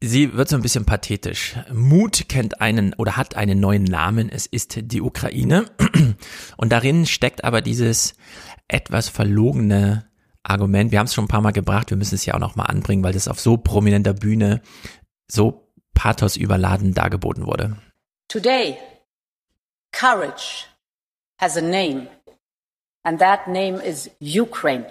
sie 0.00 0.34
wird 0.34 0.48
so 0.48 0.56
ein 0.56 0.62
bisschen 0.62 0.84
pathetisch. 0.84 1.56
Mut 1.72 2.28
kennt 2.28 2.60
einen 2.60 2.94
oder 2.94 3.16
hat 3.16 3.34
einen 3.34 3.58
neuen 3.58 3.82
Namen. 3.82 4.28
Es 4.28 4.46
ist 4.46 4.78
die 4.80 5.00
Ukraine. 5.00 5.66
Und 6.56 6.70
darin 6.70 7.06
steckt 7.06 7.42
aber 7.42 7.60
dieses 7.60 8.14
etwas 8.68 9.08
verlogene 9.08 10.09
Argument. 10.42 10.90
Wir 10.90 10.98
haben 10.98 11.06
es 11.06 11.14
schon 11.14 11.24
ein 11.24 11.28
paar 11.28 11.40
Mal 11.40 11.52
gebracht. 11.52 11.90
Wir 11.90 11.96
müssen 11.96 12.14
es 12.14 12.24
ja 12.24 12.34
auch 12.34 12.38
noch 12.38 12.56
mal 12.56 12.64
anbringen, 12.64 13.02
weil 13.02 13.12
das 13.12 13.28
auf 13.28 13.40
so 13.40 13.56
prominenter 13.56 14.14
Bühne 14.14 14.62
so 15.30 15.70
pathos 15.94 16.36
überladen 16.36 16.94
dargeboten 16.94 17.46
wurde. 17.46 17.76
Today, 18.28 18.78
courage 19.92 20.66
has 21.38 21.56
a 21.56 21.60
name, 21.60 22.08
and 23.02 23.18
that 23.20 23.48
name 23.48 23.80
is 23.80 24.10
Ukraine. 24.20 24.86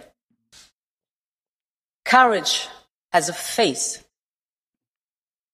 Courage 2.05 2.67
has 3.11 3.29
a 3.29 3.33
face, 3.33 4.03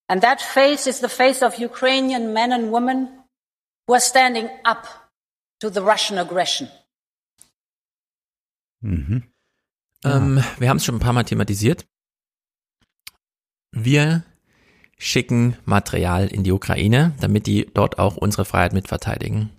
and 0.08 0.22
that 0.22 0.40
face 0.40 0.86
is 0.86 1.00
the 1.00 1.08
face 1.08 1.42
of 1.42 1.58
Ukrainian 1.58 2.32
men 2.32 2.52
and 2.52 2.72
women 2.72 3.08
who 3.86 3.94
are 3.94 4.00
standing 4.00 4.48
up 4.64 5.10
to 5.60 5.70
the 5.70 5.80
Russian 5.80 6.18
aggression. 6.18 6.68
Mhm. 8.82 9.22
Ähm, 10.06 10.42
wir 10.58 10.68
haben 10.68 10.76
es 10.78 10.84
schon 10.84 10.96
ein 10.96 11.00
paar 11.00 11.12
Mal 11.12 11.24
thematisiert. 11.24 11.86
Wir 13.72 14.24
schicken 14.98 15.56
Material 15.64 16.26
in 16.28 16.42
die 16.44 16.52
Ukraine, 16.52 17.12
damit 17.20 17.46
die 17.46 17.66
dort 17.72 17.98
auch 17.98 18.16
unsere 18.16 18.44
Freiheit 18.44 18.72
mitverteidigen. 18.72 19.50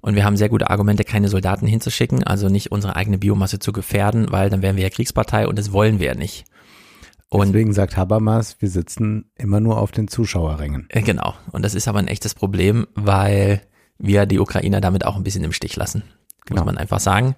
Und 0.00 0.14
wir 0.14 0.24
haben 0.24 0.36
sehr 0.36 0.48
gute 0.48 0.70
Argumente, 0.70 1.04
keine 1.04 1.28
Soldaten 1.28 1.66
hinzuschicken, 1.66 2.22
also 2.24 2.48
nicht 2.48 2.70
unsere 2.72 2.96
eigene 2.96 3.18
Biomasse 3.18 3.58
zu 3.58 3.72
gefährden, 3.72 4.30
weil 4.30 4.48
dann 4.48 4.62
wären 4.62 4.76
wir 4.76 4.84
ja 4.84 4.90
Kriegspartei 4.90 5.46
und 5.48 5.58
das 5.58 5.72
wollen 5.72 5.98
wir 5.98 6.06
ja 6.06 6.14
nicht. 6.14 6.44
Und 7.30 7.48
Deswegen 7.48 7.74
sagt 7.74 7.96
Habermas, 7.98 8.56
wir 8.60 8.70
sitzen 8.70 9.30
immer 9.34 9.60
nur 9.60 9.78
auf 9.78 9.90
den 9.90 10.08
Zuschauerrängen. 10.08 10.86
Äh, 10.88 11.02
Genau. 11.02 11.34
Und 11.52 11.62
das 11.62 11.74
ist 11.74 11.88
aber 11.88 11.98
ein 11.98 12.08
echtes 12.08 12.34
Problem, 12.34 12.86
weil 12.94 13.60
wir 13.98 14.24
die 14.24 14.38
Ukrainer 14.38 14.80
damit 14.80 15.04
auch 15.04 15.16
ein 15.16 15.24
bisschen 15.24 15.44
im 15.44 15.52
Stich 15.52 15.76
lassen. 15.76 16.04
Muss 16.04 16.46
Genau. 16.46 16.64
man 16.64 16.78
einfach 16.78 17.00
sagen. 17.00 17.34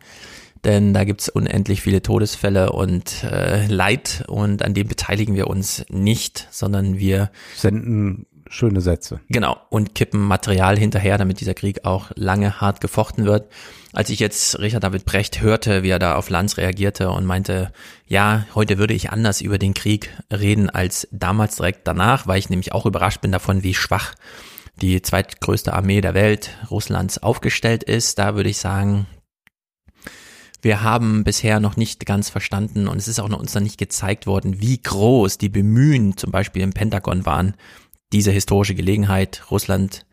Denn 0.64 0.92
da 0.92 1.04
gibt's 1.04 1.28
unendlich 1.28 1.80
viele 1.80 2.02
Todesfälle 2.02 2.72
und 2.72 3.24
äh, 3.24 3.66
Leid 3.66 4.24
und 4.28 4.62
an 4.62 4.74
dem 4.74 4.88
beteiligen 4.88 5.34
wir 5.34 5.46
uns 5.46 5.84
nicht, 5.88 6.48
sondern 6.50 6.98
wir 6.98 7.30
Senden 7.56 8.26
schöne 8.50 8.80
Sätze. 8.80 9.20
Genau, 9.28 9.56
und 9.70 9.94
kippen 9.94 10.20
Material 10.20 10.76
hinterher, 10.76 11.16
damit 11.16 11.40
dieser 11.40 11.54
Krieg 11.54 11.84
auch 11.84 12.10
lange 12.16 12.60
hart 12.60 12.80
gefochten 12.80 13.24
wird. 13.24 13.50
Als 13.92 14.10
ich 14.10 14.18
jetzt 14.18 14.58
Richard 14.58 14.84
David 14.84 15.04
Brecht 15.04 15.40
hörte, 15.40 15.82
wie 15.82 15.90
er 15.90 15.98
da 15.98 16.16
auf 16.16 16.30
Lanz 16.30 16.56
reagierte 16.58 17.10
und 17.10 17.24
meinte, 17.24 17.72
ja, 18.06 18.46
heute 18.54 18.78
würde 18.78 18.94
ich 18.94 19.10
anders 19.10 19.40
über 19.40 19.58
den 19.58 19.72
Krieg 19.72 20.10
reden 20.32 20.68
als 20.68 21.08
damals 21.12 21.56
direkt 21.56 21.86
danach, 21.86 22.26
weil 22.26 22.38
ich 22.38 22.50
nämlich 22.50 22.72
auch 22.72 22.86
überrascht 22.86 23.20
bin 23.20 23.32
davon, 23.32 23.62
wie 23.62 23.74
schwach 23.74 24.14
die 24.80 25.00
zweitgrößte 25.00 25.72
Armee 25.72 26.00
der 26.00 26.14
Welt 26.14 26.50
Russlands 26.70 27.22
aufgestellt 27.22 27.84
ist. 27.84 28.18
Da 28.18 28.34
würde 28.34 28.50
ich 28.50 28.58
sagen, 28.58 29.06
wir 30.62 30.82
haben 30.82 31.24
bisher 31.24 31.60
noch 31.60 31.76
nicht 31.76 32.06
ganz 32.06 32.28
verstanden 32.28 32.88
und 32.88 32.98
es 32.98 33.08
ist 33.08 33.20
auch 33.20 33.28
noch 33.28 33.40
uns 33.40 33.54
noch 33.54 33.62
nicht 33.62 33.78
gezeigt 33.78 34.26
worden, 34.26 34.60
wie 34.60 34.80
groß 34.80 35.38
die 35.38 35.48
Bemühen 35.48 36.16
zum 36.16 36.30
Beispiel 36.30 36.62
im 36.62 36.72
Pentagon 36.72 37.26
waren, 37.26 37.54
diese 38.12 38.30
historische 38.30 38.74
Gelegenheit, 38.74 39.50
Russland 39.50 40.06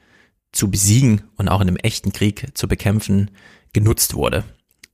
zu 0.52 0.72
besiegen 0.72 1.24
und 1.36 1.50
auch 1.50 1.62
in 1.62 1.68
einem 1.68 1.78
echten 1.78 2.14
Krieg 2.14 2.48
zu 2.54 2.68
bekämpfen, 2.68 3.32
genutzt 3.74 4.16
wurde. 4.16 4.44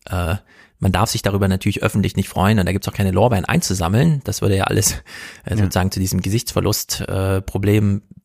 Äh, 0.05 0.35
man 0.79 0.91
darf 0.91 1.09
sich 1.09 1.21
darüber 1.21 1.47
natürlich 1.47 1.81
öffentlich 1.81 2.17
nicht 2.17 2.27
freuen 2.27 2.59
und 2.59 2.65
da 2.65 2.73
gibt's 2.73 2.87
auch 2.89 2.93
keine 2.93 3.11
Lorbeeren 3.11 3.45
einzusammeln. 3.45 4.21
Das 4.25 4.41
würde 4.41 4.57
ja 4.57 4.65
alles 4.65 5.01
äh, 5.45 5.55
sozusagen 5.55 5.91
zu 5.91 5.99
diesem 5.99 6.21
Gesichtsverlust-Problem 6.21 7.97
äh, 7.97 8.15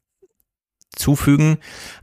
zufügen. 0.95 1.59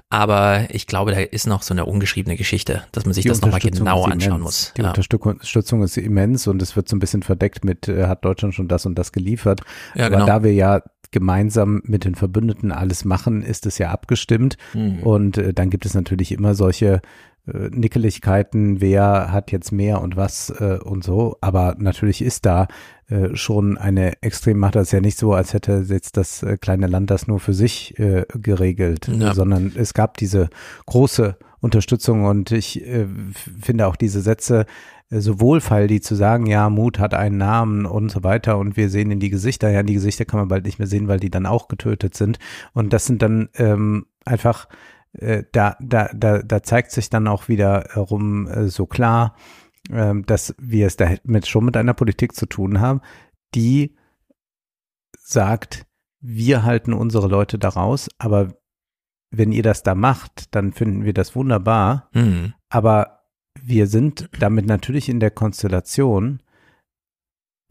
Aber 0.10 0.68
ich 0.70 0.88
glaube, 0.88 1.12
da 1.12 1.20
ist 1.20 1.48
noch 1.48 1.62
so 1.62 1.74
eine 1.74 1.86
ungeschriebene 1.86 2.38
Geschichte, 2.38 2.84
dass 2.92 3.06
man 3.06 3.14
sich 3.14 3.24
Die 3.24 3.30
das 3.30 3.42
nochmal 3.42 3.60
genau 3.60 4.06
anschauen 4.06 4.42
muss. 4.42 4.72
Die 4.78 4.82
Ja. 4.82 4.90
Unterstützung 4.90 5.84
ist 5.84 5.98
immens 5.98 6.48
und 6.48 6.62
es 6.62 6.76
wird 6.76 6.88
so 6.88 6.96
ein 6.96 7.00
bisschen 7.00 7.24
verdeckt 7.24 7.66
mit, 7.66 7.88
äh, 7.88 8.06
hat 8.08 8.24
Deutschland 8.24 8.54
schon 8.54 8.68
das 8.68 8.86
und 8.86 8.96
das 8.96 9.12
geliefert. 9.12 9.62
Ja, 9.96 10.06
Aber 10.06 10.16
genau. 10.18 10.26
da 10.28 10.44
wir 10.44 10.54
ja 10.54 10.82
gemeinsam 11.12 11.82
mit 11.86 12.06
den 12.06 12.16
Verbündeten 12.16 12.72
alles 12.72 13.06
machen, 13.06 13.42
ist 13.42 13.66
es 13.66 13.78
ja 13.78 13.90
abgestimmt. 13.92 14.58
Mhm. 14.74 15.00
Und 15.00 15.38
äh, 15.38 15.54
dann 15.54 15.70
gibt 15.70 15.86
es 15.86 15.94
natürlich 15.94 16.32
immer 16.32 16.56
solche 16.56 17.02
äh, 17.48 17.70
Nickeligkeiten, 17.70 18.82
wer 18.82 19.32
hat 19.32 19.52
jetzt 19.52 19.72
mehr 19.72 20.02
und 20.02 20.16
was 20.18 20.50
äh, 20.50 20.80
und 20.84 21.04
so. 21.04 21.38
Aber 21.42 21.76
natürlich 21.78 22.22
ist 22.22 22.46
da 22.46 22.68
äh, 23.08 23.36
schon 23.36 23.78
eine 23.78 24.22
Extremmacht. 24.22 24.76
Das 24.76 24.88
ist 24.88 24.92
ja 24.94 25.02
nicht 25.02 25.18
so, 25.18 25.34
als 25.34 25.54
hätte 25.54 25.86
jetzt 25.88 26.18
das 26.18 26.44
äh, 26.44 26.58
kleine 26.58 26.88
Land 26.88 27.10
das 27.12 27.28
nur 27.28 27.40
für 27.40 27.54
sich 27.54 27.98
äh, 28.00 28.26
geregelt, 28.34 29.08
Ja. 29.08 29.34
sondern 29.34 29.72
es 29.76 29.94
gab 29.94 30.18
diese 30.18 30.50
große 30.86 31.38
Unterstützung 31.62 32.26
und 32.26 32.52
ich 32.52 32.86
äh, 32.86 33.08
finde 33.62 33.88
auch 33.88 33.96
diese 33.96 34.22
Sätze 34.22 34.66
äh, 35.10 35.20
so 35.20 35.40
wohlfeil, 35.40 35.88
die 35.88 36.02
zu 36.02 36.14
sagen, 36.16 36.46
ja, 36.46 36.70
Mut 36.70 37.00
hat 37.00 37.14
einen 37.14 37.38
Namen 37.38 37.86
und 37.86 38.12
so 38.12 38.24
weiter 38.24 38.58
und 38.58 38.78
wir 38.78 38.90
sehen 38.90 39.10
in 39.12 39.20
die 39.20 39.30
Gesichter, 39.32 39.70
ja, 39.70 39.80
in 39.80 39.88
die 39.88 39.94
Gesichter 39.96 40.26
kann 40.26 40.40
man 40.40 40.48
bald 40.48 40.66
nicht 40.66 40.78
mehr 40.80 40.88
sehen, 40.88 41.08
weil 41.08 41.20
die 41.20 41.30
dann 41.32 41.46
auch 41.46 41.68
getötet 41.68 42.16
sind 42.16 42.38
und 42.74 42.94
das 42.94 43.06
sind 43.06 43.22
dann 43.22 43.50
ähm, 43.56 44.06
einfach 44.26 44.68
da, 45.52 45.78
da, 45.80 46.10
da, 46.14 46.42
da 46.42 46.64
zeigt 46.64 46.92
sich 46.92 47.10
dann 47.10 47.28
auch 47.28 47.48
wieder 47.48 47.88
herum 47.92 48.48
äh, 48.48 48.68
so 48.68 48.86
klar, 48.86 49.36
ähm, 49.90 50.26
dass 50.26 50.56
wir 50.60 50.88
es 50.88 50.98
damit 50.98 51.48
schon 51.48 51.66
mit 51.66 51.78
einer 51.78 51.94
Politik 51.94 52.36
zu 52.36 52.46
tun 52.46 52.80
haben, 52.80 53.02
die 53.54 53.96
sagt, 55.18 55.86
wir 56.20 56.64
halten 56.64 56.94
unsere 56.94 57.28
Leute 57.28 57.58
da 57.58 57.70
raus, 57.70 58.10
aber 58.18 58.56
wenn 59.32 59.52
ihr 59.52 59.64
das 59.64 59.84
da 59.84 59.96
macht, 59.96 60.56
dann 60.56 60.72
finden 60.72 61.04
wir 61.04 61.14
das 61.14 61.36
wunderbar. 61.36 62.10
Mhm. 62.14 62.54
Aber 62.70 63.26
wir 63.62 63.88
sind 63.88 64.30
damit 64.40 64.66
natürlich 64.66 65.10
in 65.10 65.20
der 65.20 65.32
Konstellation, 65.32 66.42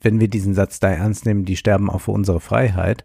wenn 0.02 0.20
wir 0.20 0.28
diesen 0.28 0.54
Satz 0.54 0.80
da 0.80 0.90
ernst 0.90 1.26
nehmen, 1.26 1.44
die 1.44 1.56
sterben 1.56 1.90
auch 1.90 2.00
für 2.00 2.12
unsere 2.12 2.40
Freiheit, 2.40 3.04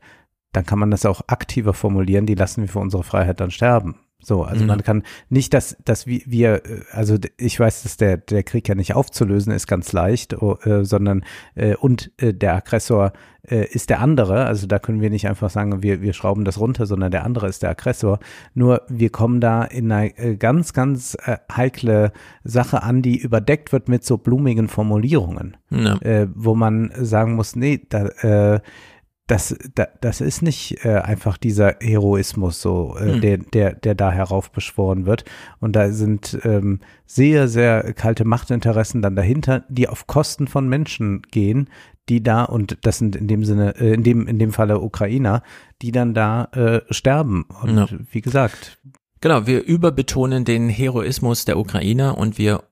dann 0.51 0.65
kann 0.65 0.79
man 0.79 0.91
das 0.91 1.05
auch 1.05 1.21
aktiver 1.27 1.73
formulieren, 1.73 2.25
die 2.25 2.35
lassen 2.35 2.61
wir 2.61 2.69
für 2.69 2.79
unsere 2.79 3.03
Freiheit 3.03 3.39
dann 3.39 3.51
sterben. 3.51 3.95
So, 4.21 4.43
also 4.43 4.63
Mhm. 4.63 4.67
man 4.67 4.83
kann 4.83 5.03
nicht, 5.29 5.53
dass, 5.53 5.77
dass 5.85 6.05
wir, 6.05 6.21
wir, 6.25 6.55
äh, 6.65 6.81
also 6.91 7.15
ich 7.37 7.57
weiß, 7.59 7.83
dass 7.83 7.95
der, 7.97 8.17
der 8.17 8.43
Krieg 8.43 8.67
ja 8.67 8.75
nicht 8.75 8.93
aufzulösen 8.93 9.53
ist 9.53 9.65
ganz 9.67 9.93
leicht, 9.93 10.33
oh, 10.41 10.57
äh, 10.65 10.83
sondern 10.83 11.23
äh, 11.55 11.75
und 11.75 12.11
äh, 12.17 12.33
der 12.33 12.55
Aggressor 12.55 13.13
äh, 13.43 13.65
ist 13.65 13.89
der 13.89 14.01
andere. 14.01 14.45
Also 14.45 14.67
da 14.67 14.77
können 14.77 14.99
wir 14.99 15.09
nicht 15.09 15.27
einfach 15.29 15.49
sagen, 15.49 15.81
wir, 15.83 16.01
wir 16.01 16.11
schrauben 16.11 16.43
das 16.43 16.59
runter, 16.59 16.85
sondern 16.85 17.11
der 17.11 17.23
andere 17.23 17.47
ist 17.47 17.63
der 17.63 17.69
Aggressor. 17.69 18.19
Nur 18.53 18.81
wir 18.89 19.09
kommen 19.09 19.39
da 19.39 19.63
in 19.63 19.89
eine 19.89 20.17
äh, 20.17 20.35
ganz, 20.35 20.73
ganz 20.73 21.15
äh, 21.23 21.37
heikle 21.55 22.11
Sache 22.43 22.83
an, 22.83 23.01
die 23.01 23.17
überdeckt 23.17 23.71
wird 23.71 23.87
mit 23.87 24.03
so 24.03 24.17
blumigen 24.17 24.67
Formulierungen, 24.67 25.55
Ja. 25.69 25.95
äh, 26.01 26.27
wo 26.35 26.55
man 26.55 26.91
sagen 26.93 27.35
muss, 27.35 27.55
nee, 27.55 27.79
da, 27.87 28.05
äh, 28.07 28.59
das, 29.29 29.55
da, 29.75 29.87
das 30.01 30.21
ist 30.21 30.41
nicht 30.41 30.83
äh, 30.83 30.95
einfach 30.97 31.37
dieser 31.37 31.75
Heroismus, 31.79 32.61
so 32.61 32.95
äh, 32.97 33.13
Hm. 33.13 33.21
der, 33.21 33.37
der, 33.37 33.73
der 33.75 33.95
da 33.95 34.11
heraufbeschworen 34.11 35.05
wird. 35.05 35.23
Und 35.59 35.75
da 35.75 35.91
sind 35.91 36.37
ähm, 36.43 36.79
sehr, 37.05 37.47
sehr 37.47 37.93
kalte 37.93 38.25
Machtinteressen 38.25 39.01
dann 39.01 39.15
dahinter, 39.15 39.63
die 39.69 39.87
auf 39.87 40.07
Kosten 40.07 40.47
von 40.47 40.67
Menschen 40.67 41.21
gehen, 41.31 41.69
die 42.09 42.23
da, 42.23 42.43
und 42.43 42.77
das 42.81 42.97
sind 42.97 43.15
in 43.15 43.27
dem 43.27 43.45
Sinne, 43.45 43.75
äh, 43.79 43.93
in 43.93 44.03
dem, 44.03 44.25
in 44.27 44.39
dem 44.39 44.51
Falle 44.51 44.79
Ukrainer, 44.79 45.43
die 45.81 45.91
dann 45.91 46.13
da 46.13 46.45
äh, 46.53 46.81
sterben. 46.93 47.45
Und 47.61 47.75
Ja. 47.77 47.87
wie 48.11 48.21
gesagt, 48.21 48.77
Genau, 49.21 49.45
wir 49.45 49.63
überbetonen 49.65 50.45
den 50.45 50.69
Heroismus 50.69 51.43
der 51.43 51.59
Ukrainer 51.59 52.17
und 52.17 52.37
wir 52.37 52.63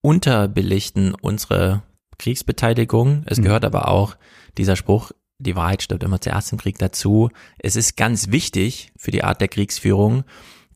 unterbelichten 0.00 1.14
unsere 1.20 1.82
Kriegsbeteiligung. 2.18 3.22
Es 3.26 3.38
Mhm. 3.38 3.42
gehört 3.44 3.64
aber 3.64 3.88
auch 3.88 4.16
dieser 4.58 4.76
Spruch, 4.76 5.12
die 5.42 5.56
Wahrheit 5.56 5.82
stirbt 5.82 6.02
immer 6.02 6.20
zuerst 6.20 6.52
im 6.52 6.58
Krieg 6.58 6.78
dazu. 6.78 7.30
Es 7.58 7.76
ist 7.76 7.96
ganz 7.96 8.30
wichtig 8.30 8.92
für 8.96 9.10
die 9.10 9.24
Art 9.24 9.40
der 9.40 9.48
Kriegsführung, 9.48 10.24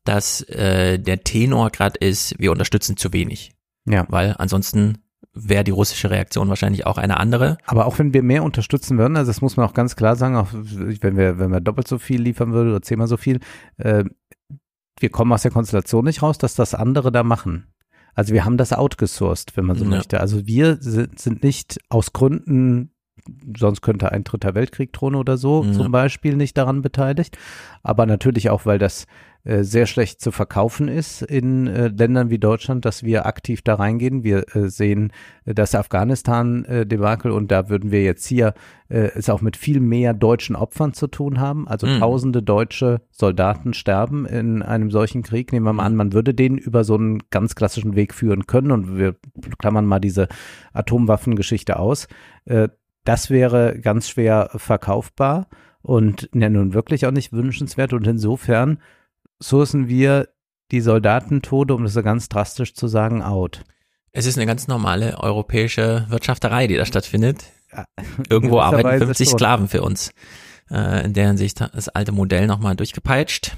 dass 0.04 0.42
äh, 0.42 0.98
der 0.98 1.24
Tenor 1.24 1.70
gerade 1.70 1.98
ist, 1.98 2.38
wir 2.38 2.52
unterstützen 2.52 2.96
zu 2.96 3.12
wenig. 3.12 3.52
Ja. 3.86 4.06
Weil 4.08 4.34
ansonsten 4.38 4.98
wäre 5.32 5.64
die 5.64 5.70
russische 5.70 6.10
Reaktion 6.10 6.48
wahrscheinlich 6.48 6.86
auch 6.86 6.96
eine 6.98 7.18
andere. 7.18 7.58
Aber 7.66 7.86
auch 7.86 7.98
wenn 7.98 8.14
wir 8.14 8.22
mehr 8.22 8.42
unterstützen 8.42 8.98
würden, 8.98 9.16
also 9.16 9.28
das 9.30 9.42
muss 9.42 9.56
man 9.56 9.66
auch 9.66 9.74
ganz 9.74 9.94
klar 9.96 10.16
sagen, 10.16 10.36
auch 10.36 10.48
wenn 10.52 11.16
wir, 11.16 11.38
wenn 11.38 11.50
wir 11.50 11.60
doppelt 11.60 11.86
so 11.88 11.98
viel 11.98 12.22
liefern 12.22 12.52
würden 12.52 12.70
oder 12.70 12.82
zehnmal 12.82 13.08
so 13.08 13.16
viel, 13.16 13.40
äh, 13.76 14.04
wir 14.98 15.10
kommen 15.10 15.32
aus 15.32 15.42
der 15.42 15.50
Konstellation 15.50 16.04
nicht 16.04 16.22
raus, 16.22 16.38
dass 16.38 16.54
das 16.54 16.74
andere 16.74 17.12
da 17.12 17.22
machen. 17.22 17.66
Also 18.14 18.32
wir 18.32 18.46
haben 18.46 18.56
das 18.56 18.72
outgesourced, 18.72 19.56
wenn 19.56 19.66
man 19.66 19.76
so 19.76 19.84
Ja. 19.84 19.90
möchte. 19.90 20.20
Also 20.20 20.46
wir 20.46 20.78
sind, 20.80 21.18
sind 21.18 21.42
nicht 21.42 21.78
aus 21.90 22.14
Gründen 22.14 22.92
sonst 23.56 23.80
könnte 23.82 24.12
ein 24.12 24.24
dritter 24.24 24.54
Weltkrieg 24.54 24.92
drohen 24.92 25.14
oder 25.14 25.36
so, 25.36 25.64
Ja. 25.64 25.72
zum 25.72 25.92
Beispiel 25.92 26.36
nicht 26.36 26.56
daran 26.56 26.82
beteiligt. 26.82 27.36
Aber 27.82 28.06
natürlich 28.06 28.50
auch, 28.50 28.66
weil 28.66 28.78
das 28.78 29.06
äh, 29.44 29.62
sehr 29.62 29.86
schlecht 29.86 30.20
zu 30.20 30.32
verkaufen 30.32 30.88
ist 30.88 31.22
in 31.22 31.68
äh, 31.68 31.86
Ländern 31.88 32.30
wie 32.30 32.38
Deutschland, 32.38 32.84
dass 32.84 33.04
wir 33.04 33.26
aktiv 33.26 33.62
da 33.62 33.76
reingehen. 33.76 34.24
Wir 34.24 34.44
äh, 34.56 34.68
sehen 34.68 35.12
äh, 35.44 35.54
das 35.54 35.76
Afghanistan-Debakel 35.76 37.30
und 37.30 37.50
da 37.52 37.68
würden 37.68 37.92
wir 37.92 38.02
jetzt 38.02 38.26
hier 38.26 38.54
äh, 38.88 39.10
es 39.14 39.30
auch 39.30 39.40
mit 39.42 39.56
viel 39.56 39.78
mehr 39.78 40.14
deutschen 40.14 40.56
Opfern 40.56 40.94
zu 40.94 41.06
tun 41.06 41.38
haben. 41.38 41.68
Also 41.68 41.86
Mhm. 41.86 42.00
tausende 42.00 42.42
deutsche 42.42 43.02
Soldaten 43.12 43.72
sterben 43.72 44.26
in 44.26 44.62
einem 44.62 44.90
solchen 44.90 45.22
Krieg. 45.22 45.52
Nehmen 45.52 45.66
wir 45.66 45.72
mal 45.72 45.84
an, 45.84 45.94
man 45.94 46.12
würde 46.12 46.34
den 46.34 46.58
über 46.58 46.82
so 46.82 46.94
einen 46.96 47.20
ganz 47.30 47.54
klassischen 47.54 47.94
Weg 47.94 48.14
führen 48.14 48.46
können 48.46 48.72
und 48.72 48.98
wir 48.98 49.14
klammern 49.58 49.86
mal 49.86 50.00
diese 50.00 50.26
Atomwaffengeschichte 50.72 51.78
aus. 51.78 52.08
Das 53.06 53.30
wäre 53.30 53.78
ganz 53.80 54.08
schwer 54.08 54.50
verkaufbar 54.56 55.46
und 55.80 56.28
ja 56.34 56.50
nun 56.50 56.74
wirklich 56.74 57.06
auch 57.06 57.12
nicht 57.12 57.32
wünschenswert 57.32 57.92
und 57.92 58.06
insofern 58.06 58.80
sourcen 59.38 59.88
wir 59.88 60.28
die 60.72 60.80
Soldatentode, 60.80 61.72
um 61.74 61.84
das 61.84 61.92
so 61.92 62.02
ganz 62.02 62.28
drastisch 62.28 62.74
zu 62.74 62.88
sagen, 62.88 63.22
out. 63.22 63.62
Es 64.10 64.26
ist 64.26 64.36
eine 64.36 64.46
ganz 64.46 64.66
normale 64.66 65.18
europäische 65.20 66.06
Wirtschafterei, 66.08 66.66
die 66.66 66.76
da 66.76 66.84
stattfindet. 66.84 67.44
Irgendwo 68.28 68.58
arbeiten 68.60 68.82
gewisserweise 68.82 69.06
50 69.06 69.28
schon. 69.28 69.38
Sklaven 69.38 69.68
für 69.68 69.82
uns. 69.82 70.10
Äh, 70.68 71.04
in 71.04 71.12
deren 71.12 71.36
Sicht 71.36 71.60
das 71.60 71.88
alte 71.88 72.10
Modell 72.10 72.48
nochmal 72.48 72.74
durchgepeitscht. 72.74 73.56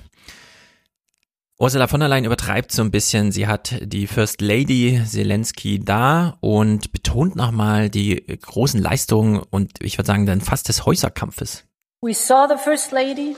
Ursula 1.61 1.89
von 1.89 1.99
der 1.99 2.09
Leyen 2.09 2.25
übertreibt 2.25 2.71
so 2.71 2.83
ein 2.83 2.93
bisschen. 2.93 3.33
Sie 3.33 3.49
hat 3.49 3.75
die 3.81 4.07
First 4.07 4.41
Lady 4.41 5.03
Zelensky 5.05 5.81
da 5.81 6.37
und 6.41 6.93
betont 6.93 7.35
nochmal 7.35 7.91
die 7.91 8.25
großen 8.41 8.81
Leistungen 8.81 9.43
und 9.51 9.83
ich 9.83 9.99
würde 9.99 10.07
sagen 10.07 10.25
dann 10.25 10.41
fast 10.41 10.69
des 10.69 10.87
Häuserkampfes. 10.87 11.65
We 12.01 12.15
saw 12.15 12.47
the 12.49 12.63
First 12.63 12.93
Lady 12.93 13.37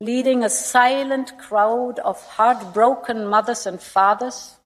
leading 0.00 0.44
a 0.44 0.48
silent 0.48 1.36
crowd 1.38 2.00
of 2.00 2.38
heartbroken 2.38 3.26
mothers 3.26 3.66
and 3.66 3.78
fathers 3.78 4.58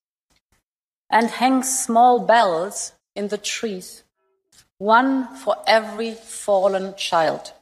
and 1.09 1.41
hang 1.41 1.65
small 1.65 2.24
bells 2.24 2.95
in 3.15 3.28
the 3.28 3.39
trees, 3.39 4.05
one 4.78 5.27
for 5.43 5.57
every 5.66 6.15
fallen 6.24 6.95
child. 6.97 7.56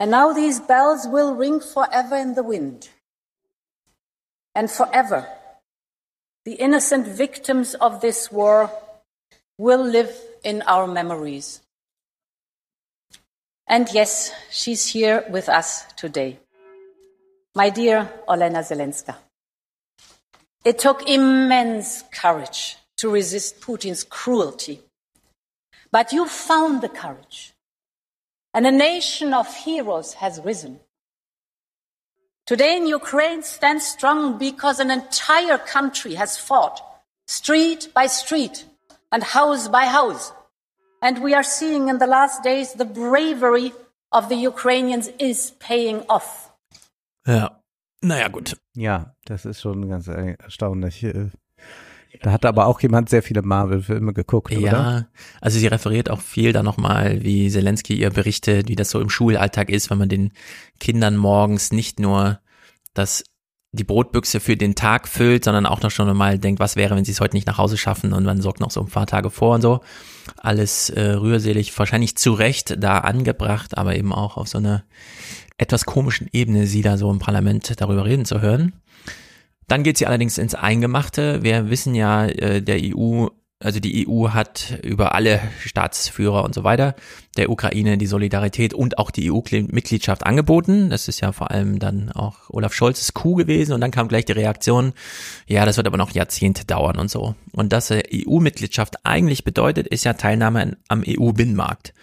And 0.00 0.10
now 0.10 0.32
these 0.32 0.60
bells 0.60 1.06
will 1.06 1.34
ring 1.34 1.60
forever 1.60 2.16
in 2.16 2.34
the 2.34 2.42
wind. 2.42 2.88
And 4.54 4.70
forever, 4.70 5.28
the 6.44 6.54
innocent 6.54 7.06
victims 7.06 7.74
of 7.74 8.00
this 8.00 8.30
war 8.30 8.70
will 9.56 9.82
live 9.82 10.14
in 10.42 10.62
our 10.62 10.86
memories. 10.86 11.62
And 13.66 13.88
yes, 13.92 14.32
she's 14.50 14.86
here 14.86 15.24
with 15.30 15.48
us 15.48 15.84
today. 15.94 16.38
My 17.54 17.70
dear 17.70 18.10
Olena 18.28 18.62
Zelenska, 18.62 19.16
it 20.64 20.78
took 20.78 21.08
immense 21.08 22.02
courage 22.12 22.76
to 22.96 23.10
resist 23.10 23.60
Putin's 23.60 24.04
cruelty. 24.04 24.80
But 25.90 26.12
you 26.12 26.26
found 26.26 26.82
the 26.82 26.88
courage. 26.88 27.53
And 28.54 28.66
a 28.66 28.70
nation 28.70 29.34
of 29.34 29.52
heroes 29.52 30.14
has 30.14 30.40
risen. 30.40 30.78
Today 32.46 32.76
in 32.76 32.86
Ukraine 32.86 33.42
stands 33.42 33.84
strong 33.84 34.38
because 34.38 34.78
an 34.78 34.90
entire 34.90 35.58
country 35.58 36.14
has 36.14 36.36
fought, 36.36 36.80
street 37.26 37.88
by 37.94 38.06
street 38.06 38.64
and 39.10 39.22
house 39.24 39.66
by 39.68 39.86
house. 39.86 40.32
And 41.02 41.22
we 41.22 41.34
are 41.34 41.42
seeing 41.42 41.88
in 41.88 41.98
the 41.98 42.06
last 42.06 42.42
days 42.44 42.74
the 42.74 42.84
bravery 42.84 43.72
of 44.12 44.28
the 44.28 44.36
Ukrainians 44.36 45.08
is 45.18 45.52
paying 45.58 46.04
off. 46.08 46.52
Ja, 47.26 47.60
naja 48.02 48.28
gut. 48.28 48.56
Ja, 48.76 49.14
das 49.24 49.44
ist 49.46 49.60
schon 49.62 49.88
ganz 49.88 50.06
er- 50.06 50.38
erstaunlich. 50.40 51.02
Da 52.24 52.32
hat 52.32 52.46
aber 52.46 52.66
auch 52.66 52.80
jemand 52.80 53.10
sehr 53.10 53.22
viele 53.22 53.42
Marvel-Filme 53.42 54.14
geguckt, 54.14 54.50
oder? 54.56 54.62
Ja, 54.62 55.06
also 55.42 55.58
sie 55.58 55.66
referiert 55.66 56.08
auch 56.08 56.22
viel 56.22 56.54
da 56.54 56.62
nochmal, 56.62 57.22
wie 57.22 57.50
Zelensky 57.50 58.00
ihr 58.00 58.08
berichtet, 58.08 58.66
wie 58.66 58.76
das 58.76 58.88
so 58.88 58.98
im 58.98 59.10
Schulalltag 59.10 59.68
ist, 59.68 59.90
wenn 59.90 59.98
man 59.98 60.08
den 60.08 60.32
Kindern 60.80 61.18
morgens 61.18 61.70
nicht 61.70 62.00
nur 62.00 62.40
das 62.94 63.24
die 63.72 63.84
Brotbüchse 63.84 64.40
für 64.40 64.56
den 64.56 64.74
Tag 64.74 65.06
füllt, 65.06 65.44
sondern 65.44 65.66
auch 65.66 65.82
noch 65.82 65.90
schon 65.90 66.16
mal 66.16 66.38
denkt, 66.38 66.60
was 66.60 66.76
wäre, 66.76 66.96
wenn 66.96 67.04
sie 67.04 67.12
es 67.12 67.20
heute 67.20 67.36
nicht 67.36 67.46
nach 67.46 67.58
Hause 67.58 67.76
schaffen 67.76 68.14
und 68.14 68.24
man 68.24 68.40
sorgt 68.40 68.60
noch 68.60 68.70
so 68.70 68.80
ein 68.80 68.86
paar 68.86 69.06
Tage 69.06 69.28
vor 69.28 69.56
und 69.56 69.60
so. 69.60 69.80
Alles 70.38 70.88
äh, 70.88 71.10
rührselig, 71.10 71.78
wahrscheinlich 71.78 72.16
zu 72.16 72.32
Recht 72.32 72.82
da 72.82 73.00
angebracht, 73.00 73.76
aber 73.76 73.96
eben 73.96 74.14
auch 74.14 74.38
auf 74.38 74.48
so 74.48 74.56
einer 74.56 74.84
etwas 75.58 75.84
komischen 75.84 76.30
Ebene, 76.32 76.66
sie 76.66 76.80
da 76.80 76.96
so 76.96 77.10
im 77.10 77.18
Parlament 77.18 77.78
darüber 77.78 78.06
reden 78.06 78.24
zu 78.24 78.40
hören. 78.40 78.72
Dann 79.68 79.82
geht 79.82 79.98
sie 79.98 80.06
allerdings 80.06 80.38
ins 80.38 80.54
Eingemachte. 80.54 81.42
Wir 81.42 81.70
wissen 81.70 81.94
ja, 81.94 82.26
äh, 82.26 82.60
der 82.62 82.78
EU, 82.82 83.28
also 83.60 83.80
die 83.80 84.06
EU 84.06 84.30
hat 84.30 84.78
über 84.82 85.14
alle 85.14 85.40
Staatsführer 85.60 86.44
und 86.44 86.54
so 86.54 86.64
weiter 86.64 86.94
der 87.36 87.50
Ukraine 87.50 87.98
die 87.98 88.06
Solidarität 88.06 88.74
und 88.74 88.98
auch 88.98 89.10
die 89.10 89.30
EU-Mitgliedschaft 89.30 90.24
angeboten. 90.24 90.90
Das 90.90 91.08
ist 91.08 91.20
ja 91.20 91.32
vor 91.32 91.50
allem 91.50 91.78
dann 91.78 92.10
auch 92.12 92.36
Olaf 92.48 92.74
Scholzes 92.74 93.14
Coup 93.14 93.36
gewesen 93.36 93.72
und 93.72 93.80
dann 93.80 93.90
kam 93.90 94.08
gleich 94.08 94.24
die 94.24 94.32
Reaktion, 94.32 94.92
ja, 95.46 95.64
das 95.66 95.76
wird 95.76 95.86
aber 95.86 95.96
noch 95.96 96.12
Jahrzehnte 96.12 96.64
dauern 96.64 96.98
und 96.98 97.10
so. 97.10 97.34
Und 97.52 97.72
dass 97.72 97.90
äh, 97.90 98.02
EU-Mitgliedschaft 98.12 99.04
eigentlich 99.04 99.44
bedeutet, 99.44 99.86
ist 99.88 100.04
ja 100.04 100.12
Teilnahme 100.12 100.76
am 100.88 101.02
EU-Binnenmarkt. 101.06 101.94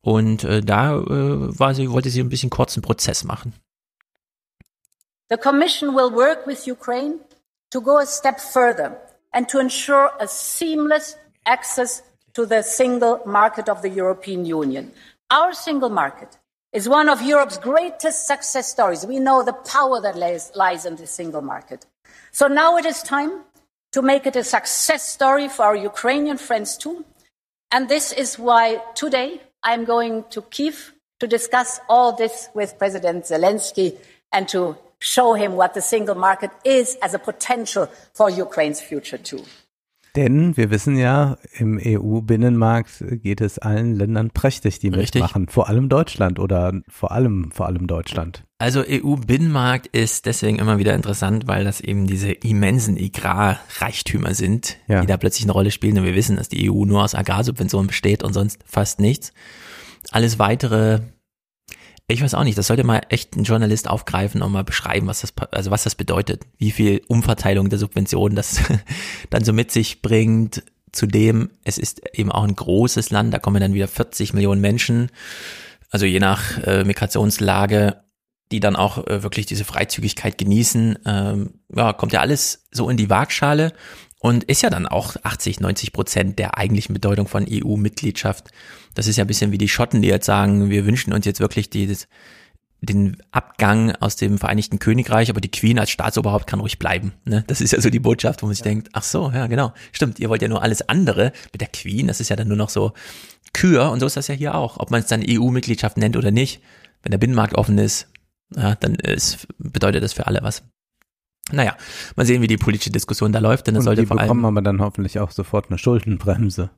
Und 0.00 0.44
äh, 0.44 0.62
da 0.62 0.96
äh, 0.96 1.58
war 1.58 1.74
sie, 1.74 1.90
wollte 1.90 2.10
sie 2.10 2.20
ein 2.20 2.28
bisschen 2.28 2.50
kurzen 2.50 2.82
Prozess 2.82 3.24
machen. 3.24 3.52
The 5.30 5.36
Commission 5.36 5.92
will 5.94 6.10
work 6.10 6.46
with 6.46 6.66
Ukraine 6.66 7.20
to 7.70 7.80
go 7.80 7.98
a 7.98 8.06
step 8.06 8.40
further 8.40 8.96
and 9.32 9.48
to 9.50 9.60
ensure 9.60 10.10
a 10.18 10.26
seamless 10.26 11.16
access 11.44 12.02
to 12.32 12.46
the 12.46 12.62
single 12.62 13.20
market 13.26 13.68
of 13.68 13.82
the 13.82 13.90
European 13.90 14.46
Union. 14.46 14.92
Our 15.30 15.52
single 15.52 15.90
market 15.90 16.38
is 16.72 16.88
one 16.88 17.08
of 17.10 17.20
Europe's 17.20 17.58
greatest 17.58 18.26
success 18.26 18.70
stories. 18.70 19.04
We 19.04 19.18
know 19.18 19.42
the 19.42 19.52
power 19.52 20.00
that 20.00 20.16
lies, 20.16 20.50
lies 20.54 20.86
in 20.86 20.96
the 20.96 21.06
single 21.06 21.42
market. 21.42 21.84
So 22.32 22.46
now 22.46 22.76
it 22.76 22.86
is 22.86 23.02
time 23.02 23.44
to 23.92 24.00
make 24.00 24.26
it 24.26 24.36
a 24.36 24.44
success 24.44 25.06
story 25.06 25.48
for 25.48 25.64
our 25.64 25.76
Ukrainian 25.76 26.38
friends 26.38 26.76
too. 26.76 27.04
And 27.70 27.88
this 27.88 28.12
is 28.12 28.38
why 28.38 28.80
today 28.94 29.42
I'm 29.62 29.84
going 29.84 30.24
to 30.30 30.40
Kiev 30.42 30.94
to 31.20 31.26
discuss 31.26 31.80
all 31.88 32.12
this 32.12 32.48
with 32.54 32.78
President 32.78 33.24
Zelensky 33.24 33.98
and 34.32 34.48
to 34.48 34.76
show 35.00 35.34
him 35.34 35.52
what 35.56 35.72
the 35.74 35.80
single 35.80 36.14
market 36.14 36.50
is 36.64 36.96
as 37.00 37.14
a 37.14 37.18
potential 37.18 37.88
for 38.12 38.28
Ukraine's 38.30 38.80
future 38.80 39.22
too. 39.22 39.40
Denn 40.16 40.56
wir 40.56 40.70
wissen 40.70 40.96
ja, 40.96 41.36
im 41.52 41.78
EU-Binnenmarkt 41.80 43.04
geht 43.22 43.40
es 43.40 43.58
allen 43.58 43.94
Ländern 43.94 44.30
prächtig, 44.30 44.80
die 44.80 44.88
Richtig. 44.88 45.22
mitmachen. 45.22 45.48
Vor 45.48 45.68
allem 45.68 45.88
Deutschland 45.88 46.40
oder 46.40 46.72
vor 46.88 47.12
allem, 47.12 47.52
vor 47.52 47.66
allem 47.66 47.86
Deutschland. 47.86 48.42
Also 48.58 48.82
EU-Binnenmarkt 48.88 49.86
ist 49.88 50.26
deswegen 50.26 50.58
immer 50.58 50.78
wieder 50.78 50.94
interessant, 50.94 51.46
weil 51.46 51.62
das 51.64 51.80
eben 51.80 52.06
diese 52.08 52.32
immensen 52.32 52.96
Agrarreichtümer 52.98 54.34
sind, 54.34 54.78
Ja. 54.88 55.02
die 55.02 55.06
da 55.06 55.16
plötzlich 55.18 55.44
eine 55.44 55.52
Rolle 55.52 55.70
spielen. 55.70 55.98
Und 55.98 56.04
wir 56.04 56.14
wissen, 56.16 56.36
dass 56.36 56.48
die 56.48 56.68
EU 56.68 56.84
nur 56.84 57.04
aus 57.04 57.14
Agrarsubventionen 57.14 57.86
besteht 57.86 58.24
und 58.24 58.32
sonst 58.32 58.58
fast 58.66 58.98
nichts. 59.00 59.32
Alles 60.10 60.38
weitere, 60.40 61.00
ich 62.10 62.22
weiß 62.22 62.34
auch 62.34 62.44
nicht, 62.44 62.56
das 62.56 62.66
sollte 62.66 62.84
mal 62.84 63.02
echt 63.10 63.36
ein 63.36 63.44
Journalist 63.44 63.88
aufgreifen 63.88 64.40
und 64.40 64.50
mal 64.50 64.64
beschreiben, 64.64 65.06
was 65.06 65.20
das, 65.20 65.34
also 65.50 65.70
was 65.70 65.84
das 65.84 65.94
bedeutet, 65.94 66.46
wie 66.56 66.70
viel 66.70 67.02
Umverteilung 67.06 67.68
der 67.68 67.78
Subventionen 67.78 68.34
das 68.34 68.60
dann 69.30 69.44
so 69.44 69.52
mit 69.52 69.70
sich 69.70 70.00
bringt. 70.00 70.62
Zudem, 70.90 71.50
es 71.64 71.76
ist 71.76 72.00
eben 72.14 72.32
auch 72.32 72.44
ein 72.44 72.56
großes 72.56 73.10
Land, 73.10 73.34
da 73.34 73.38
kommen 73.38 73.60
dann 73.60 73.74
wieder 73.74 73.88
40 73.88 74.32
Millionen 74.32 74.62
Menschen, 74.62 75.10
also 75.90 76.06
je 76.06 76.18
nach 76.18 76.58
äh, 76.66 76.82
Migrationslage, 76.82 78.02
die 78.50 78.60
dann 78.60 78.74
auch 78.74 79.06
äh, 79.06 79.22
wirklich 79.22 79.44
diese 79.44 79.66
Freizügigkeit 79.66 80.38
genießen. 80.38 80.98
Ähm, 81.04 81.60
ja, 81.74 81.92
kommt 81.92 82.14
ja 82.14 82.20
alles 82.20 82.66
so 82.70 82.88
in 82.88 82.96
die 82.96 83.10
Waagschale 83.10 83.74
und 84.18 84.44
ist 84.44 84.62
ja 84.62 84.70
dann 84.70 84.86
auch 84.86 85.16
80, 85.22 85.60
90 85.60 85.92
Prozent 85.92 86.38
der 86.38 86.56
eigentlichen 86.56 86.94
Bedeutung 86.94 87.28
von 87.28 87.46
EU-Mitgliedschaft. 87.48 88.48
Das 88.98 89.06
ist 89.06 89.16
ja 89.16 89.22
ein 89.22 89.28
bisschen 89.28 89.52
wie 89.52 89.58
die 89.58 89.68
Schotten, 89.68 90.02
die 90.02 90.08
jetzt 90.08 90.26
sagen, 90.26 90.70
wir 90.70 90.84
wünschen 90.84 91.12
uns 91.12 91.24
jetzt 91.24 91.38
wirklich 91.38 91.70
dieses, 91.70 92.08
den 92.80 93.16
Abgang 93.30 93.94
aus 94.00 94.16
dem 94.16 94.38
Vereinigten 94.38 94.80
Königreich, 94.80 95.30
aber 95.30 95.40
die 95.40 95.52
Queen 95.52 95.78
als 95.78 95.90
Staatsoberhaupt 95.90 96.48
kann 96.48 96.58
ruhig 96.58 96.80
bleiben. 96.80 97.12
Ne? 97.24 97.44
Das 97.46 97.60
ist 97.60 97.70
ja 97.70 97.80
so 97.80 97.90
die 97.90 98.00
Botschaft, 98.00 98.42
wo 98.42 98.46
man 98.46 98.56
sich 98.56 98.64
denkt, 98.64 98.88
ach 98.94 99.04
so, 99.04 99.30
ja 99.32 99.46
genau, 99.46 99.72
stimmt, 99.92 100.18
ihr 100.18 100.28
wollt 100.28 100.42
ja 100.42 100.48
nur 100.48 100.62
alles 100.62 100.88
andere 100.88 101.30
mit 101.52 101.60
der 101.60 101.68
Queen, 101.68 102.08
das 102.08 102.18
ist 102.18 102.28
ja 102.28 102.34
dann 102.34 102.48
nur 102.48 102.56
noch 102.56 102.70
so 102.70 102.92
Kür 103.52 103.92
und 103.92 104.00
so 104.00 104.06
ist 104.06 104.16
das 104.16 104.26
ja 104.26 104.34
hier 104.34 104.56
auch, 104.56 104.78
ob 104.80 104.90
man 104.90 104.98
es 104.98 105.06
dann 105.06 105.22
EU-Mitgliedschaft 105.24 105.96
nennt 105.96 106.16
oder 106.16 106.32
nicht. 106.32 106.60
Wenn 107.04 107.12
der 107.12 107.18
Binnenmarkt 107.18 107.54
offen 107.54 107.78
ist, 107.78 108.08
ja, 108.56 108.74
dann 108.74 108.96
ist, 108.96 109.46
bedeutet 109.58 110.02
das 110.02 110.12
für 110.12 110.26
alle 110.26 110.40
was. 110.42 110.64
Naja, 111.52 111.76
mal 112.16 112.26
sehen, 112.26 112.42
wie 112.42 112.48
die 112.48 112.56
politische 112.56 112.90
Diskussion 112.90 113.30
da 113.30 113.38
läuft, 113.38 113.68
denn 113.68 113.76
Und 113.76 113.82
sollte 113.82 114.04
vor 114.08 114.18
allem 114.18 114.26
bekommen 114.26 114.44
aber 114.44 114.60
dann 114.60 114.80
hoffentlich 114.80 115.20
auch 115.20 115.30
sofort 115.30 115.68
eine 115.68 115.78
Schuldenbremse. 115.78 116.70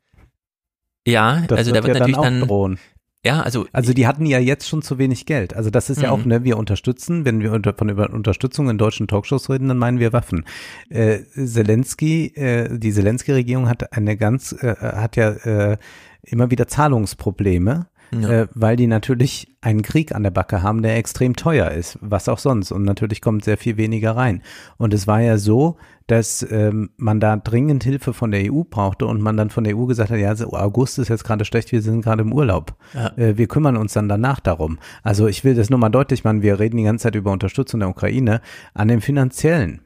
Ja, 1.10 1.42
Das 1.48 1.58
also 1.58 1.74
wird 1.74 1.84
da 1.84 1.88
wird 1.88 1.96
ja 1.96 2.00
natürlich 2.00 2.16
dann 2.16 2.24
auch 2.24 2.40
dann 2.40 2.48
drohen. 2.48 2.78
Ja, 3.22 3.42
also 3.42 3.66
Also 3.72 3.92
die 3.92 4.06
hatten 4.06 4.24
ja 4.24 4.38
jetzt 4.38 4.66
schon 4.66 4.80
zu 4.80 4.96
wenig 4.96 5.26
Geld. 5.26 5.54
Also 5.54 5.68
das 5.68 5.90
ist 5.90 6.00
ja 6.00 6.10
auch, 6.10 6.24
Mhm. 6.24 6.28
ne, 6.28 6.44
wir 6.44 6.56
unterstützen, 6.56 7.26
wenn 7.26 7.40
wir 7.42 7.52
unter, 7.52 7.74
von 7.74 7.90
über 7.90 8.08
Unterstützung 8.10 8.70
in 8.70 8.78
deutschen 8.78 9.08
Talkshows 9.08 9.50
reden, 9.50 9.68
dann 9.68 9.76
meinen 9.76 9.98
wir 9.98 10.14
Waffen. 10.14 10.46
Äh, 10.88 11.18
Zelensky, 11.34 12.28
äh, 12.34 12.78
die 12.78 12.92
Zelensky-Regierung 12.92 13.68
hat 13.68 13.92
eine 13.92 14.16
ganz, 14.16 14.52
äh, 14.62 14.74
hat 14.80 15.16
ja 15.16 15.32
äh, 15.32 15.76
immer 16.22 16.50
wieder 16.50 16.66
Zahlungsprobleme. 16.66 17.88
Ja. 18.12 18.28
Äh, 18.28 18.48
weil 18.54 18.76
die 18.76 18.86
natürlich 18.86 19.54
einen 19.60 19.82
Krieg 19.82 20.14
an 20.14 20.22
der 20.22 20.30
Backe 20.30 20.62
haben, 20.62 20.82
der 20.82 20.96
extrem 20.96 21.36
teuer 21.36 21.70
ist, 21.70 21.98
was 22.00 22.28
auch 22.28 22.38
sonst. 22.38 22.72
Und 22.72 22.82
natürlich 22.82 23.20
kommt 23.20 23.44
sehr 23.44 23.56
viel 23.56 23.76
weniger 23.76 24.16
rein. 24.16 24.42
Und 24.78 24.94
es 24.94 25.06
war 25.06 25.20
ja 25.20 25.38
so, 25.38 25.76
dass 26.06 26.44
ähm, 26.50 26.90
man 26.96 27.20
da 27.20 27.36
dringend 27.36 27.84
Hilfe 27.84 28.12
von 28.12 28.32
der 28.32 28.52
EU 28.52 28.62
brauchte 28.68 29.06
und 29.06 29.20
man 29.20 29.36
dann 29.36 29.50
von 29.50 29.62
der 29.62 29.76
EU 29.76 29.86
gesagt 29.86 30.10
hat, 30.10 30.18
ja, 30.18 30.32
August 30.32 30.98
ist 30.98 31.08
jetzt 31.08 31.22
gerade 31.22 31.44
schlecht, 31.44 31.70
wir 31.70 31.82
sind 31.82 32.02
gerade 32.02 32.22
im 32.22 32.32
Urlaub. 32.32 32.74
Ja. 32.94 33.16
Äh, 33.16 33.38
wir 33.38 33.46
kümmern 33.46 33.76
uns 33.76 33.92
dann 33.92 34.08
danach 34.08 34.40
darum. 34.40 34.80
Also 35.04 35.28
ich 35.28 35.44
will 35.44 35.54
das 35.54 35.70
nur 35.70 35.78
mal 35.78 35.88
deutlich 35.88 36.24
machen, 36.24 36.42
wir 36.42 36.58
reden 36.58 36.78
die 36.78 36.82
ganze 36.84 37.04
Zeit 37.04 37.14
über 37.14 37.30
Unterstützung 37.30 37.78
der 37.78 37.90
Ukraine. 37.90 38.40
An 38.74 38.88
dem 38.88 39.00
finanziellen 39.00 39.82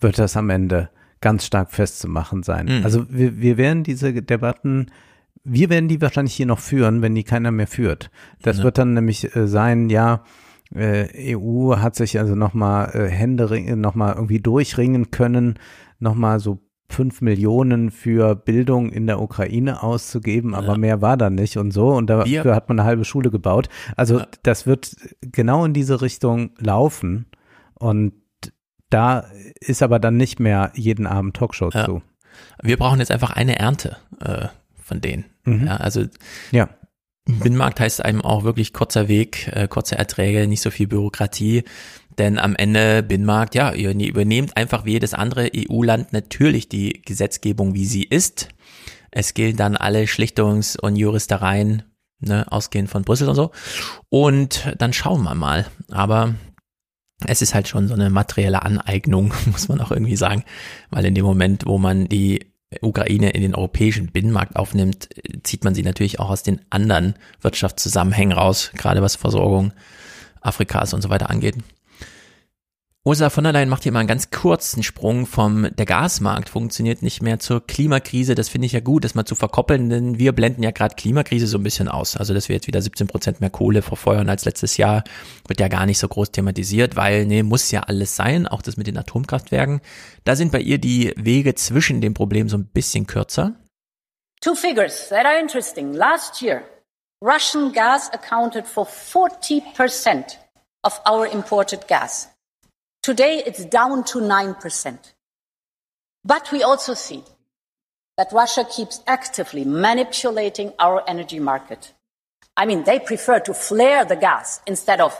wird 0.00 0.18
das 0.18 0.36
am 0.36 0.50
Ende 0.50 0.90
ganz 1.20 1.46
stark 1.46 1.70
festzumachen 1.70 2.42
sein. 2.42 2.66
Mhm. 2.66 2.84
Also 2.84 3.06
wir, 3.08 3.38
wir 3.38 3.56
werden 3.56 3.84
diese 3.84 4.12
Debatten, 4.12 4.86
wir 5.44 5.70
werden 5.70 5.88
die 5.88 6.00
wahrscheinlich 6.00 6.34
hier 6.34 6.46
noch 6.46 6.58
führen, 6.58 7.02
wenn 7.02 7.14
die 7.14 7.24
keiner 7.24 7.50
mehr 7.50 7.66
führt. 7.66 8.10
Das 8.42 8.58
Ja. 8.58 8.64
wird 8.64 8.78
dann 8.78 8.94
nämlich 8.94 9.34
äh, 9.36 9.46
sein, 9.46 9.90
ja, 9.90 10.22
äh, 10.74 11.34
EU 11.36 11.76
hat 11.76 11.94
sich 11.94 12.18
also 12.18 12.34
nochmal 12.34 12.90
äh, 12.94 13.08
Hände 13.08 13.76
nochmal 13.76 14.14
irgendwie 14.14 14.40
durchringen 14.40 15.10
können, 15.10 15.58
nochmal 16.00 16.40
so 16.40 16.60
fünf 16.88 17.20
Millionen 17.20 17.90
für 17.90 18.34
Bildung 18.36 18.90
in 18.90 19.06
der 19.08 19.20
Ukraine 19.20 19.82
auszugeben, 19.82 20.54
aber 20.54 20.78
mehr 20.78 21.02
war 21.02 21.16
da 21.16 21.30
nicht 21.30 21.56
und 21.56 21.72
so. 21.72 21.88
Und 21.90 22.08
dafür 22.08 22.44
Wir- 22.44 22.54
hat 22.54 22.68
man 22.68 22.78
eine 22.78 22.86
halbe 22.86 23.04
Schule 23.04 23.30
gebaut. 23.30 23.68
Also 23.96 24.22
das 24.44 24.66
wird 24.66 24.94
genau 25.20 25.64
in 25.64 25.72
diese 25.72 26.00
Richtung 26.00 26.50
laufen. 26.58 27.26
Und 27.74 28.12
da 28.88 29.24
ist 29.60 29.82
aber 29.82 29.98
dann 29.98 30.16
nicht 30.16 30.38
mehr 30.38 30.70
jeden 30.74 31.06
Abend 31.08 31.36
Talkshow 31.36 31.70
Ja. 31.72 31.84
zu. 31.86 32.02
wir 32.62 32.76
brauchen 32.76 33.00
jetzt 33.00 33.10
einfach 33.10 33.30
eine 33.32 33.58
Ernte 33.58 33.96
äh, 34.20 34.46
von 34.86 35.00
denen. 35.00 35.24
Mhm. 35.44 35.66
Ja, 35.66 35.76
also 35.76 36.04
Ja. 36.52 36.68
Binnenmarkt 37.28 37.80
heißt 37.80 38.04
einem 38.04 38.22
auch 38.22 38.44
wirklich 38.44 38.72
kurzer 38.72 39.08
Weg, 39.08 39.48
äh, 39.52 39.66
kurze 39.66 39.98
Erträge, 39.98 40.46
nicht 40.46 40.60
so 40.60 40.70
viel 40.70 40.86
Bürokratie. 40.86 41.64
Denn 42.18 42.38
am 42.38 42.54
Ende 42.54 43.02
Binnenmarkt, 43.02 43.56
ja, 43.56 43.72
ihr 43.72 43.94
ne- 43.94 44.06
übernehmt 44.06 44.56
einfach 44.56 44.84
wie 44.84 44.92
jedes 44.92 45.12
andere 45.12 45.50
EU-Land 45.54 46.12
natürlich 46.12 46.68
die 46.68 47.02
Gesetzgebung, 47.04 47.74
wie 47.74 47.84
sie 47.84 48.04
ist. 48.04 48.48
Es 49.10 49.34
gilt 49.34 49.58
dann 49.58 49.76
alle 49.76 50.04
Schlichtungs- 50.06 50.78
und 50.78 50.94
Juristereien, 50.94 51.82
ne, 52.20 52.46
ausgehend 52.50 52.90
von 52.90 53.02
Brüssel 53.02 53.28
und 53.28 53.34
so. 53.34 53.50
Und 54.08 54.72
dann 54.78 54.92
schauen 54.92 55.24
wir 55.24 55.34
mal. 55.34 55.66
Aber 55.90 56.34
es 57.26 57.42
ist 57.42 57.54
halt 57.54 57.66
schon 57.66 57.88
so 57.88 57.94
eine 57.94 58.08
materielle 58.08 58.62
Aneignung, 58.62 59.32
muss 59.50 59.66
man 59.68 59.80
auch 59.80 59.90
irgendwie 59.90 60.16
sagen. 60.16 60.44
Weil 60.90 61.04
in 61.06 61.14
dem 61.16 61.24
Moment, 61.24 61.66
wo 61.66 61.76
man 61.76 62.08
die 62.08 62.52
Ukraine 62.82 63.30
in 63.30 63.42
den 63.42 63.54
europäischen 63.54 64.08
Binnenmarkt 64.08 64.56
aufnimmt, 64.56 65.08
zieht 65.42 65.64
man 65.64 65.74
sie 65.74 65.82
natürlich 65.82 66.20
auch 66.20 66.30
aus 66.30 66.42
den 66.42 66.60
anderen 66.70 67.14
Wirtschaftszusammenhängen 67.40 68.36
raus, 68.36 68.70
gerade 68.74 69.02
was 69.02 69.16
Versorgung 69.16 69.72
Afrikas 70.40 70.94
und 70.94 71.02
so 71.02 71.10
weiter 71.10 71.30
angeht. 71.30 71.56
Ursula 73.06 73.30
von 73.30 73.44
der 73.44 73.52
Leyen 73.52 73.68
macht 73.68 73.84
hier 73.84 73.92
mal 73.92 74.00
einen 74.00 74.08
ganz 74.08 74.32
kurzen 74.32 74.82
Sprung 74.82 75.26
vom 75.26 75.68
der 75.76 75.86
Gasmarkt 75.86 76.48
funktioniert 76.48 77.02
nicht 77.02 77.22
mehr 77.22 77.38
zur 77.38 77.64
Klimakrise. 77.64 78.34
Das 78.34 78.48
finde 78.48 78.66
ich 78.66 78.72
ja 78.72 78.80
gut, 78.80 79.04
das 79.04 79.14
mal 79.14 79.24
zu 79.24 79.36
verkoppeln, 79.36 79.88
denn 79.88 80.18
wir 80.18 80.32
blenden 80.32 80.64
ja 80.64 80.72
gerade 80.72 80.96
Klimakrise 80.96 81.46
so 81.46 81.56
ein 81.56 81.62
bisschen 81.62 81.86
aus. 81.86 82.16
Also 82.16 82.34
dass 82.34 82.48
wir 82.48 82.56
jetzt 82.56 82.66
wieder 82.66 82.82
17 82.82 83.06
Prozent 83.06 83.40
mehr 83.40 83.50
Kohle 83.50 83.82
verfeuern 83.82 84.28
als 84.28 84.44
letztes 84.44 84.76
Jahr, 84.76 85.04
wird 85.46 85.60
ja 85.60 85.68
gar 85.68 85.86
nicht 85.86 86.00
so 86.00 86.08
groß 86.08 86.32
thematisiert, 86.32 86.96
weil 86.96 87.26
nee, 87.26 87.44
muss 87.44 87.70
ja 87.70 87.82
alles 87.82 88.16
sein, 88.16 88.48
auch 88.48 88.60
das 88.60 88.76
mit 88.76 88.88
den 88.88 88.98
Atomkraftwerken. 88.98 89.82
Da 90.24 90.34
sind 90.34 90.50
bei 90.50 90.58
ihr 90.58 90.78
die 90.78 91.14
Wege 91.16 91.54
zwischen 91.54 92.00
dem 92.00 92.12
Problem 92.12 92.48
so 92.48 92.56
ein 92.56 92.66
bisschen 92.66 93.06
kürzer. 93.06 93.54
Two 94.40 94.56
figures 94.56 95.10
that 95.10 95.24
are 95.24 95.38
interesting. 95.38 95.92
Last 95.92 96.42
year, 96.42 96.64
Russian 97.22 97.72
gas 97.72 98.10
accounted 98.12 98.66
for 98.66 98.84
40% 98.84 100.38
of 100.82 101.00
our 101.08 101.24
imported 101.32 101.86
gas. 101.86 102.30
Today, 103.06 103.40
it's 103.46 103.64
down 103.64 104.02
to 104.02 104.18
9%. 104.18 104.98
But 106.24 106.50
we 106.50 106.64
also 106.64 106.94
see 106.94 107.22
that 108.16 108.32
Russia 108.32 108.64
keeps 108.64 109.00
actively 109.06 109.64
manipulating 109.64 110.72
our 110.80 111.08
energy 111.08 111.38
market. 111.38 111.92
I 112.56 112.66
mean, 112.66 112.82
they 112.82 112.98
prefer 112.98 113.38
to 113.38 113.54
flare 113.54 114.04
the 114.04 114.16
gas 114.16 114.60
instead 114.66 115.00
of 115.00 115.16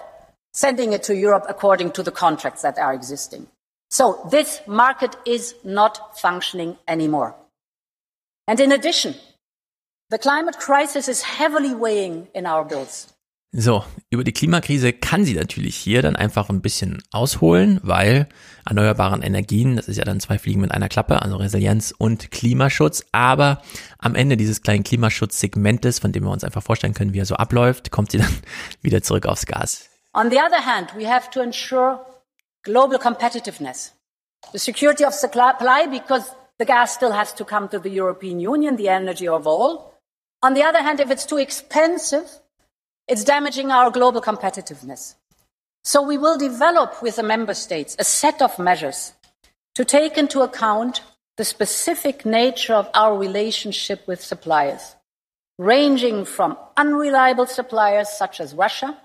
sending 0.52 0.94
it 0.94 1.04
to 1.04 1.14
Europe 1.14 1.44
according 1.48 1.92
to 1.92 2.02
the 2.02 2.10
contracts 2.10 2.62
that 2.62 2.76
are 2.76 2.92
existing. 2.92 3.46
So 3.88 4.26
this 4.32 4.62
market 4.66 5.14
is 5.24 5.54
not 5.62 6.18
functioning 6.18 6.78
anymore. 6.88 7.36
And 8.48 8.58
in 8.58 8.72
addition, 8.72 9.14
the 10.10 10.18
climate 10.18 10.58
crisis 10.58 11.06
is 11.06 11.22
heavily 11.22 11.72
weighing 11.72 12.26
in 12.34 12.46
our 12.46 12.64
bills. 12.64 13.12
So, 13.52 13.84
über 14.10 14.24
die 14.24 14.32
Klimakrise 14.32 14.92
kann 14.92 15.24
sie 15.24 15.34
natürlich 15.34 15.76
hier 15.76 16.02
dann 16.02 16.16
einfach 16.16 16.50
ein 16.50 16.60
bisschen 16.60 17.02
ausholen, 17.10 17.80
weil 17.82 18.28
erneuerbaren 18.66 19.22
Energien, 19.22 19.76
das 19.76 19.88
ist 19.88 19.96
ja 19.96 20.04
dann 20.04 20.20
zwei 20.20 20.38
Fliegen 20.38 20.60
mit 20.60 20.72
einer 20.72 20.88
Klappe, 20.88 21.22
also 21.22 21.36
Resilienz 21.36 21.94
und 21.96 22.30
Klimaschutz, 22.30 23.04
aber 23.12 23.62
am 23.98 24.14
Ende 24.14 24.36
dieses 24.36 24.62
kleinen 24.62 24.84
Klimaschutzsegmentes, 24.84 26.00
von 26.00 26.12
dem 26.12 26.24
wir 26.24 26.32
uns 26.32 26.44
einfach 26.44 26.62
vorstellen 26.62 26.92
können, 26.92 27.14
wie 27.14 27.20
er 27.20 27.26
so 27.26 27.36
abläuft, 27.36 27.90
kommt 27.90 28.10
sie 28.10 28.18
dann 28.18 28.36
wieder 28.82 29.02
zurück 29.02 29.26
aufs 29.26 29.46
Gas. 29.46 29.88
On 30.12 30.30
the 30.30 30.38
other 30.38 30.64
hand, 30.64 30.94
we 30.96 31.08
have 31.08 31.30
to 31.30 31.40
ensure 31.40 32.00
global 32.62 32.98
competitiveness, 32.98 33.92
the 34.52 34.58
security 34.58 35.04
of 35.04 35.14
supply 35.14 35.86
because 35.90 36.32
the 36.58 36.66
gas 36.66 36.94
still 36.94 37.12
has 37.12 37.34
to 37.34 37.44
come 37.44 37.68
to 37.68 37.78
the 37.78 37.90
European 37.90 38.40
Union, 38.40 38.76
the 38.76 38.88
energy 38.88 39.28
of 39.28 39.46
all. 39.46 39.94
On 40.42 40.54
the 40.54 40.62
other 40.62 40.82
hand, 40.82 41.00
if 41.00 41.10
it's 41.10 41.26
too 41.26 41.38
expensive, 41.38 42.28
it's 43.08 43.24
damaging 43.24 43.70
our 43.70 43.90
global 43.90 44.20
competitiveness. 44.20 45.14
So 45.84 46.02
we 46.02 46.18
will 46.18 46.36
develop 46.36 47.02
with 47.02 47.16
the 47.16 47.22
member 47.22 47.54
states 47.54 47.96
a 47.98 48.04
set 48.04 48.42
of 48.42 48.58
measures 48.58 49.12
to 49.74 49.84
take 49.84 50.18
into 50.18 50.40
account 50.40 51.02
the 51.36 51.44
specific 51.44 52.24
nature 52.24 52.74
of 52.74 52.88
our 52.94 53.16
relationship 53.16 54.06
with 54.08 54.20
suppliers, 54.20 54.96
ranging 55.58 56.24
from 56.24 56.56
unreliable 56.76 57.46
suppliers 57.46 58.08
such 58.08 58.40
as 58.40 58.54
Russia 58.54 58.96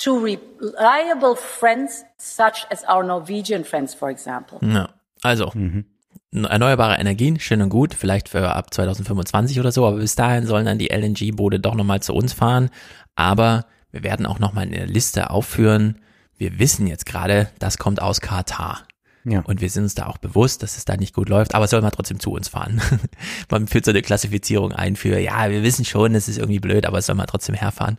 to 0.00 0.18
reliable 0.18 1.36
friends 1.36 2.04
such 2.18 2.66
as 2.70 2.84
our 2.84 3.04
Norwegian 3.04 3.64
friends, 3.64 3.94
for 3.94 4.10
example. 4.10 4.58
Ja, 4.60 4.88
also, 5.22 5.52
mhm. 5.54 5.84
erneuerbare 6.32 6.98
Energien, 6.98 7.38
schön 7.38 7.62
und 7.62 7.68
gut, 7.68 7.94
vielleicht 7.94 8.28
für 8.28 8.54
ab 8.54 8.74
2025 8.74 9.60
oder 9.60 9.70
so, 9.70 9.86
aber 9.86 9.98
bis 9.98 10.16
dahin 10.16 10.46
sollen 10.46 10.66
dann 10.66 10.78
die 10.78 10.90
LNG-Boote 10.90 11.60
doch 11.60 11.74
nochmal 11.74 12.02
zu 12.02 12.14
uns 12.14 12.32
fahren. 12.32 12.70
Aber 13.14 13.66
wir 13.90 14.02
werden 14.02 14.26
auch 14.26 14.38
nochmal 14.38 14.66
in 14.66 14.72
der 14.72 14.86
Liste 14.86 15.30
aufführen, 15.30 15.98
wir 16.38 16.58
wissen 16.58 16.86
jetzt 16.86 17.06
gerade, 17.06 17.50
das 17.58 17.78
kommt 17.78 18.02
aus 18.02 18.20
Katar. 18.20 18.82
Ja. 19.24 19.40
Und 19.40 19.60
wir 19.60 19.70
sind 19.70 19.84
uns 19.84 19.94
da 19.94 20.06
auch 20.06 20.18
bewusst, 20.18 20.64
dass 20.64 20.76
es 20.76 20.84
da 20.84 20.96
nicht 20.96 21.14
gut 21.14 21.28
läuft, 21.28 21.54
aber 21.54 21.66
es 21.66 21.70
soll 21.70 21.80
mal 21.80 21.90
trotzdem 21.90 22.18
zu 22.18 22.32
uns 22.32 22.48
fahren. 22.48 22.80
Man 23.50 23.68
führt 23.68 23.84
so 23.84 23.92
eine 23.92 24.02
Klassifizierung 24.02 24.72
ein 24.72 24.96
für, 24.96 25.18
ja, 25.20 25.48
wir 25.50 25.62
wissen 25.62 25.84
schon, 25.84 26.16
es 26.16 26.26
ist 26.26 26.38
irgendwie 26.38 26.58
blöd, 26.58 26.86
aber 26.86 26.98
es 26.98 27.06
soll 27.06 27.14
mal 27.14 27.26
trotzdem 27.26 27.54
herfahren. 27.54 27.98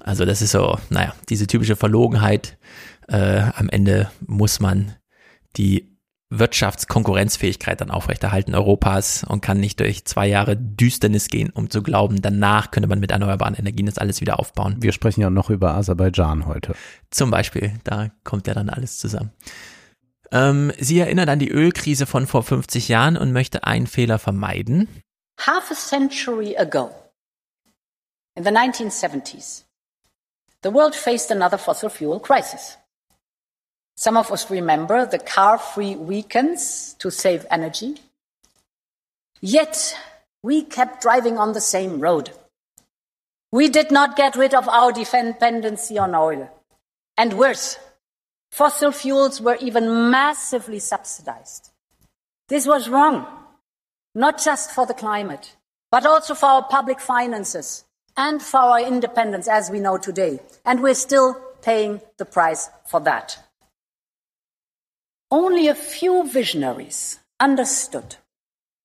Also 0.00 0.24
das 0.24 0.42
ist 0.42 0.50
so, 0.50 0.76
naja, 0.90 1.14
diese 1.28 1.46
typische 1.46 1.76
Verlogenheit. 1.76 2.58
Äh, 3.06 3.42
am 3.54 3.68
Ende 3.68 4.10
muss 4.26 4.58
man 4.58 4.96
die 5.56 5.95
Wirtschaftskonkurrenzfähigkeit 6.30 7.80
dann 7.80 7.90
aufrechterhalten 7.90 8.54
Europas 8.54 9.24
und 9.24 9.42
kann 9.42 9.60
nicht 9.60 9.78
durch 9.78 10.04
zwei 10.04 10.26
Jahre 10.26 10.56
Düsternis 10.56 11.28
gehen, 11.28 11.50
um 11.50 11.70
zu 11.70 11.82
glauben, 11.82 12.20
danach 12.20 12.72
könnte 12.72 12.88
man 12.88 12.98
mit 12.98 13.12
erneuerbaren 13.12 13.54
Energien 13.54 13.86
das 13.86 13.98
alles 13.98 14.20
wieder 14.20 14.40
aufbauen. 14.40 14.76
Wir 14.80 14.92
sprechen 14.92 15.20
ja 15.20 15.30
noch 15.30 15.50
über 15.50 15.74
Aserbaidschan 15.74 16.46
heute. 16.46 16.74
Zum 17.10 17.30
Beispiel, 17.30 17.74
da 17.84 18.10
kommt 18.24 18.48
ja 18.48 18.54
dann 18.54 18.70
alles 18.70 18.98
zusammen. 18.98 19.32
Ähm, 20.32 20.72
sie 20.78 20.98
erinnert 20.98 21.28
an 21.28 21.38
die 21.38 21.50
Ölkrise 21.50 22.06
von 22.06 22.26
vor 22.26 22.42
50 22.42 22.88
Jahren 22.88 23.16
und 23.16 23.32
möchte 23.32 23.64
einen 23.64 23.86
Fehler 23.86 24.18
vermeiden. 24.18 24.88
Half 25.38 25.70
a 25.70 25.74
century 25.74 26.56
ago, 26.56 26.90
in 28.34 28.42
the 28.42 28.50
1970s, 28.50 29.64
the 30.64 30.72
world 30.72 30.96
faced 30.96 31.30
another 31.30 31.58
fossil 31.58 31.88
fuel 31.88 32.18
crisis. 32.18 32.78
Some 33.96 34.18
of 34.18 34.30
us 34.30 34.50
remember 34.50 35.06
the 35.06 35.18
car 35.18 35.56
free 35.56 35.96
weekends 35.96 36.94
to 36.98 37.10
save 37.10 37.46
energy. 37.50 37.96
Yet, 39.40 39.96
we 40.42 40.62
kept 40.62 41.00
driving 41.00 41.38
on 41.38 41.52
the 41.52 41.60
same 41.60 42.00
road. 42.00 42.30
We 43.50 43.68
did 43.68 43.90
not 43.90 44.16
get 44.16 44.36
rid 44.36 44.52
of 44.52 44.68
our 44.68 44.92
dependency 44.92 45.96
on 45.96 46.14
oil. 46.14 46.50
And 47.16 47.38
worse, 47.38 47.78
fossil 48.50 48.92
fuels 48.92 49.40
were 49.40 49.56
even 49.60 50.10
massively 50.10 50.78
subsidized. 50.78 51.70
This 52.48 52.66
was 52.66 52.90
wrong, 52.90 53.26
not 54.14 54.42
just 54.42 54.72
for 54.72 54.84
the 54.84 54.94
climate, 54.94 55.56
but 55.90 56.04
also 56.04 56.34
for 56.34 56.46
our 56.46 56.68
public 56.68 57.00
finances 57.00 57.84
and 58.14 58.42
for 58.42 58.60
our 58.60 58.80
independence 58.80 59.48
as 59.48 59.70
we 59.70 59.80
know 59.80 59.96
today. 59.96 60.40
And 60.66 60.82
we're 60.82 60.94
still 60.94 61.34
paying 61.62 62.02
the 62.18 62.26
price 62.26 62.68
for 62.86 63.00
that. 63.00 63.42
Only 65.30 65.68
a 65.68 65.74
few 65.74 66.28
visionaries 66.28 67.18
understood 67.40 68.16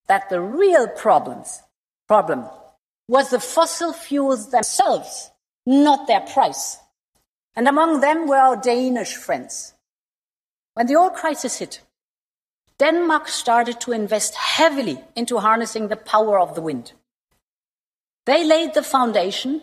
that 0.08 0.30
the 0.30 0.42
real 0.42 0.88
problems, 0.88 1.62
problem 2.08 2.46
was 3.08 3.30
the 3.30 3.40
fossil 3.40 3.94
fuels 3.94 4.50
themselves, 4.50 5.32
not 5.66 6.08
their 6.08 6.22
price. 6.22 6.78
And 7.56 7.68
among 7.68 8.00
them 8.00 8.28
were 8.28 8.38
our 8.38 8.58
Danish 8.58 9.16
friends. 9.16 9.74
When 10.74 10.88
the 10.88 10.96
oil 10.96 11.10
crisis 11.10 11.60
hit, 11.60 11.82
Denmark 12.80 13.28
started 13.28 13.80
to 13.82 13.92
invest 13.92 14.34
heavily 14.36 15.00
into 15.16 15.38
harnessing 15.38 15.90
the 15.90 15.98
power 15.98 16.40
of 16.40 16.56
the 16.56 16.62
wind. 16.62 16.94
They 18.26 18.44
laid 18.44 18.74
the 18.74 18.84
foundation 18.84 19.62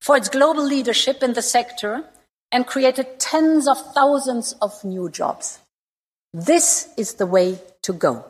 for 0.00 0.16
its 0.16 0.28
global 0.28 0.64
leadership 0.64 1.22
in 1.22 1.34
the 1.34 1.42
sector 1.42 2.04
and 2.50 2.66
created 2.66 3.18
tens 3.18 3.68
of 3.68 3.92
thousands 3.92 4.54
of 4.62 4.84
new 4.84 5.10
jobs. 5.10 5.58
This 6.44 6.90
is 6.96 7.16
the 7.18 7.24
way 7.30 7.56
to 7.82 7.94
go. 7.94 8.24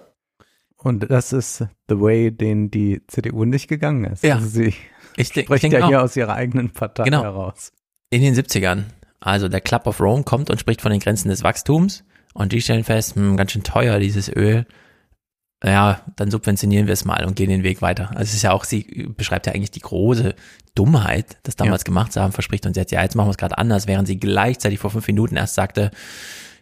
Und 0.76 1.10
das 1.10 1.32
ist 1.32 1.64
the 1.88 1.98
way, 2.00 2.30
den 2.30 2.70
die 2.70 3.02
CDU 3.08 3.44
nicht 3.44 3.68
gegangen 3.68 4.04
ist. 4.04 4.22
Ja. 4.22 4.36
Also 4.36 4.48
sie 4.48 4.74
Ich 5.16 5.30
denk- 5.32 5.46
spricht 5.46 5.64
ich 5.64 5.70
denk 5.70 5.82
ja 5.82 5.88
hier 5.88 6.00
auch. 6.00 6.04
aus 6.04 6.16
ihrer 6.16 6.34
eigenen 6.34 6.70
Partei 6.70 7.04
Genau. 7.04 7.22
heraus. 7.22 7.72
In 8.10 8.22
den 8.22 8.34
70ern. 8.34 8.84
Also 9.18 9.48
der 9.48 9.60
Club 9.60 9.86
of 9.86 10.00
Rome 10.00 10.22
kommt 10.22 10.50
und 10.50 10.60
spricht 10.60 10.82
von 10.82 10.92
den 10.92 11.00
Grenzen 11.00 11.28
des 11.28 11.42
Wachstums 11.42 12.04
und 12.34 12.52
die 12.52 12.60
stellen 12.60 12.84
fest, 12.84 13.16
hm, 13.16 13.36
ganz 13.36 13.52
schön 13.52 13.64
teuer 13.64 13.98
dieses 13.98 14.28
Öl. 14.28 14.66
Ja, 15.64 16.02
dann 16.16 16.30
subventionieren 16.30 16.86
wir 16.86 16.92
es 16.92 17.06
mal 17.06 17.24
und 17.24 17.34
gehen 17.34 17.48
den 17.48 17.62
Weg 17.62 17.80
weiter. 17.80 18.10
Also 18.10 18.24
es 18.24 18.34
ist 18.34 18.42
ja 18.42 18.52
auch, 18.52 18.64
sie 18.64 19.08
beschreibt 19.16 19.46
ja 19.46 19.54
eigentlich 19.54 19.70
die 19.70 19.80
große 19.80 20.34
Dummheit, 20.74 21.38
das 21.44 21.56
damals 21.56 21.84
gemacht 21.84 22.12
zu 22.12 22.20
haben, 22.20 22.32
verspricht 22.32 22.66
uns 22.66 22.76
jetzt, 22.76 22.92
ja, 22.92 23.02
jetzt 23.02 23.16
machen 23.16 23.28
wir 23.28 23.30
es 23.30 23.38
gerade 23.38 23.56
anders, 23.56 23.86
während 23.86 24.06
sie 24.06 24.20
gleichzeitig 24.20 24.78
vor 24.78 24.90
fünf 24.90 25.06
Minuten 25.06 25.36
erst 25.36 25.54
sagte, 25.54 25.90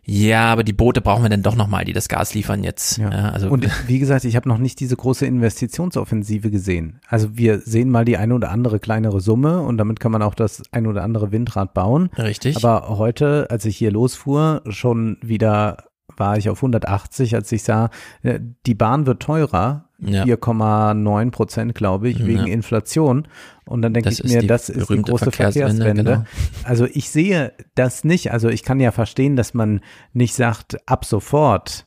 ja, 0.05 0.53
aber 0.53 0.65
die 0.65 0.73
Boote 0.73 1.01
brauchen 1.01 1.23
wir 1.23 1.31
dann 1.31 1.43
doch 1.43 1.57
nochmal, 1.57 1.85
die 1.85 1.93
das 1.93 2.09
Gas 2.09 2.35
liefern 2.35 2.63
jetzt. 2.63 2.99
Ja. 2.99 3.11
also 3.31 3.49
Und 3.49 3.67
wie 3.89 3.99
gesagt, 3.99 4.25
ich 4.25 4.37
habe 4.37 4.49
noch 4.49 4.59
nicht 4.59 4.81
diese 4.81 4.97
große 4.97 5.27
Investitionsoffensive 5.27 6.51
gesehen. 6.51 7.01
Also 7.09 7.37
wir 7.37 7.61
sehen 7.61 7.91
mal 7.91 8.05
die 8.05 8.17
eine 8.17 8.35
oder 8.35 8.51
andere 8.51 8.81
kleinere 8.81 9.21
Summe 9.21 9.61
und 9.61 9.79
damit 9.79 10.01
kann 10.01 10.13
man 10.13 10.23
auch 10.23 10.35
das 10.35 10.63
ein 10.73 10.87
oder 10.87 11.03
andere 11.03 11.33
Windrad 11.33 11.75
bauen. 11.75 12.11
Richtig. 12.19 12.57
Aber 12.57 12.99
heute, 12.99 13.47
als 13.51 13.65
ich 13.65 13.77
hier 13.77 13.91
losfuhr, 13.91 14.63
schon 14.69 15.17
wieder 15.23 15.85
war 16.17 16.37
ich 16.37 16.49
auf 16.49 16.59
180, 16.59 17.35
als 17.35 17.51
ich 17.51 17.63
sah, 17.63 17.91
äh, 18.23 18.41
die 18.67 18.75
Bahn 18.75 19.07
wird 19.07 19.23
teurer, 19.23 19.89
Ja. 20.09 20.25
4,9 20.25 21.31
Prozent, 21.31 21.75
glaube 21.75 22.09
ich, 22.09 22.25
wegen 22.27 22.47
Ja. 22.47 22.53
Inflation. 22.53 23.29
Und 23.67 23.83
dann 23.83 23.95
denke 23.95 24.11
ich 24.11 24.23
mir, 24.25 24.43
das 24.47 24.69
ist 24.69 24.77
die 24.77 24.81
berühmte 24.81 25.11
große 25.13 25.25
Verkehrswende, 25.31 25.85
Verkehrswende. 25.85 26.05
genau. 26.05 26.25
Also 26.65 26.87
ich 26.87 27.09
sehe 27.11 27.53
das 27.75 28.05
nicht. 28.05 28.33
Also 28.33 28.49
ich 28.49 28.63
kann 28.63 28.81
ja 28.81 28.91
verstehen, 28.93 29.37
dass 29.37 29.55
man 29.55 29.81
nicht 30.13 30.35
sagt, 30.35 30.77
ab 30.89 31.05
sofort, 31.05 31.87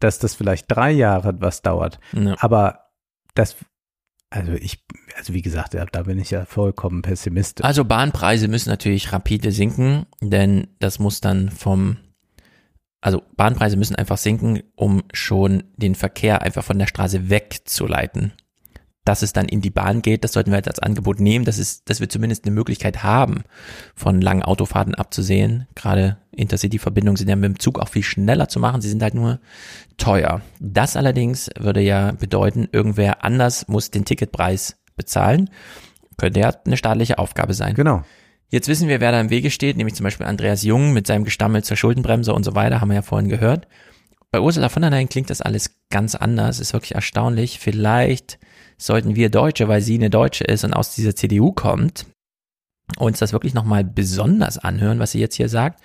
dass 0.00 0.18
das 0.18 0.34
vielleicht 0.34 0.66
drei 0.68 0.90
Jahre 0.90 1.34
was 1.40 1.62
dauert. 1.62 2.00
Ja. 2.12 2.34
Aber 2.38 2.86
das, 3.34 3.56
also 4.30 4.52
ich, 4.52 4.84
also 5.16 5.34
wie 5.34 5.42
gesagt, 5.42 5.74
da 5.74 6.02
bin 6.02 6.18
ich 6.18 6.30
ja 6.30 6.44
vollkommen 6.46 7.02
pessimistisch. 7.02 7.64
Also 7.64 7.84
Bahnpreise 7.84 8.48
müssen 8.48 8.70
natürlich 8.70 9.12
rapide 9.12 9.52
sinken, 9.52 10.06
denn 10.22 10.68
das 10.78 10.98
muss 10.98 11.20
dann 11.20 11.50
vom, 11.50 11.98
also 13.00 13.22
Bahnpreise 13.36 13.76
müssen 13.76 13.96
einfach 13.96 14.18
sinken, 14.18 14.62
um 14.76 15.02
schon 15.12 15.64
den 15.76 15.94
Verkehr 15.94 16.42
einfach 16.42 16.64
von 16.64 16.78
der 16.78 16.86
Straße 16.86 17.30
wegzuleiten. 17.30 18.32
Dass 19.04 19.22
es 19.22 19.32
dann 19.32 19.48
in 19.48 19.62
die 19.62 19.70
Bahn 19.70 20.02
geht, 20.02 20.24
das 20.24 20.32
sollten 20.32 20.50
wir 20.50 20.58
jetzt 20.58 20.68
als 20.68 20.78
Angebot 20.78 21.20
nehmen, 21.20 21.46
dass 21.46 21.56
es, 21.56 21.84
dass 21.84 22.00
wir 22.00 22.10
zumindest 22.10 22.44
eine 22.44 22.54
Möglichkeit 22.54 23.02
haben, 23.02 23.44
von 23.94 24.20
langen 24.20 24.42
Autofahrten 24.42 24.94
abzusehen. 24.94 25.66
Gerade 25.74 26.18
Intercity-Verbindungen 26.32 27.16
sind 27.16 27.28
ja 27.28 27.36
mit 27.36 27.48
dem 27.48 27.58
Zug 27.58 27.78
auch 27.78 27.88
viel 27.88 28.02
schneller 28.02 28.48
zu 28.48 28.60
machen, 28.60 28.82
sie 28.82 28.90
sind 28.90 29.02
halt 29.02 29.14
nur 29.14 29.40
teuer. 29.96 30.42
Das 30.60 30.96
allerdings 30.96 31.48
würde 31.58 31.80
ja 31.80 32.12
bedeuten, 32.12 32.68
irgendwer 32.70 33.24
anders 33.24 33.66
muss 33.68 33.90
den 33.90 34.04
Ticketpreis 34.04 34.76
bezahlen. 34.96 35.48
Könnte 36.18 36.40
ja 36.40 36.52
eine 36.66 36.76
staatliche 36.76 37.18
Aufgabe 37.18 37.54
sein. 37.54 37.74
Genau. 37.74 38.04
Jetzt 38.50 38.66
wissen 38.66 38.88
wir, 38.88 39.00
wer 39.00 39.12
da 39.12 39.20
im 39.20 39.30
Wege 39.30 39.50
steht, 39.50 39.76
nämlich 39.76 39.94
zum 39.94 40.04
Beispiel 40.04 40.26
Andreas 40.26 40.64
Jung 40.64 40.92
mit 40.92 41.06
seinem 41.06 41.24
Gestammel 41.24 41.62
zur 41.62 41.76
Schuldenbremse 41.76 42.34
und 42.34 42.44
so 42.44 42.56
weiter, 42.56 42.80
haben 42.80 42.88
wir 42.88 42.96
ja 42.96 43.02
vorhin 43.02 43.28
gehört. 43.28 43.68
Bei 44.32 44.40
Ursula 44.40 44.68
von 44.68 44.82
der 44.82 44.90
Leyen 44.90 45.08
klingt 45.08 45.30
das 45.30 45.40
alles 45.40 45.76
ganz 45.88 46.16
anders, 46.16 46.58
ist 46.58 46.72
wirklich 46.72 46.94
erstaunlich. 46.94 47.60
Vielleicht 47.60 48.38
sollten 48.76 49.14
wir 49.14 49.30
Deutsche, 49.30 49.68
weil 49.68 49.82
sie 49.82 49.94
eine 49.94 50.10
Deutsche 50.10 50.44
ist 50.44 50.64
und 50.64 50.74
aus 50.74 50.94
dieser 50.94 51.14
CDU 51.14 51.52
kommt, 51.52 52.06
uns 52.98 53.20
das 53.20 53.32
wirklich 53.32 53.54
nochmal 53.54 53.84
besonders 53.84 54.58
anhören, 54.58 54.98
was 54.98 55.12
sie 55.12 55.20
jetzt 55.20 55.36
hier 55.36 55.48
sagt. 55.48 55.80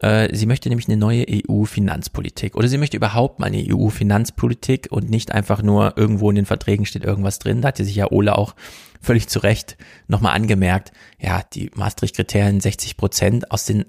Äh, 0.00 0.34
Sie 0.34 0.46
möchte 0.46 0.68
nämlich 0.68 0.88
eine 0.88 0.96
neue 0.96 1.24
EU-Finanzpolitik 1.28 2.56
oder 2.56 2.66
sie 2.66 2.78
möchte 2.78 2.96
überhaupt 2.96 3.38
mal 3.38 3.46
eine 3.46 3.64
EU-Finanzpolitik 3.68 4.88
und 4.90 5.08
nicht 5.08 5.30
einfach 5.30 5.62
nur 5.62 5.96
irgendwo 5.96 6.30
in 6.30 6.36
den 6.36 6.46
Verträgen 6.46 6.84
steht 6.84 7.04
irgendwas 7.04 7.38
drin. 7.38 7.62
Da 7.62 7.68
hat 7.68 7.78
ja 7.78 7.84
sich 7.84 7.94
ja 7.94 8.10
Ole 8.10 8.36
auch 8.36 8.54
völlig 9.02 9.28
zu 9.28 9.40
Recht 9.40 9.76
nochmal 10.06 10.34
angemerkt, 10.34 10.92
ja, 11.18 11.42
die 11.52 11.70
Maastricht-Kriterien 11.74 12.60
60 12.60 12.96
Prozent 12.96 13.50
aus 13.50 13.66
den 13.66 13.84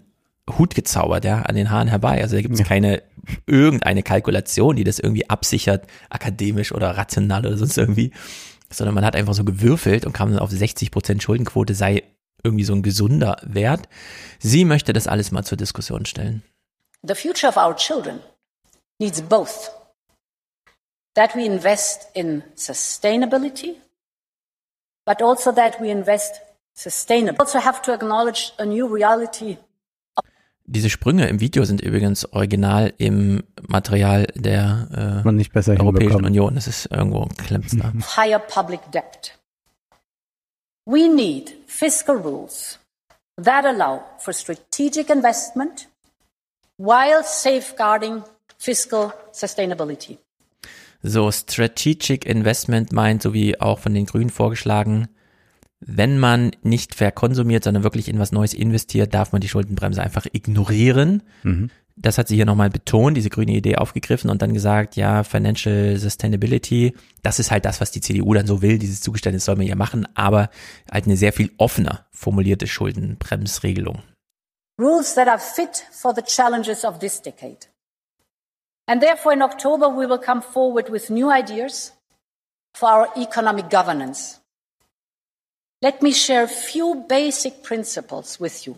Hut 0.57 0.75
gezaubert, 0.75 1.23
ja, 1.23 1.43
an 1.43 1.55
den 1.55 1.69
Haaren 1.69 1.87
herbei. 1.87 2.21
Also 2.21 2.35
da 2.35 2.41
gibt 2.41 2.53
es 2.53 2.63
keine 2.63 3.01
irgendeine 3.45 4.03
Kalkulation, 4.03 4.75
die 4.75 4.83
das 4.83 4.99
irgendwie 4.99 5.29
absichert, 5.29 5.87
akademisch 6.09 6.73
oder 6.73 6.97
rational 6.97 7.45
oder 7.45 7.57
sonst 7.57 7.77
irgendwie, 7.77 8.11
sondern 8.69 8.95
man 8.95 9.05
hat 9.05 9.15
einfach 9.15 9.33
so 9.33 9.45
gewürfelt 9.45 10.05
und 10.05 10.13
kam 10.13 10.31
dann 10.31 10.39
auf 10.39 10.49
60 10.49 10.91
Prozent 10.91 11.23
Schuldenquote 11.23 11.75
sei 11.75 12.03
irgendwie 12.43 12.65
so 12.65 12.73
ein 12.73 12.83
gesunder 12.83 13.37
Wert. 13.43 13.87
Sie 14.39 14.65
möchte 14.65 14.91
das 14.91 15.07
alles 15.07 15.31
mal 15.31 15.43
zur 15.43 15.57
Diskussion 15.57 16.05
stellen. 16.05 16.43
The 17.03 17.15
future 17.15 17.49
of 17.49 17.57
our 17.57 17.75
children 17.75 18.19
needs 18.99 19.21
both. 19.21 19.71
That 21.15 21.35
we 21.35 21.45
invest 21.45 22.07
in 22.13 22.43
sustainability, 22.55 23.75
but 25.05 25.21
also 25.21 25.51
that 25.51 25.79
we 25.79 25.89
invest 25.89 26.41
sustainably. 26.75 27.33
We 27.33 27.39
also 27.39 27.59
have 27.59 27.81
to 27.83 27.93
acknowledge 27.93 28.53
a 28.57 28.65
new 28.65 28.87
reality 28.87 29.57
Diese 30.65 30.89
Sprünge 30.89 31.27
im 31.27 31.41
Video 31.41 31.65
sind 31.65 31.81
übrigens 31.81 32.31
original 32.31 32.93
im 32.97 33.43
Material 33.67 34.27
der 34.33 35.21
äh, 35.21 35.25
Man 35.25 35.35
nicht 35.35 35.51
besser 35.51 35.73
Europäischen. 35.77 36.25
Union. 36.25 36.55
Das 36.55 36.67
ist 36.67 36.89
irgendwo 36.89 37.27
da. 37.49 37.57
of 37.57 38.17
higher 38.17 38.39
public 38.39 38.79
debt. 38.93 39.37
We 40.85 41.09
need 41.09 41.53
fiscal 41.67 42.15
rules 42.15 42.79
that 43.41 43.65
allow 43.65 44.03
for 44.19 44.33
strategic 44.33 45.09
investment 45.09 45.89
while 46.77 47.23
safeguarding 47.23 48.23
fiscal 48.57 49.11
sustainability. 49.33 50.17
So, 51.03 51.29
Strategic 51.31 52.25
Investment 52.25 52.93
meint, 52.93 53.21
so 53.21 53.33
wie 53.33 53.59
auch 53.59 53.79
von 53.79 53.93
den 53.93 54.05
Grünen 54.05 54.29
vorgeschlagen, 54.29 55.09
wenn 55.81 56.17
man 56.17 56.51
nicht 56.61 56.95
verkonsumiert, 56.95 57.65
sondern 57.65 57.83
wirklich 57.83 58.07
in 58.07 58.19
was 58.19 58.31
Neues 58.31 58.53
investiert, 58.53 59.13
darf 59.13 59.33
man 59.33 59.41
die 59.41 59.49
Schuldenbremse 59.49 60.01
einfach 60.01 60.25
ignorieren. 60.31 61.23
Mhm. 61.43 61.69
Das 61.95 62.17
hat 62.17 62.27
sie 62.27 62.35
hier 62.35 62.45
nochmal 62.45 62.69
betont, 62.69 63.17
diese 63.17 63.29
grüne 63.29 63.51
Idee 63.51 63.75
aufgegriffen 63.75 64.29
und 64.29 64.41
dann 64.41 64.53
gesagt, 64.53 64.95
ja, 64.95 65.23
Financial 65.23 65.97
Sustainability, 65.97 66.95
das 67.21 67.37
ist 67.37 67.51
halt 67.51 67.65
das, 67.65 67.81
was 67.81 67.91
die 67.91 68.01
CDU 68.01 68.33
dann 68.33 68.47
so 68.47 68.61
will, 68.61 68.79
dieses 68.79 69.01
Zugeständnis 69.01 69.45
soll 69.45 69.57
man 69.57 69.67
ja 69.67 69.75
machen, 69.75 70.07
aber 70.15 70.49
halt 70.89 71.05
eine 71.05 71.17
sehr 71.17 71.33
viel 71.33 71.51
offener 71.57 72.07
formulierte 72.11 72.65
Schuldenbremsregelung. 72.65 74.01
Rules 74.79 75.13
that 75.13 75.27
are 75.27 75.37
fit 75.37 75.85
for 75.91 76.15
the 76.15 76.23
challenges 76.23 76.83
of 76.83 76.97
this 76.97 77.21
decade. 77.21 77.67
And 78.85 79.01
therefore, 79.01 79.33
in 79.33 79.41
October, 79.41 79.89
we 79.89 80.07
will 80.07 80.19
come 80.19 80.41
forward 80.41 80.89
with 80.89 81.09
new 81.09 81.31
ideas 81.31 81.93
for 82.73 82.89
our 82.89 83.09
economic 83.15 83.69
governance. 83.69 84.41
Let 85.81 86.01
me 86.01 86.13
share 86.13 86.43
a 86.43 86.47
few 86.47 87.05
basic 87.07 87.63
principles 87.63 88.39
with 88.39 88.65
you. 88.65 88.75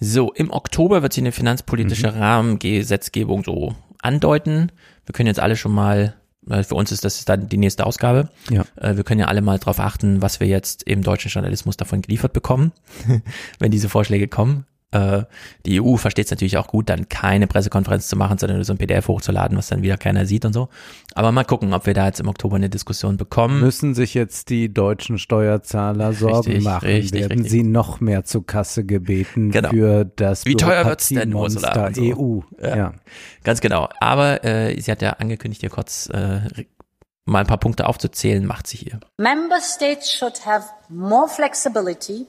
So, 0.00 0.32
im 0.32 0.50
Oktober 0.50 1.02
wird 1.02 1.12
sie 1.12 1.20
eine 1.20 1.32
finanzpolitische 1.32 2.14
Rahmengesetzgebung 2.14 3.44
so 3.44 3.74
andeuten. 4.00 4.72
Wir 5.04 5.12
können 5.12 5.26
jetzt 5.26 5.40
alle 5.40 5.56
schon 5.56 5.72
mal, 5.72 6.14
äh, 6.48 6.62
für 6.62 6.74
uns 6.74 6.90
ist 6.90 7.04
das 7.04 7.24
dann 7.24 7.48
die 7.48 7.58
nächste 7.58 7.84
Ausgabe. 7.86 8.30
Ja. 8.48 8.64
Äh, 8.76 8.96
Wir 8.96 9.04
können 9.04 9.20
ja 9.20 9.26
alle 9.26 9.42
mal 9.42 9.58
drauf 9.58 9.78
achten, 9.78 10.22
was 10.22 10.40
wir 10.40 10.46
jetzt 10.46 10.84
im 10.84 11.02
deutschen 11.02 11.30
Journalismus 11.30 11.76
davon 11.76 12.00
geliefert 12.00 12.32
bekommen, 12.32 12.72
wenn 13.58 13.70
diese 13.70 13.88
Vorschläge 13.88 14.26
kommen. 14.26 14.66
Äh, 14.92 15.22
Die 15.66 15.80
EU 15.80 15.96
versteht 15.96 16.24
es 16.24 16.30
natürlich 16.32 16.56
auch 16.58 16.66
gut, 16.66 16.88
dann 16.88 17.08
keine 17.08 17.46
Pressekonferenz 17.46 18.08
zu 18.08 18.16
machen, 18.16 18.38
sondern 18.38 18.56
nur 18.58 18.64
so 18.64 18.72
ein 18.72 18.78
PDF 18.78 19.06
hochzuladen, 19.08 19.56
was 19.56 19.68
dann 19.68 19.82
wieder 19.82 19.96
keiner 19.96 20.26
sieht 20.26 20.44
und 20.44 20.52
so. 20.52 20.68
Aber 21.14 21.30
mal 21.32 21.44
gucken, 21.44 21.72
ob 21.74 21.86
wir 21.86 21.94
da 21.94 22.06
jetzt 22.06 22.18
im 22.20 22.28
Oktober 22.28 22.56
eine 22.56 22.68
Diskussion 22.70 23.16
bekommen. 23.16 23.60
Müssen 23.60 23.94
sich 23.94 24.14
jetzt 24.14 24.50
die 24.50 24.72
deutschen 24.72 25.18
Steuerzahler 25.18 26.12
Sorgen 26.12 26.48
Richtig, 26.48 26.64
machen? 26.64 26.86
richtig, 26.86 27.20
Werden 27.20 27.32
richtig. 27.32 27.50
sie 27.50 27.62
noch 27.62 28.00
mehr 28.00 28.24
zur 28.24 28.44
Kasse 28.46 28.84
gebeten 28.84 29.50
Genau. 29.50 29.70
für 29.70 30.04
das 30.04 30.44
Wie 30.44 30.54
teuer 30.56 30.84
wird's 30.86 31.08
denn? 31.08 31.34
Und 31.34 31.50
so. 31.50 31.60
EU? 31.68 32.40
Ja. 32.60 32.76
Ja. 32.76 32.92
Ganz 33.44 33.60
genau. 33.60 33.88
Aber 34.00 34.44
äh, 34.44 34.80
sie 34.80 34.90
hat 34.90 35.02
ja 35.02 35.10
angekündigt, 35.14 35.60
hier 35.60 35.70
kurz 35.70 36.08
äh, 36.12 36.40
mal 37.26 37.40
ein 37.40 37.46
paar 37.46 37.58
Punkte 37.58 37.86
aufzuzählen, 37.86 38.44
macht 38.44 38.66
sie 38.66 38.78
hier. 38.78 38.98
Member 39.18 39.60
states 39.60 40.10
should 40.12 40.44
have 40.46 40.66
more 40.88 41.28
flexibility 41.28 42.26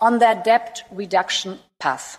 on 0.00 0.18
their 0.18 0.34
debt 0.34 0.82
reduction 0.90 1.58
path. 1.78 2.18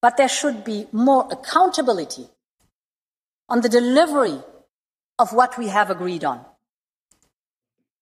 But 0.00 0.16
there 0.16 0.28
should 0.28 0.64
be 0.64 0.86
more 0.92 1.26
accountability 1.30 2.28
on 3.48 3.62
the 3.62 3.68
delivery 3.68 4.40
of 5.18 5.32
what 5.32 5.58
we 5.58 5.68
have 5.68 5.90
agreed 5.90 6.24
on. 6.24 6.44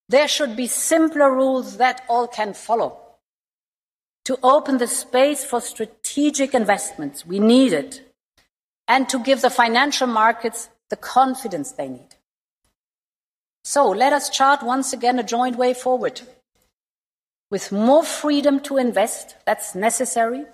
There 0.09 0.29
should 0.29 0.57
be 0.57 0.67
simpler 0.67 1.33
rules 1.33 1.79
that 1.79 2.03
all 2.09 2.29
can 2.29 2.55
follow 2.55 3.01
to 4.27 4.39
open 4.43 4.79
the 4.79 4.89
space 4.89 5.45
for 5.45 5.61
strategic 5.61 6.53
investments 6.53 7.25
we 7.25 7.39
need 7.39 7.73
it, 7.73 8.13
and 8.89 9.09
to 9.09 9.21
give 9.21 9.41
the 9.41 9.51
financial 9.51 10.09
markets 10.09 10.69
the 10.91 10.97
confidence 10.97 11.71
they 11.73 11.89
need. 11.89 12.17
So 13.63 13.89
let 13.89 14.13
us 14.13 14.29
chart 14.29 14.65
once 14.65 14.93
again 14.93 15.21
a 15.21 15.23
joint 15.23 15.57
way 15.57 15.75
forward 15.75 16.21
with 17.51 17.73
more 17.73 18.05
freedom 18.05 18.61
to 18.61 18.77
invest, 18.77 19.37
that's 19.45 19.75
necessary, 19.75 20.45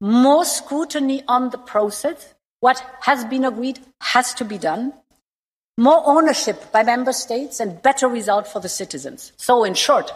more 0.00 0.44
scrutiny 0.44 1.22
on 1.28 1.50
the 1.50 1.58
process, 1.58 2.34
what 2.60 2.84
has 3.02 3.24
been 3.24 3.44
agreed 3.44 3.80
has 4.00 4.34
to 4.34 4.44
be 4.44 4.58
done, 4.58 4.92
more 5.76 6.02
ownership 6.06 6.72
by 6.72 6.82
member 6.82 7.12
states 7.12 7.60
and 7.60 7.82
better 7.82 8.08
result 8.08 8.46
for 8.48 8.60
the 8.60 8.68
citizens. 8.68 9.32
So 9.36 9.64
in 9.64 9.74
short, 9.74 10.12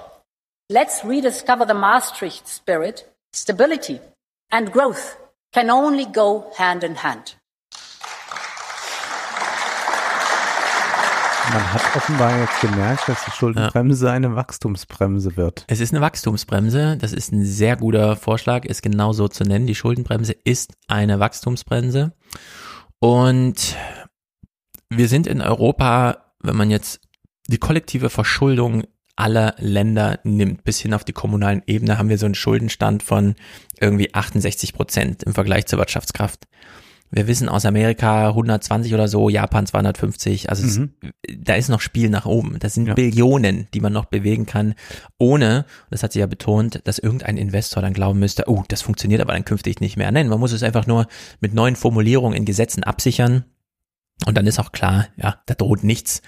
let's 0.68 1.04
rediscover 1.04 1.64
the 1.64 1.74
Maastricht 1.74 2.48
spirit. 2.48 3.08
Stability 3.32 4.00
and 4.50 4.72
growth 4.72 5.16
can 5.52 5.70
only 5.70 6.04
go 6.04 6.52
hand 6.58 6.84
in 6.84 6.96
hand. 6.96 7.34
Man 11.52 11.72
hat 11.74 11.96
offenbar 11.96 12.40
jetzt 12.40 12.62
gemerkt, 12.62 13.06
dass 13.08 13.26
die 13.26 13.30
Schuldenbremse 13.30 14.06
ja. 14.06 14.12
eine 14.12 14.34
Wachstumsbremse 14.34 15.36
wird. 15.36 15.66
Es 15.68 15.80
ist 15.80 15.92
eine 15.92 16.00
Wachstumsbremse. 16.00 16.96
Das 16.96 17.12
ist 17.12 17.30
ein 17.30 17.44
sehr 17.44 17.76
guter 17.76 18.16
Vorschlag, 18.16 18.64
ist 18.64 18.82
genau 18.82 19.12
so 19.12 19.28
zu 19.28 19.44
nennen. 19.44 19.66
Die 19.66 19.74
Schuldenbremse 19.74 20.32
ist 20.32 20.72
eine 20.88 21.20
Wachstumsbremse. 21.20 22.14
Und 23.00 23.76
wir 24.88 25.08
sind 25.08 25.26
in 25.26 25.42
Europa, 25.42 26.32
wenn 26.40 26.56
man 26.56 26.70
jetzt 26.70 27.00
die 27.48 27.58
kollektive 27.58 28.08
Verschuldung 28.08 28.84
aller 29.14 29.54
Länder 29.58 30.20
nimmt, 30.24 30.64
bis 30.64 30.80
hin 30.80 30.94
auf 30.94 31.04
die 31.04 31.12
kommunalen 31.12 31.62
Ebene, 31.66 31.98
haben 31.98 32.08
wir 32.08 32.16
so 32.16 32.24
einen 32.24 32.34
Schuldenstand 32.34 33.02
von 33.02 33.34
irgendwie 33.78 34.14
68 34.14 34.72
Prozent 34.72 35.22
im 35.22 35.34
Vergleich 35.34 35.66
zur 35.66 35.78
Wirtschaftskraft. 35.78 36.46
Wir 37.14 37.26
wissen 37.26 37.50
aus 37.50 37.66
Amerika 37.66 38.28
120 38.28 38.94
oder 38.94 39.06
so, 39.06 39.28
Japan 39.28 39.66
250. 39.66 40.48
Also 40.48 40.64
mhm. 40.80 40.94
es, 41.02 41.36
da 41.38 41.54
ist 41.54 41.68
noch 41.68 41.82
Spiel 41.82 42.08
nach 42.08 42.24
oben. 42.24 42.58
Das 42.58 42.72
sind 42.72 42.88
ja. 42.88 42.94
Billionen, 42.94 43.68
die 43.74 43.80
man 43.80 43.92
noch 43.92 44.06
bewegen 44.06 44.46
kann, 44.46 44.74
ohne, 45.18 45.66
das 45.90 46.02
hat 46.02 46.14
sie 46.14 46.20
ja 46.20 46.26
betont, 46.26 46.80
dass 46.84 46.98
irgendein 46.98 47.36
Investor 47.36 47.82
dann 47.82 47.92
glauben 47.92 48.18
müsste, 48.18 48.44
oh, 48.46 48.64
das 48.66 48.80
funktioniert 48.80 49.20
aber 49.20 49.34
dann 49.34 49.44
künftig 49.44 49.80
nicht 49.80 49.98
mehr. 49.98 50.10
Nein, 50.10 50.28
man 50.28 50.40
muss 50.40 50.52
es 50.52 50.62
einfach 50.62 50.86
nur 50.86 51.06
mit 51.40 51.52
neuen 51.52 51.76
Formulierungen 51.76 52.36
in 52.36 52.46
Gesetzen 52.46 52.82
absichern. 52.82 53.44
Und 54.24 54.38
dann 54.38 54.46
ist 54.46 54.58
auch 54.58 54.72
klar, 54.72 55.08
ja, 55.16 55.42
da 55.46 55.54
droht 55.54 55.84
nichts. 55.84 56.22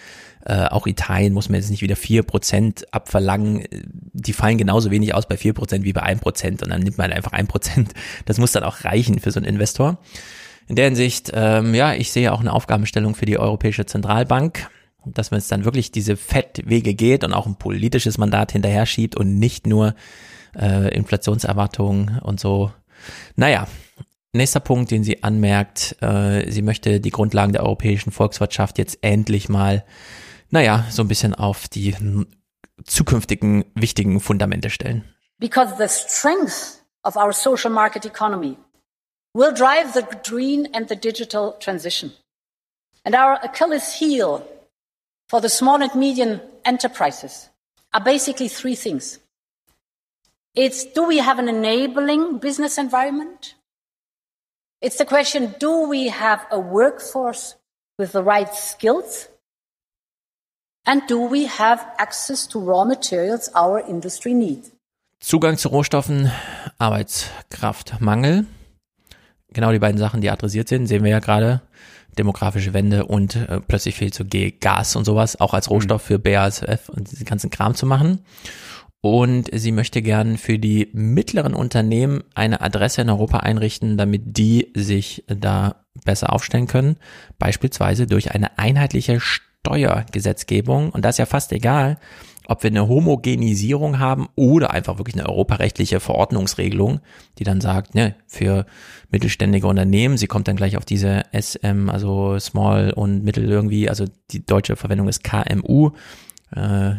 Äh, 0.44 0.66
auch 0.66 0.86
Italien 0.86 1.32
muss 1.32 1.48
man 1.48 1.60
jetzt 1.60 1.70
nicht 1.70 1.80
wieder 1.80 1.96
vier 1.96 2.24
Prozent 2.24 2.92
abverlangen. 2.92 3.64
Die 4.12 4.32
fallen 4.34 4.58
genauso 4.58 4.90
wenig 4.90 5.14
aus 5.14 5.26
bei 5.26 5.38
vier 5.38 5.54
Prozent 5.54 5.84
wie 5.84 5.94
bei 5.94 6.02
ein 6.02 6.18
Prozent. 6.18 6.62
Und 6.62 6.70
dann 6.70 6.82
nimmt 6.82 6.98
man 6.98 7.10
einfach 7.10 7.32
ein 7.32 7.46
Prozent. 7.46 7.94
Das 8.26 8.36
muss 8.36 8.52
dann 8.52 8.64
auch 8.64 8.84
reichen 8.84 9.18
für 9.20 9.30
so 9.30 9.38
einen 9.38 9.46
Investor 9.46 9.98
in 10.68 10.76
der 10.76 10.86
Hinsicht, 10.86 11.30
ähm, 11.34 11.74
ja, 11.74 11.94
ich 11.94 12.12
sehe 12.12 12.32
auch 12.32 12.40
eine 12.40 12.52
Aufgabenstellung 12.52 13.14
für 13.14 13.26
die 13.26 13.38
Europäische 13.38 13.86
Zentralbank, 13.86 14.68
dass 15.06 15.30
man 15.30 15.38
es 15.38 15.48
dann 15.48 15.64
wirklich 15.64 15.92
diese 15.92 16.16
Fettwege 16.16 16.94
geht 16.94 17.24
und 17.24 17.34
auch 17.34 17.46
ein 17.46 17.56
politisches 17.56 18.18
Mandat 18.18 18.52
hinterher 18.52 18.86
schiebt 18.86 19.16
und 19.16 19.38
nicht 19.38 19.66
nur 19.66 19.94
äh, 20.56 20.94
Inflationserwartungen 20.94 22.18
und 22.20 22.40
so. 22.40 22.72
Naja, 23.36 23.66
nächster 24.32 24.60
Punkt, 24.60 24.90
den 24.90 25.04
sie 25.04 25.22
anmerkt, 25.22 25.96
äh, 26.00 26.50
sie 26.50 26.62
möchte 26.62 27.00
die 27.00 27.10
Grundlagen 27.10 27.52
der 27.52 27.62
europäischen 27.62 28.12
Volkswirtschaft 28.12 28.78
jetzt 28.78 28.98
endlich 29.02 29.48
mal, 29.48 29.84
naja, 30.50 30.86
so 30.90 31.02
ein 31.02 31.08
bisschen 31.08 31.34
auf 31.34 31.68
die 31.68 31.94
zukünftigen 32.84 33.64
wichtigen 33.74 34.20
Fundamente 34.20 34.70
stellen. 34.70 35.04
Because 35.38 35.74
the 35.78 35.88
strength 35.88 36.82
of 37.02 37.16
our 37.16 37.32
social 37.32 37.70
market 37.70 38.06
economy 38.06 38.56
will 39.34 39.52
drive 39.52 39.92
the 39.92 40.06
green 40.24 40.68
and 40.72 40.88
the 40.88 40.96
digital 40.96 41.52
transition. 41.58 42.12
And 43.04 43.14
our 43.14 43.38
Achilles 43.42 43.94
heel 43.94 44.46
for 45.28 45.40
the 45.40 45.48
small 45.48 45.82
and 45.82 45.94
medium 45.94 46.40
enterprises 46.64 47.50
are 47.92 48.00
basically 48.00 48.48
three 48.48 48.74
things. 48.74 49.18
It's 50.54 50.84
do 50.84 51.04
we 51.04 51.18
have 51.18 51.38
an 51.38 51.48
enabling 51.48 52.38
business 52.38 52.78
environment? 52.78 53.54
It's 54.80 54.98
the 54.98 55.04
question 55.04 55.54
do 55.58 55.88
we 55.88 56.08
have 56.08 56.46
a 56.50 56.60
workforce 56.60 57.56
with 57.98 58.12
the 58.12 58.22
right 58.22 58.54
skills? 58.54 59.28
And 60.86 61.02
do 61.08 61.18
we 61.18 61.46
have 61.46 61.80
access 61.98 62.46
to 62.48 62.60
raw 62.60 62.84
materials 62.84 63.48
our 63.54 63.80
industry 63.80 64.34
needs? 64.34 64.70
Zugang 65.22 65.56
zu 65.56 65.70
Rohstoffen, 65.70 66.30
Arbeitskraftmangel. 66.78 68.44
Genau 69.54 69.72
die 69.72 69.78
beiden 69.78 69.98
Sachen, 69.98 70.20
die 70.20 70.30
adressiert 70.30 70.68
sind, 70.68 70.86
sehen 70.86 71.04
wir 71.04 71.10
ja 71.10 71.20
gerade. 71.20 71.62
Demografische 72.18 72.74
Wende 72.74 73.06
und 73.06 73.34
äh, 73.36 73.60
plötzlich 73.66 73.96
fehlt 73.96 74.14
so 74.14 74.24
Gas 74.60 74.94
und 74.94 75.04
sowas, 75.04 75.40
auch 75.40 75.54
als 75.54 75.70
Rohstoff 75.70 76.02
für 76.02 76.18
BASF 76.18 76.88
und 76.88 77.10
diesen 77.10 77.24
ganzen 77.24 77.50
Kram 77.50 77.74
zu 77.74 77.86
machen. 77.86 78.20
Und 79.00 79.50
sie 79.52 79.72
möchte 79.72 80.00
gern 80.00 80.38
für 80.38 80.58
die 80.58 80.88
mittleren 80.94 81.52
Unternehmen 81.52 82.24
eine 82.34 82.60
Adresse 82.62 83.02
in 83.02 83.10
Europa 83.10 83.38
einrichten, 83.38 83.98
damit 83.98 84.22
die 84.38 84.72
sich 84.74 85.24
da 85.26 85.84
besser 86.04 86.32
aufstellen 86.32 86.68
können. 86.68 86.96
Beispielsweise 87.38 88.06
durch 88.06 88.30
eine 88.32 88.58
einheitliche 88.58 89.20
Steuergesetzgebung. 89.20 90.88
Und 90.90 91.04
das 91.04 91.16
ist 91.16 91.18
ja 91.18 91.26
fast 91.26 91.52
egal, 91.52 91.98
ob 92.46 92.62
wir 92.62 92.70
eine 92.70 92.88
Homogenisierung 92.88 93.98
haben 93.98 94.28
oder 94.34 94.72
einfach 94.72 94.98
wirklich 94.98 95.16
eine 95.16 95.28
europarechtliche 95.28 96.00
Verordnungsregelung, 96.00 97.00
die 97.38 97.44
dann 97.44 97.60
sagt, 97.60 97.94
ne, 97.94 98.14
für 98.26 98.66
mittelständige 99.10 99.66
Unternehmen, 99.66 100.18
sie 100.18 100.26
kommt 100.26 100.48
dann 100.48 100.56
gleich 100.56 100.76
auf 100.76 100.84
diese 100.84 101.22
SM, 101.32 101.88
also 101.88 102.38
Small 102.38 102.92
und 102.92 103.24
Mittel 103.24 103.50
irgendwie, 103.50 103.88
also 103.88 104.04
die 104.30 104.44
deutsche 104.44 104.76
Verwendung 104.76 105.08
ist 105.08 105.24
KMU, 105.24 105.92
äh, 106.54 106.94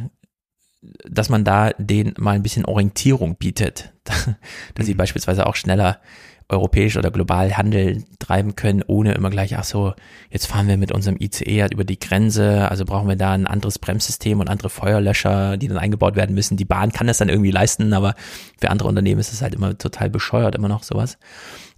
dass 1.09 1.29
man 1.29 1.43
da 1.43 1.71
denen 1.77 2.13
mal 2.17 2.35
ein 2.35 2.43
bisschen 2.43 2.65
Orientierung 2.65 3.35
bietet, 3.35 3.93
dass 4.75 4.85
sie 4.85 4.93
mhm. 4.93 4.97
beispielsweise 4.97 5.45
auch 5.45 5.55
schneller 5.55 5.99
europäisch 6.47 6.95
oder 6.95 7.09
global 7.09 7.57
Handel 7.57 8.03
treiben 8.19 8.55
können, 8.55 8.83
ohne 8.85 9.13
immer 9.13 9.29
gleich, 9.29 9.57
ach 9.57 9.63
so, 9.63 9.93
jetzt 10.29 10.45
fahren 10.45 10.67
wir 10.67 10.77
mit 10.77 10.91
unserem 10.91 11.17
ICE 11.19 11.61
halt 11.61 11.73
über 11.73 11.85
die 11.85 11.99
Grenze, 11.99 12.69
also 12.69 12.85
brauchen 12.85 13.07
wir 13.07 13.15
da 13.15 13.31
ein 13.31 13.47
anderes 13.47 13.79
Bremssystem 13.79 14.39
und 14.39 14.49
andere 14.49 14.69
Feuerlöscher, 14.69 15.57
die 15.57 15.67
dann 15.67 15.77
eingebaut 15.77 16.15
werden 16.15 16.35
müssen. 16.35 16.57
Die 16.57 16.65
Bahn 16.65 16.91
kann 16.91 17.07
das 17.07 17.17
dann 17.17 17.29
irgendwie 17.29 17.51
leisten, 17.51 17.93
aber 17.93 18.13
für 18.59 18.69
andere 18.69 18.87
Unternehmen 18.87 19.19
ist 19.19 19.33
es 19.33 19.41
halt 19.41 19.55
immer 19.55 19.77
total 19.77 20.09
bescheuert, 20.09 20.55
immer 20.55 20.69
noch 20.69 20.83
sowas. 20.83 21.17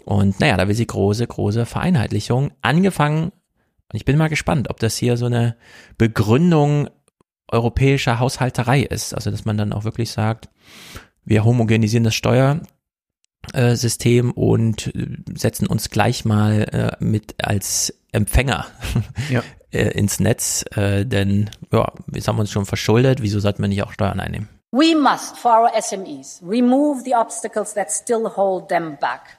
Und 0.03 0.39
naja, 0.39 0.57
da 0.57 0.67
will 0.67 0.75
sie 0.75 0.87
große, 0.87 1.25
große 1.25 1.65
Vereinheitlichung. 1.65 2.51
Angefangen, 2.61 3.25
und 3.25 3.93
ich 3.93 4.05
bin 4.05 4.17
mal 4.17 4.29
gespannt, 4.29 4.69
ob 4.69 4.79
das 4.79 4.97
hier 4.97 5.15
so 5.15 5.27
eine 5.27 5.55
Begründung 5.97 6.89
europäischer 7.49 8.19
Haushalterei 8.19 8.81
ist. 8.81 9.13
Also, 9.13 9.31
dass 9.31 9.45
man 9.45 9.57
dann 9.57 9.71
auch 9.71 9.85
wirklich 9.85 10.11
sagt, 10.11 10.49
wir 11.23 11.45
homogenisieren 11.45 12.03
das 12.03 12.15
Steuer, 12.15 12.61
System 13.75 14.31
und 14.31 14.87
äh, 14.95 15.07
setzen 15.35 15.67
uns 15.67 15.89
gleich 15.89 16.25
mal 16.25 16.95
äh, 16.99 17.03
mit 17.03 17.35
als 17.43 17.93
Empfänger 18.11 18.65
ja. 19.29 19.43
äh, 19.71 19.89
ins 19.89 20.19
Netz, 20.19 20.65
äh, 20.75 21.05
denn 21.05 21.49
ja, 21.71 21.91
wir 22.07 22.21
haben 22.21 22.39
uns 22.39 22.51
schon 22.51 22.65
verschuldet, 22.65 23.21
wieso 23.21 23.39
sollten 23.39 23.61
wir 23.61 23.67
nicht 23.67 23.83
auch 23.83 23.91
Steuern 23.91 24.19
einnehmen? 24.19 24.49
We 24.71 24.95
must, 24.95 25.37
for 25.37 25.51
our 25.51 25.71
SMEs, 25.81 26.41
remove 26.41 27.03
the 27.03 27.15
obstacles 27.15 27.73
that 27.73 27.89
still 27.91 28.29
hold 28.35 28.67
them 28.67 28.97
back. 28.99 29.37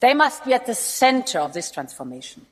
They 0.00 0.14
must 0.14 0.44
be 0.44 0.54
at 0.54 0.66
the 0.66 0.74
center 0.74 1.40
of 1.40 1.52
this 1.52 1.70
transformation 1.70 2.46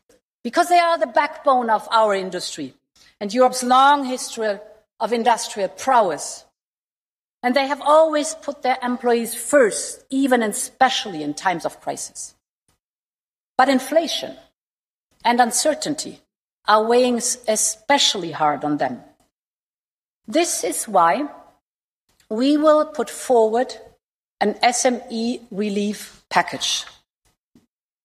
because 0.44 0.68
they 0.68 0.78
are 0.78 0.98
the 0.98 1.10
backbone 1.12 1.70
of 1.70 1.89
our 1.90 2.15
industry 2.15 2.74
and 3.20 3.32
Europe's 3.32 3.62
long 3.62 4.05
history 4.05 4.58
of 5.00 5.12
industrial 5.12 5.70
prowess. 5.70 6.44
And 7.42 7.55
they 7.55 7.67
have 7.67 7.81
always 7.81 8.34
put 8.34 8.62
their 8.62 8.78
employees 8.83 9.34
first, 9.34 10.05
even 10.10 10.42
and 10.42 10.52
especially 10.52 11.23
in 11.23 11.34
times 11.34 11.65
of 11.65 11.81
crisis. 11.81 12.34
But 13.57 13.68
inflation 13.68 14.36
and 15.25 15.41
uncertainty 15.41 16.20
are 16.67 16.84
weighing 16.84 17.17
especially 17.17 18.33
hard 18.33 18.65
on 18.65 18.76
them. 18.78 19.00
This 20.26 20.62
is 20.65 20.86
why 20.86 21.28
we 22.28 22.57
will 22.57 22.84
put 22.86 23.08
forward 23.08 23.75
an 24.41 24.55
SME 24.62 25.41
relief 25.50 26.25
package. 26.28 26.84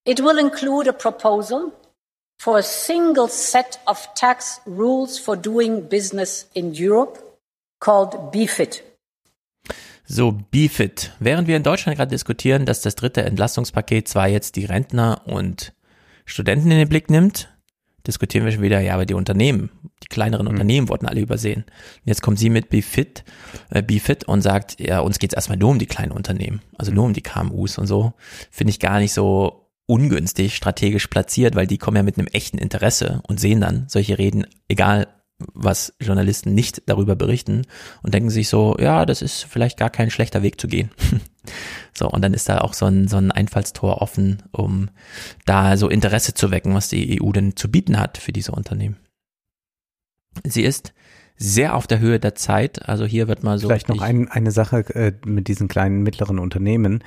It 0.05 0.21
will 0.21 0.37
include 0.37 0.87
a 0.87 0.93
proposal 0.93 1.73
for 2.39 2.57
a 2.57 2.63
single 2.63 3.27
set 3.27 3.81
of 3.87 4.13
tax 4.15 4.59
rules 4.65 5.17
for 5.17 5.35
doing 5.35 5.81
business 5.81 6.45
in 6.55 6.73
Europe 6.73 7.39
called 7.79 8.33
BFIT. 8.33 8.81
So, 10.05 10.33
BFIT. 10.51 11.13
Während 11.19 11.47
wir 11.47 11.55
in 11.55 11.63
Deutschland 11.63 11.97
gerade 11.97 12.11
diskutieren, 12.11 12.65
dass 12.65 12.81
das 12.81 12.95
dritte 12.95 13.23
Entlastungspaket 13.23 14.07
zwar 14.07 14.27
jetzt 14.27 14.57
die 14.57 14.65
Rentner 14.65 15.21
und 15.25 15.73
Studenten 16.25 16.71
in 16.71 16.77
den 16.77 16.89
Blick 16.89 17.09
nimmt, 17.09 17.49
diskutieren 18.05 18.43
wir 18.43 18.51
schon 18.51 18.61
wieder, 18.61 18.81
ja, 18.81 18.95
aber 18.95 19.05
die 19.05 19.13
Unternehmen, 19.13 19.69
die 20.03 20.07
kleineren 20.07 20.45
mhm. 20.45 20.51
Unternehmen 20.51 20.89
wurden 20.89 21.07
alle 21.07 21.21
übersehen. 21.21 21.63
Und 21.63 22.05
jetzt 22.05 22.21
kommt 22.21 22.37
sie 22.37 22.49
mit 22.49 22.69
BFIT, 22.69 23.23
äh, 23.69 23.81
BFIT 23.81 24.25
und 24.25 24.41
sagt, 24.41 24.79
ja, 24.79 24.99
uns 24.99 25.19
geht's 25.19 25.33
erstmal 25.33 25.57
nur 25.57 25.69
um 25.69 25.79
die 25.79 25.85
kleinen 25.85 26.11
Unternehmen, 26.11 26.61
also 26.77 26.91
nur 26.91 27.05
um 27.05 27.13
die 27.13 27.21
KMUs 27.21 27.77
und 27.77 27.87
so. 27.87 28.13
Finde 28.51 28.71
ich 28.71 28.79
gar 28.79 28.99
nicht 28.99 29.13
so 29.13 29.69
ungünstig 29.85 30.55
strategisch 30.55 31.07
platziert, 31.07 31.55
weil 31.55 31.67
die 31.67 31.77
kommen 31.77 31.97
ja 31.97 32.03
mit 32.03 32.17
einem 32.17 32.27
echten 32.27 32.57
Interesse 32.57 33.21
und 33.27 33.39
sehen 33.39 33.61
dann 33.61 33.85
solche 33.87 34.17
Reden, 34.17 34.45
egal 34.67 35.07
was 35.53 35.93
Journalisten 35.99 36.53
nicht 36.53 36.83
darüber 36.87 37.15
berichten 37.15 37.63
und 38.01 38.13
denken 38.13 38.29
sich 38.29 38.49
so, 38.49 38.75
ja, 38.79 39.05
das 39.05 39.21
ist 39.21 39.43
vielleicht 39.43 39.77
gar 39.77 39.89
kein 39.89 40.09
schlechter 40.09 40.43
Weg 40.43 40.59
zu 40.59 40.67
gehen. 40.67 40.91
so, 41.93 42.09
und 42.09 42.21
dann 42.21 42.33
ist 42.33 42.49
da 42.49 42.59
auch 42.59 42.73
so 42.73 42.85
ein, 42.85 43.07
so 43.07 43.17
ein 43.17 43.31
Einfallstor 43.31 44.01
offen, 44.01 44.43
um 44.51 44.89
da 45.45 45.77
so 45.77 45.89
Interesse 45.89 46.33
zu 46.33 46.51
wecken, 46.51 46.73
was 46.73 46.89
die 46.89 47.21
EU 47.21 47.31
denn 47.31 47.55
zu 47.55 47.69
bieten 47.69 47.99
hat 47.99 48.17
für 48.17 48.31
diese 48.31 48.51
Unternehmen. 48.51 48.97
Sie 50.43 50.63
ist 50.63 50.93
sehr 51.35 51.75
auf 51.75 51.87
der 51.87 51.99
Höhe 51.99 52.19
der 52.19 52.35
Zeit. 52.35 52.87
Also 52.87 53.05
hier 53.05 53.27
wird 53.27 53.43
mal 53.43 53.57
so. 53.59 53.67
Vielleicht 53.67 53.89
noch 53.89 54.01
ein, 54.01 54.29
eine 54.29 54.51
Sache 54.51 54.79
äh, 54.95 55.13
mit 55.25 55.47
diesen 55.47 55.67
kleinen 55.67 56.03
mittleren 56.03 56.39
Unternehmen. 56.39 57.03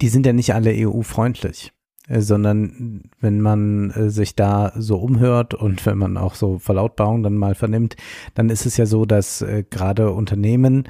Die 0.00 0.08
sind 0.08 0.26
ja 0.26 0.32
nicht 0.32 0.54
alle 0.54 0.72
EU-freundlich. 0.74 1.72
Äh, 2.06 2.20
sondern 2.20 3.02
wenn 3.20 3.40
man 3.40 3.90
äh, 3.90 4.10
sich 4.10 4.36
da 4.36 4.72
so 4.76 4.98
umhört 4.98 5.54
und 5.54 5.84
wenn 5.86 5.98
man 5.98 6.16
auch 6.16 6.34
so 6.34 6.58
Verlautbarungen 6.58 7.22
dann 7.22 7.36
mal 7.36 7.54
vernimmt, 7.54 7.96
dann 8.34 8.48
ist 8.50 8.66
es 8.66 8.76
ja 8.76 8.86
so, 8.86 9.04
dass 9.04 9.42
äh, 9.42 9.64
gerade 9.68 10.12
Unternehmen 10.12 10.84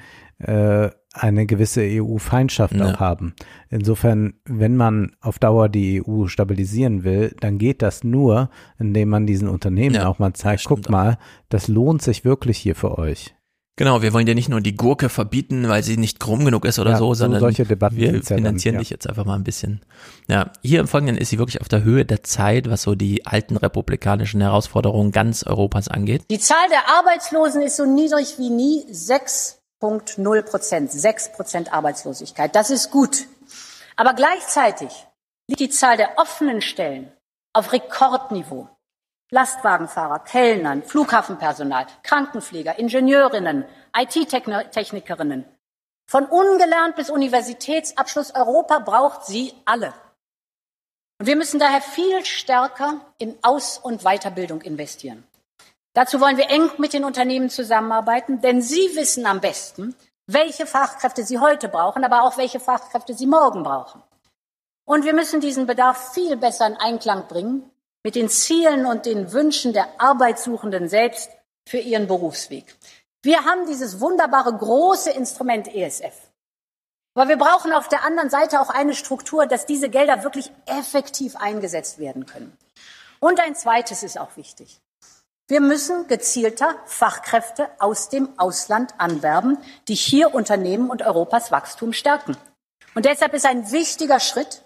eine 1.14 1.46
gewisse 1.46 1.80
EU-Feindschaft 1.80 2.74
ja. 2.74 2.84
auch 2.84 3.00
haben. 3.00 3.34
Insofern, 3.70 4.34
wenn 4.44 4.76
man 4.76 5.12
auf 5.22 5.38
Dauer 5.38 5.70
die 5.70 6.02
EU 6.06 6.26
stabilisieren 6.26 7.04
will, 7.04 7.34
dann 7.40 7.56
geht 7.56 7.80
das 7.80 8.04
nur, 8.04 8.50
indem 8.78 9.08
man 9.08 9.26
diesen 9.26 9.48
Unternehmen 9.48 9.94
ja, 9.94 10.08
auch 10.08 10.18
mal 10.18 10.34
zeigt, 10.34 10.64
guckt 10.64 10.90
mal, 10.90 11.16
das 11.48 11.68
lohnt 11.68 12.02
sich 12.02 12.26
wirklich 12.26 12.58
hier 12.58 12.74
für 12.74 12.98
euch. 12.98 13.35
Genau, 13.78 14.00
wir 14.00 14.14
wollen 14.14 14.24
dir 14.24 14.34
nicht 14.34 14.48
nur 14.48 14.62
die 14.62 14.74
Gurke 14.74 15.10
verbieten, 15.10 15.68
weil 15.68 15.82
sie 15.82 15.98
nicht 15.98 16.18
krumm 16.18 16.46
genug 16.46 16.64
ist 16.64 16.78
oder 16.78 16.92
ja, 16.92 16.96
so, 16.96 17.12
sondern 17.12 17.40
solche 17.40 17.66
Debatten 17.66 17.96
wir 17.96 18.22
finanzieren 18.22 18.42
dann, 18.42 18.58
ja. 18.58 18.78
dich 18.78 18.88
jetzt 18.88 19.06
einfach 19.06 19.26
mal 19.26 19.34
ein 19.34 19.44
bisschen. 19.44 19.82
Ja, 20.28 20.50
hier 20.62 20.80
im 20.80 20.88
Folgenden 20.88 21.18
ist 21.18 21.28
sie 21.28 21.38
wirklich 21.38 21.60
auf 21.60 21.68
der 21.68 21.84
Höhe 21.84 22.06
der 22.06 22.22
Zeit, 22.22 22.70
was 22.70 22.80
so 22.80 22.94
die 22.94 23.26
alten 23.26 23.58
republikanischen 23.58 24.40
Herausforderungen 24.40 25.12
ganz 25.12 25.42
Europas 25.42 25.88
angeht. 25.88 26.24
Die 26.30 26.38
Zahl 26.38 26.66
der 26.70 26.88
Arbeitslosen 26.98 27.60
ist 27.60 27.76
so 27.76 27.84
niedrig 27.84 28.38
wie 28.38 28.48
nie, 28.48 28.86
6,0 28.90 30.42
Prozent, 30.42 30.90
6 30.90 31.32
Prozent 31.32 31.72
Arbeitslosigkeit. 31.74 32.56
Das 32.56 32.70
ist 32.70 32.90
gut. 32.90 33.26
Aber 33.96 34.14
gleichzeitig 34.14 34.88
liegt 35.48 35.60
die 35.60 35.68
Zahl 35.68 35.98
der 35.98 36.16
offenen 36.16 36.62
Stellen 36.62 37.12
auf 37.52 37.74
Rekordniveau. 37.74 38.70
Lastwagenfahrer, 39.30 40.20
Kellnern, 40.20 40.84
Flughafenpersonal, 40.84 41.86
Krankenpfleger, 42.04 42.78
Ingenieurinnen, 42.78 43.64
IT-Technikerinnen. 43.96 45.44
Von 46.08 46.26
ungelernt 46.26 46.94
bis 46.94 47.10
Universitätsabschluss 47.10 48.34
Europa 48.34 48.78
braucht 48.78 49.26
sie 49.26 49.52
alle. 49.64 49.92
Und 51.18 51.26
wir 51.26 51.34
müssen 51.34 51.58
daher 51.58 51.80
viel 51.80 52.24
stärker 52.24 53.00
in 53.18 53.36
Aus- 53.42 53.78
und 53.78 54.02
Weiterbildung 54.02 54.60
investieren. 54.60 55.26
Dazu 55.94 56.20
wollen 56.20 56.36
wir 56.36 56.50
eng 56.50 56.70
mit 56.78 56.92
den 56.92 57.04
Unternehmen 57.04 57.50
zusammenarbeiten, 57.50 58.40
denn 58.40 58.62
sie 58.62 58.94
wissen 58.94 59.26
am 59.26 59.40
besten, 59.40 59.96
welche 60.26 60.66
Fachkräfte 60.66 61.24
sie 61.24 61.38
heute 61.38 61.68
brauchen, 61.68 62.04
aber 62.04 62.22
auch 62.22 62.36
welche 62.36 62.60
Fachkräfte 62.60 63.14
sie 63.14 63.26
morgen 63.26 63.64
brauchen. 63.64 64.02
Und 64.84 65.04
wir 65.04 65.14
müssen 65.14 65.40
diesen 65.40 65.66
Bedarf 65.66 66.12
viel 66.12 66.36
besser 66.36 66.66
in 66.66 66.76
Einklang 66.76 67.26
bringen 67.26 67.70
mit 68.06 68.14
den 68.14 68.28
Zielen 68.28 68.86
und 68.86 69.04
den 69.04 69.32
Wünschen 69.32 69.72
der 69.72 70.00
Arbeitssuchenden 70.00 70.88
selbst 70.88 71.28
für 71.68 71.78
ihren 71.78 72.06
Berufsweg. 72.06 72.76
Wir 73.24 73.44
haben 73.44 73.66
dieses 73.66 73.98
wunderbare 73.98 74.56
große 74.56 75.10
Instrument 75.10 75.74
ESF. 75.74 76.14
Aber 77.16 77.28
wir 77.28 77.36
brauchen 77.36 77.72
auf 77.72 77.88
der 77.88 78.04
anderen 78.04 78.30
Seite 78.30 78.60
auch 78.60 78.70
eine 78.70 78.94
Struktur, 78.94 79.46
dass 79.46 79.66
diese 79.66 79.88
Gelder 79.88 80.22
wirklich 80.22 80.52
effektiv 80.66 81.34
eingesetzt 81.34 81.98
werden 81.98 82.26
können. 82.26 82.56
Und 83.18 83.40
ein 83.40 83.56
zweites 83.56 84.04
ist 84.04 84.20
auch 84.20 84.36
wichtig. 84.36 84.80
Wir 85.48 85.60
müssen 85.60 86.06
gezielter 86.06 86.76
Fachkräfte 86.84 87.68
aus 87.80 88.08
dem 88.08 88.28
Ausland 88.38 88.94
anwerben, 88.98 89.58
die 89.88 89.96
hier 89.96 90.32
Unternehmen 90.32 90.90
und 90.90 91.02
Europas 91.02 91.50
Wachstum 91.50 91.92
stärken. 91.92 92.36
Und 92.94 93.04
deshalb 93.04 93.34
ist 93.34 93.46
ein 93.46 93.72
wichtiger 93.72 94.20
Schritt, 94.20 94.62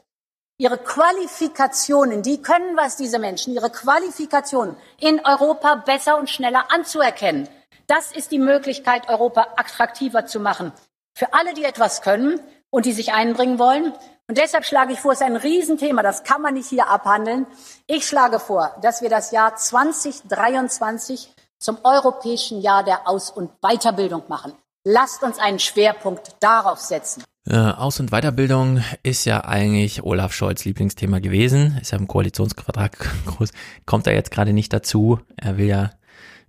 ihre 0.61 0.77
Qualifikationen, 0.77 2.23
die 2.23 2.43
können 2.43 2.77
was, 2.77 2.97
diese 2.97 3.19
Menschen, 3.19 3.55
ihre 3.55 3.71
Qualifikationen 3.71 4.77
in 4.99 5.19
Europa 5.25 5.77
besser 5.77 6.19
und 6.19 6.29
schneller 6.29 6.67
anzuerkennen. 6.71 7.49
Das 7.87 8.13
ist 8.13 8.31
die 8.31 8.39
Möglichkeit, 8.39 9.09
Europa 9.09 9.47
attraktiver 9.57 10.27
zu 10.27 10.39
machen. 10.39 10.73
Für 11.15 11.33
alle, 11.33 11.55
die 11.55 11.65
etwas 11.65 12.03
können 12.03 12.41
und 12.69 12.85
die 12.85 12.93
sich 12.93 13.15
einbringen 13.15 13.59
wollen. 13.59 13.95
Und 14.29 14.37
deshalb 14.37 14.67
schlage 14.67 14.93
ich 14.93 15.01
vor, 15.01 15.13
es 15.13 15.23
ist 15.23 15.27
ein 15.27 15.37
Riesenthema, 15.37 16.03
das 16.03 16.25
kann 16.25 16.43
man 16.43 16.53
nicht 16.53 16.69
hier 16.69 16.89
abhandeln. 16.89 17.47
Ich 17.87 18.07
schlage 18.07 18.39
vor, 18.39 18.77
dass 18.83 19.01
wir 19.01 19.09
das 19.09 19.31
Jahr 19.31 19.57
2023 19.57 21.35
zum 21.59 21.79
europäischen 21.85 22.61
Jahr 22.61 22.85
der 22.85 23.09
Aus- 23.09 23.31
und 23.31 23.51
Weiterbildung 23.63 24.25
machen. 24.29 24.53
Lasst 24.85 25.23
uns 25.23 25.39
einen 25.39 25.59
Schwerpunkt 25.59 26.37
darauf 26.41 26.81
setzen. 26.81 27.25
Äh, 27.47 27.57
Aus- 27.57 28.01
und 28.01 28.11
Weiterbildung 28.11 28.83
ist 29.03 29.25
ja 29.25 29.45
eigentlich 29.45 30.03
Olaf 30.03 30.33
Scholz 30.33 30.65
Lieblingsthema 30.65 31.21
gewesen. 31.21 31.79
Ist 31.81 31.93
ja 31.93 31.99
im 31.99 32.07
Koalitionsvertrag 32.07 32.99
groß. 33.27 33.51
Kommt 33.87 34.07
er 34.07 34.15
jetzt 34.15 34.31
gerade 34.31 34.53
nicht 34.53 34.73
dazu. 34.73 35.21
Er 35.37 35.57
will 35.57 35.67
ja 35.67 35.91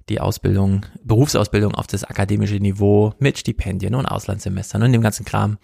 die 0.10 0.20
Ausbildung, 0.20 0.86
Berufsausbildung 1.04 1.74
auf 1.74 1.88
das 1.88 2.04
akademische 2.04 2.56
Niveau 2.56 3.14
mit 3.20 3.38
Stipendien 3.38 3.96
und 3.96 4.06
Auslandssemestern 4.06 4.84
und 4.84 4.92
dem 4.92 5.02
ganzen 5.02 5.26
Kram 5.26 5.58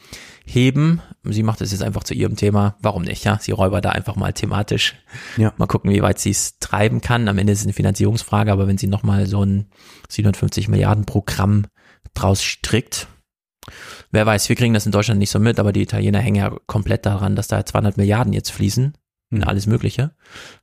heben. 0.46 1.02
Sie 1.24 1.44
macht 1.44 1.60
es 1.60 1.72
jetzt 1.72 1.84
einfach 1.84 2.04
zu 2.04 2.14
ihrem 2.14 2.38
Thema. 2.38 2.78
Warum 2.80 3.04
nicht? 3.04 3.26
Ja, 3.26 3.40
sie 3.42 3.52
räubert 3.52 3.84
da 3.84 3.90
einfach 3.90 4.16
mal 4.16 4.32
thematisch. 4.32 4.96
Ja. 5.36 5.54
Mal 5.58 5.68
gucken, 5.68 5.92
wie 5.92 6.02
weit 6.02 6.20
sie 6.20 6.30
es 6.30 6.60
treiben 6.60 7.02
kann. 7.02 7.28
Am 7.28 7.38
Ende 7.38 7.52
ist 7.52 7.60
es 7.60 7.66
eine 7.66 7.74
Finanzierungsfrage, 7.74 8.52
aber 8.52 8.68
wenn 8.68 8.78
sie 8.78 8.88
nochmal 8.88 9.26
so 9.26 9.44
ein 9.44 9.68
750 10.10 10.70
Milliarden 10.70 11.06
Programm 11.06 11.66
draus 12.14 12.42
strickt, 12.42 13.08
Wer 14.12 14.26
weiß, 14.26 14.50
wir 14.50 14.56
kriegen 14.56 14.74
das 14.74 14.86
in 14.86 14.92
Deutschland 14.92 15.20
nicht 15.20 15.30
so 15.30 15.40
mit, 15.40 15.60
aber 15.60 15.72
die 15.72 15.82
Italiener 15.82 16.20
hängen 16.20 16.38
ja 16.38 16.56
komplett 16.66 17.06
daran, 17.06 17.36
dass 17.36 17.48
da 17.48 17.66
200 17.66 17.98
Milliarden 17.98 18.34
jetzt 18.34 18.52
fließen 18.52 18.94
in 19.30 19.38
mhm. 19.38 19.44
alles 19.44 19.68
Mögliche, 19.68 20.16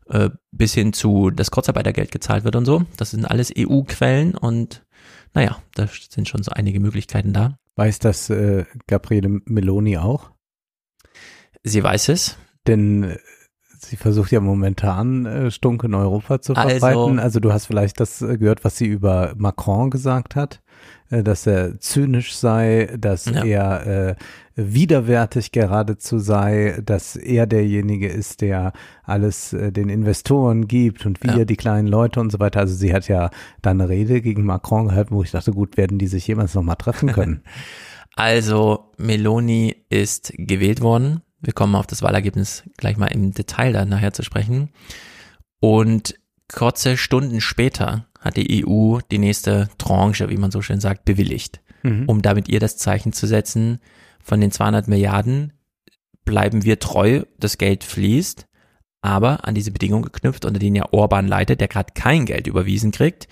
äh, 0.08 0.30
bis 0.50 0.74
hin 0.74 0.92
zu 0.92 1.30
das 1.30 1.50
Kurzarbeitergeld 1.50 2.10
gezahlt 2.10 2.44
wird 2.44 2.56
und 2.56 2.64
so. 2.64 2.84
Das 2.96 3.10
sind 3.10 3.24
alles 3.24 3.52
EU-Quellen 3.56 4.34
und 4.36 4.84
naja, 5.34 5.58
da 5.74 5.86
sind 5.86 6.28
schon 6.28 6.42
so 6.42 6.52
einige 6.52 6.80
Möglichkeiten 6.80 7.32
da. 7.32 7.58
Weiß 7.76 7.98
das 7.98 8.30
äh, 8.30 8.64
Gabriele 8.86 9.40
Meloni 9.46 9.98
auch? 9.98 10.30
Sie 11.64 11.82
weiß 11.82 12.10
es. 12.10 12.36
Denn 12.66 13.04
äh, 13.04 13.18
sie 13.78 13.96
versucht 13.96 14.32
ja 14.32 14.40
momentan 14.40 15.26
äh, 15.26 15.50
Stunk 15.50 15.84
in 15.84 15.94
Europa 15.94 16.40
zu 16.40 16.54
verbreiten. 16.54 16.84
Also, 17.18 17.22
also 17.22 17.40
du 17.40 17.52
hast 17.52 17.66
vielleicht 17.66 18.00
das 18.00 18.22
äh, 18.22 18.38
gehört, 18.38 18.64
was 18.64 18.76
sie 18.76 18.86
über 18.86 19.34
Macron 19.36 19.90
gesagt 19.90 20.36
hat. 20.36 20.62
Äh, 21.14 21.22
dass 21.22 21.46
er 21.46 21.78
zynisch 21.80 22.34
sei, 22.34 22.88
dass 22.98 23.26
ja. 23.26 23.44
er 23.44 23.86
äh, 23.86 24.14
widerwärtig 24.56 25.52
geradezu 25.52 26.18
sei, 26.18 26.80
dass 26.84 27.16
er 27.16 27.46
derjenige 27.46 28.08
ist, 28.08 28.40
der 28.40 28.72
alles 29.04 29.52
äh, 29.52 29.72
den 29.72 29.88
Investoren 29.88 30.66
gibt 30.66 31.06
und 31.06 31.22
wir, 31.22 31.38
ja. 31.38 31.44
die 31.44 31.56
kleinen 31.56 31.88
Leute 31.88 32.20
und 32.20 32.30
so 32.30 32.40
weiter. 32.40 32.60
Also 32.60 32.74
sie 32.74 32.92
hat 32.92 33.08
ja 33.08 33.30
da 33.62 33.70
eine 33.70 33.88
Rede 33.88 34.20
gegen 34.20 34.44
Macron 34.44 34.88
gehalten, 34.88 35.14
wo 35.14 35.22
ich 35.22 35.30
dachte, 35.30 35.52
gut, 35.52 35.76
werden 35.76 35.98
die 35.98 36.06
sich 36.06 36.26
jemals 36.26 36.54
nochmal 36.54 36.76
treffen 36.76 37.12
können? 37.12 37.42
also 38.16 38.92
Meloni 38.96 39.76
ist 39.88 40.32
gewählt 40.36 40.80
worden. 40.80 41.22
Wir 41.40 41.52
kommen 41.52 41.74
auf 41.74 41.86
das 41.86 42.02
Wahlergebnis 42.02 42.64
gleich 42.76 42.96
mal 42.96 43.06
im 43.06 43.32
Detail 43.32 43.72
dann 43.72 43.88
nachher 43.88 44.12
zu 44.12 44.22
sprechen. 44.22 44.70
Und 45.60 46.14
kurze 46.52 46.96
Stunden 46.96 47.40
später 47.40 48.06
hat 48.20 48.36
die 48.36 48.64
EU 48.64 48.98
die 49.10 49.18
nächste 49.18 49.68
Tranche, 49.78 50.30
wie 50.30 50.36
man 50.36 50.50
so 50.50 50.62
schön 50.62 50.80
sagt, 50.80 51.04
bewilligt, 51.04 51.60
mhm. 51.82 52.04
um 52.08 52.22
damit 52.22 52.48
ihr 52.48 52.60
das 52.60 52.76
Zeichen 52.76 53.12
zu 53.12 53.26
setzen, 53.26 53.80
von 54.22 54.40
den 54.40 54.50
200 54.50 54.88
Milliarden 54.88 55.52
bleiben 56.24 56.64
wir 56.64 56.78
treu, 56.78 57.22
das 57.38 57.58
Geld 57.58 57.84
fließt, 57.84 58.46
aber 59.02 59.46
an 59.46 59.54
diese 59.54 59.70
Bedingung 59.70 60.02
geknüpft, 60.02 60.46
unter 60.46 60.58
denen 60.58 60.76
ja 60.76 60.90
Orban 60.90 61.28
leitet, 61.28 61.60
der 61.60 61.68
gerade 61.68 61.92
kein 61.94 62.24
Geld 62.24 62.46
überwiesen 62.46 62.90
kriegt, 62.90 63.28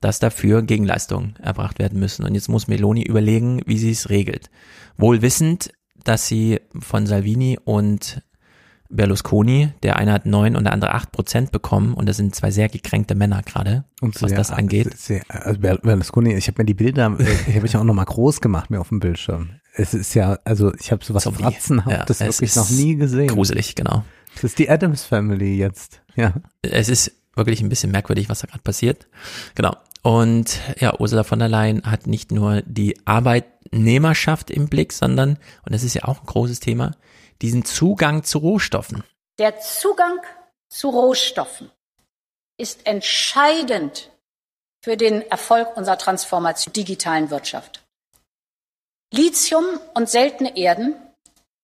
dass 0.00 0.18
dafür 0.18 0.62
Gegenleistungen 0.62 1.36
erbracht 1.40 1.78
werden 1.78 2.00
müssen. 2.00 2.24
Und 2.24 2.34
jetzt 2.34 2.48
muss 2.48 2.66
Meloni 2.66 3.04
überlegen, 3.04 3.62
wie 3.66 3.78
sie 3.78 3.92
es 3.92 4.10
regelt. 4.10 4.50
Wohl 4.96 5.22
wissend, 5.22 5.70
dass 6.02 6.26
sie 6.26 6.60
von 6.76 7.06
Salvini 7.06 7.56
und 7.62 8.20
Berlusconi. 8.92 9.70
Der 9.82 9.96
eine 9.96 10.12
hat 10.12 10.26
neun 10.26 10.54
und 10.56 10.64
der 10.64 10.72
andere 10.72 10.94
acht 10.94 11.10
Prozent 11.12 11.50
bekommen 11.52 11.94
und 11.94 12.08
das 12.08 12.16
sind 12.18 12.34
zwei 12.34 12.50
sehr 12.50 12.68
gekränkte 12.68 13.14
Männer 13.14 13.42
gerade, 13.42 13.84
was 14.00 14.20
sehr- 14.20 14.36
das 14.38 14.50
angeht. 14.50 14.96
Sehr, 14.96 15.22
also 15.28 15.58
Ber- 15.58 15.78
Berlusconi, 15.78 16.34
ich 16.34 16.46
habe 16.48 16.62
mir 16.62 16.66
die 16.66 16.74
Bilder, 16.74 17.16
äh, 17.18 17.24
ich 17.48 17.56
habe 17.56 17.66
ich 17.66 17.76
auch 17.76 17.84
noch 17.84 17.94
mal 17.94 18.04
groß 18.04 18.40
gemacht 18.40 18.70
mir 18.70 18.80
auf 18.80 18.88
dem 18.90 19.00
Bildschirm. 19.00 19.50
Es 19.74 19.94
ist 19.94 20.14
ja, 20.14 20.38
also 20.44 20.72
ich 20.74 20.92
habe 20.92 21.04
sowas 21.04 21.22
Zombie. 21.22 21.42
Fratzenhaftes 21.42 22.18
Ja, 22.18 22.26
wirklich 22.26 22.54
noch 22.56 22.70
nie 22.70 22.96
gesehen. 22.96 23.28
Gruselig, 23.28 23.74
genau. 23.74 24.04
Es 24.36 24.44
ist 24.44 24.58
die 24.58 24.68
Adams 24.68 25.04
Family 25.04 25.56
jetzt. 25.56 26.02
Ja. 26.14 26.34
Es 26.62 26.88
ist 26.88 27.12
wirklich 27.34 27.62
ein 27.62 27.68
bisschen 27.70 27.90
merkwürdig, 27.90 28.28
was 28.28 28.40
da 28.40 28.46
gerade 28.46 28.62
passiert. 28.62 29.06
Genau. 29.54 29.74
Und 30.02 30.58
ja, 30.80 30.98
Ursula 30.98 31.22
von 31.24 31.38
der 31.38 31.48
Leyen 31.48 31.82
hat 31.84 32.06
nicht 32.06 32.32
nur 32.32 32.60
die 32.66 32.96
Arbeitnehmerschaft 33.06 34.50
im 34.50 34.68
Blick, 34.68 34.92
sondern, 34.92 35.38
und 35.64 35.72
das 35.74 35.82
ist 35.84 35.94
ja 35.94 36.04
auch 36.04 36.20
ein 36.20 36.26
großes 36.26 36.60
Thema, 36.60 36.92
diesen 37.42 37.64
Zugang 37.64 38.24
zu 38.24 38.38
Rohstoffen. 38.38 39.04
Der 39.38 39.60
Zugang 39.60 40.18
zu 40.68 40.88
Rohstoffen 40.88 41.70
ist 42.56 42.86
entscheidend 42.86 44.10
für 44.82 44.96
den 44.96 45.22
Erfolg 45.22 45.76
unserer 45.76 45.98
Transformation 45.98 46.72
der 46.72 46.84
digitalen 46.84 47.30
Wirtschaft. 47.30 47.84
Lithium 49.12 49.64
und 49.94 50.08
seltene 50.08 50.56
Erden 50.56 50.94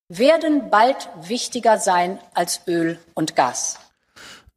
werden 0.08 0.70
bald 0.70 1.08
wichtiger 1.22 1.78
sein 1.78 2.18
als 2.34 2.62
Öl 2.66 2.98
und 3.14 3.36
Gas. 3.36 3.78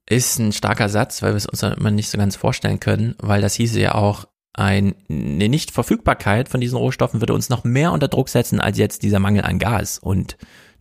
Ist 0.10 0.40
ein 0.40 0.52
starker 0.52 0.90
Satz, 0.90 1.22
weil 1.22 1.32
wir 1.32 1.38
es 1.38 1.46
uns 1.46 1.64
immer 1.64 1.92
nicht 1.92 2.10
so 2.10 2.18
ganz 2.18 2.36
vorstellen 2.36 2.80
können, 2.80 3.16
weil 3.20 3.42
das 3.42 3.54
hieße 3.56 3.80
ja 3.80 3.96
auch, 3.96 4.26
ein, 4.54 4.96
eine 5.10 5.48
Nichtverfügbarkeit 5.48 6.50
von 6.50 6.60
diesen 6.60 6.78
Rohstoffen 6.78 7.22
würde 7.22 7.34
uns 7.34 7.48
noch 7.48 7.64
mehr 7.64 7.94
unter 7.94 8.10
Druck 8.10 8.28
setzen 8.28 8.60
als 8.60 8.78
jetzt 8.78 9.02
dieser 9.04 9.20
Mangel 9.20 9.44
an 9.44 9.60
Gas. 9.60 9.98
Und 9.98 10.36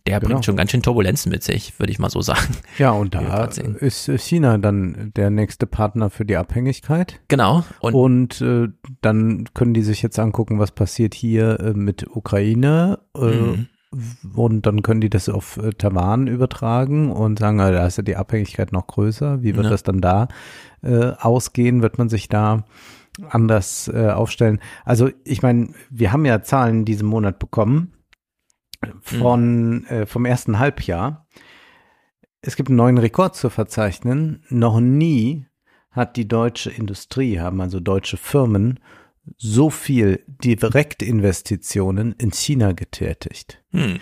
der 0.07 0.19
Genau. 0.19 0.33
bringt 0.33 0.45
schon 0.45 0.55
ganz 0.55 0.71
schön 0.71 0.81
Turbulenzen 0.81 1.31
mit 1.31 1.43
sich, 1.43 1.77
würde 1.79 1.91
ich 1.91 1.99
mal 1.99 2.09
so 2.09 2.21
sagen. 2.21 2.55
Ja, 2.77 2.91
und 2.91 3.13
da 3.13 3.45
ist 3.45 4.09
äh, 4.09 4.17
China 4.17 4.57
dann 4.57 5.11
der 5.15 5.29
nächste 5.29 5.67
Partner 5.67 6.09
für 6.09 6.25
die 6.25 6.37
Abhängigkeit. 6.37 7.19
Genau. 7.27 7.63
Und, 7.79 7.93
Und, 7.93 8.41
äh, 8.41 8.69
dann 9.01 9.45
können 9.53 9.73
die 9.73 9.83
sich 9.83 10.01
jetzt 10.01 10.17
angucken, 10.19 10.59
was 10.59 10.71
passiert 10.71 11.13
hier 11.13 11.59
äh, 11.59 11.73
mit 11.73 12.05
Ukraine. 12.15 12.99
Äh, 13.15 13.19
Mhm. 13.21 13.67
Und 14.35 14.65
dann 14.65 14.83
können 14.83 15.01
die 15.01 15.09
das 15.09 15.27
auf 15.27 15.57
äh, 15.57 15.71
Taiwan 15.71 16.27
übertragen 16.27 17.11
und 17.11 17.39
sagen, 17.39 17.57
da 17.57 17.85
ist 17.85 17.97
ja 17.97 18.03
die 18.03 18.15
Abhängigkeit 18.15 18.71
noch 18.71 18.87
größer. 18.87 19.43
Wie 19.43 19.53
wird 19.57 19.65
Ja. 19.65 19.69
das 19.71 19.83
dann 19.83 19.99
da 19.99 20.29
äh, 20.81 21.11
ausgehen? 21.19 21.81
Wird 21.81 21.97
man 21.97 22.07
sich 22.07 22.29
da 22.29 22.63
anders 23.29 23.89
aufstellen? 23.89 24.59
Also 24.85 25.09
ich 25.25 25.41
meine, 25.41 25.69
wir 25.89 26.13
haben 26.13 26.23
ja 26.23 26.41
Zahlen 26.41 26.85
diesen 26.85 27.05
Monat 27.07 27.37
bekommen 27.39 27.91
von 29.01 29.85
äh, 29.85 30.05
vom 30.05 30.25
ersten 30.25 30.59
Halbjahr. 30.59 31.27
Es 32.41 32.55
gibt 32.55 32.69
einen 32.69 32.77
neuen 32.77 32.97
Rekord 32.97 33.35
zu 33.35 33.49
verzeichnen. 33.49 34.43
Noch 34.49 34.79
nie 34.79 35.45
hat 35.91 36.17
die 36.17 36.27
deutsche 36.27 36.71
Industrie, 36.71 37.39
haben 37.39 37.61
also 37.61 37.79
deutsche 37.79 38.17
Firmen 38.17 38.79
so 39.37 39.69
viel 39.69 40.23
Direktinvestitionen 40.27 42.15
in 42.17 42.31
China 42.31 42.71
getätigt. 42.71 43.63
Hm. 43.71 43.99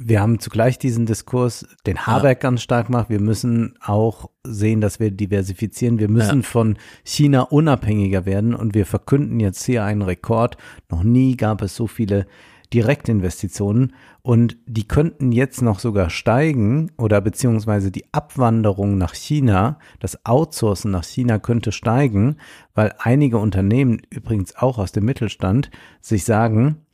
Wir 0.00 0.20
haben 0.20 0.38
zugleich 0.38 0.78
diesen 0.78 1.06
Diskurs, 1.06 1.66
den 1.84 2.06
Habeck 2.06 2.40
ganz 2.40 2.62
stark 2.62 2.88
macht. 2.88 3.10
Wir 3.10 3.20
müssen 3.20 3.74
auch 3.80 4.30
sehen, 4.44 4.80
dass 4.80 5.00
wir 5.00 5.10
diversifizieren. 5.10 5.98
Wir 5.98 6.08
müssen 6.08 6.44
von 6.44 6.78
China 7.02 7.42
unabhängiger 7.42 8.24
werden 8.24 8.54
und 8.54 8.74
wir 8.74 8.86
verkünden 8.86 9.40
jetzt 9.40 9.64
hier 9.64 9.82
einen 9.82 10.02
Rekord. 10.02 10.56
Noch 10.88 11.02
nie 11.02 11.36
gab 11.36 11.62
es 11.62 11.74
so 11.74 11.88
viele 11.88 12.28
Direktinvestitionen 12.72 13.94
und 14.22 14.56
die 14.66 14.86
könnten 14.86 15.32
jetzt 15.32 15.62
noch 15.62 15.78
sogar 15.78 16.10
steigen 16.10 16.90
oder 16.98 17.20
beziehungsweise 17.20 17.90
die 17.90 18.12
Abwanderung 18.12 18.98
nach 18.98 19.14
China, 19.14 19.78
das 20.00 20.24
Outsourcen 20.26 20.90
nach 20.90 21.04
China 21.04 21.38
könnte 21.38 21.72
steigen, 21.72 22.36
weil 22.74 22.94
einige 22.98 23.38
Unternehmen, 23.38 24.02
übrigens 24.10 24.54
auch 24.56 24.78
aus 24.78 24.92
dem 24.92 25.06
Mittelstand, 25.06 25.70
sich 26.00 26.24
sagen, 26.24 26.84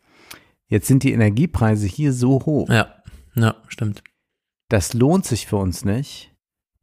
jetzt 0.69 0.87
sind 0.87 1.03
die 1.03 1.13
Energiepreise 1.13 1.87
hier 1.87 2.13
so 2.13 2.45
hoch. 2.47 2.69
Ja, 2.69 2.95
ja, 3.35 3.57
stimmt. 3.69 4.05
Das 4.69 4.95
lohnt 4.95 5.25
sich 5.25 5.47
für 5.47 5.57
uns 5.57 5.85
nicht. 5.85 6.35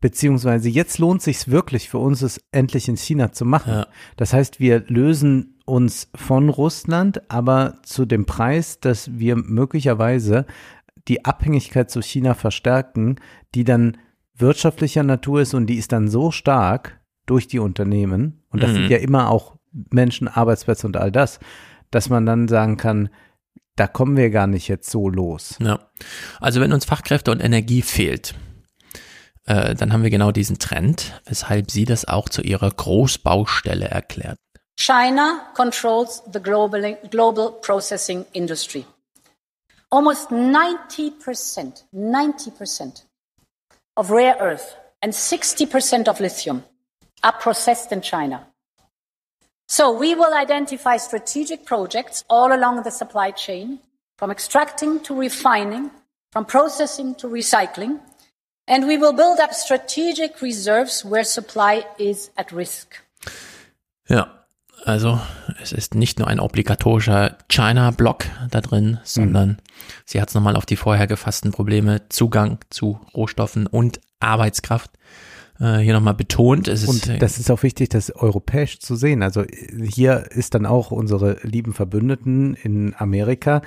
Beziehungsweise 0.02 0.68
jetzt 0.68 0.98
lohnt 0.98 1.22
sich 1.22 1.50
wirklich 1.50 1.88
für 1.90 2.00
uns, 2.00 2.24
es 2.24 2.42
endlich 2.52 2.88
in 2.88 2.98
China 2.98 3.32
zu 3.32 3.46
machen. 3.46 3.74
Ja. 3.74 3.88
Das 4.18 4.34
heißt, 4.34 4.60
wir 4.60 4.84
lösen 4.88 5.51
uns 5.66 6.10
von 6.16 6.50
Russland, 6.50 7.22
aber 7.32 7.78
zu 7.84 8.06
dem 8.06 8.26
Preis, 8.26 8.80
dass 8.80 9.18
wir 9.18 9.36
möglicherweise 9.36 10.46
die 11.08 11.26
Abhängigkeit 11.26 11.90
zu 11.90 12.02
China 12.02 12.34
verstärken, 12.34 13.18
die 13.56 13.64
dann 13.64 13.98
wirtschaftlicher 14.36 15.04
Natur 15.04 15.42
ist 15.42 15.54
und 15.54 15.68
die 15.68 15.76
ist 15.76 15.92
dann 15.92 16.08
so 16.08 16.32
stark 16.32 17.00
durch 17.26 17.48
die 17.48 17.60
Unternehmen, 17.60 18.44
und 18.50 18.62
das 18.64 18.72
Mhm. 18.72 18.76
sind 18.76 18.90
ja 18.90 18.98
immer 18.98 19.30
auch 19.30 19.56
Menschen, 19.72 20.28
Arbeitsplätze 20.28 20.88
und 20.88 20.98
all 20.98 21.12
das, 21.12 21.40
dass 21.92 22.10
man 22.10 22.26
dann 22.26 22.48
sagen 22.48 22.78
kann, 22.78 23.10
da 23.76 23.88
kommen 23.88 24.18
wir 24.18 24.30
gar 24.30 24.48
nicht 24.48 24.68
jetzt 24.68 24.90
so 24.90 25.10
los. 25.10 25.56
Ja. 25.62 25.80
Also 26.40 26.60
wenn 26.60 26.74
uns 26.74 26.86
Fachkräfte 26.86 27.32
und 27.32 27.40
Energie 27.40 27.82
fehlt, 27.82 28.36
äh, 29.46 29.76
dann 29.76 29.94
haben 29.94 30.04
wir 30.04 30.10
genau 30.10 30.32
diesen 30.32 30.60
Trend, 30.60 31.22
weshalb 31.26 31.72
sie 31.72 31.86
das 31.86 32.06
auch 32.06 32.28
zu 32.30 32.42
ihrer 32.42 32.70
Großbaustelle 32.70 33.86
erklärt. 33.88 34.40
China 34.82 35.48
controls 35.54 36.24
the 36.26 36.40
global, 36.40 36.98
global 37.12 37.52
processing 37.52 38.26
industry. 38.34 38.84
Almost 39.92 40.30
90%, 40.30 41.84
90% 41.96 43.04
of 43.96 44.10
rare 44.10 44.36
earth 44.40 44.76
and 45.04 45.14
60% 45.14 46.08
of 46.08 46.20
lithium 46.20 46.64
are 47.22 47.32
processed 47.32 47.92
in 47.92 48.02
China. 48.02 48.48
So 49.68 49.92
we 49.92 50.16
will 50.16 50.34
identify 50.34 50.98
strategic 50.98 51.64
projects 51.64 52.24
all 52.28 52.52
along 52.52 52.82
the 52.82 52.90
supply 52.90 53.30
chain, 53.30 53.78
from 54.18 54.32
extracting 54.32 55.00
to 55.02 55.14
refining, 55.14 55.92
from 56.32 56.46
processing 56.46 57.14
to 57.22 57.28
recycling, 57.28 58.00
and 58.68 58.88
we 58.88 58.98
will 58.98 59.14
build 59.14 59.40
up 59.40 59.54
strategic 59.54 60.42
reserves 60.42 61.06
where 61.06 61.24
supply 61.24 61.86
is 62.00 62.32
at 62.36 62.52
risk. 62.52 62.96
Ja, 64.10 64.41
also 64.84 65.20
es 65.62 65.72
ist 65.72 65.96
nicht 65.96 66.20
nur 66.20 66.28
ein 66.28 66.40
obligatorischer 66.40 67.38
China-Block 67.50 68.26
da 68.50 68.62
drin, 68.62 69.00
sondern 69.04 69.58
sie 70.06 70.22
hat 70.22 70.30
es 70.30 70.36
nochmal 70.36 70.56
auf 70.56 70.66
die 70.66 70.76
vorher 70.76 71.08
gefassten 71.08 71.52
Probleme 71.52 72.02
Zugang 72.10 72.60
zu 72.70 73.00
Rohstoffen 73.14 73.68
und 73.68 74.00
Arbeitskraft 74.20 74.92
äh, 75.60 75.78
hier 75.78 75.94
nochmal 75.94 76.16
betont. 76.16 76.68
Es 76.68 76.84
ist, 76.84 76.90
Und 76.90 77.22
das 77.22 77.38
ist 77.38 77.52
auch 77.52 77.64
wichtig, 77.64 77.90
das 77.90 78.16
europäisch 78.16 78.80
zu 78.80 78.96
sehen. 78.96 79.24
Also 79.24 79.44
hier 79.84 80.32
ist 80.32 80.56
dann 80.56 80.66
auch 80.66 80.92
unsere 80.92 81.38
lieben 81.44 81.74
Verbündeten 81.74 82.56
in 82.56 82.96
Amerika 82.98 83.62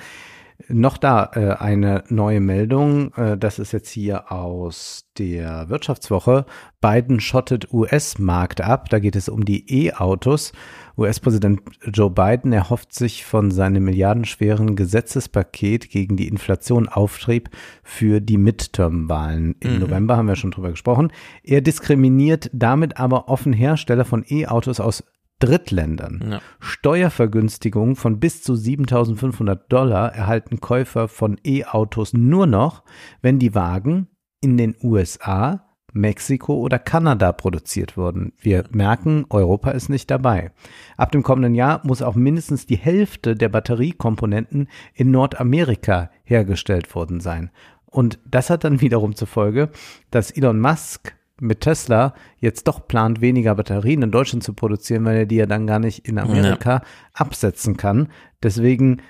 noch 0.69 0.97
da 0.97 1.31
äh, 1.33 1.51
eine 1.61 2.03
neue 2.09 2.39
Meldung. 2.39 3.13
Äh, 3.15 3.37
das 3.37 3.59
ist 3.59 3.71
jetzt 3.73 3.89
hier 3.89 4.31
aus 4.31 5.05
der 5.17 5.69
Wirtschaftswoche. 5.69 6.45
Biden 6.81 7.19
schottet 7.19 7.71
US-Markt 7.73 8.61
ab. 8.61 8.89
Da 8.89 8.99
geht 8.99 9.15
es 9.15 9.29
um 9.29 9.45
die 9.45 9.87
E-Autos. 9.87 10.53
US-Präsident 10.97 11.61
Joe 11.93 12.09
Biden 12.09 12.53
erhofft 12.53 12.93
sich 12.93 13.25
von 13.25 13.51
seinem 13.51 13.83
milliardenschweren 13.83 14.75
Gesetzespaket 14.75 15.89
gegen 15.89 16.15
die 16.15 16.27
Inflation 16.27 16.87
Auftrieb 16.87 17.49
für 17.83 18.21
die 18.21 18.37
Midterm-Wahlen. 18.37 19.55
Im 19.59 19.75
Mhm. 19.75 19.79
November 19.79 20.17
haben 20.17 20.27
wir 20.27 20.35
schon 20.35 20.51
drüber 20.51 20.71
gesprochen. 20.71 21.11
Er 21.43 21.61
diskriminiert 21.61 22.49
damit 22.53 22.97
aber 22.97 23.29
offen 23.29 23.53
Hersteller 23.53 24.05
von 24.05 24.25
E-Autos 24.29 24.79
aus 24.79 25.03
Drittländern. 25.39 26.29
Ja. 26.31 26.41
Steuervergünstigungen 26.59 27.95
von 27.95 28.19
bis 28.19 28.41
zu 28.41 28.55
7500 28.55 29.71
Dollar 29.71 30.13
erhalten 30.13 30.61
Käufer 30.61 31.07
von 31.09 31.37
E-Autos 31.45 32.13
nur 32.13 32.47
noch, 32.47 32.83
wenn 33.21 33.37
die 33.37 33.53
Wagen 33.53 34.07
in 34.39 34.57
den 34.57 34.75
USA, 34.81 35.64
Mexiko 35.95 36.55
oder 36.55 36.77
Kanada 36.77 37.31
produziert 37.31 37.95
wurden. 37.95 38.33
Wir 38.37 38.65
merken, 38.71 39.25
Europa 39.29 39.71
ist 39.71 39.89
nicht 39.89 40.11
dabei. 40.11 40.51
Ab 40.97 41.13
dem 41.13 41.23
kommenden 41.23 41.55
Jahr 41.55 41.79
muss 41.83 42.01
auch 42.01 42.15
mindestens 42.15 42.65
die 42.65 42.75
Hälfte 42.75 43.35
der 43.35 43.49
Batteriekomponenten 43.49 44.67
in 44.93 45.11
Nordamerika 45.11 46.11
hergestellt 46.25 46.93
worden 46.93 47.21
sein. 47.21 47.49
Und 47.85 48.19
das 48.25 48.49
hat 48.49 48.65
dann 48.65 48.81
wiederum 48.81 49.15
zur 49.15 49.27
Folge, 49.27 49.69
dass 50.11 50.31
Elon 50.31 50.59
Musk 50.59 51.15
mit 51.39 51.61
Tesla 51.61 52.13
jetzt 52.39 52.67
doch 52.67 52.87
plant, 52.87 53.21
weniger 53.21 53.55
Batterien 53.55 54.01
in 54.01 54.11
Deutschland 54.11 54.43
zu 54.43 54.53
produzieren, 54.53 55.05
weil 55.05 55.17
er 55.17 55.25
die 55.25 55.37
ja 55.37 55.45
dann 55.45 55.65
gar 55.65 55.79
nicht 55.79 56.07
in 56.07 56.17
Amerika 56.17 56.81
absetzen 57.13 57.77
kann. 57.77 58.09
Deswegen 58.43 59.01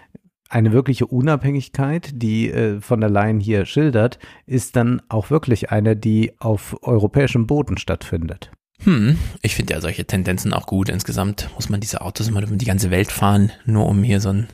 eine 0.55 0.71
wirkliche 0.71 1.05
Unabhängigkeit, 1.05 2.11
die 2.13 2.49
äh, 2.49 2.79
von 2.79 3.01
der 3.01 3.09
Leyen 3.09 3.41
hier 3.41 3.65
schildert, 3.65 4.19
ist 4.45 4.77
dann 4.77 5.01
auch 5.09 5.29
wirklich 5.29 5.69
eine, 5.69 5.97
die 5.97 6.31
auf 6.39 6.77
europäischem 6.81 7.45
Boden 7.45 7.77
stattfindet. 7.77 8.51
Hm, 8.83 9.17
ich 9.41 9.53
finde 9.53 9.73
ja 9.73 9.81
solche 9.81 10.05
Tendenzen 10.05 10.53
auch 10.53 10.65
gut. 10.65 10.87
Insgesamt 10.87 11.49
muss 11.55 11.67
man 11.67 11.81
diese 11.81 11.99
Autos 11.99 12.29
immer 12.29 12.41
um 12.43 12.57
die 12.57 12.65
ganze 12.65 12.89
Welt 12.89 13.11
fahren, 13.11 13.51
nur 13.65 13.85
um 13.85 14.01
hier 14.01 14.21
so 14.21 14.29
ein 14.29 14.47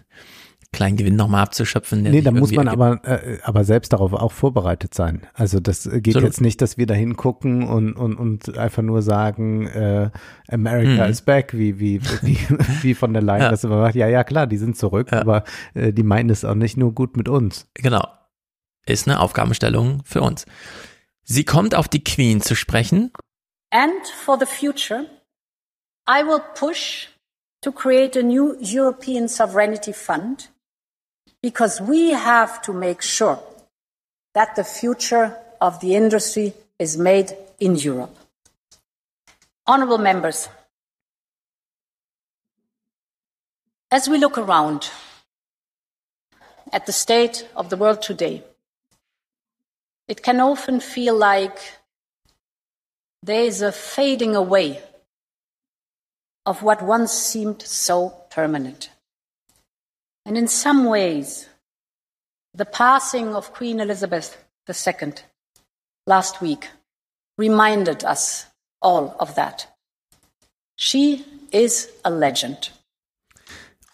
kleinen 0.73 0.95
Gewinn 0.95 1.15
nochmal 1.15 1.43
abzuschöpfen. 1.43 2.03
Nee, 2.03 2.21
da 2.21 2.31
muss 2.31 2.51
man 2.51 2.67
aber, 2.67 3.01
äh, 3.03 3.39
aber 3.43 3.65
selbst 3.65 3.91
darauf 3.91 4.13
auch 4.13 4.31
vorbereitet 4.31 4.93
sein. 4.93 5.27
Also 5.33 5.59
das 5.59 5.83
geht 5.83 6.07
Absolut. 6.07 6.23
jetzt 6.23 6.41
nicht, 6.41 6.61
dass 6.61 6.77
wir 6.77 6.87
da 6.87 6.93
hingucken 6.93 7.67
und, 7.67 7.93
und, 7.93 8.15
und 8.15 8.57
einfach 8.57 8.81
nur 8.81 9.01
sagen, 9.01 9.67
äh, 9.67 10.09
America 10.47 11.05
mhm. 11.05 11.11
is 11.11 11.21
back, 11.21 11.53
wie, 11.53 11.79
wie, 11.79 12.01
wie, 12.21 12.37
wie 12.81 12.93
von 12.93 13.13
der 13.13 13.21
Leyen 13.21 13.43
ja. 13.43 13.49
das 13.49 13.65
immer 13.65 13.81
macht. 13.81 13.95
Ja, 13.95 14.07
ja, 14.07 14.23
klar, 14.23 14.47
die 14.47 14.57
sind 14.57 14.77
zurück, 14.77 15.11
ja. 15.11 15.19
aber 15.19 15.43
äh, 15.73 15.91
die 15.91 16.03
meinen 16.03 16.29
es 16.29 16.45
auch 16.45 16.55
nicht 16.55 16.77
nur 16.77 16.93
gut 16.93 17.17
mit 17.17 17.27
uns. 17.27 17.67
Genau. 17.73 18.07
Ist 18.85 19.07
eine 19.07 19.19
Aufgabenstellung 19.19 20.01
für 20.05 20.21
uns. 20.21 20.45
Sie 21.23 21.43
kommt 21.43 21.75
auf 21.75 21.87
die 21.87 22.03
Queen 22.03 22.41
zu 22.41 22.55
sprechen. 22.55 23.11
And 23.71 24.07
for 24.25 24.37
the 24.39 24.45
future, 24.45 25.05
I 26.09 26.23
will 26.25 26.41
push 26.55 27.09
to 27.61 27.71
create 27.71 28.17
a 28.17 28.23
new 28.23 28.55
European 28.59 29.27
Sovereignty 29.27 29.93
Fund 29.93 30.51
because 31.41 31.81
we 31.81 32.11
have 32.11 32.61
to 32.61 32.73
make 32.73 33.01
sure 33.01 33.39
that 34.33 34.55
the 34.55 34.63
future 34.63 35.37
of 35.59 35.79
the 35.79 35.95
industry 35.95 36.53
is 36.79 36.97
made 36.97 37.35
in 37.59 37.75
Europe. 37.75 38.15
Honourable 39.67 39.97
members, 39.97 40.49
as 43.89 44.07
we 44.07 44.17
look 44.17 44.37
around 44.37 44.89
at 46.71 46.85
the 46.85 46.91
state 46.91 47.47
of 47.55 47.69
the 47.69 47.77
world 47.77 48.01
today, 48.01 48.43
it 50.07 50.23
can 50.23 50.39
often 50.39 50.79
feel 50.79 51.15
like 51.15 51.59
there 53.23 53.43
is 53.43 53.61
a 53.61 53.71
fading 53.71 54.35
away 54.35 54.81
of 56.45 56.63
what 56.63 56.81
once 56.81 57.11
seemed 57.11 57.61
so 57.61 58.09
permanent. 58.29 58.89
And 60.25 60.37
in 60.37 60.47
some 60.47 60.87
ways, 60.87 61.49
the 62.53 62.65
passing 62.65 63.35
of 63.35 63.53
Queen 63.53 63.79
Elizabeth 63.79 64.37
II 64.67 65.13
last 66.05 66.41
week 66.41 66.69
reminded 67.37 68.03
us 68.03 68.45
all 68.81 69.15
of 69.19 69.35
that. 69.35 69.67
She 70.77 71.25
is 71.51 71.89
a 72.03 72.09
legend. 72.09 72.71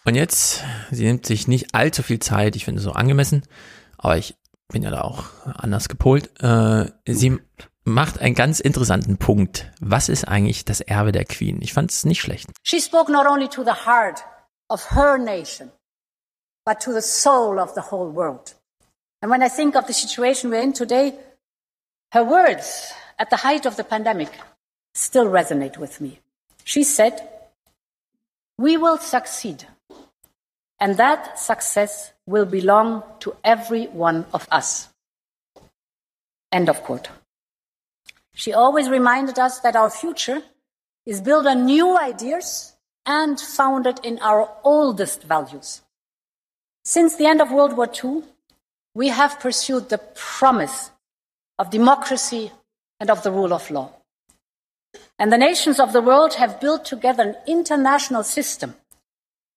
Und 0.04 0.14
jetzt, 0.14 0.62
sie 0.90 1.04
nimmt 1.04 1.26
sich 1.26 1.48
nicht 1.48 1.74
allzu 1.74 2.02
viel 2.02 2.18
Zeit, 2.18 2.56
ich 2.56 2.64
finde 2.64 2.78
es 2.78 2.84
so 2.84 2.92
angemessen, 2.92 3.42
aber 3.98 4.16
ich 4.16 4.34
bin 4.68 4.82
ja 4.82 4.90
da 4.90 5.02
auch 5.02 5.24
anders 5.44 5.88
gepolt. 5.88 6.30
Äh, 6.42 6.90
sie 7.06 7.38
macht 7.84 8.20
einen 8.20 8.34
ganz 8.34 8.60
interessanten 8.60 9.18
Punkt. 9.18 9.70
Was 9.80 10.08
ist 10.08 10.26
eigentlich 10.26 10.64
das 10.64 10.80
Erbe 10.80 11.12
der 11.12 11.24
Queen? 11.24 11.60
Ich 11.62 11.72
fand 11.72 11.90
es 11.90 12.04
nicht 12.04 12.20
schlecht. 12.20 12.48
She 12.62 12.80
spoke 12.80 13.10
not 13.10 13.26
only 13.26 13.48
to 13.48 13.64
the 13.64 13.86
heart 13.86 14.24
of 14.68 14.90
her 14.90 15.18
nation, 15.18 15.70
but 16.68 16.82
to 16.82 16.92
the 16.92 17.00
soul 17.00 17.58
of 17.58 17.74
the 17.74 17.80
whole 17.80 18.10
world. 18.10 18.52
And 19.22 19.30
when 19.30 19.42
I 19.42 19.48
think 19.48 19.74
of 19.74 19.86
the 19.86 19.94
situation 19.94 20.50
we're 20.50 20.60
in 20.60 20.74
today, 20.74 21.14
her 22.12 22.22
words 22.22 22.92
at 23.18 23.30
the 23.30 23.36
height 23.36 23.64
of 23.64 23.76
the 23.76 23.84
pandemic 23.84 24.28
still 24.92 25.30
resonate 25.30 25.78
with 25.78 25.98
me. 25.98 26.20
She 26.64 26.84
said, 26.84 27.26
We 28.58 28.76
will 28.76 28.98
succeed, 28.98 29.66
and 30.78 30.98
that 30.98 31.38
success 31.38 32.12
will 32.26 32.44
belong 32.44 33.02
to 33.20 33.34
every 33.42 33.86
one 33.86 34.26
of 34.34 34.46
us. 34.50 34.90
End 36.52 36.68
of 36.68 36.82
quote. 36.82 37.08
She 38.34 38.52
always 38.52 38.90
reminded 38.90 39.38
us 39.38 39.60
that 39.60 39.74
our 39.74 39.88
future 39.88 40.42
is 41.06 41.22
built 41.22 41.46
on 41.46 41.64
new 41.64 41.96
ideas 41.96 42.76
and 43.06 43.40
founded 43.40 44.00
in 44.04 44.18
our 44.18 44.50
oldest 44.64 45.22
values. 45.22 45.80
Since 46.94 47.16
the 47.16 47.26
end 47.26 47.40
of 47.42 47.50
World 47.50 47.76
War 47.76 47.88
II, 48.02 48.22
we 48.94 49.08
have 49.08 49.40
pursued 49.40 49.88
the 49.88 50.00
promise 50.14 50.90
of 51.58 51.70
democracy 51.70 52.50
and 53.00 53.10
of 53.10 53.22
the 53.22 53.30
rule 53.30 53.52
of 53.52 53.70
law. 53.70 53.90
And 55.18 55.30
the 55.30 55.38
nations 55.38 55.78
of 55.80 55.92
the 55.92 56.00
world 56.00 56.34
have 56.34 56.60
built 56.60 56.84
together 56.84 57.22
an 57.22 57.36
international 57.46 58.24
system 58.24 58.74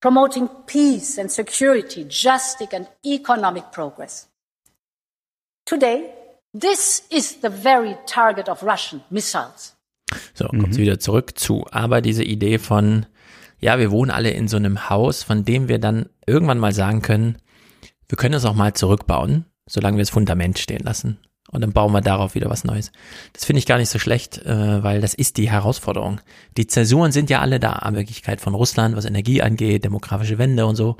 promoting 0.01 0.47
peace 0.65 1.17
and 1.17 1.31
security, 1.31 2.03
justice 2.03 2.73
and 2.73 2.87
economic 3.05 3.71
progress. 3.71 4.27
Today, 5.65 6.11
This 6.53 7.03
is 7.09 7.39
the 7.39 7.49
very 7.49 7.95
target 8.05 8.49
of 8.49 8.61
Russian 8.61 9.01
missiles. 9.09 9.75
So, 10.33 10.47
kommt 10.47 10.67
mhm. 10.67 10.73
sie 10.73 10.81
wieder 10.81 10.99
zurück 10.99 11.39
zu. 11.39 11.65
Aber 11.71 12.01
diese 12.01 12.23
Idee 12.23 12.57
von, 12.59 13.05
ja, 13.61 13.79
wir 13.79 13.91
wohnen 13.91 14.11
alle 14.11 14.31
in 14.31 14.47
so 14.47 14.57
einem 14.57 14.89
Haus, 14.89 15.23
von 15.23 15.45
dem 15.45 15.67
wir 15.67 15.79
dann 15.79 16.09
irgendwann 16.25 16.59
mal 16.59 16.73
sagen 16.73 17.01
können, 17.01 17.37
wir 18.09 18.17
können 18.17 18.33
es 18.33 18.45
auch 18.45 18.55
mal 18.55 18.73
zurückbauen, 18.73 19.45
solange 19.69 19.97
wir 19.97 20.01
das 20.01 20.09
Fundament 20.09 20.59
stehen 20.59 20.83
lassen. 20.83 21.19
Und 21.51 21.61
dann 21.61 21.73
bauen 21.73 21.91
wir 21.91 22.01
darauf 22.01 22.33
wieder 22.33 22.49
was 22.49 22.63
Neues. 22.63 22.91
Das 23.33 23.45
finde 23.45 23.59
ich 23.59 23.65
gar 23.65 23.77
nicht 23.77 23.89
so 23.89 23.99
schlecht, 23.99 24.37
äh, 24.45 24.83
weil 24.83 25.01
das 25.01 25.13
ist 25.13 25.37
die 25.37 25.51
Herausforderung. 25.51 26.21
Die 26.57 26.65
Zäsuren 26.65 27.11
sind 27.11 27.29
ja 27.29 27.41
alle 27.41 27.59
da, 27.59 27.73
Abhängigkeit 27.73 28.39
von 28.41 28.55
Russland, 28.55 28.95
was 28.95 29.05
Energie 29.05 29.41
angeht, 29.41 29.83
demografische 29.83 30.37
Wende 30.37 30.65
und 30.65 30.75
so. 30.75 30.97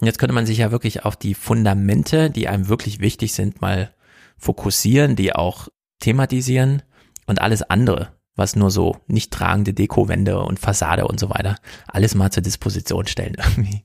Und 0.00 0.06
jetzt 0.06 0.18
könnte 0.18 0.34
man 0.34 0.46
sich 0.46 0.58
ja 0.58 0.72
wirklich 0.72 1.04
auf 1.04 1.16
die 1.16 1.34
Fundamente, 1.34 2.30
die 2.30 2.48
einem 2.48 2.68
wirklich 2.68 2.98
wichtig 2.98 3.32
sind, 3.32 3.60
mal 3.60 3.94
fokussieren, 4.36 5.14
die 5.14 5.34
auch 5.34 5.68
thematisieren 6.00 6.82
und 7.26 7.40
alles 7.40 7.62
andere, 7.62 8.08
was 8.36 8.56
nur 8.56 8.70
so 8.70 8.96
nicht 9.06 9.32
tragende 9.32 9.74
Dekowände 9.74 10.40
und 10.40 10.58
Fassade 10.58 11.06
und 11.06 11.20
so 11.20 11.30
weiter, 11.30 11.56
alles 11.86 12.14
mal 12.14 12.30
zur 12.30 12.42
Disposition 12.42 13.06
stellen 13.06 13.36
irgendwie. 13.38 13.84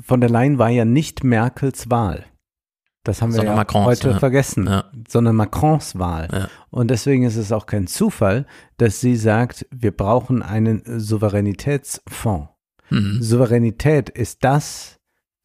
Von 0.00 0.20
der 0.20 0.30
Leyen 0.30 0.58
war 0.58 0.70
ja 0.70 0.84
nicht 0.84 1.22
Merkels 1.22 1.90
Wahl. 1.90 2.24
Das 3.04 3.22
haben 3.22 3.32
wir 3.34 3.44
ja 3.44 3.54
Macrons, 3.54 3.86
heute 3.86 4.10
ja. 4.10 4.18
vergessen, 4.18 4.66
ja. 4.66 4.84
sondern 5.08 5.36
Macrons 5.36 5.96
Wahl. 5.96 6.28
Ja. 6.32 6.48
Und 6.70 6.90
deswegen 6.90 7.22
ist 7.22 7.36
es 7.36 7.52
auch 7.52 7.66
kein 7.66 7.86
Zufall, 7.86 8.46
dass 8.78 9.00
sie 9.00 9.14
sagt, 9.14 9.64
wir 9.70 9.96
brauchen 9.96 10.42
einen 10.42 10.82
Souveränitätsfonds. 10.84 12.48
Mhm. 12.90 13.22
Souveränität 13.22 14.08
ist 14.10 14.42
das, 14.42 14.95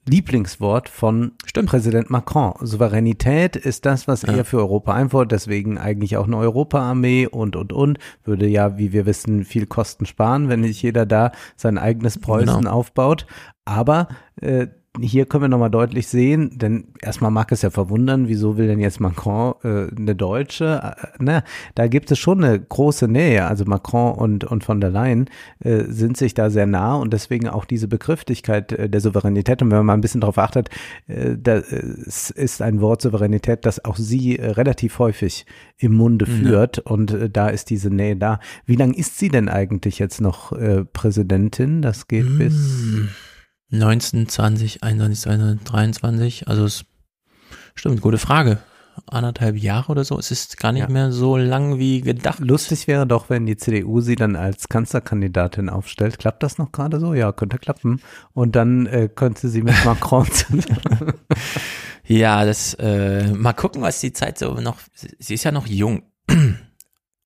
Lieblingswort 0.08 0.90
von 0.90 1.34
Stimmt. 1.46 1.70
Präsident 1.70 2.10
Macron. 2.10 2.54
Souveränität 2.62 3.56
ist 3.56 3.86
das, 3.86 4.08
was 4.08 4.24
ja. 4.24 4.34
er 4.34 4.46
für 4.46 4.58
Europa 4.58 4.94
einfordert, 4.94 5.32
deswegen 5.32 5.78
eigentlich 5.78 6.18
auch 6.18 6.26
eine 6.26 6.38
Europaarmee 6.38 7.28
und, 7.28 7.56
und, 7.56 7.72
und. 7.72 8.00
Würde 8.24 8.48
ja, 8.48 8.78
wie 8.78 8.94
wir 8.94 9.06
wissen, 9.06 9.46
viel 9.46 9.68
Kosten 9.68 10.06
sparen, 10.06 10.50
wenn 10.50 10.62
nicht 10.62 10.82
jeder 10.82 11.06
da 11.06 11.32
sein 11.56 11.78
eigenes 11.78 12.20
Preußen 12.20 12.62
genau. 12.62 12.72
aufbaut. 12.72 13.28
Aber 13.64 14.08
äh, 14.42 14.68
hier 15.00 15.26
können 15.26 15.46
wir 15.46 15.48
nochmal 15.48 15.72
deutlich 15.72 16.08
sehen, 16.08 16.58
denn 16.58 16.84
erstmal 17.02 17.32
mag 17.32 17.52
es 17.54 17.62
ja 17.62 17.70
verwundern, 17.70 18.28
wieso 18.28 18.58
will 18.58 18.68
denn 18.68 18.82
jetzt 18.82 19.00
Macron 19.00 19.54
äh, 19.64 19.88
eine 19.96 20.16
Deutsche? 20.16 20.96
Äh, 21.18 21.24
ne, 21.24 21.44
da 21.76 21.88
gibt 21.88 22.12
es 22.12 22.20
schon 22.20 22.44
eine 22.44 22.60
große 22.60 23.08
Nähe. 23.08 23.48
Also 23.48 23.64
Macron 23.64 24.14
und, 24.14 24.44
und 24.44 24.66
von 24.66 24.82
der 24.82 24.90
Leyen 24.90 25.30
äh, 25.60 25.86
sind 25.88 26.18
sich 26.18 26.34
da 26.34 26.50
sehr 26.50 26.66
nah 26.66 26.96
und 26.96 27.14
deswegen 27.14 27.48
auch 27.48 27.64
diese 27.64 27.88
Begrifflichkeit 27.88 28.74
äh, 28.74 28.90
der 28.90 29.00
Souveränität. 29.00 29.62
Und 29.62 29.72
wenn 29.72 29.78
man 29.78 29.86
mal 29.86 29.94
ein 29.94 30.02
bisschen 30.02 30.22
darauf 30.22 30.38
achtet, 30.38 30.70
äh, 31.08 31.38
das 31.38 32.30
ist 32.30 32.62
ein 32.62 32.82
Wort 32.82 33.02
Souveränität, 33.02 33.66
das 33.66 33.86
auch 33.86 33.96
sie 33.96 34.40
äh, 34.40 34.52
relativ 34.52 35.00
häufig 35.00 35.46
im 35.78 35.94
Munde 35.94 36.26
mhm. 36.26 36.32
führt 36.32 36.80
und 36.80 37.12
äh, 37.12 37.30
da 37.30 37.48
ist 37.48 37.70
diese 37.70 37.90
Nähe 37.90 38.18
da. 38.18 38.42
Wie 38.66 38.76
lange 38.76 38.98
ist 38.98 39.18
sie 39.18 39.30
denn 39.30 39.48
eigentlich 39.48 40.00
jetzt 40.00 40.20
noch 40.20 40.52
äh, 40.52 40.84
Präsidentin? 40.84 41.82
Das 41.82 42.10
geht 42.10 42.30
mhm. 42.30 42.38
bis 42.38 43.31
19, 43.72 44.28
20, 44.28 44.84
21, 44.84 45.22
22, 45.22 45.64
23. 45.66 46.48
Also 46.48 46.66
es 46.66 46.86
stimmt, 47.74 48.02
gute 48.02 48.18
Frage. 48.18 48.60
Anderthalb 49.08 49.56
Jahre 49.58 49.94
oder 49.94 50.04
so. 50.04 50.20
Es 50.20 50.32
ist 50.32 50.58
gar 50.58 50.74
nicht 50.74 50.84
ja. 50.84 50.90
mehr 50.90 51.12
so 51.14 51.38
lang 51.38 51.80
wie 51.80 52.02
gedacht. 52.02 52.40
Lustig 52.40 52.88
wäre 52.88 53.08
doch, 53.08 53.30
wenn 53.30 53.46
die 53.46 53.56
CDU 53.56 54.02
sie 54.02 54.16
dann 54.16 54.36
als 54.36 54.68
Kanzlerkandidatin 54.68 55.70
aufstellt. 55.70 56.20
Klappt 56.20 56.44
das 56.44 56.58
noch 56.58 56.74
gerade 56.74 57.00
so? 57.00 57.14
Ja, 57.14 57.32
könnte 57.32 57.58
klappen. 57.58 58.02
Und 58.34 58.56
dann 58.58 58.86
äh, 58.88 59.10
könnte 59.14 59.48
sie 59.48 59.62
mit 59.62 59.74
Macron. 59.86 60.28
ja, 62.06 62.46
das 62.46 62.74
äh, 62.76 63.32
mal 63.32 63.54
gucken, 63.54 63.82
was 63.82 64.02
die 64.02 64.12
Zeit 64.12 64.38
so 64.38 64.56
noch. 64.56 64.78
Sie 64.94 65.34
ist 65.34 65.46
ja 65.46 65.54
noch 65.54 65.68
jung. 65.68 66.04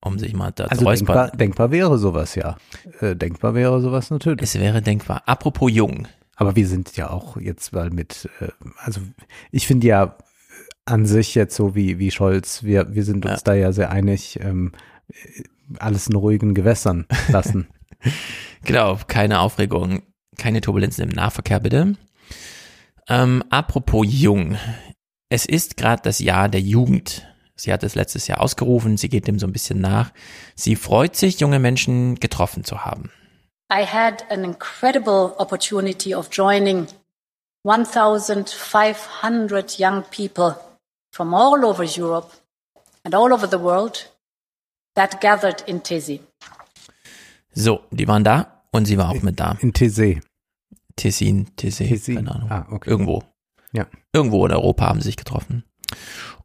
um 0.01 0.19
sich 0.19 0.33
mal 0.33 0.51
da 0.51 0.65
also 0.65 0.85
denkbar, 0.85 1.31
denkbar 1.31 1.71
wäre 1.71 1.97
sowas 1.97 2.35
ja. 2.35 2.57
Äh, 2.99 3.15
denkbar 3.15 3.55
wäre 3.55 3.81
sowas 3.81 4.11
natürlich. 4.11 4.43
Es 4.43 4.59
wäre 4.59 4.83
denkbar. 4.83 5.23
Apropos 5.25 5.71
jung. 5.71 6.07
Aber 6.35 6.55
wir 6.55 6.67
sind 6.67 6.95
ja 6.97 7.09
auch 7.09 7.37
jetzt 7.37 7.73
mal 7.73 7.89
mit, 7.89 8.29
äh, 8.39 8.49
also 8.77 9.01
ich 9.51 9.67
finde 9.67 9.87
ja 9.87 10.17
an 10.85 11.05
sich 11.05 11.33
jetzt 11.33 11.55
so 11.55 11.75
wie, 11.75 11.97
wie 11.97 12.11
Scholz, 12.11 12.63
wir, 12.63 12.93
wir 12.93 13.03
sind 13.03 13.25
uns 13.25 13.39
ja. 13.39 13.43
da 13.43 13.53
ja 13.53 13.71
sehr 13.71 13.89
einig, 13.89 14.39
ähm, 14.41 14.71
alles 15.79 16.07
in 16.07 16.15
ruhigen 16.15 16.53
Gewässern 16.53 17.07
lassen. 17.29 17.67
genau, 18.63 18.99
keine 19.07 19.39
Aufregung, 19.39 20.03
keine 20.37 20.61
Turbulenzen 20.61 21.03
im 21.03 21.15
Nahverkehr 21.15 21.59
bitte. 21.59 21.95
Ähm, 23.07 23.43
apropos 23.49 24.05
jung. 24.07 24.57
Es 25.29 25.45
ist 25.45 25.77
gerade 25.77 26.01
das 26.03 26.19
Jahr 26.19 26.49
der 26.49 26.61
Jugend. 26.61 27.27
Sie 27.55 27.71
hat 27.71 27.83
es 27.83 27.95
letztes 27.95 28.27
Jahr 28.27 28.41
ausgerufen, 28.41 28.97
sie 28.97 29.09
geht 29.09 29.27
dem 29.27 29.39
so 29.39 29.47
ein 29.47 29.53
bisschen 29.53 29.79
nach. 29.79 30.11
Sie 30.55 30.75
freut 30.75 31.15
sich, 31.15 31.39
junge 31.39 31.59
Menschen 31.59 32.15
getroffen 32.15 32.63
zu 32.63 32.83
haben. 32.83 33.11
I 33.69 33.83
had 33.83 34.23
an 34.29 34.45
incredible 34.45 35.35
opportunity 35.39 36.13
of 36.13 36.29
joining 36.29 36.87
1,500 37.63 39.79
young 39.79 40.03
people 40.03 40.55
from 41.11 41.33
all 41.33 41.65
over 41.65 41.83
Europe 41.83 42.31
and 43.03 43.15
all 43.15 43.33
over 43.33 43.47
the 43.47 43.57
world 43.57 44.07
that 44.95 45.19
gathered 45.19 45.63
in 45.65 45.81
Tesi. 45.81 46.19
So, 47.53 47.81
die 47.89 48.07
waren 48.07 48.23
da 48.23 48.61
und 48.71 48.85
sie 48.85 48.99
war 48.99 49.09
auch 49.09 49.23
mit 49.23 49.39
da. 49.39 49.57
In 49.61 49.73
Tese. 49.73 50.21
Tessin, 50.95 51.47
Tessé, 51.57 51.87
Tessin. 51.87 52.17
keine 52.17 52.35
Ahnung. 52.35 52.51
Ah, 52.51 52.67
okay. 52.69 52.87
Irgendwo. 52.89 53.23
Ja. 53.73 53.87
Irgendwo 54.13 54.45
in 54.45 54.51
Europa 54.51 54.85
haben 54.87 55.01
sie 55.01 55.07
sich 55.07 55.17
getroffen. 55.17 55.63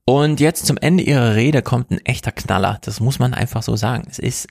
Und 0.07 0.41
jetzt 0.41 0.65
zum 0.67 0.79
Ende 0.79 1.05
ihrer 1.05 1.35
Rede 1.35 1.61
kommt 1.63 1.91
ein 1.91 1.99
echter 2.05 2.33
Knaller. 2.33 2.79
Das 2.83 2.99
muss 2.99 3.19
man 3.19 3.35
einfach 3.35 3.63
so 3.63 3.77
sagen. 3.77 4.07
Es 4.09 4.19
ist 4.19 4.49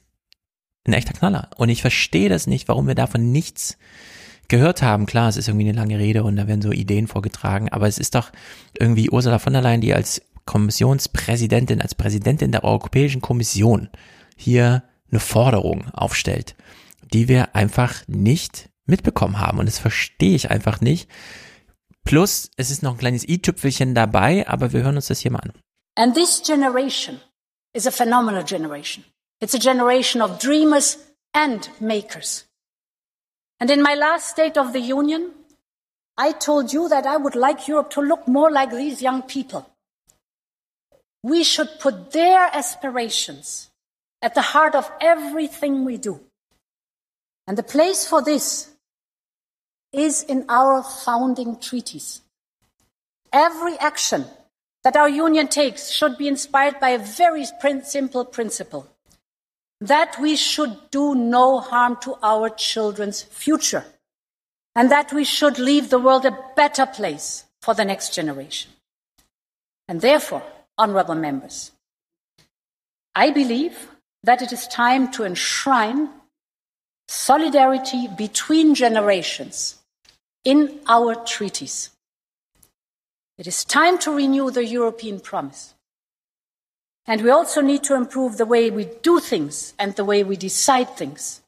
ein 0.86 0.94
echter 0.94 1.14
Knaller. 1.14 1.50
Und 1.58 1.70
ich 1.70 1.82
verstehe 1.82 2.30
das 2.30 2.48
nicht, 2.48 2.68
warum 2.68 2.88
wir 2.88 2.96
davon 2.96 3.32
nichts 3.32 3.78
gehört 4.48 4.82
haben. 4.82 5.06
Klar, 5.06 5.30
es 5.30 5.38
ist 5.38 5.48
irgendwie 5.48 5.70
eine 5.70 5.78
lange 5.78 6.00
Rede 6.00 6.24
und 6.24 6.36
da 6.36 6.48
werden 6.48 6.62
so 6.62 6.72
Ideen 6.72 7.08
vorgetragen, 7.08 7.70
aber 7.70 7.88
es 7.88 7.98
ist 7.98 8.16
doch 8.16 8.32
irgendwie 8.78 9.10
Ursula 9.10 9.40
von 9.40 9.54
der 9.54 9.62
Leyen, 9.62 9.82
die 9.82 9.94
als 9.94 10.22
Kommissionspräsidentin, 10.46 11.82
als 11.82 11.96
Präsidentin 11.96 12.52
der 12.52 12.64
Europäischen 12.64 13.22
Kommission 13.22 13.90
hier 14.36 14.84
eine 15.12 15.20
Forderung 15.20 15.90
aufstellt, 15.92 16.56
die 17.14 17.28
wir 17.28 17.56
einfach 17.56 18.08
nicht 18.08 18.70
mitbekommen 18.86 19.40
haben. 19.40 19.60
Und 19.60 19.68
das 19.68 19.80
verstehe 19.80 20.36
ich 20.36 20.50
einfach 20.50 20.82
nicht. 20.82 21.10
Plus, 22.04 22.50
es 22.58 22.72
ist 22.72 22.82
noch 22.82 22.94
ein 22.94 22.98
kleines 22.98 23.28
i-Tüpfelchen 23.28 23.94
dabei, 23.94 24.48
aber 24.48 24.74
wir 24.74 24.82
hören 24.82 24.96
uns 24.96 25.08
das 25.08 25.20
hier 25.20 25.32
mal 25.32 25.40
an. 25.40 25.54
And 25.96 26.16
this 26.16 26.42
generation 26.44 27.20
is 27.74 27.86
a 27.86 27.92
phenomenal 27.92 28.44
generation. 28.44 29.06
It's 29.42 29.54
a 29.54 29.60
generation 29.60 30.22
of 30.22 30.40
dreamers 30.40 30.98
and 31.34 31.70
makers. 31.80 32.46
And 33.60 33.70
in 33.70 33.82
my 33.82 33.96
last 33.96 34.30
State 34.30 34.58
of 34.58 34.74
the 34.74 34.80
Union, 34.80 35.32
I 36.18 36.34
told 36.34 36.74
you 36.74 36.90
that 36.90 37.06
I 37.06 37.16
would 37.16 37.36
like 37.36 37.68
Europe 37.68 37.92
to 37.92 38.02
look 38.02 38.28
more 38.28 38.52
like 38.52 38.72
these 38.72 39.02
young 39.02 39.22
people. 39.22 39.70
We 41.24 41.44
should 41.44 41.80
put 41.80 42.12
their 42.12 42.50
aspirations 42.54 43.70
at 44.22 44.36
the 44.36 44.42
heart 44.42 44.76
of 44.76 44.92
everything 45.00 45.86
we 45.86 45.98
do. 45.98 46.20
And 47.48 47.58
the 47.58 47.64
place 47.64 48.08
for 48.08 48.22
this 48.22 48.70
is 49.94 50.24
in 50.24 50.46
our 50.50 50.84
founding 50.84 51.60
treaties. 51.60 52.22
Every 53.32 53.78
action 53.78 54.26
that 54.84 54.98
our 54.98 55.10
union 55.10 55.48
takes 55.48 55.90
should 55.90 56.18
be 56.18 56.28
inspired 56.28 56.80
by 56.80 56.90
a 56.90 57.00
very 57.00 57.46
simple 57.84 58.26
principle 58.26 58.88
that 59.82 60.20
we 60.20 60.36
should 60.36 60.92
do 60.92 61.16
no 61.16 61.60
harm 61.60 61.98
to 62.02 62.18
our 62.22 62.50
children's 62.50 63.22
future 63.22 63.86
and 64.76 64.92
that 64.92 65.14
we 65.14 65.24
should 65.24 65.58
leave 65.58 65.90
the 65.90 66.00
world 66.00 66.26
a 66.26 66.38
better 66.56 66.86
place 66.86 67.46
for 67.62 67.74
the 67.74 67.86
next 67.86 68.14
generation. 68.14 68.72
And 69.88 70.02
therefore, 70.02 70.44
honorable 70.78 71.16
members, 71.16 71.72
I 73.16 73.32
believe 73.32 73.90
that 74.24 74.42
it 74.42 74.52
is 74.52 74.68
time 74.68 75.12
to 75.14 75.24
enshrine 75.24 76.10
solidarity 77.08 78.08
between 78.08 78.76
generations 78.76 79.80
in 80.44 80.80
our 80.88 81.16
treaties. 81.16 81.90
It 83.38 83.48
is 83.48 83.66
time 83.66 83.98
to 84.00 84.12
renew 84.12 84.52
the 84.52 84.66
European 84.66 85.20
promise. 85.20 85.74
And 87.10 87.24
we 87.24 87.32
also 87.32 87.62
need 87.62 87.82
to 87.86 87.96
improve 87.96 88.38
the 88.38 88.46
way 88.46 88.70
we 88.70 88.86
do 89.02 89.20
things 89.20 89.74
and 89.80 89.96
the 89.96 90.06
way 90.06 90.24
we 90.24 90.38
decide 90.38 90.96
things. 90.96 91.42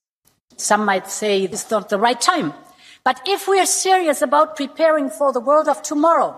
Some 0.57 0.85
might 0.85 1.07
say 1.07 1.43
it's 1.43 1.69
not 1.69 1.89
the 1.89 1.99
right 1.99 2.19
time. 2.19 2.55
But 3.03 3.21
if 3.27 3.47
we 3.47 3.59
are 3.59 3.67
serious 3.67 4.23
about 4.23 4.55
preparing 4.55 5.11
for 5.11 5.31
the 5.31 5.39
world 5.39 5.67
of 5.67 5.83
tomorrow, 5.83 6.35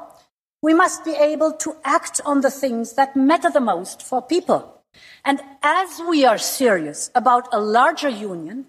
we 0.61 0.73
must 0.73 1.05
be 1.05 1.15
able 1.15 1.53
to 1.53 1.77
act 1.85 2.19
on 2.25 2.41
the 2.41 2.51
things 2.51 2.95
that 2.95 3.15
matter 3.15 3.49
the 3.49 3.61
most 3.61 4.01
for 4.01 4.21
people. 4.21 4.81
And 5.23 5.39
as 5.61 6.01
we 6.09 6.25
are 6.25 6.37
serious 6.37 7.09
about 7.15 7.47
a 7.53 7.61
larger 7.61 8.09
union, 8.09 8.65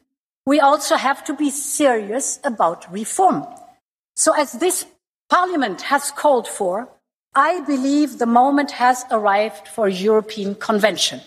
we 0.46 0.60
also 0.60 0.94
have 0.94 1.24
to 1.24 1.34
be 1.34 1.50
serious 1.50 2.38
about 2.44 2.92
reform. 2.92 3.44
So 4.14 4.32
as 4.32 4.52
this 4.52 4.86
parliament 5.28 5.82
has 5.82 6.12
called 6.12 6.46
for, 6.46 6.88
I 7.36 7.60
believe 7.66 8.18
the 8.18 8.26
moment 8.26 8.78
has 8.78 9.04
arrived 9.10 9.66
for 9.68 9.86
a 9.86 9.90
European 9.90 10.58
Convention. 10.58 11.20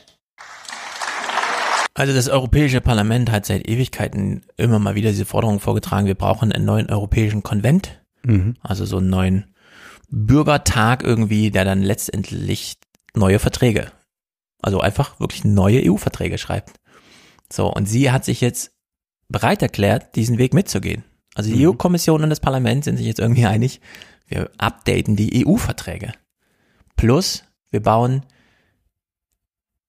Also 1.94 2.14
das 2.14 2.30
Europäische 2.30 2.80
Parlament 2.80 3.32
hat 3.32 3.46
seit 3.46 3.68
Ewigkeiten 3.68 4.46
immer 4.56 4.80
mal 4.80 4.96
wieder 4.96 5.10
diese 5.10 5.26
Forderung 5.26 5.60
vorgetragen, 5.60 6.06
wir 6.06 6.16
brauchen 6.16 6.52
einen 6.52 6.66
neuen 6.66 6.90
Europäischen 6.90 7.44
Konvent, 7.44 8.02
Mhm. 8.24 8.56
also 8.62 8.86
so 8.86 8.98
einen 8.98 9.10
neuen 9.10 9.54
Bürgertag 10.10 11.04
irgendwie, 11.04 11.50
der 11.52 11.66
dann 11.66 11.82
letztendlich 11.82 12.78
neue 13.16 13.40
Verträge, 13.40 13.92
also 14.62 14.80
einfach 14.80 15.20
wirklich 15.20 15.44
neue 15.44 15.82
EU-Verträge 15.90 16.38
schreibt. 16.38 16.74
So, 17.52 17.68
und 17.74 17.88
sie 17.88 18.12
hat 18.12 18.26
sich 18.26 18.42
jetzt 18.42 18.72
bereit 19.28 19.62
erklärt, 19.62 20.16
diesen 20.16 20.38
Weg 20.38 20.54
mitzugehen. 20.54 21.04
Also 21.36 21.52
die 21.52 21.68
EU-Kommission 21.68 22.24
und 22.24 22.30
das 22.30 22.40
Parlament 22.40 22.84
sind 22.84 22.98
sich 22.98 23.08
jetzt 23.08 23.20
irgendwie 23.20 23.46
einig, 23.46 23.82
wir 24.28 24.50
updaten 24.58 25.16
die 25.16 25.46
EU-Verträge. 25.46 26.12
Plus, 26.96 27.44
wir 27.70 27.82
bauen 27.82 28.24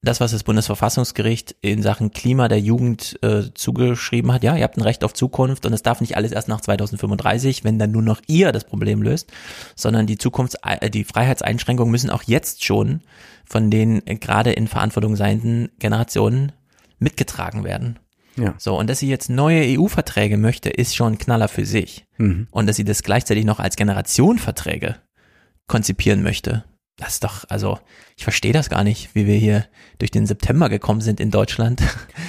das, 0.02 0.20
was 0.20 0.31
das 0.31 0.44
Bundesverfassungsgericht 0.44 1.57
in 1.60 1.83
Sachen 1.83 2.12
Klima 2.12 2.47
der 2.47 2.60
Jugend 2.60 3.18
äh, 3.23 3.52
zugeschrieben 3.52 4.33
hat, 4.33 4.44
ja, 4.44 4.57
ihr 4.57 4.62
habt 4.62 4.76
ein 4.76 4.83
Recht 4.83 5.02
auf 5.02 5.12
Zukunft 5.12 5.67
und 5.67 5.73
es 5.73 5.83
darf 5.83 6.00
nicht 6.00 6.17
alles 6.17 6.31
erst 6.31 6.47
nach 6.47 6.60
2035, 6.60 7.65
wenn 7.65 7.81
dann 7.81 7.91
nur 7.91 8.02
noch 8.02 8.20
ihr 8.28 8.52
das 8.52 8.65
Problem 8.65 9.02
löst, 9.02 9.33
sondern 9.75 10.07
die 10.07 10.17
Zukunfts 10.17 10.57
äh, 10.62 10.89
die 10.89 11.05
Freiheitseinschränkungen 11.05 11.91
müssen 11.91 12.10
auch 12.10 12.23
jetzt 12.23 12.65
schon 12.65 13.00
von 13.44 13.70
den 13.70 14.07
äh, 14.07 14.15
gerade 14.15 14.52
in 14.52 14.68
Verantwortung 14.68 15.17
seienden 15.17 15.70
Generationen 15.81 16.52
mitgetragen 17.00 17.65
werden. 17.65 17.99
Ja. 18.39 18.55
So, 18.58 18.78
und 18.78 18.89
dass 18.89 19.00
sie 19.00 19.08
jetzt 19.08 19.28
neue 19.28 19.78
EU-Verträge 19.78 20.39
möchte, 20.39 20.70
ist 20.70 20.94
schon 20.97 21.15
ein 21.15 21.18
Knaller 21.18 21.49
für 21.49 21.67
sich. 21.67 22.05
Mhm. 22.18 22.47
Und 22.50 22.67
dass 22.67 22.76
sie 22.76 22.84
das 22.84 23.02
gleichzeitig 23.02 23.44
noch 23.44 23.58
als 23.58 23.76
Generationenverträge 23.76 24.97
konzipieren 25.67 26.23
möchte, 26.23 26.65
das 26.97 27.15
ist 27.15 27.25
doch, 27.25 27.44
also, 27.49 27.78
ich 28.17 28.25
verstehe 28.25 28.52
das 28.52 28.70
gar 28.70 28.83
nicht, 28.83 29.15
wie 29.15 29.26
wir 29.26 29.36
hier 29.36 29.67
durch 29.99 30.10
den 30.10 30.26
September 30.26 30.68
gekommen 30.68 31.00
sind 31.00 31.20
in 31.20 31.31
Deutschland. 31.31 31.81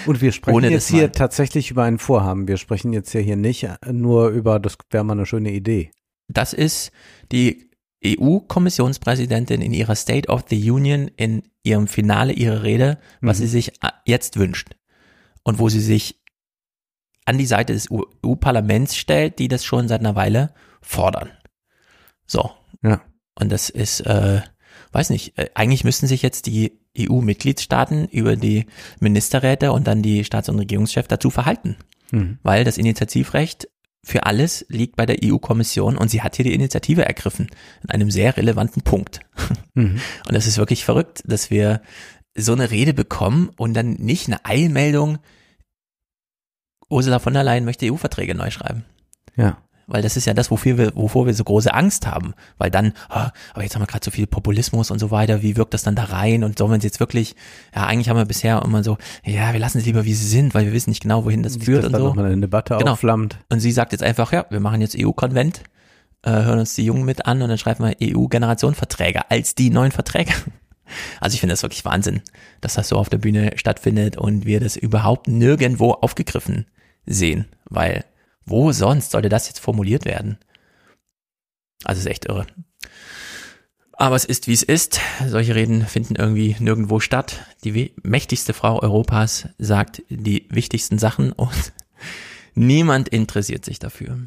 Und 0.05 0.21
wir 0.21 0.31
sprechen 0.31 0.55
ohne 0.57 0.69
jetzt 0.69 0.89
hier 0.89 1.11
tatsächlich 1.11 1.71
über 1.71 1.83
ein 1.83 1.97
Vorhaben. 1.97 2.47
Wir 2.47 2.57
sprechen 2.57 2.93
jetzt 2.93 3.11
ja 3.13 3.19
hier 3.19 3.35
nicht 3.35 3.67
nur 3.91 4.29
über, 4.29 4.59
das 4.59 4.77
wäre 4.91 5.03
mal 5.03 5.13
eine 5.13 5.25
schöne 5.25 5.51
Idee. 5.51 5.89
Das 6.27 6.53
ist 6.53 6.91
die 7.31 7.69
EU-Kommissionspräsidentin 8.05 9.61
in 9.61 9.73
ihrer 9.73 9.95
State 9.95 10.29
of 10.29 10.45
the 10.49 10.71
Union 10.71 11.09
in 11.17 11.43
ihrem 11.63 11.87
Finale 11.87 12.33
ihrer 12.33 12.63
Rede, 12.63 12.97
was 13.21 13.39
Mhm. 13.39 13.43
sie 13.43 13.47
sich 13.49 13.69
äh, 13.83 13.89
jetzt 14.05 14.37
wünscht. 14.37 14.75
Und 15.43 15.59
wo 15.59 15.69
sie 15.69 15.79
sich 15.79 16.19
an 17.25 17.37
die 17.37 17.45
Seite 17.45 17.73
des 17.73 17.87
EU-Parlaments 17.91 18.95
stellt, 18.95 19.39
die 19.39 19.47
das 19.47 19.63
schon 19.63 19.87
seit 19.87 19.99
einer 19.99 20.15
Weile 20.15 20.53
fordern. 20.81 21.29
So. 22.25 22.51
Ja. 22.81 23.01
Und 23.35 23.51
das 23.51 23.69
ist, 23.69 24.01
äh, 24.01 24.41
weiß 24.91 25.11
nicht, 25.11 25.37
äh, 25.37 25.49
eigentlich 25.53 25.83
müssten 25.83 26.07
sich 26.07 26.21
jetzt 26.21 26.47
die 26.47 26.79
EU-Mitgliedstaaten 26.97 28.07
über 28.07 28.35
die 28.35 28.65
Ministerräte 28.99 29.71
und 29.71 29.87
dann 29.87 30.01
die 30.01 30.23
Staats- 30.23 30.49
und 30.49 30.59
Regierungschefs 30.59 31.07
dazu 31.07 31.29
verhalten. 31.29 31.77
Mhm. 32.11 32.39
Weil 32.43 32.63
das 32.63 32.77
Initiativrecht 32.77 33.69
für 34.03 34.25
alles 34.25 34.65
liegt 34.69 34.95
bei 34.95 35.05
der 35.05 35.17
EU-Kommission 35.23 35.97
und 35.97 36.09
sie 36.09 36.21
hat 36.21 36.35
hier 36.35 36.45
die 36.45 36.53
Initiative 36.53 37.05
ergriffen. 37.05 37.49
In 37.83 37.91
einem 37.91 38.11
sehr 38.11 38.37
relevanten 38.37 38.81
Punkt. 38.81 39.19
Mhm. 39.75 40.01
Und 40.27 40.33
das 40.33 40.47
ist 40.47 40.57
wirklich 40.57 40.83
verrückt, 40.83 41.21
dass 41.25 41.51
wir 41.51 41.81
so 42.41 42.53
eine 42.53 42.71
Rede 42.71 42.93
bekommen 42.93 43.49
und 43.57 43.73
dann 43.73 43.93
nicht 43.93 44.27
eine 44.27 44.43
Eilmeldung, 44.45 45.19
Ursula 46.89 47.19
von 47.19 47.33
der 47.33 47.43
Leyen 47.43 47.65
möchte 47.65 47.91
EU-Verträge 47.91 48.35
neu 48.35 48.49
schreiben. 48.51 48.83
Ja. 49.35 49.57
Weil 49.91 50.03
das 50.03 50.17
ist 50.17 50.25
ja 50.25 50.35
das, 50.35 50.51
wofür 50.51 50.77
wir, 50.77 50.95
wovor 50.95 51.25
wir 51.25 51.33
so 51.33 51.43
große 51.43 51.73
Angst 51.73 52.05
haben. 52.05 52.35
Weil 52.59 52.69
dann, 52.69 52.93
ah, 53.09 53.31
aber 53.53 53.63
jetzt 53.63 53.73
haben 53.75 53.81
wir 53.81 53.87
gerade 53.87 54.05
so 54.05 54.11
viel 54.11 54.27
Populismus 54.27 54.91
und 54.91 54.99
so 54.99 55.09
weiter, 55.09 55.41
wie 55.41 55.57
wirkt 55.57 55.73
das 55.73 55.81
dann 55.81 55.95
da 55.95 56.03
rein? 56.03 56.43
Und 56.43 56.59
sollen 56.59 56.69
wir 56.71 56.75
uns 56.75 56.83
jetzt 56.83 56.99
wirklich, 56.99 57.35
ja, 57.75 57.85
eigentlich 57.87 58.07
haben 58.07 58.17
wir 58.17 58.25
bisher 58.25 58.61
immer 58.63 58.83
so, 58.83 58.97
ja, 59.23 59.51
wir 59.51 59.59
lassen 59.59 59.79
es 59.79 59.85
lieber, 59.85 60.05
wie 60.05 60.13
sie 60.13 60.27
sind, 60.27 60.53
weil 60.53 60.65
wir 60.65 60.73
wissen 60.73 60.91
nicht 60.91 61.01
genau, 61.01 61.25
wohin 61.25 61.41
das 61.41 61.55
Nicht, 61.55 61.65
führt 61.65 61.83
dass 61.85 61.91
und 61.93 61.97
so. 61.99 62.07
noch 62.09 62.15
mal 62.15 62.25
eine 62.25 62.39
Debatte 62.41 62.77
Genau. 62.77 62.91
aufflammt. 62.91 63.39
Und 63.49 63.61
sie 63.61 63.71
sagt 63.71 63.91
jetzt 63.91 64.03
einfach, 64.03 64.31
ja, 64.31 64.45
wir 64.51 64.59
machen 64.59 64.79
jetzt 64.81 64.95
EU-Konvent, 64.95 65.63
äh, 66.21 66.29
hören 66.31 66.59
uns 66.59 66.75
die 66.75 66.85
Jungen 66.85 67.05
mit 67.05 67.25
an 67.25 67.41
und 67.41 67.49
dann 67.49 67.57
schreiben 67.57 67.83
wir 67.83 67.95
EU-Generationenverträge 68.15 69.31
als 69.31 69.55
die 69.55 69.71
neuen 69.71 69.91
Verträge. 69.91 70.33
Also 71.19 71.35
ich 71.35 71.39
finde 71.39 71.53
das 71.53 71.63
wirklich 71.63 71.85
Wahnsinn, 71.85 72.21
dass 72.61 72.75
das 72.75 72.89
so 72.89 72.97
auf 72.97 73.09
der 73.09 73.17
Bühne 73.17 73.51
stattfindet 73.55 74.17
und 74.17 74.45
wir 74.45 74.59
das 74.59 74.75
überhaupt 74.75 75.27
nirgendwo 75.27 75.91
aufgegriffen 75.91 76.65
sehen, 77.05 77.45
weil 77.65 78.05
wo 78.45 78.71
sonst 78.71 79.11
sollte 79.11 79.29
das 79.29 79.47
jetzt 79.47 79.59
formuliert 79.59 80.05
werden? 80.05 80.37
Also 81.83 81.99
es 81.99 82.05
ist 82.05 82.11
echt 82.11 82.25
irre. 82.25 82.47
Aber 83.93 84.15
es 84.15 84.23
ist, 84.23 84.47
wie 84.47 84.53
es 84.53 84.63
ist. 84.63 85.01
Solche 85.27 85.55
Reden 85.55 85.85
finden 85.85 86.15
irgendwie 86.15 86.55
nirgendwo 86.59 87.01
statt. 87.01 87.45
Die 87.65 87.93
mächtigste 88.01 88.53
Frau 88.53 88.81
Europas 88.81 89.49
sagt 89.57 90.03
die 90.09 90.47
wichtigsten 90.49 90.97
Sachen 90.97 91.31
und 91.33 91.73
niemand 92.55 93.09
interessiert 93.09 93.65
sich 93.65 93.77
dafür. 93.77 94.17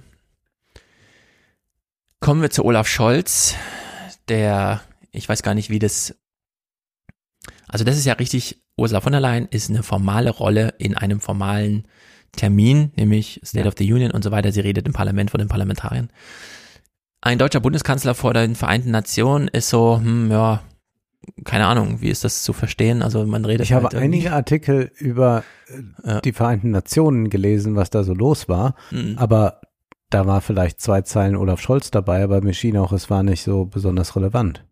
Kommen 2.21 2.43
wir 2.43 2.51
zu 2.51 2.65
Olaf 2.65 2.87
Scholz, 2.87 3.55
der, 4.29 4.83
ich 5.11 5.29
weiß 5.29 5.43
gar 5.43 5.55
nicht, 5.55 5.71
wie 5.71 5.81
das, 5.81 6.15
also 7.73 7.85
das 7.85 7.97
ist 7.97 8.05
ja 8.05 8.13
richtig, 8.15 8.63
Ursula 8.77 9.01
von 9.01 9.13
der 9.13 9.21
Leyen 9.21 9.47
ist 9.51 9.69
eine 9.71 9.83
formale 9.83 10.31
Rolle 10.31 10.75
in 10.79 10.97
einem 10.97 11.21
formalen 11.21 11.87
Termin, 12.33 12.93
nämlich 12.97 13.41
State 13.45 13.67
of 13.69 13.75
the 13.79 13.93
Union 13.93 14.11
und 14.13 14.23
so 14.25 14.31
weiter. 14.31 14.53
Sie 14.53 14.61
redet 14.61 14.87
im 14.87 14.93
Parlament 14.93 15.31
vor 15.31 15.39
den 15.39 15.49
Parlamentariern. 15.49 16.09
Ein 17.21 17.39
deutscher 17.39 17.61
Bundeskanzler 17.61 18.15
vor 18.15 18.35
den 18.35 18.55
Vereinten 18.55 18.91
Nationen 18.91 19.49
ist 19.49 19.69
so, 19.69 19.99
hm, 19.99 20.31
ja, 20.31 20.63
keine 21.45 21.67
Ahnung, 21.67 22.01
wie 22.01 22.09
ist 22.09 22.25
das 22.25 22.43
zu 22.43 22.53
verstehen? 22.53 23.01
Also 23.03 23.25
man 23.27 23.45
redet. 23.45 23.65
Ich 23.67 23.73
habe 23.73 23.85
halt 23.85 23.95
irgendwie- 23.95 24.17
einige 24.19 24.33
Artikel 24.33 24.91
über 24.99 25.45
äh, 26.03 26.21
die 26.23 26.33
Vereinten 26.33 26.71
Nationen 26.73 27.31
gelesen, 27.31 27.77
was 27.77 27.91
da 27.91 28.03
so 28.03 28.13
los 28.15 28.49
war, 28.49 28.75
Mhm. 28.91 29.15
aber 29.19 29.61
da 30.11 30.27
war 30.27 30.41
vielleicht 30.41 30.81
zwei 30.81 31.03
Zeilen 31.03 31.37
Olaf 31.37 31.61
Scholz 31.61 31.91
dabei, 31.91 32.23
aber 32.25 32.43
mir 32.43 32.55
schien 32.55 32.77
auch, 32.77 32.93
es 32.93 33.09
war 33.09 33.23
nicht 33.23 33.43
so 33.43 33.67
besonders 33.67 34.17
relevant. 34.17 34.65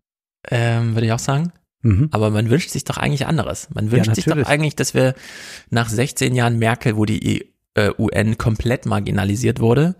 Ähm, 0.49 0.93
würde 0.95 1.05
ich 1.07 1.13
auch 1.13 1.19
sagen. 1.19 1.53
Mhm. 1.81 2.09
Aber 2.11 2.29
man 2.29 2.49
wünscht 2.49 2.69
sich 2.69 2.83
doch 2.83 2.97
eigentlich 2.97 3.25
anderes. 3.25 3.69
Man 3.73 3.87
Ja, 3.87 3.91
wünscht 3.93 4.15
sich 4.15 4.25
doch 4.25 4.45
eigentlich, 4.45 4.75
dass 4.75 4.93
wir 4.93 5.15
nach 5.69 5.89
16 5.89 6.35
Jahren 6.35 6.59
Merkel, 6.59 6.95
wo 6.95 7.05
die 7.05 7.51
äh, 7.75 7.91
UN 7.97 8.37
komplett 8.37 8.85
marginalisiert 8.85 9.59
wurde, 9.59 9.95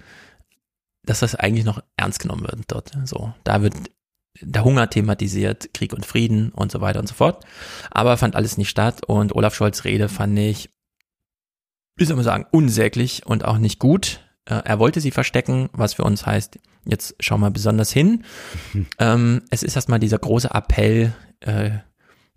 dass 1.03 1.21
das 1.21 1.35
eigentlich 1.35 1.65
noch 1.65 1.81
ernst 1.97 2.19
genommen 2.19 2.43
wird 2.43 2.59
dort. 2.67 2.91
So, 3.05 3.33
da 3.43 3.61
wird 3.61 3.73
der 4.39 4.63
Hunger 4.63 4.89
thematisiert, 4.89 5.73
Krieg 5.73 5.93
und 5.93 6.05
Frieden 6.05 6.51
und 6.51 6.71
so 6.71 6.81
weiter 6.81 6.99
und 6.99 7.07
so 7.07 7.15
fort. 7.15 7.43
Aber 7.89 8.17
fand 8.17 8.35
alles 8.35 8.57
nicht 8.57 8.69
statt 8.69 9.05
und 9.05 9.35
Olaf 9.35 9.55
Scholz 9.55 9.83
Rede 9.83 10.09
fand 10.09 10.37
ich, 10.39 10.69
wie 11.95 12.05
soll 12.05 12.15
man 12.15 12.25
sagen, 12.25 12.45
unsäglich 12.51 13.25
und 13.25 13.45
auch 13.45 13.57
nicht 13.57 13.79
gut. 13.79 14.21
Äh, 14.45 14.61
er 14.63 14.79
wollte 14.79 15.01
sie 15.01 15.11
verstecken, 15.11 15.69
was 15.73 15.95
für 15.95 16.03
uns 16.03 16.25
heißt, 16.25 16.59
jetzt 16.85 17.15
schau 17.19 17.37
mal 17.37 17.51
besonders 17.51 17.91
hin. 17.91 18.23
Ähm, 18.99 19.41
es 19.49 19.63
ist 19.63 19.75
erstmal 19.75 19.99
dieser 19.99 20.19
große 20.19 20.51
Appell, 20.51 21.13
äh, 21.39 21.71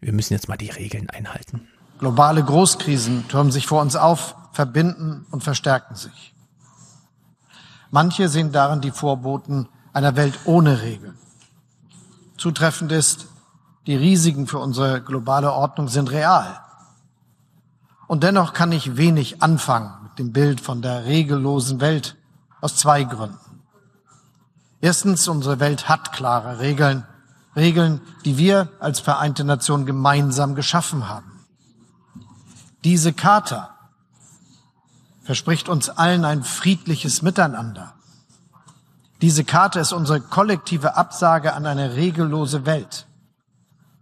wir 0.01 0.13
müssen 0.13 0.33
jetzt 0.33 0.49
mal 0.49 0.57
die 0.57 0.71
Regeln 0.71 1.11
einhalten. 1.11 1.69
Globale 1.99 2.43
Großkrisen 2.43 3.29
türmen 3.29 3.53
sich 3.53 3.67
vor 3.67 3.83
uns 3.83 3.97
auf, 3.97 4.35
verbinden 4.53 5.27
und 5.31 5.43
verstärken 5.43 5.95
sich. 5.95 6.35
Manche 7.91 8.29
sehen 8.29 8.51
darin 8.53 8.81
die 8.81 8.91
Vorboten 8.91 9.69
einer 9.93 10.17
Welt 10.17 10.39
ohne 10.45 10.83
Regeln. 10.83 11.17
Zutreffend 12.37 12.93
ist, 12.93 13.29
die 13.87 13.97
Risiken 13.97 14.47
für 14.47 14.59
unsere 14.59 15.01
globale 15.03 15.53
Ordnung 15.53 15.89
sind 15.89 16.11
real. 16.11 16.59
Und 18.07 18.23
dennoch 18.23 18.53
kann 18.53 18.73
ich 18.73 18.97
wenig 18.97 19.43
anfangen 19.43 19.93
mit 20.03 20.19
dem 20.19 20.33
Bild 20.33 20.61
von 20.61 20.83
der 20.83 21.05
regellosen 21.05 21.81
Welt 21.81 22.17
aus 22.61 22.77
zwei 22.77 23.05
Gründen. 23.05 23.39
Erstens, 24.85 25.29
unsere 25.29 25.61
Welt 25.61 25.89
hat 25.89 26.13
klare 26.13 26.59
Regeln, 26.59 27.07
Regeln, 27.57 28.03
die 28.27 28.37
wir 28.37 28.69
als 28.81 29.01
Vereinte 29.01 29.43
Nation 29.43 29.87
gemeinsam 29.87 30.55
geschaffen 30.55 31.09
haben. 31.09 31.47
Diese 32.85 33.15
Charta 33.15 33.71
verspricht 35.23 35.71
uns 35.71 35.89
allen 35.89 36.27
ein 36.27 36.45
friedliches 36.45 37.23
Miteinander. 37.23 37.95
Diese 39.23 39.43
Karte 39.43 39.81
ist 39.81 39.95
unsere 39.95 40.21
kollektive 40.21 40.97
Absage 40.97 41.55
an 41.55 41.65
eine 41.65 41.95
regellose 41.97 42.67
Welt. 42.67 43.07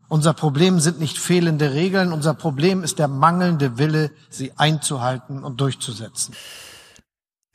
Unser 0.09 0.33
Problem 0.33 0.81
sind 0.81 0.99
nicht 0.99 1.17
fehlende 1.17 1.75
Regeln, 1.75 2.13
unser 2.13 2.35
Problem 2.35 2.83
ist 2.83 2.99
der 2.99 3.07
mangelnde 3.07 3.79
Wille, 3.79 4.11
sie 4.31 4.51
einzuhalten 4.57 5.45
und 5.45 5.61
durchzusetzen. 5.61 6.35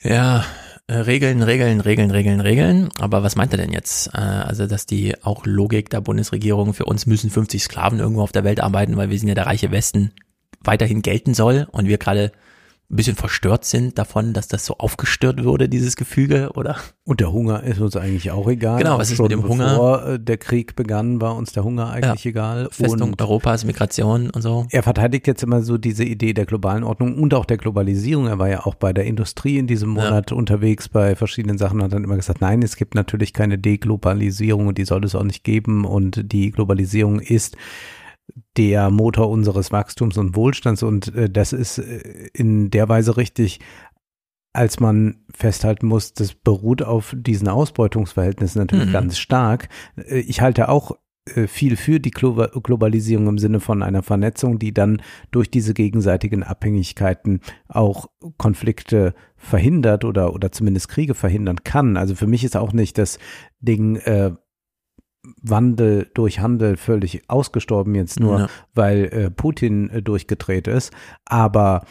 Ja, 0.01 0.45
äh, 0.87 0.93
Regeln, 0.93 1.41
Regeln, 1.41 1.81
Regeln, 1.81 2.11
Regeln, 2.11 2.39
Regeln. 2.39 2.89
Aber 2.99 3.23
was 3.23 3.35
meint 3.35 3.51
er 3.53 3.57
denn 3.57 3.71
jetzt? 3.71 4.07
Äh, 4.13 4.19
also, 4.19 4.67
dass 4.67 4.85
die 4.85 5.15
auch 5.23 5.45
Logik 5.45 5.89
der 5.89 6.01
Bundesregierung 6.01 6.73
für 6.73 6.85
uns 6.85 7.05
müssen 7.05 7.29
50 7.29 7.63
Sklaven 7.63 7.99
irgendwo 7.99 8.21
auf 8.21 8.31
der 8.31 8.43
Welt 8.43 8.59
arbeiten, 8.59 8.95
weil 8.95 9.09
wir 9.09 9.17
sind 9.17 9.27
ja 9.27 9.35
der 9.35 9.47
reiche 9.47 9.71
Westen, 9.71 10.11
weiterhin 10.61 11.01
gelten 11.01 11.33
soll 11.33 11.67
und 11.71 11.87
wir 11.87 11.97
gerade 11.97 12.31
ein 12.89 12.95
bisschen 12.95 13.17
verstört 13.17 13.65
sind 13.65 13.97
davon, 13.97 14.31
dass 14.31 14.47
das 14.47 14.65
so 14.65 14.77
aufgestört 14.77 15.43
wurde, 15.43 15.67
dieses 15.67 15.97
Gefüge, 15.97 16.51
oder? 16.55 16.77
Und 17.03 17.19
der 17.19 17.33
Hunger 17.33 17.63
ist 17.63 17.81
uns 17.81 17.97
eigentlich 17.97 18.31
auch 18.31 18.47
egal. 18.47 18.77
Genau, 18.77 18.97
was 18.97 19.11
ist 19.11 19.19
mit 19.19 19.29
dem 19.29 19.45
Hunger? 19.45 19.71
Bevor 19.71 20.05
äh, 20.07 20.19
der 20.19 20.37
Krieg 20.37 20.77
begann, 20.77 21.19
war 21.19 21.35
uns 21.35 21.51
der 21.51 21.65
Hunger 21.65 21.89
eigentlich 21.89 22.25
egal. 22.25 22.69
Festung 22.71 23.09
Und 23.11 23.21
Europas, 23.21 23.65
Migration 23.65 24.29
und 24.29 24.41
so. 24.41 24.67
er 24.71 24.83
verteidigt 24.83 25.27
jetzt 25.27 25.43
immer 25.43 25.61
so 25.63 25.77
diese 25.77 26.05
Idee 26.05 26.31
der 26.33 26.45
globalen 26.45 26.85
Ordnung 26.85 27.15
und 27.21 27.33
auch 27.33 27.43
der 27.43 27.57
Globalisierung. 27.57 28.27
Er 28.27 28.39
war 28.39 28.47
ja 28.47 28.65
auch 28.65 28.75
bei 28.75 28.93
der 28.93 29.03
Industrie 29.03 29.57
in 29.57 29.67
diesem 29.67 29.89
Monat 29.89 30.31
unterwegs 30.31 30.87
bei 30.87 31.17
verschiedenen 31.17 31.57
Sachen 31.57 31.79
und 31.79 31.85
hat 31.85 31.93
dann 31.93 32.05
immer 32.05 32.15
gesagt, 32.15 32.39
nein, 32.39 32.61
es 32.61 32.77
gibt 32.77 32.95
natürlich 32.95 33.33
keine 33.33 33.57
Deglobalisierung 33.57 34.67
und 34.67 34.77
die 34.77 34.85
soll 34.85 35.03
es 35.03 35.13
auch 35.13 35.23
nicht 35.23 35.43
geben 35.43 35.83
und 35.83 36.31
die 36.31 36.51
Globalisierung 36.51 37.19
ist 37.19 37.57
der 38.57 38.89
Motor 38.89 39.29
unseres 39.29 39.71
Wachstums 39.71 40.17
und 40.17 40.35
Wohlstands 40.35 40.83
und 40.83 41.13
äh, 41.15 41.29
das 41.29 41.53
ist 41.53 41.77
äh, 41.77 42.29
in 42.33 42.69
der 42.69 42.89
Weise 42.89 43.17
richtig, 43.17 43.59
als 44.53 44.79
man 44.79 45.23
festhalten 45.33 45.85
muss, 45.87 46.13
das 46.13 46.33
beruht 46.33 46.81
auf 46.81 47.13
diesen 47.15 47.47
Ausbeutungsverhältnissen 47.47 48.59
natürlich 48.59 48.87
Mhm. 48.87 48.93
ganz 48.93 49.17
stark. 49.17 49.69
Äh, 49.95 50.19
Ich 50.19 50.41
halte 50.41 50.69
auch 50.69 50.97
äh, 51.35 51.47
viel 51.47 51.75
für 51.75 51.99
die 51.99 52.11
Glo 52.11 52.33
Globalisierung 52.63 53.27
im 53.27 53.37
Sinne 53.37 53.59
von 53.59 53.83
einer 53.83 54.01
Vernetzung, 54.01 54.57
die 54.59 54.73
dann 54.73 55.01
durch 55.31 55.51
diese 55.51 55.73
gegenseitigen 55.73 56.41
Abhängigkeiten 56.43 57.41
auch 57.67 58.07
Konflikte 58.37 59.13
verhindert 59.35 60.05
oder, 60.05 60.33
oder 60.33 60.51
zumindest 60.51 60.89
Kriege 60.89 61.13
verhindern 61.13 61.63
kann. 61.63 61.97
Also 61.97 62.15
für 62.15 62.27
mich 62.27 62.43
ist 62.43 62.57
auch 62.57 62.73
nicht 62.73 62.97
das 62.97 63.19
Ding 63.59 63.97
äh, 63.97 64.31
Wandel 65.41 66.09
durch 66.13 66.39
Handel 66.39 66.77
völlig 66.77 67.23
ausgestorben 67.29 67.95
jetzt 67.95 68.19
nur, 68.19 68.39
Ja. 68.39 68.47
weil 68.73 69.05
äh, 69.05 69.29
Putin 69.31 69.89
äh, 69.89 70.01
durchgedreht 70.01 70.67
ist. 70.67 70.93
Aber 71.25 71.83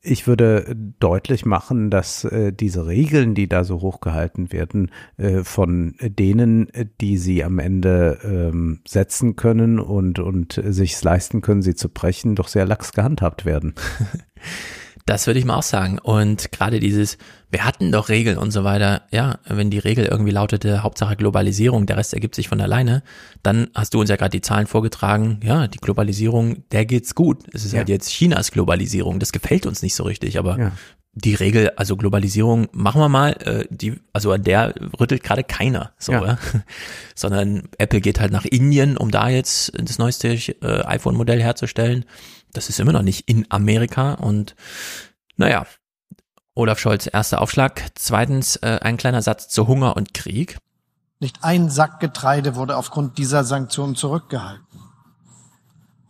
ich 0.00 0.26
würde 0.28 0.76
deutlich 1.00 1.44
machen, 1.44 1.90
dass 1.90 2.24
äh, 2.24 2.52
diese 2.52 2.86
Regeln, 2.86 3.34
die 3.34 3.48
da 3.48 3.64
so 3.64 3.80
hochgehalten 3.80 4.52
werden, 4.52 4.90
äh, 5.16 5.42
von 5.42 5.96
denen, 6.00 6.72
äh, 6.72 6.86
die 7.00 7.18
sie 7.18 7.42
am 7.42 7.58
Ende 7.58 8.18
ähm, 8.22 8.80
setzen 8.86 9.34
können 9.36 9.80
und, 9.80 10.18
und 10.20 10.56
äh, 10.56 10.72
sich 10.72 11.02
leisten 11.02 11.40
können, 11.40 11.62
sie 11.62 11.74
zu 11.74 11.88
brechen, 11.88 12.36
doch 12.36 12.48
sehr 12.48 12.64
lax 12.64 12.92
gehandhabt 12.92 13.44
werden. 13.44 13.74
Das 15.08 15.26
würde 15.26 15.40
ich 15.40 15.46
mal 15.46 15.56
auch 15.56 15.62
sagen. 15.62 15.98
Und 15.98 16.52
gerade 16.52 16.80
dieses, 16.80 17.16
wir 17.50 17.64
hatten 17.64 17.90
doch 17.90 18.10
Regeln 18.10 18.36
und 18.36 18.50
so 18.50 18.62
weiter. 18.62 19.02
Ja, 19.10 19.38
wenn 19.46 19.70
die 19.70 19.78
Regel 19.78 20.04
irgendwie 20.04 20.32
lautete, 20.32 20.82
Hauptsache 20.82 21.16
Globalisierung, 21.16 21.86
der 21.86 21.96
Rest 21.96 22.12
ergibt 22.12 22.34
sich 22.34 22.48
von 22.48 22.60
alleine, 22.60 23.02
dann 23.42 23.68
hast 23.74 23.94
du 23.94 24.00
uns 24.00 24.10
ja 24.10 24.16
gerade 24.16 24.30
die 24.36 24.42
Zahlen 24.42 24.66
vorgetragen. 24.66 25.40
Ja, 25.42 25.66
die 25.66 25.78
Globalisierung, 25.78 26.64
der 26.72 26.84
geht's 26.84 27.14
gut. 27.14 27.44
Es 27.54 27.64
ist 27.64 27.72
Ja. 27.72 27.78
halt 27.78 27.88
jetzt 27.88 28.10
Chinas 28.10 28.50
Globalisierung. 28.50 29.18
Das 29.18 29.32
gefällt 29.32 29.64
uns 29.64 29.80
nicht 29.80 29.94
so 29.94 30.04
richtig, 30.04 30.38
aber 30.38 30.58
Ja. 30.58 30.72
die 31.14 31.34
Regel, 31.34 31.70
also 31.76 31.96
Globalisierung, 31.96 32.68
machen 32.72 33.00
wir 33.00 33.08
mal, 33.08 33.32
äh, 33.44 33.64
die, 33.70 33.94
also 34.12 34.30
an 34.32 34.42
der 34.44 34.74
rüttelt 35.00 35.22
gerade 35.22 35.42
keiner, 35.42 35.92
so, 35.98 36.12
Ja. 36.12 36.36
sondern 37.14 37.62
Apple 37.78 38.02
geht 38.02 38.20
halt 38.20 38.30
nach 38.30 38.44
Indien, 38.44 38.96
um 38.98 39.10
da 39.10 39.28
jetzt 39.30 39.72
das 39.74 39.98
neueste 39.98 40.28
äh, 40.28 40.82
iPhone-Modell 40.84 41.42
herzustellen. 41.42 42.04
Das 42.52 42.68
ist 42.68 42.80
immer 42.80 42.92
noch 42.92 43.02
nicht 43.02 43.28
in 43.28 43.46
Amerika 43.50 44.14
und 44.14 44.54
naja, 45.36 45.66
Olaf 46.54 46.80
Scholz, 46.80 47.08
erster 47.12 47.40
Aufschlag. 47.40 47.84
Zweitens, 47.94 48.56
äh, 48.56 48.80
ein 48.82 48.96
kleiner 48.96 49.22
Satz 49.22 49.48
zu 49.48 49.68
Hunger 49.68 49.96
und 49.96 50.12
Krieg. 50.12 50.58
Nicht 51.20 51.44
ein 51.44 51.70
Sack 51.70 52.00
Getreide 52.00 52.56
wurde 52.56 52.76
aufgrund 52.76 53.18
dieser 53.18 53.44
Sanktionen 53.44 53.94
zurückgehalten. 53.94 54.66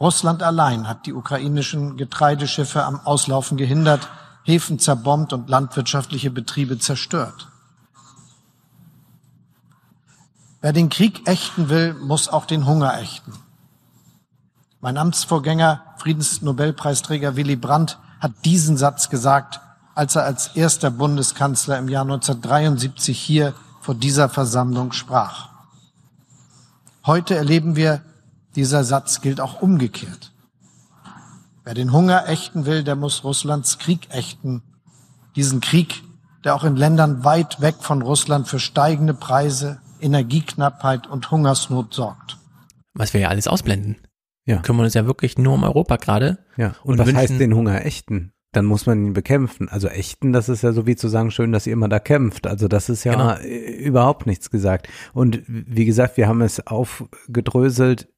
Russland 0.01 0.43
allein 0.43 0.89
hat 0.89 1.07
die 1.07 1.13
ukrainischen 1.13 1.97
Getreideschiffe 1.97 2.85
am 2.85 3.01
Auslaufen 3.01 3.57
gehindert, 3.57 4.09
Häfen 4.45 4.79
zerbombt 4.79 5.33
und 5.33 5.51
landwirtschaftliche 5.51 6.31
Betriebe 6.31 6.79
zerstört. 6.79 7.49
Wer 10.61 10.73
den 10.73 10.89
Krieg 10.89 11.29
ächten 11.29 11.69
will, 11.69 11.95
muss 11.95 12.29
auch 12.29 12.47
den 12.47 12.65
Hunger 12.67 12.99
ächten. 12.99 13.35
Mein 14.81 14.97
Amtsvorgänger, 14.97 15.83
Friedensnobelpreisträger 15.97 17.35
Willy 17.35 17.57
Brandt, 17.57 17.99
hat 18.21 18.33
diesen 18.45 18.77
Satz 18.77 19.11
gesagt, 19.11 19.61
als 19.97 20.15
er 20.15 20.23
als 20.23 20.55
erster 20.55 20.93
Bundeskanzler 20.93 21.79
im 21.79 21.89
Jahr 21.89 22.03
1973 22.05 23.19
hier 23.19 23.55
vor 23.81 23.97
dieser 23.97 24.29
Versammlung 24.29 24.93
sprach. 24.93 25.49
Heute 27.05 27.35
erleben 27.35 27.75
wir, 27.75 28.03
dieser 28.55 28.85
Satz 28.85 29.21
gilt 29.21 29.41
auch 29.41 29.63
umgekehrt. 29.63 30.31
Wer 31.65 31.75
den 31.75 31.93
Hunger 31.93 32.29
ächten 32.29 32.65
will, 32.65 32.85
der 32.85 32.95
muss 32.95 33.25
Russlands 33.25 33.79
Krieg 33.79 34.07
ächten. 34.11 34.63
Diesen 35.35 35.61
Krieg, 35.61 36.05
der 36.45 36.55
auch 36.55 36.63
in 36.63 36.77
Ländern 36.77 37.25
weit 37.25 37.61
weg 37.61 37.77
von 37.81 38.01
Russland 38.01 38.47
für 38.47 38.61
steigende 38.61 39.15
Preise, 39.15 39.81
Energieknappheit 40.01 41.09
und 41.09 41.33
Hungersnot 41.33 41.95
sorgt. 41.95 42.39
Was 42.95 43.13
wir 43.13 43.23
ja 43.23 43.29
alles 43.29 43.49
ausblenden. 43.49 43.97
Ja. 44.49 44.57
Kümmern 44.63 44.85
uns 44.85 44.95
ja 44.95 45.07
wirklich 45.07 45.39
nur 45.39 45.55
um 45.55 45.63
Europa 45.63 45.97
gerade. 45.97 46.39
Ja. 46.57 46.75
Und, 46.83 46.99
was 46.99 47.07
wünschen- 47.07 47.19
heißt 47.21 47.41
den 47.41 47.55
Hunger 47.55 47.85
ächten? 47.85 48.33
dann 48.53 48.65
muss 48.65 48.87
man 48.87 49.05
ihn 49.05 49.13
bekämpfen. 49.13 49.69
Also 49.69 49.89
echten, 49.89 50.33
das 50.33 50.49
ist 50.49 50.63
ja 50.63 50.73
so 50.73 50.87
wie 50.87 50.97
zu 50.97 51.09
sagen, 51.09 51.31
schön, 51.31 51.53
dass 51.53 51.67
ihr 51.67 51.75
immer 51.75 51.89
da 51.91 51.99
kämpft. 51.99 52.47
Also 52.47 52.67
das 52.67 52.89
ist 52.89 53.05
ja 53.05 53.13
Genau. 53.13 53.37
überhaupt 53.79 54.27
nichts 54.27 54.49
gesagt. 54.51 54.89
Und 55.13 55.43
wie 55.47 55.85
gesagt, 55.85 56.17
wir 56.17 56.29
haben 56.29 56.41
es 56.41 56.67
aufgedröselt, 56.67 58.09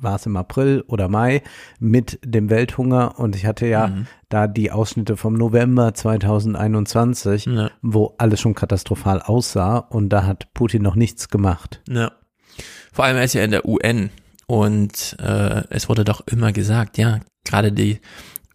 war 0.00 0.16
es 0.16 0.26
im 0.26 0.36
April 0.36 0.82
oder 0.88 1.08
Mai, 1.08 1.40
mit 1.78 2.18
dem 2.24 2.50
Welthunger. 2.50 3.18
Und 3.20 3.36
ich 3.36 3.46
hatte 3.46 3.66
ja 3.68 3.86
Mhm. 3.86 4.06
da 4.28 4.48
die 4.48 4.72
Ausschnitte 4.72 5.16
vom 5.16 5.34
November 5.34 5.94
2021, 5.94 7.48
wo 7.80 8.14
alles 8.18 8.40
schon 8.40 8.54
katastrophal 8.56 9.22
aussah. 9.22 9.78
Und 9.78 10.08
da 10.08 10.24
hat 10.26 10.52
Putin 10.52 10.82
noch 10.82 10.96
nichts 10.96 11.28
gemacht. 11.28 11.80
Ja. 11.88 12.10
Vor 12.92 13.04
allem 13.04 13.16
er 13.16 13.24
ist 13.24 13.34
ja 13.34 13.44
in 13.44 13.52
der 13.52 13.66
UN 13.66 14.10
und 14.46 15.16
äh, 15.20 15.64
es 15.70 15.88
wurde 15.88 16.04
doch 16.04 16.26
immer 16.26 16.52
gesagt, 16.52 16.98
ja, 16.98 17.20
gerade 17.44 17.72
die 17.72 18.00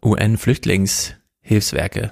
UN-Flüchtlingshilfswerke 0.04 2.12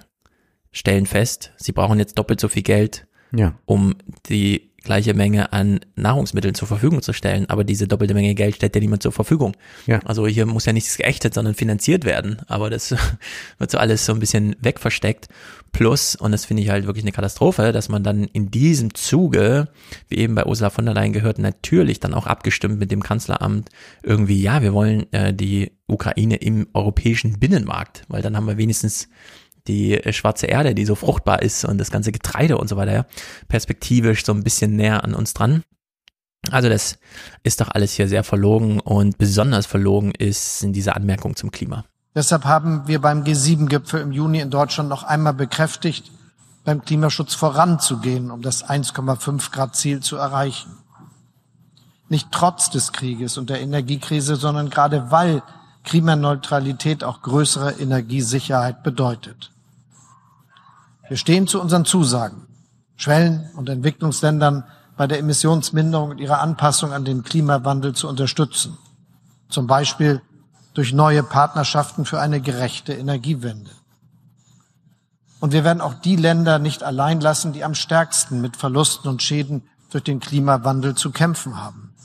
stellen 0.71 1.05
fest, 1.05 1.51
sie 1.57 1.71
brauchen 1.71 1.99
jetzt 1.99 2.17
doppelt 2.17 2.39
so 2.39 2.47
viel 2.47 2.63
Geld, 2.63 3.05
Ja. 3.31 3.53
um 3.65 3.95
die 4.27 4.69
gleiche 4.83 5.13
Menge 5.13 5.53
an 5.53 5.81
Nahrungsmitteln 5.95 6.55
zur 6.55 6.67
Verfügung 6.67 7.01
zu 7.01 7.13
stellen. 7.13 7.49
Aber 7.49 7.63
diese 7.63 7.87
doppelte 7.87 8.13
Menge 8.13 8.33
Geld 8.35 8.55
stellt 8.55 8.75
ja 8.75 8.81
niemand 8.81 9.03
zur 9.03 9.11
Verfügung. 9.11 9.55
Ja. 9.85 9.99
Also 10.05 10.25
hier 10.27 10.45
muss 10.45 10.65
ja 10.65 10.73
nichts 10.73 10.97
geächtet, 10.97 11.33
sondern 11.33 11.53
finanziert 11.53 12.05
werden. 12.05 12.41
Aber 12.47 12.69
das 12.69 12.95
wird 13.57 13.71
so 13.71 13.77
alles 13.77 14.05
so 14.05 14.13
ein 14.13 14.19
bisschen 14.19 14.55
wegversteckt. 14.61 15.27
Plus, 15.71 16.15
und 16.15 16.31
das 16.31 16.45
finde 16.45 16.63
ich 16.63 16.69
halt 16.69 16.87
wirklich 16.87 17.03
eine 17.03 17.11
Katastrophe, 17.11 17.71
dass 17.71 17.89
man 17.89 18.03
dann 18.03 18.23
in 18.23 18.49
diesem 18.49 18.95
Zuge, 18.95 19.67
wie 20.07 20.17
eben 20.17 20.33
bei 20.33 20.45
Ursula 20.45 20.71
von 20.71 20.85
der 20.85 20.95
Leyen 20.95 21.13
gehört, 21.13 21.37
natürlich 21.37 21.99
dann 21.99 22.15
auch 22.15 22.25
abgestimmt 22.25 22.79
mit 22.79 22.89
dem 22.89 23.03
Kanzleramt 23.03 23.69
irgendwie, 24.01 24.41
ja, 24.41 24.63
wir 24.63 24.73
wollen 24.73 25.11
äh, 25.13 25.31
die 25.31 25.71
Ukraine 25.85 26.37
im 26.37 26.67
europäischen 26.73 27.39
Binnenmarkt, 27.39 28.03
weil 28.07 28.23
dann 28.23 28.35
haben 28.35 28.47
wir 28.47 28.57
wenigstens 28.57 29.09
die 29.69 29.93
äh, 29.93 30.11
schwarze 30.11 30.47
Erde, 30.47 30.75
die 30.75 30.85
so 30.85 30.95
fruchtbar 30.95 31.41
ist 31.41 31.63
und 31.63 31.77
das 31.77 31.91
ganze 31.91 32.11
Getreide 32.11 32.57
und 32.57 32.67
so 32.67 32.75
weiter, 32.75 32.93
ja, 32.93 33.05
perspektivisch 33.47 34.25
so 34.25 34.33
ein 34.33 34.43
bisschen 34.43 34.75
näher 34.75 35.03
an 35.05 35.13
uns 35.13 35.33
dran. 35.33 35.63
Also 36.51 36.69
das 36.69 36.97
ist 37.43 37.61
doch 37.61 37.69
alles 37.69 37.93
hier 37.93 38.07
sehr 38.07 38.23
verlogen 38.23 38.79
und 38.79 39.17
besonders 39.17 39.65
verlogen 39.65 40.11
ist 40.17 40.59
sind 40.59 40.73
diese 40.73 40.95
Anmerkungen 40.95 41.35
zum 41.35 41.51
Klima. 41.51 41.85
Deshalb 42.15 42.45
haben 42.45 42.87
wir 42.87 42.99
beim 42.99 43.23
G7-Gipfel 43.23 44.01
im 44.01 44.11
Juni 44.11 44.39
in 44.39 44.49
Deutschland 44.49 44.89
noch 44.89 45.03
einmal 45.03 45.33
bekräftigt, 45.33 46.11
beim 46.65 46.83
Klimaschutz 46.83 47.35
voranzugehen, 47.35 48.31
um 48.31 48.41
das 48.41 48.67
1,5 48.67 49.51
Grad 49.51 49.75
Ziel 49.75 49.99
zu 49.99 50.17
erreichen. 50.17 50.77
Nicht 52.09 52.29
trotz 52.31 52.71
des 52.71 52.91
Krieges 52.91 53.37
und 53.37 53.49
der 53.49 53.61
Energiekrise, 53.61 54.35
sondern 54.35 54.69
gerade 54.69 55.11
weil 55.11 55.43
Klimaneutralität 55.83 57.03
auch 57.03 57.21
größere 57.21 57.73
Energiesicherheit 57.73 58.81
bedeutet. 58.83 59.51
Wir 61.09 61.17
stehen 61.17 61.47
zu 61.47 61.59
unseren 61.59 61.85
Zusagen, 61.85 62.45
Schwellen- 62.95 63.49
und 63.55 63.67
Entwicklungsländern 63.67 64.63
bei 64.95 65.07
der 65.07 65.17
Emissionsminderung 65.17 66.11
und 66.11 66.19
ihrer 66.19 66.39
Anpassung 66.39 66.93
an 66.93 67.03
den 67.03 67.23
Klimawandel 67.23 67.95
zu 67.95 68.07
unterstützen. 68.07 68.77
Zum 69.49 69.65
Beispiel 69.65 70.21
durch 70.75 70.93
neue 70.93 71.23
Partnerschaften 71.23 72.05
für 72.05 72.19
eine 72.19 72.41
gerechte 72.41 72.93
Energiewende. 72.93 73.71
Und 75.39 75.51
wir 75.51 75.63
werden 75.63 75.81
auch 75.81 75.95
die 75.95 76.15
Länder 76.15 76.59
nicht 76.59 76.83
allein 76.83 77.19
lassen, 77.21 77.53
die 77.53 77.63
am 77.63 77.73
stärksten 77.73 78.39
mit 78.39 78.55
Verlusten 78.55 79.09
und 79.09 79.23
Schäden 79.23 79.63
durch 79.89 80.03
den 80.03 80.19
Klimawandel 80.19 80.93
zu 80.93 81.09
kämpfen 81.09 81.59
haben. 81.59 81.95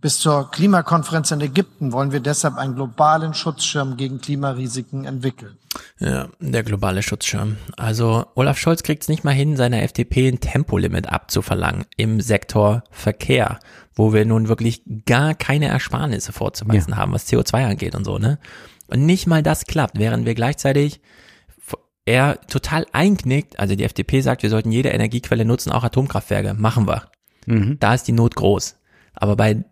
Bis 0.00 0.18
zur 0.18 0.50
Klimakonferenz 0.50 1.30
in 1.30 1.40
Ägypten 1.40 1.92
wollen 1.92 2.10
wir 2.10 2.18
deshalb 2.18 2.56
einen 2.56 2.74
globalen 2.74 3.34
Schutzschirm 3.34 3.96
gegen 3.96 4.20
Klimarisiken 4.20 5.04
entwickeln. 5.04 5.56
Ja, 5.98 6.28
der 6.40 6.62
globale 6.62 7.02
Schutzschirm. 7.02 7.56
Also 7.76 8.26
Olaf 8.34 8.58
Scholz 8.58 8.82
kriegt 8.82 9.02
es 9.02 9.08
nicht 9.08 9.24
mal 9.24 9.32
hin, 9.32 9.56
seiner 9.56 9.82
FDP 9.82 10.28
ein 10.28 10.40
Tempolimit 10.40 11.08
abzuverlangen 11.08 11.86
im 11.96 12.20
Sektor 12.20 12.84
Verkehr, 12.90 13.58
wo 13.94 14.12
wir 14.12 14.24
nun 14.24 14.48
wirklich 14.48 14.82
gar 15.06 15.34
keine 15.34 15.68
Ersparnisse 15.68 16.32
vorzuweisen 16.32 16.96
haben, 16.96 17.12
was 17.12 17.26
CO2 17.26 17.70
angeht 17.70 17.94
und 17.94 18.04
so, 18.04 18.18
ne? 18.18 18.38
Und 18.88 19.06
nicht 19.06 19.26
mal 19.26 19.42
das 19.42 19.64
klappt, 19.64 19.98
während 19.98 20.26
wir 20.26 20.34
gleichzeitig 20.34 21.00
er 22.04 22.40
total 22.48 22.86
einknickt, 22.92 23.58
also 23.58 23.76
die 23.76 23.84
FDP 23.84 24.20
sagt, 24.20 24.42
wir 24.42 24.50
sollten 24.50 24.72
jede 24.72 24.88
Energiequelle 24.88 25.44
nutzen, 25.44 25.70
auch 25.70 25.84
Atomkraftwerke, 25.84 26.54
machen 26.54 26.86
wir. 26.88 27.04
Mhm. 27.46 27.78
Da 27.78 27.94
ist 27.94 28.08
die 28.08 28.12
Not 28.12 28.34
groß. 28.34 28.76
Aber 29.14 29.36
bei 29.36 29.64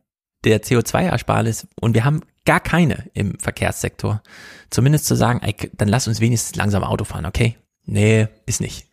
der 0.45 0.63
CO2-Ersparnis, 0.63 1.67
und 1.81 1.95
wir 1.95 2.05
haben 2.05 2.23
gar 2.45 2.61
keine 2.61 3.11
im 3.15 3.39
Verkehrssektor, 3.39 4.23
zumindest 4.71 5.07
zu 5.07 5.15
sagen, 5.15 5.41
ey, 5.43 5.55
dann 5.77 5.89
lass 5.89 6.09
uns 6.09 6.21
wenigstens 6.21 6.57
langsam 6.57 6.83
Auto 6.83 7.05
fahren, 7.05 7.27
okay? 7.27 7.57
Nee, 7.85 8.29
ist 8.47 8.61
nicht. 8.61 8.87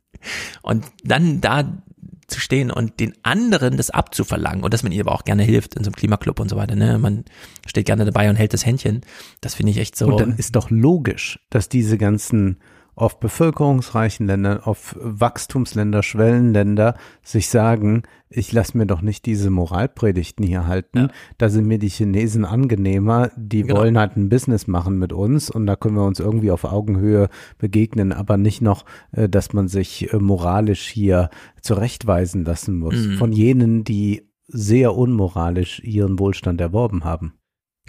und 0.62 0.84
dann 1.04 1.40
da 1.40 1.82
zu 2.28 2.40
stehen 2.40 2.70
und 2.70 2.98
den 2.98 3.14
anderen 3.22 3.76
das 3.76 3.90
abzuverlangen 3.90 4.64
und 4.64 4.74
dass 4.74 4.82
man 4.82 4.90
ihnen 4.90 5.06
aber 5.06 5.14
auch 5.14 5.24
gerne 5.24 5.44
hilft 5.44 5.76
in 5.76 5.84
so 5.84 5.88
einem 5.88 5.94
Klimaklub 5.94 6.40
und 6.40 6.48
so 6.48 6.56
weiter, 6.56 6.74
ne? 6.74 6.98
Man 6.98 7.24
steht 7.66 7.86
gerne 7.86 8.04
dabei 8.04 8.28
und 8.28 8.36
hält 8.36 8.52
das 8.52 8.66
Händchen. 8.66 9.02
Das 9.40 9.54
finde 9.54 9.70
ich 9.70 9.78
echt 9.78 9.96
so. 9.96 10.08
Und 10.08 10.20
dann 10.20 10.36
ist 10.36 10.56
doch 10.56 10.70
logisch, 10.70 11.38
dass 11.50 11.68
diese 11.68 11.98
ganzen 11.98 12.58
auf 12.96 13.20
bevölkerungsreichen 13.20 14.26
Ländern, 14.26 14.58
auf 14.60 14.96
Wachstumsländer, 14.98 16.02
Schwellenländer 16.02 16.94
sich 17.22 17.48
sagen, 17.48 18.02
ich 18.30 18.50
lasse 18.52 18.76
mir 18.76 18.86
doch 18.86 19.02
nicht 19.02 19.26
diese 19.26 19.50
Moralpredigten 19.50 20.44
hier 20.44 20.66
halten. 20.66 21.10
Da 21.38 21.48
sind 21.50 21.66
mir 21.66 21.78
die 21.78 21.90
Chinesen 21.90 22.44
angenehmer, 22.44 23.30
die 23.36 23.62
Genau. 23.62 23.76
wollen 23.80 23.98
halt 23.98 24.16
ein 24.16 24.30
Business 24.30 24.66
machen 24.66 24.98
mit 24.98 25.12
uns 25.12 25.50
und 25.50 25.66
da 25.66 25.76
können 25.76 25.94
wir 25.94 26.04
uns 26.06 26.18
irgendwie 26.20 26.50
auf 26.50 26.64
Augenhöhe 26.64 27.28
begegnen, 27.58 28.12
aber 28.12 28.36
nicht 28.38 28.62
noch, 28.62 28.84
äh, 29.12 29.28
dass 29.28 29.52
man 29.52 29.68
sich 29.68 30.12
äh, 30.12 30.16
moralisch 30.18 30.88
hier 30.88 31.28
zurechtweisen 31.60 32.44
lassen 32.44 32.78
muss 32.78 32.96
Mhm. 33.06 33.18
von 33.18 33.30
jenen, 33.32 33.84
die 33.84 34.22
sehr 34.48 34.94
unmoralisch 34.96 35.80
ihren 35.84 36.18
Wohlstand 36.18 36.60
erworben 36.60 37.04
haben. 37.04 37.34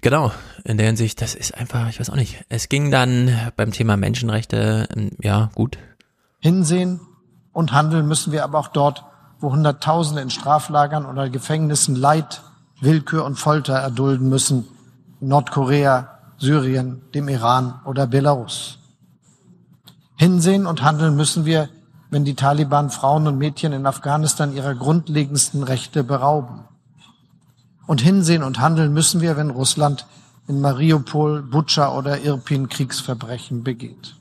Genau, 0.01 0.31
in 0.63 0.77
der 0.77 0.85
Hinsicht, 0.87 1.21
das 1.21 1.33
ist 1.33 1.55
einfach, 1.55 1.89
ich 1.89 1.99
weiß 1.99 2.09
auch 2.09 2.15
nicht. 2.15 2.43
Es 2.49 2.69
ging 2.69 2.91
dann 2.91 3.51
beim 3.55 3.71
Thema 3.71 3.97
Menschenrechte, 3.97 4.87
ähm, 4.95 5.11
ja, 5.21 5.49
gut. 5.55 5.77
Hinsehen 6.39 6.99
und 7.51 7.73
handeln 7.73 8.07
müssen 8.07 8.31
wir 8.31 8.43
aber 8.43 8.59
auch 8.59 8.67
dort, 8.67 9.03
wo 9.39 9.51
Hunderttausende 9.51 10.21
in 10.21 10.29
Straflagern 10.29 11.05
oder 11.05 11.29
Gefängnissen 11.29 11.95
Leid, 11.95 12.41
Willkür 12.79 13.25
und 13.25 13.35
Folter 13.35 13.75
erdulden 13.75 14.29
müssen. 14.29 14.67
Nordkorea, 15.19 16.19
Syrien, 16.37 17.01
dem 17.15 17.27
Iran 17.27 17.81
oder 17.85 18.05
Belarus. 18.05 18.77
Hinsehen 20.15 20.67
und 20.67 20.83
handeln 20.83 21.15
müssen 21.15 21.45
wir, 21.45 21.69
wenn 22.11 22.23
die 22.23 22.35
Taliban 22.35 22.91
Frauen 22.91 23.27
und 23.27 23.37
Mädchen 23.37 23.73
in 23.73 23.85
Afghanistan 23.85 24.53
ihrer 24.53 24.75
grundlegendsten 24.75 25.63
Rechte 25.63 26.03
berauben. 26.03 26.66
Und 27.87 28.01
hinsehen 28.01 28.43
und 28.43 28.59
handeln 28.59 28.93
müssen 28.93 29.21
wir, 29.21 29.37
wenn 29.37 29.49
Russland 29.49 30.05
in 30.47 30.61
Mariupol, 30.61 31.41
Butscha 31.41 31.97
oder 31.97 32.21
Irpin 32.21 32.69
Kriegsverbrechen 32.69 33.63
begeht. 33.63 34.15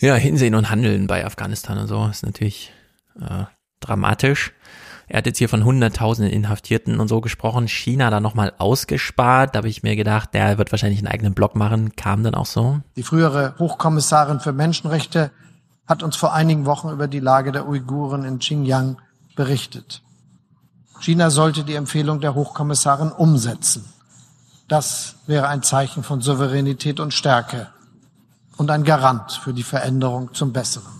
Ja, 0.00 0.14
hinsehen 0.14 0.54
und 0.54 0.70
handeln 0.70 1.06
bei 1.06 1.26
Afghanistan 1.26 1.76
und 1.76 1.86
so 1.86 2.06
ist 2.06 2.24
natürlich 2.24 2.72
äh, 3.20 3.44
dramatisch. 3.80 4.52
Er 5.08 5.18
hat 5.18 5.26
jetzt 5.26 5.38
hier 5.38 5.48
von 5.48 5.64
hunderttausenden 5.64 6.32
Inhaftierten 6.32 7.00
und 7.00 7.08
so 7.08 7.20
gesprochen. 7.20 7.66
China 7.66 8.10
da 8.10 8.20
nochmal 8.20 8.52
ausgespart. 8.58 9.54
Da 9.54 9.58
habe 9.58 9.68
ich 9.68 9.82
mir 9.82 9.96
gedacht, 9.96 10.34
der 10.34 10.56
wird 10.56 10.70
wahrscheinlich 10.70 11.00
einen 11.00 11.08
eigenen 11.08 11.34
Blog 11.34 11.56
machen. 11.56 11.96
Kam 11.96 12.22
dann 12.22 12.36
auch 12.36 12.46
so. 12.46 12.80
Die 12.94 13.02
frühere 13.02 13.56
Hochkommissarin 13.58 14.38
für 14.38 14.52
Menschenrechte 14.52 15.32
hat 15.88 16.04
uns 16.04 16.14
vor 16.14 16.32
einigen 16.32 16.64
Wochen 16.64 16.90
über 16.90 17.08
die 17.08 17.18
Lage 17.18 17.50
der 17.50 17.66
Uiguren 17.66 18.24
in 18.24 18.38
Xinjiang 18.38 18.98
berichtet. 19.34 20.00
China 21.00 21.30
sollte 21.30 21.64
die 21.64 21.74
Empfehlung 21.74 22.20
der 22.20 22.34
Hochkommissarin 22.34 23.10
umsetzen. 23.10 23.84
Das 24.68 25.16
wäre 25.26 25.48
ein 25.48 25.62
Zeichen 25.62 26.04
von 26.04 26.20
Souveränität 26.20 27.00
und 27.00 27.12
Stärke 27.12 27.68
und 28.56 28.70
ein 28.70 28.84
Garant 28.84 29.32
für 29.32 29.52
die 29.52 29.62
Veränderung 29.62 30.32
zum 30.34 30.52
Besseren. 30.52 30.92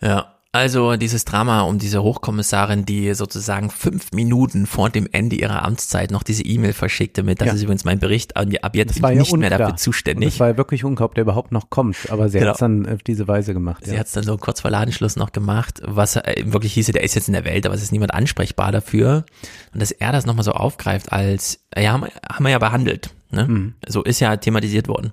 Ja, 0.00 0.34
also 0.52 0.96
dieses 0.96 1.24
Drama 1.24 1.62
um 1.62 1.78
diese 1.78 2.02
Hochkommissarin, 2.02 2.84
die 2.84 3.14
sozusagen 3.14 3.70
fünf 3.70 4.10
Minuten 4.12 4.66
vor 4.66 4.90
dem 4.90 5.06
Ende 5.12 5.36
ihrer 5.36 5.64
Amtszeit 5.64 6.10
noch 6.10 6.24
diese 6.24 6.42
E-Mail 6.44 6.72
verschickte 6.72 7.22
mit, 7.22 7.40
das 7.40 7.46
Ja. 7.48 7.54
ist 7.54 7.62
übrigens 7.62 7.84
mein 7.84 8.00
Bericht, 8.00 8.36
ab 8.36 8.48
jetzt 8.74 8.90
Das 8.96 9.00
bin 9.00 9.10
ich 9.10 9.14
ja 9.14 9.20
nicht 9.20 9.32
mehr 9.32 9.36
unklar. 9.36 9.50
dafür 9.58 9.72
Und 9.72 9.78
zuständig. 9.78 10.34
Es 10.34 10.40
war 10.40 10.48
ja 10.48 10.56
wirklich 10.56 10.84
unklar, 10.84 11.06
ob 11.08 11.14
der 11.14 11.22
überhaupt 11.22 11.52
noch 11.52 11.70
kommt, 11.70 11.96
aber 12.10 12.28
sie 12.28 12.38
Genau. 12.38 12.48
hat 12.50 12.56
es 12.56 12.60
dann 12.60 12.88
auf 12.88 13.02
diese 13.04 13.28
Weise 13.28 13.54
gemacht. 13.54 13.84
Sie 13.84 13.92
ja. 13.94 14.00
hat 14.00 14.06
es 14.08 14.12
dann 14.12 14.24
so 14.24 14.36
kurz 14.38 14.60
vor 14.60 14.70
Ladenschluss 14.72 15.14
noch 15.14 15.30
gemacht, 15.30 15.80
was 15.84 16.16
äh, 16.16 16.42
wirklich 16.46 16.72
hieße, 16.74 16.90
der 16.92 17.04
ist 17.04 17.14
jetzt 17.14 17.28
in 17.28 17.34
der 17.34 17.44
Welt, 17.44 17.64
aber 17.64 17.74
es 17.76 17.82
ist 17.82 17.92
niemand 17.92 18.12
ansprechbar 18.12 18.72
dafür. 18.72 19.24
Und 19.72 19.80
dass 19.80 19.92
er 19.92 20.10
das 20.10 20.26
nochmal 20.26 20.44
so 20.44 20.52
aufgreift 20.52 21.12
als, 21.12 21.60
ja, 21.78 21.92
haben, 21.92 22.02
wir- 22.02 22.10
haben 22.28 22.44
wir 22.44 22.50
ja 22.50 22.58
behandelt. 22.58 23.10
Ne? 23.30 23.46
Mhm. 23.46 23.74
So 23.86 24.02
ist 24.02 24.18
ja 24.18 24.36
thematisiert 24.36 24.88
worden. 24.88 25.12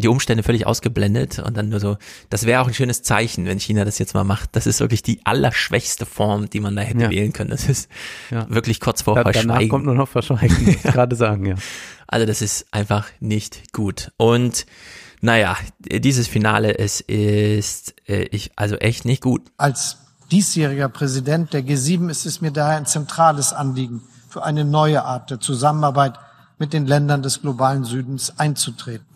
Die 0.00 0.06
Umstände 0.08 0.44
völlig 0.44 0.64
ausgeblendet 0.64 1.40
und 1.40 1.56
dann 1.56 1.70
nur 1.70 1.80
so, 1.80 1.96
das 2.30 2.46
wäre 2.46 2.60
auch 2.62 2.68
ein 2.68 2.74
schönes 2.74 3.02
Zeichen, 3.02 3.46
wenn 3.46 3.58
China 3.58 3.84
das 3.84 3.98
jetzt 3.98 4.14
mal 4.14 4.22
macht. 4.22 4.50
Das 4.54 4.66
ist 4.68 4.78
wirklich 4.78 5.02
die 5.02 5.20
allerschwächste 5.26 6.06
Form, 6.06 6.48
die 6.48 6.60
man 6.60 6.76
da 6.76 6.82
hätte 6.82 7.02
Ja. 7.04 7.10
wählen 7.10 7.32
können. 7.32 7.50
Das 7.50 7.68
ist 7.68 7.90
Ja. 8.30 8.48
wirklich 8.48 8.78
kurz 8.78 9.02
vor 9.02 9.16
Da, 9.16 9.24
danach 9.24 9.34
Verschweigen. 9.42 9.68
kommt 9.68 9.84
nur 9.86 9.94
noch 9.96 10.08
Verschweigen, 10.08 10.56
muss 10.64 10.74
ich 10.76 10.82
gerade 10.84 11.16
sagen, 11.16 11.46
ja. 11.46 11.54
Also 12.06 12.26
das 12.26 12.42
ist 12.42 12.66
einfach 12.72 13.06
nicht 13.20 13.72
gut. 13.72 14.12
Und 14.16 14.66
Naja, 15.20 15.56
dieses 15.80 16.28
Finale, 16.28 16.78
es 16.78 17.00
ist 17.00 17.96
äh, 18.08 18.22
ich, 18.30 18.52
also 18.54 18.76
echt 18.76 19.04
nicht 19.04 19.20
gut. 19.20 19.42
Als 19.56 19.96
diesjähriger 20.30 20.88
Präsident 20.88 21.52
der 21.52 21.62
G7 21.62 22.08
ist 22.08 22.24
es 22.24 22.40
mir 22.40 22.52
daher 22.52 22.76
ein 22.76 22.86
zentrales 22.86 23.52
Anliegen, 23.52 24.02
für 24.28 24.44
eine 24.44 24.64
neue 24.64 25.02
Art 25.02 25.30
der 25.32 25.40
Zusammenarbeit 25.40 26.20
mit 26.60 26.72
den 26.72 26.86
Ländern 26.86 27.22
des 27.22 27.40
globalen 27.40 27.82
Südens 27.82 28.38
einzutreten. 28.38 29.06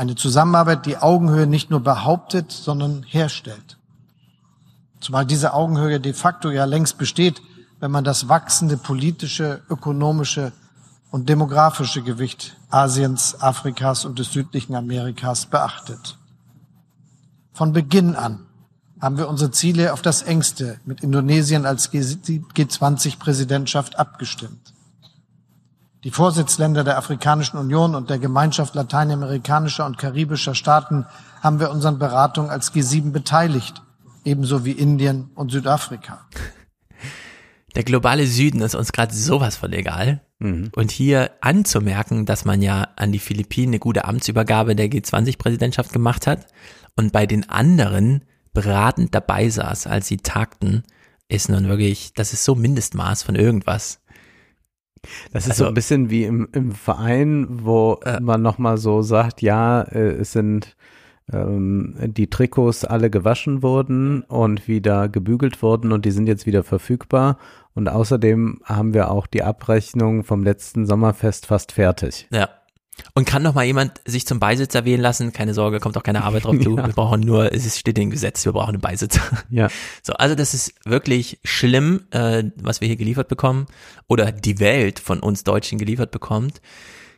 Eine 0.00 0.14
Zusammenarbeit, 0.14 0.86
die 0.86 0.96
Augenhöhe 0.96 1.46
nicht 1.46 1.68
nur 1.68 1.80
behauptet, 1.80 2.52
sondern 2.52 3.02
herstellt. 3.02 3.76
Zumal 4.98 5.26
diese 5.26 5.52
Augenhöhe 5.52 6.00
de 6.00 6.14
facto 6.14 6.50
ja 6.50 6.64
längst 6.64 6.96
besteht, 6.96 7.42
wenn 7.80 7.90
man 7.90 8.02
das 8.02 8.26
wachsende 8.26 8.78
politische, 8.78 9.60
ökonomische 9.68 10.52
und 11.10 11.28
demografische 11.28 12.00
Gewicht 12.00 12.56
Asiens, 12.70 13.42
Afrikas 13.42 14.06
und 14.06 14.18
des 14.18 14.32
südlichen 14.32 14.74
Amerikas 14.74 15.44
beachtet. 15.44 16.16
Von 17.52 17.74
Beginn 17.74 18.16
an 18.16 18.46
haben 19.02 19.18
wir 19.18 19.28
unsere 19.28 19.50
Ziele 19.50 19.92
auf 19.92 20.00
das 20.00 20.22
engste 20.22 20.80
mit 20.86 21.02
Indonesien 21.02 21.66
als 21.66 21.92
G20-Präsidentschaft 21.92 23.98
abgestimmt. 23.98 24.72
Die 26.02 26.10
Vorsitzländer 26.10 26.82
der 26.82 26.96
Afrikanischen 26.96 27.58
Union 27.58 27.94
und 27.94 28.08
der 28.08 28.18
Gemeinschaft 28.18 28.74
lateinamerikanischer 28.74 29.84
und 29.84 29.98
karibischer 29.98 30.54
Staaten 30.54 31.04
haben 31.42 31.60
wir 31.60 31.70
unseren 31.70 31.98
Beratungen 31.98 32.50
als 32.50 32.72
G7 32.72 33.12
beteiligt, 33.12 33.82
ebenso 34.24 34.64
wie 34.64 34.72
Indien 34.72 35.30
und 35.34 35.52
Südafrika. 35.52 36.26
Der 37.76 37.84
globale 37.84 38.26
Süden 38.26 38.62
ist 38.62 38.74
uns 38.74 38.92
gerade 38.92 39.14
sowas 39.14 39.56
von 39.56 39.72
egal. 39.74 40.22
Mhm. 40.38 40.70
Und 40.74 40.90
hier 40.90 41.32
anzumerken, 41.42 42.24
dass 42.24 42.46
man 42.46 42.62
ja 42.62 42.88
an 42.96 43.12
die 43.12 43.18
Philippinen 43.18 43.74
eine 43.74 43.78
gute 43.78 44.06
Amtsübergabe 44.06 44.74
der 44.74 44.88
G20-Präsidentschaft 44.88 45.92
gemacht 45.92 46.26
hat 46.26 46.46
und 46.96 47.12
bei 47.12 47.26
den 47.26 47.48
anderen 47.50 48.24
beratend 48.54 49.14
dabei 49.14 49.50
saß, 49.50 49.86
als 49.86 50.06
sie 50.06 50.16
tagten, 50.16 50.82
ist 51.28 51.48
nun 51.48 51.68
wirklich, 51.68 52.12
das 52.14 52.32
ist 52.32 52.44
so 52.44 52.54
Mindestmaß 52.54 53.22
von 53.22 53.36
irgendwas. 53.36 53.99
Das 55.32 55.44
ist 55.44 55.52
also, 55.52 55.64
so 55.64 55.68
ein 55.68 55.74
bisschen 55.74 56.10
wie 56.10 56.24
im, 56.24 56.48
im 56.52 56.72
Verein, 56.72 57.46
wo 57.48 58.00
äh, 58.04 58.20
man 58.20 58.42
nochmal 58.42 58.78
so 58.78 59.02
sagt, 59.02 59.42
ja, 59.42 59.82
äh, 59.82 60.10
es 60.10 60.32
sind 60.32 60.76
ähm, 61.32 61.94
die 62.00 62.28
Trikots 62.28 62.84
alle 62.84 63.10
gewaschen 63.10 63.62
wurden 63.62 64.22
und 64.22 64.68
wieder 64.68 65.08
gebügelt 65.08 65.62
wurden 65.62 65.92
und 65.92 66.04
die 66.04 66.10
sind 66.10 66.26
jetzt 66.26 66.46
wieder 66.46 66.64
verfügbar. 66.64 67.38
Und 67.74 67.88
außerdem 67.88 68.60
haben 68.64 68.94
wir 68.94 69.10
auch 69.10 69.26
die 69.26 69.42
Abrechnung 69.42 70.24
vom 70.24 70.42
letzten 70.42 70.86
Sommerfest 70.86 71.46
fast 71.46 71.72
fertig. 71.72 72.28
Ja. 72.30 72.48
Und 73.14 73.24
kann 73.24 73.42
noch 73.42 73.54
mal 73.54 73.64
jemand 73.64 74.00
sich 74.04 74.26
zum 74.26 74.40
Beisitzer 74.40 74.84
wählen 74.84 75.00
lassen? 75.00 75.32
Keine 75.32 75.54
Sorge, 75.54 75.80
kommt 75.80 75.96
auch 75.96 76.02
keine 76.02 76.24
Arbeit 76.24 76.44
drauf 76.44 76.58
zu. 76.62 76.76
Ja. 76.76 76.86
Wir 76.86 76.92
brauchen 76.92 77.20
nur, 77.20 77.52
es 77.52 77.78
steht 77.78 77.98
im 77.98 78.10
Gesetz, 78.10 78.44
wir 78.44 78.52
brauchen 78.52 78.74
einen 78.74 78.80
Beisitzer. 78.80 79.22
Ja. 79.48 79.68
So, 80.02 80.12
also 80.14 80.34
das 80.34 80.54
ist 80.54 80.74
wirklich 80.84 81.40
schlimm, 81.44 82.04
äh, 82.10 82.44
was 82.56 82.80
wir 82.80 82.88
hier 82.88 82.96
geliefert 82.96 83.28
bekommen 83.28 83.66
oder 84.06 84.32
die 84.32 84.60
Welt 84.60 84.98
von 84.98 85.20
uns 85.20 85.44
Deutschen 85.44 85.78
geliefert 85.78 86.10
bekommt. 86.10 86.60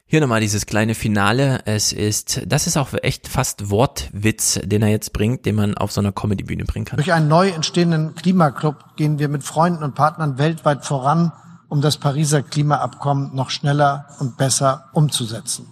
Hier 0.07 0.21
nochmal 0.21 0.41
dieses 0.41 0.67
kleine 0.67 0.95
Finale. 0.95 1.63
Es 1.65 1.93
ist, 1.93 2.43
das 2.47 2.67
ist 2.67 2.77
auch 2.77 2.91
echt 3.03 3.29
fast 3.29 3.71
Wortwitz, 3.71 4.61
den 4.63 4.83
er 4.83 4.89
jetzt 4.89 5.15
bringt, 5.15 5.47
den 5.47 5.55
man 5.55 5.75
auf 5.75 5.91
so 5.91 6.03
einer 6.03 6.13
Comedybühne 6.13 6.65
bringen 6.65 6.85
kann. 6.85 6.99
Durch 6.99 7.15
einen 7.15 7.29
neu 7.29 7.49
entstehenden 7.49 8.15
Klimaclub 8.15 8.97
gehen 8.97 9.19
wir 9.19 9.29
mit 9.29 9.43
Freunden 9.43 9.83
und 9.83 9.95
Partnern 9.95 10.37
weltweit 10.37 10.85
voran, 10.85 11.33
um 11.73 11.81
das 11.81 11.97
Pariser 11.97 12.43
Klimaabkommen 12.43 13.35
noch 13.35 13.49
schneller 13.49 14.05
und 14.19 14.37
besser 14.37 14.91
umzusetzen. 14.93 15.67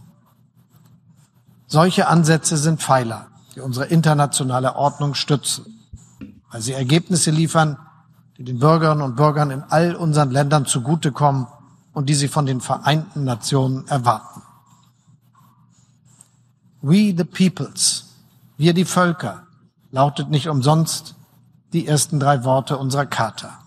Solche 1.67 2.09
Ansätze 2.09 2.57
sind 2.57 2.81
Pfeiler, 2.81 3.27
die 3.55 3.61
unsere 3.61 3.85
internationale 3.85 4.77
Ordnung 4.77 5.13
stützen, 5.13 5.67
weil 6.51 6.63
sie 6.63 6.73
Ergebnisse 6.73 7.31
liefern, 7.31 7.77
die 8.39 8.45
den 8.45 8.61
Bürgerinnen 8.61 9.03
und 9.03 9.17
Bürgern 9.17 9.51
in 9.51 9.63
all 9.63 9.95
unseren 9.95 10.31
Ländern 10.31 10.65
zugutekommen 10.65 11.47
und 11.93 12.09
die 12.09 12.15
sie 12.15 12.29
von 12.29 12.47
den 12.47 12.63
Vereinten 12.63 13.25
Nationen 13.25 13.87
erwarten. 13.87 14.41
We 16.81 17.15
the 17.15 17.25
Peoples, 17.25 18.07
wir 18.57 18.73
die 18.73 18.87
Völker, 18.87 19.43
lautet 19.91 20.31
nicht 20.31 20.49
umsonst 20.49 21.15
die 21.75 21.87
ersten 21.87 22.19
drei 22.19 22.43
Worte 22.45 22.79
unserer 22.79 23.05
Charta. 23.05 23.60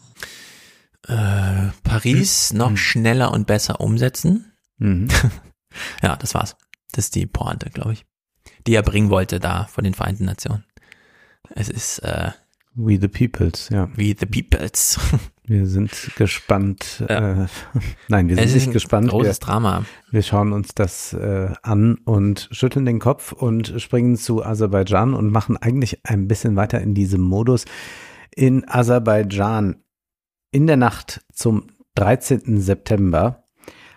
Äh, 1.07 1.69
Paris 1.83 2.49
hm. 2.51 2.57
noch 2.57 2.69
hm. 2.69 2.77
schneller 2.77 3.31
und 3.31 3.47
besser 3.47 3.81
umsetzen. 3.81 4.53
Mhm. 4.77 5.07
ja, 6.01 6.15
das 6.15 6.33
war's. 6.33 6.55
Das 6.91 7.05
ist 7.05 7.15
die 7.15 7.25
Pointe, 7.25 7.69
glaube 7.69 7.93
ich, 7.93 8.05
die 8.67 8.75
er 8.75 8.83
bringen 8.83 9.09
wollte 9.09 9.39
da 9.39 9.65
von 9.65 9.83
den 9.83 9.93
Vereinten 9.93 10.25
Nationen. 10.25 10.63
Es 11.55 11.69
ist 11.69 11.99
äh, 11.99 12.31
We 12.75 12.99
the 12.99 13.07
Peoples, 13.07 13.69
ja. 13.69 13.89
We 13.95 14.15
the 14.17 14.25
Peoples. 14.25 14.99
Wir 15.45 15.67
sind 15.67 15.91
gespannt. 16.15 17.03
Ja. 17.09 17.43
Äh, 17.43 17.47
nein, 18.07 18.29
wir 18.29 18.37
sind 18.37 18.45
es 18.45 18.53
nicht 18.53 18.71
gespannt. 18.71 19.09
Großes 19.09 19.41
wir, 19.41 19.45
Drama. 19.45 19.83
Wir 20.09 20.21
schauen 20.21 20.53
uns 20.53 20.73
das 20.73 21.11
äh, 21.11 21.49
an 21.61 21.95
und 22.05 22.47
schütteln 22.51 22.85
den 22.85 22.99
Kopf 22.99 23.33
und 23.33 23.73
springen 23.81 24.15
zu 24.15 24.41
Aserbaidschan 24.41 25.13
und 25.13 25.31
machen 25.31 25.57
eigentlich 25.57 25.99
ein 26.05 26.29
bisschen 26.29 26.55
weiter 26.55 26.79
in 26.79 26.93
diesem 26.93 27.19
Modus. 27.19 27.65
In 28.33 28.65
Aserbaidschan 28.69 29.82
in 30.53 30.67
der 30.67 30.77
Nacht 30.77 31.25
zum 31.33 31.67
13. 31.95 32.61
September 32.61 33.43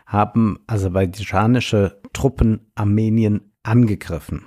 haben 0.06 0.58
aserbaidschanische 0.66 2.00
Truppen 2.14 2.70
Armenien 2.74 3.52
angegriffen. 3.62 4.46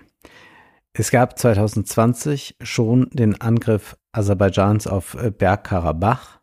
Es 0.92 1.12
gab 1.12 1.38
2020 1.38 2.58
schon 2.62 3.10
den 3.14 3.40
Angriff 3.40 3.96
Aserbaidschans 4.12 4.88
auf 4.88 5.14
äh, 5.16 5.30
Bergkarabach. 5.30 6.40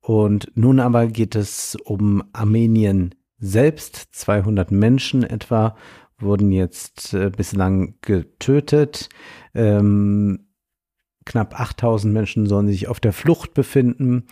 Und 0.00 0.52
nun 0.54 0.80
aber 0.80 1.06
geht 1.06 1.34
es 1.34 1.76
um 1.82 2.22
Armenien 2.34 3.14
selbst. 3.38 4.08
200 4.12 4.70
Menschen 4.70 5.22
etwa 5.22 5.76
wurden 6.18 6.52
jetzt 6.52 7.14
äh, 7.14 7.30
bislang 7.30 7.94
getötet. 8.02 9.08
Ähm, 9.54 10.48
knapp 11.24 11.58
8000 11.58 12.12
Menschen 12.12 12.46
sollen 12.46 12.68
sich 12.68 12.88
auf 12.88 13.00
der 13.00 13.14
Flucht 13.14 13.54
befinden. 13.54 14.26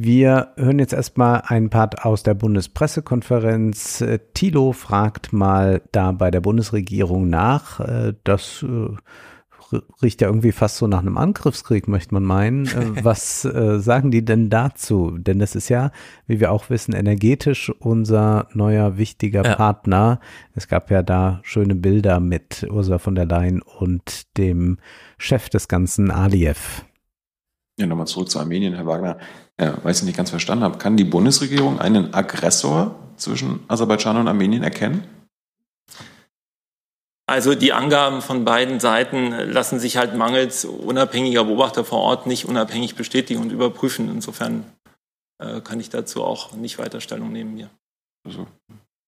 Wir 0.00 0.52
hören 0.54 0.78
jetzt 0.78 0.92
erstmal 0.92 1.42
ein 1.46 1.70
Part 1.70 2.04
aus 2.04 2.22
der 2.22 2.34
Bundespressekonferenz. 2.34 4.00
Äh, 4.00 4.20
Thilo 4.32 4.70
fragt 4.70 5.32
mal 5.32 5.82
da 5.90 6.12
bei 6.12 6.30
der 6.30 6.40
Bundesregierung 6.40 7.28
nach. 7.28 7.80
Äh, 7.80 8.14
das 8.22 8.62
äh, 8.62 9.76
riecht 10.00 10.20
ja 10.20 10.28
irgendwie 10.28 10.52
fast 10.52 10.76
so 10.76 10.86
nach 10.86 11.00
einem 11.00 11.18
Angriffskrieg, 11.18 11.88
möchte 11.88 12.14
man 12.14 12.22
meinen. 12.22 12.66
Was 13.04 13.42
sagen 13.42 14.12
die 14.12 14.24
denn 14.24 14.50
dazu? 14.50 15.18
Denn 15.18 15.40
das 15.40 15.56
ist 15.56 15.68
ja, 15.68 15.90
wie 16.28 16.38
wir 16.38 16.52
auch 16.52 16.70
wissen, 16.70 16.94
energetisch 16.94 17.68
unser 17.80 18.46
neuer 18.54 18.98
wichtiger 18.98 19.44
ja. 19.44 19.56
Partner. 19.56 20.20
Es 20.54 20.68
gab 20.68 20.92
ja 20.92 21.02
da 21.02 21.40
schöne 21.42 21.74
Bilder 21.74 22.20
mit 22.20 22.64
Ursula 22.70 22.98
von 22.98 23.16
der 23.16 23.26
Leyen 23.26 23.62
und 23.62 24.38
dem 24.38 24.78
Chef 25.18 25.48
des 25.48 25.66
Ganzen, 25.66 26.12
Aliyev. 26.12 26.84
Ja, 27.78 27.86
nochmal 27.86 28.06
zurück 28.06 28.30
zu 28.30 28.38
Armenien, 28.38 28.74
Herr 28.74 28.86
Wagner. 28.86 29.18
Ja, 29.60 29.76
weiß 29.82 30.00
ich 30.00 30.04
nicht 30.04 30.16
ganz 30.16 30.30
verstanden 30.30 30.64
habe. 30.64 30.78
Kann 30.78 30.96
die 30.96 31.04
Bundesregierung 31.04 31.80
einen 31.80 32.14
Aggressor 32.14 32.94
zwischen 33.16 33.60
Aserbaidschan 33.68 34.16
und 34.16 34.28
Armenien 34.28 34.62
erkennen? 34.62 35.04
Also 37.26 37.54
die 37.54 37.74
Angaben 37.74 38.22
von 38.22 38.46
beiden 38.46 38.80
Seiten 38.80 39.32
lassen 39.32 39.78
sich 39.78 39.98
halt 39.98 40.16
mangels 40.16 40.64
unabhängiger 40.64 41.44
Beobachter 41.44 41.84
vor 41.84 41.98
Ort 42.00 42.26
nicht 42.26 42.46
unabhängig 42.46 42.94
bestätigen 42.94 43.42
und 43.42 43.52
überprüfen. 43.52 44.08
Insofern 44.08 44.64
äh, 45.38 45.60
kann 45.60 45.78
ich 45.78 45.90
dazu 45.90 46.24
auch 46.24 46.54
nicht 46.54 46.78
weiter 46.78 47.02
Stellung 47.02 47.30
nehmen 47.30 47.54
hier. 47.56 47.68
Also 48.26 48.46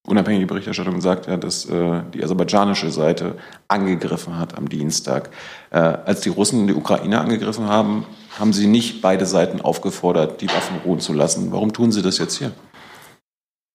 unabhängige 0.07 0.47
Berichterstattung 0.47 1.01
sagt 1.01 1.29
ja, 1.29 1.39
dass 1.39 1.65
äh, 1.65 2.03
die 2.13 2.23
aserbaidschanische 2.23 2.91
Seite 2.91 3.39
angegriffen 3.69 4.39
hat 4.39 4.55
am 4.55 4.69
Dienstag. 4.69 5.31
Äh, 5.71 5.79
als 5.79 6.21
die 6.21 6.29
Russen 6.29 6.67
die 6.67 6.75
Ukraine 6.75 7.21
angegriffen 7.21 7.69
haben, 7.69 8.05
haben 8.39 8.53
sie 8.53 8.67
nicht 8.67 9.03
beide 9.03 9.27
Seiten 9.27 9.61
aufgefordert, 9.61 10.41
die 10.41 10.49
Waffen 10.49 10.79
ruhen 10.85 11.01
zu 11.01 11.13
lassen. 11.13 11.53
Warum 11.53 11.73
tun 11.73 11.93
sie 11.93 12.03
das 12.03 12.19
jetzt 12.19 12.39
hier? 12.39 12.53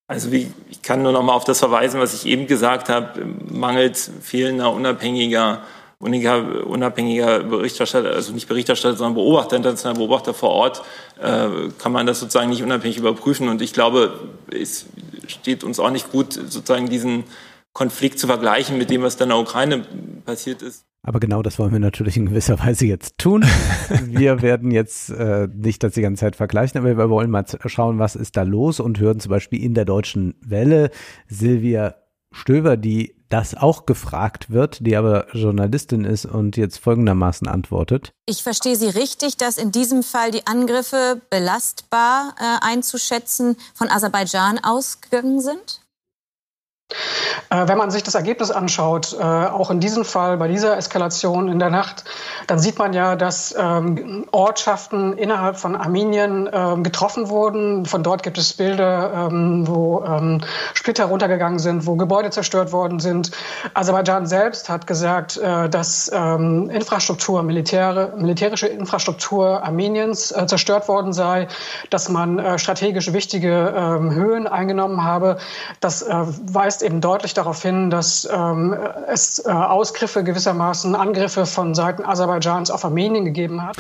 Also 0.08 0.32
wie, 0.32 0.52
ich 0.70 0.82
kann 0.84 1.02
nur 1.02 1.12
noch 1.12 1.24
mal 1.24 1.34
auf 1.34 1.46
das 1.46 1.60
verweisen, 1.60 2.00
was 2.00 2.14
ich 2.14 2.28
eben 2.28 2.46
gesagt 2.46 2.90
habe, 2.90 3.26
mangels 3.26 4.12
fehlender 4.22 4.72
unabhängiger, 4.72 5.64
unabhängiger 6.00 7.40
Berichterstatter, 7.40 8.12
also 8.12 8.32
nicht 8.32 8.48
Berichterstatter, 8.48 8.98
sondern 8.98 9.16
Beobachter, 9.16 9.56
internationaler 9.56 9.98
Beobachter 9.98 10.36
vor 10.36 10.52
Ort, 10.52 10.84
äh, 11.20 11.70
kann 11.80 11.92
man 11.92 12.06
das 12.06 12.20
sozusagen 12.20 12.52
nicht 12.52 12.62
unabhängig 12.62 12.98
überprüfen. 12.98 13.50
Und 13.50 13.64
ich 13.64 13.74
glaube, 13.74 14.30
es 14.52 14.86
steht 15.26 15.64
uns 15.64 15.80
auch 15.80 15.90
nicht 15.90 16.12
gut, 16.12 16.34
sozusagen 16.34 16.88
diesen 16.88 17.24
Konflikt 17.74 18.20
zu 18.20 18.28
vergleichen 18.28 18.78
mit 18.78 18.92
dem, 18.92 19.02
was 19.02 19.16
in 19.16 19.30
der 19.30 19.40
Ukraine 19.40 19.86
passiert 20.24 20.62
ist. 20.62 20.86
Aber 21.06 21.20
genau 21.20 21.44
das 21.44 21.60
wollen 21.60 21.72
wir 21.72 21.80
natürlich 21.80 22.18
in 22.18 22.26
gewisser 22.26 22.60
Weise 22.60 22.88
jetzt 22.88 23.20
tun. 23.20 23.46
wir 24.06 24.42
werden 24.42 24.72
jetzt 24.72 25.12
äh, 25.12 25.48
nicht 25.54 25.84
das 25.84 25.94
die 25.94 26.02
ganze 26.02 26.22
Zeit 26.22 26.36
vergleichen, 26.36 26.80
aber 26.80 26.98
wir 26.98 27.10
wollen 27.10 27.30
mal 27.30 27.46
schauen, 27.66 28.00
was 28.00 28.16
ist 28.16 28.36
da 28.36 28.42
los 28.42 28.80
und 28.80 29.00
hören 29.00 29.20
zum 29.20 29.30
Beispiel 29.30 29.64
in 29.64 29.76
der 29.76 29.86
deutschen 29.86 30.34
Welle 30.42 30.90
Silvia 31.28 31.96
Stöver, 32.32 32.76
die 32.76 33.16
das 33.30 33.56
auch 33.56 33.86
gefragt 33.86 34.50
wird, 34.50 34.86
die 34.86 34.96
aber 34.96 35.28
Journalistin 35.34 36.06
ist 36.06 36.26
und 36.26 36.58
jetzt 36.58 36.80
folgendermaßen 36.80 37.48
antwortet. 37.48 38.12
Ich 38.26 38.44
verstehe 38.44 38.76
Sie 38.76 38.90
richtig, 38.90 39.38
dass 39.38 39.58
in 39.58 39.72
diesem 39.72 40.04
Fall 40.04 40.32
die 40.32 40.46
Angriffe 40.48 41.22
belastbar 41.30 42.36
äh, 42.40 42.66
einzuschätzen 42.66 43.58
von 43.74 43.90
Aserbaidschan 43.90 44.60
ausgegangen 44.60 45.40
sind? 45.40 45.85
Äh, 47.50 47.68
wenn 47.68 47.78
man 47.78 47.92
sich 47.92 48.04
das 48.04 48.16
Ergebnis 48.16 48.52
anschaut, 48.52 49.16
äh, 49.20 49.24
auch 49.24 49.72
in 49.72 49.80
diesem 49.80 50.06
Fall, 50.06 50.38
bei 50.38 50.48
dieser 50.48 50.78
Eskalation 50.78 51.48
in 51.48 51.60
der 51.60 51.70
Nacht, 51.70 52.04
dann 52.48 52.60
sieht 52.60 52.78
man 52.78 52.94
ja, 52.94 53.16
dass 53.16 53.56
ähm, 53.58 54.26
Ortschaften 54.32 55.14
innerhalb 55.14 55.58
von 55.58 55.76
Armenien 55.76 56.50
ähm, 56.52 56.84
getroffen 56.84 57.30
wurden. 57.30 57.86
Von 57.86 58.04
dort 58.04 58.24
gibt 58.24 58.38
es 58.38 58.54
Bilder, 58.54 59.30
ähm, 59.32 59.68
wo 59.68 60.04
Splitter 60.74 61.06
runtergegangen 61.06 61.60
sind, 61.60 61.86
wo 61.86 61.96
Gebäude 61.96 62.30
zerstört 62.30 62.72
worden 62.72 63.00
sind. 63.00 63.32
Aserbaidschan 63.74 64.26
selbst 64.26 64.70
hat 64.70 64.88
gesagt, 64.88 65.38
äh, 65.38 65.70
dass 65.70 66.08
Infrastruktur, 66.08 67.44
Militär, 67.44 68.14
militärische 68.18 68.68
Infrastruktur 68.68 69.64
Armeniens 69.64 70.34
zerstört 70.48 70.88
worden 70.88 71.14
sei, 71.14 71.48
dass 71.90 72.10
man 72.10 72.60
strategisch 72.60 73.14
wichtige 73.14 73.74
Höhen 74.14 74.48
eingenommen 74.48 75.04
habe. 75.04 75.38
Das 75.80 76.06
weist 76.08 76.84
eben 76.86 77.02
deutlich 77.02 77.34
darauf 77.34 77.62
hin, 77.62 77.90
dass 77.90 78.28
ähm, 78.32 78.76
es 79.12 79.44
äh, 79.46 79.50
Ausgriffe 79.50 80.24
gewissermaßen, 80.24 80.96
Angriffe 80.96 81.46
von 81.46 81.76
Seiten 81.76 82.04
Aserbaidschans 82.04 82.72
auf 82.72 82.86
Armenien 82.86 83.26
gegeben 83.26 83.64
hat. 83.64 83.78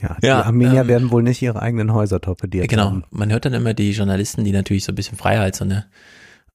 Ja, 0.00 0.16
die 0.22 0.26
ja, 0.26 0.42
Armenier 0.42 0.82
ähm, 0.82 0.88
werden 0.88 1.10
wohl 1.10 1.22
nicht 1.22 1.42
ihre 1.42 1.60
eigenen 1.60 1.92
Häuser 1.92 2.20
torpediert 2.20 2.68
genau. 2.68 2.84
haben. 2.84 3.04
man 3.10 3.32
hört 3.32 3.44
dann 3.44 3.54
immer 3.54 3.74
die 3.74 3.90
Journalisten, 3.92 4.44
die 4.44 4.52
natürlich 4.52 4.84
so 4.84 4.92
ein 4.92 4.94
bisschen 4.94 5.18
als 5.20 5.58
so 5.58 5.64
eine 5.64 5.86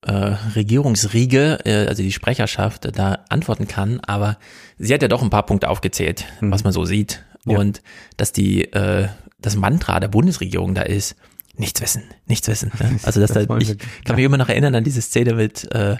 äh, 0.02 0.36
Regierungsriege, 0.56 1.60
äh, 1.66 1.88
also 1.88 2.04
die 2.04 2.12
Sprecherschaft, 2.12 2.86
äh, 2.86 2.92
da 2.92 3.20
antworten 3.30 3.68
kann, 3.68 4.00
aber 4.02 4.38
sie 4.78 4.94
hat 4.94 5.02
ja 5.02 5.08
doch 5.08 5.22
ein 5.22 5.30
paar 5.30 5.46
Punkte 5.46 5.70
aufgezählt, 5.70 6.26
mhm. 6.42 6.52
was 6.52 6.64
man 6.64 6.74
so 6.74 6.86
sieht. 6.86 7.24
Ja. 7.46 7.58
Und 7.58 7.82
dass 8.18 8.32
die, 8.32 8.72
äh, 8.72 9.08
das 9.40 9.56
Mantra 9.56 10.00
der 10.00 10.08
Bundesregierung 10.08 10.74
da 10.74 10.84
ist, 10.84 11.16
nichts 11.56 11.82
wissen, 11.82 12.04
nichts 12.26 12.48
wissen. 12.48 12.72
Ne? 12.80 13.00
Also 13.04 13.20
dass 13.20 13.32
das 13.32 13.48
da, 13.48 13.58
ich 13.58 13.78
kann 14.06 14.16
mich 14.16 14.26
immer 14.26 14.38
noch 14.38 14.50
erinnern 14.50 14.76
an 14.76 14.84
diese 14.84 15.02
Szene 15.02 15.36
mit 15.36 15.72
äh, 15.74 15.98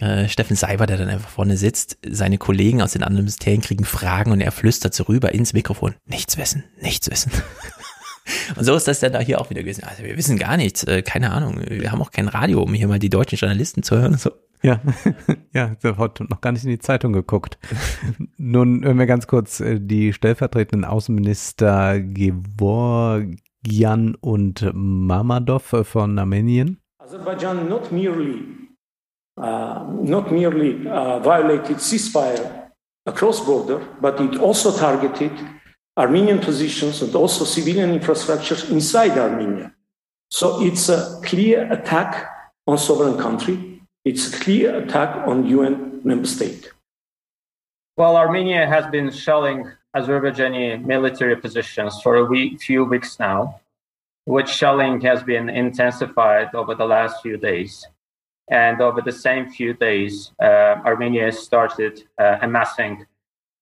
äh, 0.00 0.28
Steffen 0.28 0.56
Seiber, 0.56 0.86
der 0.86 0.96
dann 0.96 1.08
einfach 1.08 1.28
vorne 1.28 1.56
sitzt. 1.56 1.98
Seine 2.08 2.38
Kollegen 2.38 2.82
aus 2.82 2.92
den 2.92 3.02
anderen 3.02 3.24
Ministerien 3.24 3.60
kriegen 3.60 3.84
Fragen 3.84 4.32
und 4.32 4.40
er 4.40 4.52
flüstert 4.52 4.94
so 4.94 5.04
rüber 5.04 5.32
ins 5.32 5.52
Mikrofon, 5.52 5.94
nichts 6.06 6.36
wissen, 6.36 6.64
nichts 6.80 7.10
wissen. 7.10 7.32
Und 8.56 8.64
so 8.64 8.74
ist 8.74 8.86
das 8.86 9.00
dann 9.00 9.14
da 9.14 9.20
hier 9.20 9.40
auch 9.40 9.48
wieder 9.48 9.62
gewesen. 9.62 9.84
Also 9.84 10.02
wir 10.02 10.14
wissen 10.18 10.38
gar 10.38 10.58
nichts, 10.58 10.84
äh, 10.84 11.00
keine 11.00 11.32
Ahnung. 11.32 11.62
Wir 11.66 11.90
haben 11.90 12.02
auch 12.02 12.10
kein 12.10 12.28
Radio, 12.28 12.62
um 12.62 12.74
hier 12.74 12.86
mal 12.86 12.98
die 12.98 13.08
deutschen 13.08 13.36
Journalisten 13.38 13.82
zu 13.82 13.96
hören. 13.96 14.18
So. 14.18 14.32
Ja, 14.62 14.80
ja, 15.54 15.76
hat 15.82 16.20
noch 16.28 16.40
gar 16.40 16.52
nicht 16.52 16.64
in 16.64 16.70
die 16.70 16.78
Zeitung 16.78 17.12
geguckt. 17.12 17.58
Nun 18.36 18.84
hören 18.84 18.98
wir 18.98 19.06
ganz 19.06 19.26
kurz 19.26 19.60
äh, 19.60 19.78
die 19.80 20.12
stellvertretenden 20.12 20.84
Außenminister 20.84 22.00
Gevorg 22.00 23.36
Gian 23.66 24.14
und 24.20 24.64
Mamadov 24.74 25.74
von 25.82 26.18
Armenien. 26.18 26.80
Azerbaijan 27.00 27.68
not 27.68 27.90
merely 27.90 28.44
uh, 29.38 29.84
not 30.02 30.30
merely 30.30 30.86
uh, 30.88 31.18
violated 31.20 31.78
ceasefire 31.78 32.70
across 33.06 33.40
border, 33.40 33.80
but 34.00 34.20
it 34.20 34.36
also 34.40 34.76
targeted 34.76 35.32
Armenian 35.96 36.38
positions 36.38 37.02
and 37.02 37.14
also 37.14 37.44
civilian 37.44 37.98
infrastructures 37.98 38.70
inside 38.70 39.16
Armenia. 39.18 39.72
So 40.30 40.60
it's 40.62 40.88
a 40.88 41.20
clear 41.24 41.72
attack 41.72 42.30
on 42.66 42.78
sovereign 42.78 43.18
country. 43.18 43.80
It's 44.04 44.32
a 44.32 44.38
clear 44.38 44.82
attack 44.82 45.26
on 45.26 45.46
UN 45.46 46.00
member 46.04 46.26
state. 46.26 46.70
Well, 47.96 48.16
Armenia 48.16 48.66
has 48.66 48.86
been 48.88 49.10
shelling 49.10 49.70
Azerbaijani 49.96 50.84
military 50.84 51.36
positions 51.36 52.00
for 52.02 52.16
a 52.16 52.24
week, 52.24 52.60
few 52.60 52.84
weeks 52.84 53.18
now, 53.18 53.60
which 54.24 54.48
shelling 54.48 55.00
has 55.00 55.22
been 55.22 55.48
intensified 55.48 56.54
over 56.54 56.74
the 56.74 56.84
last 56.84 57.22
few 57.22 57.36
days. 57.36 57.86
And 58.50 58.80
over 58.80 59.00
the 59.00 59.12
same 59.12 59.50
few 59.50 59.74
days, 59.74 60.32
uh, 60.42 60.80
Armenia 60.84 61.32
started 61.32 62.04
uh, 62.18 62.38
amassing 62.42 63.06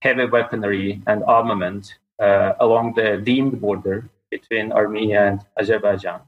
heavy 0.01 0.27
weaponry 0.27 1.03
and 1.07 1.25
armament 1.25 1.95
uh, 2.21 2.53
along 2.61 2.95
the 2.95 3.21
deemed 3.25 3.61
border 3.61 4.09
between 4.31 4.73
Armenia 4.73 5.27
and 5.27 5.41
Azerbaijan. 5.59 6.21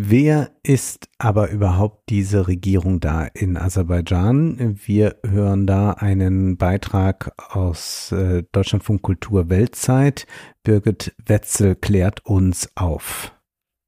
Wer 0.00 0.52
ist 0.62 1.08
aber 1.18 1.50
überhaupt 1.50 2.08
diese 2.08 2.46
Regierung 2.46 3.00
da 3.00 3.24
in 3.24 3.56
Aserbaidschan? 3.56 4.78
Wir 4.86 5.16
hören 5.26 5.66
da 5.66 5.90
einen 5.90 6.56
Beitrag 6.56 7.32
aus 7.36 8.12
äh, 8.12 8.44
Deutschlandfunk 8.52 9.02
Kultur 9.02 9.50
Weltzeit. 9.50 10.28
Birgit 10.62 11.16
Wetzel 11.26 11.74
klärt 11.74 12.24
uns 12.24 12.70
auf. 12.76 13.32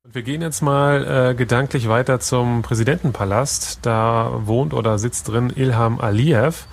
Wir 0.03 0.23
gehen 0.23 0.43
jetzt 0.43 0.63
mal 0.63 1.31
äh, 1.31 1.35
gedanklich 1.37 1.89
weiter 1.89 2.19
zum 2.19 2.63
Präsidentenpalast. 2.63 3.87
Da 3.87 4.33
wohnt 4.47 4.75
oder 4.75 4.99
sitzt 4.99 5.29
drin 5.29 5.53
Ilham 5.55 6.01
Aliyev. 6.01 6.67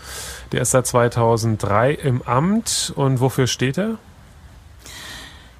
Der 0.52 0.62
ist 0.62 0.72
seit 0.72 0.88
2003 0.88 1.94
im 1.94 2.24
Amt. 2.24 2.92
Und 2.96 3.20
wofür 3.20 3.46
steht 3.46 3.78
er? 3.78 4.00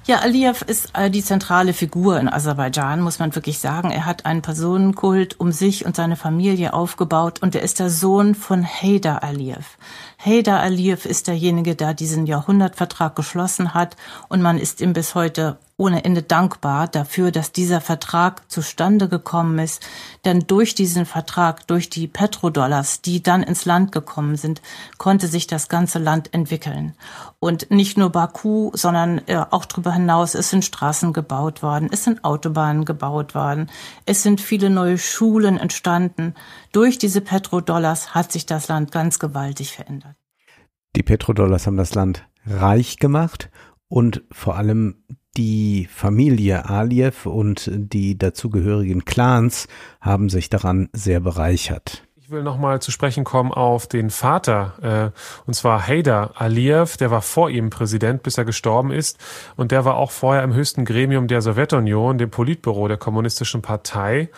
Ja, 0.08 0.20
Aliyev 0.20 0.64
ist 0.66 0.88
äh, 0.94 1.10
die 1.10 1.22
zentrale 1.22 1.74
Figur 1.74 2.18
in 2.18 2.30
Aserbaidschan, 2.30 3.02
muss 3.02 3.18
man 3.18 3.34
wirklich 3.34 3.58
sagen. 3.58 3.90
Er 3.90 4.06
hat 4.06 4.24
einen 4.24 4.40
Personenkult 4.40 5.38
um 5.38 5.52
sich 5.52 5.84
und 5.84 5.96
seine 5.96 6.16
Familie 6.16 6.72
aufgebaut 6.72 7.42
und 7.42 7.54
er 7.54 7.60
ist 7.60 7.78
der 7.78 7.90
Sohn 7.90 8.34
von 8.34 8.62
Heydar 8.62 9.22
Aliyev. 9.22 9.76
Heydar 10.16 10.60
Aliyev 10.60 11.06
ist 11.06 11.28
derjenige, 11.28 11.76
der 11.76 11.92
diesen 11.92 12.24
Jahrhundertvertrag 12.24 13.16
geschlossen 13.16 13.74
hat 13.74 13.98
und 14.30 14.40
man 14.40 14.56
ist 14.56 14.80
ihm 14.80 14.94
bis 14.94 15.14
heute 15.14 15.58
ohne 15.78 16.04
Ende 16.04 16.22
dankbar 16.22 16.88
dafür, 16.88 17.30
dass 17.30 17.52
dieser 17.52 17.80
Vertrag 17.80 18.50
zustande 18.50 19.08
gekommen 19.08 19.60
ist. 19.60 19.86
Denn 20.24 20.40
durch 20.40 20.74
diesen 20.74 21.06
Vertrag, 21.06 21.68
durch 21.68 21.88
die 21.88 22.08
Petrodollars, 22.08 23.00
die 23.00 23.22
dann 23.22 23.44
ins 23.44 23.64
Land 23.64 23.92
gekommen 23.92 24.36
sind, 24.36 24.60
konnte 24.98 25.28
sich 25.28 25.46
das 25.46 25.68
ganze 25.68 26.00
Land 26.00 26.34
entwickeln. 26.34 26.94
Und 27.38 27.70
nicht 27.70 27.96
nur 27.96 28.10
Baku, 28.10 28.72
sondern 28.74 29.22
äh, 29.26 29.36
auch 29.50 29.64
darüber 29.64 29.92
hinaus, 29.92 30.34
es 30.34 30.50
sind 30.50 30.64
Straßen 30.64 31.12
gebaut 31.12 31.62
worden, 31.62 31.88
es 31.92 32.02
sind 32.02 32.24
Autobahnen 32.24 32.84
gebaut 32.84 33.36
worden, 33.36 33.70
es 34.04 34.24
sind 34.24 34.40
viele 34.40 34.70
neue 34.70 34.98
Schulen 34.98 35.58
entstanden. 35.58 36.34
Durch 36.72 36.98
diese 36.98 37.20
Petrodollars 37.20 38.16
hat 38.16 38.32
sich 38.32 38.46
das 38.46 38.66
Land 38.66 38.90
ganz 38.90 39.20
gewaltig 39.20 39.72
verändert. 39.72 40.16
Die 40.96 41.04
Petrodollars 41.04 41.68
haben 41.68 41.76
das 41.76 41.94
Land 41.94 42.26
reich 42.44 42.96
gemacht 42.96 43.48
und 43.86 44.24
vor 44.32 44.56
allem 44.56 45.04
die 45.36 45.88
Familie 45.92 46.68
Aliyev 46.68 47.26
und 47.28 47.70
die 47.72 48.18
dazugehörigen 48.18 49.04
Clans 49.04 49.68
haben 50.00 50.28
sich 50.28 50.50
daran 50.50 50.88
sehr 50.92 51.20
bereichert. 51.20 52.04
Ich 52.28 52.30
will 52.30 52.42
nochmal 52.42 52.82
zu 52.82 52.90
sprechen 52.90 53.24
kommen 53.24 53.52
auf 53.52 53.86
den 53.86 54.10
Vater, 54.10 55.12
äh, 55.14 55.46
und 55.46 55.54
zwar 55.54 55.86
Hader 55.86 56.32
Aliyev, 56.34 56.98
der 56.98 57.10
war 57.10 57.22
vor 57.22 57.48
ihm 57.48 57.70
Präsident, 57.70 58.22
bis 58.22 58.36
er 58.36 58.44
gestorben 58.44 58.90
ist. 58.90 59.16
Und 59.56 59.72
der 59.72 59.86
war 59.86 59.96
auch 59.96 60.10
vorher 60.10 60.42
im 60.42 60.52
höchsten 60.52 60.84
Gremium 60.84 61.26
der 61.26 61.40
Sowjetunion, 61.40 62.18
dem 62.18 62.28
Politbüro 62.28 62.86
der 62.86 62.98
Kommunistischen 62.98 63.62
Partei. 63.62 64.28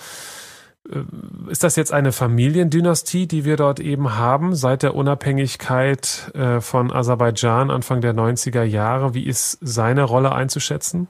Äh, 0.91 1.51
ist 1.51 1.65
das 1.65 1.77
jetzt 1.77 1.93
eine 1.93 2.13
Familiendynastie, 2.13 3.27
die 3.27 3.45
wir 3.45 3.57
dort 3.57 3.81
eben 3.81 4.17
haben, 4.17 4.55
seit 4.55 4.83
der 4.83 4.95
Unabhängigkeit 4.95 6.31
äh, 6.35 6.61
von 6.61 6.93
Aserbaidschan 6.93 7.71
Anfang 7.71 8.01
der 8.01 8.15
90er 8.15 8.63
Jahre? 8.63 9.15
Wie 9.15 9.25
ist 9.25 9.59
seine 9.61 10.05
Rolle 10.05 10.33
einzuschätzen? 10.33 11.09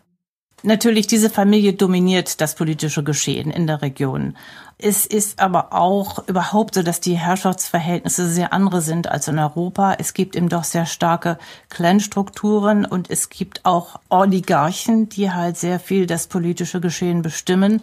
Natürlich, 0.62 1.06
diese 1.06 1.30
Familie 1.30 1.72
dominiert 1.72 2.42
das 2.42 2.54
politische 2.54 3.02
Geschehen 3.02 3.50
in 3.50 3.66
der 3.66 3.80
Region. 3.80 4.36
Es 4.76 5.06
ist 5.06 5.40
aber 5.40 5.72
auch 5.72 6.26
überhaupt 6.28 6.74
so, 6.74 6.82
dass 6.82 7.00
die 7.00 7.14
Herrschaftsverhältnisse 7.14 8.28
sehr 8.28 8.52
andere 8.52 8.82
sind 8.82 9.08
als 9.10 9.28
in 9.28 9.38
Europa. 9.38 9.94
Es 9.98 10.12
gibt 10.12 10.36
eben 10.36 10.50
doch 10.50 10.64
sehr 10.64 10.84
starke 10.84 11.38
Clanstrukturen 11.70 12.84
und 12.84 13.10
es 13.10 13.30
gibt 13.30 13.64
auch 13.64 14.00
Oligarchen, 14.10 15.08
die 15.08 15.30
halt 15.30 15.56
sehr 15.56 15.80
viel 15.80 16.06
das 16.06 16.26
politische 16.26 16.80
Geschehen 16.80 17.22
bestimmen 17.22 17.82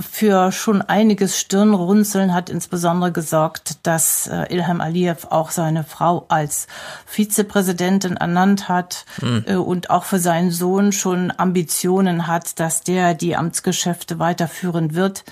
für 0.00 0.52
schon 0.52 0.82
einiges 0.82 1.38
Stirnrunzeln 1.38 2.34
hat 2.34 2.50
insbesondere 2.50 3.12
gesorgt, 3.12 3.78
dass 3.82 4.26
äh, 4.26 4.52
Ilham 4.52 4.80
Aliyev 4.80 5.26
auch 5.30 5.50
seine 5.50 5.84
Frau 5.84 6.26
als 6.28 6.66
Vizepräsidentin 7.06 8.16
ernannt 8.16 8.68
hat 8.68 9.04
mhm. 9.20 9.44
äh, 9.46 9.56
und 9.56 9.90
auch 9.90 10.04
für 10.04 10.18
seinen 10.18 10.50
Sohn 10.50 10.92
schon 10.92 11.32
Ambitionen 11.36 12.26
hat, 12.26 12.58
dass 12.60 12.82
der 12.82 13.14
die 13.14 13.36
Amtsgeschäfte 13.36 14.18
weiterführen 14.18 14.94
wird. 14.94 15.24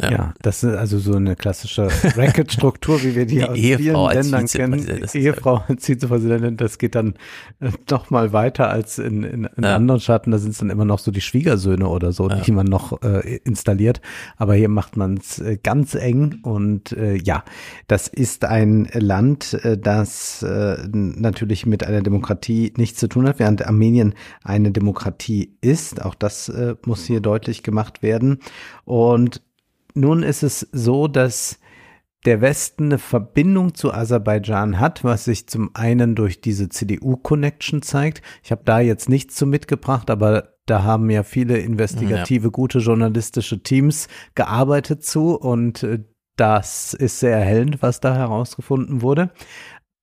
Ja. 0.00 0.10
ja. 0.10 0.34
das 0.42 0.62
ist 0.62 0.74
also 0.74 0.98
so 0.98 1.14
eine 1.14 1.36
klassische 1.36 1.88
Racket-Struktur, 2.16 3.02
wie 3.02 3.14
wir 3.14 3.26
die, 3.26 3.36
die 3.36 3.44
aus 3.44 3.56
Ehefrau 3.56 4.08
vielen 4.10 4.22
Ländern 4.22 4.46
kennen. 4.46 5.06
Ehefrau 5.14 5.62
als 5.68 5.86
Vizepräsidentin, 5.86 6.56
das 6.56 6.78
geht 6.78 6.94
dann 6.94 7.14
äh, 7.60 7.70
noch 7.90 8.10
mal 8.10 8.32
weiter 8.32 8.68
als 8.68 8.98
in, 8.98 9.22
in, 9.22 9.44
in 9.44 9.64
ja. 9.64 9.74
anderen 9.74 10.00
Staaten. 10.00 10.30
Da 10.30 10.38
sind 10.38 10.50
es 10.50 10.58
dann 10.58 10.70
immer 10.70 10.84
noch 10.84 10.98
so 10.98 11.10
die 11.10 11.20
Schwiegersöhne 11.20 11.88
oder 11.88 12.12
so, 12.12 12.28
ja. 12.28 12.36
die 12.36 12.52
man 12.52 12.66
noch 12.66 13.00
äh, 13.02 13.36
installiert. 13.44 14.00
Aber 14.36 14.54
hier 14.54 14.68
macht 14.68 14.96
man 14.96 15.16
es 15.16 15.38
äh, 15.38 15.58
ganz 15.62 15.94
eng 15.94 16.40
und 16.42 16.92
äh, 16.92 17.14
ja, 17.16 17.44
das 17.88 18.08
ist 18.08 18.44
ein 18.44 18.88
Land, 18.92 19.54
äh, 19.64 19.78
das 19.78 20.42
äh, 20.42 20.76
natürlich 20.92 21.64
mit 21.64 21.86
einer 21.86 22.02
Demokratie 22.02 22.74
nichts 22.76 22.98
zu 23.00 23.08
tun 23.08 23.26
hat, 23.26 23.38
während 23.38 23.66
Armenien 23.66 24.14
eine 24.44 24.72
Demokratie 24.72 25.56
ist. 25.60 26.04
Auch 26.04 26.14
das 26.14 26.48
äh, 26.48 26.74
muss 26.84 27.04
hier 27.04 27.20
deutlich 27.20 27.62
gemacht 27.62 28.02
werden. 28.02 28.40
Und 28.84 29.42
nun 29.96 30.22
ist 30.22 30.42
es 30.42 30.60
so, 30.72 31.08
dass 31.08 31.58
der 32.24 32.40
Westen 32.40 32.86
eine 32.86 32.98
Verbindung 32.98 33.74
zu 33.74 33.92
Aserbaidschan 33.92 34.80
hat, 34.80 35.04
was 35.04 35.24
sich 35.24 35.48
zum 35.48 35.70
einen 35.74 36.14
durch 36.14 36.40
diese 36.40 36.68
CDU-Connection 36.68 37.82
zeigt. 37.82 38.20
Ich 38.42 38.50
habe 38.50 38.62
da 38.64 38.80
jetzt 38.80 39.08
nichts 39.08 39.36
zu 39.36 39.46
mitgebracht, 39.46 40.10
aber 40.10 40.54
da 40.66 40.82
haben 40.82 41.08
ja 41.08 41.22
viele 41.22 41.58
investigative, 41.58 42.48
ja. 42.48 42.50
gute 42.50 42.80
journalistische 42.80 43.62
Teams 43.62 44.08
gearbeitet 44.34 45.04
zu 45.04 45.36
und 45.36 45.84
äh, 45.84 46.04
das 46.36 46.92
ist 46.92 47.20
sehr 47.20 47.36
erhellend, 47.36 47.80
was 47.80 48.00
da 48.00 48.14
herausgefunden 48.14 49.00
wurde. 49.00 49.30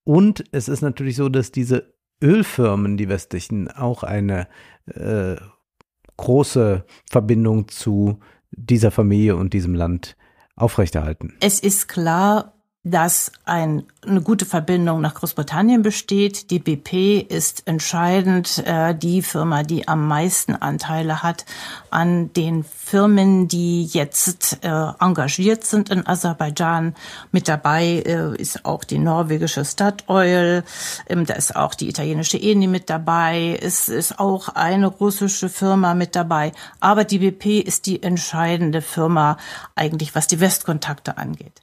Und 0.06 0.46
es 0.52 0.68
ist 0.70 0.82
natürlich 0.82 1.18
so, 1.18 1.30
dass 1.30 1.52
diese 1.52 1.94
Ölfirmen, 2.24 2.98
die 2.98 3.10
westlichen, 3.10 3.70
auch 3.70 4.04
eine 4.04 4.48
äh, 4.86 5.36
große 6.18 6.86
Verbindung 7.10 7.68
zu 7.68 8.20
dieser 8.56 8.92
Familie 8.92 9.36
und 9.36 9.54
diesem 9.54 9.76
Land 9.76 10.16
aufrechterhalten. 10.56 11.34
Es 11.40 11.60
ist 11.60 11.88
klar, 11.88 12.53
dass 12.86 13.32
ein, 13.46 13.84
eine 14.06 14.22
gute 14.22 14.46
Verbindung 14.46 15.00
nach 15.00 15.14
Großbritannien 15.16 15.84
besteht. 15.84 16.52
Die 16.52 16.60
BP 16.60 17.22
ist 17.22 17.66
entscheidend 17.66 18.62
äh, 18.66 18.94
die 18.94 19.22
Firma, 19.22 19.64
die 19.64 19.88
am 19.88 20.06
meisten 20.06 20.54
Anteile 20.54 21.24
hat 21.24 21.46
an 21.92 22.34
den 22.34 22.66
Firmen, 22.66 23.48
die 23.48 23.86
jetzt 23.86 24.60
äh, 24.64 24.68
engagiert 25.00 25.64
sind 25.64 25.92
in 25.92 26.06
Aserbaidschan. 26.06 26.94
Mit 27.32 27.48
dabei 27.48 28.04
äh, 28.06 28.36
ist 28.36 28.66
auch 28.66 28.84
die 28.84 29.00
norwegische 29.00 29.64
Statoil, 29.64 30.66
ähm, 31.08 31.26
da 31.26 31.36
ist 31.36 31.56
auch 31.56 31.76
die 31.76 31.88
italienische 31.88 32.38
Eni 32.38 32.68
mit 32.68 32.90
dabei, 32.90 33.58
es 33.62 33.88
ist 33.88 34.20
auch 34.20 34.50
eine 34.50 34.88
russische 34.88 35.48
Firma 35.48 35.94
mit 35.94 36.18
dabei. 36.18 36.52
Aber 36.82 37.06
die 37.06 37.20
BP 37.20 37.62
ist 37.62 37.86
die 37.86 38.04
entscheidende 38.04 38.82
Firma 38.82 39.38
eigentlich, 39.74 40.16
was 40.16 40.28
die 40.28 40.42
Westkontakte 40.42 41.18
angeht. 41.18 41.62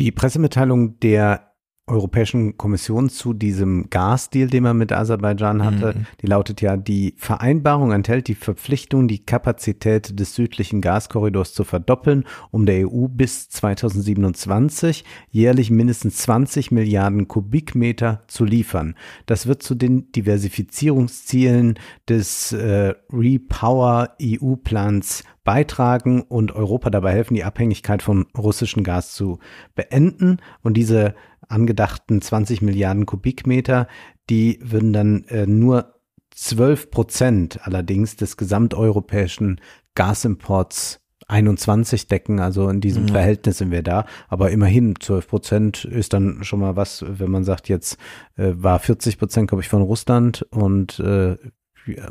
Die 0.00 0.12
Pressemitteilung 0.12 0.98
der 1.00 1.50
Europäischen 1.86 2.56
Kommission 2.56 3.10
zu 3.10 3.34
diesem 3.34 3.90
Gasdeal, 3.90 4.48
den 4.48 4.62
man 4.62 4.78
mit 4.78 4.92
Aserbaidschan 4.92 5.62
hatte. 5.62 5.98
Mhm. 5.98 6.06
Die 6.22 6.26
lautet 6.26 6.62
ja, 6.62 6.78
die 6.78 7.14
Vereinbarung 7.18 7.92
enthält 7.92 8.28
die 8.28 8.34
Verpflichtung, 8.34 9.08
die 9.08 9.26
Kapazität 9.26 10.18
des 10.18 10.34
südlichen 10.34 10.80
Gaskorridors 10.80 11.52
zu 11.52 11.64
verdoppeln, 11.64 12.24
um 12.50 12.64
der 12.64 12.88
EU 12.88 13.08
bis 13.08 13.50
2027 13.50 15.04
jährlich 15.28 15.70
mindestens 15.70 16.16
20 16.18 16.70
Milliarden 16.70 17.28
Kubikmeter 17.28 18.22
zu 18.26 18.46
liefern. 18.46 18.94
Das 19.26 19.46
wird 19.46 19.62
zu 19.62 19.74
den 19.74 20.12
Diversifizierungszielen 20.12 21.78
des 22.08 22.52
äh, 22.52 22.94
Repower 23.12 24.16
EU-Plans 24.22 25.24
beitragen 25.50 26.22
und 26.22 26.52
Europa 26.52 26.90
dabei 26.90 27.10
helfen, 27.10 27.34
die 27.34 27.42
Abhängigkeit 27.42 28.02
von 28.02 28.26
russischem 28.38 28.84
Gas 28.84 29.14
zu 29.14 29.40
beenden. 29.74 30.36
Und 30.62 30.74
diese 30.74 31.16
angedachten 31.48 32.22
20 32.22 32.62
Milliarden 32.62 33.04
Kubikmeter, 33.04 33.88
die 34.30 34.60
würden 34.62 34.92
dann 34.92 35.24
äh, 35.24 35.48
nur 35.48 35.96
12 36.36 36.92
Prozent 36.92 37.66
allerdings 37.66 38.14
des 38.14 38.36
gesamteuropäischen 38.36 39.60
Gasimports 39.96 41.00
21 41.26 42.06
decken, 42.06 42.38
also 42.38 42.68
in 42.68 42.80
diesem 42.80 43.08
ja. 43.08 43.14
Verhältnis 43.14 43.58
sind 43.58 43.72
wir 43.72 43.82
da. 43.82 44.04
Aber 44.28 44.52
immerhin 44.52 44.94
12 45.00 45.26
Prozent 45.26 45.84
ist 45.84 46.12
dann 46.12 46.44
schon 46.44 46.60
mal 46.60 46.76
was, 46.76 47.04
wenn 47.08 47.32
man 47.32 47.42
sagt, 47.42 47.68
jetzt 47.68 47.98
äh, 48.36 48.52
war 48.54 48.78
40 48.78 49.18
Prozent, 49.18 49.48
glaube 49.48 49.62
ich, 49.62 49.68
von 49.68 49.82
Russland 49.82 50.46
und 50.52 51.00
äh, 51.00 51.36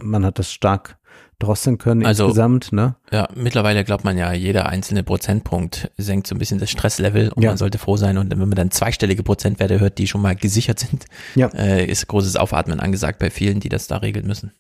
man 0.02 0.26
hat 0.26 0.40
das 0.40 0.52
stark 0.52 0.99
drosseln 1.40 1.78
können 1.78 2.06
also, 2.06 2.26
insgesamt, 2.26 2.72
ne? 2.74 2.96
Ja, 3.12 3.30
mittlerweile 3.34 3.84
glaubt 3.84 4.04
man 4.04 4.18
ja, 4.18 4.34
jeder 4.34 4.68
einzelne 4.68 5.04
Prozentpunkt 5.04 5.92
senkt 5.98 6.28
so 6.28 6.36
ein 6.36 6.38
bisschen 6.38 6.60
das 6.60 6.70
Stresslevel 6.70 7.30
und 7.30 7.42
ja. 7.44 7.52
man 7.52 7.58
sollte 7.58 7.78
froh 7.78 7.98
sein. 7.98 8.18
Und 8.18 8.30
wenn 8.32 8.40
man 8.40 8.52
dann 8.52 8.72
zweistellige 8.72 9.24
Prozentwerte 9.24 9.80
hört, 9.80 9.98
die 9.98 10.08
schon 10.08 10.22
mal 10.22 10.36
gesichert 10.36 10.80
sind, 10.80 11.06
ja. 11.36 11.48
äh, 11.48 11.86
ist 11.86 12.08
großes 12.08 12.36
Aufatmen 12.36 12.80
angesagt 12.80 13.20
bei 13.20 13.30
vielen, 13.30 13.60
die 13.60 13.70
das 13.70 13.88
da 13.88 13.98
regeln 13.98 14.28
müssen. 14.28 14.52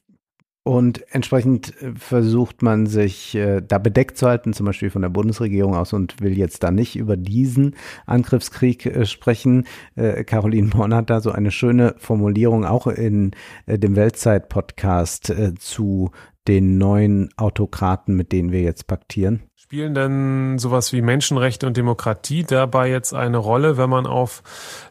Und 0.63 1.03
entsprechend 1.13 1.81
äh, 1.81 1.93
versucht 1.95 2.61
man 2.61 2.85
sich 2.85 3.33
äh, 3.33 3.61
da 3.61 3.77
bedeckt 3.77 4.17
zu 4.17 4.27
halten, 4.27 4.53
zum 4.53 4.65
Beispiel 4.65 4.89
von 4.89 5.01
der 5.01 5.09
Bundesregierung 5.09 5.73
aus 5.73 5.93
und 5.93 6.21
will 6.21 6.37
jetzt 6.37 6.63
da 6.63 6.69
nicht 6.69 6.95
über 6.95 7.17
diesen 7.17 7.75
Angriffskrieg 8.05 8.85
äh, 8.85 9.05
sprechen. 9.05 9.65
Äh, 9.95 10.23
Caroline 10.25 10.67
Born 10.67 10.93
hat 10.93 11.09
da 11.09 11.21
so 11.21 11.31
eine 11.31 11.51
schöne 11.51 11.95
Formulierung 11.97 12.65
auch 12.65 12.87
in 12.87 13.31
äh, 13.65 13.79
dem 13.79 13.95
Weltzeit-Podcast 13.95 15.29
äh, 15.31 15.55
zu 15.55 16.11
den 16.49 16.77
neuen 16.79 17.29
Autokraten, 17.37 18.15
mit 18.15 18.31
denen 18.31 18.51
wir 18.51 18.61
jetzt 18.61 18.87
paktieren. 18.87 19.43
Spielen 19.55 19.93
denn 19.93 20.57
sowas 20.57 20.91
wie 20.91 21.01
Menschenrechte 21.01 21.67
und 21.67 21.77
Demokratie 21.77 22.43
dabei 22.43 22.89
jetzt 22.89 23.13
eine 23.13 23.37
Rolle, 23.37 23.77
wenn 23.77 23.89
man 23.89 24.07
auf 24.07 24.41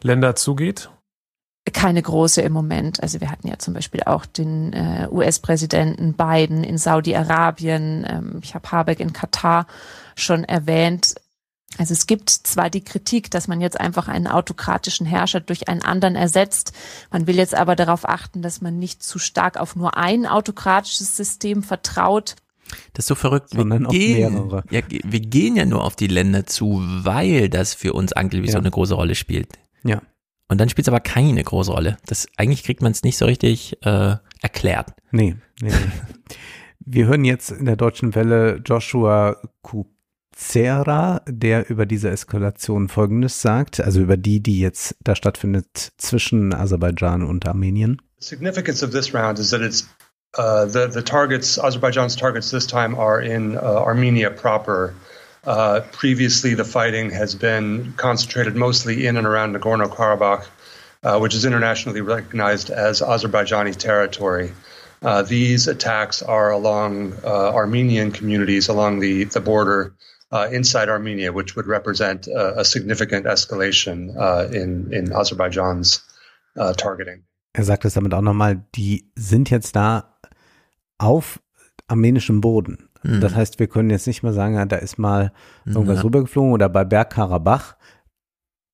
Länder 0.01 0.35
zugeht? 0.35 0.89
keine 1.73 2.01
große 2.01 2.41
im 2.41 2.53
Moment. 2.53 3.03
Also 3.03 3.21
wir 3.21 3.29
hatten 3.29 3.47
ja 3.47 3.59
zum 3.59 3.75
Beispiel 3.75 4.01
auch 4.03 4.25
den 4.25 4.73
äh, 4.73 5.07
US-Präsidenten 5.11 6.13
Biden 6.13 6.63
in 6.63 6.79
Saudi-Arabien. 6.79 8.07
Ähm, 8.09 8.39
ich 8.41 8.55
habe 8.55 8.71
Habeck 8.71 8.99
in 8.99 9.13
Katar 9.13 9.67
schon 10.15 10.43
erwähnt. 10.45 11.15
Also 11.77 11.93
es 11.93 12.07
gibt 12.07 12.29
zwar 12.29 12.69
die 12.69 12.83
Kritik, 12.83 13.29
dass 13.31 13.47
man 13.47 13.61
jetzt 13.61 13.79
einfach 13.79 14.07
einen 14.07 14.27
autokratischen 14.27 15.05
Herrscher 15.05 15.39
durch 15.39 15.67
einen 15.67 15.81
anderen 15.81 16.15
ersetzt. 16.15 16.73
Man 17.11 17.27
will 17.27 17.35
jetzt 17.35 17.55
aber 17.55 17.75
darauf 17.75 18.07
achten, 18.07 18.41
dass 18.41 18.61
man 18.61 18.79
nicht 18.79 19.03
zu 19.03 19.19
stark 19.19 19.57
auf 19.57 19.75
nur 19.75 19.95
ein 19.95 20.25
autokratisches 20.25 21.15
System 21.15 21.63
vertraut. 21.63 22.35
Das 22.93 23.03
ist 23.03 23.07
so 23.07 23.15
verrückt. 23.15 23.55
Wir 23.55 23.65
gehen, 23.87 24.51
ja, 24.69 24.81
wir 24.89 25.19
gehen 25.19 25.55
ja 25.55 25.65
nur 25.65 25.83
auf 25.83 25.95
die 25.95 26.07
Länder 26.07 26.45
zu, 26.45 26.81
weil 26.83 27.49
das 27.49 27.73
für 27.73 27.93
uns 27.93 28.13
angeblich 28.13 28.49
ja. 28.49 28.53
so 28.53 28.59
eine 28.59 28.71
große 28.71 28.93
Rolle 28.93 29.15
spielt. 29.15 29.47
Ja. 29.83 30.01
Und 30.47 30.59
dann 30.59 30.69
spielt 30.69 30.87
es 30.87 30.89
aber 30.89 30.99
keine 30.99 31.43
große 31.43 31.71
Rolle. 31.71 31.97
Das, 32.07 32.27
eigentlich 32.35 32.63
kriegt 32.63 32.81
man 32.81 32.91
es 32.91 33.03
nicht 33.03 33.17
so 33.17 33.25
richtig 33.25 33.77
äh, 33.85 34.15
erklärt. 34.41 34.93
Nee, 35.11 35.35
nee. 35.61 35.71
Wir 36.79 37.05
hören 37.05 37.23
jetzt 37.23 37.51
in 37.51 37.65
der 37.65 37.75
deutschen 37.75 38.15
Welle 38.15 38.61
Joshua 38.65 39.37
Der 40.41 41.69
über 41.69 41.85
diese 41.85 42.09
Eskalation 42.09 42.87
Folgendes 42.87 43.41
sagt, 43.41 43.81
also 43.81 43.99
über 43.99 44.15
die, 44.15 44.41
die 44.41 44.59
jetzt 44.59 44.95
da 45.03 45.15
stattfindet 45.15 45.91
zwischen 45.97 46.53
Aserbaidschan 46.53 47.23
und 47.23 47.45
Armenien. 47.45 48.01
The 48.19 48.25
significance 48.25 48.83
of 48.83 48.91
this 48.91 49.13
round 49.13 49.37
is 49.39 49.51
that 49.51 49.61
it's 49.61 49.87
uh, 50.37 50.65
the 50.65 50.87
the 50.87 51.01
targets, 51.01 51.59
Azerbaijan's 51.59 52.15
targets 52.15 52.51
this 52.51 52.67
time 52.67 52.95
are 52.95 53.21
in 53.21 53.57
uh, 53.57 53.61
Armenia 53.61 54.31
proper. 54.31 54.93
Uh, 55.45 55.81
previously, 55.91 56.53
the 56.53 56.65
fighting 56.65 57.11
has 57.11 57.35
been 57.35 57.93
concentrated 57.97 58.55
mostly 58.55 59.07
in 59.07 59.17
and 59.17 59.25
around 59.25 59.55
Nagorno 59.55 59.87
Karabakh, 59.87 60.45
uh, 61.03 61.19
which 61.19 61.33
is 61.33 61.45
internationally 61.45 62.01
recognized 62.01 62.69
as 62.69 63.01
Azerbaijani 63.01 63.75
territory. 63.75 64.51
Uh, 65.01 65.21
these 65.21 65.67
attacks 65.67 66.21
are 66.21 66.51
along 66.51 67.13
uh, 67.23 67.53
Armenian 67.53 68.11
communities 68.11 68.67
along 68.67 68.99
the, 68.99 69.23
the 69.25 69.39
border 69.39 69.93
inside 70.51 70.89
Armenia, 70.89 71.33
which 71.33 71.55
would 71.55 71.67
represent 71.67 72.27
a 72.27 72.63
significant 72.63 73.25
escalation 73.25 74.15
uh, 74.15 74.47
in, 74.51 74.91
in 74.91 75.11
Azerbaijan's 75.11 76.05
targeting. 76.77 77.23
Er 77.53 77.63
sagt 77.63 77.85
es 77.85 77.95
damit 77.95 78.13
auch 78.13 78.21
nochmal, 78.21 78.63
die 78.75 79.11
sind 79.15 79.49
jetzt 79.49 79.75
da 79.75 80.19
auf 80.99 81.41
armenischem 81.87 82.41
Boden. 82.41 82.89
Mhm. 83.03 83.21
Das 83.21 83.33
heißt, 83.35 83.59
wir 83.59 83.67
können 83.67 83.89
jetzt 83.89 84.07
nicht 84.07 84.23
mehr 84.23 84.33
sagen, 84.33 84.69
da 84.69 84.75
ist 84.75 84.97
mal 84.97 85.31
irgendwas 85.65 85.97
ja. 85.97 86.03
rübergeflogen 86.03 86.51
oder 86.51 86.69
bei 86.69 86.83
Bergkarabach 86.83 87.75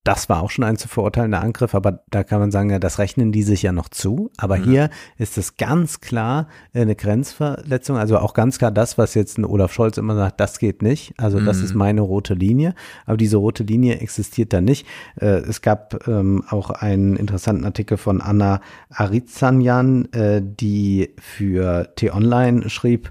das 0.06 0.28
war 0.28 0.42
auch 0.42 0.50
schon 0.50 0.64
ein 0.64 0.76
zu 0.76 0.86
verurteilender 0.88 1.40
Angriff, 1.40 1.74
aber 1.74 2.00
da 2.10 2.22
kann 2.22 2.38
man 2.38 2.52
sagen, 2.52 2.70
ja, 2.70 2.78
das 2.78 2.98
rechnen 2.98 3.32
die 3.32 3.42
sich 3.42 3.62
ja 3.62 3.72
noch 3.72 3.88
zu. 3.88 4.30
Aber 4.36 4.56
mhm. 4.56 4.64
hier 4.64 4.90
ist 5.18 5.36
es 5.36 5.56
ganz 5.56 6.00
klar 6.00 6.46
eine 6.72 6.94
Grenzverletzung, 6.94 7.96
also 7.96 8.18
auch 8.18 8.32
ganz 8.32 8.58
klar 8.58 8.70
das, 8.70 8.98
was 8.98 9.14
jetzt 9.14 9.36
ein 9.36 9.44
Olaf 9.44 9.72
Scholz 9.72 9.98
immer 9.98 10.14
sagt, 10.14 10.38
das 10.38 10.58
geht 10.58 10.80
nicht. 10.82 11.14
Also 11.18 11.40
das 11.40 11.60
ist 11.60 11.72
mhm. 11.72 11.78
meine 11.78 12.00
rote 12.02 12.34
Linie. 12.34 12.74
Aber 13.04 13.16
diese 13.16 13.38
rote 13.38 13.64
Linie 13.64 13.98
existiert 13.98 14.52
da 14.52 14.60
nicht. 14.60 14.86
Äh, 15.20 15.40
es 15.40 15.60
gab 15.60 16.06
ähm, 16.06 16.44
auch 16.48 16.70
einen 16.70 17.16
interessanten 17.16 17.64
Artikel 17.64 17.96
von 17.96 18.20
Anna 18.20 18.60
Arizanyan, 18.90 20.12
äh, 20.12 20.40
die 20.40 21.10
für 21.18 21.94
T-Online 21.96 22.70
schrieb, 22.70 23.10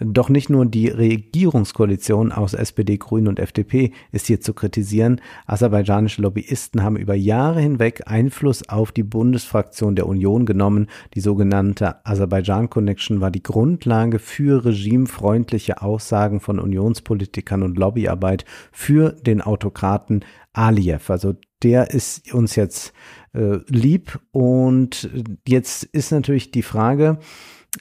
Doch 0.00 0.28
nicht 0.28 0.48
nur 0.48 0.64
die 0.66 0.88
Regierungskoalition 0.88 2.30
aus 2.30 2.54
SPD, 2.54 2.98
Grünen 2.98 3.26
und 3.26 3.40
FDP 3.40 3.92
ist 4.12 4.26
hier 4.26 4.40
zu 4.40 4.54
kritisieren. 4.54 5.20
Aserbaidschanische 5.46 6.22
Lobbyisten 6.22 6.82
haben 6.82 6.96
über 6.96 7.14
Jahre 7.14 7.60
hinweg 7.60 8.02
Einfluss 8.06 8.68
auf 8.68 8.92
die 8.92 9.02
Bundesfraktion 9.02 9.96
der 9.96 10.06
Union 10.06 10.46
genommen. 10.46 10.86
Die 11.14 11.20
sogenannte 11.20 12.06
Aserbaidschan 12.06 12.70
Connection 12.70 13.20
war 13.20 13.32
die 13.32 13.42
Grundlage 13.42 14.20
für 14.20 14.64
regimefreundliche 14.64 15.82
Aussagen 15.82 16.38
von 16.38 16.60
Unionspolitikern 16.60 17.64
und 17.64 17.76
Lobbyarbeit 17.76 18.44
für 18.70 19.12
den 19.12 19.40
Autokraten 19.40 20.24
Aliyev. 20.52 21.10
Also 21.10 21.34
der 21.62 21.90
ist 21.90 22.32
uns 22.32 22.54
jetzt 22.54 22.92
äh, 23.34 23.58
lieb 23.66 24.20
und 24.30 25.10
jetzt 25.46 25.82
ist 25.82 26.12
natürlich 26.12 26.52
die 26.52 26.62
Frage, 26.62 27.18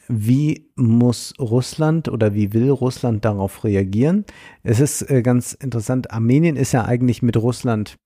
wie 0.07 0.69
muss 0.75 1.33
Russland 1.40 2.09
oder 2.09 2.33
wie 2.33 2.53
will 2.53 2.69
Russland 2.69 3.25
darauf 3.25 3.64
reagieren? 3.64 4.25
Es 4.64 4.80
ist 4.80 5.09
äh, 5.09 5.22
ganz 5.22 5.53
interessant, 5.53 6.11
Armenien 6.11 6.56
ist 6.56 6.72
ja 6.72 6.85
eigentlich 6.85 7.22
mit 7.22 7.38
Russland 7.38 7.98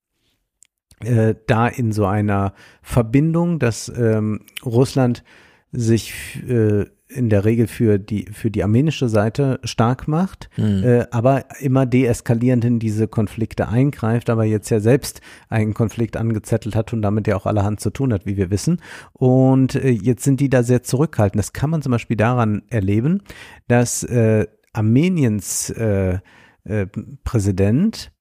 äh, 1.03 1.35
da 1.47 1.67
in 1.67 1.91
so 1.91 2.05
einer 2.05 2.53
Verbindung, 2.81 3.59
dass 3.59 3.89
ähm, 3.89 4.45
Russland 4.63 5.23
sich 5.71 6.13
äh, 6.47 6.85
in 7.13 7.29
der 7.29 7.45
Regel 7.45 7.67
für 7.67 7.99
die, 7.99 8.25
für 8.31 8.49
die 8.49 8.63
armenische 8.63 9.09
Seite 9.09 9.59
stark 9.63 10.07
macht, 10.07 10.49
mhm. 10.57 10.83
äh, 10.83 11.05
aber 11.11 11.45
immer 11.59 11.85
deeskalierend 11.85 12.63
in 12.65 12.79
diese 12.79 13.07
Konflikte 13.07 13.67
eingreift, 13.67 14.29
aber 14.29 14.45
jetzt 14.45 14.69
ja 14.69 14.79
selbst 14.79 15.21
einen 15.49 15.73
Konflikt 15.73 16.17
angezettelt 16.17 16.75
hat 16.75 16.93
und 16.93 17.01
damit 17.01 17.27
ja 17.27 17.35
auch 17.35 17.45
allerhand 17.45 17.79
zu 17.79 17.89
tun 17.89 18.13
hat, 18.13 18.25
wie 18.25 18.37
wir 18.37 18.49
wissen. 18.49 18.81
Und 19.13 19.75
äh, 19.75 19.89
jetzt 19.89 20.23
sind 20.23 20.39
die 20.39 20.49
da 20.49 20.63
sehr 20.63 20.83
zurückhaltend. 20.83 21.39
Das 21.39 21.53
kann 21.53 21.69
man 21.69 21.81
zum 21.81 21.91
Beispiel 21.91 22.17
daran 22.17 22.63
erleben, 22.69 23.21
dass 23.67 24.03
äh, 24.03 24.47
Armeniens 24.73 25.69
äh, 25.71 26.19
äh, 26.63 26.87
Präsident 27.23 28.11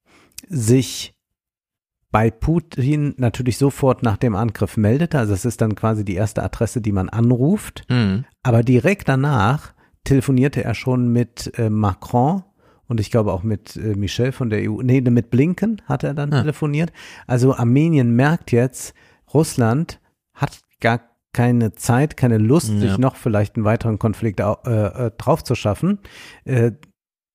sich 0.49 1.15
bei 2.11 2.29
Putin 2.29 3.13
natürlich 3.17 3.57
sofort 3.57 4.03
nach 4.03 4.17
dem 4.17 4.35
Angriff 4.35 4.77
meldete. 4.77 5.17
Also 5.17 5.33
es 5.33 5.45
ist 5.45 5.61
dann 5.61 5.75
quasi 5.75 6.03
die 6.03 6.15
erste 6.15 6.43
Adresse, 6.43 6.81
die 6.81 6.91
man 6.91 7.09
anruft. 7.09 7.85
Mhm. 7.89 8.25
Aber 8.43 8.63
direkt 8.63 9.07
danach 9.07 9.73
telefonierte 10.03 10.63
er 10.63 10.73
schon 10.73 11.11
mit 11.11 11.57
äh, 11.57 11.69
Macron 11.69 12.43
und 12.87 12.99
ich 12.99 13.11
glaube 13.11 13.31
auch 13.31 13.43
mit 13.43 13.77
äh, 13.77 13.95
Michel 13.95 14.33
von 14.33 14.49
der 14.49 14.69
EU. 14.69 14.81
Nee, 14.81 14.99
mit 15.01 15.29
Blinken 15.29 15.81
hat 15.85 16.03
er 16.03 16.13
dann 16.13 16.31
ja. 16.31 16.41
telefoniert. 16.41 16.91
Also 17.27 17.55
Armenien 17.55 18.15
merkt 18.15 18.51
jetzt, 18.51 18.93
Russland 19.33 20.01
hat 20.33 20.59
gar 20.81 20.99
keine 21.33 21.71
Zeit, 21.73 22.17
keine 22.17 22.37
Lust, 22.37 22.69
ja. 22.69 22.79
sich 22.79 22.97
noch 22.97 23.15
vielleicht 23.15 23.55
einen 23.55 23.63
weiteren 23.63 23.99
Konflikt 23.99 24.41
äh, 24.41 24.43
äh, 24.43 25.11
drauf 25.17 25.43
zu 25.43 25.55
schaffen. 25.55 25.99
Äh, 26.43 26.73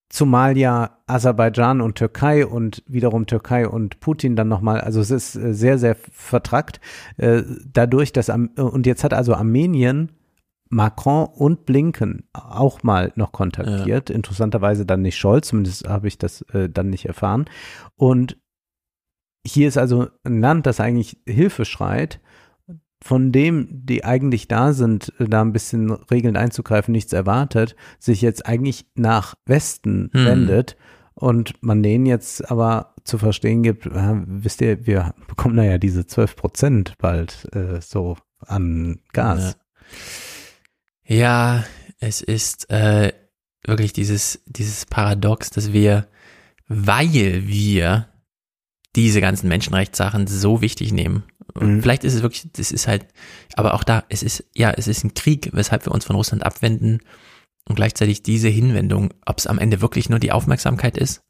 Zumal 0.08 0.56
ja 0.56 0.98
Aserbaidschan 1.06 1.80
und 1.80 1.96
Türkei 1.96 2.46
und 2.46 2.82
wiederum 2.86 3.26
Türkei 3.26 3.68
und 3.68 4.00
Putin 4.00 4.36
dann 4.36 4.48
nochmal, 4.48 4.80
also 4.80 5.00
es 5.00 5.10
ist 5.10 5.36
äh, 5.36 5.52
sehr, 5.52 5.78
sehr 5.78 5.96
vertrackt. 6.12 6.80
Äh, 7.16 7.42
dadurch, 7.72 8.12
dass, 8.12 8.28
und 8.28 8.86
jetzt 8.86 9.04
hat 9.04 9.12
also 9.14 9.34
Armenien 9.34 10.12
Macron 10.68 11.26
und 11.26 11.64
Blinken 11.64 12.24
auch 12.32 12.82
mal 12.82 13.12
noch 13.14 13.32
kontaktiert. 13.32 14.10
Ja. 14.10 14.16
Interessanterweise 14.16 14.84
dann 14.84 15.02
nicht 15.02 15.16
Scholz, 15.16 15.48
zumindest 15.48 15.88
habe 15.88 16.08
ich 16.08 16.18
das 16.18 16.42
äh, 16.52 16.68
dann 16.68 16.90
nicht 16.90 17.06
erfahren. 17.06 17.46
Und 17.94 18.36
hier 19.46 19.68
ist 19.68 19.78
also 19.78 20.08
ein 20.24 20.40
Land, 20.40 20.66
das 20.66 20.80
eigentlich 20.80 21.18
Hilfe 21.24 21.64
schreit 21.64 22.20
von 23.02 23.30
dem, 23.32 23.68
die 23.70 24.04
eigentlich 24.04 24.48
da 24.48 24.72
sind, 24.72 25.12
da 25.18 25.42
ein 25.42 25.52
bisschen 25.52 25.90
regelnd 25.90 26.36
einzugreifen, 26.36 26.92
nichts 26.92 27.12
erwartet, 27.12 27.76
sich 27.98 28.22
jetzt 28.22 28.46
eigentlich 28.46 28.86
nach 28.94 29.34
Westen 29.44 30.10
hm. 30.12 30.24
wendet 30.24 30.76
und 31.14 31.62
man 31.62 31.82
denen 31.82 32.06
jetzt 32.06 32.50
aber 32.50 32.94
zu 33.04 33.18
verstehen 33.18 33.62
gibt, 33.62 33.86
äh, 33.86 34.14
wisst 34.26 34.60
ihr, 34.60 34.86
wir 34.86 35.14
bekommen 35.28 35.56
da 35.56 35.62
ja 35.62 35.78
diese 35.78 36.06
12 36.06 36.36
Prozent 36.36 36.94
bald 36.98 37.48
äh, 37.54 37.80
so 37.80 38.16
an 38.40 39.00
Gas. 39.12 39.56
Ja, 41.04 41.16
ja 41.16 41.64
es 42.00 42.20
ist 42.20 42.68
äh, 42.70 43.12
wirklich 43.64 43.92
dieses, 43.92 44.42
dieses 44.46 44.86
Paradox, 44.86 45.50
dass 45.50 45.72
wir, 45.72 46.08
weil 46.68 47.46
wir 47.46 48.08
diese 48.96 49.20
ganzen 49.20 49.48
Menschenrechtssachen 49.48 50.26
so 50.26 50.60
wichtig 50.62 50.92
nehmen 50.92 51.22
Mhm. 51.60 51.82
Vielleicht 51.82 52.04
ist 52.04 52.14
es 52.14 52.22
wirklich, 52.22 52.50
das 52.52 52.72
ist 52.72 52.88
halt, 52.88 53.06
aber 53.54 53.74
auch 53.74 53.84
da, 53.84 54.04
es 54.08 54.22
ist, 54.22 54.44
ja, 54.54 54.70
es 54.70 54.88
ist 54.88 55.04
ein 55.04 55.14
Krieg, 55.14 55.50
weshalb 55.52 55.86
wir 55.86 55.92
uns 55.92 56.04
von 56.04 56.16
Russland 56.16 56.44
abwenden 56.44 57.00
und 57.68 57.76
gleichzeitig 57.76 58.22
diese 58.22 58.48
Hinwendung, 58.48 59.12
ob 59.24 59.38
es 59.38 59.46
am 59.46 59.58
Ende 59.58 59.80
wirklich 59.80 60.08
nur 60.08 60.18
die 60.18 60.32
Aufmerksamkeit 60.32 60.96
ist, 60.96 61.24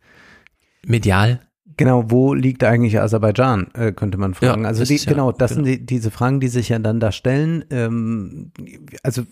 medial. 0.84 1.40
Genau, 1.76 2.10
wo 2.10 2.32
liegt 2.32 2.64
eigentlich 2.64 2.98
Aserbaidschan, 2.98 3.68
äh, 3.74 3.92
könnte 3.92 4.18
man 4.18 4.34
fragen. 4.34 4.62
Ja, 4.62 4.68
also 4.68 4.84
die, 4.84 4.96
ja, 4.96 5.10
genau, 5.10 5.32
das 5.32 5.52
genau. 5.52 5.64
sind 5.64 5.80
die, 5.80 5.86
diese 5.86 6.10
Fragen, 6.10 6.40
die 6.40 6.48
sich 6.48 6.70
ja 6.70 6.78
dann 6.78 7.00
da 7.00 7.12
stellen. 7.12 7.64
Ähm, 7.70 8.52
also 9.02 9.22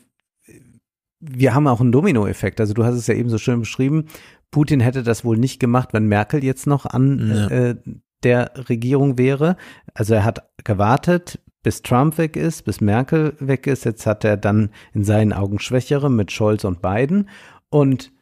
wir 1.20 1.54
haben 1.54 1.66
auch 1.66 1.80
einen 1.80 1.92
Dominoeffekt. 1.92 2.60
Also 2.60 2.74
du 2.74 2.84
hast 2.84 2.96
es 2.96 3.06
ja 3.06 3.14
eben 3.14 3.30
so 3.30 3.38
schön 3.38 3.60
beschrieben. 3.60 4.08
Putin 4.50 4.80
hätte 4.80 5.02
das 5.02 5.24
wohl 5.24 5.38
nicht 5.38 5.58
gemacht, 5.58 5.90
wenn 5.92 6.06
Merkel 6.06 6.44
jetzt 6.44 6.66
noch 6.66 6.84
an 6.84 7.30
ja. 7.34 7.48
äh, 7.48 7.76
der 8.24 8.52
Regierung 8.68 9.18
wäre. 9.18 9.56
Also 9.94 10.14
er 10.14 10.24
hat 10.24 10.48
gewartet, 10.64 11.38
bis 11.62 11.82
Trump 11.82 12.18
weg 12.18 12.36
ist, 12.36 12.64
bis 12.64 12.80
Merkel 12.80 13.34
weg 13.40 13.66
ist. 13.66 13.84
Jetzt 13.84 14.06
hat 14.06 14.24
er 14.24 14.36
dann 14.36 14.70
in 14.92 15.04
seinen 15.04 15.32
Augen 15.32 15.58
Schwächere 15.58 16.10
mit 16.10 16.30
Scholz 16.32 16.64
und 16.64 16.82
Biden. 16.82 17.28
Und 17.70 18.12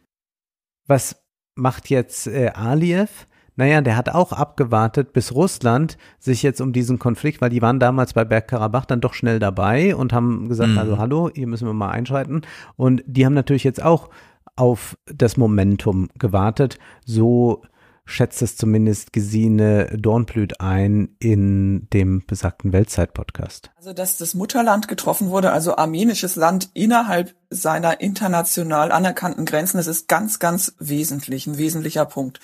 was 0.87 1.23
macht 1.55 1.91
jetzt 1.91 2.27
äh, 2.27 2.51
Aliyev? 2.55 3.27
Naja, 3.57 3.83
der 3.83 3.97
hat 3.97 4.09
auch 4.09 4.33
abgewartet, 4.33 5.13
bis 5.13 5.35
Russland 5.35 5.99
sich 6.19 6.43
jetzt 6.43 6.61
um 6.63 6.73
diesen 6.73 6.99
Konflikt, 6.99 7.43
weil 7.43 7.51
die 7.51 7.61
waren 7.61 7.79
damals 7.79 8.15
bei 8.15 8.25
Bergkarabach 8.25 8.87
dann 8.87 9.03
doch 9.03 9.13
schnell 9.13 9.39
dabei 9.39 9.95
und 9.95 10.13
haben 10.13 10.49
gesagt, 10.49 10.71
mhm. 10.71 10.79
also 10.79 10.97
hallo, 10.97 11.31
hier 11.35 11.47
müssen 11.47 11.67
wir 11.67 11.75
mal 11.75 11.91
einschreiten. 11.91 12.43
Und 12.77 13.03
die 13.07 13.27
haben 13.27 13.35
natürlich 13.35 13.65
jetzt 13.65 13.83
auch 13.83 14.09
auf 14.57 14.97
das 15.05 15.37
Momentum 15.37 16.09
gewartet. 16.19 16.79
So 17.05 17.63
schätzt 18.05 18.43
es 18.43 18.57
zumindest 18.57 19.13
Gesine 19.13 19.87
Dornblüt 19.97 20.61
ein 20.61 21.17
in 21.19 21.89
dem 21.93 22.25
besagten 22.27 22.73
Weltzeit-Podcast. 22.73 23.71
Also, 23.77 23.93
dass 23.93 24.17
das 24.17 24.35
Mutterland 24.35 24.89
getroffen 24.89 25.31
wurde, 25.31 25.53
also 25.53 25.77
armenisches 25.77 26.37
Land 26.37 26.71
innerhalb 26.75 27.35
seiner 27.51 28.01
international 28.01 28.93
anerkannten 28.93 29.45
Grenzen, 29.45 29.77
das 29.77 29.87
ist 29.87 30.09
ganz, 30.09 30.39
ganz 30.39 30.75
wesentlich, 30.79 31.47
ein 31.47 31.59
wesentlicher 31.59 32.07
Punkt. 32.07 32.41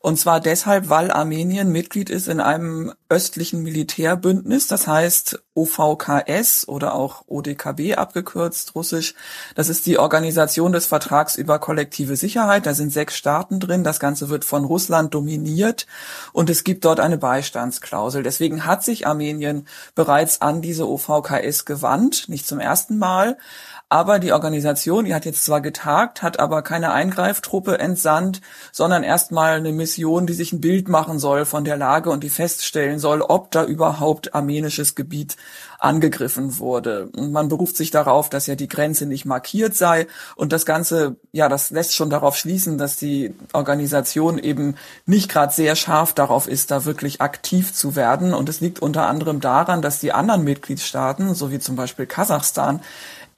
Und 0.00 0.18
zwar 0.18 0.40
deshalb, 0.40 0.88
weil 0.88 1.10
Armenien 1.10 1.70
Mitglied 1.70 2.10
ist 2.10 2.28
in 2.28 2.40
einem 2.40 2.92
östlichen 3.08 3.62
Militärbündnis, 3.62 4.66
das 4.66 4.86
heißt 4.86 5.42
OVKS 5.54 6.68
oder 6.68 6.94
auch 6.94 7.24
ODKB 7.26 7.96
abgekürzt, 7.96 8.74
russisch. 8.74 9.14
Das 9.56 9.68
ist 9.68 9.86
die 9.86 9.98
Organisation 9.98 10.72
des 10.72 10.86
Vertrags 10.86 11.34
über 11.34 11.58
kollektive 11.58 12.16
Sicherheit. 12.16 12.66
Da 12.66 12.74
sind 12.74 12.92
sechs 12.92 13.16
Staaten 13.16 13.58
drin. 13.58 13.82
Das 13.82 13.98
Ganze 13.98 14.28
wird 14.28 14.44
von 14.44 14.64
Russland 14.64 15.14
dominiert 15.14 15.86
und 16.32 16.48
es 16.48 16.62
gibt 16.62 16.84
dort 16.84 17.00
eine 17.00 17.18
Beistandsklausel. 17.18 18.22
Deswegen 18.22 18.66
hat 18.66 18.84
sich 18.84 19.06
Armenien 19.06 19.66
bereits 19.94 20.40
an 20.40 20.62
diese 20.62 20.88
OVKS 20.88 21.64
gewandt, 21.64 22.28
nicht 22.28 22.46
zum 22.46 22.60
ersten 22.60 22.98
Mal. 22.98 23.36
Aber 23.90 24.18
die 24.18 24.32
Organisation, 24.32 25.06
die 25.06 25.14
hat 25.14 25.24
jetzt 25.24 25.46
zwar 25.46 25.62
getagt, 25.62 26.22
hat 26.22 26.38
aber 26.38 26.60
keine 26.60 26.92
Eingreiftruppe 26.92 27.78
entsandt, 27.78 28.42
sondern 28.70 29.02
erstmal 29.02 29.56
eine 29.56 29.72
Mission, 29.72 30.26
die 30.26 30.34
sich 30.34 30.52
ein 30.52 30.60
Bild 30.60 30.88
machen 30.88 31.18
soll 31.18 31.46
von 31.46 31.64
der 31.64 31.78
Lage 31.78 32.10
und 32.10 32.22
die 32.22 32.28
feststellen 32.28 32.98
soll, 32.98 33.22
ob 33.22 33.50
da 33.50 33.64
überhaupt 33.64 34.34
armenisches 34.34 34.94
Gebiet 34.94 35.36
angegriffen 35.78 36.58
wurde. 36.58 37.08
Und 37.16 37.32
man 37.32 37.48
beruft 37.48 37.76
sich 37.78 37.90
darauf, 37.90 38.28
dass 38.28 38.46
ja 38.46 38.56
die 38.56 38.68
Grenze 38.68 39.06
nicht 39.06 39.24
markiert 39.24 39.74
sei. 39.74 40.06
Und 40.36 40.52
das 40.52 40.66
Ganze, 40.66 41.16
ja, 41.32 41.48
das 41.48 41.70
lässt 41.70 41.94
schon 41.94 42.10
darauf 42.10 42.36
schließen, 42.36 42.76
dass 42.76 42.96
die 42.96 43.32
Organisation 43.54 44.38
eben 44.38 44.74
nicht 45.06 45.30
gerade 45.30 45.52
sehr 45.52 45.76
scharf 45.76 46.12
darauf 46.12 46.48
ist, 46.48 46.70
da 46.70 46.84
wirklich 46.84 47.20
aktiv 47.20 47.72
zu 47.72 47.96
werden. 47.96 48.34
Und 48.34 48.48
es 48.48 48.60
liegt 48.60 48.80
unter 48.80 49.06
anderem 49.06 49.40
daran, 49.40 49.80
dass 49.80 50.00
die 50.00 50.12
anderen 50.12 50.44
Mitgliedstaaten, 50.44 51.34
so 51.34 51.50
wie 51.50 51.60
zum 51.60 51.76
Beispiel 51.76 52.06
Kasachstan, 52.06 52.80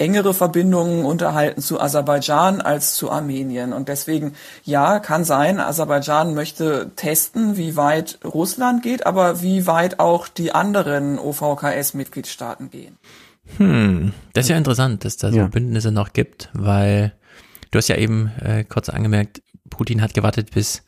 engere 0.01 0.33
Verbindungen 0.33 1.05
unterhalten 1.05 1.61
zu 1.61 1.81
Aserbaidschan 1.81 2.61
als 2.61 2.95
zu 2.95 3.11
Armenien. 3.11 3.73
Und 3.73 3.89
deswegen, 3.89 4.35
ja, 4.65 4.99
kann 4.99 5.25
sein, 5.25 5.61
Aserbaidschan 5.61 6.35
möchte 6.35 6.91
testen, 6.97 7.57
wie 7.57 7.77
weit 7.77 8.19
Russland 8.25 8.83
geht, 8.83 9.07
aber 9.07 9.43
wie 9.43 9.67
weit 9.67 10.01
auch 10.01 10.27
die 10.27 10.53
anderen 10.53 11.19
OVKS-Mitgliedstaaten 11.19 12.71
gehen. 12.71 12.97
Hm, 13.59 14.13
das 14.33 14.47
ist 14.47 14.51
ja 14.51 14.57
interessant, 14.57 15.05
dass 15.05 15.17
da 15.17 15.31
so 15.31 15.39
ja. 15.39 15.47
Bündnisse 15.47 15.93
noch 15.93 16.13
gibt, 16.13 16.49
weil 16.55 17.13
du 17.71 17.79
hast 17.79 17.89
ja 17.89 17.97
eben 17.97 18.31
äh, 18.41 18.65
kurz 18.65 18.89
angemerkt, 18.89 19.43
Putin 19.69 20.01
hat 20.01 20.15
gewartet, 20.15 20.53
bis 20.53 20.83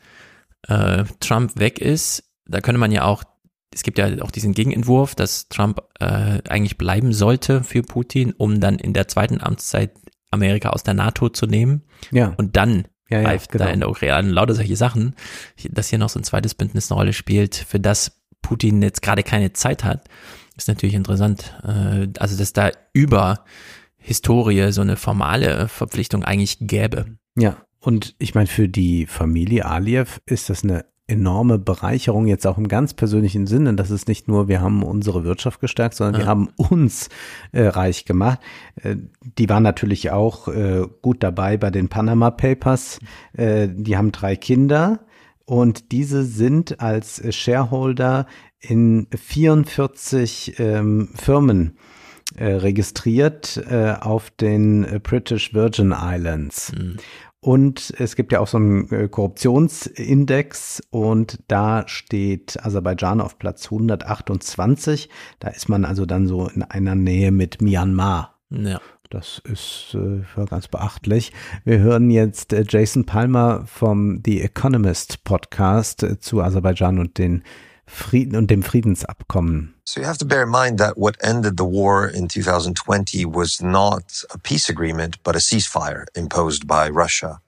äh, 0.67 1.03
Trump 1.19 1.59
weg 1.59 1.79
ist. 1.79 2.23
Da 2.45 2.61
könnte 2.61 2.79
man 2.79 2.91
ja 2.91 3.03
auch 3.03 3.23
es 3.73 3.83
gibt 3.83 3.97
ja 3.97 4.21
auch 4.21 4.31
diesen 4.31 4.53
Gegenentwurf, 4.53 5.15
dass 5.15 5.47
Trump 5.49 5.81
äh, 5.99 6.39
eigentlich 6.47 6.77
bleiben 6.77 7.13
sollte 7.13 7.63
für 7.63 7.81
Putin, 7.81 8.33
um 8.37 8.59
dann 8.59 8.77
in 8.77 8.93
der 8.93 9.07
zweiten 9.07 9.41
Amtszeit 9.41 9.91
Amerika 10.31 10.69
aus 10.69 10.83
der 10.83 10.93
NATO 10.93 11.29
zu 11.29 11.45
nehmen. 11.45 11.83
Ja. 12.11 12.33
Und 12.37 12.55
dann 12.55 12.87
ja, 13.09 13.19
ja, 13.19 13.23
greift 13.23 13.51
genau. 13.51 13.65
da 13.65 13.71
in 13.71 13.79
der 13.79 13.89
Ukraine 13.89 14.15
an. 14.15 14.29
Lauter 14.29 14.55
solche 14.55 14.75
Sachen, 14.75 15.15
dass 15.69 15.89
hier 15.89 15.99
noch 15.99 16.09
so 16.09 16.19
ein 16.19 16.23
zweites 16.23 16.55
Bündnis 16.55 16.91
eine 16.91 16.97
Rolle 16.97 17.13
spielt, 17.13 17.55
für 17.55 17.79
das 17.79 18.21
Putin 18.41 18.81
jetzt 18.81 19.01
gerade 19.01 19.23
keine 19.23 19.53
Zeit 19.53 19.83
hat, 19.83 20.07
ist 20.57 20.67
natürlich 20.67 20.95
interessant. 20.95 21.55
Äh, 21.63 22.07
also, 22.19 22.37
dass 22.37 22.53
da 22.53 22.71
über 22.91 23.45
Historie 23.97 24.71
so 24.71 24.81
eine 24.81 24.97
formale 24.97 25.67
Verpflichtung 25.67 26.23
eigentlich 26.23 26.57
gäbe. 26.59 27.17
Ja, 27.37 27.57
und 27.79 28.15
ich 28.17 28.35
meine, 28.35 28.47
für 28.47 28.69
die 28.69 29.05
Familie 29.05 29.65
Aliyev 29.65 30.19
ist 30.25 30.49
das 30.49 30.63
eine 30.63 30.85
enorme 31.07 31.59
Bereicherung 31.59 32.27
jetzt 32.27 32.47
auch 32.47 32.57
im 32.57 32.67
ganz 32.67 32.93
persönlichen 32.93 33.45
Sinne. 33.45 33.73
Das 33.73 33.91
ist 33.91 34.07
nicht 34.07 34.27
nur, 34.27 34.47
wir 34.47 34.61
haben 34.61 34.83
unsere 34.83 35.23
Wirtschaft 35.23 35.59
gestärkt, 35.59 35.95
sondern 35.95 36.13
ja. 36.15 36.19
wir 36.21 36.29
haben 36.29 36.49
uns 36.55 37.09
äh, 37.51 37.67
reich 37.67 38.05
gemacht. 38.05 38.39
Äh, 38.81 38.95
die 39.37 39.49
waren 39.49 39.63
natürlich 39.63 40.11
auch 40.11 40.47
äh, 40.47 40.87
gut 41.01 41.21
dabei 41.21 41.57
bei 41.57 41.71
den 41.71 41.89
Panama 41.89 42.31
Papers. 42.31 42.99
Äh, 43.33 43.67
die 43.71 43.97
haben 43.97 44.11
drei 44.11 44.35
Kinder 44.35 45.01
und 45.45 45.91
diese 45.91 46.23
sind 46.23 46.79
als 46.79 47.21
Shareholder 47.35 48.25
in 48.59 49.07
44 49.13 50.57
ähm, 50.59 51.09
Firmen 51.15 51.77
äh, 52.37 52.45
registriert 52.45 53.61
äh, 53.69 53.95
auf 53.99 54.31
den 54.31 55.01
British 55.03 55.53
Virgin 55.53 55.93
Islands. 55.95 56.71
Mhm. 56.71 56.97
Und 57.43 57.93
es 57.99 58.15
gibt 58.15 58.31
ja 58.31 58.39
auch 58.39 58.47
so 58.47 58.55
einen 58.55 58.89
äh, 58.89 59.09
Korruptionsindex 59.09 60.81
und 60.91 61.39
da 61.49 61.85
steht 61.87 62.57
Aserbaidschan 62.65 63.19
auf 63.19 63.37
Platz 63.37 63.65
128. 63.65 65.09
Da 65.39 65.49
ist 65.49 65.67
man 65.67 65.83
also 65.83 66.05
dann 66.05 66.25
so 66.25 66.47
in 66.47 66.63
einer 66.63 66.95
Nähe 66.95 67.33
mit 67.33 67.61
Myanmar. 67.61 68.39
Ja. 68.49 68.79
Das 69.09 69.41
ist 69.43 69.93
äh, 69.95 70.45
ganz 70.45 70.69
beachtlich. 70.69 71.33
Wir 71.65 71.79
hören 71.79 72.09
jetzt 72.11 72.53
äh, 72.53 72.63
Jason 72.65 73.05
Palmer 73.05 73.63
vom 73.65 74.21
The 74.25 74.39
Economist 74.39 75.25
Podcast 75.25 76.01
äh, 76.01 76.19
zu 76.19 76.41
Aserbaidschan 76.41 76.97
und 76.97 77.17
den 77.17 77.43
Frieden 77.85 78.35
und 78.35 78.47
dem 78.47 78.63
Friedensabkommen. 78.63 79.73
So 79.85 79.99
you 79.99 80.07
have 80.07 80.17
to 80.19 80.25
bear 80.25 80.43
in 80.43 80.49
mind 80.49 80.79
that 80.79 80.97
what 80.97 81.17
ended 81.21 81.57
the 81.57 81.65
war 81.65 82.07
in 82.07 82.27
2020 82.27 83.25
was 83.25 83.61
not 83.61 84.23
a 84.33 84.37
peace 84.37 84.69
agreement, 84.69 85.17
but 85.23 85.35
a 85.35 85.39
ceasefire 85.39 86.05
imposed 86.15 86.65
by 86.65 86.89
Russia. 86.89 87.39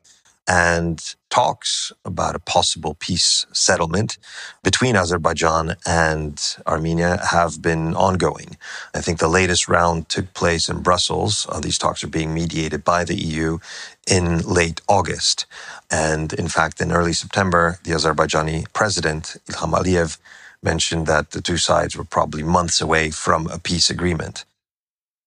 And 0.47 1.01
talks 1.35 1.91
about 2.05 2.33
a 2.33 2.39
possible 2.39 2.95
peace 2.99 3.45
settlement 3.51 4.17
between 4.63 4.95
Azerbaijan 4.95 5.75
and 5.85 6.39
Armenia 6.65 7.19
have 7.31 7.61
been 7.61 7.93
ongoing. 7.93 8.55
I 8.93 9.01
think 9.01 9.19
the 9.19 9.27
latest 9.27 9.67
round 9.67 10.07
took 10.07 10.33
place 10.33 10.69
in 10.69 10.81
Brussels. 10.81 11.45
Uh, 11.49 11.59
these 11.59 11.77
talks 11.77 12.05
are 12.05 12.07
being 12.07 12.33
mediated 12.33 12.85
by 12.85 13.03
the 13.03 13.15
EU 13.15 13.57
in 14.07 14.39
late 14.43 14.79
August. 14.87 15.45
And 15.91 16.33
in 16.33 16.47
fact, 16.47 16.81
in 16.81 16.91
early 16.91 17.13
September, 17.13 17.79
the 17.83 17.91
Azerbaijani 17.91 18.71
president, 18.73 19.37
Ilham 19.49 19.73
Aliyev, 19.73 20.17
mentioned 20.63 21.07
that 21.07 21.31
the 21.31 21.41
two 21.41 21.57
sides 21.57 21.95
were 21.95 22.03
probably 22.03 22.43
months 22.43 22.81
away 22.81 23.11
from 23.11 23.47
a 23.47 23.59
peace 23.59 23.89
agreement. 23.89 24.45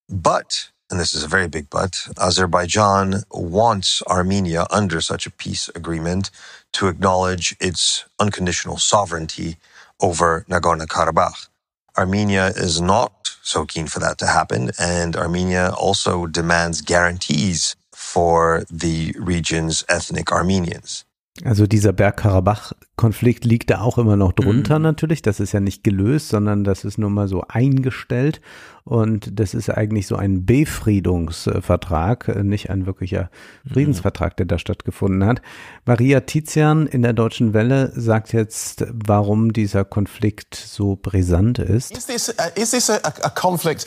But, 0.09 0.71
and 0.91 0.99
this 0.99 1.15
is 1.15 1.23
a 1.23 1.29
very 1.29 1.49
big 1.49 1.71
but, 1.71 2.09
Azerbaijan 2.21 3.25
wants 3.31 4.03
Armenia 4.09 4.67
under 4.71 5.01
such 5.01 5.27
a 5.27 5.31
peace 5.31 5.69
agreement 5.75 6.31
to 6.73 6.89
acknowledge 6.89 7.57
its 7.61 8.05
unconditional 8.19 8.79
sovereignty 8.79 9.57
over 10.01 10.45
Nagorno 10.49 10.87
Karabakh. 10.87 11.49
Armenia 11.97 12.49
is 12.49 12.81
not 12.81 13.37
so 13.43 13.65
keen 13.67 13.87
for 13.87 13.99
that 14.01 14.19
to 14.19 14.27
happen, 14.27 14.71
and 14.79 15.17
Armenia 15.17 15.73
also 15.79 16.27
demands 16.27 16.81
guarantees 16.81 17.77
for 18.13 18.65
the 18.71 19.15
region's 19.19 19.85
ethnic 19.89 20.33
Armenians. 20.33 21.05
Also 21.45 21.67
dieser 21.67 21.93
Bergkarabach-Konflikt 21.93 23.45
liegt 23.45 23.71
da 23.71 23.81
auch 23.81 23.99
immer 23.99 24.17
noch 24.17 24.33
drunter 24.33 24.79
mhm. 24.79 24.83
natürlich. 24.85 25.23
Das 25.23 25.41
ist 25.41 25.53
ja 25.53 25.61
nicht 25.61 25.85
gelöst, 25.85 26.31
sondern 26.31 26.65
das 26.65 26.85
ist 26.85 26.99
nur 26.99 27.11
mal 27.11 27.29
so 27.29 27.45
eingestellt. 27.47 28.41
Und 28.89 29.39
das 29.39 29.53
ist 29.53 29.69
eigentlich 29.69 30.07
so 30.07 30.17
ein 30.17 30.47
Befriedungsvertrag, 30.47 32.29
äh, 32.29 32.43
nicht 32.43 32.71
ein 32.71 32.87
wirklicher 32.87 33.29
mhm. 33.65 33.71
Friedensvertrag, 33.71 34.35
der 34.39 34.47
da 34.47 34.59
stattgefunden 34.59 35.29
hat. 35.29 35.43
Maria 35.85 36.21
Tizian 36.21 36.87
in 36.87 37.03
der 37.03 37.13
Deutschen 37.13 37.53
Welle 37.53 37.93
sagt 37.95 38.33
jetzt, 38.33 38.87
warum 38.91 39.53
dieser 39.53 39.85
Konflikt 39.85 40.55
so 40.55 40.97
brisant 40.97 41.59
ist. 41.59 41.91
Is 41.91 42.07
this, 42.07 42.31
uh, 42.31 42.59
is 42.59 42.71
this 42.71 42.89
a, 42.89 42.97
a 43.05 43.29
conflict 43.29 43.87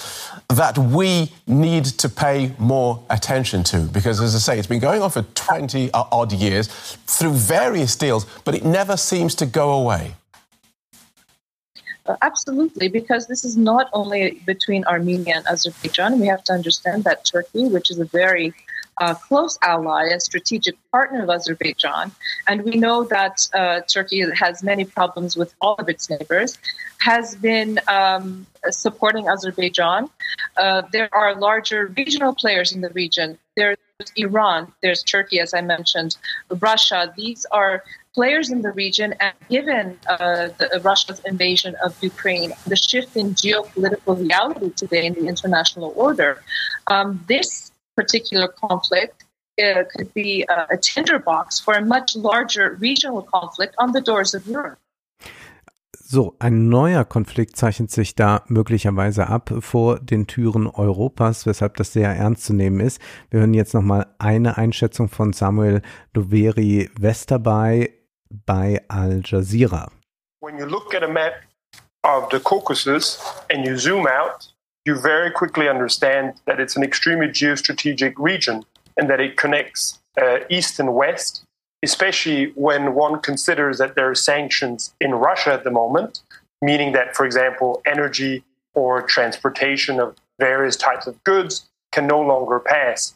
that 0.49 0.77
we 0.77 1.30
need 1.47 1.97
to 1.97 2.07
pay 2.07 2.51
more 2.59 2.99
attention 3.07 3.63
to? 3.63 3.80
Because 3.91 4.21
as 4.23 4.35
I 4.35 4.39
say, 4.39 4.59
it's 4.59 4.69
been 4.69 4.80
going 4.80 5.01
on 5.01 5.09
for 5.09 5.25
20 5.33 5.89
odd 5.93 6.31
years 6.31 6.69
through 7.07 7.33
various 7.33 7.97
deals, 7.97 8.27
but 8.45 8.53
it 8.53 8.63
never 8.63 8.95
seems 8.95 9.33
to 9.38 9.47
go 9.47 9.71
away. 9.71 10.13
Uh, 12.07 12.15
absolutely, 12.21 12.88
because 12.88 13.27
this 13.27 13.45
is 13.45 13.55
not 13.55 13.89
only 13.93 14.41
between 14.45 14.83
Armenia 14.85 15.35
and 15.38 15.47
Azerbaijan. 15.47 16.19
We 16.19 16.27
have 16.27 16.43
to 16.45 16.53
understand 16.53 17.03
that 17.03 17.25
Turkey, 17.25 17.67
which 17.67 17.91
is 17.91 17.99
a 17.99 18.05
very 18.05 18.53
uh, 18.99 19.13
close 19.13 19.57
ally 19.61 20.09
and 20.11 20.21
strategic 20.21 20.75
partner 20.91 21.23
of 21.23 21.30
Azerbaijan, 21.30 22.11
and 22.47 22.63
we 22.63 22.75
know 22.75 23.03
that 23.05 23.47
uh, 23.53 23.81
Turkey 23.81 24.25
has 24.35 24.63
many 24.63 24.83
problems 24.83 25.38
with 25.38 25.53
all 25.61 25.75
of 25.75 25.89
its 25.89 26.09
neighbors, 26.09 26.57
has 26.99 27.35
been 27.35 27.80
um, 27.88 28.45
supporting 28.69 29.27
Azerbaijan. 29.27 30.09
Uh, 30.57 30.81
there 30.91 31.09
are 31.13 31.35
larger 31.35 31.88
regional 31.97 32.33
players 32.33 32.71
in 32.71 32.81
the 32.81 32.89
region. 32.89 33.38
There's 33.55 33.77
Iran, 34.17 34.71
there's 34.81 35.03
Turkey, 35.03 35.39
as 35.39 35.53
I 35.53 35.61
mentioned, 35.61 36.17
Russia. 36.59 37.13
These 37.15 37.45
are 37.51 37.83
players 38.14 38.51
in 38.51 38.61
the 38.61 38.72
region, 38.72 39.14
and 39.19 39.33
given 39.49 39.98
uh, 40.07 40.49
the, 40.57 40.75
uh, 40.75 40.80
Russia's 40.81 41.22
invasion 41.25 41.75
of 41.83 41.95
Ukraine, 42.01 42.53
the 42.67 42.75
shift 42.75 43.15
in 43.15 43.33
geopolitical 43.35 44.19
reality 44.19 44.69
today 44.72 45.06
in 45.06 45.14
the 45.14 45.27
international 45.27 45.93
order, 45.95 46.43
um, 46.88 47.23
this 47.27 47.72
particular 47.95 48.48
conflict 48.48 49.23
uh, 49.64 49.83
could 49.95 50.14
be 50.14 50.45
a, 50.49 50.67
a 50.72 50.77
tinderbox 50.77 51.59
for 51.59 51.73
a 51.73 51.85
much 51.85 52.15
larger 52.15 52.77
regional 52.80 53.22
conflict 53.22 53.75
on 53.77 53.91
the 53.91 54.01
doors 54.01 54.33
of 54.33 54.45
Europe. 54.48 54.80
So, 56.14 56.35
ein 56.40 56.67
neuer 56.67 57.06
Konflikt 57.06 57.56
zeichnet 57.56 57.90
sich 57.90 58.15
da 58.15 58.43
möglicherweise 58.49 59.27
ab 59.27 59.53
vor 59.59 59.98
den 59.98 60.27
Türen 60.27 60.67
Europas, 60.67 61.45
weshalb 61.45 61.77
das 61.77 61.93
sehr 61.93 62.09
ernst 62.09 62.43
zu 62.43 62.53
nehmen 62.53 62.81
ist. 62.81 62.99
Wir 63.30 63.40
hören 63.40 63.53
jetzt 63.53 63.73
nochmal 63.73 64.07
eine 64.19 64.57
Einschätzung 64.57 65.07
von 65.07 65.31
Samuel 65.31 65.81
Doveri 66.11 66.90
Westerbay 66.99 68.00
bei 68.45 68.79
Al 68.89 69.21
Jazeera. 69.21 69.91
When 70.39 70.57
you 70.57 70.65
look 70.65 70.93
at 70.93 71.03
a 71.03 71.07
map 71.07 71.33
of 72.03 72.29
the 72.29 72.39
Caucasus 72.39 73.23
and 73.49 73.65
you 73.65 73.77
zoom 73.77 74.07
out, 74.07 74.47
you 74.85 74.95
very 74.95 75.29
quickly 75.29 75.69
understand 75.69 76.33
that 76.45 76.59
it's 76.59 76.75
an 76.75 76.83
extremely 76.83 77.27
geostrategic 77.27 78.13
region 78.17 78.65
and 78.97 79.09
that 79.09 79.19
it 79.19 79.37
connects 79.37 79.99
uh, 80.19 80.39
east 80.49 80.79
and 80.79 80.95
west, 80.95 81.43
especially 81.83 82.51
when 82.55 82.95
one 82.95 83.19
considers 83.19 83.77
that 83.77 83.95
there 83.95 84.09
are 84.09 84.15
sanctions 84.15 84.93
in 84.99 85.11
Russia 85.11 85.53
at 85.53 85.63
the 85.63 85.71
moment, 85.71 86.21
meaning 86.61 86.91
that, 86.93 87.15
for 87.15 87.25
example, 87.25 87.81
energy 87.85 88.43
or 88.73 89.01
transportation 89.01 89.99
of 89.99 90.15
various 90.39 90.75
types 90.75 91.05
of 91.07 91.23
goods 91.23 91.69
can 91.91 92.07
no 92.07 92.19
longer 92.19 92.59
pass. 92.59 93.15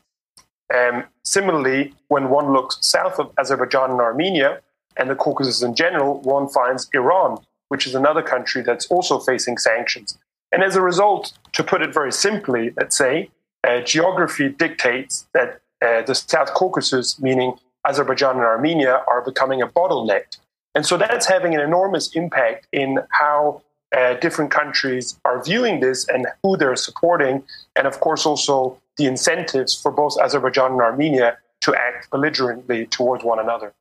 Um, 0.74 1.06
similarly, 1.24 1.94
when 2.08 2.30
one 2.30 2.52
looks 2.52 2.78
south 2.82 3.20
of 3.20 3.32
Azerbaijan 3.38 3.92
and 3.92 4.02
Armenia, 4.02 4.62
and 4.98 5.10
the 5.10 5.16
Caucasus 5.16 5.62
in 5.62 5.76
general, 5.76 6.22
one 6.22 6.48
finds 6.48 6.90
Iran, 6.94 7.38
which 7.70 7.88
is 7.88 7.96
another 7.96 8.22
country 8.22 8.62
that's 8.62 8.88
also 8.88 9.20
facing 9.20 9.58
sanctions. 9.58 10.18
And 10.52 10.64
as 10.64 10.76
a 10.76 10.82
result, 10.82 11.34
to 11.54 11.64
put 11.64 11.82
it 11.82 11.94
very 11.94 12.12
simply, 12.12 12.72
let's 12.78 12.98
say, 12.98 13.30
uh, 13.68 13.82
geography 13.82 14.50
dictates 14.50 15.28
that 15.34 15.62
uh, 15.86 16.02
the 16.04 16.16
South 16.16 16.54
Caucasus, 16.54 17.20
meaning 17.20 17.56
Azerbaijan 17.88 18.36
and 18.36 18.46
Armenia, 18.46 19.04
are 19.08 19.22
becoming 19.22 19.62
a 19.62 19.68
bottleneck. 19.68 20.38
And 20.76 20.86
so 20.86 20.98
that's 20.98 21.28
having 21.28 21.56
an 21.56 21.62
enormous 21.62 22.16
impact 22.16 22.68
in 22.72 23.00
how 23.12 23.62
uh, 23.96 24.16
different 24.16 24.52
countries 24.52 25.20
are 25.26 25.44
viewing 25.44 25.80
this 25.80 26.08
and 26.08 26.28
who 26.44 26.58
they're 26.58 26.76
supporting. 26.76 27.44
And 27.76 27.88
of 27.88 28.00
course, 28.00 28.26
also 28.26 28.78
the 28.98 29.06
incentives 29.06 29.80
for 29.80 29.92
both 29.92 30.18
Azerbaijan 30.22 30.74
and 30.74 30.82
Armenia 30.82 31.38
to 31.62 31.74
act 31.76 32.10
belligerently 32.12 32.86
towards 32.88 33.24
one 33.24 33.40
another. 33.40 33.74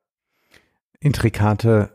Intrikate 1.05 1.91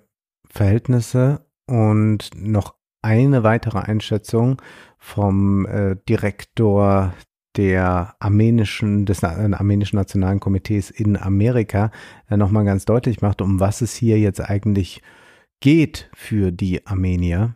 Verhältnisse 0.48 1.46
und 1.66 2.30
noch 2.36 2.76
eine 3.02 3.44
weitere 3.44 3.80
Einschätzung 3.80 4.62
vom 5.00 5.66
äh, 5.66 5.96
Direktor 6.08 7.14
der 7.58 8.16
armenischen, 8.20 9.06
des 9.06 9.24
äh, 9.24 9.26
armenischen 9.26 9.98
Nationalen 9.98 10.40
Komitees 10.40 10.92
in 10.92 11.18
Amerika, 11.18 11.92
der 12.30 12.38
nochmal 12.38 12.66
ganz 12.66 12.86
deutlich 12.86 13.22
macht, 13.22 13.42
um 13.42 13.60
was 13.60 13.82
es 13.82 13.96
hier 13.96 14.20
jetzt 14.20 14.42
eigentlich 14.42 15.02
geht 15.60 16.10
für 16.14 16.52
die 16.52 16.86
Armenier. 16.86 17.56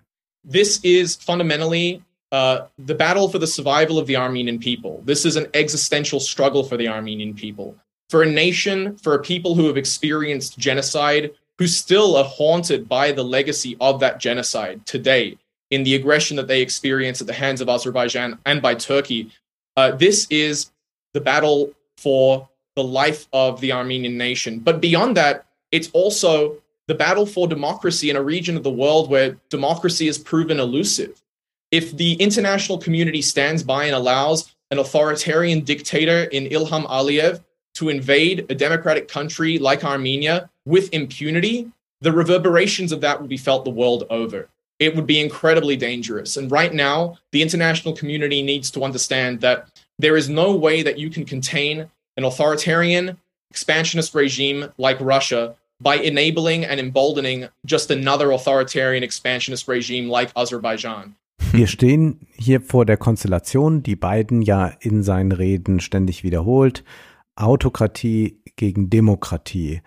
This 0.49 0.79
is 0.79 1.15
fundamentally 1.15 2.01
uh, 2.31 2.61
the 2.77 2.95
battle 2.95 3.29
for 3.29 3.39
the 3.39 3.47
survival 3.47 3.99
of 3.99 4.07
the 4.07 4.17
Armenian 4.17 4.59
people. 4.59 5.03
This 5.05 5.23
is 5.23 5.37
an 5.37 5.45
existential 5.53 6.19
struggle 6.19 6.63
for 6.63 6.77
the 6.77 6.89
Armenian 6.89 7.35
people. 7.35 7.75
For 8.09 8.23
a 8.23 8.25
nation, 8.25 8.97
for 8.97 9.13
a 9.13 9.21
people 9.21 9.55
who 9.55 9.67
have 9.67 9.77
experienced 9.77 10.57
genocide, 10.57 11.31
who 11.57 11.67
still 11.67 12.15
are 12.15 12.23
haunted 12.23 12.89
by 12.89 13.11
the 13.11 13.23
legacy 13.23 13.77
of 13.79 13.99
that 13.99 14.19
genocide 14.19 14.85
today 14.85 15.37
in 15.71 15.83
the 15.83 15.95
aggression 15.95 16.37
that 16.37 16.47
they 16.47 16.61
experience 16.61 17.21
at 17.21 17.27
the 17.27 17.33
hands 17.33 17.61
of 17.61 17.69
Azerbaijan 17.69 18.37
and 18.45 18.61
by 18.61 18.75
Turkey. 18.75 19.31
Uh, 19.75 19.91
this 19.91 20.27
is 20.29 20.71
the 21.13 21.21
battle 21.21 21.71
for 21.97 22.47
the 22.75 22.83
life 22.83 23.27
of 23.33 23.59
the 23.61 23.71
Armenian 23.71 24.17
nation. 24.17 24.59
But 24.59 24.81
beyond 24.81 25.17
that, 25.17 25.45
it's 25.71 25.89
also 25.93 26.57
the 26.87 26.95
battle 26.95 27.25
for 27.25 27.47
democracy 27.47 28.09
in 28.09 28.15
a 28.15 28.21
region 28.21 28.57
of 28.57 28.63
the 28.63 28.71
world 28.71 29.09
where 29.09 29.37
democracy 29.49 30.07
is 30.07 30.17
proven 30.17 30.59
elusive. 30.59 31.21
If 31.71 31.95
the 31.97 32.13
international 32.13 32.77
community 32.77 33.21
stands 33.21 33.63
by 33.63 33.85
and 33.85 33.95
allows 33.95 34.53
an 34.69 34.79
authoritarian 34.79 35.61
dictator 35.61 36.25
in 36.25 36.45
Ilham 36.45 36.85
Aliyev 36.87 37.43
to 37.75 37.89
invade 37.89 38.45
a 38.49 38.55
democratic 38.55 39.07
country 39.07 39.57
like 39.57 39.83
Armenia 39.83 40.49
with 40.65 40.93
impunity, 40.93 41.71
the 42.01 42.11
reverberations 42.11 42.91
of 42.91 43.01
that 43.01 43.19
would 43.19 43.29
be 43.29 43.37
felt 43.37 43.65
the 43.65 43.71
world 43.71 44.05
over. 44.09 44.49
It 44.79 44.95
would 44.95 45.07
be 45.07 45.19
incredibly 45.19 45.77
dangerous. 45.77 46.35
And 46.35 46.51
right 46.51 46.73
now, 46.73 47.17
the 47.31 47.41
international 47.41 47.95
community 47.95 48.41
needs 48.41 48.71
to 48.71 48.83
understand 48.83 49.41
that 49.41 49.67
there 49.99 50.17
is 50.17 50.29
no 50.29 50.55
way 50.55 50.81
that 50.83 50.97
you 50.97 51.09
can 51.09 51.25
contain 51.25 51.89
an 52.17 52.23
authoritarian, 52.23 53.17
expansionist 53.49 54.13
regime 54.13 54.71
like 54.77 54.99
Russia 54.99 55.55
by 55.79 55.95
enabling 55.95 56.65
and 56.65 56.79
emboldening 56.79 57.47
just 57.65 57.91
another 57.91 58.31
authoritarian, 58.31 59.03
expansionist 59.03 59.67
regime 59.67 60.09
like 60.09 60.31
Azerbaijan. 60.35 61.15
Wir 61.51 61.67
stehen 61.67 62.19
hier 62.35 62.61
vor 62.61 62.85
der 62.85 62.97
Konstellation, 62.97 63.83
die 63.83 63.95
Biden 63.95 64.41
ja 64.41 64.71
in 64.79 65.03
seinen 65.03 65.31
Reden 65.31 65.79
ständig 65.79 66.23
wiederholt. 66.23 66.83
Autokratie 67.35 68.39
gegen 68.55 68.89
Demokratie. 68.89 69.81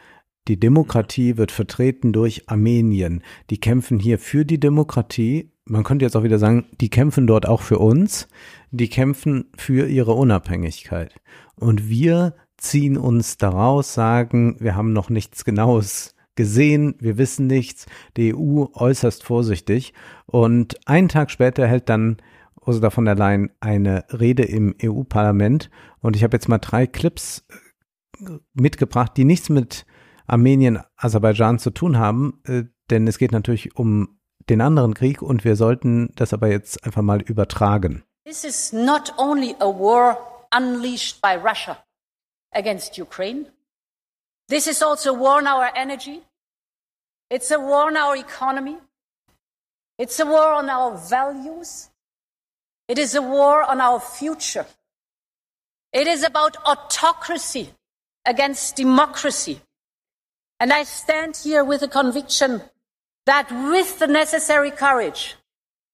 Die 0.49 0.61
Demokratie 0.61 1.37
wird 1.37 1.51
vertreten 1.51 2.13
durch 2.13 2.49
Armenien. 2.49 3.23
Die 3.51 3.59
kämpfen 3.59 3.99
hier 3.99 4.19
für 4.19 4.45
die 4.45 4.61
Demokratie. 4.61 5.51
Man 5.65 5.83
könnte 5.83 6.05
jetzt 6.05 6.17
auch 6.17 6.23
wieder 6.23 6.39
sagen, 6.39 6.67
die 6.81 6.91
kämpfen 6.91 7.27
dort 7.27 7.49
auch 7.49 7.63
für 7.63 7.79
uns. 7.79 8.29
Die 8.71 8.89
kämpfen 8.89 9.47
für 9.57 9.89
ihre 9.89 10.13
Unabhängigkeit. 10.13 11.15
Und 11.57 11.89
wir 11.89 12.35
ziehen 12.57 12.97
uns 12.97 13.37
daraus, 13.39 13.95
sagen, 13.95 14.57
wir 14.61 14.77
haben 14.77 14.93
noch 14.93 15.11
nichts 15.11 15.45
Genaues 15.45 16.15
gesehen, 16.37 16.95
wir 17.01 17.19
wissen 17.19 17.47
nichts, 17.47 17.87
die 18.17 18.35
EU 18.35 18.67
äußerst 18.73 19.25
vorsichtig. 19.25 19.95
Und 20.27 20.77
einen 20.87 21.09
Tag 21.09 21.31
später 21.31 21.67
hält 21.67 21.89
dann 21.89 22.19
Ursula 22.65 22.91
von 22.91 23.05
der 23.05 23.15
Leyen 23.15 23.51
eine 23.61 24.05
Rede 24.11 24.45
im 24.45 24.75
EU-Parlament. 24.83 25.71
Und 26.01 26.15
ich 26.15 26.23
habe 26.23 26.37
jetzt 26.37 26.49
mal 26.49 26.59
drei 26.59 26.87
Clips 26.87 27.47
äh, 28.21 28.39
mitgebracht, 28.55 29.13
die 29.17 29.25
nichts 29.25 29.49
mit 29.49 29.87
Armenien, 30.27 30.83
Aserbaidschan 30.97 31.59
zu 31.59 31.71
tun 31.71 31.99
haben, 31.99 32.43
äh, 32.47 32.65
denn 32.91 33.07
es 33.07 33.19
geht 33.19 33.33
natürlich 33.33 33.77
um 33.77 34.19
den 34.49 34.61
anderen 34.61 34.95
Krieg 34.95 35.23
und 35.23 35.45
wir 35.45 35.57
sollten 35.57 36.13
das 36.17 36.33
aber 36.33 36.49
jetzt 36.49 36.85
einfach 36.85 37.03
mal 37.03 37.21
übertragen. 37.21 38.05
This 38.25 38.45
is 38.45 38.73
not 38.73 39.13
only 39.19 39.55
a 39.61 39.67
war 39.67 40.49
unleashed 40.57 41.21
by 41.21 41.37
Russia 41.37 41.77
against 42.53 42.99
Ukraine. 42.99 43.47
This 44.49 44.67
is 44.67 44.83
also 44.83 45.15
a 45.15 45.19
war 45.19 45.39
on 45.39 45.47
our 45.47 45.71
energy. 45.75 46.23
It's 47.29 47.51
a 47.51 47.59
war 47.59 47.87
on 47.87 47.97
our 47.97 48.17
economy. 48.17 48.79
It's 49.99 50.21
a 50.21 50.25
war 50.25 50.55
on 50.55 50.71
our 50.71 50.97
values. 50.97 51.91
It 52.89 52.99
is 52.99 53.15
a 53.17 53.23
war 53.23 53.63
on 53.65 53.81
our 53.81 54.01
future. 54.01 54.67
It 55.93 56.07
is 56.07 56.23
about 56.23 56.57
autocracy 56.65 57.71
against 58.25 58.77
democracy. 58.77 59.61
And 60.59 60.73
I 60.73 60.85
stand 60.85 61.37
here 61.37 61.65
with 61.65 61.83
a 61.83 61.89
conviction 61.89 62.63
that 63.27 63.51
with 63.51 63.99
the 63.99 64.07
necessary 64.07 64.71
courage 64.71 65.37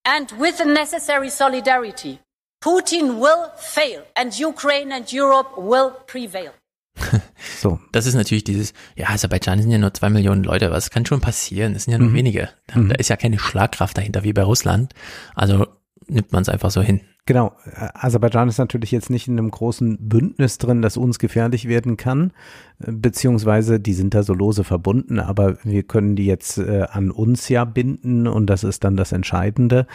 and 0.05 0.31
with 0.39 0.59
the 0.59 0.65
necessary 0.65 1.31
solidarity, 1.31 2.21
Putin 2.63 3.19
will 3.19 3.51
fail 3.57 4.05
and 4.15 4.39
Ukraine 4.39 4.93
and 4.93 5.13
Europe 5.13 5.57
will 5.57 5.91
prevail. 6.07 6.53
so. 7.61 7.81
Das 7.91 8.07
ist 8.07 8.15
natürlich 8.15 8.45
dieses, 8.45 8.73
ja, 8.95 9.09
Aserbaidschan 9.09 9.61
sind 9.61 9.71
ja 9.71 9.79
nur 9.79 9.95
zwei 9.95 10.11
Millionen 10.11 10.45
Leute, 10.45 10.71
was 10.71 10.91
kann 10.91 11.07
schon 11.07 11.21
passieren? 11.21 11.75
Es 11.75 11.85
sind 11.85 11.93
ja 11.93 11.99
nur 11.99 12.11
mhm. 12.11 12.15
wenige. 12.15 12.51
Da, 12.69 12.79
mhm. 12.79 12.91
da 12.91 12.95
ist 12.97 13.09
ja 13.09 13.17
keine 13.17 13.39
Schlagkraft 13.39 13.97
dahinter 13.97 14.23
wie 14.23 14.33
bei 14.33 14.43
Russland. 14.43 14.95
Also 15.35 15.67
nimmt 16.07 16.33
man 16.33 16.43
es 16.43 16.49
einfach 16.49 16.71
so 16.71 16.83
hin. 16.83 17.01
Genau, 17.25 17.53
Aserbaidschan 17.95 18.49
ist 18.49 18.59
natürlich 18.59 18.91
jetzt 18.91 19.09
nicht 19.09 19.29
in 19.29 19.39
einem 19.39 19.53
großen 19.53 19.97
Bündnis 20.01 20.59
drin, 20.59 20.83
das 20.83 20.97
uns 20.97 21.21
gefährlich 21.21 21.69
werden 21.69 21.97
kann, 21.97 22.33
beziehungsweise 22.81 23.79
die 23.79 23.93
sind 23.93 24.15
da 24.15 24.25
so 24.25 24.35
lose 24.35 24.65
verbunden, 24.65 25.21
aber 25.21 25.57
wir 25.63 25.85
können 25.85 26.17
die 26.17 26.27
jetzt 26.27 26.59
äh, 26.59 26.87
an 26.91 27.13
uns 27.13 27.49
ja 27.49 27.65
binden 27.65 28.27
und 28.27 28.47
das 28.47 28.65
ist 28.65 28.83
dann 28.83 28.97
das 28.97 29.13
Entscheidende. 29.13 29.87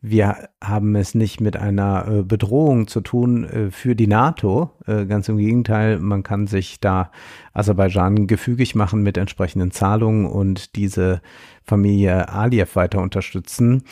Wir 0.00 0.48
haben 0.60 0.96
es 0.96 1.14
nicht 1.14 1.40
mit 1.40 1.56
einer 1.56 2.08
äh, 2.08 2.22
Bedrohung 2.24 2.88
zu 2.88 3.00
tun 3.00 3.44
äh, 3.44 3.70
für 3.70 3.94
die 3.94 4.08
NATO, 4.08 4.72
äh, 4.88 5.06
ganz 5.06 5.28
im 5.28 5.36
Gegenteil, 5.36 6.00
man 6.00 6.24
kann 6.24 6.48
sich 6.48 6.80
da 6.80 7.12
Aserbaidschan 7.52 8.26
gefügig 8.26 8.74
machen 8.74 9.04
mit 9.04 9.16
entsprechenden 9.16 9.70
Zahlungen 9.70 10.26
und 10.26 10.74
diese 10.74 11.22
Familie 11.62 12.28
Aliyev 12.28 12.74
weiter 12.74 13.00
unterstützen. 13.00 13.84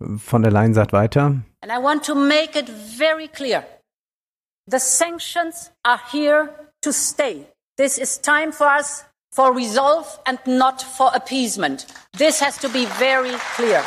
Von 0.00 0.42
der 0.42 0.52
Leyen 0.52 0.74
sagt 0.74 0.92
weiter. 0.92 1.42
And 1.60 1.72
I 1.72 1.82
want 1.82 2.04
to 2.06 2.14
make 2.14 2.58
it 2.58 2.68
very 2.68 3.28
clear. 3.28 3.64
The 4.70 4.78
sanctions 4.78 5.72
are 5.82 6.00
here 6.12 6.50
to 6.82 6.92
stay. 6.92 7.46
This 7.76 7.98
is 7.98 8.20
time 8.20 8.52
for 8.52 8.68
us 8.78 9.04
for 9.32 9.54
resolve 9.54 10.06
and 10.24 10.38
not 10.46 10.82
for 10.82 11.14
appeasement. 11.14 11.86
This 12.16 12.40
has 12.40 12.58
to 12.58 12.68
be 12.68 12.86
very 12.98 13.34
clear. 13.56 13.82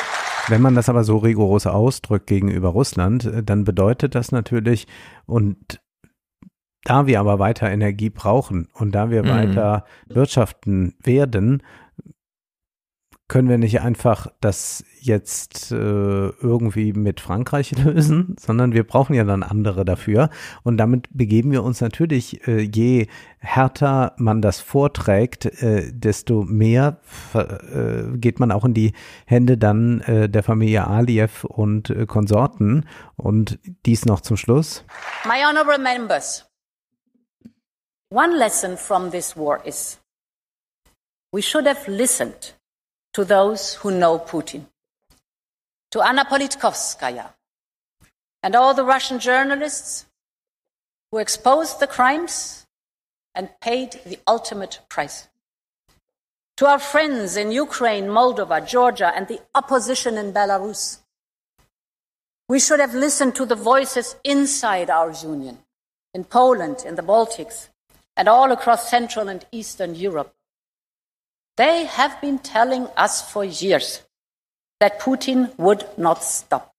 Wenn 0.48 0.62
man 0.62 0.76
das 0.76 0.90
aber 0.90 1.04
so 1.04 1.18
rigoros 1.18 1.68
ausdrückt 1.68 2.28
gegenüber 2.28 2.70
Russland, 2.70 3.26
äh, 3.26 3.44
dann 3.44 3.64
bedeutet 3.64 4.16
das 4.16 4.32
natürlich, 4.32 4.88
und 5.26 5.80
da 6.84 7.06
wir 7.06 7.20
aber 7.20 7.38
weiter 7.38 7.70
Energie 7.70 8.10
brauchen 8.10 8.68
und 8.74 8.94
da 8.94 9.10
wir 9.10 9.24
mhm. 9.24 9.30
weiter 9.30 9.86
wirtschaften 10.08 10.96
werden, 11.04 11.64
können 13.32 13.48
wir 13.48 13.58
nicht 13.58 13.80
einfach 13.80 14.28
das 14.42 14.84
jetzt 15.00 15.72
äh, 15.72 15.76
irgendwie 15.76 16.92
mit 16.92 17.22
Frankreich 17.22 17.72
lösen, 17.78 18.36
sondern 18.38 18.74
wir 18.74 18.86
brauchen 18.86 19.14
ja 19.14 19.24
dann 19.24 19.42
andere 19.42 19.86
dafür. 19.86 20.30
Und 20.64 20.76
damit 20.76 21.08
begeben 21.12 21.54
wir 21.54 21.64
uns 21.64 21.80
natürlich, 21.80 22.46
äh, 22.46 22.60
je 22.60 23.08
härter 23.40 24.16
man 24.18 24.42
das 24.42 24.60
vorträgt, 24.60 25.46
äh, 25.46 25.94
desto 25.94 26.44
mehr 26.44 26.98
äh, 27.34 28.18
geht 28.18 28.42
man 28.42 28.52
auch 28.52 28.66
in 28.66 28.74
die 28.74 28.92
Hände 29.26 29.58
dann 29.58 30.02
äh, 30.02 30.28
der 30.28 30.44
Familie 30.44 30.86
Aliyev 30.86 31.46
und 31.46 31.90
äh, 31.90 32.06
Konsorten. 32.06 32.86
Und 33.16 33.60
dies 33.86 34.04
noch 34.04 34.20
zum 34.20 34.36
Schluss. 34.36 34.84
My 35.24 35.42
honorable 35.42 35.82
members, 35.82 36.46
one 38.10 38.38
lesson 38.38 38.76
from 38.76 39.10
this 39.10 39.38
war 39.38 39.66
is 39.66 40.02
we 41.32 41.42
should 41.42 41.66
have 41.66 41.90
listened 41.90 42.58
to 43.14 43.26
those 43.26 43.76
who 43.76 43.92
know 43.92 44.20
Putin, 44.20 44.66
to 45.92 46.02
Anna 46.02 46.26
Politkovskaya, 46.26 47.34
and 48.42 48.56
all 48.56 48.74
the 48.74 48.86
Russian 48.86 49.20
journalists 49.20 50.06
who 51.12 51.18
exposed 51.18 51.80
the 51.80 51.88
crimes 51.88 52.66
and 53.36 53.50
paid 53.60 54.00
the 54.06 54.20
ultimate 54.28 54.80
price. 54.90 55.28
To 56.58 56.68
our 56.68 56.80
friends 56.80 57.38
in 57.38 57.52
Ukraine, 57.52 58.08
Moldova, 58.08 58.66
Georgia, 58.66 59.12
and 59.16 59.28
the 59.28 59.42
opposition 59.56 60.18
in 60.18 60.32
Belarus. 60.32 61.00
We 62.48 62.60
should 62.60 62.80
have 62.80 62.94
listened 62.94 63.36
to 63.36 63.46
the 63.46 63.56
voices 63.56 64.16
inside 64.24 64.90
our 64.90 65.12
union, 65.12 65.60
in 66.14 66.24
Poland, 66.24 66.84
in 66.86 66.96
the 66.96 67.02
Baltics, 67.02 67.70
and 68.16 68.28
all 68.28 68.52
across 68.52 68.90
Central 68.90 69.28
and 69.30 69.46
Eastern 69.52 69.96
Europe. 69.96 70.34
They 71.62 71.86
have 71.96 72.16
been 72.22 72.40
telling 72.42 72.88
us 72.98 73.22
for 73.22 73.44
years 73.44 74.04
that 74.80 74.98
Putin 74.98 75.50
would 75.58 75.86
not 75.96 76.24
stop. 76.24 76.72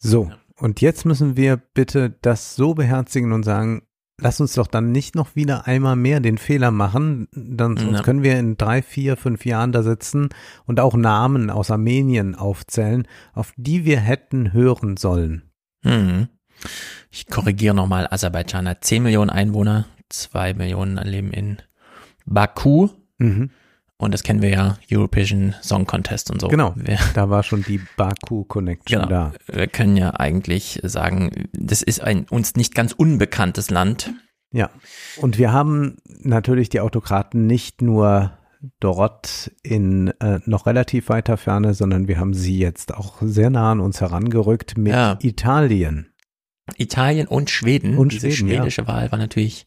So, 0.00 0.30
und 0.58 0.82
jetzt 0.82 1.06
müssen 1.06 1.38
wir 1.38 1.56
bitte 1.56 2.10
das 2.20 2.54
so 2.54 2.74
beherzigen 2.74 3.32
und 3.32 3.44
sagen, 3.44 3.86
lass 4.20 4.38
uns 4.38 4.52
doch 4.52 4.66
dann 4.66 4.92
nicht 4.92 5.14
noch 5.14 5.34
wieder 5.34 5.66
einmal 5.66 5.96
mehr 5.96 6.20
den 6.20 6.36
Fehler 6.36 6.70
machen, 6.70 7.28
dann 7.32 7.78
sonst 7.78 7.96
ja. 7.96 8.02
können 8.02 8.22
wir 8.22 8.38
in 8.38 8.58
drei, 8.58 8.82
vier, 8.82 9.16
fünf 9.16 9.46
Jahren 9.46 9.72
da 9.72 9.82
sitzen 9.82 10.28
und 10.66 10.78
auch 10.78 10.94
Namen 10.94 11.48
aus 11.48 11.70
Armenien 11.70 12.34
aufzählen, 12.34 13.08
auf 13.32 13.54
die 13.56 13.86
wir 13.86 13.98
hätten 13.98 14.52
hören 14.52 14.98
sollen. 14.98 15.50
Mhm. 15.82 16.28
Ich 17.10 17.28
korrigiere 17.28 17.74
nochmal, 17.74 18.06
Aserbaidschan 18.10 18.68
hat 18.68 18.84
10 18.84 19.04
Millionen 19.04 19.30
Einwohner, 19.30 19.86
2 20.10 20.52
Millionen 20.52 20.98
leben 20.98 21.32
in 21.32 21.62
Baku. 22.26 22.90
Mhm. 23.16 23.52
Und 24.00 24.14
das 24.14 24.22
kennen 24.22 24.42
wir 24.42 24.50
ja, 24.50 24.78
European 24.90 25.56
Song 25.60 25.84
Contest 25.84 26.30
und 26.30 26.40
so. 26.40 26.46
Genau, 26.48 26.72
wir, 26.76 26.98
da 27.14 27.30
war 27.30 27.42
schon 27.42 27.64
die 27.64 27.80
Baku-Connection 27.96 29.00
genau, 29.02 29.08
da. 29.08 29.32
Wir 29.48 29.66
können 29.66 29.96
ja 29.96 30.10
eigentlich 30.10 30.80
sagen, 30.84 31.48
das 31.52 31.82
ist 31.82 32.00
ein 32.00 32.26
uns 32.30 32.54
nicht 32.54 32.74
ganz 32.76 32.92
unbekanntes 32.92 33.70
Land. 33.70 34.12
Ja, 34.52 34.70
und 35.20 35.36
wir 35.36 35.52
haben 35.52 35.96
natürlich 36.06 36.68
die 36.68 36.80
Autokraten 36.80 37.46
nicht 37.46 37.82
nur 37.82 38.38
dort 38.80 39.50
in 39.62 40.08
äh, 40.20 40.40
noch 40.46 40.66
relativ 40.66 41.08
weiter 41.08 41.36
Ferne, 41.36 41.74
sondern 41.74 42.08
wir 42.08 42.18
haben 42.18 42.34
sie 42.34 42.58
jetzt 42.58 42.94
auch 42.94 43.16
sehr 43.20 43.50
nah 43.50 43.72
an 43.72 43.80
uns 43.80 44.00
herangerückt 44.00 44.78
mit 44.78 44.92
Ja. 44.92 45.18
Italien. 45.20 46.12
Italien 46.76 47.26
und 47.26 47.50
Schweden. 47.50 47.98
Und 47.98 48.12
Diese 48.12 48.30
Schweden, 48.30 48.48
ja. 48.48 48.56
schwedische 48.58 48.86
Wahl 48.86 49.10
war 49.10 49.18
natürlich. 49.18 49.66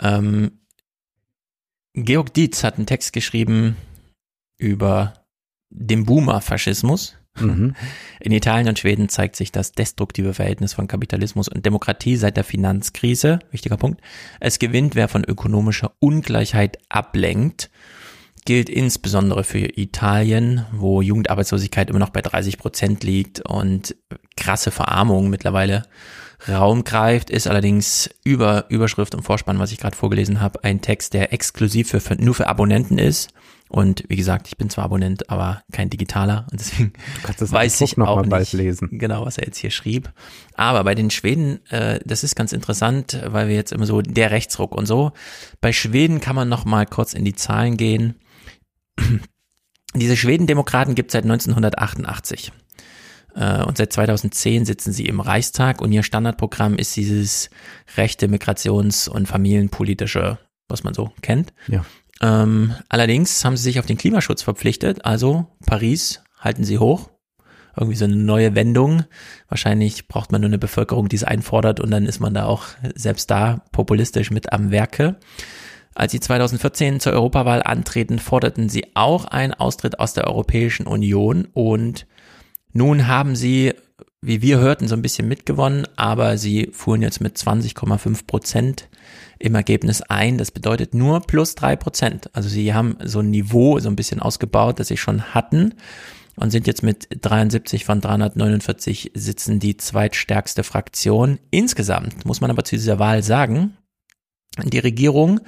Ähm, 0.00 0.52
Georg 1.94 2.32
Dietz 2.34 2.62
hat 2.62 2.76
einen 2.76 2.86
Text 2.86 3.12
geschrieben 3.12 3.76
über 4.58 5.14
den 5.70 6.04
Boomer-Faschismus. 6.04 7.16
Mhm. 7.38 7.74
In 8.20 8.32
Italien 8.32 8.68
und 8.68 8.78
Schweden 8.78 9.08
zeigt 9.08 9.36
sich 9.36 9.52
das 9.52 9.72
destruktive 9.72 10.34
Verhältnis 10.34 10.72
von 10.72 10.88
Kapitalismus 10.88 11.48
und 11.48 11.64
Demokratie 11.64 12.16
seit 12.16 12.36
der 12.36 12.44
Finanzkrise. 12.44 13.38
Wichtiger 13.50 13.76
Punkt. 13.76 14.00
Es 14.40 14.58
gewinnt, 14.58 14.94
wer 14.94 15.08
von 15.08 15.24
ökonomischer 15.24 15.92
Ungleichheit 16.00 16.78
ablenkt. 16.88 17.70
Gilt 18.44 18.68
insbesondere 18.68 19.44
für 19.44 19.78
Italien, 19.78 20.66
wo 20.72 21.02
Jugendarbeitslosigkeit 21.02 21.90
immer 21.90 21.98
noch 21.98 22.10
bei 22.10 22.22
30 22.22 22.58
Prozent 22.58 23.04
liegt 23.04 23.40
und 23.40 23.94
krasse 24.36 24.70
Verarmung 24.70 25.28
mittlerweile 25.28 25.84
Raum 26.48 26.84
greift, 26.84 27.30
ist 27.30 27.46
allerdings 27.46 28.10
über 28.24 28.66
Überschrift 28.68 29.14
und 29.14 29.22
Vorspann, 29.22 29.58
was 29.58 29.72
ich 29.72 29.78
gerade 29.78 29.96
vorgelesen 29.96 30.40
habe, 30.40 30.64
ein 30.64 30.80
Text, 30.80 31.14
der 31.14 31.32
exklusiv 31.32 31.90
für, 31.90 32.14
nur 32.16 32.34
für 32.34 32.46
Abonnenten 32.46 32.98
ist. 32.98 33.30
Und 33.68 34.02
wie 34.08 34.16
gesagt, 34.16 34.48
ich 34.48 34.56
bin 34.56 34.68
zwar 34.68 34.84
Abonnent, 34.84 35.30
aber 35.30 35.62
kein 35.70 35.90
Digitaler 35.90 36.48
und 36.50 36.58
deswegen 36.60 36.92
weiß 37.22 37.80
ich 37.82 37.96
noch 37.96 38.08
auch 38.08 38.26
mal 38.26 38.40
nicht 38.40 38.52
lesen. 38.52 38.88
genau, 38.98 39.24
was 39.24 39.38
er 39.38 39.46
jetzt 39.46 39.58
hier 39.58 39.70
schrieb. 39.70 40.12
Aber 40.54 40.82
bei 40.82 40.96
den 40.96 41.08
Schweden, 41.08 41.64
äh, 41.70 42.00
das 42.04 42.24
ist 42.24 42.34
ganz 42.34 42.52
interessant, 42.52 43.22
weil 43.24 43.46
wir 43.46 43.54
jetzt 43.54 43.70
immer 43.70 43.86
so 43.86 44.02
der 44.02 44.32
Rechtsruck 44.32 44.74
und 44.74 44.86
so. 44.86 45.12
Bei 45.60 45.72
Schweden 45.72 46.20
kann 46.20 46.34
man 46.34 46.48
noch 46.48 46.64
mal 46.64 46.84
kurz 46.84 47.14
in 47.14 47.24
die 47.24 47.36
Zahlen 47.36 47.76
gehen. 47.76 48.16
Diese 49.94 50.16
Schwedendemokraten 50.16 50.96
gibt 50.96 51.10
es 51.10 51.12
seit 51.12 51.24
1988. 51.24 52.52
Äh, 53.34 53.62
Und 53.62 53.76
seit 53.76 53.92
2010 53.92 54.64
sitzen 54.64 54.92
sie 54.92 55.06
im 55.06 55.20
Reichstag 55.20 55.80
und 55.80 55.92
ihr 55.92 56.02
Standardprogramm 56.02 56.76
ist 56.76 56.96
dieses 56.96 57.50
rechte 57.96 58.28
Migrations- 58.28 59.08
und 59.08 59.26
familienpolitische, 59.26 60.38
was 60.68 60.84
man 60.84 60.94
so 60.94 61.12
kennt. 61.22 61.52
Ja. 61.68 61.84
Ähm, 62.20 62.74
allerdings 62.88 63.44
haben 63.44 63.56
sie 63.56 63.62
sich 63.62 63.78
auf 63.78 63.86
den 63.86 63.96
Klimaschutz 63.96 64.42
verpflichtet, 64.42 65.04
also 65.04 65.46
Paris 65.66 66.22
halten 66.38 66.64
sie 66.64 66.78
hoch. 66.78 67.10
Irgendwie 67.76 67.96
so 67.96 68.04
eine 68.04 68.16
neue 68.16 68.56
Wendung. 68.56 69.04
Wahrscheinlich 69.48 70.08
braucht 70.08 70.32
man 70.32 70.40
nur 70.40 70.50
eine 70.50 70.58
Bevölkerung, 70.58 71.08
die 71.08 71.16
es 71.16 71.24
einfordert 71.24 71.80
und 71.80 71.90
dann 71.90 72.04
ist 72.04 72.18
man 72.18 72.34
da 72.34 72.44
auch 72.44 72.66
selbst 72.94 73.30
da 73.30 73.62
populistisch 73.70 74.30
mit 74.30 74.52
am 74.52 74.70
Werke. 74.70 75.16
Als 75.94 76.12
sie 76.12 76.20
2014 76.20 77.00
zur 77.00 77.12
Europawahl 77.12 77.62
antreten, 77.62 78.18
forderten 78.18 78.68
sie 78.68 78.86
auch 78.94 79.24
einen 79.24 79.54
Austritt 79.54 79.98
aus 79.98 80.14
der 80.14 80.26
Europäischen 80.26 80.86
Union 80.86 81.48
und 81.52 82.06
nun 82.72 83.06
haben 83.06 83.36
sie, 83.36 83.74
wie 84.22 84.42
wir 84.42 84.58
hörten, 84.58 84.88
so 84.88 84.94
ein 84.94 85.02
bisschen 85.02 85.28
mitgewonnen, 85.28 85.86
aber 85.96 86.38
sie 86.38 86.70
fuhren 86.72 87.02
jetzt 87.02 87.20
mit 87.20 87.36
20,5 87.36 88.26
Prozent 88.26 88.88
im 89.38 89.54
Ergebnis 89.54 90.02
ein. 90.02 90.38
Das 90.38 90.50
bedeutet 90.50 90.94
nur 90.94 91.20
plus 91.22 91.54
drei 91.54 91.76
Prozent. 91.76 92.30
Also 92.34 92.48
sie 92.48 92.74
haben 92.74 92.96
so 93.02 93.20
ein 93.20 93.30
Niveau 93.30 93.78
so 93.80 93.88
ein 93.88 93.96
bisschen 93.96 94.20
ausgebaut, 94.20 94.78
das 94.78 94.88
sie 94.88 94.96
schon 94.96 95.34
hatten 95.34 95.74
und 96.36 96.50
sind 96.50 96.66
jetzt 96.66 96.82
mit 96.82 97.08
73 97.20 97.84
von 97.84 98.00
349 98.00 99.12
Sitzen 99.14 99.60
die 99.60 99.76
zweitstärkste 99.76 100.62
Fraktion. 100.62 101.38
Insgesamt 101.50 102.24
muss 102.24 102.40
man 102.40 102.50
aber 102.50 102.64
zu 102.64 102.76
dieser 102.76 102.98
Wahl 102.98 103.22
sagen, 103.22 103.76
die 104.64 104.78
Regierung, 104.78 105.40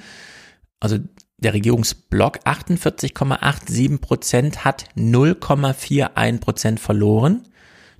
also 0.79 0.97
der 1.43 1.53
Regierungsblock 1.53 2.39
48,87 2.45 3.99
Prozent 3.99 4.65
hat 4.65 4.85
0,41 4.95 6.39
Prozent 6.39 6.79
verloren. 6.79 7.43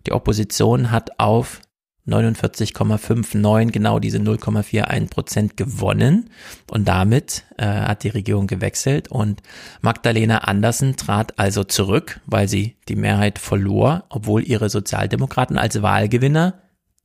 Die 0.07 0.11
Opposition 0.11 0.91
hat 0.91 1.19
auf 1.19 1.61
49,59 2.07 3.71
genau 3.71 3.99
diese 3.99 4.17
0,41 4.17 5.09
Prozent 5.09 5.57
gewonnen 5.57 6.29
und 6.69 6.87
damit 6.87 7.45
äh, 7.57 7.65
hat 7.65 8.03
die 8.03 8.09
Regierung 8.09 8.47
gewechselt 8.47 9.07
und 9.09 9.41
Magdalena 9.81 10.39
Andersen 10.39 10.97
trat 10.97 11.39
also 11.39 11.63
zurück, 11.63 12.19
weil 12.25 12.49
sie 12.49 12.75
die 12.89 12.97
Mehrheit 12.97 13.39
verlor, 13.39 14.03
obwohl 14.09 14.43
ihre 14.43 14.69
Sozialdemokraten 14.69 15.57
als 15.57 15.81
Wahlgewinner 15.81 16.55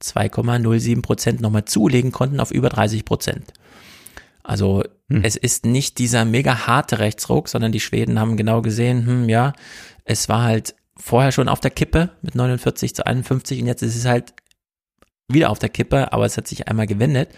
2,07 0.02 1.02
Prozent 1.02 1.40
nochmal 1.40 1.64
zulegen 1.64 2.10
konnten 2.10 2.40
auf 2.40 2.50
über 2.50 2.68
30 2.68 3.04
Prozent. 3.04 3.52
Also 4.42 4.82
Hm. 5.10 5.24
es 5.24 5.36
ist 5.36 5.64
nicht 5.64 5.98
dieser 5.98 6.24
mega 6.24 6.66
harte 6.66 6.98
Rechtsruck, 6.98 7.48
sondern 7.48 7.72
die 7.72 7.80
Schweden 7.80 8.18
haben 8.18 8.36
genau 8.36 8.62
gesehen, 8.62 9.06
hm, 9.06 9.28
ja, 9.28 9.52
es 10.04 10.28
war 10.28 10.42
halt 10.42 10.74
vorher 10.96 11.32
schon 11.32 11.48
auf 11.48 11.60
der 11.60 11.70
Kippe 11.70 12.10
mit 12.22 12.34
49 12.34 12.94
zu 12.94 13.06
51 13.06 13.60
und 13.60 13.66
jetzt 13.66 13.82
ist 13.82 13.96
es 13.96 14.04
halt 14.04 14.34
wieder 15.30 15.50
auf 15.50 15.58
der 15.58 15.68
Kippe, 15.68 16.12
aber 16.12 16.24
es 16.26 16.36
hat 16.36 16.48
sich 16.48 16.68
einmal 16.68 16.86
gewendet. 16.86 17.30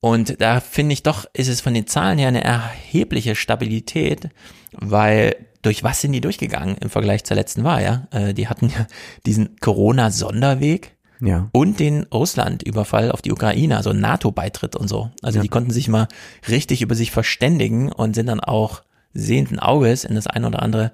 Und 0.00 0.40
da 0.40 0.60
finde 0.60 0.94
ich 0.94 1.02
doch, 1.02 1.26
ist 1.32 1.48
es 1.48 1.60
von 1.60 1.74
den 1.74 1.86
Zahlen 1.86 2.18
her 2.18 2.28
eine 2.28 2.42
erhebliche 2.42 3.34
Stabilität, 3.36 4.30
weil 4.72 5.36
durch 5.62 5.84
was 5.84 6.00
sind 6.00 6.12
die 6.12 6.20
durchgegangen 6.20 6.76
im 6.78 6.90
Vergleich 6.90 7.24
zur 7.24 7.36
letzten 7.36 7.62
Wahl, 7.62 7.82
ja? 7.82 8.08
Äh, 8.10 8.34
Die 8.34 8.48
hatten 8.48 8.68
ja 8.68 8.86
diesen 9.26 9.56
Corona-Sonderweg 9.60 10.96
Ja. 11.24 11.48
und 11.52 11.78
den 11.78 12.02
Russland-Überfall 12.12 13.12
auf 13.12 13.22
die 13.22 13.30
Ukraine, 13.30 13.76
also 13.76 13.92
NATO-Beitritt 13.92 14.74
und 14.74 14.88
so. 14.88 15.10
Also 15.22 15.38
Ja. 15.38 15.42
die 15.42 15.48
konnten 15.48 15.70
sich 15.70 15.86
mal 15.88 16.08
richtig 16.48 16.82
über 16.82 16.96
sich 16.96 17.12
verständigen 17.12 17.92
und 17.92 18.14
sind 18.14 18.26
dann 18.26 18.40
auch 18.40 18.82
sehenden 19.14 19.60
Auges 19.60 20.04
in 20.04 20.16
das 20.16 20.26
ein 20.26 20.44
oder 20.44 20.62
andere 20.62 20.90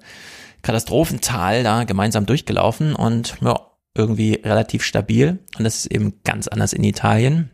Katastrophental 0.61 1.63
da 1.63 1.83
gemeinsam 1.83 2.25
durchgelaufen 2.25 2.93
und 2.93 3.37
ja, 3.41 3.59
irgendwie 3.95 4.33
relativ 4.43 4.83
stabil. 4.83 5.39
Und 5.57 5.63
das 5.63 5.77
ist 5.77 5.85
eben 5.87 6.21
ganz 6.23 6.47
anders 6.47 6.73
in 6.73 6.83
Italien. 6.83 7.49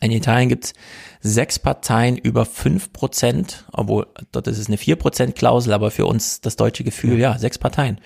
In 0.00 0.10
Italien 0.10 0.48
gibt's 0.48 0.72
sechs 1.20 1.58
Parteien 1.58 2.16
über 2.16 2.46
fünf 2.46 2.92
Prozent, 2.92 3.66
obwohl 3.72 4.06
dort 4.32 4.46
ist 4.46 4.58
es 4.58 4.68
eine 4.68 4.78
vier 4.78 4.96
Prozent 4.96 5.34
Klausel, 5.36 5.74
aber 5.74 5.90
für 5.90 6.06
uns 6.06 6.40
das 6.40 6.56
deutsche 6.56 6.84
Gefühl, 6.84 7.18
ja, 7.18 7.38
sechs 7.38 7.58
Parteien. 7.58 8.00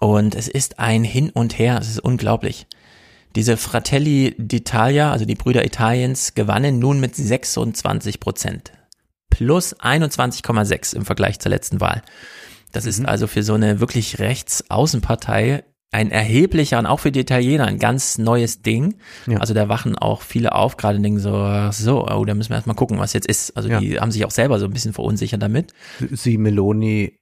Und 0.00 0.34
es 0.34 0.48
ist 0.48 0.80
ein 0.80 1.04
Hin 1.04 1.30
und 1.30 1.58
Her, 1.58 1.78
es 1.80 1.88
ist 1.88 2.00
unglaublich. 2.00 2.66
Diese 3.36 3.56
Fratelli 3.58 4.34
d'Italia, 4.38 5.12
also 5.12 5.26
die 5.26 5.34
Brüder 5.34 5.64
Italiens, 5.64 6.34
gewannen 6.34 6.78
nun 6.78 6.98
mit 7.00 7.14
26 7.14 8.18
Prozent. 8.18 8.72
Plus 9.30 9.78
21,6 9.78 10.96
im 10.96 11.04
Vergleich 11.04 11.38
zur 11.38 11.50
letzten 11.50 11.80
Wahl. 11.80 12.02
Das 12.72 12.86
ist 12.86 13.04
also 13.04 13.26
für 13.26 13.42
so 13.42 13.54
eine 13.54 13.80
wirklich 13.80 14.18
Rechtsaußenpartei 14.18 15.64
ein 15.92 16.10
erheblicher 16.10 16.78
und 16.78 16.86
auch 16.86 17.00
für 17.00 17.12
die 17.12 17.20
Italiener 17.20 17.66
ein 17.66 17.78
ganz 17.78 18.18
neues 18.18 18.62
Ding. 18.62 18.96
Ja. 19.26 19.38
Also 19.38 19.54
da 19.54 19.68
wachen 19.68 19.96
auch 19.96 20.22
viele 20.22 20.54
auf, 20.54 20.76
gerade 20.76 20.98
denken 21.00 21.20
so, 21.20 21.70
so, 21.72 22.08
oh, 22.08 22.24
da 22.24 22.34
müssen 22.34 22.50
wir 22.50 22.56
erstmal 22.56 22.76
gucken, 22.76 22.98
was 22.98 23.12
jetzt 23.12 23.28
ist. 23.28 23.56
Also 23.56 23.68
Ja. 23.68 23.80
die 23.80 24.00
haben 24.00 24.10
sich 24.10 24.24
auch 24.24 24.30
selber 24.30 24.58
so 24.58 24.64
ein 24.66 24.72
bisschen 24.72 24.92
verunsichert 24.92 25.42
damit. 25.42 25.72
Sie 26.10 26.38
Meloni 26.38 27.18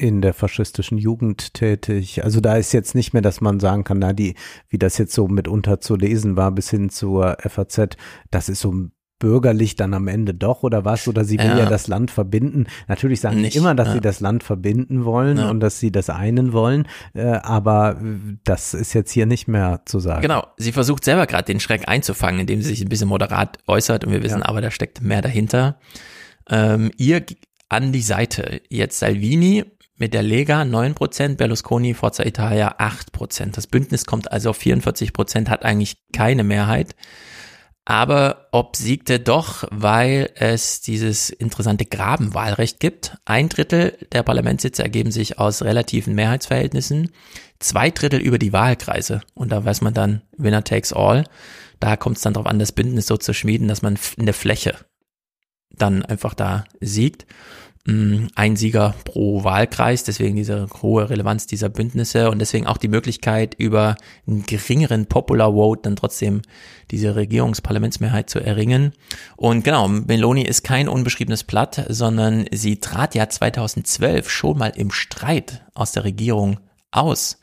in 0.00 0.22
der 0.22 0.32
faschistischen 0.34 0.96
Jugend 0.98 1.52
tätig. 1.54 2.24
Also 2.24 2.40
da 2.40 2.56
ist 2.56 2.72
jetzt 2.72 2.94
nicht 2.94 3.12
mehr, 3.12 3.22
dass 3.22 3.40
man 3.40 3.60
sagen 3.60 3.84
kann, 3.84 3.98
na 3.98 4.12
die, 4.14 4.34
wie 4.68 4.78
das 4.78 4.96
jetzt 4.98 5.12
so 5.14 5.28
mitunter 5.28 5.80
zu 5.80 5.94
lesen 5.94 6.36
war, 6.36 6.50
bis 6.52 6.70
hin 6.70 6.88
zur 6.88 7.36
FAZ, 7.40 7.96
das 8.30 8.48
ist 8.48 8.60
so 8.60 8.74
bürgerlich 9.18 9.76
dann 9.76 9.92
am 9.92 10.08
Ende 10.08 10.32
doch 10.32 10.62
oder 10.62 10.86
was? 10.86 11.06
Oder 11.06 11.24
sie 11.24 11.38
will 11.38 11.44
ja, 11.44 11.58
Ja. 11.58 11.66
das 11.68 11.88
Land 11.88 12.10
verbinden. 12.10 12.66
Natürlich 12.88 13.20
sagen 13.20 13.42
Nicht, 13.42 13.52
sie 13.52 13.58
immer, 13.58 13.74
dass 13.74 13.88
ja. 13.88 13.94
sie 13.94 14.00
das 14.00 14.20
Land 14.20 14.42
verbinden 14.42 15.04
wollen 15.04 15.36
Ja. 15.36 15.50
und 15.50 15.60
dass 15.60 15.78
sie 15.78 15.92
das 15.92 16.08
einen 16.08 16.54
wollen, 16.54 16.88
äh, 17.12 17.26
aber 17.26 18.00
äh, 18.02 18.36
das 18.44 18.72
ist 18.72 18.94
jetzt 18.94 19.12
hier 19.12 19.26
nicht 19.26 19.46
mehr 19.46 19.82
zu 19.84 20.00
sagen. 20.00 20.22
Genau, 20.22 20.46
sie 20.56 20.72
versucht 20.72 21.04
selber 21.04 21.26
gerade 21.26 21.44
den 21.44 21.60
Schreck 21.60 21.86
einzufangen, 21.86 22.40
indem 22.40 22.62
sie 22.62 22.70
sich 22.70 22.80
ein 22.80 22.88
bisschen 22.88 23.08
moderat 23.08 23.58
äußert 23.66 24.04
und 24.06 24.12
wir 24.12 24.22
wissen 24.22 24.42
aber, 24.42 24.62
da 24.62 24.70
steckt 24.70 25.02
mehr 25.02 25.20
dahinter. 25.20 25.78
Ähm, 26.48 26.90
ihr 26.96 27.22
an 27.68 27.92
die 27.92 28.00
Seite 28.02 28.62
jetzt 28.70 28.98
Salvini 28.98 29.64
mit 30.00 30.14
der 30.14 30.22
Lega 30.22 30.62
9%, 30.62 31.36
Berlusconi, 31.36 31.92
Forza 31.92 32.24
Italia 32.24 32.78
8%. 32.78 33.52
Das 33.52 33.66
Bündnis 33.66 34.06
kommt 34.06 34.32
also 34.32 34.50
auf 34.50 34.58
44%, 34.58 35.48
hat 35.48 35.64
eigentlich 35.64 35.98
keine 36.12 36.42
Mehrheit. 36.42 36.96
Aber 37.84 38.48
obsiegte 38.52 39.20
doch, 39.20 39.64
weil 39.70 40.30
es 40.36 40.80
dieses 40.80 41.28
interessante 41.28 41.84
Grabenwahlrecht 41.84 42.80
gibt. 42.80 43.18
Ein 43.26 43.50
Drittel 43.50 43.98
der 44.12 44.22
Parlamentssitze 44.22 44.82
ergeben 44.82 45.10
sich 45.10 45.38
aus 45.38 45.62
relativen 45.62 46.14
Mehrheitsverhältnissen, 46.14 47.10
zwei 47.58 47.90
Drittel 47.90 48.20
über 48.20 48.38
die 48.38 48.52
Wahlkreise. 48.54 49.20
Und 49.34 49.52
da 49.52 49.64
weiß 49.64 49.82
man 49.82 49.92
dann, 49.92 50.22
Winner 50.36 50.64
takes 50.64 50.94
all. 50.94 51.24
Da 51.78 51.96
kommt 51.96 52.16
es 52.16 52.22
dann 52.22 52.32
darauf 52.32 52.46
an, 52.46 52.58
das 52.58 52.72
Bündnis 52.72 53.06
so 53.06 53.18
zu 53.18 53.34
schmieden, 53.34 53.68
dass 53.68 53.82
man 53.82 53.98
in 54.16 54.24
der 54.24 54.34
Fläche 54.34 54.76
dann 55.70 56.04
einfach 56.04 56.34
da 56.34 56.64
siegt. 56.80 57.26
Ein 57.86 58.56
Sieger 58.56 58.94
pro 59.04 59.42
Wahlkreis, 59.42 60.04
deswegen 60.04 60.36
diese 60.36 60.68
hohe 60.82 61.08
Relevanz 61.08 61.46
dieser 61.46 61.70
Bündnisse 61.70 62.30
und 62.30 62.38
deswegen 62.38 62.66
auch 62.66 62.76
die 62.76 62.88
Möglichkeit, 62.88 63.54
über 63.54 63.96
einen 64.26 64.42
geringeren 64.42 65.06
Popular 65.06 65.54
Vote 65.54 65.80
dann 65.84 65.96
trotzdem 65.96 66.42
diese 66.90 67.16
Regierungsparlamentsmehrheit 67.16 68.28
zu 68.28 68.38
erringen. 68.38 68.92
Und 69.36 69.64
genau, 69.64 69.88
Meloni 69.88 70.42
ist 70.42 70.62
kein 70.62 70.88
unbeschriebenes 70.88 71.44
Blatt, 71.44 71.86
sondern 71.88 72.44
sie 72.52 72.80
trat 72.80 73.14
ja 73.14 73.30
2012 73.30 74.28
schon 74.28 74.58
mal 74.58 74.72
im 74.76 74.90
Streit 74.90 75.64
aus 75.72 75.92
der 75.92 76.04
Regierung 76.04 76.60
aus, 76.90 77.38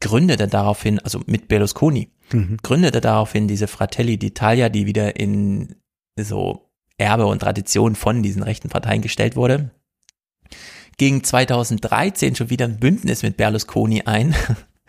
gründete 0.00 0.46
daraufhin, 0.46 1.00
also 1.00 1.22
mit 1.26 1.48
Berlusconi, 1.48 2.12
mhm. 2.32 2.58
gründete 2.62 3.00
daraufhin 3.00 3.48
diese 3.48 3.66
Fratelli 3.66 4.14
d'Italia, 4.14 4.68
die 4.68 4.86
wieder 4.86 5.16
in 5.18 5.74
so 6.16 6.71
Erbe 6.98 7.26
und 7.26 7.40
Tradition 7.40 7.94
von 7.94 8.22
diesen 8.22 8.42
rechten 8.42 8.68
Parteien 8.68 9.02
gestellt 9.02 9.36
wurde. 9.36 9.70
Ging 10.98 11.24
2013 11.24 12.34
schon 12.36 12.50
wieder 12.50 12.66
ein 12.66 12.78
Bündnis 12.78 13.22
mit 13.22 13.36
Berlusconi 13.36 14.02
ein 14.02 14.34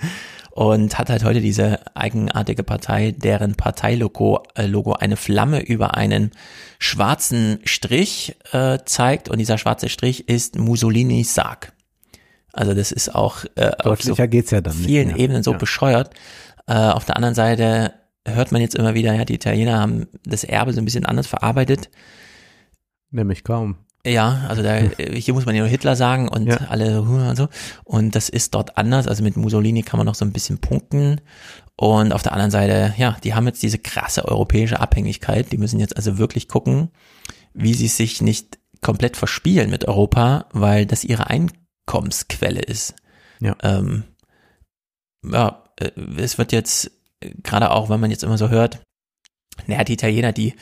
und 0.51 0.97
hat 0.99 1.09
halt 1.09 1.23
heute 1.23 1.41
diese 1.41 1.79
eigenartige 1.95 2.63
Partei, 2.63 3.11
deren 3.11 3.55
Parteilogo 3.55 4.43
äh, 4.55 4.67
Logo 4.67 4.93
eine 4.93 5.17
Flamme 5.17 5.61
über 5.61 5.95
einen 5.95 6.31
schwarzen 6.77 7.59
Strich 7.63 8.35
äh, 8.51 8.79
zeigt 8.85 9.29
und 9.29 9.39
dieser 9.39 9.57
schwarze 9.57 9.89
Strich 9.89 10.29
ist 10.29 10.57
Mussolinis 10.59 11.33
Sarg. 11.33 11.73
Also 12.51 12.75
das 12.75 12.91
ist 12.91 13.15
auch 13.15 13.45
äh, 13.55 13.71
auf 13.83 14.03
so 14.03 14.13
geht's 14.15 14.51
ja 14.51 14.61
dann 14.61 14.73
vielen 14.73 15.17
Ebenen 15.17 15.41
so 15.41 15.53
ja. 15.53 15.57
bescheuert. 15.57 16.11
Äh, 16.67 16.75
auf 16.75 17.03
der 17.03 17.15
anderen 17.15 17.35
Seite 17.35 17.93
hört 18.25 18.51
man 18.51 18.61
jetzt 18.61 18.75
immer 18.75 18.93
wieder, 18.93 19.13
ja, 19.13 19.25
die 19.25 19.35
Italiener 19.35 19.79
haben 19.79 20.07
das 20.25 20.43
Erbe 20.43 20.73
so 20.73 20.81
ein 20.81 20.85
bisschen 20.85 21.05
anders 21.05 21.27
verarbeitet. 21.27 21.89
Nämlich 23.11 23.43
kaum. 23.43 23.77
Ja, 24.05 24.45
also 24.49 24.61
da, 24.61 24.79
hier 24.97 25.33
muss 25.33 25.45
man 25.45 25.55
ja 25.55 25.61
nur 25.61 25.69
Hitler 25.69 25.95
sagen 25.95 26.27
und 26.27 26.47
ja. 26.47 26.57
alle 26.67 27.01
und 27.01 27.37
so. 27.37 27.47
Und 27.85 28.15
das 28.15 28.27
ist 28.27 28.53
dort 28.53 28.77
anders. 28.77 29.07
Also 29.07 29.23
mit 29.23 29.37
Mussolini 29.37 29.81
kann 29.81 29.97
man 29.97 30.05
noch 30.05 30.15
so 30.15 30.25
ein 30.25 30.33
bisschen 30.33 30.59
punkten. 30.59 31.21
Und 31.77 32.11
auf 32.11 32.21
der 32.21 32.33
anderen 32.33 32.51
Seite, 32.51 32.93
ja, 32.97 33.17
die 33.23 33.33
haben 33.33 33.47
jetzt 33.47 33.63
diese 33.63 33.79
krasse 33.79 34.25
europäische 34.25 34.79
Abhängigkeit. 34.79 35.51
Die 35.51 35.57
müssen 35.57 35.79
jetzt 35.79 35.95
also 35.95 36.17
wirklich 36.17 36.49
gucken, 36.49 36.89
wie 37.53 37.73
sie 37.73 37.87
sich 37.87 38.21
nicht 38.21 38.59
komplett 38.81 39.15
verspielen 39.15 39.69
mit 39.69 39.87
Europa, 39.87 40.47
weil 40.51 40.85
das 40.85 41.05
ihre 41.05 41.27
Einkommensquelle 41.27 42.59
ist. 42.59 42.95
Ja. 43.39 43.55
Ähm, 43.63 44.03
ja, 45.23 45.63
äh, 45.79 45.91
es 46.17 46.37
wird 46.37 46.51
jetzt 46.51 46.91
gerade 47.43 47.71
auch, 47.71 47.89
wenn 47.89 47.99
man 47.99 48.11
jetzt 48.11 48.23
immer 48.23 48.37
so 48.37 48.49
hört, 48.49 48.79
naja, 49.67 49.83
die 49.83 49.93
Italiener, 49.93 50.31
die 50.31 50.55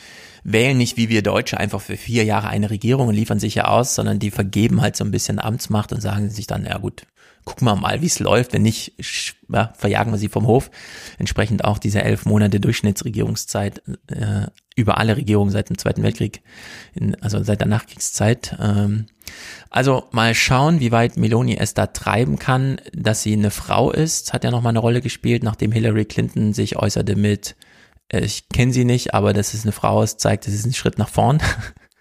wählen 0.43 0.77
nicht 0.77 0.97
wie 0.97 1.09
wir 1.09 1.21
Deutsche 1.21 1.59
einfach 1.59 1.81
für 1.81 1.97
vier 1.97 2.23
Jahre 2.23 2.49
eine 2.49 2.69
Regierung 2.69 3.07
und 3.07 3.15
liefern 3.15 3.39
sich 3.39 3.55
ja 3.55 3.65
aus, 3.65 3.95
sondern 3.95 4.19
die 4.19 4.31
vergeben 4.31 4.81
halt 4.81 4.95
so 4.95 5.03
ein 5.03 5.11
bisschen 5.11 5.39
Amtsmacht 5.39 5.93
und 5.93 6.01
sagen 6.01 6.29
sich 6.29 6.47
dann, 6.47 6.65
ja 6.65 6.77
gut, 6.77 7.03
gucken 7.45 7.65
wir 7.65 7.75
mal, 7.75 8.01
wie 8.01 8.07
es 8.07 8.19
läuft. 8.19 8.53
Wenn 8.53 8.61
nicht, 8.61 8.93
ja, 9.49 9.73
verjagen 9.75 10.11
wir 10.11 10.17
sie 10.17 10.29
vom 10.29 10.47
Hof. 10.47 10.71
Entsprechend 11.17 11.63
auch 11.63 11.77
diese 11.77 12.03
elf 12.03 12.25
Monate 12.25 12.59
Durchschnittsregierungszeit 12.59 13.81
äh, 14.07 14.47
über 14.75 14.97
alle 14.97 15.17
Regierungen 15.17 15.51
seit 15.51 15.69
dem 15.69 15.77
Zweiten 15.77 16.03
Weltkrieg, 16.03 16.41
in, 16.93 17.15
also 17.21 17.43
seit 17.43 17.59
der 17.59 17.67
Nachkriegszeit. 17.67 18.57
Ähm, 18.59 19.05
also 19.69 20.07
mal 20.11 20.33
schauen, 20.35 20.79
wie 20.79 20.91
weit 20.91 21.17
Meloni 21.17 21.57
es 21.57 21.73
da 21.73 21.87
treiben 21.87 22.39
kann, 22.39 22.79
dass 22.93 23.23
sie 23.23 23.33
eine 23.33 23.51
Frau 23.51 23.91
ist, 23.91 24.33
hat 24.33 24.43
ja 24.43 24.51
noch 24.51 24.61
mal 24.61 24.69
eine 24.69 24.79
Rolle 24.79 25.01
gespielt, 25.01 25.43
nachdem 25.43 25.71
Hillary 25.71 26.05
Clinton 26.05 26.53
sich 26.53 26.77
äußerte 26.77 27.15
mit, 27.15 27.55
äh, 28.09 28.21
ich 28.21 28.49
kenne 28.49 28.73
sie 28.73 28.85
nicht, 28.85 29.13
aber 29.13 29.33
dass 29.33 29.53
es 29.53 29.63
eine 29.63 29.71
Frau 29.71 30.03
ist, 30.03 30.19
zeigt, 30.19 30.47
es 30.47 30.53
ist 30.53 30.65
ein 30.65 30.73
Schritt 30.73 30.97
nach 30.97 31.09
vorn. 31.09 31.41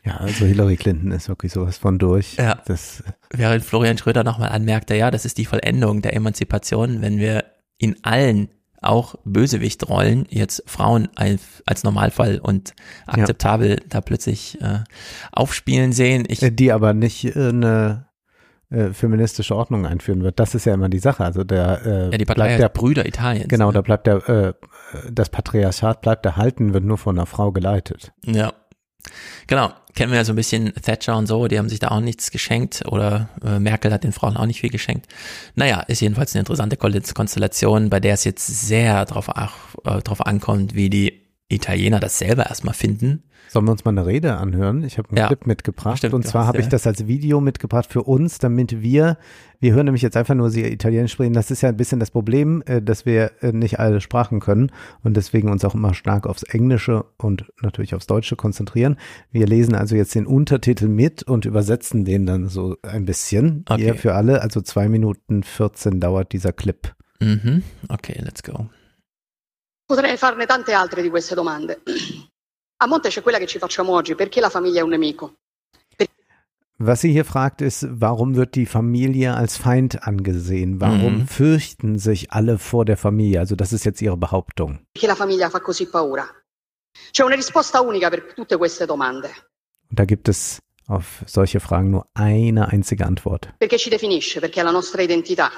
Ja, 0.04 0.16
also 0.16 0.46
Hillary 0.46 0.76
Clinton 0.76 1.12
ist 1.12 1.28
wirklich 1.28 1.52
sowas 1.52 1.76
von 1.76 1.98
durch. 1.98 2.36
Ja. 2.36 2.62
Das 2.66 3.02
Während 3.32 3.64
Florian 3.64 3.98
Schröder 3.98 4.24
nochmal 4.24 4.50
anmerkte, 4.50 4.94
ja, 4.94 5.10
das 5.10 5.24
ist 5.24 5.36
die 5.38 5.44
Vollendung 5.44 6.00
der 6.00 6.14
Emanzipation, 6.14 7.02
wenn 7.02 7.18
wir 7.18 7.44
in 7.76 7.96
allen 8.02 8.48
auch 8.82 9.14
Bösewichtrollen 9.24 10.26
jetzt 10.30 10.62
Frauen 10.66 11.08
als, 11.14 11.62
als 11.66 11.84
Normalfall 11.84 12.38
und 12.38 12.74
akzeptabel 13.06 13.70
ja. 13.70 13.76
da 13.88 14.00
plötzlich 14.00 14.58
äh, 14.62 14.80
aufspielen 15.32 15.92
sehen. 15.92 16.24
Ich, 16.28 16.42
äh, 16.42 16.50
die 16.50 16.72
aber 16.72 16.94
nicht 16.94 17.24
äh, 17.24 17.48
eine 17.48 18.06
äh, 18.70 18.92
feministische 18.92 19.54
Ordnung 19.54 19.84
einführen 19.84 20.22
wird. 20.22 20.40
Das 20.40 20.54
ist 20.54 20.64
ja 20.64 20.72
immer 20.72 20.88
die 20.88 20.98
Sache. 20.98 21.24
Also 21.24 21.44
der 21.44 21.82
äh, 21.84 22.10
ja, 22.12 22.18
die 22.18 22.24
Partei 22.24 22.44
bleibt 22.44 22.60
der 22.60 22.68
Brüder 22.70 23.04
Italiens. 23.04 23.48
Genau, 23.48 23.66
ne? 23.66 23.74
da 23.74 23.80
bleibt 23.82 24.06
der 24.06 24.28
äh, 24.28 24.54
das 25.10 25.28
Patriarchat 25.28 26.00
bleibt 26.00 26.24
erhalten, 26.24 26.72
wird 26.72 26.84
nur 26.84 26.98
von 26.98 27.18
einer 27.18 27.26
Frau 27.26 27.52
geleitet. 27.52 28.12
Ja. 28.24 28.52
Genau, 29.46 29.72
kennen 29.94 30.12
wir 30.12 30.18
ja 30.18 30.24
so 30.24 30.32
ein 30.32 30.36
bisschen 30.36 30.74
Thatcher 30.74 31.16
und 31.16 31.26
so, 31.26 31.48
die 31.48 31.58
haben 31.58 31.68
sich 31.68 31.78
da 31.78 31.88
auch 31.88 32.00
nichts 32.00 32.30
geschenkt 32.30 32.84
oder 32.86 33.28
äh, 33.44 33.58
Merkel 33.58 33.92
hat 33.92 34.04
den 34.04 34.12
Frauen 34.12 34.36
auch 34.36 34.46
nicht 34.46 34.60
viel 34.60 34.70
geschenkt. 34.70 35.06
Naja, 35.54 35.80
ist 35.80 36.00
jedenfalls 36.00 36.34
eine 36.34 36.40
interessante 36.40 36.76
Konstellation, 36.76 37.90
bei 37.90 38.00
der 38.00 38.14
es 38.14 38.24
jetzt 38.24 38.46
sehr 38.46 39.04
drauf, 39.06 39.28
äh, 39.28 40.02
drauf 40.02 40.26
ankommt, 40.26 40.74
wie 40.74 40.90
die 40.90 41.29
Italiener 41.50 42.00
das 42.00 42.18
selber 42.18 42.46
erstmal 42.46 42.74
finden. 42.74 43.22
Sollen 43.50 43.66
wir 43.66 43.72
uns 43.72 43.84
mal 43.84 43.90
eine 43.90 44.06
Rede 44.06 44.36
anhören? 44.36 44.84
Ich 44.84 44.96
habe 44.96 45.08
einen 45.08 45.18
ja. 45.18 45.26
Clip 45.26 45.44
mitgebracht 45.44 45.98
Stimmt, 45.98 46.14
und 46.14 46.24
zwar 46.24 46.46
habe 46.46 46.60
ich 46.60 46.68
das 46.68 46.86
als 46.86 47.08
Video 47.08 47.40
mitgebracht 47.40 47.90
für 47.90 48.04
uns, 48.04 48.38
damit 48.38 48.80
wir, 48.80 49.18
wir 49.58 49.72
hören 49.72 49.86
nämlich 49.86 50.02
jetzt 50.02 50.16
einfach 50.16 50.36
nur 50.36 50.50
sie 50.50 50.62
Italienisch 50.62 51.10
sprechen. 51.10 51.32
Das 51.32 51.50
ist 51.50 51.60
ja 51.60 51.68
ein 51.68 51.76
bisschen 51.76 51.98
das 51.98 52.12
Problem, 52.12 52.62
äh, 52.66 52.80
dass 52.80 53.06
wir 53.06 53.32
äh, 53.40 53.50
nicht 53.50 53.80
alle 53.80 54.00
Sprachen 54.00 54.38
können 54.38 54.70
und 55.02 55.16
deswegen 55.16 55.50
uns 55.50 55.64
auch 55.64 55.74
immer 55.74 55.94
stark 55.94 56.28
aufs 56.28 56.44
Englische 56.44 57.04
und 57.16 57.44
natürlich 57.60 57.96
aufs 57.96 58.06
Deutsche 58.06 58.36
konzentrieren. 58.36 58.96
Wir 59.32 59.46
lesen 59.48 59.74
also 59.74 59.96
jetzt 59.96 60.14
den 60.14 60.26
Untertitel 60.26 60.86
mit 60.86 61.24
und 61.24 61.44
übersetzen 61.44 62.04
den 62.04 62.26
dann 62.26 62.46
so 62.46 62.76
ein 62.82 63.04
bisschen 63.04 63.64
okay. 63.68 63.82
hier 63.82 63.94
für 63.96 64.14
alle. 64.14 64.42
Also 64.42 64.60
zwei 64.60 64.88
Minuten 64.88 65.42
14 65.42 65.98
dauert 65.98 66.32
dieser 66.32 66.52
Clip. 66.52 66.94
Mhm. 67.18 67.64
Okay, 67.88 68.16
let's 68.22 68.44
go. 68.44 68.66
Potrei 69.90 70.16
farne 70.16 70.46
tante 70.46 70.72
altre 70.72 71.02
di 71.02 71.10
queste 71.10 71.34
domande. 71.34 71.82
A 72.76 72.86
monte 72.86 73.08
c'è 73.08 73.22
quella 73.22 73.38
che 73.38 73.48
ci 73.48 73.58
facciamo 73.58 73.92
oggi, 73.92 74.14
perché 74.14 74.38
la 74.38 74.48
famiglia 74.48 74.78
è 74.78 74.82
un 74.84 74.90
nemico? 74.90 75.38
Was 76.78 77.00
sie 77.00 77.10
hier 77.10 77.24
fragt, 77.24 77.60
ist, 77.60 77.88
warum 77.98 78.36
wird 78.36 78.54
die 78.54 78.66
Familie 78.66 79.34
als 79.34 79.56
Feind 79.56 80.00
angesehen? 80.06 80.80
Warum 80.80 81.22
mhm. 81.22 81.26
fürchten 81.26 81.98
sich 81.98 82.30
alle 82.30 82.58
vor 82.58 82.84
der 82.84 82.96
Familie? 82.96 83.40
Also 83.40 83.56
das 83.56 83.72
ist 83.72 83.84
jetzt 83.84 84.00
ihre 84.00 84.16
Behauptung. 84.16 84.78
Und 89.88 89.98
da 89.98 90.04
gibt 90.04 90.28
es 90.28 90.62
auf 90.86 91.24
solche 91.26 91.58
Fragen 91.58 91.90
nur 91.90 92.06
eine 92.14 92.68
einzige 92.68 93.06
Antwort. 93.06 93.52
Perché 93.58 93.76
ci 93.76 93.90
definisce, 93.90 94.38
perché 94.38 94.60
è 94.60 94.62
la 94.62 94.70
nostra 94.70 95.02
identità. 95.02 95.50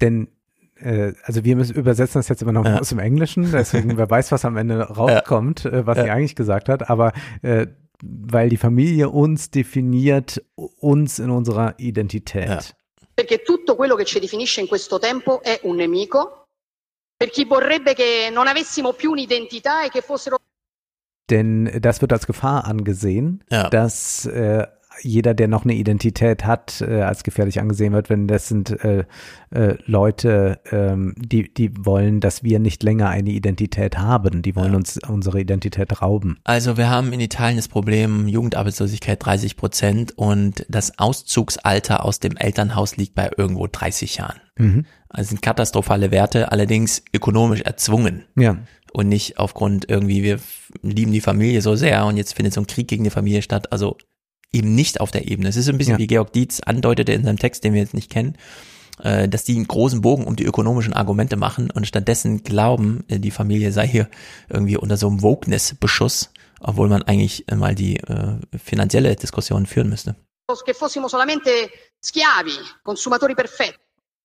Denn 0.00 0.35
äh, 0.80 1.12
also 1.22 1.44
wir 1.44 1.56
müssen 1.56 1.74
übersetzen 1.76 2.18
das 2.18 2.28
jetzt 2.28 2.42
immer 2.42 2.52
noch 2.52 2.64
ja. 2.64 2.78
aus 2.78 2.90
dem 2.90 2.98
Englischen, 2.98 3.50
deswegen 3.50 3.96
wer 3.96 4.08
weiß, 4.08 4.32
was 4.32 4.44
am 4.44 4.56
Ende 4.56 4.80
rauskommt, 4.96 5.64
ja. 5.64 5.70
Äh, 5.70 5.86
was 5.86 5.98
ja. 5.98 6.04
sie 6.04 6.10
eigentlich 6.10 6.36
gesagt 6.36 6.68
hat, 6.68 6.88
aber 6.88 7.12
äh, 7.42 7.66
weil 8.02 8.48
die 8.48 8.58
Familie 8.58 9.08
uns 9.08 9.50
definiert, 9.50 10.42
uns 10.54 11.18
in 11.18 11.30
unserer 11.30 11.74
Identität. 11.78 12.48
Ja. 12.48 12.60
Perché 13.14 13.42
tutto 13.42 13.76
quello 13.76 13.96
che 13.96 14.04
ci 14.04 14.20
definisce 14.20 14.60
in 14.60 14.68
questo 14.68 14.98
tempo 14.98 15.42
è 15.42 15.60
un 15.62 15.76
nemico, 15.76 16.44
per 17.16 17.30
chi 17.30 17.46
vorrebbe 17.46 17.94
che 17.94 18.28
non 18.30 18.46
avessimo 18.46 18.92
più 18.92 19.12
un'identità 19.12 19.84
e 19.84 19.88
che 19.88 20.02
fossero 20.02 20.36
denn 21.28 21.80
das 21.80 22.00
wird 22.00 22.12
als 22.12 22.26
Gefahr 22.26 22.66
angesehen, 22.66 23.42
ja. 23.50 23.68
dass 23.68 24.26
äh, 24.26 24.66
jeder, 25.02 25.34
der 25.34 25.48
noch 25.48 25.64
eine 25.64 25.74
Identität 25.74 26.44
hat, 26.44 26.80
äh, 26.80 27.02
als 27.02 27.24
gefährlich 27.24 27.60
angesehen 27.60 27.92
wird, 27.92 28.10
wenn 28.10 28.26
das 28.26 28.48
sind 28.48 28.70
äh, 28.84 29.04
äh, 29.50 29.76
Leute, 29.86 30.60
ähm, 30.70 31.14
die, 31.16 31.52
die 31.52 31.72
wollen, 31.84 32.20
dass 32.20 32.42
wir 32.42 32.58
nicht 32.58 32.82
länger 32.82 33.08
eine 33.08 33.30
Identität 33.30 33.98
haben. 33.98 34.42
Die 34.42 34.56
wollen 34.56 34.72
ja. 34.72 34.76
uns 34.76 34.98
unsere 35.08 35.40
Identität 35.40 36.02
rauben. 36.02 36.38
Also 36.44 36.76
wir 36.76 36.90
haben 36.90 37.12
in 37.12 37.20
Italien 37.20 37.56
das 37.56 37.68
Problem 37.68 38.28
Jugendarbeitslosigkeit 38.28 39.24
30 39.24 39.56
Prozent 39.56 40.12
und 40.16 40.64
das 40.68 40.98
Auszugsalter 40.98 42.04
aus 42.04 42.20
dem 42.20 42.36
Elternhaus 42.36 42.96
liegt 42.96 43.14
bei 43.14 43.30
irgendwo 43.36 43.66
30 43.66 44.16
Jahren. 44.16 44.40
Mhm. 44.58 44.86
Also 45.08 45.30
sind 45.30 45.42
katastrophale 45.42 46.10
Werte, 46.10 46.52
allerdings 46.52 47.02
ökonomisch 47.12 47.62
erzwungen. 47.62 48.24
Ja 48.36 48.56
und 48.92 49.08
nicht 49.08 49.38
aufgrund 49.38 49.90
irgendwie, 49.90 50.22
wir 50.22 50.38
lieben 50.80 51.12
die 51.12 51.20
Familie 51.20 51.60
so 51.60 51.76
sehr 51.76 52.06
und 52.06 52.16
jetzt 52.16 52.32
findet 52.32 52.54
so 52.54 52.62
ein 52.62 52.66
Krieg 52.66 52.88
gegen 52.88 53.04
die 53.04 53.10
Familie 53.10 53.42
statt. 53.42 53.70
Also 53.70 53.98
eben 54.52 54.74
nicht 54.74 55.00
auf 55.00 55.10
der 55.10 55.28
Ebene. 55.28 55.48
Es 55.48 55.56
ist 55.56 55.66
so 55.66 55.72
ein 55.72 55.78
bisschen 55.78 55.94
ja. 55.94 55.98
wie 55.98 56.06
Georg 56.06 56.32
Dietz 56.32 56.60
andeutete 56.60 57.12
in 57.12 57.24
seinem 57.24 57.38
Text, 57.38 57.64
den 57.64 57.74
wir 57.74 57.80
jetzt 57.80 57.94
nicht 57.94 58.10
kennen, 58.10 58.36
äh, 59.02 59.28
dass 59.28 59.44
die 59.44 59.56
einen 59.56 59.68
großen 59.68 60.00
Bogen 60.00 60.24
um 60.24 60.36
die 60.36 60.44
ökonomischen 60.44 60.92
Argumente 60.92 61.36
machen 61.36 61.70
und 61.70 61.86
stattdessen 61.86 62.42
glauben, 62.42 63.04
äh, 63.08 63.18
die 63.18 63.30
Familie 63.30 63.72
sei 63.72 63.86
hier 63.86 64.08
irgendwie 64.48 64.76
unter 64.76 64.96
so 64.96 65.08
einem 65.08 65.22
Wokeness-Beschuss, 65.22 66.30
obwohl 66.60 66.88
man 66.88 67.02
eigentlich 67.02 67.44
mal 67.54 67.74
die 67.74 67.98
äh, 67.98 68.38
finanzielle 68.56 69.14
Diskussion 69.16 69.66
führen 69.66 69.88
müsste. 69.88 70.16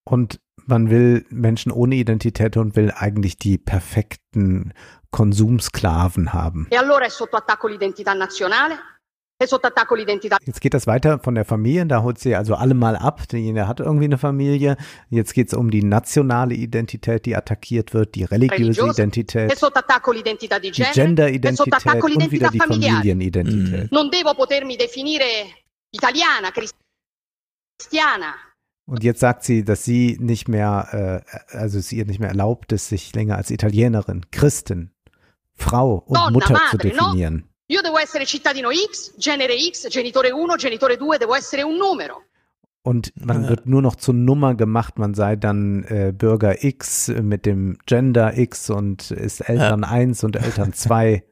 Und 0.04 0.40
man 0.66 0.90
will 0.90 1.26
Menschen 1.30 1.72
ohne 1.72 1.94
Identität 1.96 2.56
und 2.56 2.76
will 2.76 2.92
eigentlich 2.96 3.36
die 3.36 3.58
perfekten 3.58 4.72
Konsumsklaven 5.10 6.32
haben. 6.32 6.66
E 6.70 6.76
allora 6.76 7.04
è 7.04 7.10
sotto 7.10 7.36
attacco 7.36 7.68
l'identità 7.68 8.14
nazionale? 8.14 8.78
Jetzt 10.44 10.60
geht 10.60 10.74
das 10.74 10.86
weiter 10.86 11.18
von 11.18 11.34
der 11.34 11.44
Familie, 11.44 11.86
da 11.86 12.02
holt 12.02 12.18
sie 12.18 12.34
also 12.34 12.54
alle 12.54 12.74
mal 12.74 12.96
ab. 12.96 13.26
Derjenige 13.28 13.68
hat 13.68 13.80
irgendwie 13.80 14.04
eine 14.04 14.18
Familie. 14.18 14.76
Jetzt 15.10 15.34
geht 15.34 15.48
es 15.48 15.54
um 15.54 15.70
die 15.70 15.82
nationale 15.82 16.54
Identität, 16.54 17.26
die 17.26 17.36
attackiert 17.36 17.94
wird, 17.94 18.14
die 18.14 18.24
religiöse 18.24 18.80
Identität, 18.90 19.50
die 20.60 20.72
Gender-Identität 20.92 22.02
und 22.02 22.30
wieder 22.30 22.48
die. 22.50 22.58
Familienidentität. 22.58 23.92
Cristiana, 27.78 28.34
Und 28.86 29.04
jetzt 29.04 29.20
sagt 29.20 29.44
sie, 29.44 29.64
dass 29.64 29.84
sie 29.84 30.16
nicht 30.20 30.48
mehr, 30.48 31.22
äh, 31.50 31.56
also 31.56 31.78
es 31.78 31.92
ihr 31.92 32.04
nicht 32.04 32.20
mehr 32.20 32.30
erlaubt 32.30 32.72
ist, 32.72 32.88
sich 32.88 33.14
länger 33.14 33.36
als 33.36 33.50
Italienerin, 33.50 34.26
Christin, 34.30 34.90
Frau 35.54 36.02
und 36.06 36.32
Mutter 36.32 36.60
zu 36.70 36.78
definieren. 36.78 37.48
Io 37.66 37.80
devo 37.80 37.98
essere 37.98 38.26
cittadino 38.26 38.70
X, 38.70 39.14
genere 39.16 39.54
X, 39.54 39.88
genitore 39.88 40.30
1, 40.30 40.56
genitore 40.56 40.96
2, 40.96 41.18
devo 41.18 41.34
essere 41.34 41.62
un 41.62 41.76
numero. 41.76 42.24
Und 42.84 43.12
man 43.14 43.48
wird 43.48 43.66
nur 43.66 43.80
noch 43.80 43.94
zur 43.94 44.14
Nummer 44.14 44.56
gemacht, 44.56 44.98
man 44.98 45.14
sei 45.14 45.36
dann 45.36 45.84
äh, 45.84 46.12
Bürger 46.12 46.64
X 46.64 47.08
mit 47.08 47.46
dem 47.46 47.78
Gender 47.86 48.36
X 48.36 48.70
und 48.70 49.12
ist 49.12 49.40
Eltern 49.40 49.84
1 49.84 50.24
und 50.24 50.34
Eltern 50.34 50.72
2. 50.74 51.24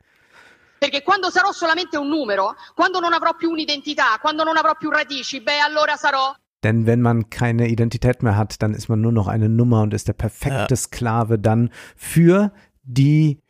Perché 0.79 1.03
quando 1.03 1.29
sarò 1.29 1.51
solamente 1.53 1.99
un 1.99 2.09
numero, 2.09 2.55
quando 2.75 3.01
non 3.01 3.13
avrò 3.13 3.35
più 3.35 3.51
un'identità, 3.51 4.19
quando 4.21 4.45
non 4.45 4.57
avrò 4.57 4.75
più 4.79 4.91
radici, 4.91 5.43
beh 5.43 5.59
allora 5.59 5.97
sarò 5.97 6.33
Denn 6.63 6.87
wenn 6.87 7.01
man 7.01 7.31
keine 7.31 7.69
Identität 7.69 8.23
mehr 8.23 8.37
hat, 8.37 8.63
dann 8.63 8.75
ist 8.75 8.89
man 8.89 9.01
nur 9.01 9.13
noch 9.13 9.29
eine 9.29 9.49
Nummer 9.49 9.83
und 9.83 9.93
ist 9.93 10.09
der 10.09 10.13
perfekte 10.13 10.77
Sklave 10.77 11.39
dann 11.39 11.71
für 11.97 12.53
die 12.83 13.41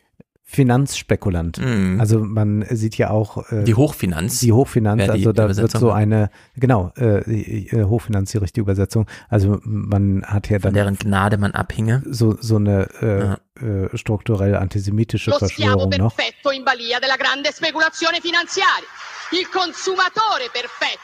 Finanzspekulanten. 0.50 1.92
Mhm. 1.94 2.00
Also 2.00 2.18
man 2.18 2.66
sieht 2.70 2.98
ja 2.98 3.10
auch 3.10 3.50
äh, 3.52 3.62
Die 3.62 3.74
Hochfinanz. 3.76 4.40
Die 4.40 4.52
Hochfinanz, 4.52 5.04
die 5.04 5.10
also 5.10 5.32
da 5.32 5.56
wird 5.56 5.70
so 5.70 5.92
eine, 5.92 6.28
genau, 6.56 6.90
äh, 6.96 7.22
die, 7.24 7.68
äh, 7.68 7.84
Hochfinanz 7.84 8.32
die 8.32 8.38
richtige 8.38 8.62
Übersetzung. 8.62 9.06
Also 9.28 9.60
man 9.62 10.24
hat 10.26 10.48
ja 10.50 10.58
dann 10.58 10.70
Von 10.70 10.74
deren 10.74 10.96
Gnade 10.98 11.38
man 11.38 11.52
abhinge. 11.52 12.02
so 12.04 12.36
so 12.40 12.56
eine 12.56 13.38
äh, 13.60 13.64
äh, 13.64 13.96
strukturell 13.96 14.56
antisemitische 14.56 15.30
lo 15.30 15.38
Verschwörung 15.38 15.88
noch. 15.90 16.16
perfetto 16.16 16.50
in 16.50 16.64
balia 16.64 16.98
della 16.98 17.16
grande 17.16 17.52
speculazione 17.52 18.20
finanziaria. 18.20 18.88
Il 19.30 19.48
consumatore 19.50 20.50
perfetto. 20.52 20.98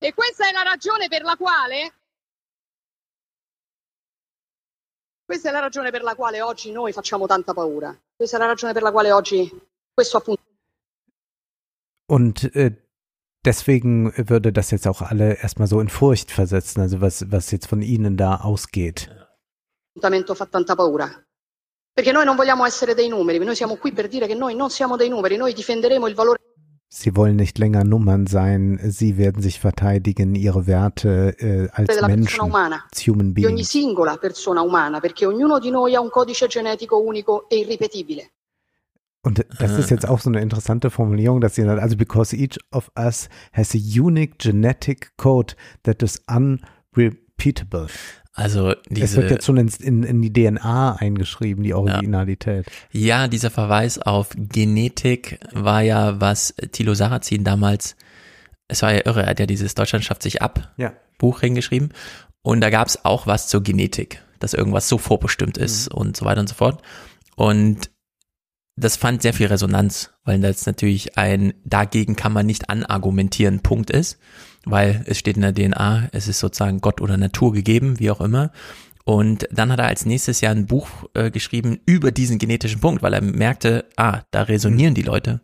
E 0.00 0.12
questa 0.12 0.46
è 0.46 0.52
la 0.52 0.64
ragione 0.70 1.08
per 1.08 1.22
la 1.22 1.34
quale 1.36 1.92
Questa 5.24 5.48
è 5.48 5.52
la 5.52 5.60
ragione 5.60 5.90
per 5.90 6.02
la 6.02 6.14
quale 6.14 6.42
oggi 6.42 6.70
noi 6.70 6.92
facciamo 6.92 7.26
tanta 7.26 7.54
paura. 7.54 7.96
Questa 8.14 8.36
è 8.36 8.40
la 8.40 8.46
ragione 8.46 8.72
per 8.72 8.82
la 8.82 8.92
quale 8.92 9.10
oggi 9.10 9.50
questo 9.92 10.18
appunto 10.18 10.42
Und 12.06 12.54
äh, 12.54 12.76
deswegen 13.44 14.12
würde 14.28 14.52
das 14.52 14.70
jetzt 14.70 14.86
auch 14.86 15.00
alle 15.00 15.38
erstmal 15.40 15.68
so 15.68 15.80
in 15.80 15.88
Furcht 15.88 16.30
versetzen, 16.30 16.82
also 16.82 17.00
was, 17.00 17.30
was 17.30 17.50
jetzt 17.50 17.66
von 17.66 17.80
ihnen 17.80 18.16
da 18.16 18.42
ausgeht. 18.42 19.08
appuntamento 19.94 20.34
fa 20.34 20.46
tanta 20.46 20.74
paura. 20.74 21.08
Perché 21.92 22.10
noi 22.10 22.24
non 22.24 22.34
vogliamo 22.34 22.66
essere 22.66 22.94
dei 22.94 23.08
numeri, 23.08 23.38
noi 23.38 23.54
siamo 23.54 23.76
qui 23.76 23.92
per 23.92 24.08
dire 24.08 24.26
che 24.26 24.34
noi 24.34 24.56
non 24.56 24.68
siamo 24.68 24.96
dei 24.96 25.08
numeri, 25.08 25.36
noi 25.36 25.52
difenderemo 25.52 26.08
il 26.08 26.14
valore 26.14 26.40
Sie 26.96 27.16
wollen 27.16 27.34
nicht 27.34 27.58
länger 27.58 27.82
Nummern 27.82 28.28
sein, 28.28 28.78
sie 28.84 29.18
werden 29.18 29.42
sich 29.42 29.58
verteidigen, 29.58 30.36
ihre 30.36 30.68
Werte 30.68 31.34
äh, 31.40 31.68
als 31.72 32.00
Menschen, 32.02 32.42
umana, 32.42 32.84
als 32.88 33.04
human 33.04 33.34
di 33.34 33.44
ogni 33.44 33.56
beings. 33.56 33.68
singola 33.68 34.16
persona 34.16 34.62
umana, 34.62 35.00
perché 35.00 35.26
ognuno 35.26 35.58
di 35.58 35.72
noi 35.72 35.96
ha 35.96 36.00
un 36.00 36.08
codice 36.08 36.46
genetico 36.46 36.98
unico 36.98 37.46
e 37.50 37.56
irripetibile. 37.56 38.30
Und 39.22 39.44
das 39.58 39.76
ist 39.76 39.90
jetzt 39.90 40.06
auch 40.06 40.20
so 40.20 40.30
eine 40.30 40.40
interessante 40.40 40.88
Formulierung, 40.88 41.40
dass 41.40 41.56
sie 41.56 41.64
sagt, 41.64 41.82
also 41.82 41.96
because 41.96 42.32
each 42.32 42.60
of 42.70 42.92
us 42.96 43.28
has 43.52 43.74
a 43.74 43.78
unique 43.78 44.38
genetic 44.38 45.16
code 45.16 45.56
that 45.82 46.00
is 46.00 46.22
unrepeatable. 46.28 47.88
Also 48.36 48.70
es 48.70 48.76
diese, 48.90 49.16
wird 49.18 49.30
jetzt 49.30 49.46
schon 49.46 49.56
ins, 49.56 49.76
in, 49.76 50.02
in 50.02 50.20
die 50.20 50.32
DNA 50.32 50.96
eingeschrieben, 50.96 51.62
die 51.62 51.72
Originalität. 51.72 52.66
ja, 52.90 53.28
dieser 53.28 53.50
Verweis 53.50 53.98
auf 54.00 54.30
Genetik 54.36 55.38
war 55.52 55.82
ja, 55.82 56.20
was 56.20 56.52
Thilo 56.72 56.94
Sarrazin 56.94 57.44
damals, 57.44 57.94
es 58.66 58.82
war 58.82 58.92
ja 58.92 59.02
irre, 59.04 59.22
er 59.22 59.30
hat 59.30 59.40
ja 59.40 59.46
dieses 59.46 59.76
Deutschland 59.76 60.04
schafft 60.04 60.22
sich 60.22 60.42
ab 60.42 60.72
Ja. 60.76 60.92
Buch 61.18 61.40
hingeschrieben 61.40 61.92
und 62.42 62.60
da 62.60 62.70
gab 62.70 62.88
es 62.88 63.04
auch 63.04 63.28
was 63.28 63.46
zur 63.46 63.62
Genetik, 63.62 64.20
dass 64.40 64.52
irgendwas 64.52 64.88
so 64.88 64.98
vorbestimmt 64.98 65.56
ist 65.56 65.86
und 65.86 66.16
so 66.16 66.24
weiter 66.24 66.40
und 66.40 66.48
so 66.48 66.56
fort. 66.56 66.82
Und 67.36 67.90
das 68.76 68.96
fand 68.96 69.22
sehr 69.22 69.32
viel 69.32 69.46
Resonanz, 69.46 70.10
weil 70.24 70.40
das 70.40 70.66
natürlich 70.66 71.16
ein 71.16 71.54
dagegen 71.64 72.16
kann 72.16 72.32
man 72.32 72.46
nicht 72.46 72.68
anargumentieren 72.68 73.60
Punkt 73.60 73.90
ist, 73.90 74.18
weil 74.64 75.02
es 75.06 75.18
steht 75.18 75.36
in 75.36 75.42
der 75.42 75.54
DNA, 75.54 76.08
es 76.12 76.28
ist 76.28 76.38
sozusagen 76.38 76.80
Gott 76.80 77.00
oder 77.00 77.16
Natur 77.16 77.52
gegeben, 77.52 77.98
wie 77.98 78.10
auch 78.10 78.20
immer. 78.20 78.50
Und 79.04 79.46
dann 79.50 79.70
hat 79.70 79.80
er 79.80 79.86
als 79.86 80.06
nächstes 80.06 80.40
Jahr 80.40 80.54
ein 80.54 80.66
Buch 80.66 80.88
äh, 81.12 81.30
geschrieben 81.30 81.80
über 81.84 82.10
diesen 82.10 82.38
genetischen 82.38 82.80
Punkt, 82.80 83.02
weil 83.02 83.12
er 83.12 83.20
merkte, 83.20 83.84
ah, 83.96 84.22
da 84.30 84.42
resonieren 84.42 84.94
die 84.94 85.02
Leute. 85.02 85.40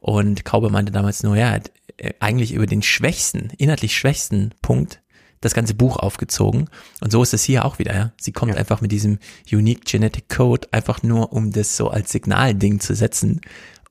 Und 0.00 0.44
Kaube 0.44 0.70
meinte 0.70 0.92
damals 0.92 1.22
nur, 1.22 1.36
ja, 1.36 1.48
er 1.48 1.54
hat 1.54 1.72
äh, 1.96 2.12
eigentlich 2.20 2.52
über 2.52 2.66
den 2.66 2.82
schwächsten, 2.82 3.50
inhaltlich 3.58 3.96
schwächsten 3.96 4.52
Punkt 4.62 5.00
das 5.40 5.54
ganze 5.54 5.74
Buch 5.74 5.96
aufgezogen. 5.96 6.68
Und 7.00 7.10
so 7.10 7.22
ist 7.22 7.34
es 7.34 7.44
hier 7.44 7.64
auch 7.64 7.78
wieder, 7.78 7.94
ja. 7.94 8.12
Sie 8.20 8.32
kommt 8.32 8.56
einfach 8.56 8.80
mit 8.80 8.92
diesem 8.92 9.18
Unique 9.50 9.84
Genetic 9.84 10.28
Code 10.28 10.68
einfach 10.70 11.02
nur, 11.02 11.32
um 11.32 11.50
das 11.50 11.76
so 11.76 11.88
als 11.88 12.12
Signalding 12.12 12.80
zu 12.80 12.94
setzen 12.94 13.40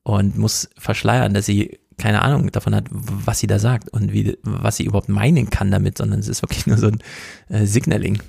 und 0.03 0.37
muss 0.37 0.69
verschleiern, 0.77 1.33
dass 1.33 1.45
sie 1.45 1.79
keine 1.97 2.21
Ahnung 2.21 2.51
davon 2.51 2.75
hat, 2.75 2.85
was 2.89 3.39
sie 3.39 3.47
da 3.47 3.59
sagt 3.59 3.89
und 3.91 4.11
wie, 4.13 4.37
was 4.43 4.77
sie 4.77 4.85
überhaupt 4.85 5.09
meinen 5.09 5.49
kann 5.49 5.71
damit, 5.71 5.97
sondern 5.97 6.19
es 6.19 6.27
ist 6.27 6.41
wirklich 6.41 6.67
nur 6.67 6.77
so 6.77 6.87
ein 6.87 7.01
äh, 7.49 7.65
Signaling. 7.65 8.21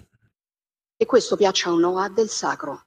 E 0.98 1.06
questo 1.06 1.36
piaccia 1.36 1.72
o 1.72 1.78
no 1.78 1.98
ha 1.98 2.08
del 2.08 2.28
sacro. 2.28 2.80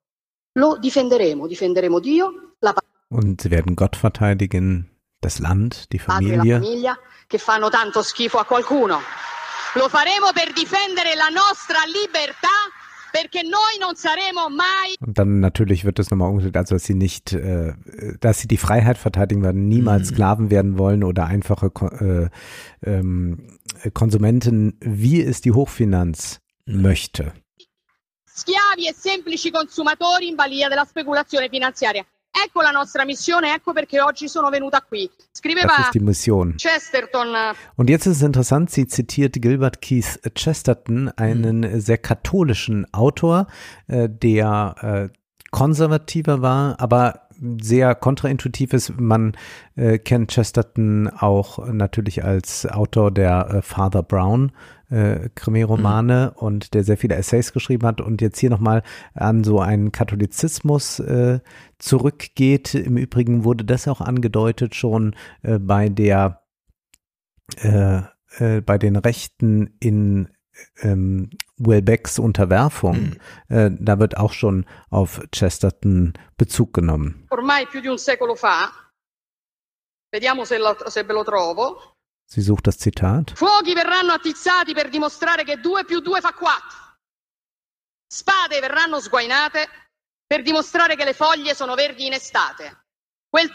Lo 0.55 0.77
difenderemo, 0.77 1.47
difenderemo 1.47 1.99
Dio, 1.99 2.31
la 2.61 2.73
Und 3.09 3.41
sie 3.41 3.51
werden 3.51 3.75
Gott 3.75 3.95
verteidigen, 3.95 4.89
das 5.21 5.39
Land, 5.39 5.91
die 5.91 5.99
Familie. 5.99 6.59
famiglia 6.59 6.97
che 7.27 7.37
fanno 7.37 7.69
tanto 7.69 8.01
schifo 8.03 8.37
a 8.37 8.45
qualcuno. 8.45 8.99
Lo 9.75 9.89
faremo 9.89 10.31
per 10.33 10.53
difendere 10.53 11.15
la 11.15 11.27
nostra 11.29 11.79
libertà 11.85 12.47
Und 14.99 15.17
dann 15.17 15.39
natürlich 15.39 15.85
wird 15.85 15.99
es 15.99 16.09
nochmal 16.09 16.29
umgedreht, 16.29 16.57
also 16.57 16.75
dass 16.75 16.83
sie 16.83 16.93
nicht, 16.93 17.33
äh, 17.33 17.73
dass 18.19 18.39
sie 18.39 18.47
die 18.47 18.57
Freiheit 18.57 18.97
verteidigen 18.97 19.43
werden, 19.43 19.67
niemals 19.67 20.09
Sklaven 20.09 20.49
werden 20.49 20.77
wollen 20.77 21.03
oder 21.03 21.25
einfache 21.25 21.69
Ko 21.69 21.87
äh, 21.87 22.29
ähm, 22.83 23.57
Konsumenten, 23.93 24.77
wie 24.81 25.21
es 25.21 25.41
die 25.41 25.51
Hochfinanz 25.51 26.39
möchte. 26.65 27.33
schiavi 28.37 28.87
e 28.87 28.93
semplici 28.93 29.49
consumatori 29.49 30.27
in 30.27 30.35
balia 30.35 30.69
della 30.69 30.85
speculazione 30.85 31.49
finanziaria. 31.49 32.05
Ecco 32.31 32.61
la 32.61 32.71
nostra 32.71 33.03
missione, 33.03 33.53
ecco 33.53 33.73
perché 33.73 33.99
oggi 34.01 34.27
sono 34.27 34.49
venuta 34.49 34.81
qui. 34.81 35.09
Das 35.17 35.39
Scriveva 35.39 35.75
ist 35.79 35.93
die 35.93 35.99
Mission. 35.99 36.55
Chesterton 36.57 37.33
eh, 37.33 37.53
Und 37.75 37.89
jetzt 37.89 38.05
ist 38.05 38.17
es 38.17 38.21
interessant, 38.21 38.69
sie 38.69 38.87
zitiert 38.87 39.33
Gilbert 39.41 39.81
Keith 39.81 40.19
Chesterton, 40.35 41.09
einen 41.15 41.79
sehr 41.79 41.97
katholischen 41.97 42.85
Autor, 42.93 43.47
äh, 43.87 44.07
der 44.09 45.09
äh, 45.11 45.17
konservativer 45.51 46.41
war, 46.41 46.79
aber 46.79 47.26
sehr 47.61 47.95
kontraintuitiv 47.95 48.73
ist. 48.73 48.99
Man 48.99 49.35
äh, 49.75 49.97
kennt 49.97 50.31
Chesterton 50.31 51.07
auch 51.07 51.67
natürlich 51.67 52.23
als 52.23 52.65
Autor 52.65 53.11
der 53.11 53.49
äh, 53.49 53.61
Father 53.61 54.03
Brown 54.03 54.51
äh, 54.89 55.29
Krimi-Romane 55.35 56.31
und 56.35 56.73
der 56.73 56.83
sehr 56.83 56.97
viele 56.97 57.15
Essays 57.15 57.53
geschrieben 57.53 57.85
hat 57.85 58.01
und 58.01 58.21
jetzt 58.21 58.39
hier 58.39 58.49
nochmal 58.49 58.83
an 59.13 59.43
so 59.43 59.59
einen 59.59 59.91
Katholizismus 59.91 60.99
äh, 60.99 61.39
zurückgeht. 61.77 62.73
Im 62.73 62.97
Übrigen 62.97 63.43
wurde 63.43 63.65
das 63.65 63.87
auch 63.87 64.01
angedeutet 64.01 64.75
schon 64.75 65.15
äh, 65.41 65.59
bei 65.59 65.89
der 65.89 66.41
äh, 67.61 68.01
äh, 68.39 68.61
bei 68.61 68.77
den 68.77 68.95
Rechten 68.95 69.75
in 69.79 70.29
ähm, 70.81 71.29
Welbecks 71.59 72.19
Unterwerfung, 72.19 73.15
äh, 73.49 73.69
da 73.71 73.97
wird 73.99 74.17
auch 74.17 74.33
schon 74.33 74.65
auf 74.89 75.21
Chesterton 75.31 76.13
Bezug 76.37 76.73
genommen. 76.73 77.25
ormai 77.29 77.65
più 77.67 77.81
di 77.81 77.87
un 77.87 77.97
secolo 77.97 78.35
fa. 78.35 78.71
Vediamo 80.11 80.45
se, 80.45 80.57
lo- 80.57 80.77
se 80.89 81.03
ve 81.03 81.13
lo 81.13 81.23
trovo. 81.23 81.95
Sie 82.29 82.41
sucht 82.41 82.67
das 82.67 82.77
Zitat. 82.77 83.33
Fuochi 83.35 83.73
verranno 83.73 84.13
attizzati 84.13 84.73
per 84.73 84.89
dimostrare 84.89 85.43
che 85.43 85.57
2 85.59 85.85
più 85.85 85.99
2 86.01 86.19
fa 86.21 86.33
4. 86.33 86.97
Spade 88.09 88.59
verranno 88.59 88.99
sguainate 88.99 89.67
per 90.25 90.41
dimostrare 90.43 90.95
che 90.95 91.05
le 91.05 91.13
foglie 91.13 91.53
sono 91.55 91.73
verdi 91.75 92.05
in 92.05 92.13
estate. 92.13 92.85
Quel 93.29 93.49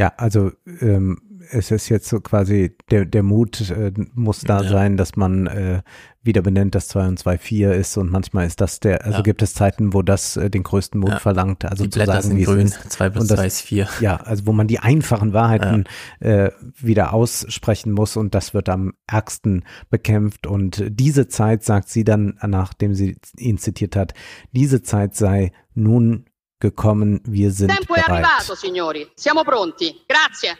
Ja, 0.00 0.14
also 0.16 0.50
ähm, 0.80 1.18
es 1.50 1.70
ist 1.70 1.88
jetzt 1.90 2.08
so 2.08 2.20
quasi, 2.20 2.74
der, 2.90 3.04
der 3.04 3.22
Mut 3.22 3.70
äh, 3.70 3.92
muss 4.14 4.40
da 4.40 4.62
Ja. 4.62 4.68
sein, 4.70 4.96
dass 4.96 5.16
man 5.16 5.46
äh, 5.46 5.82
wieder 6.22 6.40
benennt, 6.40 6.74
dass 6.74 6.88
2 6.88 7.08
und 7.08 7.18
2 7.18 7.36
4 7.36 7.74
ist 7.74 7.98
und 7.98 8.10
manchmal 8.10 8.46
ist 8.46 8.62
das 8.62 8.80
der, 8.80 9.04
also 9.04 9.18
Ja. 9.18 9.22
gibt 9.22 9.42
es 9.42 9.52
Zeiten, 9.52 9.92
wo 9.92 10.00
das 10.00 10.38
äh, 10.38 10.48
den 10.48 10.62
größten 10.62 10.98
Mut 10.98 11.10
Ja. 11.10 11.18
verlangt, 11.18 11.66
also 11.66 11.84
Die 11.84 11.90
zu 11.90 11.98
Blätter 11.98 12.22
sagen, 12.22 12.36
sind 12.36 12.44
grün, 12.44 12.66
ist. 12.66 12.90
zwei 12.90 13.10
plus 13.10 13.22
Und 13.24 13.30
das- 13.30 13.38
zwei 13.40 13.46
ist 13.46 13.60
vier. 13.60 13.88
Ja, 14.00 14.16
also 14.16 14.46
wo 14.46 14.52
man 14.52 14.68
die 14.68 14.78
einfachen 14.78 15.34
Wahrheiten 15.34 15.84
äh, 16.20 16.50
wieder 16.78 17.12
aussprechen 17.12 17.92
muss 17.92 18.16
und 18.16 18.34
das 18.34 18.54
wird 18.54 18.70
am 18.70 18.94
ärgsten 19.06 19.64
bekämpft 19.90 20.46
und 20.46 20.82
diese 20.88 21.28
Zeit, 21.28 21.62
sagt 21.62 21.90
sie 21.90 22.04
dann, 22.04 22.38
nachdem 22.46 22.94
sie 22.94 23.16
ihn 23.36 23.58
zitiert 23.58 23.96
hat, 23.96 24.14
diese 24.52 24.80
Zeit 24.82 25.14
sei 25.14 25.52
nun 25.74 26.24
gekommen, 26.60 27.20
wir 27.24 27.50
sind 27.50 27.70
Tempo 27.74 27.94
è 27.94 28.02
bereit. 28.02 28.24
arrivato, 28.24 28.54
signori. 28.54 29.10
Siamo 29.14 29.42
pronti. 29.42 30.02
Grazie. 30.06 30.56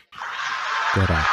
Bereit. 0.94 1.26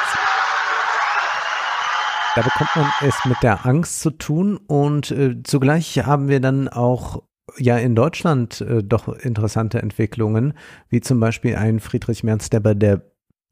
Da 2.35 2.43
bekommt 2.43 2.75
man 2.75 2.91
es 3.01 3.15
mit 3.25 3.41
der 3.41 3.65
Angst 3.65 4.01
zu 4.01 4.11
tun 4.11 4.57
und 4.57 5.09
äh, 5.09 5.41
zugleich 5.43 5.97
haben 6.05 6.27
wir 6.27 6.39
dann 6.39 6.67
auch 6.67 7.23
ja 7.57 7.77
in 7.77 7.95
Deutschland 7.95 8.61
äh, 8.61 8.83
doch 8.83 9.07
interessante 9.07 9.81
Entwicklungen, 9.81 10.53
wie 10.89 11.01
zum 11.01 11.19
Beispiel 11.19 11.55
ein 11.55 11.79
Friedrich 11.79 12.23
Merz, 12.23 12.51
der 12.51 12.59
bei 12.59 12.75
der 12.75 13.01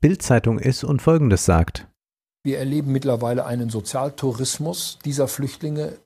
Bildzeitung 0.01 0.59
ist 0.59 0.83
und 0.83 1.01
Folgendes 1.01 1.45
sagt. 1.45 1.87
Wir 2.43 2.59
erleben 2.59 2.91
mittlerweile 2.91 3.47
einen 3.47 3.71
Sozialtourismus 3.71 4.99
dieser 5.03 5.27
Flüchtlinge 5.27 5.97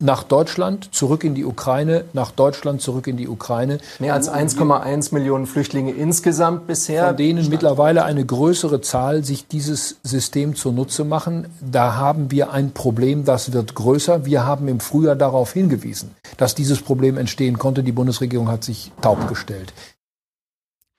nach 0.00 0.22
Deutschland, 0.22 0.94
zurück 0.94 1.24
in 1.24 1.34
die 1.34 1.44
Ukraine, 1.44 2.04
nach 2.12 2.30
Deutschland, 2.30 2.80
zurück 2.80 3.08
in 3.08 3.16
die 3.16 3.26
Ukraine. 3.26 3.78
Mehr 3.98 4.14
als 4.14 4.30
1,1 4.30 5.12
Millionen 5.12 5.46
Flüchtlinge 5.46 5.90
insgesamt 5.90 6.68
bisher. 6.68 7.08
Von 7.08 7.16
denen 7.16 7.48
mittlerweile 7.48 8.04
eine 8.04 8.24
größere 8.24 8.80
Zahl 8.80 9.24
sich 9.24 9.48
dieses 9.48 9.96
System 10.04 10.54
zunutze 10.54 11.02
machen. 11.02 11.48
Da 11.60 11.96
haben 11.96 12.30
wir 12.30 12.52
ein 12.52 12.70
Problem, 12.70 13.24
das 13.24 13.52
wird 13.52 13.74
größer. 13.74 14.24
Wir 14.24 14.46
haben 14.46 14.68
im 14.68 14.78
Frühjahr 14.78 15.16
darauf 15.16 15.52
hingewiesen, 15.52 16.14
dass 16.36 16.54
dieses 16.54 16.80
Problem 16.80 17.18
entstehen 17.18 17.58
konnte. 17.58 17.82
Die 17.82 17.90
Bundesregierung 17.90 18.48
hat 18.48 18.62
sich 18.62 18.92
taub 19.02 19.26
gestellt. 19.26 19.72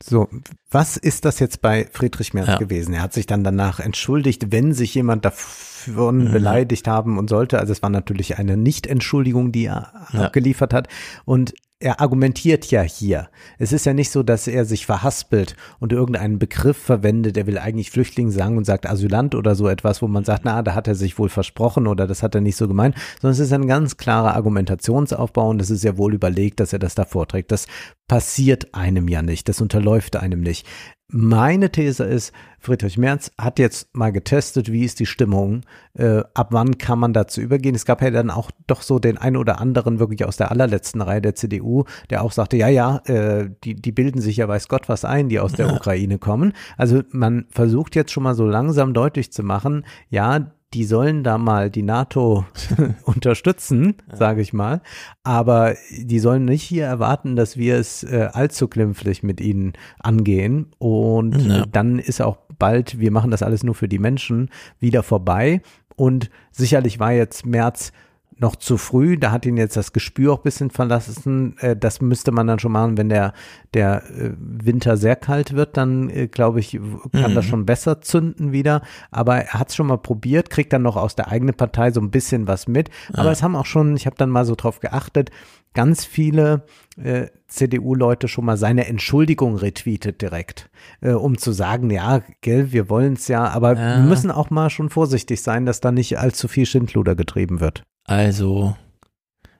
So, 0.01 0.29
was 0.71 0.95
ist 0.95 1.25
das 1.25 1.39
jetzt 1.39 1.61
bei 1.61 1.87
Friedrich 1.91 2.33
Merz 2.33 2.47
Ja. 2.47 2.57
gewesen? 2.57 2.93
Er 2.93 3.01
hat 3.01 3.13
sich 3.13 3.25
dann 3.25 3.43
danach 3.43 3.79
entschuldigt, 3.81 4.51
wenn 4.51 4.73
sich 4.73 4.95
jemand 4.95 5.25
davon 5.25 6.25
Mhm. 6.25 6.31
beleidigt 6.31 6.87
haben 6.87 7.17
und 7.17 7.29
sollte. 7.29 7.59
Also 7.59 7.73
es 7.73 7.81
war 7.81 7.89
natürlich 7.89 8.37
eine 8.37 8.55
Nicht-Entschuldigung, 8.55 9.51
die 9.51 9.65
er 9.65 9.91
Ja. 10.13 10.25
abgeliefert 10.25 10.73
hat. 10.73 10.87
Und 11.25 11.53
er 11.81 12.01
argumentiert 12.01 12.69
ja 12.71 12.81
hier. 12.81 13.29
Es 13.57 13.71
ist 13.71 13.85
ja 13.85 13.93
nicht 13.93 14.11
so, 14.11 14.21
dass 14.21 14.47
er 14.47 14.65
sich 14.65 14.85
verhaspelt 14.85 15.55
und 15.79 15.93
irgendeinen 15.93 16.37
Begriff 16.37 16.77
verwendet. 16.77 17.37
Er 17.37 17.47
will 17.47 17.57
eigentlich 17.57 17.89
Flüchtling 17.89 18.31
sagen 18.31 18.57
und 18.57 18.65
sagt 18.65 18.85
Asylant 18.85 19.33
oder 19.33 19.55
so 19.55 19.69
etwas, 19.69 20.01
wo 20.01 20.07
man 20.07 20.25
sagt, 20.25 20.43
na, 20.43 20.61
da 20.61 20.75
hat 20.75 20.89
er 20.89 20.95
sich 20.95 21.17
wohl 21.17 21.29
versprochen 21.29 21.87
oder 21.87 22.05
das 22.05 22.21
hat 22.21 22.35
er 22.35 22.41
nicht 22.41 22.57
so 22.57 22.67
gemeint, 22.67 22.95
sondern 23.21 23.31
es 23.31 23.39
ist 23.39 23.53
ein 23.53 23.67
ganz 23.67 23.95
klarer 23.95 24.35
Argumentationsaufbau 24.35 25.49
und 25.49 25.61
es 25.61 25.69
ist 25.69 25.85
ja 25.85 25.97
wohl 25.97 26.13
überlegt, 26.13 26.59
dass 26.59 26.73
er 26.73 26.79
das 26.79 26.95
da 26.95 27.05
vorträgt. 27.05 27.49
Das 27.51 27.65
passiert 28.09 28.73
einem 28.75 29.07
ja 29.07 29.21
nicht. 29.21 29.47
Das 29.47 29.61
unterläuft 29.61 30.17
einem 30.17 30.41
nicht. 30.41 30.67
Meine 31.11 31.71
These 31.71 32.03
ist, 32.03 32.33
Friedrich 32.59 32.99
Merz 32.99 33.31
hat 33.35 33.57
jetzt 33.57 33.95
mal 33.95 34.11
getestet, 34.11 34.71
wie 34.71 34.85
ist 34.85 34.99
die 34.99 35.07
Stimmung, 35.07 35.61
äh, 35.95 36.21
ab 36.35 36.49
wann 36.51 36.77
kann 36.77 36.99
man 36.99 37.13
dazu 37.13 37.41
übergehen. 37.41 37.73
Es 37.73 37.85
gab 37.85 38.03
ja 38.03 38.11
dann 38.11 38.29
auch 38.29 38.51
doch 38.67 38.83
so 38.83 38.99
den 38.99 39.17
einen 39.17 39.37
oder 39.37 39.59
anderen 39.59 39.97
wirklich 39.97 40.23
aus 40.25 40.37
der 40.37 40.51
allerletzten 40.51 41.01
Reihe 41.01 41.21
der 41.21 41.33
CDU, 41.33 41.85
der 42.11 42.23
auch 42.23 42.31
sagte, 42.31 42.57
ja, 42.57 42.67
ja, 42.67 42.97
äh, 43.05 43.49
die, 43.63 43.73
die 43.73 43.91
bilden 43.91 44.21
sich 44.21 44.37
ja 44.37 44.47
weiß 44.47 44.67
Gott 44.67 44.87
was 44.87 45.03
ein, 45.03 45.29
die 45.29 45.39
aus 45.39 45.53
der 45.53 45.67
Ja. 45.67 45.75
Ukraine 45.75 46.19
kommen. 46.19 46.53
Also 46.77 47.01
man 47.09 47.47
versucht 47.49 47.95
jetzt 47.95 48.11
schon 48.11 48.23
mal 48.23 48.35
so 48.35 48.45
langsam 48.45 48.93
deutlich 48.93 49.31
zu 49.31 49.41
machen, 49.41 49.85
ja, 50.09 50.51
die 50.73 50.83
sollen 50.85 51.23
da 51.23 51.37
mal 51.37 51.69
die 51.71 51.81
NATO 51.81 52.45
unterstützen, 53.03 53.95
sage 54.13 54.41
ich 54.41 54.53
mal, 54.53 54.81
aber 55.23 55.75
die 55.97 56.19
sollen 56.19 56.45
nicht 56.45 56.63
hier 56.63 56.85
erwarten, 56.85 57.35
dass 57.35 57.57
wir 57.57 57.77
es 57.77 58.03
äh, 58.03 58.29
allzu 58.31 58.67
glimpflich 58.67 59.23
mit 59.23 59.41
ihnen 59.41 59.73
angehen. 59.99 60.67
Und 60.77 61.41
Ja. 61.41 61.65
dann 61.65 61.97
ist 61.99 62.21
auch 62.21 62.37
bald, 62.59 62.99
wir 62.99 63.11
machen 63.11 63.31
das 63.31 63.41
alles 63.43 63.63
nur 63.63 63.73
für 63.75 63.87
die 63.87 63.99
Menschen, 63.99 64.49
wieder 64.79 65.01
vorbei. 65.03 65.61
Und 65.95 66.29
sicherlich 66.51 66.99
war 66.99 67.13
jetzt 67.13 67.45
März 67.45 67.91
noch 68.39 68.55
zu 68.55 68.77
früh, 68.77 69.17
da 69.17 69.31
hat 69.31 69.45
ihn 69.45 69.57
jetzt 69.57 69.75
das 69.77 69.93
Gespür 69.93 70.33
auch 70.33 70.37
ein 70.39 70.43
bisschen 70.43 70.69
verlassen. 70.71 71.55
Äh, 71.59 71.75
das 71.75 72.01
müsste 72.01 72.31
man 72.31 72.47
dann 72.47 72.59
schon 72.59 72.71
machen, 72.71 72.97
wenn 72.97 73.09
der, 73.09 73.33
der 73.73 74.03
äh, 74.09 74.31
Winter 74.39 74.97
sehr 74.97 75.15
kalt 75.15 75.53
wird, 75.53 75.77
dann 75.77 76.09
äh, 76.09 76.27
glaube 76.27 76.59
ich, 76.59 76.79
kann 77.13 77.31
Mhm. 77.31 77.35
das 77.35 77.45
schon 77.45 77.65
besser 77.65 78.01
zünden 78.01 78.51
wieder. 78.51 78.81
Aber 79.11 79.37
er 79.37 79.53
hat 79.59 79.69
es 79.69 79.75
schon 79.75 79.87
mal 79.87 79.97
probiert, 79.97 80.49
kriegt 80.49 80.71
dann 80.73 80.81
noch 80.83 80.95
aus 80.95 81.15
der 81.15 81.27
eigenen 81.29 81.53
Partei 81.55 81.91
so 81.91 81.99
ein 82.01 82.11
bisschen 82.11 82.47
was 82.47 82.67
mit. 82.67 82.89
Aber 83.13 83.25
Ja. 83.25 83.31
es 83.31 83.43
haben 83.43 83.55
auch 83.55 83.65
schon, 83.65 83.95
ich 83.95 84.05
habe 84.05 84.15
dann 84.17 84.29
mal 84.29 84.45
so 84.45 84.55
drauf 84.55 84.79
geachtet, 84.79 85.31
ganz 85.73 86.03
viele 86.05 86.63
äh, 86.97 87.27
CDU-Leute 87.47 88.27
schon 88.27 88.45
mal 88.45 88.57
seine 88.57 88.87
Entschuldigung 88.87 89.55
retweetet 89.55 90.21
direkt, 90.21 90.69
äh, 91.01 91.11
um 91.11 91.37
zu 91.37 91.51
sagen, 91.51 91.89
ja, 91.91 92.21
gell, 92.41 92.71
wir 92.71 92.89
wollen 92.89 93.13
es 93.13 93.27
ja, 93.27 93.47
aber 93.49 93.73
Ja. 93.75 93.97
wir 93.97 94.03
müssen 94.03 94.31
auch 94.31 94.49
mal 94.49 94.69
schon 94.69 94.89
vorsichtig 94.89 95.41
sein, 95.43 95.65
dass 95.65 95.79
da 95.81 95.91
nicht 95.91 96.17
allzu 96.17 96.47
viel 96.47 96.65
Schindluder 96.65 97.15
getrieben 97.15 97.59
wird. 97.59 97.83
Also, 98.09 98.75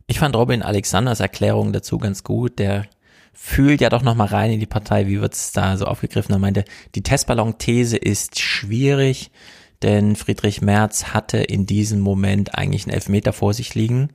ich 0.08 0.18
fand 0.18 0.36
Robin 0.36 0.64
Alexanders 0.64 1.20
Erklärung 1.20 1.72
dazu 1.72 2.00
ganz 2.00 2.24
gut. 2.24 2.58
Der 2.58 2.88
fühlt 3.32 3.80
ja 3.80 3.90
doch 3.90 4.02
noch 4.02 4.16
mal 4.16 4.26
rein 4.26 4.50
in 4.50 4.60
die 4.60 4.66
Partei, 4.66 5.06
wie 5.06 5.22
wird's 5.22 5.52
da 5.52 5.78
so 5.78 5.86
aufgegriffen. 5.86 6.34
Er 6.34 6.40
meinte, 6.40 6.66
die 6.96 7.04
Testballon-These 7.04 7.96
ist 7.96 8.40
schwierig, 8.40 9.30
denn 9.84 10.16
Friedrich 10.16 10.64
Merz 10.64 11.14
hatte 11.14 11.38
in 11.38 11.68
diesem 11.68 12.00
Moment 12.00 12.56
eigentlich 12.56 12.86
einen 12.86 12.96
Elfmeter 12.96 13.34
vor 13.34 13.54
sich 13.54 13.76
liegen, 13.76 14.10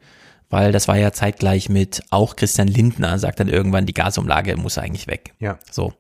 weil 0.50 0.72
das 0.72 0.88
war 0.88 0.98
ja 0.98 1.12
zeitgleich 1.12 1.68
mit 1.68 2.02
auch 2.10 2.34
Christian 2.34 2.66
Lindner 2.66 3.20
sagt 3.20 3.38
dann 3.38 3.48
irgendwann, 3.48 3.86
die 3.86 3.94
Gasumlage 3.94 4.56
muss 4.56 4.78
eigentlich 4.78 5.06
weg. 5.06 5.34
Ja. 5.38 5.60
So. 5.70 5.92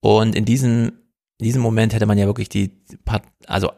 Und 0.00 0.34
in 0.36 0.44
diesem, 0.44 0.92
in 1.38 1.44
diesem 1.46 1.62
Moment 1.62 1.94
hätte 1.94 2.04
man 2.04 2.18
ja 2.18 2.26
wirklich 2.26 2.50
die, 2.50 2.84
also 3.46 3.70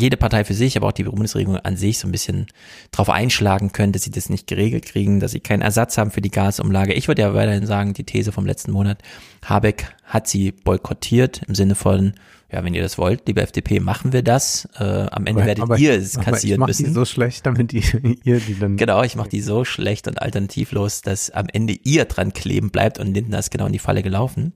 jede 0.00 0.16
Partei 0.16 0.44
für 0.44 0.54
sich, 0.54 0.76
aber 0.76 0.88
auch 0.88 0.92
die 0.92 1.04
Bundesregierung 1.04 1.56
an 1.56 1.76
sich 1.76 1.98
so 1.98 2.08
ein 2.08 2.12
bisschen 2.12 2.46
drauf 2.90 3.10
einschlagen 3.10 3.72
können, 3.72 3.92
dass 3.92 4.02
sie 4.02 4.10
das 4.10 4.28
nicht 4.28 4.46
geregelt 4.46 4.86
kriegen, 4.86 5.20
dass 5.20 5.32
sie 5.32 5.40
keinen 5.40 5.62
Ersatz 5.62 5.98
haben 5.98 6.10
für 6.10 6.20
die 6.20 6.30
Gasumlage. 6.30 6.94
Ich 6.94 7.08
würde 7.08 7.22
ja 7.22 7.34
weiterhin 7.34 7.66
sagen, 7.66 7.94
die 7.94 8.04
These 8.04 8.32
vom 8.32 8.46
letzten 8.46 8.72
Monat, 8.72 9.02
Habeck 9.44 9.94
hat 10.04 10.28
sie 10.28 10.52
boykottiert 10.52 11.42
im 11.46 11.54
Sinne 11.54 11.74
von, 11.74 12.14
ja, 12.50 12.64
wenn 12.64 12.74
ihr 12.74 12.82
das 12.82 12.96
wollt, 12.96 13.26
liebe 13.26 13.42
FDP, 13.42 13.80
machen 13.80 14.12
wir 14.12 14.22
das. 14.22 14.68
Äh, 14.78 14.84
am 14.84 15.26
Ende 15.26 15.44
werdet 15.44 15.62
aber, 15.62 15.78
ihr 15.78 15.92
es 15.92 16.16
aber 16.16 16.28
ich 16.28 16.32
kassieren 16.32 16.60
mach 16.60 16.68
müssen. 16.68 16.86
die 16.86 16.92
so 16.92 17.04
schlecht, 17.04 17.44
damit 17.44 17.72
die, 17.72 17.82
ihr 18.24 18.40
die 18.40 18.58
dann. 18.58 18.76
Genau, 18.76 19.02
ich 19.02 19.16
mache 19.16 19.28
die 19.28 19.42
so 19.42 19.64
schlecht 19.64 20.08
und 20.08 20.22
alternativlos, 20.22 21.02
dass 21.02 21.30
am 21.30 21.46
Ende 21.52 21.74
ihr 21.84 22.06
dran 22.06 22.32
kleben 22.32 22.70
bleibt 22.70 22.98
und 22.98 23.12
Lindner 23.12 23.38
ist 23.38 23.50
genau 23.50 23.66
in 23.66 23.72
die 23.72 23.78
Falle 23.78 24.02
gelaufen. 24.02 24.54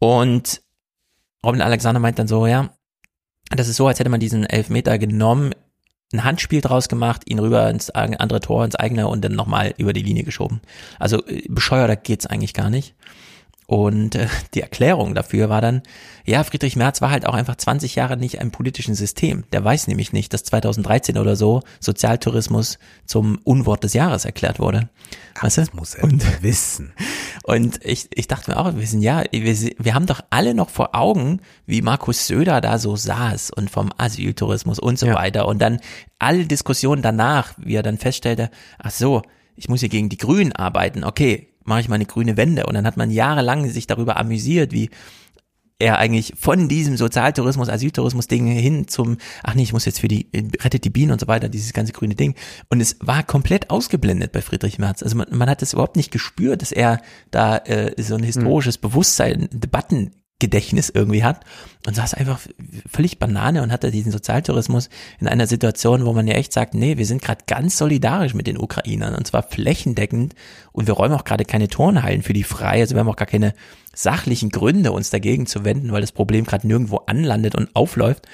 Und 0.00 0.62
Robin 1.44 1.60
Alexander 1.60 2.00
meint 2.00 2.18
dann 2.18 2.26
so, 2.26 2.46
ja, 2.46 2.74
das 3.50 3.68
ist 3.68 3.76
so, 3.76 3.86
als 3.86 3.98
hätte 3.98 4.10
man 4.10 4.20
diesen 4.20 4.44
Elfmeter 4.44 4.98
genommen, 4.98 5.52
ein 6.12 6.24
Handspiel 6.24 6.60
draus 6.60 6.88
gemacht, 6.88 7.22
ihn 7.26 7.38
rüber 7.38 7.68
ins 7.68 7.90
andere 7.90 8.40
Tor, 8.40 8.64
ins 8.64 8.76
eigene 8.76 9.08
und 9.08 9.24
dann 9.24 9.34
nochmal 9.34 9.74
über 9.78 9.92
die 9.92 10.02
Linie 10.02 10.24
geschoben. 10.24 10.60
Also 10.98 11.24
äh, 11.26 11.42
bescheuerter 11.48 11.96
geht's 11.96 12.26
eigentlich 12.26 12.54
gar 12.54 12.70
nicht. 12.70 12.94
Und 13.66 14.14
äh, 14.14 14.26
die 14.54 14.60
Erklärung 14.60 15.14
dafür 15.14 15.48
war 15.48 15.60
dann, 15.60 15.82
ja, 16.24 16.42
Friedrich 16.44 16.76
Merz 16.76 17.00
war 17.00 17.10
halt 17.10 17.26
auch 17.26 17.34
einfach 17.34 17.56
20 17.56 17.94
Jahre 17.94 18.16
nicht 18.16 18.34
im 18.34 18.50
politischen 18.50 18.94
System. 18.94 19.44
Der 19.52 19.64
weiß 19.64 19.88
nämlich 19.88 20.12
nicht, 20.12 20.32
dass 20.32 20.44
2013 20.44 21.18
oder 21.18 21.36
so 21.36 21.62
Sozialtourismus 21.80 22.78
zum 23.06 23.38
Unwort 23.44 23.84
des 23.84 23.94
Jahres 23.94 24.24
erklärt 24.24 24.58
wurde. 24.58 24.88
Weißt 25.40 25.56
du? 25.58 25.60
Das 25.62 25.72
muss 25.74 25.94
er 25.94 26.04
und, 26.04 26.42
wissen. 26.42 26.92
Und 27.46 27.84
ich, 27.84 28.08
ich 28.14 28.26
dachte 28.26 28.50
mir 28.50 28.56
auch, 28.56 28.74
wir 28.74 28.86
sind 28.86 29.02
ja, 29.02 29.22
wir, 29.30 29.54
wir 29.78 29.94
haben 29.94 30.06
doch 30.06 30.22
alle 30.30 30.54
noch 30.54 30.70
vor 30.70 30.94
Augen, 30.94 31.40
wie 31.66 31.82
Markus 31.82 32.26
Söder 32.26 32.62
da 32.62 32.78
so 32.78 32.96
saß 32.96 33.50
und 33.50 33.70
vom 33.70 33.90
Asyltourismus 33.98 34.78
und 34.78 34.98
so 34.98 35.06
Ja. 35.08 35.14
weiter. 35.14 35.46
Und 35.46 35.58
dann 35.60 35.80
alle 36.18 36.46
Diskussionen 36.46 37.02
danach, 37.02 37.52
wie 37.58 37.74
er 37.74 37.82
dann 37.82 37.98
feststellte, 37.98 38.50
ach 38.78 38.92
so, 38.92 39.20
ich 39.56 39.68
muss 39.68 39.80
hier 39.80 39.90
gegen 39.90 40.08
die 40.08 40.16
Grünen 40.16 40.52
arbeiten. 40.52 41.04
Okay, 41.04 41.48
mache 41.64 41.80
ich 41.80 41.88
mal 41.88 41.96
eine 41.96 42.06
grüne 42.06 42.36
Wende. 42.36 42.66
Und 42.66 42.74
dann 42.74 42.86
hat 42.86 42.96
man 42.96 43.10
jahrelang 43.10 43.68
sich 43.68 43.86
darüber 43.86 44.16
amüsiert, 44.16 44.72
wie 44.72 44.90
er 45.78 45.98
eigentlich 45.98 46.34
von 46.38 46.68
diesem 46.68 46.96
Sozialtourismus, 46.96 47.68
Asyltourismus-Ding 47.68 48.46
hin 48.46 48.86
zum, 48.86 49.18
ach 49.42 49.54
nee, 49.54 49.64
ich 49.64 49.72
muss 49.72 49.84
jetzt 49.84 50.00
für 50.00 50.08
die, 50.08 50.28
rettet 50.62 50.84
die 50.84 50.90
Bienen 50.90 51.12
und 51.12 51.20
so 51.20 51.26
weiter, 51.26 51.48
dieses 51.48 51.72
ganze 51.72 51.92
grüne 51.92 52.14
Ding. 52.14 52.34
Und 52.68 52.80
es 52.80 52.96
war 53.00 53.22
komplett 53.22 53.70
ausgeblendet 53.70 54.32
bei 54.32 54.40
Friedrich 54.40 54.78
Merz. 54.78 55.02
Also 55.02 55.16
man, 55.16 55.26
man 55.30 55.50
hat 55.50 55.62
es 55.62 55.72
überhaupt 55.72 55.96
nicht 55.96 56.12
gespürt, 56.12 56.62
dass 56.62 56.72
er 56.72 57.00
da 57.30 57.58
äh, 57.58 58.00
so 58.00 58.14
ein 58.14 58.22
historisches 58.22 58.78
Bewusstsein, 58.78 59.48
Debatten 59.52 60.12
Gedächtnis 60.40 60.90
irgendwie 60.90 61.22
hat 61.22 61.40
und 61.86 61.94
saß 61.94 62.14
einfach 62.14 62.40
völlig 62.90 63.18
Banane 63.18 63.62
und 63.62 63.70
hatte 63.72 63.90
diesen 63.92 64.10
Sozialtourismus 64.10 64.88
in 65.20 65.28
einer 65.28 65.46
Situation, 65.46 66.04
wo 66.04 66.12
man 66.12 66.26
ja 66.26 66.34
echt 66.34 66.52
sagt, 66.52 66.74
nee, 66.74 66.98
wir 66.98 67.06
sind 67.06 67.22
gerade 67.22 67.44
ganz 67.46 67.78
solidarisch 67.78 68.34
mit 68.34 68.46
den 68.48 68.58
Ukrainern 68.58 69.14
und 69.14 69.26
zwar 69.26 69.44
flächendeckend 69.44 70.34
und 70.72 70.86
wir 70.88 70.94
räumen 70.94 71.14
auch 71.14 71.24
gerade 71.24 71.44
keine 71.44 71.68
Turnhallen 71.68 72.22
für 72.22 72.32
die 72.32 72.42
frei, 72.42 72.80
also 72.80 72.94
wir 72.96 73.00
haben 73.00 73.08
auch 73.08 73.16
gar 73.16 73.28
keine 73.28 73.54
sachlichen 73.94 74.50
Gründe, 74.50 74.90
uns 74.90 75.10
dagegen 75.10 75.46
zu 75.46 75.64
wenden, 75.64 75.92
weil 75.92 76.00
das 76.00 76.10
Problem 76.10 76.44
gerade 76.44 76.66
nirgendwo 76.66 76.96
anlandet 77.06 77.54
und 77.54 77.70
aufläuft. 77.76 78.26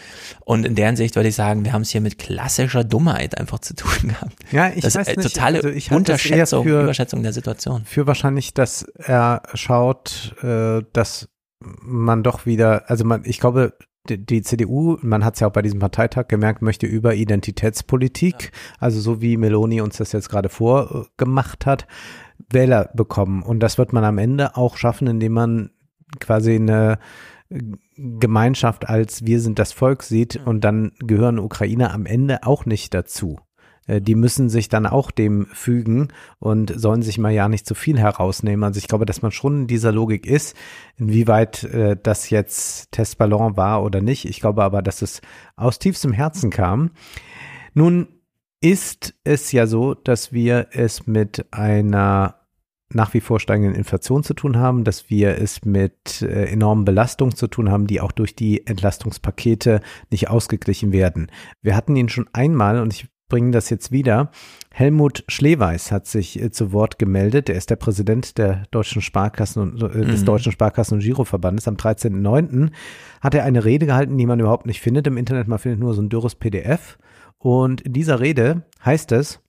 Und 0.46 0.64
in 0.64 0.74
deren 0.74 0.96
Sicht 0.96 1.16
würde 1.16 1.28
ich 1.28 1.34
sagen, 1.34 1.66
wir 1.66 1.74
haben 1.74 1.82
es 1.82 1.90
hier 1.90 2.00
mit 2.00 2.18
klassischer 2.18 2.82
Dummheit 2.82 3.36
einfach 3.36 3.58
zu 3.58 3.74
tun 3.76 3.92
gehabt. 4.08 4.32
Ja, 4.52 4.70
ich 4.74 4.80
das 4.80 4.94
weiß 4.94 5.08
ist 5.08 5.16
nicht. 5.18 5.34
totale 5.34 5.58
also 5.58 5.68
das 5.68 5.86
eher 5.88 5.96
Unterschätzung, 5.98 6.64
für- 6.64 6.82
Überschätzung 6.82 7.22
der 7.22 7.34
Situation. 7.34 7.84
Für 7.84 8.06
wahrscheinlich, 8.06 8.54
dass 8.54 8.84
er 8.96 9.42
schaut, 9.52 10.34
äh, 10.42 10.80
dass 10.94 11.28
man 11.60 12.22
doch 12.22 12.46
wieder, 12.46 12.88
also 12.90 13.04
man, 13.04 13.22
ich 13.24 13.40
glaube, 13.40 13.74
die, 14.08 14.42
CDU, 14.42 14.96
man 15.02 15.24
hat 15.24 15.34
es 15.34 15.40
ja 15.40 15.48
auch 15.48 15.52
bei 15.52 15.62
diesem 15.62 15.78
Parteitag 15.78 16.28
gemerkt, 16.28 16.62
möchte 16.62 16.86
über 16.86 17.14
Identitätspolitik, 17.14 18.52
also 18.78 19.00
so 19.00 19.20
wie 19.20 19.36
Meloni 19.36 19.80
uns 19.80 19.98
das 19.98 20.12
jetzt 20.12 20.30
gerade 20.30 20.48
vorgemacht 20.48 21.66
hat, 21.66 21.86
Wähler 22.50 22.90
bekommen. 22.94 23.42
Und 23.42 23.60
das 23.60 23.78
wird 23.78 23.92
man 23.92 24.04
am 24.04 24.18
Ende 24.18 24.56
auch 24.56 24.76
schaffen, 24.76 25.06
indem 25.06 25.32
man 25.32 25.70
quasi 26.18 26.54
eine 26.54 26.98
Gemeinschaft 27.96 28.88
als 28.88 29.26
wir 29.26 29.40
sind 29.40 29.58
das 29.58 29.72
Volk 29.72 30.02
sieht 30.04 30.40
und 30.44 30.62
dann 30.62 30.92
gehören 31.00 31.38
Ukrainer 31.38 31.92
am 31.92 32.06
Ende 32.06 32.44
auch 32.44 32.64
nicht 32.64 32.94
dazu. 32.94 33.40
Äh, 33.90 34.00
Die 34.00 34.14
müssen 34.14 34.48
sich 34.48 34.68
dann 34.68 34.86
auch 34.86 35.10
dem 35.10 35.46
fügen 35.52 36.08
und 36.38 36.72
sollen 36.74 37.02
sich 37.02 37.18
mal 37.18 37.32
ja 37.32 37.48
nicht 37.48 37.66
zu 37.66 37.74
viel 37.74 37.98
herausnehmen. 37.98 38.64
Also 38.64 38.78
ich 38.78 38.88
glaube, 38.88 39.06
dass 39.06 39.22
man 39.22 39.32
schon 39.32 39.62
in 39.62 39.66
dieser 39.66 39.92
Logik 39.92 40.26
ist, 40.26 40.56
inwieweit 40.96 41.64
äh, 41.64 41.96
das 42.00 42.30
jetzt 42.30 42.92
Testballon 42.92 43.56
war 43.56 43.82
oder 43.82 44.00
nicht. 44.00 44.24
Ich 44.24 44.40
glaube 44.40 44.62
aber, 44.62 44.82
dass 44.82 45.02
es 45.02 45.20
aus 45.56 45.78
tiefstem 45.78 46.12
Herzen 46.12 46.50
kam. 46.50 46.90
Nun 47.74 48.08
ist 48.60 49.14
es 49.24 49.52
ja 49.52 49.66
so, 49.66 49.94
dass 49.94 50.32
wir 50.32 50.68
es 50.72 51.06
mit 51.06 51.46
einer 51.50 52.36
nach 52.92 53.14
wie 53.14 53.20
vor 53.20 53.38
steigenden 53.38 53.76
Inflation 53.76 54.24
zu 54.24 54.34
tun 54.34 54.56
haben, 54.56 54.82
dass 54.82 55.10
wir 55.10 55.38
es 55.38 55.64
mit 55.64 56.22
äh, 56.22 56.46
enormen 56.46 56.84
Belastungen 56.84 57.36
zu 57.36 57.46
tun 57.46 57.70
haben, 57.70 57.86
die 57.86 58.00
auch 58.00 58.12
durch 58.12 58.34
die 58.34 58.66
Entlastungspakete 58.66 59.80
nicht 60.10 60.28
ausgeglichen 60.28 60.92
werden. 60.92 61.30
Wir 61.62 61.76
hatten 61.76 61.94
ihn 61.94 62.08
schon 62.08 62.28
einmal 62.32 62.80
und 62.80 62.92
ich 62.92 63.08
bringe 63.30 63.52
das 63.52 63.70
jetzt 63.70 63.90
wieder. 63.90 64.30
Helmut 64.70 65.24
Schleweis 65.28 65.90
hat 65.90 66.06
sich 66.06 66.40
äh, 66.40 66.50
zu 66.50 66.72
Wort 66.72 66.98
gemeldet. 66.98 67.48
Er 67.48 67.56
ist 67.56 67.70
der 67.70 67.76
Präsident 67.76 68.36
der 68.36 68.64
deutschen 68.70 69.00
Sparkassen 69.00 69.62
und, 69.62 69.82
äh, 69.82 70.04
des 70.04 70.20
Mhm. 70.20 70.26
Deutschen 70.26 70.52
Sparkassen 70.52 70.94
und 70.98 71.00
Giroverbandes. 71.00 71.66
Am 71.66 71.76
13.09. 71.76 72.70
hat 73.22 73.34
er 73.34 73.44
eine 73.44 73.64
Rede 73.64 73.86
gehalten, 73.86 74.18
die 74.18 74.26
man 74.26 74.38
überhaupt 74.40 74.66
nicht 74.66 74.80
findet 74.82 75.06
im 75.06 75.16
Internet. 75.16 75.48
Man 75.48 75.58
findet 75.58 75.80
nur 75.80 75.94
so 75.94 76.02
ein 76.02 76.10
dürres 76.10 76.34
PDF. 76.34 76.98
Und 77.38 77.80
in 77.80 77.94
dieser 77.94 78.20
Rede 78.20 78.64
heißt 78.84 79.12
es, 79.12 79.40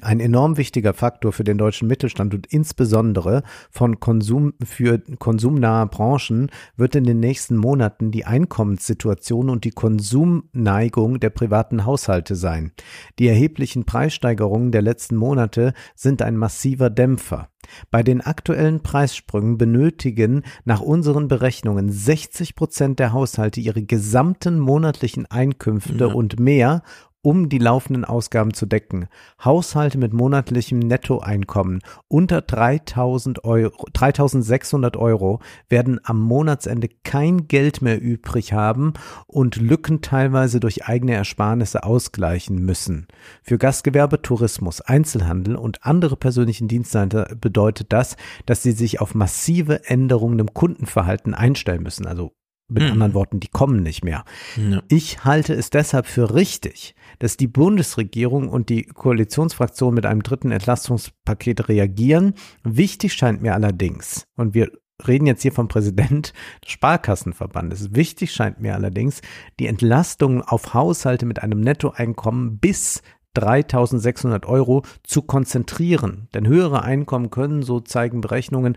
ein 0.00 0.20
enorm 0.20 0.56
wichtiger 0.56 0.94
Faktor 0.94 1.32
für 1.32 1.44
den 1.44 1.58
deutschen 1.58 1.86
Mittelstand 1.86 2.32
und 2.32 2.46
insbesondere 2.46 3.42
von 3.70 4.00
Konsum 4.00 4.54
für 4.64 5.02
konsumnahe 5.18 5.86
Branchen 5.86 6.50
wird 6.76 6.94
in 6.94 7.04
den 7.04 7.20
nächsten 7.20 7.56
Monaten 7.56 8.10
die 8.10 8.24
Einkommenssituation 8.24 9.50
und 9.50 9.64
die 9.64 9.70
Konsumneigung 9.70 11.20
der 11.20 11.28
privaten 11.28 11.84
Haushalte 11.84 12.36
sein. 12.36 12.72
Die 13.18 13.28
erheblichen 13.28 13.84
Preissteigerungen 13.84 14.72
der 14.72 14.80
letzten 14.80 15.16
Monate 15.16 15.74
sind 15.94 16.22
ein 16.22 16.38
massiver 16.38 16.88
Dämpfer. 16.88 17.48
Bei 17.90 18.02
den 18.02 18.22
aktuellen 18.22 18.82
Preissprüngen 18.82 19.58
benötigen 19.58 20.42
nach 20.64 20.80
unseren 20.80 21.28
Berechnungen 21.28 21.92
60 21.92 22.56
Prozent 22.56 22.98
der 22.98 23.12
Haushalte 23.12 23.60
ihre 23.60 23.82
gesamten 23.82 24.58
monatlichen 24.58 25.26
Einkünfte 25.26 26.08
und 26.08 26.40
mehr, 26.40 26.82
um 27.22 27.48
die 27.48 27.58
laufenden 27.58 28.04
Ausgaben 28.04 28.52
zu 28.52 28.66
decken. 28.66 29.06
Haushalte 29.42 29.96
mit 29.96 30.12
monatlichem 30.12 30.80
Nettoeinkommen 30.80 31.80
unter 32.08 32.42
3000 32.42 33.44
Euro, 33.44 33.86
3600 33.92 34.96
Euro 34.96 35.40
werden 35.68 36.00
am 36.02 36.20
Monatsende 36.20 36.88
kein 37.04 37.46
Geld 37.46 37.80
mehr 37.80 38.00
übrig 38.00 38.52
haben 38.52 38.94
und 39.26 39.56
Lücken 39.56 40.02
teilweise 40.02 40.60
durch 40.60 40.86
eigene 40.86 41.14
Ersparnisse 41.14 41.84
ausgleichen 41.84 42.64
müssen. 42.64 43.06
Für 43.42 43.56
Gastgewerbe, 43.56 44.20
Tourismus, 44.20 44.80
Einzelhandel 44.80 45.56
und 45.56 45.84
andere 45.84 46.16
persönlichen 46.16 46.68
Dienstleister 46.68 47.36
bedeutet 47.40 47.92
das, 47.92 48.16
dass 48.46 48.62
sie 48.62 48.72
sich 48.72 49.00
auf 49.00 49.14
massive 49.14 49.84
Änderungen 49.88 50.40
im 50.40 50.52
Kundenverhalten 50.52 51.34
einstellen 51.34 51.82
müssen. 51.82 52.06
Also 52.06 52.32
mit 52.72 52.84
Mhm. 52.84 52.92
anderen 52.92 53.14
Worten, 53.14 53.40
die 53.40 53.48
kommen 53.48 53.82
nicht 53.82 54.04
mehr. 54.04 54.24
Ja. 54.56 54.82
Ich 54.88 55.24
halte 55.24 55.54
es 55.54 55.70
deshalb 55.70 56.06
für 56.06 56.34
richtig, 56.34 56.94
dass 57.18 57.36
die 57.36 57.46
Bundesregierung 57.46 58.48
und 58.48 58.68
die 58.68 58.84
Koalitionsfraktion 58.84 59.94
mit 59.94 60.06
einem 60.06 60.22
dritten 60.22 60.50
Entlastungspaket 60.50 61.68
reagieren. 61.68 62.34
Wichtig 62.64 63.12
scheint 63.14 63.42
mir 63.42 63.54
allerdings, 63.54 64.26
und 64.36 64.54
wir 64.54 64.70
reden 65.06 65.26
jetzt 65.26 65.42
hier 65.42 65.52
vom 65.52 65.68
Präsident 65.68 66.32
des 66.64 66.72
Sparkassenverbandes, 66.72 67.94
wichtig 67.94 68.32
scheint 68.32 68.60
mir 68.60 68.74
allerdings, 68.74 69.20
die 69.58 69.66
Entlastung 69.66 70.42
auf 70.42 70.74
Haushalte 70.74 71.26
mit 71.26 71.42
einem 71.42 71.60
Nettoeinkommen 71.60 72.58
bis 72.58 73.02
3600 73.34 74.46
Euro 74.46 74.82
zu 75.02 75.22
konzentrieren. 75.22 76.28
Denn 76.34 76.46
höhere 76.46 76.82
Einkommen 76.82 77.30
können, 77.30 77.62
so 77.62 77.80
zeigen 77.80 78.20
Berechnungen, 78.20 78.76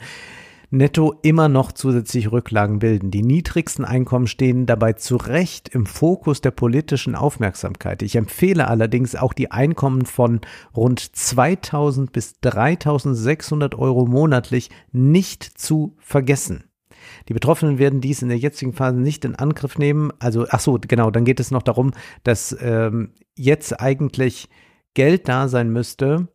netto 0.75 1.15
immer 1.21 1.49
noch 1.49 1.71
zusätzliche 1.71 2.31
Rücklagen 2.31 2.79
bilden. 2.79 3.11
Die 3.11 3.23
niedrigsten 3.23 3.85
Einkommen 3.85 4.27
stehen 4.27 4.65
dabei 4.65 4.93
zu 4.93 5.15
Recht 5.15 5.69
im 5.69 5.85
Fokus 5.85 6.41
der 6.41 6.51
politischen 6.51 7.15
Aufmerksamkeit. 7.15 8.01
Ich 8.01 8.15
empfehle 8.15 8.67
allerdings 8.67 9.15
auch 9.15 9.33
die 9.33 9.51
Einkommen 9.51 10.05
von 10.05 10.41
rund 10.75 10.99
2000 10.99 12.11
bis 12.11 12.39
3600 12.41 13.75
Euro 13.75 14.05
monatlich 14.05 14.69
nicht 14.91 15.43
zu 15.43 15.95
vergessen. 15.99 16.65
Die 17.29 17.33
Betroffenen 17.33 17.77
werden 17.79 18.01
dies 18.01 18.21
in 18.21 18.29
der 18.29 18.37
jetzigen 18.37 18.73
Phase 18.73 18.99
nicht 18.99 19.25
in 19.25 19.35
Angriff 19.35 19.77
nehmen. 19.77 20.11
Also, 20.19 20.45
ach 20.49 20.59
so, 20.59 20.79
genau, 20.79 21.11
dann 21.11 21.25
geht 21.25 21.39
es 21.39 21.51
noch 21.51 21.63
darum, 21.63 21.91
dass 22.23 22.55
ähm, 22.59 23.11
jetzt 23.35 23.79
eigentlich 23.79 24.49
Geld 24.93 25.27
da 25.27 25.47
sein 25.47 25.71
müsste, 25.71 26.27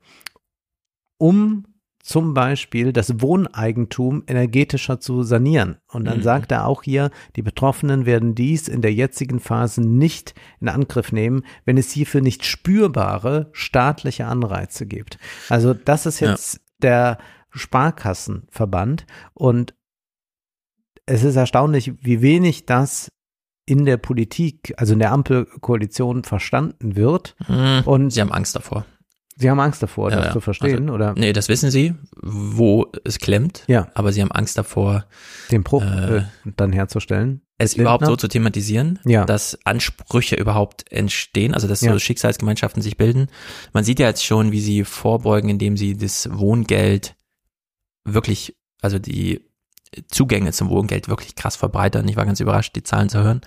um 1.19 1.65
zum 2.03 2.33
Beispiel 2.35 2.93
das 2.93 3.21
Wohneigentum 3.21 4.25
energetischer 4.27 5.01
zu 5.01 5.23
sanieren. 5.23 5.77
Und 5.87 6.07
dann 6.07 6.19
Mhm. 6.19 6.23
sagt 6.23 6.51
er 6.53 6.67
auch 6.67 6.83
hier, 6.83 7.11
die 7.37 7.43
Betroffenen 7.43 8.07
werden 8.07 8.35
dies 8.35 8.69
in 8.69 8.81
der 8.81 8.93
jetzigen 8.95 9.39
Phase 9.39 9.83
nicht 9.83 10.35
in 10.61 10.69
Angriff 10.69 11.13
nehmen, 11.13 11.45
wenn 11.67 11.77
es 11.77 11.93
hierfür 11.93 12.23
nicht 12.23 12.45
spürbare 12.47 13.51
staatliche 13.53 14.27
Anreize 14.27 14.87
gibt. 14.87 15.19
Also 15.51 15.75
das 15.75 16.07
ist 16.07 16.21
Ja. 16.21 16.31
jetzt 16.31 16.61
der 16.83 17.19
Sparkassenverband 17.51 19.07
und 19.35 19.75
es 21.07 21.25
ist 21.25 21.37
erstaunlich, 21.37 21.93
wie 22.05 22.23
wenig 22.23 22.67
das 22.67 23.11
in 23.67 23.85
der 23.85 23.97
Politik, 23.97 24.75
also 24.77 24.93
in 24.95 24.99
der 25.01 25.13
Ampelkoalition 25.13 26.25
verstanden 26.25 26.97
wird. 26.97 27.37
Mhm. 27.49 27.83
Und 27.85 28.11
Sie 28.11 28.21
haben 28.21 28.33
Angst 28.33 28.57
davor. 28.57 28.85
Sie 29.41 29.51
haben 29.51 29.59
Angst 29.59 29.83
davor, 29.83 30.11
Ja, 30.11 30.21
das 30.21 30.33
zu 30.35 30.41
verstehen, 30.41 30.83
Also, 30.83 30.95
oder? 30.95 31.15
Nee, 31.17 31.33
das 31.33 31.49
wissen 31.49 31.71
sie, 31.71 31.95
wo 32.23 32.87
es 33.05 33.19
klemmt. 33.19 33.65
Ja. 33.67 33.89
Aber 33.95 34.13
sie 34.13 34.21
haben 34.21 34.31
Angst 34.31 34.57
davor, 34.59 35.07
Den 35.51 35.63
Bruch 35.65 35.83
Äh, 35.83 36.19
äh, 36.19 36.23
dann 36.57 36.73
herzustellen. 36.73 37.41
es 37.59 37.73
Lindner? 37.73 37.83
überhaupt 37.83 38.07
so 38.07 38.17
zu 38.17 38.29
thematisieren, 38.29 38.99
Ja. 39.05 39.25
dass 39.25 39.59
Ansprüche 39.65 40.37
überhaupt 40.37 40.91
entstehen, 40.93 41.55
also 41.55 41.67
dass 41.67 41.81
Ja. 41.81 41.93
so 41.93 41.99
Schicksalsgemeinschaften 41.99 42.83
sich 42.83 42.97
bilden. 42.97 43.29
Man 43.73 43.83
sieht 43.83 43.99
ja 43.99 44.07
jetzt 44.09 44.25
schon, 44.25 44.53
wie 44.53 44.61
sie 44.61 44.85
vorbeugen, 44.85 45.49
indem 45.49 45.77
sie 45.77 45.97
das 45.97 46.29
Wohngeld 46.31 47.15
wirklich, 48.05 48.57
also 48.83 48.99
die 48.99 49.41
Zugänge 50.09 50.53
zum 50.53 50.69
Wohngeld 50.71 51.09
wirklich 51.09 51.35
krass 51.35 51.57
verbreitern. 51.57 52.07
Ich 52.09 52.17
war 52.17 52.25
ganz 52.27 52.39
überrascht, 52.41 52.77
die 52.77 52.83
Zahlen 52.85 53.09
zu 53.09 53.23
hören, 53.23 53.41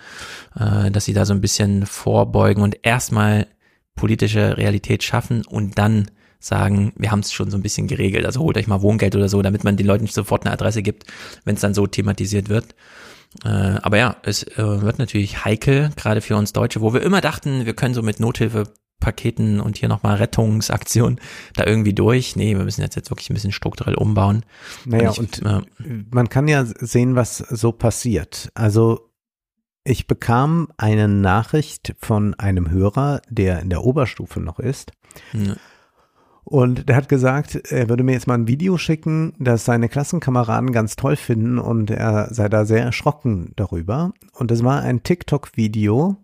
äh, 0.58 0.90
dass 0.90 1.04
sie 1.06 1.14
da 1.14 1.24
so 1.24 1.32
ein 1.32 1.40
bisschen 1.40 1.86
vorbeugen 1.86 2.62
und 2.62 2.76
erstmal 2.82 3.46
politische 3.94 4.56
Realität 4.56 5.02
schaffen 5.02 5.44
und 5.46 5.78
dann 5.78 6.10
sagen, 6.40 6.92
wir 6.96 7.10
haben 7.10 7.20
es 7.20 7.32
schon 7.32 7.50
so 7.50 7.56
ein 7.56 7.62
bisschen 7.62 7.86
geregelt, 7.86 8.26
also 8.26 8.40
holt 8.40 8.56
euch 8.58 8.66
mal 8.66 8.82
Wohngeld 8.82 9.16
oder 9.16 9.28
so, 9.28 9.40
damit 9.40 9.64
man 9.64 9.76
den 9.76 9.86
Leuten 9.86 10.04
nicht 10.04 10.14
sofort 10.14 10.44
eine 10.44 10.52
Adresse 10.52 10.82
gibt, 10.82 11.04
wenn 11.44 11.54
es 11.54 11.62
dann 11.62 11.74
so 11.74 11.86
thematisiert 11.86 12.48
wird. 12.48 12.74
Äh, 13.44 13.48
aber 13.48 13.96
ja, 13.96 14.16
es 14.22 14.42
äh, 14.42 14.82
wird 14.82 14.98
natürlich 14.98 15.44
heikel, 15.44 15.90
gerade 15.96 16.20
für 16.20 16.36
uns 16.36 16.52
Deutsche, 16.52 16.80
wo 16.80 16.92
wir 16.92 17.02
immer 17.02 17.20
dachten, 17.20 17.66
wir 17.66 17.74
können 17.74 17.94
so 17.94 18.02
mit 18.02 18.20
Nothilfepaketen 18.20 19.60
und 19.60 19.78
hier 19.78 19.88
nochmal 19.88 20.16
Rettungsaktionen 20.16 21.18
da 21.54 21.66
irgendwie 21.66 21.94
durch. 21.94 22.36
Nee, 22.36 22.56
wir 22.56 22.64
müssen 22.64 22.82
jetzt, 22.82 22.94
jetzt 22.94 23.10
wirklich 23.10 23.30
ein 23.30 23.34
bisschen 23.34 23.52
strukturell 23.52 23.94
umbauen. 23.94 24.44
Naja, 24.84 25.10
ich, 25.10 25.18
und 25.18 25.42
äh, 25.42 25.62
man 26.10 26.28
kann 26.28 26.46
ja 26.46 26.64
sehen, 26.64 27.16
was 27.16 27.38
so 27.38 27.72
passiert. 27.72 28.50
Also 28.54 29.10
ich 29.84 30.06
bekam 30.06 30.68
eine 30.76 31.08
Nachricht 31.08 31.94
von 32.00 32.34
einem 32.34 32.70
Hörer, 32.70 33.20
der 33.28 33.60
in 33.60 33.70
der 33.70 33.84
Oberstufe 33.84 34.40
noch 34.40 34.58
ist. 34.58 34.92
Ja. 35.32 35.54
Und 36.44 36.88
der 36.88 36.96
hat 36.96 37.08
gesagt, 37.08 37.54
er 37.70 37.88
würde 37.88 38.02
mir 38.02 38.12
jetzt 38.12 38.26
mal 38.26 38.34
ein 38.34 38.48
Video 38.48 38.76
schicken, 38.76 39.32
das 39.38 39.64
seine 39.64 39.88
Klassenkameraden 39.88 40.72
ganz 40.72 40.96
toll 40.96 41.16
finden 41.16 41.58
und 41.58 41.90
er 41.90 42.32
sei 42.34 42.48
da 42.48 42.66
sehr 42.66 42.82
erschrocken 42.82 43.52
darüber. 43.56 44.12
Und 44.32 44.50
es 44.50 44.62
war 44.62 44.82
ein 44.82 45.02
TikTok-Video 45.02 46.16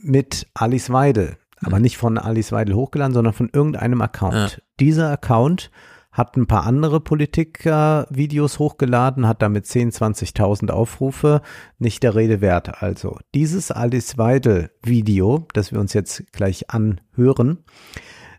mit 0.00 0.46
Alice 0.54 0.90
Weidel, 0.90 1.36
aber 1.60 1.80
nicht 1.80 1.96
von 1.96 2.18
Alice 2.18 2.52
Weidel 2.52 2.76
hochgeladen, 2.76 3.14
sondern 3.14 3.34
von 3.34 3.50
irgendeinem 3.52 4.00
Account. 4.00 4.34
Ja. 4.34 4.62
Dieser 4.78 5.10
Account 5.10 5.70
hat 6.12 6.36
ein 6.36 6.46
paar 6.46 6.66
andere 6.66 7.00
Politiker-Videos 7.00 8.58
hochgeladen, 8.58 9.26
hat 9.26 9.40
damit 9.42 9.64
10.000, 9.64 10.36
20.000 10.36 10.70
Aufrufe, 10.70 11.40
nicht 11.78 12.02
der 12.02 12.14
Rede 12.14 12.40
wert. 12.42 12.82
Also 12.82 13.18
dieses 13.34 13.70
Alice 13.70 14.18
Weidel-Video, 14.18 15.46
das 15.54 15.72
wir 15.72 15.80
uns 15.80 15.94
jetzt 15.94 16.30
gleich 16.32 16.70
anhören, 16.70 17.64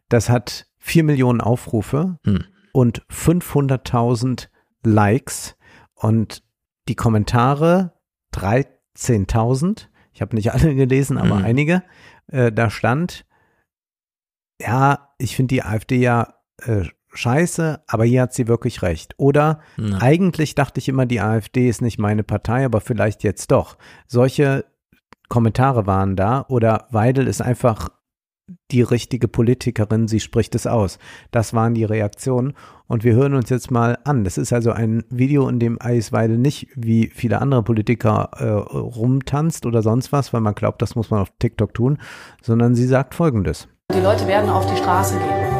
das 0.07 0.29
hat 0.29 0.67
4 0.77 1.03
Millionen 1.03 1.41
Aufrufe 1.41 2.19
Hm. 2.25 2.43
und 2.73 3.01
500.000 3.09 4.49
Likes 4.85 5.55
und 5.95 6.43
die 6.87 6.95
Kommentare 6.95 7.93
13.000. 8.35 9.87
Ich 10.11 10.21
habe 10.21 10.35
nicht 10.35 10.51
alle 10.53 10.75
gelesen, 10.75 11.17
aber 11.17 11.35
Mhm. 11.35 11.45
einige. 11.45 11.83
Äh, 12.27 12.51
da 12.51 12.69
stand, 12.69 13.25
ja, 14.61 15.09
ich 15.17 15.35
finde 15.35 15.55
die 15.55 15.63
AfD 15.63 15.97
ja 15.97 16.35
äh, 16.61 16.85
scheiße, 17.13 17.81
aber 17.87 18.05
hier 18.05 18.23
hat 18.23 18.33
sie 18.33 18.47
wirklich 18.47 18.81
recht. 18.81 19.13
Oder 19.17 19.59
Ja. 19.77 19.97
eigentlich 19.99 20.55
dachte 20.55 20.79
ich 20.79 20.89
immer, 20.89 21.05
die 21.05 21.21
AfD 21.21 21.69
ist 21.69 21.81
nicht 21.81 21.99
meine 21.99 22.23
Partei, 22.23 22.65
aber 22.65 22.81
vielleicht 22.81 23.23
jetzt 23.23 23.51
doch. 23.51 23.77
Solche 24.07 24.65
Kommentare 25.29 25.87
waren 25.87 26.15
da. 26.15 26.45
Oder 26.49 26.87
Weidel 26.91 27.27
ist 27.27 27.41
einfach 27.41 27.89
die 28.71 28.81
richtige 28.81 29.27
Politikerin, 29.29 30.07
sie 30.07 30.19
spricht 30.19 30.53
es 30.53 30.67
aus. 30.67 30.99
Das 31.31 31.53
waren 31.53 31.73
die 31.73 31.85
Reaktionen. 31.85 32.53
Und 32.87 33.03
wir 33.03 33.13
hören 33.15 33.33
uns 33.35 33.49
jetzt 33.49 33.71
mal 33.71 33.97
an. 34.03 34.25
Das 34.25 34.37
ist 34.37 34.51
also 34.51 34.71
ein 34.71 35.03
Video, 35.09 35.47
in 35.47 35.59
dem 35.59 35.81
Alice 35.81 36.11
Weidel 36.11 36.37
nicht 36.37 36.67
wie 36.75 37.07
viele 37.07 37.41
andere 37.41 37.63
Politiker 37.63 38.31
äh, 38.37 38.45
rumtanzt 38.49 39.65
oder 39.65 39.81
sonst 39.81 40.11
was, 40.11 40.33
weil 40.33 40.41
man 40.41 40.55
glaubt, 40.55 40.81
das 40.81 40.95
muss 40.95 41.09
man 41.09 41.21
auf 41.21 41.31
TikTok 41.39 41.73
tun, 41.73 41.97
sondern 42.41 42.75
sie 42.75 42.85
sagt 42.85 43.15
Folgendes. 43.15 43.69
Die 43.93 44.01
Leute 44.01 44.27
werden 44.27 44.49
auf 44.49 44.69
die 44.69 44.77
Straße 44.77 45.17
gehen. 45.17 45.52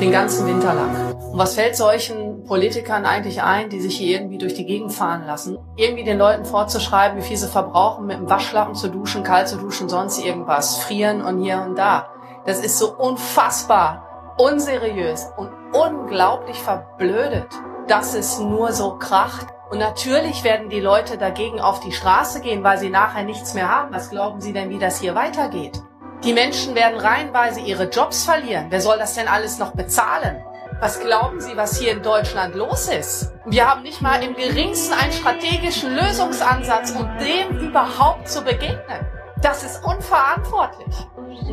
Den 0.00 0.12
ganzen 0.12 0.46
Winter 0.46 0.74
lang. 0.74 1.14
Und 1.32 1.38
was 1.38 1.54
fällt 1.54 1.76
solchen 1.76 2.44
Politikern 2.44 3.06
eigentlich 3.06 3.42
ein, 3.42 3.70
die 3.70 3.80
sich 3.80 3.96
hier 3.96 4.18
irgendwie 4.18 4.38
durch 4.38 4.54
die 4.54 4.66
Gegend 4.66 4.92
fahren 4.92 5.26
lassen? 5.26 5.58
Irgendwie 5.76 6.04
den 6.04 6.18
Leuten 6.18 6.44
vorzuschreiben, 6.44 7.18
wie 7.18 7.22
viel 7.22 7.36
sie 7.36 7.48
verbrauchen, 7.48 8.06
mit 8.06 8.18
dem 8.18 8.28
Waschlappen 8.28 8.74
zu 8.74 8.88
duschen, 8.88 9.22
kalt 9.22 9.48
zu 9.48 9.56
duschen, 9.56 9.88
sonst 9.88 10.24
irgendwas, 10.24 10.76
frieren 10.78 11.22
und 11.22 11.42
hier 11.42 11.62
und 11.62 11.76
da. 11.76 12.08
Das 12.44 12.60
ist 12.60 12.78
so 12.78 12.94
unfassbar 12.94 14.34
unseriös 14.36 15.30
und 15.36 15.50
unglaublich 15.72 16.58
verblödet, 16.58 17.48
dass 17.88 18.14
es 18.14 18.38
nur 18.38 18.72
so 18.72 18.96
kracht. 18.96 19.46
Und 19.70 19.78
natürlich 19.78 20.44
werden 20.44 20.68
die 20.68 20.80
Leute 20.80 21.18
dagegen 21.18 21.60
auf 21.60 21.80
die 21.80 21.92
Straße 21.92 22.40
gehen, 22.40 22.62
weil 22.64 22.78
sie 22.78 22.90
nachher 22.90 23.24
nichts 23.24 23.54
mehr 23.54 23.70
haben. 23.70 23.94
Was 23.94 24.10
glauben 24.10 24.40
Sie 24.40 24.52
denn, 24.52 24.70
wie 24.70 24.78
das 24.78 25.00
hier 25.00 25.14
weitergeht? 25.14 25.82
Die 26.22 26.32
Menschen 26.32 26.74
werden 26.74 26.98
reihenweise 26.98 27.60
ihre 27.60 27.90
Jobs 27.90 28.24
verlieren. 28.24 28.66
Wer 28.70 28.80
soll 28.80 28.98
das 28.98 29.14
denn 29.14 29.28
alles 29.28 29.58
noch 29.58 29.72
bezahlen? 29.72 30.42
Was 30.80 31.00
glauben 31.00 31.40
Sie, 31.40 31.56
was 31.56 31.78
hier 31.78 31.92
in 31.92 32.02
Deutschland 32.02 32.54
los 32.54 32.88
ist? 32.88 33.32
Wir 33.46 33.68
haben 33.68 33.82
nicht 33.82 34.00
mal 34.00 34.22
im 34.22 34.34
geringsten 34.34 34.92
einen 34.94 35.12
strategischen 35.12 35.94
Lösungsansatz, 35.94 36.92
um 36.92 37.08
dem 37.18 37.58
überhaupt 37.58 38.28
zu 38.28 38.42
begegnen. 38.42 39.06
Das 39.40 39.62
ist 39.62 39.84
unverantwortlich. 39.84 40.94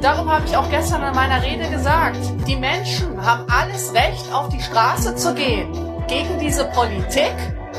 Darum 0.01 0.31
habe 0.31 0.45
ich 0.45 0.55
auch 0.55 0.69
gestern 0.69 1.03
in 1.03 1.13
meiner 1.13 1.43
Rede 1.43 1.69
gesagt, 1.69 2.17
die 2.47 2.55
Menschen 2.55 3.23
haben 3.25 3.45
alles 3.51 3.93
Recht, 3.93 4.33
auf 4.33 4.49
die 4.49 4.61
Straße 4.61 5.15
zu 5.15 5.33
gehen. 5.33 5.71
Gegen 6.07 6.39
diese 6.39 6.65
Politik, 6.65 7.35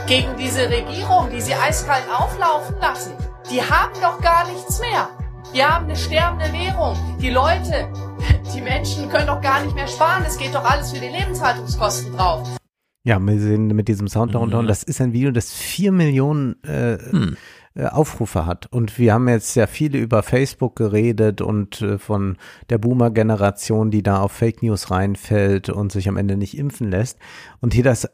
gegen 0.06 0.36
diese 0.36 0.68
Regierung, 0.68 1.30
die 1.30 1.40
sie 1.40 1.54
eiskalt 1.54 2.04
auflaufen 2.14 2.78
lassen. 2.80 3.14
Die 3.50 3.62
haben 3.62 3.92
doch 4.00 4.20
gar 4.20 4.46
nichts 4.46 4.80
mehr. 4.80 5.08
Wir 5.52 5.68
haben 5.68 5.84
eine 5.84 5.96
sterbende 5.96 6.50
Währung. 6.50 6.96
Die 7.20 7.28
Leute, 7.28 7.86
die 8.54 8.62
Menschen 8.62 9.10
können 9.10 9.26
doch 9.26 9.42
gar 9.42 9.62
nicht 9.62 9.74
mehr 9.74 9.86
sparen. 9.86 10.24
Es 10.26 10.38
geht 10.38 10.54
doch 10.54 10.64
alles 10.64 10.92
für 10.92 10.98
die 10.98 11.08
Lebenshaltungskosten 11.08 12.16
drauf. 12.16 12.48
Ja, 13.04 13.18
wir 13.18 13.38
sehen 13.38 13.66
mit 13.66 13.86
diesem 13.86 14.08
Sound 14.08 14.34
darunter. 14.34 14.58
Und 14.58 14.66
das 14.66 14.82
ist 14.82 15.02
ein 15.02 15.12
Video, 15.12 15.30
das 15.30 15.52
vier 15.52 15.92
Millionen 15.92 16.62
äh, 16.64 16.96
Hm. 16.98 17.36
äh, 17.74 17.84
Aufrufe 17.84 18.46
hat. 18.46 18.66
Und 18.72 18.98
wir 18.98 19.12
haben 19.12 19.28
jetzt 19.28 19.54
ja 19.54 19.66
viele 19.66 19.98
über 19.98 20.22
Facebook 20.22 20.74
geredet 20.74 21.42
und 21.42 21.82
äh, 21.82 21.98
von 21.98 22.38
der 22.70 22.78
Boomer-Generation, 22.78 23.90
die 23.90 24.02
da 24.02 24.20
auf 24.20 24.32
Fake 24.32 24.62
News 24.62 24.90
reinfällt 24.90 25.68
und 25.68 25.92
sich 25.92 26.08
am 26.08 26.16
Ende 26.16 26.38
nicht 26.38 26.56
impfen 26.56 26.90
lässt. 26.90 27.18
Und 27.60 27.74
hier 27.74 27.84
das 27.84 28.08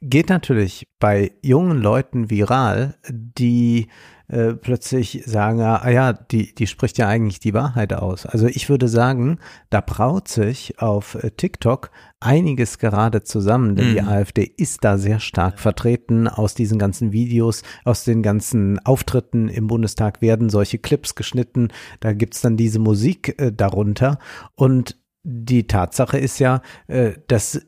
geht 0.00 0.30
natürlich 0.30 0.88
bei 1.00 1.32
jungen 1.42 1.82
Leuten 1.82 2.30
viral, 2.30 2.94
die 3.10 3.88
äh, 4.28 4.54
plötzlich 4.54 5.22
sagen, 5.26 5.60
ah 5.60 5.88
ja, 5.90 6.12
die, 6.12 6.54
die 6.54 6.66
spricht 6.66 6.98
ja 6.98 7.08
eigentlich 7.08 7.40
die 7.40 7.54
Wahrheit 7.54 7.92
aus. 7.92 8.26
Also 8.26 8.46
ich 8.46 8.68
würde 8.68 8.88
sagen, 8.88 9.38
da 9.70 9.80
braut 9.80 10.28
sich 10.28 10.80
auf 10.80 11.14
äh, 11.14 11.30
TikTok 11.30 11.90
einiges 12.20 12.78
gerade 12.78 13.22
zusammen, 13.22 13.76
denn 13.76 13.94
die 13.94 14.02
Mhm. 14.02 14.08
AfD 14.08 14.42
ist 14.56 14.84
da 14.84 14.98
sehr 14.98 15.20
stark 15.20 15.58
vertreten. 15.58 16.28
Aus 16.28 16.54
diesen 16.54 16.78
ganzen 16.78 17.12
Videos, 17.12 17.62
aus 17.84 18.04
den 18.04 18.22
ganzen 18.22 18.78
Auftritten 18.84 19.48
im 19.48 19.66
Bundestag 19.66 20.20
werden 20.20 20.50
solche 20.50 20.78
Clips 20.78 21.14
geschnitten. 21.14 21.68
Da 22.00 22.12
gibt's 22.12 22.40
dann 22.40 22.56
diese 22.56 22.80
Musik 22.80 23.40
äh, 23.40 23.52
darunter. 23.52 24.18
Und 24.56 24.96
die 25.22 25.66
Tatsache 25.66 26.18
ist 26.18 26.38
ja, 26.38 26.62
äh, 26.86 27.12
dass 27.28 27.66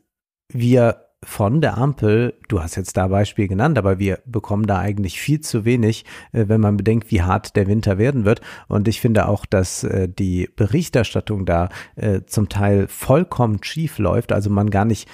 wir 0.53 1.10
von 1.23 1.61
der 1.61 1.77
Ampel, 1.77 2.35
du 2.49 2.63
hast 2.63 2.77
jetzt 2.77 2.97
da 2.97 3.09
Beispiel 3.09 3.47
genannt, 3.47 3.77
aber 3.77 3.99
wir 3.99 4.21
bekommen 4.25 4.67
da 4.67 4.79
eigentlich 4.79 5.21
viel 5.21 5.41
zu 5.41 5.65
wenig, 5.65 6.05
äh, 6.33 6.47
wenn 6.49 6.61
man 6.61 6.77
bedenkt, 6.77 7.11
wie 7.11 7.23
hart 7.23 7.57
der 7.57 7.67
Winter 7.67 7.99
werden 7.99 8.25
wird. 8.25 8.41
Und 8.69 8.89
ich 8.89 9.01
finde 9.01 9.29
auch, 9.29 9.45
dass 9.45 9.85
äh, 9.85 10.09
die 10.09 10.49
Berichterstattung 10.57 11.45
da 11.45 11.69
äh, 11.97 12.23
zum 12.25 12.49
Teil 12.49 12.89
vollkommen 12.89 13.63
schief 13.63 13.99
läuft, 13.99 14.33
also 14.33 14.49
man 14.49 14.71
gar 14.71 14.87
nicht 14.87 15.09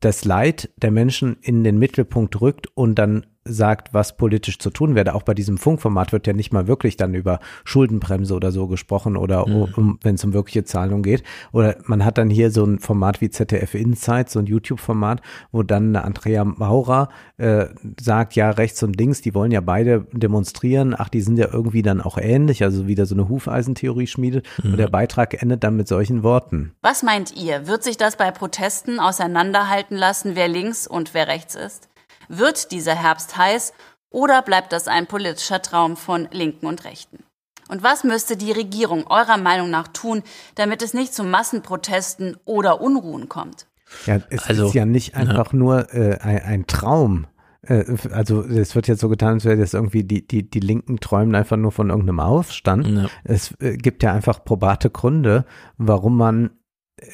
das 0.00 0.24
Leid 0.24 0.70
der 0.76 0.92
Menschen 0.92 1.36
in 1.40 1.64
den 1.64 1.78
Mittelpunkt 1.78 2.40
rückt 2.40 2.68
und 2.76 2.94
dann 2.94 3.26
sagt, 3.48 3.94
was 3.94 4.16
politisch 4.16 4.58
zu 4.58 4.70
tun 4.70 4.94
werde. 4.94 5.14
Auch 5.14 5.22
bei 5.22 5.34
diesem 5.34 5.58
Funkformat 5.58 6.12
wird 6.12 6.26
ja 6.26 6.32
nicht 6.32 6.52
mal 6.52 6.66
wirklich 6.66 6.96
dann 6.96 7.14
über 7.14 7.40
Schuldenbremse 7.64 8.34
oder 8.34 8.52
so 8.52 8.66
gesprochen 8.66 9.16
oder 9.16 9.46
Mhm. 9.46 9.68
um, 9.76 9.98
wenn 10.02 10.14
es 10.16 10.24
um 10.24 10.32
wirkliche 10.32 10.64
Zahlungen 10.64 11.02
geht. 11.02 11.22
Oder 11.52 11.76
man 11.84 12.04
hat 12.04 12.18
dann 12.18 12.30
hier 12.30 12.50
so 12.50 12.64
ein 12.64 12.78
Format 12.78 13.20
wie 13.20 13.30
ZDF 13.30 13.74
Insight, 13.74 14.30
so 14.30 14.38
ein 14.38 14.46
YouTube-Format, 14.46 15.20
wo 15.52 15.62
dann 15.62 15.88
eine 15.88 16.04
Andrea 16.04 16.44
Maurer 16.44 17.08
äh, 17.36 17.66
sagt, 18.00 18.34
ja, 18.34 18.50
rechts 18.50 18.82
und 18.82 18.96
links, 18.98 19.20
die 19.20 19.34
wollen 19.34 19.50
ja 19.52 19.60
beide 19.60 20.06
demonstrieren. 20.12 20.94
Ach, 20.96 21.08
die 21.08 21.20
sind 21.20 21.38
ja 21.38 21.48
irgendwie 21.52 21.82
dann 21.82 22.00
auch 22.00 22.18
ähnlich, 22.18 22.62
also 22.62 22.86
wieder 22.86 23.06
so 23.06 23.14
eine 23.14 23.28
Hufeisentheorie 23.28 24.06
schmiedet. 24.06 24.46
Und 24.62 24.76
der 24.76 24.88
Beitrag 24.88 25.40
endet 25.42 25.64
dann 25.64 25.76
mit 25.76 25.88
solchen 25.88 26.22
Worten. 26.22 26.72
Was 26.82 27.02
meint 27.02 27.36
ihr? 27.36 27.66
Wird 27.66 27.82
sich 27.82 27.96
das 27.96 28.16
bei 28.16 28.30
Protesten 28.30 29.00
auseinanderhalten 29.00 29.96
lassen, 29.96 30.32
wer 30.34 30.48
links 30.48 30.86
und 30.86 31.14
wer 31.14 31.28
rechts 31.28 31.54
ist? 31.54 31.88
Wird 32.28 32.70
dieser 32.72 32.94
Herbst 32.94 33.36
heiß 33.36 33.72
oder 34.10 34.42
bleibt 34.42 34.72
das 34.72 34.88
ein 34.88 35.06
politischer 35.06 35.62
Traum 35.62 35.96
von 35.96 36.28
Linken 36.32 36.66
und 36.66 36.84
Rechten? 36.84 37.24
Und 37.68 37.82
was 37.82 38.02
müsste 38.02 38.36
die 38.36 38.52
Regierung 38.52 39.06
eurer 39.08 39.36
Meinung 39.36 39.70
nach 39.70 39.88
tun, 39.88 40.22
damit 40.54 40.82
es 40.82 40.94
nicht 40.94 41.12
zu 41.12 41.22
Massenprotesten 41.22 42.36
oder 42.44 42.80
Unruhen 42.80 43.28
kommt? 43.28 43.66
Ja, 44.06 44.20
es 44.30 44.46
Also, 44.48 44.66
ist 44.68 44.74
ja 44.74 44.86
nicht 44.86 45.14
einfach 45.14 45.52
nur 45.52 45.92
äh, 45.94 46.18
ein, 46.20 46.42
ein 46.42 46.66
Traum. 46.66 47.26
Äh, 47.62 47.84
Also 48.10 48.42
es 48.42 48.74
wird 48.74 48.88
jetzt 48.88 49.00
so 49.00 49.08
getan, 49.08 49.34
als 49.34 49.44
wäre 49.44 49.56
das 49.58 49.74
irgendwie 49.74 50.04
die, 50.04 50.26
die, 50.26 50.48
die 50.48 50.60
Linken 50.60 50.98
träumen 51.00 51.34
einfach 51.34 51.56
nur 51.56 51.72
von 51.72 51.90
irgendeinem 51.90 52.20
Aufstand. 52.20 53.10
Es 53.24 53.54
äh, 53.60 53.76
gibt 53.76 54.02
ja 54.02 54.12
einfach 54.12 54.44
probate 54.44 54.90
Gründe, 54.90 55.44
warum 55.76 56.16
man 56.16 56.50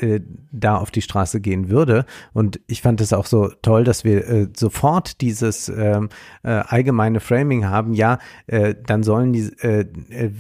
äh, 0.01 0.21
da 0.53 0.77
auf 0.77 0.91
die 0.91 1.03
Straße 1.03 1.41
gehen 1.41 1.69
würde. 1.69 2.07
Und 2.33 2.61
ich 2.67 2.83
fand 2.83 3.01
es 3.01 3.13
auch 3.13 3.27
so 3.27 3.51
toll, 3.63 3.85
dass 3.85 4.05
wir 4.05 4.29
äh, 4.29 4.49
sofort 4.57 5.21
dieses 5.21 5.69
ähm, 5.69 6.09
äh, 6.43 6.51
allgemeine 6.51 7.21
Framing 7.21 7.67
haben. 7.67 7.95
Ja, 7.95 8.19
äh, 8.47 8.75
dann 8.87 9.03
sollen 9.03 9.33
die, 9.33 9.45
äh, 9.61 9.87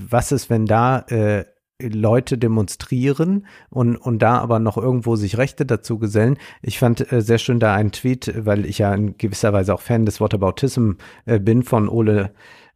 was 0.08 0.32
ist, 0.32 0.50
wenn 0.50 0.66
da 0.66 1.06
Leute 1.82 2.38
demonstrieren 2.38 3.46
und, 3.68 3.96
und 3.96 4.20
da 4.20 4.38
aber 4.38 4.58
noch 4.58 4.76
irgendwo 4.76 5.16
sich 5.16 5.38
Rechte 5.38 5.66
dazu 5.66 5.98
gesellen. 5.98 6.38
Ich 6.62 6.78
fand 6.78 7.10
äh, 7.12 7.20
sehr 7.20 7.38
schön 7.38 7.58
da 7.58 7.74
einen 7.74 7.92
Tweet, 7.92 8.32
weil 8.44 8.64
ich 8.64 8.78
ja 8.78 8.94
in 8.94 9.18
gewisser 9.18 9.52
Weise 9.52 9.74
auch 9.74 9.80
Fan 9.80 10.06
des 10.06 10.20
Whataboutism 10.20 10.92
äh, 11.26 11.40
bin 11.40 11.62
von 11.62 11.88
Ole 11.88 12.30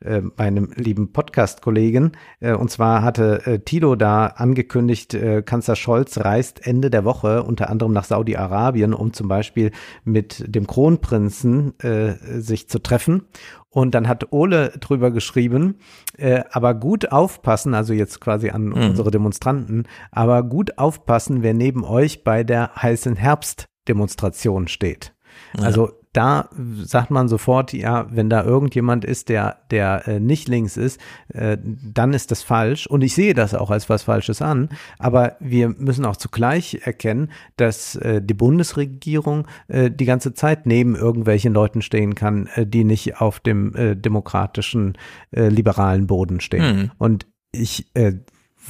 äh, 0.04 0.22
meinem 0.36 0.70
lieben 0.74 1.12
Podcast-Kollegen. 1.12 2.12
Äh, 2.40 2.52
und 2.52 2.70
zwar 2.70 3.02
hatte 3.02 3.46
äh, 3.46 3.58
Tilo 3.60 3.94
da 3.96 4.26
angekündigt, 4.26 5.14
äh, 5.14 5.42
Kanzler 5.42 5.76
Scholz 5.76 6.18
reist 6.18 6.66
Ende 6.66 6.90
der 6.90 7.04
Woche 7.04 7.42
unter 7.42 7.70
anderem 7.70 7.92
nach 7.92 8.04
Saudi-Arabien, 8.04 8.94
um 8.94 9.12
zum 9.12 9.28
Beispiel 9.28 9.72
mit 10.04 10.44
dem 10.46 10.66
Kronprinzen 10.66 11.78
äh, 11.80 12.14
sich 12.40 12.68
zu 12.68 12.78
treffen. 12.80 13.22
Und 13.70 13.94
dann 13.94 14.08
hat 14.08 14.32
Ole 14.32 14.70
drüber 14.80 15.10
geschrieben, 15.10 15.76
äh, 16.16 16.42
aber 16.50 16.74
gut 16.74 17.12
aufpassen, 17.12 17.74
also 17.74 17.92
jetzt 17.92 18.20
quasi 18.20 18.50
an 18.50 18.66
Mhm. 18.66 18.72
unsere 18.72 19.10
Demonstranten, 19.10 19.84
aber 20.10 20.42
gut 20.42 20.78
aufpassen, 20.78 21.42
wer 21.42 21.54
neben 21.54 21.84
euch 21.84 22.24
bei 22.24 22.44
der 22.44 22.74
heißen 22.76 23.14
Herbstdemonstration 23.16 24.68
steht. 24.68 25.14
Ja. 25.56 25.64
Also 25.64 25.90
da 26.18 26.48
sagt 26.82 27.12
man 27.12 27.28
sofort, 27.28 27.72
ja, 27.72 28.08
wenn 28.10 28.28
da 28.28 28.42
irgendjemand 28.42 29.04
ist, 29.04 29.28
der, 29.28 29.58
der 29.70 30.08
äh, 30.08 30.18
nicht 30.18 30.48
links 30.48 30.76
ist, 30.76 31.00
äh, 31.28 31.56
dann 31.62 32.12
ist 32.12 32.32
das 32.32 32.42
falsch. 32.42 32.88
Und 32.88 33.02
ich 33.02 33.14
sehe 33.14 33.34
das 33.34 33.54
auch 33.54 33.70
als 33.70 33.88
was 33.88 34.02
Falsches 34.02 34.42
an. 34.42 34.68
Aber 34.98 35.36
wir 35.38 35.68
müssen 35.68 36.04
auch 36.04 36.16
zugleich 36.16 36.80
erkennen, 36.82 37.30
dass 37.56 37.94
äh, 37.94 38.20
die 38.20 38.34
Bundesregierung 38.34 39.46
äh, 39.68 39.92
die 39.92 40.06
ganze 40.06 40.34
Zeit 40.34 40.66
neben 40.66 40.96
irgendwelchen 40.96 41.52
Leuten 41.52 41.82
stehen 41.82 42.16
kann, 42.16 42.48
äh, 42.56 42.66
die 42.66 42.82
nicht 42.82 43.20
auf 43.20 43.38
dem 43.38 43.76
äh, 43.76 43.94
demokratischen, 43.94 44.98
liberalen 45.30 46.06
Boden 46.06 46.40
stehen. 46.40 46.76
Mhm. 46.76 46.90
Und 46.98 47.26
ich 47.52 47.90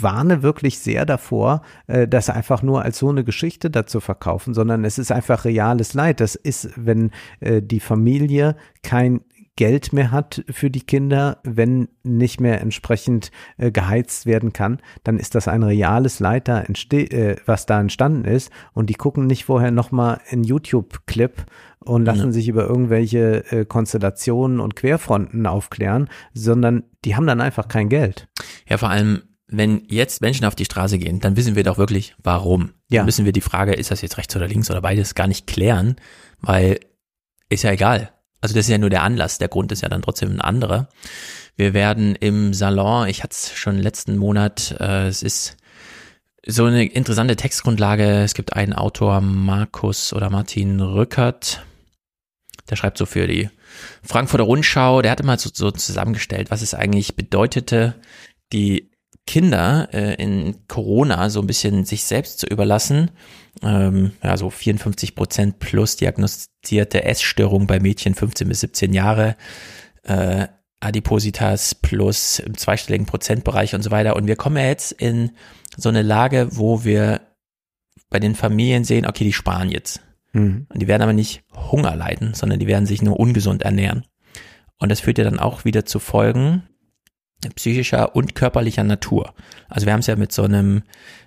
warne 0.00 0.42
wirklich 0.42 0.78
sehr 0.78 1.06
davor, 1.06 1.62
äh, 1.86 2.06
das 2.08 2.30
einfach 2.30 2.62
nur 2.62 2.82
als 2.82 2.98
so 2.98 3.08
eine 3.08 3.24
Geschichte 3.24 3.70
dazu 3.70 4.00
verkaufen, 4.00 4.54
sondern 4.54 4.84
es 4.84 4.98
ist 4.98 5.12
einfach 5.12 5.44
reales 5.44 5.94
Leid. 5.94 6.20
Das 6.20 6.34
ist, 6.34 6.70
wenn 6.76 7.10
äh, 7.40 7.62
die 7.62 7.80
Familie 7.80 8.56
kein 8.82 9.20
Geld 9.56 9.92
mehr 9.92 10.12
hat 10.12 10.44
für 10.48 10.70
die 10.70 10.82
Kinder, 10.82 11.38
wenn 11.42 11.88
nicht 12.04 12.40
mehr 12.40 12.60
entsprechend 12.60 13.32
äh, 13.56 13.72
geheizt 13.72 14.24
werden 14.24 14.52
kann, 14.52 14.78
dann 15.02 15.18
ist 15.18 15.34
das 15.34 15.48
ein 15.48 15.64
reales 15.64 16.20
Leid, 16.20 16.46
da 16.46 16.60
äh, 16.60 17.36
was 17.44 17.66
da 17.66 17.80
entstanden 17.80 18.24
ist. 18.24 18.52
Und 18.72 18.88
die 18.88 18.94
gucken 18.94 19.26
nicht 19.26 19.46
vorher 19.46 19.72
nochmal 19.72 20.20
einen 20.30 20.44
YouTube-Clip 20.44 21.44
und 21.80 22.04
lassen 22.04 22.26
Ja. 22.26 22.32
sich 22.32 22.46
über 22.46 22.68
irgendwelche 22.68 23.50
äh, 23.50 23.64
Konstellationen 23.64 24.60
und 24.60 24.76
Querfronten 24.76 25.44
aufklären, 25.44 26.08
sondern 26.34 26.84
die 27.04 27.16
haben 27.16 27.26
dann 27.26 27.40
einfach 27.40 27.66
kein 27.66 27.88
Geld. 27.88 28.28
Ja, 28.68 28.78
vor 28.78 28.90
allem, 28.90 29.22
wenn 29.48 29.82
jetzt 29.88 30.20
Menschen 30.20 30.44
auf 30.44 30.54
die 30.54 30.66
Straße 30.66 30.98
gehen, 30.98 31.20
dann 31.20 31.36
wissen 31.36 31.56
wir 31.56 31.64
doch 31.64 31.78
wirklich, 31.78 32.14
warum. 32.22 32.74
Ja. 32.88 32.98
Dann 32.98 33.06
müssen 33.06 33.24
wir 33.24 33.32
die 33.32 33.40
Frage, 33.40 33.72
ist 33.72 33.90
das 33.90 34.02
jetzt 34.02 34.18
rechts 34.18 34.36
oder 34.36 34.46
links 34.46 34.70
oder 34.70 34.82
beides, 34.82 35.14
gar 35.14 35.26
nicht 35.26 35.46
klären, 35.46 35.96
weil 36.40 36.80
ist 37.48 37.64
ja 37.64 37.72
egal. 37.72 38.12
Also 38.40 38.54
das 38.54 38.66
ist 38.66 38.70
ja 38.70 38.78
nur 38.78 38.90
der 38.90 39.02
Anlass, 39.02 39.38
der 39.38 39.48
Grund 39.48 39.72
ist 39.72 39.82
ja 39.82 39.88
dann 39.88 40.02
trotzdem 40.02 40.30
ein 40.30 40.40
anderer. 40.40 40.88
Wir 41.56 41.74
werden 41.74 42.14
im 42.14 42.54
Salon, 42.54 43.08
ich 43.08 43.22
hatte 43.22 43.32
es 43.32 43.52
schon 43.52 43.78
letzten 43.78 44.16
Monat, 44.16 44.76
äh, 44.78 45.08
es 45.08 45.22
ist 45.22 45.56
so 46.46 46.64
eine 46.64 46.84
interessante 46.84 47.36
Textgrundlage. 47.36 48.22
Es 48.22 48.34
gibt 48.34 48.54
einen 48.54 48.72
Autor, 48.72 49.20
Markus 49.20 50.12
oder 50.12 50.30
Martin 50.30 50.80
Rückert, 50.80 51.64
der 52.70 52.76
schreibt 52.76 52.98
so 52.98 53.06
für 53.06 53.26
die 53.26 53.50
Frankfurter 54.02 54.44
Rundschau, 54.44 55.02
der 55.02 55.10
hatte 55.10 55.24
mal 55.24 55.38
so, 55.38 55.50
so 55.52 55.70
zusammengestellt, 55.70 56.50
was 56.50 56.62
es 56.62 56.74
eigentlich 56.74 57.16
bedeutete, 57.16 57.94
die 58.52 58.90
Kinder 59.28 59.90
äh, 59.92 60.14
in 60.14 60.66
Corona 60.68 61.28
so 61.28 61.40
ein 61.40 61.46
bisschen 61.46 61.84
sich 61.84 62.04
selbst 62.04 62.38
zu 62.38 62.46
überlassen. 62.46 63.10
Ähm, 63.62 64.12
ja, 64.22 64.38
so 64.38 64.48
54 64.48 65.14
Prozent 65.14 65.58
plus 65.58 65.96
diagnostizierte 65.96 67.04
Essstörung 67.04 67.66
bei 67.66 67.78
Mädchen 67.78 68.14
15 68.14 68.48
bis 68.48 68.60
17 68.60 68.94
Jahre, 68.94 69.36
äh, 70.04 70.46
Adipositas 70.80 71.74
plus 71.74 72.38
im 72.38 72.56
zweistelligen 72.56 73.06
Prozentbereich 73.06 73.74
und 73.74 73.82
so 73.82 73.90
weiter. 73.90 74.16
Und 74.16 74.28
wir 74.28 74.36
kommen 74.36 74.56
ja 74.56 74.64
jetzt 74.64 74.92
in 74.92 75.32
so 75.76 75.90
eine 75.90 76.00
Lage, 76.00 76.48
wo 76.52 76.84
wir 76.84 77.20
bei 78.08 78.20
den 78.20 78.34
Familien 78.34 78.84
sehen, 78.84 79.04
okay, 79.04 79.24
die 79.24 79.34
sparen 79.34 79.70
jetzt. 79.70 80.00
Mhm. 80.32 80.68
Und 80.70 80.80
die 80.80 80.88
werden 80.88 81.02
aber 81.02 81.12
nicht 81.12 81.42
Hunger 81.70 81.94
leiden, 81.96 82.32
sondern 82.32 82.60
die 82.60 82.66
werden 82.66 82.86
sich 82.86 83.02
nur 83.02 83.20
ungesund 83.20 83.60
ernähren. 83.60 84.06
Und 84.78 84.90
das 84.90 85.00
führt 85.00 85.18
ja 85.18 85.24
dann 85.24 85.38
auch 85.38 85.66
wieder 85.66 85.84
zu 85.84 85.98
Folgen 85.98 86.62
psychischer 87.54 88.14
und 88.16 88.34
körperlicher 88.34 88.84
Natur. 88.84 89.34
Also 89.68 89.86
wir 89.86 89.92
haben 89.92 90.00
es 90.00 90.06
ja 90.06 90.16
mit 90.16 90.32
so 90.32 90.42
einem 90.42 90.82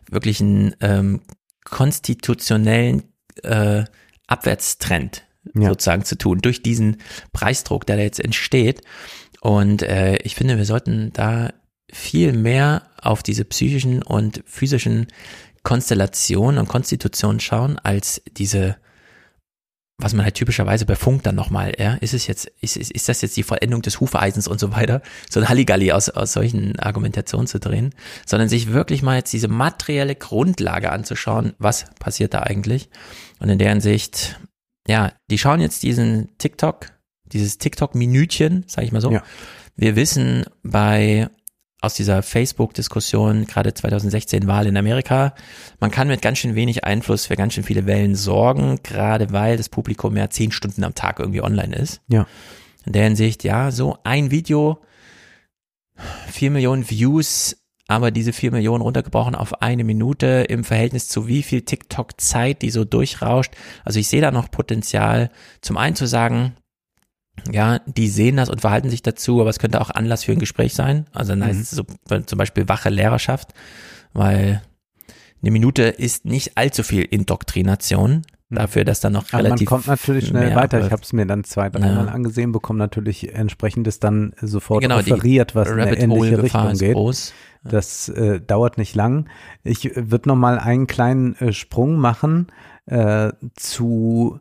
wirklichen 0.10 0.76
ähm, 0.82 1.22
konstitutionellen 1.64 3.04
äh, 3.44 3.84
Abwärtstrend 4.28 5.24
Ja. 5.56 5.70
sozusagen 5.70 6.06
zu 6.06 6.18
tun, 6.18 6.40
durch 6.42 6.64
diesen 6.64 6.98
Preisdruck, 7.34 7.86
der 7.86 7.98
da 7.98 8.04
jetzt 8.04 8.20
entsteht. 8.20 8.82
Und 9.42 9.82
äh, 9.84 10.18
ich 10.18 10.36
finde, 10.36 10.58
wir 10.58 10.66
sollten 10.66 11.12
da 11.14 11.54
viel 11.92 12.32
mehr 12.34 12.84
auf 13.02 13.24
diese 13.24 13.44
psychischen 13.46 14.04
und 14.04 14.44
physischen 14.46 15.08
Konstellationen 15.64 16.60
und 16.60 16.68
Konstitutionen 16.68 17.40
schauen, 17.40 17.78
als 17.80 18.22
diese 18.38 18.78
was 20.02 20.14
man 20.14 20.26
halt 20.26 20.36
typischerweise 20.36 20.86
bei 20.86 20.96
Funk 20.96 21.24
dann 21.24 21.36
nochmal, 21.36 21.74
ja, 21.78 21.94
ist 21.96 22.14
es 22.14 22.28
jetzt, 22.28 22.52
ist, 22.60 22.76
ist, 22.76 22.92
ist 22.92 23.08
das 23.08 23.22
jetzt 23.22 23.38
die 23.38 23.44
Vollendung 23.44 23.82
des 23.82 24.00
Hufeisens 24.00 24.48
und 24.48 24.60
so 24.60 24.72
weiter, 24.72 25.02
so 25.30 25.40
ein 25.40 25.48
Halligalli 25.48 25.92
aus, 25.92 26.10
aus 26.10 26.34
solchen 26.34 26.80
Argumentationen 26.80 27.48
zu 27.48 27.60
drehen, 27.60 27.94
sondern 28.26 28.50
sich 28.50 28.74
wirklich 28.74 29.04
mal 29.04 29.18
jetzt 29.18 29.32
diese 29.32 29.48
materielle 29.48 30.16
Grundlage 30.16 30.92
anzuschauen, 30.92 31.54
was 31.60 31.86
passiert 32.00 32.34
da 32.34 32.42
eigentlich. 32.42 32.90
Und 33.40 33.50
in 33.50 33.60
deren 33.60 33.82
Sicht, 33.82 34.40
ja, 34.88 35.14
die 35.30 35.38
schauen 35.38 35.62
jetzt 35.62 35.84
diesen 35.84 36.38
TikTok, 36.38 36.88
dieses 37.26 37.58
TikTok-Minütchen, 37.60 38.66
sag 38.68 38.84
ich 38.84 38.92
mal 38.92 39.02
so. 39.02 39.12
Ja. 39.12 39.24
Wir 39.76 39.96
wissen 39.96 40.46
bei 40.64 41.30
aus 41.82 41.95
dieser 41.95 42.22
Facebook-Diskussion, 42.22 43.48
gerade 43.48 43.74
2016 43.74 44.45
Wahl 44.48 44.68
in 44.68 44.77
Amerika, 44.77 45.34
man 45.80 45.90
kann 45.90 46.08
mit 46.08 46.22
ganz 46.22 46.38
schön 46.38 46.53
wenig 46.53 46.84
Einfluss 46.84 47.26
für 47.26 47.35
ganz 47.35 47.56
schön 47.56 47.64
viele 47.64 47.88
Wellen 47.88 48.16
sorgen, 48.16 48.80
gerade 48.84 49.32
weil 49.32 49.58
das 49.58 49.68
Publikum 49.68 50.16
ja 50.16 50.30
zehn 50.30 50.51
Stunden 50.51 50.84
am 50.84 50.93
Tag 50.93 51.19
irgendwie 51.19 51.42
online 51.42 51.76
ist. 51.76 52.01
Ja. 52.08 52.27
In 52.85 52.93
der 52.93 53.03
Hinsicht, 53.06 53.43
ja, 53.43 53.72
so 53.72 53.98
ein 54.03 54.30
Video, 54.30 54.80
vier 56.27 56.51
Millionen 56.51 56.88
Views, 56.88 57.58
aber 57.88 58.11
diese 58.11 58.32
vier 58.32 58.51
Millionen 58.51 58.84
runtergebrochen 58.84 59.35
auf 59.35 59.61
eine 59.61 59.84
Minute 59.84 60.45
im 60.48 60.64
Verhältnis 60.64 61.08
zu 61.08 61.27
wie 61.27 61.42
viel 61.42 61.64
TikTok-Zeit, 61.64 62.61
die 62.61 62.69
so 62.69 62.85
durchrauscht. 62.85 63.53
Also 63.84 64.00
ich 64.00 64.08
sehe 64.08 64.22
da 64.22 64.32
noch 64.32 64.51
Potenzial, 64.51 65.32
zum 65.61 65.77
einen 65.77 65.95
zu 65.95 66.06
sagen, 66.06 66.56
ja, 67.51 67.80
die 67.85 68.08
sehen 68.08 68.38
das 68.38 68.50
und 68.50 68.61
verhalten 68.61 68.90
sich 68.90 69.01
dazu, 69.01 69.42
aber 69.42 69.50
es 69.50 69.60
könnte 69.60 69.82
auch 69.82 69.90
Anlass 69.90 70.24
für 70.26 70.32
ein 70.34 70.40
Gespräch 70.40 70.74
sein. 70.74 71.06
Also 71.14 71.32
dann 71.34 71.43
heißt 71.43 71.58
Mhm. 71.58 71.61
es 71.64 71.72
so, 71.72 71.84
zum 72.26 72.38
Beispiel 72.38 72.68
wache 72.69 72.90
Lehrerschaft, 72.90 73.53
weil 74.14 74.61
eine 75.42 75.51
Minute 75.51 75.84
ist 75.84 76.26
nicht 76.26 76.58
allzu 76.58 76.84
viel 76.84 77.03
Indoktrination 77.03 78.22
dafür, 78.51 78.84
dass 78.84 79.00
dann 79.00 79.14
noch 79.14 79.24
Aber 79.32 79.43
man 79.43 79.43
relativ 79.53 79.68
kommt 79.69 79.88
natürlich 79.88 80.27
schnell 80.27 80.53
weiter. 80.56 80.85
Ich 80.85 80.92
habe 80.92 81.01
es 81.01 81.14
mir 81.14 81.26
dann 81.26 81.43
zwei, 81.45 81.69
dreimal 81.69 82.08
Ja. 82.08 82.11
angesehen, 82.11 82.51
bekomme 82.51 82.80
natürlich 82.80 83.34
entsprechendes 83.34 84.00
dann 84.00 84.34
sofort 84.42 84.82
Genau, 84.84 85.01
die 85.01 85.14
offeriert, 85.14 85.56
was 85.56 85.69
in 85.69 85.80
eine 85.80 85.98
ähnliche 85.98 86.43
Richtung 86.43 86.69
ist 86.69 86.80
geht. 86.80 86.93
groß. 86.93 87.34
Das 87.64 88.10
äh, 88.10 88.42
dauert 88.42 88.77
nicht 88.77 88.93
lang. 88.95 89.30
Ich 89.64 89.92
würde 89.95 90.27
noch 90.30 90.35
mal 90.35 90.60
einen 90.60 90.85
kleinen 90.88 91.35
äh, 91.38 91.53
Sprung 91.53 91.95
machen 91.98 92.48
äh, 92.88 93.32
zu 93.56 94.40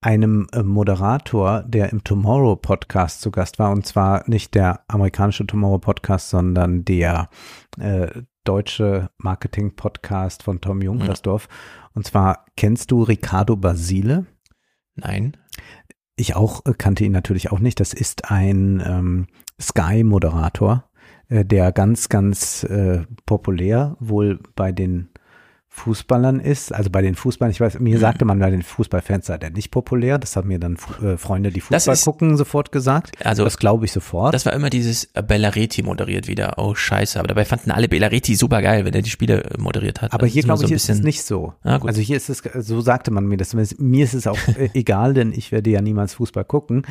einem 0.00 0.46
äh, 0.52 0.62
Moderator, 0.62 1.62
der 1.62 1.90
im 1.90 2.02
Tomorrow 2.04 2.56
Podcast 2.56 3.20
zu 3.20 3.30
Gast 3.30 3.58
war, 3.58 3.70
und 3.70 3.86
zwar 3.86 4.28
nicht 4.28 4.54
der 4.54 4.80
amerikanische 4.88 5.46
Tomorrow 5.46 5.78
Podcast, 5.78 6.30
sondern 6.30 6.84
der 6.84 7.28
äh, 7.78 8.08
deutsche 8.44 9.10
Marketing 9.18 9.76
Podcast 9.76 10.42
von 10.42 10.60
Tom 10.60 10.80
Junkersdorf. 10.80 11.48
Und 11.94 12.06
zwar 12.06 12.46
kennst 12.56 12.90
du 12.90 13.02
Ricardo 13.02 13.56
Basile? 13.56 14.26
Nein. 14.94 15.36
Ich 16.16 16.34
auch 16.34 16.64
äh, 16.64 16.74
kannte 16.76 17.04
ihn 17.04 17.12
natürlich 17.12 17.52
auch 17.52 17.58
nicht. 17.58 17.80
Das 17.80 17.92
ist 17.92 18.30
ein 18.30 18.82
ähm, 18.84 19.26
Sky-Moderator, 19.60 20.90
äh, 21.28 21.44
der 21.44 21.72
ganz, 21.72 22.08
ganz 22.08 22.64
äh, 22.64 23.04
populär 23.26 23.96
wohl 24.00 24.40
bei 24.56 24.72
den 24.72 25.10
Fußballern 25.72 26.40
ist, 26.40 26.74
also 26.74 26.90
bei 26.90 27.00
den 27.00 27.14
Fußballern, 27.14 27.52
ich 27.52 27.60
weiß, 27.60 27.78
mir 27.78 27.94
Mhm. 27.96 28.00
sagte 28.00 28.24
man 28.24 28.40
bei 28.40 28.50
den 28.50 28.62
Fußballfans 28.62 29.26
sei 29.26 29.38
der 29.38 29.50
nicht 29.50 29.70
populär, 29.70 30.18
das 30.18 30.34
haben 30.34 30.48
mir 30.48 30.58
dann 30.58 30.76
äh, 31.00 31.16
Freunde, 31.16 31.52
die 31.52 31.60
Fußball 31.60 31.94
ist- 31.94 32.04
gucken, 32.04 32.36
sofort 32.36 32.72
gesagt. 32.72 33.12
Also- 33.24 33.44
das 33.44 33.56
glaube 33.56 33.84
ich 33.84 33.92
sofort. 33.92 34.34
Das 34.34 34.44
war 34.46 34.52
immer 34.52 34.68
dieses 34.68 35.04
äh, 35.14 35.22
Bellareti 35.22 35.82
moderiert 35.82 36.26
wieder. 36.26 36.54
Oh 36.58 36.74
scheiße, 36.74 37.18
aber 37.20 37.28
dabei 37.28 37.44
fanden 37.44 37.70
alle 37.70 37.88
Bellareti 37.88 38.34
super 38.34 38.62
geil, 38.62 38.84
wenn 38.84 38.92
er 38.94 39.02
die 39.02 39.10
Spiele 39.10 39.44
äh, 39.44 39.58
moderiert 39.58 40.02
hat. 40.02 40.12
Aber 40.12 40.24
Also 40.24 40.32
hier 40.32 40.42
glaube 40.42 40.64
ich 40.64 40.70
ein 40.70 40.74
ist 40.76 40.90
es 40.90 41.00
nicht 41.02 41.22
so. 41.22 41.54
Ah. 41.62 41.78
Also 41.84 42.00
hier 42.00 42.16
ist 42.16 42.28
es, 42.28 42.42
so 42.58 42.80
sagte 42.80 43.12
man 43.12 43.26
mir 43.26 43.36
das. 43.36 43.54
Mir 43.78 44.04
ist 44.04 44.14
es 44.14 44.26
auch 44.26 44.38
äh, 44.48 44.70
egal, 44.74 45.14
denn 45.14 45.32
ich 45.32 45.52
werde 45.52 45.70
ja 45.70 45.80
niemals 45.80 46.14
Fußball 46.14 46.44
gucken. 46.44 46.82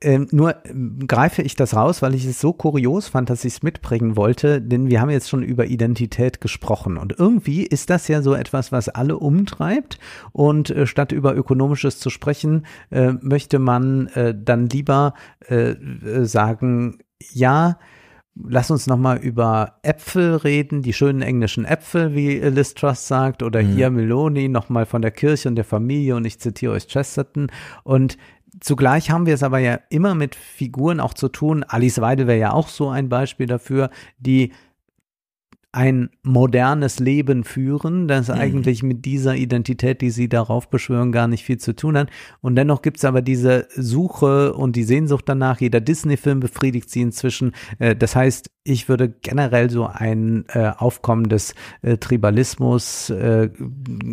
Ähm, 0.00 0.28
nur 0.30 0.54
ähm, 0.66 1.06
greife 1.06 1.42
ich 1.42 1.56
das 1.56 1.74
raus, 1.74 2.02
weil 2.02 2.14
ich 2.14 2.24
es 2.24 2.40
so 2.40 2.52
kurios 2.52 3.08
fand, 3.08 3.30
dass 3.30 3.44
ich 3.44 3.54
es 3.54 3.62
mitbringen 3.62 4.16
wollte, 4.16 4.60
denn 4.60 4.90
wir 4.90 5.00
haben 5.00 5.10
jetzt 5.10 5.28
schon 5.28 5.42
über 5.42 5.66
Identität 5.66 6.40
gesprochen 6.40 6.96
und 6.96 7.18
irgendwie 7.18 7.62
ist 7.62 7.90
das 7.90 8.08
ja 8.08 8.22
so 8.22 8.34
etwas, 8.34 8.72
was 8.72 8.88
alle 8.88 9.18
umtreibt. 9.18 9.98
Und 10.32 10.70
äh, 10.70 10.86
statt 10.86 11.12
über 11.12 11.34
Ökonomisches 11.34 11.98
zu 11.98 12.10
sprechen, 12.10 12.66
äh, 12.90 13.12
möchte 13.20 13.58
man 13.58 14.08
äh, 14.08 14.34
dann 14.36 14.68
lieber 14.68 15.14
äh, 15.48 15.70
äh 15.70 16.24
sagen, 16.24 16.98
ja, 17.32 17.78
Lass 18.36 18.70
uns 18.70 18.86
nochmal 18.86 19.18
über 19.18 19.80
Äpfel 19.82 20.36
reden, 20.36 20.82
die 20.82 20.92
schönen 20.92 21.20
englischen 21.20 21.64
Äpfel, 21.64 22.14
wie 22.14 22.38
Liz 22.38 22.74
Truss 22.74 23.08
sagt, 23.08 23.42
oder 23.42 23.62
mhm. 23.62 23.74
hier 23.74 23.90
Meloni 23.90 24.48
nochmal 24.48 24.86
von 24.86 25.02
der 25.02 25.10
Kirche 25.10 25.48
und 25.48 25.56
der 25.56 25.64
Familie 25.64 26.14
und 26.16 26.24
ich 26.24 26.38
zitiere 26.38 26.72
euch 26.72 26.86
Chesterton. 26.86 27.50
Und 27.82 28.16
zugleich 28.60 29.10
haben 29.10 29.26
wir 29.26 29.34
es 29.34 29.42
aber 29.42 29.58
ja 29.58 29.80
immer 29.88 30.14
mit 30.14 30.34
Figuren 30.34 31.00
auch 31.00 31.14
zu 31.14 31.28
tun. 31.28 31.64
Alice 31.66 32.00
Weidel 32.00 32.26
wäre 32.26 32.38
ja 32.38 32.52
auch 32.52 32.68
so 32.68 32.88
ein 32.88 33.08
Beispiel 33.08 33.46
dafür, 33.46 33.90
die 34.18 34.52
ein 35.72 36.10
modernes 36.24 36.98
Leben 36.98 37.44
führen, 37.44 38.08
das 38.08 38.26
mhm. 38.26 38.34
eigentlich 38.34 38.82
mit 38.82 39.04
dieser 39.04 39.36
Identität, 39.36 40.00
die 40.00 40.10
sie 40.10 40.28
darauf 40.28 40.68
beschwören, 40.68 41.12
gar 41.12 41.28
nicht 41.28 41.44
viel 41.44 41.58
zu 41.58 41.76
tun 41.76 41.96
hat. 41.96 42.10
Und 42.40 42.56
dennoch 42.56 42.82
gibt's 42.82 43.04
aber 43.04 43.22
diese 43.22 43.68
Suche 43.76 44.52
und 44.54 44.74
die 44.74 44.82
Sehnsucht 44.82 45.28
danach. 45.28 45.60
Jeder 45.60 45.80
Disney-Film 45.80 46.40
befriedigt 46.40 46.90
sie 46.90 47.02
inzwischen. 47.02 47.52
Äh, 47.78 47.94
das 47.94 48.16
heißt, 48.16 48.50
ich 48.64 48.88
würde 48.88 49.08
generell 49.08 49.70
so 49.70 49.86
ein 49.86 50.44
äh, 50.48 50.72
Aufkommen 50.76 51.28
des 51.28 51.54
äh, 51.82 51.98
Tribalismus 51.98 53.10
äh, 53.10 53.50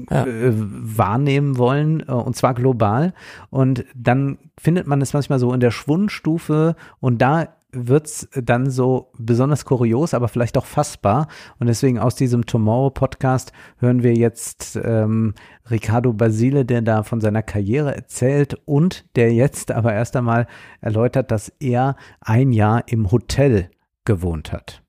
ja. 0.09 0.25
wahrnehmen 0.27 1.57
wollen, 1.57 2.01
und 2.03 2.35
zwar 2.35 2.53
global. 2.53 3.13
Und 3.49 3.83
dann 3.95 4.37
findet 4.59 4.87
man 4.87 5.01
es 5.01 5.13
manchmal 5.13 5.39
so 5.39 5.51
in 5.53 5.59
der 5.59 5.71
Schwundstufe 5.71 6.75
und 6.99 7.21
da 7.21 7.56
wird's 7.71 8.27
dann 8.33 8.69
so 8.69 9.11
besonders 9.17 9.65
kurios, 9.65 10.13
aber 10.13 10.27
vielleicht 10.27 10.57
auch 10.57 10.65
fassbar. 10.65 11.27
Und 11.59 11.67
deswegen 11.67 11.99
aus 11.99 12.15
diesem 12.15 12.45
Tomorrow-Podcast 12.45 13.51
hören 13.77 14.03
wir 14.03 14.13
jetzt 14.13 14.79
ähm, 14.81 15.33
Ricardo 15.69 16.13
Basile, 16.13 16.65
der 16.65 16.81
da 16.81 17.03
von 17.03 17.19
seiner 17.19 17.43
Karriere 17.43 17.93
erzählt 17.95 18.55
und 18.65 19.05
der 19.15 19.33
jetzt 19.33 19.71
aber 19.71 19.93
erst 19.93 20.15
einmal 20.15 20.47
erläutert, 20.81 21.31
dass 21.31 21.51
er 21.59 21.97
ein 22.21 22.53
Jahr 22.53 22.87
im 22.87 23.11
Hotel 23.11 23.69
gewohnt 24.05 24.53
hat. 24.53 24.83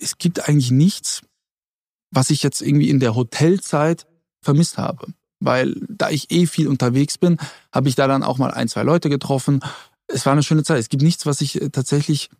Es 0.00 0.18
gibt 0.18 0.48
eigentlich 0.48 0.70
nichts, 0.70 1.22
was 2.10 2.30
ich 2.30 2.42
jetzt 2.42 2.60
irgendwie 2.60 2.90
in 2.90 3.00
der 3.00 3.14
Hotelzeit 3.14 4.06
vermisst 4.42 4.78
habe. 4.78 5.06
Weil 5.40 5.76
da 5.88 6.10
ich 6.10 6.32
eh 6.32 6.46
viel 6.46 6.66
unterwegs 6.66 7.16
bin, 7.16 7.38
habe 7.72 7.88
ich 7.88 7.94
da 7.94 8.08
dann 8.08 8.24
auch 8.24 8.38
mal 8.38 8.50
ein, 8.50 8.66
zwei 8.66 8.82
Leute 8.82 9.08
getroffen 9.08 9.60
es 10.08 10.26
war 10.26 10.32
eine 10.32 10.42
schöne 10.42 10.64
Zeit. 10.64 10.78
Es 10.78 10.88
gibt 10.88 11.02
nichts, 11.02 11.26
was 11.26 11.40
ich 11.40 11.60
äh, 11.60 11.68
tatsächlich, 11.68 12.30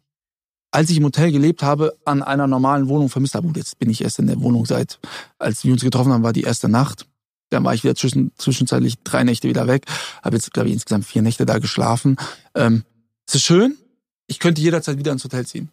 als 0.71 0.91
ich 0.91 0.97
im 0.97 1.05
Hotel 1.05 1.31
gelebt 1.31 1.63
habe, 1.63 1.97
an 2.05 2.23
einer 2.23 2.47
normalen 2.47 2.89
Wohnung 2.89 3.09
vermisst 3.09 3.35
habe. 3.35 3.47
Und 3.47 3.57
jetzt 3.57 3.79
bin 3.79 3.91
ich 3.91 4.03
erst 4.03 4.19
in 4.19 4.27
der 4.27 4.41
Wohnung 4.41 4.67
seit, 4.67 4.99
als 5.39 5.65
wir 5.65 5.73
uns 5.73 5.83
getroffen 5.83 6.13
haben, 6.13 6.23
war 6.23 6.33
die 6.33 6.43
erste 6.43 6.69
Nacht. 6.69 7.07
Dann 7.51 7.65
war 7.65 7.73
ich 7.73 7.85
wieder 7.85 7.95
zwischen, 7.95 8.33
zwischenzeitlich 8.37 8.99
drei 9.05 9.25
Nächte 9.25 9.49
wieder 9.49 9.67
weg. 9.67 9.87
Habe 10.23 10.37
jetzt, 10.37 10.53
glaube 10.53 10.69
ich, 10.69 10.75
insgesamt 10.75 11.07
vier 11.07 11.23
Nächte 11.23 11.47
da 11.47 11.59
geschlafen. 11.59 12.17
Ähm, 12.55 12.85
es 13.27 13.37
ist 13.37 13.45
schön. 13.45 13.77
Ich 14.27 14.39
könnte 14.39 14.61
jederzeit 14.61 14.99
wieder 14.99 15.13
ins 15.13 15.25
Hotel 15.25 15.47
ziehen. 15.47 15.71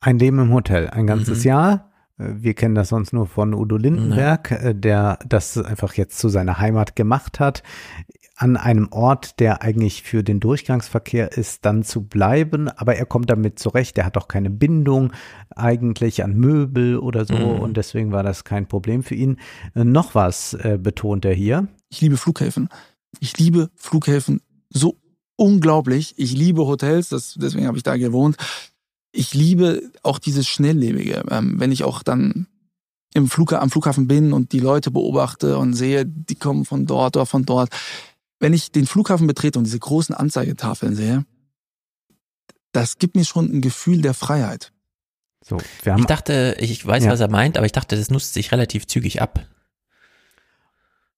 Ein 0.00 0.18
Leben 0.18 0.38
im 0.38 0.52
Hotel, 0.52 0.90
ein 0.90 1.06
ganzes 1.06 1.40
mhm. 1.40 1.44
Jahr. 1.44 1.92
Äh, 2.18 2.24
wir 2.36 2.54
kennen 2.54 2.74
das 2.74 2.90
sonst 2.90 3.14
nur 3.14 3.26
von 3.26 3.54
Udo 3.54 3.76
Lindenberg, 3.76 4.50
Nein. 4.50 4.80
der 4.82 5.18
das 5.26 5.56
einfach 5.56 5.94
jetzt 5.94 6.18
zu 6.18 6.28
seiner 6.28 6.58
Heimat 6.58 6.96
gemacht 6.96 7.40
hat 7.40 7.62
an 8.42 8.56
einem 8.56 8.88
Ort, 8.90 9.38
der 9.38 9.62
eigentlich 9.62 10.02
für 10.02 10.24
den 10.24 10.40
Durchgangsverkehr 10.40 11.30
ist, 11.30 11.64
dann 11.64 11.84
zu 11.84 12.02
bleiben. 12.02 12.68
Aber 12.68 12.96
er 12.96 13.06
kommt 13.06 13.30
damit 13.30 13.60
zurecht. 13.60 13.96
Er 13.98 14.04
hat 14.04 14.16
auch 14.18 14.26
keine 14.26 14.50
Bindung 14.50 15.12
eigentlich 15.50 16.24
an 16.24 16.34
Möbel 16.34 16.98
oder 16.98 17.24
so. 17.24 17.34
Mhm. 17.34 17.60
Und 17.60 17.76
deswegen 17.76 18.10
war 18.10 18.24
das 18.24 18.42
kein 18.42 18.66
Problem 18.66 19.04
für 19.04 19.14
ihn. 19.14 19.38
Äh, 19.76 19.84
noch 19.84 20.16
was 20.16 20.54
äh, 20.54 20.76
betont 20.82 21.24
er 21.24 21.34
hier. 21.34 21.68
Ich 21.88 22.00
liebe 22.00 22.16
Flughäfen. 22.16 22.68
Ich 23.20 23.38
liebe 23.38 23.70
Flughäfen 23.76 24.40
so 24.70 24.98
unglaublich. 25.36 26.14
Ich 26.16 26.32
liebe 26.32 26.66
Hotels. 26.66 27.10
Das, 27.10 27.34
deswegen 27.40 27.68
habe 27.68 27.76
ich 27.76 27.84
da 27.84 27.96
gewohnt. 27.96 28.38
Ich 29.12 29.34
liebe 29.34 29.88
auch 30.02 30.18
dieses 30.18 30.48
Schnelllebige. 30.48 31.22
Ähm, 31.30 31.60
wenn 31.60 31.70
ich 31.70 31.84
auch 31.84 32.02
dann 32.02 32.48
im 33.14 33.28
Flug, 33.28 33.52
am 33.52 33.70
Flughafen 33.70 34.08
bin 34.08 34.32
und 34.32 34.50
die 34.50 34.58
Leute 34.58 34.90
beobachte 34.90 35.58
und 35.58 35.74
sehe, 35.74 36.04
die 36.04 36.34
kommen 36.34 36.64
von 36.64 36.86
dort 36.86 37.16
oder 37.16 37.26
von 37.26 37.44
dort 37.44 37.68
wenn 38.42 38.52
ich 38.52 38.72
den 38.72 38.86
Flughafen 38.86 39.28
betrete 39.28 39.58
und 39.58 39.64
diese 39.64 39.78
großen 39.78 40.14
Anzeigetafeln 40.14 40.96
sehe, 40.96 41.24
das 42.72 42.98
gibt 42.98 43.14
mir 43.14 43.24
schon 43.24 43.46
ein 43.46 43.60
Gefühl 43.60 44.02
der 44.02 44.14
Freiheit. 44.14 44.72
So, 45.44 45.58
wir 45.82 45.92
haben, 45.92 46.00
ich 46.00 46.06
dachte, 46.06 46.56
ich 46.58 46.84
weiß, 46.84 47.04
ja. 47.04 47.10
was 47.12 47.20
er 47.20 47.30
meint, 47.30 47.56
aber 47.56 47.66
ich 47.66 47.72
dachte, 47.72 47.96
das 47.96 48.10
nutzt 48.10 48.34
sich 48.34 48.50
relativ 48.50 48.86
zügig 48.86 49.22
ab. 49.22 49.46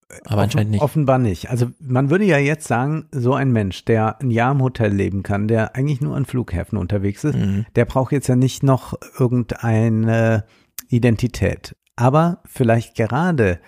Aber 0.08 0.34
Offen, 0.34 0.38
anscheinend 0.40 0.70
nicht. 0.72 0.82
Offenbar 0.82 1.18
nicht. 1.18 1.50
Also 1.50 1.70
man 1.80 2.10
würde 2.10 2.24
ja 2.24 2.38
jetzt 2.38 2.68
sagen, 2.68 3.08
so 3.10 3.34
ein 3.34 3.52
Mensch, 3.52 3.84
der 3.86 4.20
ein 4.20 4.30
Jahr 4.30 4.52
im 4.52 4.62
Hotel 4.62 4.92
leben 4.92 5.22
kann, 5.22 5.48
der 5.48 5.74
eigentlich 5.74 6.02
nur 6.02 6.16
an 6.16 6.26
Flughäfen 6.26 6.76
unterwegs 6.78 7.24
ist, 7.24 7.36
mhm. 7.36 7.64
der 7.74 7.86
braucht 7.86 8.12
jetzt 8.12 8.28
ja 8.28 8.36
nicht 8.36 8.62
noch 8.62 8.94
irgendeine 9.18 10.44
Identität. 10.88 11.74
Aber 11.96 12.42
vielleicht 12.44 12.96
gerade 12.96 13.60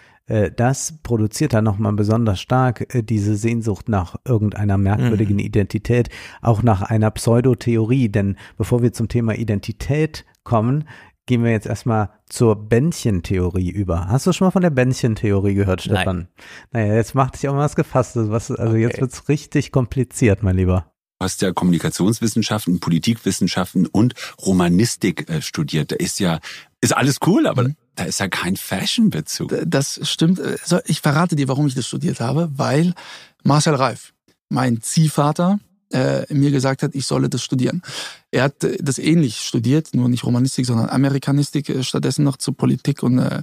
das 0.51 0.95
produziert 1.03 1.55
dann 1.55 1.65
nochmal 1.65 1.93
besonders 1.93 2.41
stark 2.41 2.95
äh, 2.95 3.03
diese 3.03 3.37
Sehnsucht 3.37 3.89
nach 3.89 4.17
irgendeiner 4.25 4.77
merkwürdigen 4.77 5.35
mhm. 5.35 5.41
Identität, 5.41 6.09
auch 6.43 6.63
nach 6.63 6.83
einer 6.83 7.11
Pseudotheorie. 7.11 8.09
Denn 8.09 8.37
bevor 8.57 8.83
wir 8.83 8.93
zum 8.93 9.09
Thema 9.09 9.35
Identität 9.35 10.25
kommen, 10.43 10.85
gehen 11.27 11.45
wir 11.45 11.51
jetzt 11.51 11.67
erstmal 11.67 12.11
zur 12.29 12.57
Bändchentheorie 12.57 13.71
über. 13.71 14.09
Hast 14.09 14.27
du 14.27 14.33
schon 14.33 14.47
mal 14.47 14.53
von 14.53 14.63
der 14.63 14.71
Bändchentheorie 14.71 15.55
gehört, 15.55 15.83
Stefan? 15.83 16.17
Nein. 16.17 16.29
Naja, 16.73 16.95
jetzt 16.95 17.15
macht 17.15 17.35
dich 17.35 17.49
auch 17.49 17.55
mal 17.55 17.61
was 17.61 17.77
Gefasstes. 17.77 18.31
Was, 18.31 18.51
also 18.51 18.73
okay. 18.73 18.83
jetzt 18.83 19.01
wird's 19.01 19.29
richtig 19.29 19.73
kompliziert, 19.73 20.43
mein 20.43 20.57
Lieber. 20.57 20.93
Du 21.19 21.25
hast 21.25 21.43
ja 21.43 21.53
Kommunikationswissenschaften, 21.53 22.79
Politikwissenschaften 22.79 23.87
und 23.87 24.15
Romanistik 24.45 25.29
äh, 25.31 25.41
studiert. 25.41 25.93
Da 25.93 25.97
ist 25.97 26.21
ja, 26.21 26.41
ist 26.81 26.97
alles 26.97 27.19
cool, 27.27 27.47
aber 27.47 27.65
mhm. 27.65 27.77
Da 27.97 28.05
ist 28.05 28.21
ja 28.21 28.29
kein 28.29 28.57
Fashion-Bezug. 28.57 29.55
Das 29.67 30.01
stimmt. 30.09 30.41
Ich 30.85 31.01
verrate 31.01 31.35
dir, 31.35 31.49
warum 31.49 31.67
ich 31.67 31.75
das 31.75 31.87
studiert 31.87 32.21
habe, 32.21 32.51
weil 32.55 32.95
Marcel 33.43 33.75
Reif, 33.75 34.13
mein 34.49 34.83
Ziehvater, 34.83 35.59
äh, 35.93 36.33
mir 36.33 36.51
gesagt 36.51 36.83
hat, 36.83 36.95
ich 36.95 37.07
solle 37.07 37.29
das 37.29 37.43
studieren. 37.43 37.83
Er 38.31 38.45
hat 38.45 38.65
äh, 38.65 38.77
das 38.81 38.99
ähnlich 38.99 39.41
studiert, 39.41 39.95
nur 39.95 40.09
nicht 40.09 40.25
Romanistik, 40.25 40.67
sondern 40.67 40.89
Amerikanistik, 40.89 41.69
äh, 41.69 41.83
stattdessen 41.83 42.25
noch 42.25 42.37
zu 42.37 42.53
Politik 42.53 43.03
und 43.03 43.19
äh, 43.19 43.43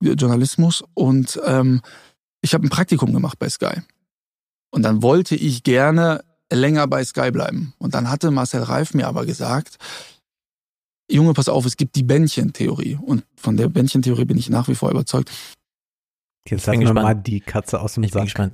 Journalismus. 0.00 0.82
Und 0.94 1.40
ähm, 1.44 1.80
ich 2.40 2.54
habe 2.54 2.66
ein 2.66 2.70
Praktikum 2.70 3.12
gemacht 3.12 3.38
bei 3.38 3.48
Sky. 3.48 3.82
Und 4.70 4.82
dann 4.82 5.02
wollte 5.02 5.36
ich 5.36 5.62
gerne 5.62 6.24
länger 6.50 6.86
bei 6.88 7.04
Sky 7.04 7.30
bleiben. 7.30 7.74
Und 7.78 7.94
dann 7.94 8.10
hatte 8.10 8.30
Marcel 8.30 8.62
Reif 8.62 8.94
mir 8.94 9.06
aber 9.06 9.24
gesagt, 9.24 9.78
Junge, 11.10 11.34
pass 11.34 11.48
auf, 11.48 11.66
es 11.66 11.76
gibt 11.76 11.96
die 11.96 12.02
Bändchentheorie. 12.02 12.98
Und 13.00 13.24
von 13.36 13.56
der 13.56 13.68
Bändchentheorie 13.68 14.24
bin 14.24 14.38
ich 14.38 14.48
nach 14.48 14.68
wie 14.68 14.74
vor 14.74 14.90
überzeugt. 14.90 15.30
Jetzt 16.48 16.66
lassen 16.66 16.80
wir 16.80 16.94
mal 16.94 17.14
die 17.14 17.40
Katze 17.40 17.80
aus 17.80 17.94
dem 17.94 18.04
ich 18.04 18.12
Sack. 18.12 18.52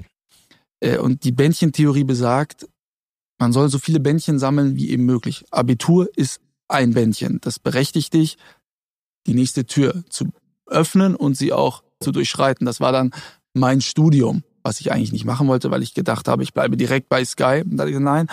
Äh, 0.81 0.99
und 0.99 1.25
die 1.25 1.33
Bändchentheorie 1.33 2.05
besagt, 2.05 2.69
man 3.39 3.53
soll 3.53 3.69
so 3.69 3.79
viele 3.79 4.01
Bändchen 4.01 4.39
sammeln 4.39 4.77
wie 4.77 4.91
eben 4.91 5.05
möglich. 5.05 5.45
Abitur 5.51 6.09
ist 6.17 6.41
ein 6.69 6.95
Bändchen. 6.95 7.39
Das 7.41 7.59
berechtigt 7.59 8.15
dich, 8.15 8.37
die 9.27 9.35
nächste 9.35 9.67
Tür 9.67 10.05
zu 10.09 10.27
öffnen 10.67 11.15
und 11.15 11.37
sie 11.37 11.53
auch 11.53 11.83
zu 12.01 12.13
durchschreiten. 12.13 12.65
Das 12.65 12.81
war 12.81 12.93
dann 12.93 13.13
mein 13.55 13.81
Studium, 13.81 14.45
was 14.63 14.81
ich 14.81 14.93
eigentlich 14.93 15.13
nicht 15.13 15.25
machen 15.25 15.49
wollte, 15.49 15.71
weil 15.71 15.83
ich 15.83 15.95
gedacht 15.95 16.29
habe, 16.29 16.43
ich 16.43 16.55
bleibe 16.55 16.77
direkt 16.77 17.09
bei 17.09 17.25
Sky. 17.25 17.63
Und 17.65 17.77
da 17.77 17.87
ich, 17.87 17.99
nein, 17.99 18.29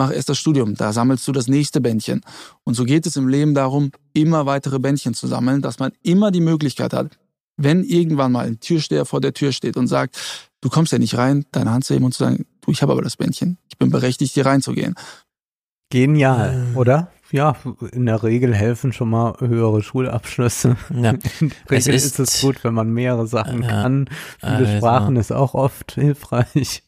mach 0.00 0.10
erst 0.10 0.30
das 0.30 0.38
Studium, 0.38 0.76
da 0.76 0.94
sammelst 0.94 1.28
du 1.28 1.32
das 1.32 1.46
nächste 1.46 1.82
Bändchen. 1.82 2.22
Und 2.64 2.72
so 2.72 2.84
geht 2.84 3.04
es 3.04 3.16
im 3.16 3.28
Leben 3.28 3.52
darum, 3.52 3.90
immer 4.14 4.46
weitere 4.46 4.78
Bändchen 4.78 5.12
zu 5.12 5.26
sammeln, 5.26 5.60
dass 5.60 5.78
man 5.78 5.92
immer 6.02 6.30
die 6.30 6.40
Möglichkeit 6.40 6.94
hat, 6.94 7.18
wenn 7.58 7.84
irgendwann 7.84 8.32
mal 8.32 8.46
ein 8.46 8.60
Türsteher 8.60 9.04
vor 9.04 9.20
der 9.20 9.34
Tür 9.34 9.52
steht 9.52 9.76
und 9.76 9.88
sagt, 9.88 10.16
du 10.62 10.70
kommst 10.70 10.92
ja 10.92 10.98
nicht 10.98 11.18
rein, 11.18 11.44
deine 11.52 11.70
Hand 11.70 11.84
zu 11.84 11.92
heben 11.92 12.06
und 12.06 12.12
zu 12.12 12.24
sagen, 12.24 12.46
du, 12.62 12.70
ich 12.70 12.80
habe 12.80 12.92
aber 12.92 13.02
das 13.02 13.18
Bändchen, 13.18 13.58
ich 13.68 13.76
bin 13.76 13.90
berechtigt, 13.90 14.32
hier 14.32 14.46
reinzugehen. 14.46 14.94
Genial, 15.90 16.72
äh. 16.72 16.78
oder? 16.78 17.10
Ja, 17.30 17.56
in 17.92 18.06
der 18.06 18.22
Regel 18.22 18.54
helfen 18.54 18.94
schon 18.94 19.10
mal 19.10 19.34
höhere 19.38 19.82
Schulabschlüsse. 19.82 20.76
Ja. 20.94 21.10
In 21.40 21.50
der 21.50 21.70
Regel 21.70 21.76
es 21.76 21.86
ist, 21.86 22.18
ist, 22.18 22.18
es 22.18 22.40
gut, 22.40 22.64
wenn 22.64 22.74
man 22.74 22.90
mehrere 22.90 23.26
Sachen 23.26 23.62
ja, 23.62 23.68
kann. 23.68 24.08
Viele 24.40 24.52
also, 24.52 24.76
Sprachen 24.78 25.16
ist 25.16 25.30
auch 25.30 25.54
oft 25.54 25.92
hilfreich. 25.92 26.82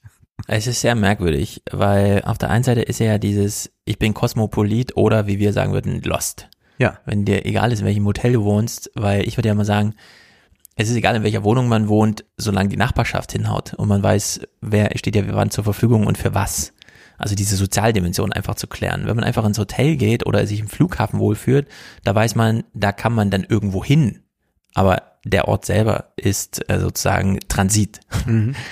Es 0.46 0.66
ist 0.66 0.80
sehr 0.80 0.94
merkwürdig, 0.94 1.62
weil 1.70 2.22
auf 2.24 2.38
der 2.38 2.50
einen 2.50 2.64
Seite 2.64 2.82
ist 2.82 2.98
ja 2.98 3.18
dieses, 3.18 3.70
ich 3.84 3.98
bin 3.98 4.14
Kosmopolit 4.14 4.96
oder 4.96 5.26
wie 5.26 5.38
wir 5.38 5.52
sagen 5.52 5.72
würden, 5.72 6.02
Lost. 6.02 6.48
Ja. 6.78 6.98
Wenn 7.04 7.24
dir 7.24 7.46
egal 7.46 7.72
ist, 7.72 7.80
in 7.80 7.86
welchem 7.86 8.06
Hotel 8.06 8.32
du 8.32 8.44
wohnst, 8.44 8.90
weil 8.94 9.26
ich 9.26 9.36
würde 9.36 9.48
ja 9.48 9.54
mal 9.54 9.64
sagen, 9.64 9.94
es 10.74 10.88
ist 10.88 10.96
egal, 10.96 11.14
in 11.16 11.22
welcher 11.22 11.44
Wohnung 11.44 11.68
man 11.68 11.88
wohnt, 11.88 12.24
solange 12.36 12.70
die 12.70 12.76
Nachbarschaft 12.76 13.32
hinhaut 13.32 13.74
und 13.74 13.88
man 13.88 14.02
weiß, 14.02 14.40
wer 14.60 14.90
steht 14.96 15.14
ja 15.14 15.22
wann 15.28 15.50
zur 15.50 15.64
Verfügung 15.64 16.06
und 16.06 16.18
für 16.18 16.34
was. 16.34 16.72
Also 17.18 17.34
diese 17.34 17.56
Sozialdimension 17.56 18.32
einfach 18.32 18.56
zu 18.56 18.66
klären. 18.66 19.06
Wenn 19.06 19.14
man 19.14 19.24
einfach 19.24 19.44
ins 19.44 19.58
Hotel 19.58 19.96
geht 19.96 20.26
oder 20.26 20.46
sich 20.46 20.60
im 20.60 20.68
Flughafen 20.68 21.20
wohlfühlt, 21.20 21.68
da 22.02 22.14
weiß 22.14 22.34
man, 22.34 22.64
da 22.74 22.90
kann 22.90 23.12
man 23.12 23.30
dann 23.30 23.44
irgendwo 23.44 23.84
hin. 23.84 24.22
aber 24.74 25.12
der 25.24 25.46
Ort 25.46 25.64
selber 25.66 26.12
ist 26.16 26.68
äh, 26.68 26.80
sozusagen 26.80 27.38
Transit. 27.48 28.00
Mhm. 28.26 28.54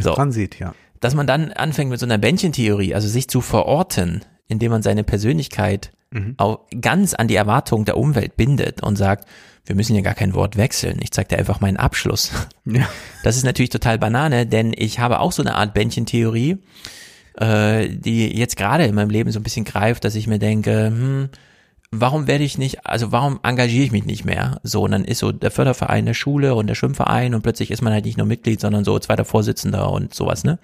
So. 0.00 0.14
Transit, 0.14 0.60
ja. 0.60 0.76
Dass 1.00 1.14
man 1.14 1.26
dann 1.26 1.52
anfängt 1.52 1.90
mit 1.90 2.00
so 2.00 2.06
einer 2.06 2.18
Bändchentheorie, 2.18 2.94
also 2.94 3.08
sich 3.08 3.28
zu 3.28 3.40
verorten, 3.40 4.22
indem 4.48 4.70
man 4.72 4.82
seine 4.82 5.04
Persönlichkeit 5.04 5.92
Mhm. 6.10 6.34
auch 6.38 6.60
ganz 6.80 7.12
an 7.12 7.28
die 7.28 7.34
Erwartungen 7.34 7.84
der 7.84 7.98
Umwelt 7.98 8.34
bindet 8.38 8.82
und 8.82 8.96
sagt, 8.96 9.28
wir 9.66 9.76
müssen 9.76 9.94
ja 9.94 10.00
gar 10.00 10.14
kein 10.14 10.32
Wort 10.32 10.56
wechseln. 10.56 11.00
Ich 11.02 11.10
zeig 11.10 11.28
dir 11.28 11.36
einfach 11.36 11.60
meinen 11.60 11.76
Abschluss. 11.76 12.32
Ja. 12.64 12.88
Das 13.24 13.36
ist 13.36 13.44
natürlich 13.44 13.70
total 13.70 13.98
Banane, 13.98 14.46
denn 14.46 14.74
ich 14.76 14.98
habe 15.00 15.20
auch 15.20 15.32
so 15.32 15.42
eine 15.42 15.54
Art 15.54 15.74
Bändchentheorie, 15.74 16.56
äh, 17.38 17.88
die 17.90 18.34
jetzt 18.38 18.56
gerade 18.56 18.84
in 18.84 18.94
meinem 18.94 19.10
Leben 19.10 19.30
so 19.32 19.38
ein 19.38 19.42
bisschen 19.42 19.64
greift, 19.66 20.04
dass 20.04 20.14
ich 20.14 20.26
mir 20.26 20.38
denke, 20.38 20.86
hm, 20.86 21.28
warum 21.90 22.26
werde 22.26 22.44
ich 22.44 22.58
nicht, 22.58 22.86
also 22.86 23.12
warum 23.12 23.40
engagiere 23.42 23.84
ich 23.84 23.92
mich 23.92 24.04
nicht 24.04 24.24
mehr? 24.24 24.60
So, 24.62 24.82
und 24.82 24.90
dann 24.90 25.04
ist 25.04 25.18
so 25.18 25.32
der 25.32 25.50
Förderverein 25.50 26.06
der 26.06 26.14
Schule 26.14 26.54
und 26.54 26.66
der 26.66 26.74
Schwimmverein 26.74 27.34
und 27.34 27.42
plötzlich 27.42 27.70
ist 27.70 27.82
man 27.82 27.92
halt 27.92 28.04
nicht 28.04 28.18
nur 28.18 28.26
Mitglied, 28.26 28.60
sondern 28.60 28.84
so 28.84 28.98
zweiter 28.98 29.24
Vorsitzender 29.24 29.90
und 29.90 30.14
sowas, 30.14 30.44
ne? 30.44 30.58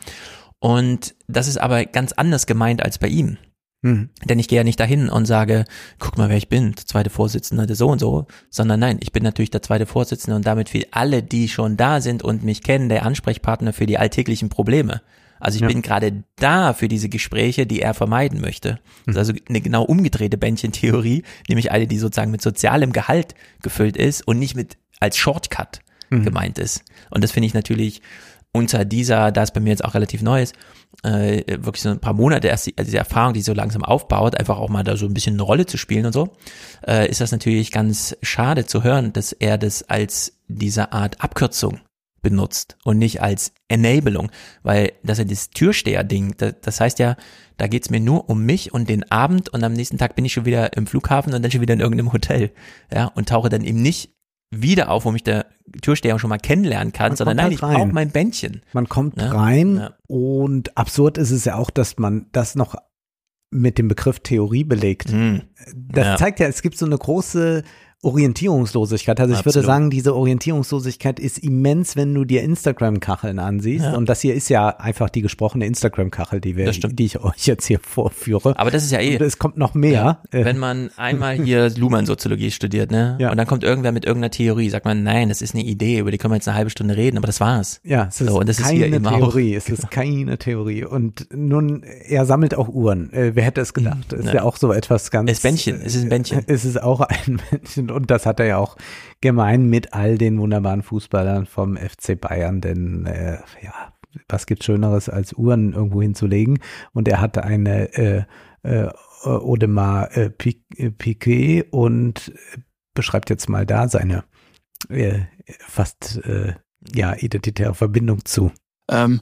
Und 0.61 1.15
das 1.29 1.47
ist 1.47 1.59
aber 1.59 1.85
ganz 1.85 2.13
anders 2.13 2.47
gemeint 2.47 2.83
als 2.83 2.99
bei 2.99 3.09
ihm. 3.09 3.37
Mhm. 3.83 4.09
Denn 4.25 4.39
ich 4.39 4.49
gehe 4.49 4.57
ja 4.57 4.65
nicht 4.65 4.81
dahin 4.81 5.11
und 5.11 5.27
sage, 5.27 5.67
guck 5.99 6.17
mal, 6.17 6.31
wer 6.31 6.39
ich 6.39 6.49
bin, 6.49 6.73
der 6.73 6.87
zweite 6.87 7.11
Vorsitzende, 7.11 7.67
der 7.67 7.77
so 7.77 7.89
und 7.89 7.99
so, 7.99 8.27
sondern 8.49 8.81
nein, 8.81 8.97
ich 9.01 9.13
bin 9.13 9.23
natürlich 9.23 9.51
der 9.51 9.61
zweite 9.61 9.85
Vorsitzende 9.85 10.37
und 10.37 10.47
damit 10.47 10.71
für 10.71 10.83
alle, 10.91 11.23
die 11.23 11.49
schon 11.49 11.77
da 11.77 12.01
sind 12.01 12.23
und 12.23 12.45
mich 12.45 12.63
kennen, 12.63 12.89
der 12.89 13.05
Ansprechpartner 13.05 13.75
für 13.75 13.85
die 13.85 13.99
alltäglichen 13.99 14.49
Probleme. 14.49 15.03
Also 15.45 15.57
ich 15.57 15.63
Ja. 15.63 15.69
bin 15.69 15.83
gerade 15.83 16.25
da 16.37 16.73
für 16.73 16.89
diese 16.89 17.09
Gespräche, 17.09 17.67
die 17.67 17.81
er 17.83 17.95
vermeiden 17.95 18.41
möchte. 18.41 18.81
Das 19.07 19.15
ist 19.15 19.19
also 19.19 19.33
eine 19.49 19.61
genau 19.61 19.83
umgedrehte 19.85 20.39
Bändchentheorie, 20.39 21.23
nämlich 21.49 21.71
eine, 21.71 21.87
die 21.87 21.99
sozusagen 21.99 22.31
mit 22.31 22.43
sozialem 22.43 22.93
Gehalt 22.93 23.35
gefüllt 23.63 23.97
ist 23.97 24.27
und 24.27 24.39
nicht 24.39 24.57
mit 24.57 24.77
als 25.01 25.17
Shortcut 25.17 25.81
Mhm. 26.11 26.25
gemeint 26.25 26.59
ist. 26.59 26.83
Und 27.11 27.25
das 27.25 27.33
finde 27.33 27.47
ich 27.47 27.55
natürlich 27.55 28.03
unter 28.53 28.85
dieser, 28.85 29.33
da 29.33 29.43
es 29.43 29.51
bei 29.53 29.59
mir 29.61 29.71
jetzt 29.71 29.85
auch 29.85 29.95
relativ 29.95 30.23
neu 30.23 30.43
ist, 30.43 30.55
äh, 31.03 31.43
wirklich 31.65 31.83
so 31.83 31.89
ein 31.89 31.99
paar 31.99 32.13
Monate 32.13 32.47
erst 32.49 32.67
die, 32.67 32.75
also 32.77 32.87
diese 32.87 32.99
Erfahrung, 32.99 33.33
die 33.35 33.41
so 33.43 33.53
langsam 33.53 33.83
aufbaut, 33.85 34.39
einfach 34.39 34.59
auch 34.59 34.69
mal 34.69 34.85
da 34.85 34.97
so 34.97 35.07
ein 35.07 35.15
bisschen 35.15 35.35
eine 35.35 35.43
Rolle 35.43 35.67
zu 35.67 35.77
spielen 35.77 36.07
und 36.07 36.13
so, 36.13 36.37
äh, 36.87 37.09
ist 37.11 37.21
das 37.21 37.33
natürlich 37.33 37.73
ganz 37.73 38.17
schade 38.23 38.65
zu 38.65 38.85
hören, 38.85 39.13
dass 39.13 39.33
er 39.33 39.59
das 39.59 39.83
als 39.89 40.35
diese 40.47 40.93
Art 40.93 41.21
Abkürzung 41.21 41.81
benutzt 42.25 42.77
und 42.83 42.99
nicht 42.99 43.23
als 43.23 43.53
Enabling, 43.69 44.31
weil 44.65 44.93
das 45.05 45.21
ist 45.21 45.31
das 45.31 45.51
Türsteher-Ding, 45.51 46.35
das, 46.39 46.55
das 46.61 46.81
heißt 46.81 46.99
ja, 46.99 47.15
da 47.57 47.69
geht's 47.69 47.91
mir 47.91 48.01
nur 48.01 48.29
um 48.29 48.45
mich 48.45 48.75
und 48.75 48.89
den 48.89 49.09
Abend 49.13 49.49
und 49.51 49.63
am 49.63 49.75
nächsten 49.75 49.99
Tag 49.99 50.17
bin 50.17 50.25
ich 50.25 50.33
schon 50.33 50.45
wieder 50.45 50.77
im 50.77 50.89
Flughafen 50.89 51.33
und 51.33 51.43
dann 51.43 51.53
schon 51.53 51.61
wieder 51.61 51.75
in 51.75 51.81
irgendeinem 51.81 52.13
Hotel, 52.13 52.51
ja, 52.93 53.07
und 53.15 53.29
tauche 53.29 53.49
dann 53.49 53.63
eben 53.63 53.81
nicht 53.81 54.11
wieder 54.51 54.91
auf, 54.91 55.05
wo 55.05 55.13
mich 55.13 55.23
der 55.23 55.47
Türsteher 55.83 56.19
schon 56.19 56.31
mal 56.31 56.39
kennenlernen 56.39 56.93
kann, 56.93 57.11
Man 57.11 57.17
sondern 57.17 57.37
nein, 57.37 57.45
halt 57.45 57.55
ich 57.55 57.61
brauche 57.61 57.87
mein 57.87 58.11
Bändchen. 58.11 58.63
Man 58.73 58.89
kommt 58.89 59.21
Ja, 59.21 59.31
rein 59.31 59.77
ja. 59.77 59.95
und 60.09 60.77
absurd 60.77 61.19
ist 61.19 61.31
es 61.31 61.45
ja 61.45 61.57
auch, 61.57 61.71
dass 61.71 61.99
man 61.99 62.27
das 62.33 62.55
noch 62.55 62.75
mit 63.51 63.79
dem 63.79 63.87
Begriff 63.89 64.21
Theorie 64.21 64.65
belegt. 64.65 65.11
Hm. 65.11 65.43
Das 65.75 66.07
Ja. 66.07 66.17
zeigt 66.17 66.41
ja, 66.41 66.47
es 66.49 66.61
gibt 66.63 66.77
so 66.77 66.87
eine 66.87 66.99
große 66.99 67.63
Orientierungslosigkeit. 68.05 69.19
Also 69.21 69.33
ich 69.33 69.41
würde 69.41 69.49
Absolut. 69.61 69.67
sagen, 69.67 69.91
diese 69.91 70.15
Orientierungslosigkeit 70.15 71.19
ist 71.19 71.39
immens, 71.39 71.97
wenn 71.97 72.15
du 72.15 72.25
dir 72.25 72.43
Instagram-Kacheln 72.43 73.39
ansiehst. 73.39 73.85
Ja. 73.85 73.95
Und 73.95 74.09
das 74.09 74.21
hier 74.21 74.35
ist 74.35 74.49
ja 74.49 74.69
einfach 74.69 75.11
die 75.11 75.23
gesprochene 75.23 75.67
Instagram-Kachel, 75.67 76.41
die, 76.41 76.57
wir, 76.57 76.71
die 76.71 77.05
ich 77.05 77.21
euch 77.21 77.47
jetzt 77.47 77.67
hier 77.67 77.81
vorführe. 77.81 78.59
Aber 78.59 78.71
das 78.71 78.85
ist 78.85 78.91
ja 78.93 79.01
eh. 79.01 79.17
Und 79.17 79.23
es 79.23 79.39
kommt 79.39 79.57
noch 79.57 79.75
mehr. 79.75 80.19
Äh, 80.31 80.45
Wenn 80.45 80.59
man 80.59 80.91
einmal 80.97 81.37
hier 81.37 81.71
Luhmann-Soziologie 81.77 82.51
studiert, 82.51 82.91
ne? 82.91 83.17
Ja. 83.21 83.31
Und 83.31 83.37
dann 83.37 83.47
kommt 83.47 83.65
irgendwer 83.65 83.93
mit 83.93 84.05
irgendeiner 84.05 84.31
Theorie, 84.31 84.69
sagt 84.71 84.85
man, 84.85 85.03
nein, 85.03 85.29
das 85.29 85.43
ist 85.43 85.55
eine 85.55 85.65
Idee, 85.65 85.99
über 85.99 86.11
die 86.11 86.19
können 86.19 86.33
wir 86.33 86.37
jetzt 86.37 86.49
eine 86.49 86.57
halbe 86.57 86.71
Stunde 86.71 86.97
reden, 86.97 87.17
aber 87.17 87.27
das 87.27 87.41
war's. 87.41 87.81
Ja, 87.85 88.07
es 88.09 88.21
ist 88.21 88.29
so, 88.29 88.39
und 88.39 88.49
das 88.49 88.59
ist 88.59 88.69
hier 88.69 88.91
keine. 88.91 89.03
Theorie. 89.03 89.55
Es 89.65 89.69
ist 89.69 89.91
keine 89.91 90.37
Theorie. 90.39 90.85
Und 90.85 91.29
nun, 91.33 91.83
er 91.83 92.27
sammelt 92.27 92.55
auch 92.55 92.69
Uhren. 92.69 93.13
Äh, 93.13 93.35
wer 93.35 93.45
hätte 93.45 93.61
es 93.61 93.73
gedacht? 93.73 94.13
Ist 94.13 94.27
Ja. 94.27 94.35
ja 94.35 94.43
auch 94.43 94.57
so 94.57 94.73
etwas 94.73 95.11
ganz. 95.11 95.31
Es 95.31 95.39
ist 95.39 95.43
Bändchen, 95.43 95.81
es 95.83 95.95
ist 95.95 96.03
ein 96.03 96.09
Bändchen. 96.09 96.43
Es 96.47 96.65
ist 96.65 96.83
auch 96.83 97.01
ein 97.01 97.41
Bändchen. 97.51 97.91
Und 97.95 98.11
das 98.11 98.27
hat 98.27 98.41
er 98.41 98.47
ja 98.47 98.59
auch 98.59 98.77
gemein 99.21 99.67
mit 99.67 99.95
all 99.95 100.19
den 100.19 100.39
wunderbaren 100.39 100.83
Fußballern 100.83 101.47
vom 101.47 101.77
FC 101.77 102.21
Bayern. 102.21 102.61
Denn, 102.61 103.07
äh, 103.07 103.39
ja, 103.63 103.93
was 104.29 104.47
gibt 104.47 104.65
Schöneres 104.65 105.09
als 105.09 105.33
Uhren 105.33 105.73
irgendwo 105.73 106.03
hinzulegen? 106.03 106.59
Und 106.93 107.09
er 107.09 107.21
hatte 107.21 107.45
eine, 107.45 107.93
äh, 107.95 108.25
äh, 108.63 108.89
Odemar 109.25 110.17
äh, 110.17 110.33
äh, 110.77 110.91
Piquet 110.91 111.67
und 111.71 112.33
beschreibt 112.95 113.31
jetzt 113.31 113.49
mal 113.49 113.67
da 113.67 113.89
seine 113.89 114.25
äh, 114.89 115.21
fast 115.47 116.21
äh, 116.25 116.55
ja 116.95 117.15
identitäre 117.15 117.75
Verbindung 117.75 118.25
zu. 118.25 118.53
Ähm, 118.91 119.21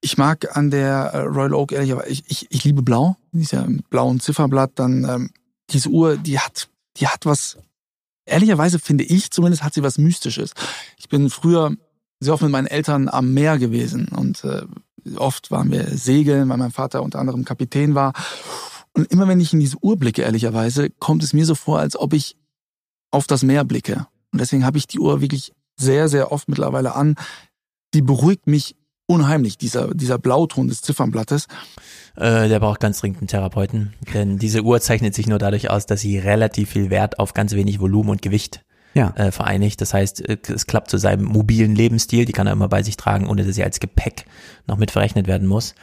ich 0.00 0.18
mag 0.18 0.56
an 0.56 0.70
der 0.70 1.10
äh, 1.12 1.20
Royal 1.20 1.54
Oak 1.54 1.72
ehrlicherweise, 1.72 2.08
ich, 2.08 2.24
ich, 2.28 2.46
ich 2.50 2.64
liebe 2.64 2.82
Blau, 2.82 3.16
die 3.32 3.42
ist 3.42 3.52
ja 3.52 3.62
im 3.62 3.82
blauen 3.90 4.20
Zifferblatt, 4.20 4.72
dann 4.76 5.04
ähm, 5.04 5.30
diese 5.70 5.88
Uhr, 5.88 6.16
die 6.16 6.38
hat, 6.38 6.68
die 6.96 7.06
hat 7.06 7.24
was, 7.24 7.58
ehrlicherweise 8.24 8.78
finde 8.78 9.04
ich 9.04 9.30
zumindest, 9.30 9.62
hat 9.62 9.74
sie 9.74 9.82
was 9.82 9.98
Mystisches. 9.98 10.52
Ich 10.96 11.08
bin 11.08 11.30
früher 11.30 11.74
sehr 12.20 12.34
oft 12.34 12.42
mit 12.42 12.52
meinen 12.52 12.66
Eltern 12.66 13.08
am 13.08 13.34
Meer 13.34 13.58
gewesen 13.58 14.08
und 14.08 14.44
äh, 14.44 14.62
oft 15.16 15.50
waren 15.50 15.70
wir 15.72 15.84
segeln, 15.96 16.48
weil 16.48 16.58
mein 16.58 16.70
Vater 16.70 17.02
unter 17.02 17.18
anderem 17.18 17.44
Kapitän 17.44 17.94
war. 17.94 18.12
Und 18.92 19.10
immer 19.10 19.26
wenn 19.26 19.40
ich 19.40 19.52
in 19.52 19.60
diese 19.60 19.82
Uhr 19.82 19.96
blicke, 19.96 20.22
ehrlicherweise, 20.22 20.90
kommt 20.90 21.22
es 21.22 21.32
mir 21.32 21.46
so 21.46 21.54
vor, 21.54 21.78
als 21.78 21.96
ob 21.96 22.12
ich 22.12 22.36
auf 23.10 23.26
das 23.26 23.42
Meer 23.42 23.64
blicke. 23.64 24.06
Und 24.32 24.40
deswegen 24.40 24.64
habe 24.64 24.78
ich 24.78 24.86
die 24.86 25.00
Uhr 25.00 25.20
wirklich 25.20 25.52
sehr, 25.76 26.08
sehr 26.08 26.30
oft 26.30 26.48
mittlerweile 26.48 26.94
an. 26.94 27.16
Die 27.94 28.02
beruhigt 28.02 28.46
mich 28.46 28.76
unheimlich, 29.06 29.58
dieser, 29.58 29.94
dieser 29.94 30.18
Blauton 30.18 30.68
des 30.68 30.82
Ziffernblattes. 30.82 31.46
Äh, 32.16 32.48
der 32.48 32.60
braucht 32.60 32.80
ganz 32.80 33.00
dringend 33.00 33.18
einen 33.18 33.28
Therapeuten, 33.28 33.94
denn 34.14 34.38
diese 34.38 34.62
Uhr 34.62 34.80
zeichnet 34.80 35.14
sich 35.14 35.26
nur 35.26 35.38
dadurch 35.38 35.70
aus, 35.70 35.86
dass 35.86 36.00
sie 36.00 36.18
relativ 36.18 36.70
viel 36.70 36.90
Wert 36.90 37.18
auf 37.18 37.34
ganz 37.34 37.52
wenig 37.52 37.80
Volumen 37.80 38.10
und 38.10 38.22
Gewicht 38.22 38.62
Ja. 38.94 39.12
äh, 39.16 39.30
vereinigt. 39.32 39.80
Das 39.80 39.92
heißt, 39.94 40.28
äh, 40.28 40.38
es 40.48 40.66
klappt 40.66 40.90
zu 40.90 40.98
seinem 40.98 41.24
mobilen 41.24 41.74
Lebensstil, 41.74 42.24
die 42.24 42.32
kann 42.32 42.46
er 42.46 42.52
immer 42.52 42.68
bei 42.68 42.82
sich 42.82 42.96
tragen, 42.96 43.26
ohne 43.26 43.44
dass 43.44 43.54
sie 43.54 43.64
als 43.64 43.80
Gepäck 43.80 44.24
noch 44.66 44.76
mit 44.78 44.90
verrechnet 44.90 45.26
werden 45.26 45.48
muss. 45.48 45.74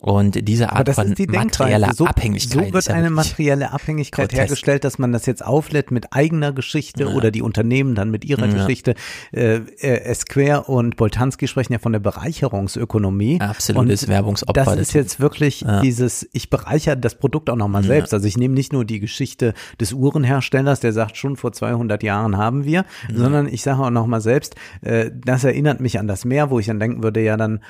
Und 0.00 0.46
diese 0.48 0.72
Art 0.72 0.88
das 0.88 0.96
von 0.96 1.08
ist 1.08 1.18
die 1.18 1.26
materieller. 1.26 1.92
So, 1.94 2.06
Abhängigkeit. 2.06 2.66
so 2.68 2.72
wird 2.72 2.86
ja 2.86 2.94
eine 2.94 3.10
materielle 3.10 3.72
Abhängigkeit 3.72 4.28
grotesk. 4.30 4.40
hergestellt, 4.42 4.84
dass 4.84 4.98
man 4.98 5.12
das 5.12 5.26
jetzt 5.26 5.44
auflädt 5.44 5.90
mit 5.90 6.12
eigener 6.12 6.52
Geschichte 6.52 7.04
Ja. 7.04 7.08
oder 7.10 7.30
die 7.30 7.42
Unternehmen 7.42 7.94
dann 7.94 8.10
mit 8.10 8.24
ihrer 8.24 8.46
Ja. 8.46 8.52
Geschichte. 8.52 8.94
Äh, 9.32 9.56
äh, 9.80 10.00
Esquire 10.04 10.62
und 10.64 10.96
Boltanski 10.96 11.48
sprechen 11.48 11.72
ja 11.72 11.78
von 11.78 11.92
der 11.92 12.00
Bereicherungsökonomie. 12.00 13.40
Absolutes 13.40 14.02
Und 14.04 14.08
Werbungsopfer. 14.08 14.52
Das 14.64 14.76
ist 14.76 14.92
jetzt 14.92 15.20
wirklich 15.20 15.64
dieses, 15.82 16.28
ich 16.32 16.50
bereichere 16.50 16.96
das 16.96 17.14
Produkt 17.16 17.50
auch 17.50 17.56
nochmal 17.56 17.82
selbst. 17.84 18.12
Also 18.14 18.26
ich 18.26 18.36
nehme 18.36 18.54
nicht 18.54 18.72
nur 18.72 18.84
die 18.84 19.00
Geschichte 19.00 19.54
des 19.80 19.92
Uhrenherstellers, 19.92 20.80
der 20.80 20.92
sagt, 20.92 21.16
schon 21.16 21.36
vor 21.36 21.52
200 21.52 22.02
Jahren 22.02 22.36
haben 22.36 22.64
wir, 22.64 22.84
sondern 23.12 23.46
ich 23.48 23.62
sage 23.62 23.82
auch 23.82 23.90
nochmal 23.90 24.20
selbst, 24.20 24.54
äh, 24.82 25.10
das 25.24 25.44
erinnert 25.44 25.80
mich 25.80 25.98
an 25.98 26.06
das 26.08 26.24
Meer, 26.24 26.50
wo 26.50 26.58
ich 26.58 26.66
dann 26.66 26.80
denken 26.80 27.02
würde, 27.02 27.20
ja 27.22 27.36
dann 27.36 27.60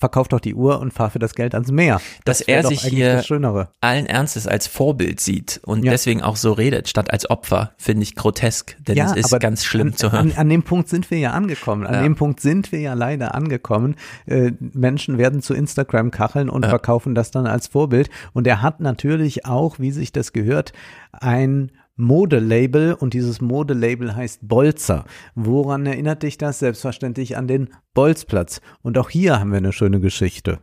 verkauf 0.00 0.26
doch 0.28 0.40
die 0.40 0.54
Uhr 0.54 0.80
und 0.80 0.92
fahr 0.92 1.10
für 1.10 1.18
das 1.20 1.34
Geld 1.34 1.54
ans 1.54 1.70
Meer. 1.70 2.00
dass 2.24 2.38
Das 2.38 2.48
wär 2.48 2.56
er 2.56 2.66
sich 2.66 2.80
hier 2.82 3.12
das 3.16 3.26
Schönere. 3.26 3.68
allen 3.80 4.06
Ernstes 4.06 4.46
als 4.46 4.66
Vorbild 4.66 5.20
sieht 5.20 5.60
und 5.64 5.84
Ja. 5.84 5.92
deswegen 5.92 6.22
auch 6.22 6.36
so 6.36 6.52
redet, 6.52 6.88
statt 6.88 7.12
als 7.12 7.28
Opfer, 7.30 7.72
finde 7.76 8.02
ich 8.02 8.14
grotesk, 8.16 8.76
denn 8.80 8.98
es 8.98 9.12
ist 9.12 9.38
ganz 9.40 9.64
schlimm 9.64 9.88
an, 9.88 9.96
zu 9.96 10.10
hören. 10.10 10.32
An, 10.32 10.38
an 10.38 10.48
dem 10.48 10.62
Punkt 10.62 10.88
sind 10.88 11.10
wir 11.10 11.18
ja 11.18 11.32
angekommen. 11.32 11.86
An 11.86 11.94
Ja. 11.94 12.02
dem 12.02 12.16
Punkt 12.16 12.40
sind 12.40 12.72
wir 12.72 12.80
ja 12.80 12.94
leider 12.94 13.34
angekommen. 13.34 13.94
Äh, 14.26 14.52
Menschen 14.58 15.18
werden 15.18 15.42
zu 15.42 15.54
Instagram 15.54 16.10
kacheln 16.10 16.48
und 16.48 16.62
Ja. 16.64 16.70
verkaufen 16.70 17.14
das 17.14 17.30
dann 17.30 17.46
als 17.46 17.66
Vorbild. 17.68 18.08
Und 18.32 18.46
er 18.46 18.62
hat 18.62 18.80
natürlich 18.80 19.44
auch, 19.44 19.78
wie 19.78 19.90
sich 19.92 20.12
das 20.12 20.32
gehört, 20.32 20.72
ein 21.12 21.70
Modelabel 22.00 22.94
und 22.94 23.14
dieses 23.14 23.40
Modelabel 23.40 24.16
heißt 24.16 24.40
Bolzer. 24.42 25.04
Woran 25.34 25.86
erinnert 25.86 26.22
dich 26.22 26.38
das? 26.38 26.58
Selbstverständlich 26.58 27.36
an 27.36 27.46
den 27.46 27.68
Bolzplatz. 27.94 28.60
Und 28.82 28.98
auch 28.98 29.10
hier 29.10 29.38
haben 29.38 29.50
wir 29.50 29.58
eine 29.58 29.72
schöne 29.72 30.00
Geschichte. 30.00 30.58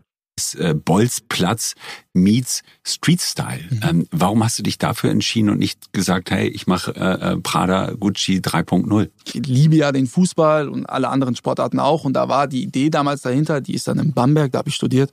äh, 0.58 0.74
Bolzplatz 0.74 1.76
meets 2.14 2.64
Street 2.86 3.22
Style. 3.22 3.64
Ähm, 3.82 4.08
warum 4.12 4.44
hast 4.44 4.60
du 4.60 4.64
dich 4.64 4.78
dafür 4.78 5.10
entschieden 5.10 5.50
und 5.50 5.60
nicht 5.60 5.94
gesagt, 5.94 6.32
hey, 6.32 6.48
ich 6.48 6.68
mache 6.68 6.96
äh, 6.96 7.34
äh, 7.34 7.38
Prada 7.38 7.94
Gucci 7.94 8.40
3.0? 8.40 9.10
Ich 9.26 9.34
liebe 9.48 9.76
ja 9.76 9.92
den 9.92 10.08
Fußball 10.08 10.70
und 10.70 10.86
alle 10.86 11.10
anderen 11.10 11.36
Sportarten 11.36 11.80
auch. 11.80 12.04
Und 12.04 12.14
da 12.14 12.30
war 12.30 12.48
die 12.48 12.64
Idee 12.64 12.90
damals 12.90 13.22
dahinter, 13.22 13.62
die 13.62 13.74
ist 13.74 13.88
dann 13.88 14.00
in 14.00 14.14
Bamberg, 14.14 14.52
da 14.52 14.60
habe 14.60 14.70
ich 14.70 14.76
studiert. 14.76 15.12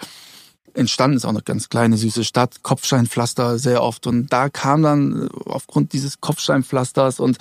Entstanden 0.74 1.16
ist 1.16 1.24
auch 1.24 1.30
eine 1.30 1.42
ganz 1.42 1.68
kleine, 1.68 1.96
süße 1.96 2.24
Stadt, 2.24 2.62
Kopfsteinpflaster 2.62 3.58
sehr 3.58 3.82
oft. 3.82 4.06
Und 4.06 4.32
da 4.32 4.48
kam 4.48 4.82
dann 4.82 5.26
äh, 5.26 5.28
aufgrund 5.46 5.92
dieses 5.92 6.20
Kopfsteinpflasters 6.20 7.20
und 7.20 7.38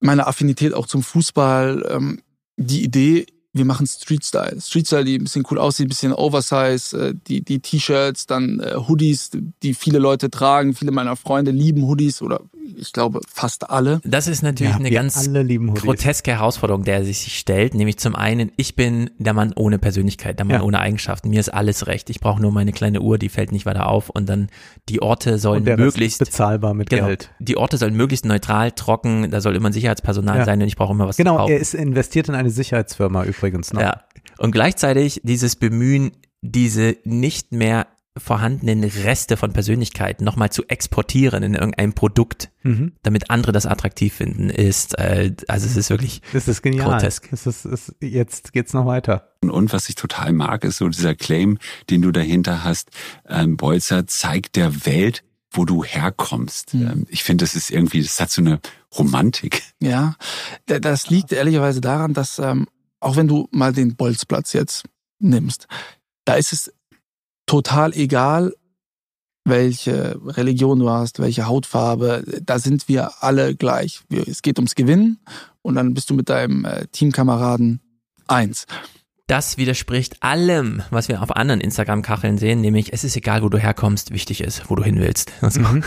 meiner 0.00 0.28
Affinität 0.28 0.74
auch 0.74 0.86
zum 0.86 1.02
Fußball 1.02 1.86
ähm, 1.90 2.22
die 2.56 2.84
Idee, 2.84 3.26
wir 3.52 3.64
machen 3.64 3.86
Street 3.86 4.24
Style. 4.24 4.60
Street 4.60 4.86
Style, 4.86 5.04
die 5.04 5.18
ein 5.18 5.24
bisschen 5.24 5.44
cool 5.50 5.58
aussieht, 5.58 5.86
ein 5.86 5.88
bisschen 5.88 6.12
Oversize, 6.12 6.96
äh, 6.96 7.14
die, 7.26 7.42
die 7.42 7.60
T-Shirts, 7.60 8.26
dann 8.26 8.60
äh, 8.60 8.74
Hoodies, 8.76 9.30
die 9.62 9.74
viele 9.74 9.98
Leute 9.98 10.30
tragen. 10.30 10.74
Viele 10.74 10.92
meiner 10.92 11.16
Freunde 11.16 11.50
lieben 11.50 11.82
Hoodies 11.82 12.22
oder 12.22 12.40
ich 12.76 12.92
glaube 12.92 13.20
fast 13.32 13.70
alle. 13.70 14.00
Das 14.04 14.26
ist 14.26 14.42
natürlich 14.42 14.72
Ja, 14.72 14.78
eine 14.78 14.90
ganz 14.90 15.28
groteske 15.74 16.32
Herausforderung, 16.32 16.84
der 16.84 17.04
sich 17.04 17.38
stellt. 17.38 17.74
Nämlich 17.74 17.98
zum 17.98 18.14
einen, 18.14 18.52
ich 18.56 18.76
bin 18.76 19.10
der 19.18 19.34
Mann 19.34 19.52
ohne 19.56 19.78
Persönlichkeit, 19.78 20.38
der 20.38 20.46
Mann 20.46 20.56
Ja. 20.56 20.62
ohne 20.62 20.80
Eigenschaften. 20.80 21.30
Mir 21.30 21.40
ist 21.40 21.48
alles 21.48 21.86
recht. 21.86 22.10
Ich 22.10 22.20
brauche 22.20 22.40
nur 22.42 22.52
meine 22.52 22.72
kleine 22.72 23.00
Uhr, 23.00 23.18
die 23.18 23.28
fällt 23.28 23.52
nicht 23.52 23.66
weiter 23.66 23.88
auf. 23.88 24.10
Und 24.10 24.28
dann 24.28 24.48
die 24.88 25.02
Orte 25.02 25.38
sollen 25.38 25.60
Und 25.60 25.64
der 25.66 25.78
Rest 25.78 25.84
möglichst 25.84 26.18
bezahlbar 26.18 26.74
mit 26.74 26.90
genau, 26.90 27.06
Geld. 27.06 27.30
Die 27.38 27.56
Orte 27.56 27.78
sollen 27.78 27.94
möglichst 27.94 28.24
neutral, 28.24 28.72
trocken. 28.72 29.30
Da 29.30 29.40
soll 29.40 29.56
immer 29.56 29.70
ein 29.70 29.72
Sicherheitspersonal 29.72 30.38
Ja. 30.38 30.44
sein 30.44 30.60
und 30.60 30.68
ich 30.68 30.76
brauche 30.76 30.92
immer 30.92 31.06
was 31.08 31.16
zu 31.16 31.22
Genau, 31.22 31.48
er 31.48 31.58
ist 31.58 31.74
investiert 31.74 32.28
in 32.28 32.34
eine 32.34 32.50
Sicherheitsfirma 32.50 33.24
übrigens 33.24 33.72
noch. 33.72 33.80
Ja. 33.80 34.02
Und 34.38 34.52
gleichzeitig 34.52 35.20
dieses 35.24 35.56
Bemühen, 35.56 36.12
diese 36.42 36.96
nicht 37.04 37.52
mehr 37.52 37.86
vorhandenen 38.18 38.84
Reste 38.84 39.36
von 39.36 39.52
Persönlichkeit 39.52 40.20
nochmal 40.20 40.50
zu 40.50 40.64
exportieren 40.66 41.42
in 41.42 41.54
irgendein 41.54 41.92
Produkt, 41.92 42.50
Mhm. 42.62 42.92
damit 43.02 43.30
andere 43.30 43.52
das 43.52 43.66
attraktiv 43.66 44.12
finden, 44.14 44.50
ist, 44.50 44.98
äh, 44.98 45.32
also 45.46 45.66
es 45.66 45.76
ist 45.76 45.90
wirklich 45.90 46.20
Das 46.32 46.48
ist 46.48 46.62
genial. 46.62 46.90
grotesk. 46.90 47.30
Das 47.30 47.46
ist, 47.46 47.64
ist, 47.64 47.94
jetzt 48.00 48.52
geht's 48.52 48.72
noch 48.72 48.84
weiter. 48.86 49.30
Und 49.42 49.72
was 49.72 49.88
ich 49.88 49.94
total 49.94 50.32
mag, 50.32 50.64
ist 50.64 50.78
so 50.78 50.88
dieser 50.88 51.14
Claim, 51.14 51.58
den 51.88 52.02
du 52.02 52.10
dahinter 52.12 52.64
hast. 52.64 52.90
Ähm, 53.28 53.56
Bolzer 53.56 54.06
zeigt 54.06 54.56
der 54.56 54.84
Welt, 54.86 55.22
wo 55.50 55.64
du 55.64 55.84
herkommst. 55.84 56.74
Ähm, 56.74 57.06
ich 57.08 57.22
finde, 57.24 57.44
das 57.44 57.54
ist 57.54 57.70
irgendwie, 57.70 58.02
das 58.02 58.20
hat 58.20 58.30
so 58.30 58.42
eine 58.42 58.60
Romantik. 58.98 59.62
Ja, 59.80 60.16
das 60.66 61.08
liegt 61.08 61.30
ehrlicherweise 61.32 61.80
daran, 61.80 62.12
dass 62.12 62.38
ähm, 62.40 62.66
auch 63.00 63.14
wenn 63.16 63.28
du 63.28 63.48
mal 63.52 63.72
den 63.72 63.94
Bolzplatz 63.94 64.52
jetzt 64.52 64.84
nimmst, 65.20 65.68
da 66.24 66.34
ist 66.34 66.52
es 66.52 66.72
total 67.48 67.92
egal, 67.94 68.54
welche 69.44 70.20
Religion 70.24 70.78
du 70.78 70.90
hast, 70.90 71.18
welche 71.18 71.46
Hautfarbe, 71.46 72.22
da 72.42 72.58
sind 72.58 72.86
wir 72.88 73.22
alle 73.24 73.56
gleich. 73.56 74.02
Es 74.10 74.42
geht 74.42 74.58
ums 74.58 74.74
Gewinnen 74.74 75.18
und 75.62 75.74
dann 75.74 75.94
bist 75.94 76.10
du 76.10 76.14
mit 76.14 76.28
deinem 76.28 76.64
äh, 76.64 76.86
Teamkameraden 76.92 77.80
eins. 78.26 78.66
Das 79.28 79.58
widerspricht 79.58 80.22
allem, 80.22 80.82
was 80.88 81.08
wir 81.08 81.22
auf 81.22 81.36
anderen 81.36 81.60
Instagram-Kacheln 81.60 82.38
sehen, 82.38 82.62
nämlich 82.62 82.94
es 82.94 83.04
ist 83.04 83.14
egal, 83.14 83.42
wo 83.42 83.50
du 83.50 83.58
herkommst, 83.58 84.10
wichtig 84.10 84.40
ist, 84.40 84.70
wo 84.70 84.74
du 84.74 84.82
hin 84.82 84.98
willst. 84.98 85.30
Also, 85.42 85.60
Mhm. 85.60 85.84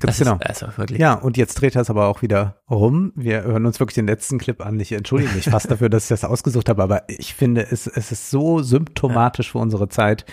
Das 0.00 0.18
genau. 0.18 0.36
ist 0.36 0.62
also 0.62 0.78
wirklich. 0.78 0.98
Ja, 0.98 1.12
und 1.12 1.36
jetzt 1.36 1.54
dreht 1.60 1.74
er 1.74 1.82
es 1.82 1.90
aber 1.90 2.06
auch 2.06 2.22
wieder 2.22 2.62
rum. 2.70 3.12
Wir 3.14 3.42
hören 3.42 3.66
uns 3.66 3.80
wirklich 3.80 3.96
den 3.96 4.06
letzten 4.06 4.38
Clip 4.38 4.64
an. 4.64 4.80
Ich 4.80 4.92
entschuldige 4.92 5.34
mich 5.34 5.44
fast 5.44 5.70
dafür, 5.70 5.90
dass 5.90 6.04
ich 6.04 6.08
das 6.08 6.24
ausgesucht 6.24 6.70
habe, 6.70 6.82
aber 6.82 7.02
ich 7.08 7.34
finde, 7.34 7.70
es, 7.70 7.86
es 7.86 8.12
ist 8.12 8.30
so 8.30 8.62
symptomatisch 8.62 9.52
für 9.52 9.58
unsere 9.58 9.90
Zeit, 9.90 10.24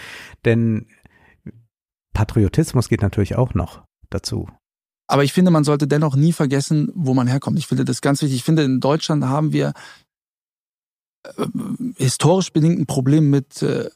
denn 0.46 0.88
Patriotismus 2.14 2.88
geht 2.88 3.02
natürlich 3.02 3.36
auch 3.36 3.56
noch 3.56 3.84
dazu. 4.10 4.48
Aber 5.08 5.26
ich 5.26 5.34
finde, 5.34 5.52
man 5.52 5.66
sollte 5.66 5.88
dennoch 5.88 6.16
nie 6.16 6.32
vergessen, 6.32 6.92
wo 6.96 7.14
man 7.14 7.28
herkommt. 7.28 7.60
Ich 7.60 7.68
finde 7.68 7.84
das 7.84 8.02
ganz 8.02 8.22
wichtig. 8.22 8.38
Ich 8.38 8.44
finde, 8.44 8.64
in 8.64 8.80
Deutschland 8.80 9.26
haben 9.26 9.52
wir 9.52 9.74
historisch 11.98 12.52
bedingt 12.52 12.80
ein 12.80 12.86
Problem 12.86 13.30
mit 13.30 13.62
äh, 13.62 13.90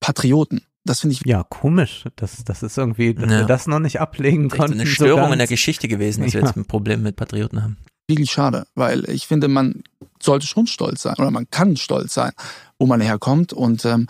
Patrioten. 0.00 0.62
Das 0.84 1.00
finde 1.00 1.14
ich 1.14 1.24
Ja, 1.26 1.44
komisch. 1.44 2.04
Das, 2.16 2.42
das 2.44 2.62
ist 2.62 2.76
irgendwie, 2.76 3.14
dass 3.14 3.30
Ja. 3.30 3.38
wir 3.40 3.46
das 3.46 3.66
noch 3.68 3.78
nicht 3.78 4.00
ablegen 4.00 4.48
Das 4.48 4.54
ist 4.54 4.58
konnten. 4.60 4.80
eine 4.80 4.88
so 4.88 4.94
Störung 4.94 5.20
ganz. 5.22 5.32
in 5.34 5.38
der 5.38 5.46
Geschichte 5.46 5.86
gewesen, 5.88 6.22
dass 6.24 6.32
wir 6.34 6.40
Ja. 6.40 6.46
jetzt 6.46 6.56
ein 6.56 6.64
Problem 6.64 7.02
mit 7.02 7.16
Patrioten 7.16 7.62
haben. 7.62 7.76
wirklich 8.08 8.32
schade, 8.32 8.66
weil 8.74 9.08
ich 9.08 9.26
finde, 9.26 9.48
man 9.48 9.84
sollte 10.20 10.46
schon 10.46 10.66
stolz 10.66 11.02
sein 11.02 11.14
oder 11.18 11.30
man 11.30 11.48
kann 11.50 11.76
stolz 11.76 12.12
sein, 12.14 12.32
wo 12.78 12.84
man 12.86 13.00
herkommt. 13.00 13.52
Und 13.52 13.84
ähm, 13.84 14.06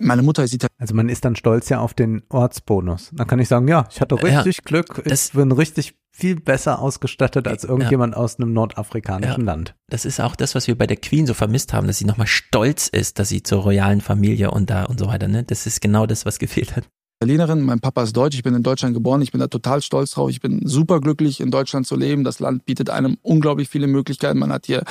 meine 0.00 0.22
Mutter 0.22 0.42
ist 0.44 0.54
Italienerin. 0.54 0.80
Also 0.80 0.94
man 0.94 1.08
ist 1.08 1.24
dann 1.24 1.36
stolz 1.36 1.68
ja 1.68 1.80
auf 1.80 1.94
den 1.94 2.22
Ortsbonus. 2.28 3.10
Dann 3.12 3.26
kann 3.26 3.38
ich 3.38 3.48
sagen, 3.48 3.68
ja, 3.68 3.86
ich 3.90 4.00
hatte 4.00 4.16
Ja, 4.16 4.40
richtig 4.40 4.64
Glück. 4.64 5.02
das- 5.04 5.26
Ich 5.28 5.32
bin 5.34 5.52
richtig 5.52 5.94
viel 6.14 6.38
besser 6.40 6.78
ausgestattet 6.80 7.48
als 7.48 7.64
irgendjemand 7.64 8.14
aus 8.16 8.36
einem 8.38 8.52
nordafrikanischen 8.52 9.44
Land. 9.44 9.74
Das 9.88 10.04
ist 10.04 10.20
auch 10.20 10.36
das, 10.36 10.54
was 10.54 10.66
wir 10.66 10.76
bei 10.76 10.86
der 10.86 10.98
Queen 10.98 11.26
so 11.26 11.32
vermisst 11.34 11.72
haben, 11.72 11.86
dass 11.86 11.98
sie 11.98 12.04
nochmal 12.04 12.26
stolz 12.26 12.88
ist, 12.88 13.18
dass 13.18 13.28
sie 13.30 13.42
zur 13.42 13.62
royalen 13.62 14.00
Familie 14.02 14.50
und 14.50 14.68
da 14.70 14.84
und 14.84 14.98
so 14.98 15.06
weiter, 15.06 15.28
ne? 15.28 15.42
Das 15.42 15.66
ist 15.66 15.80
genau 15.80 16.04
das, 16.06 16.26
was 16.26 16.38
gefehlt 16.38 16.76
hat. 16.76 16.84
Italienerin, 17.22 17.62
mein 17.62 17.80
Papa 17.80 18.02
ist 18.02 18.14
deutsch, 18.16 18.34
ich 18.36 18.42
bin 18.42 18.54
in 18.54 18.62
Deutschland 18.64 18.94
geboren, 18.94 19.22
ich 19.22 19.30
bin 19.32 19.40
da 19.40 19.46
total 19.46 19.80
stolz 19.80 20.10
drauf, 20.10 20.28
ich 20.28 20.40
bin 20.40 20.66
super 20.66 21.00
glücklich 21.00 21.40
in 21.40 21.50
Deutschland 21.50 21.86
zu 21.86 21.96
leben. 21.96 22.24
Das 22.24 22.40
Land 22.40 22.64
bietet 22.66 22.90
einem 22.90 23.16
unglaublich 23.22 23.68
viele 23.68 23.86
Möglichkeiten. 23.86 24.38
Man 24.40 24.52
hat 24.52 24.66
hier 24.66 24.82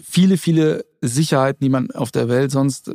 viele, 0.00 0.38
viele 0.38 0.84
Sicherheiten, 1.02 1.58
die 1.64 1.68
man 1.68 1.90
auf 1.90 2.10
der 2.12 2.28
Welt 2.28 2.52
sonst 2.52 2.92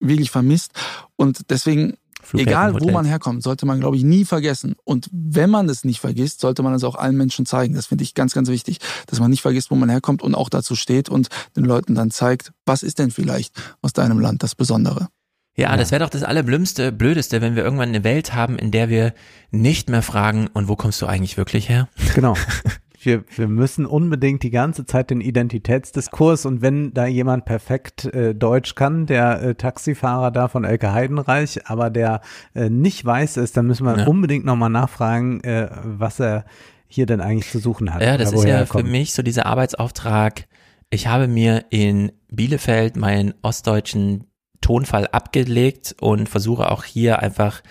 wirklich 0.00 0.30
vermisst. 0.30 0.72
Und 1.16 1.50
deswegen, 1.50 1.94
Flughäfen, 2.22 2.48
egal 2.48 2.80
wo 2.80 2.90
man 2.90 3.04
herkommt, 3.04 3.42
sollte 3.42 3.66
man, 3.66 3.80
glaube 3.80 3.96
ich, 3.96 4.02
nie 4.02 4.24
vergessen. 4.24 4.74
Und 4.84 5.08
wenn 5.12 5.50
man 5.50 5.68
es 5.68 5.84
nicht 5.84 6.00
vergisst, 6.00 6.40
sollte 6.40 6.62
man 6.62 6.74
es 6.74 6.84
auch 6.84 6.96
allen 6.96 7.16
Menschen 7.16 7.46
zeigen. 7.46 7.74
Das 7.74 7.86
finde 7.86 8.04
ich 8.04 8.14
ganz, 8.14 8.34
ganz 8.34 8.48
wichtig, 8.48 8.78
dass 9.06 9.20
man 9.20 9.30
nicht 9.30 9.42
vergisst, 9.42 9.70
wo 9.70 9.76
man 9.76 9.88
herkommt 9.88 10.22
und 10.22 10.34
auch 10.34 10.48
dazu 10.48 10.74
steht 10.74 11.08
und 11.08 11.28
den 11.56 11.64
Leuten 11.64 11.94
dann 11.94 12.10
zeigt, 12.10 12.52
was 12.66 12.82
ist 12.82 12.98
denn 12.98 13.10
vielleicht 13.10 13.54
aus 13.82 13.92
deinem 13.92 14.18
Land 14.18 14.42
das 14.42 14.54
Besondere. 14.54 15.08
Ja, 15.56 15.76
das 15.76 15.90
wäre 15.90 16.02
doch 16.02 16.10
das 16.10 16.22
Allerblümste, 16.22 16.90
Blödeste, 16.92 17.42
wenn 17.42 17.54
wir 17.54 17.64
irgendwann 17.64 17.90
eine 17.90 18.04
Welt 18.04 18.32
haben, 18.32 18.58
in 18.58 18.70
der 18.70 18.88
wir 18.88 19.12
nicht 19.50 19.90
mehr 19.90 20.02
fragen, 20.02 20.48
und 20.54 20.68
wo 20.68 20.76
kommst 20.76 21.02
du 21.02 21.06
eigentlich 21.06 21.36
wirklich 21.36 21.68
her? 21.68 21.88
Genau. 22.14 22.34
Wir, 23.02 23.24
wir 23.34 23.48
müssen 23.48 23.86
unbedingt 23.86 24.42
die 24.42 24.50
ganze 24.50 24.84
Zeit 24.84 25.08
den 25.08 25.22
Identitätsdiskurs 25.22 26.44
und 26.44 26.60
wenn 26.60 26.92
da 26.92 27.06
jemand 27.06 27.46
perfekt 27.46 28.04
äh, 28.04 28.34
Deutsch 28.34 28.74
kann, 28.74 29.06
der 29.06 29.40
äh, 29.42 29.54
Taxifahrer 29.54 30.30
da 30.30 30.48
von 30.48 30.64
Elke 30.64 30.92
Heidenreich, 30.92 31.66
aber 31.66 31.88
der 31.88 32.20
äh, 32.54 32.68
nicht 32.68 33.02
weiß 33.02 33.38
ist, 33.38 33.56
dann 33.56 33.66
müssen 33.66 33.86
wir 33.86 33.96
Ja. 34.00 34.06
unbedingt 34.06 34.44
nochmal 34.44 34.68
nachfragen, 34.68 35.42
äh, 35.44 35.70
was 35.82 36.20
er 36.20 36.44
hier 36.88 37.06
denn 37.06 37.22
eigentlich 37.22 37.50
zu 37.50 37.58
suchen 37.58 37.94
hat. 37.94 38.02
Ja, 38.02 38.18
das 38.18 38.32
ist 38.32 38.44
ja 38.44 38.66
für 38.66 38.82
mich 38.82 39.14
so 39.14 39.22
dieser 39.22 39.46
Arbeitsauftrag. 39.46 40.46
Ich 40.90 41.06
habe 41.06 41.26
mir 41.26 41.64
in 41.70 42.12
Bielefeld 42.30 42.96
meinen 42.96 43.32
ostdeutschen 43.42 44.26
Tonfall 44.60 45.06
abgelegt 45.06 45.96
und 46.00 46.28
versuche 46.28 46.70
auch 46.70 46.84
hier 46.84 47.20
einfach 47.20 47.62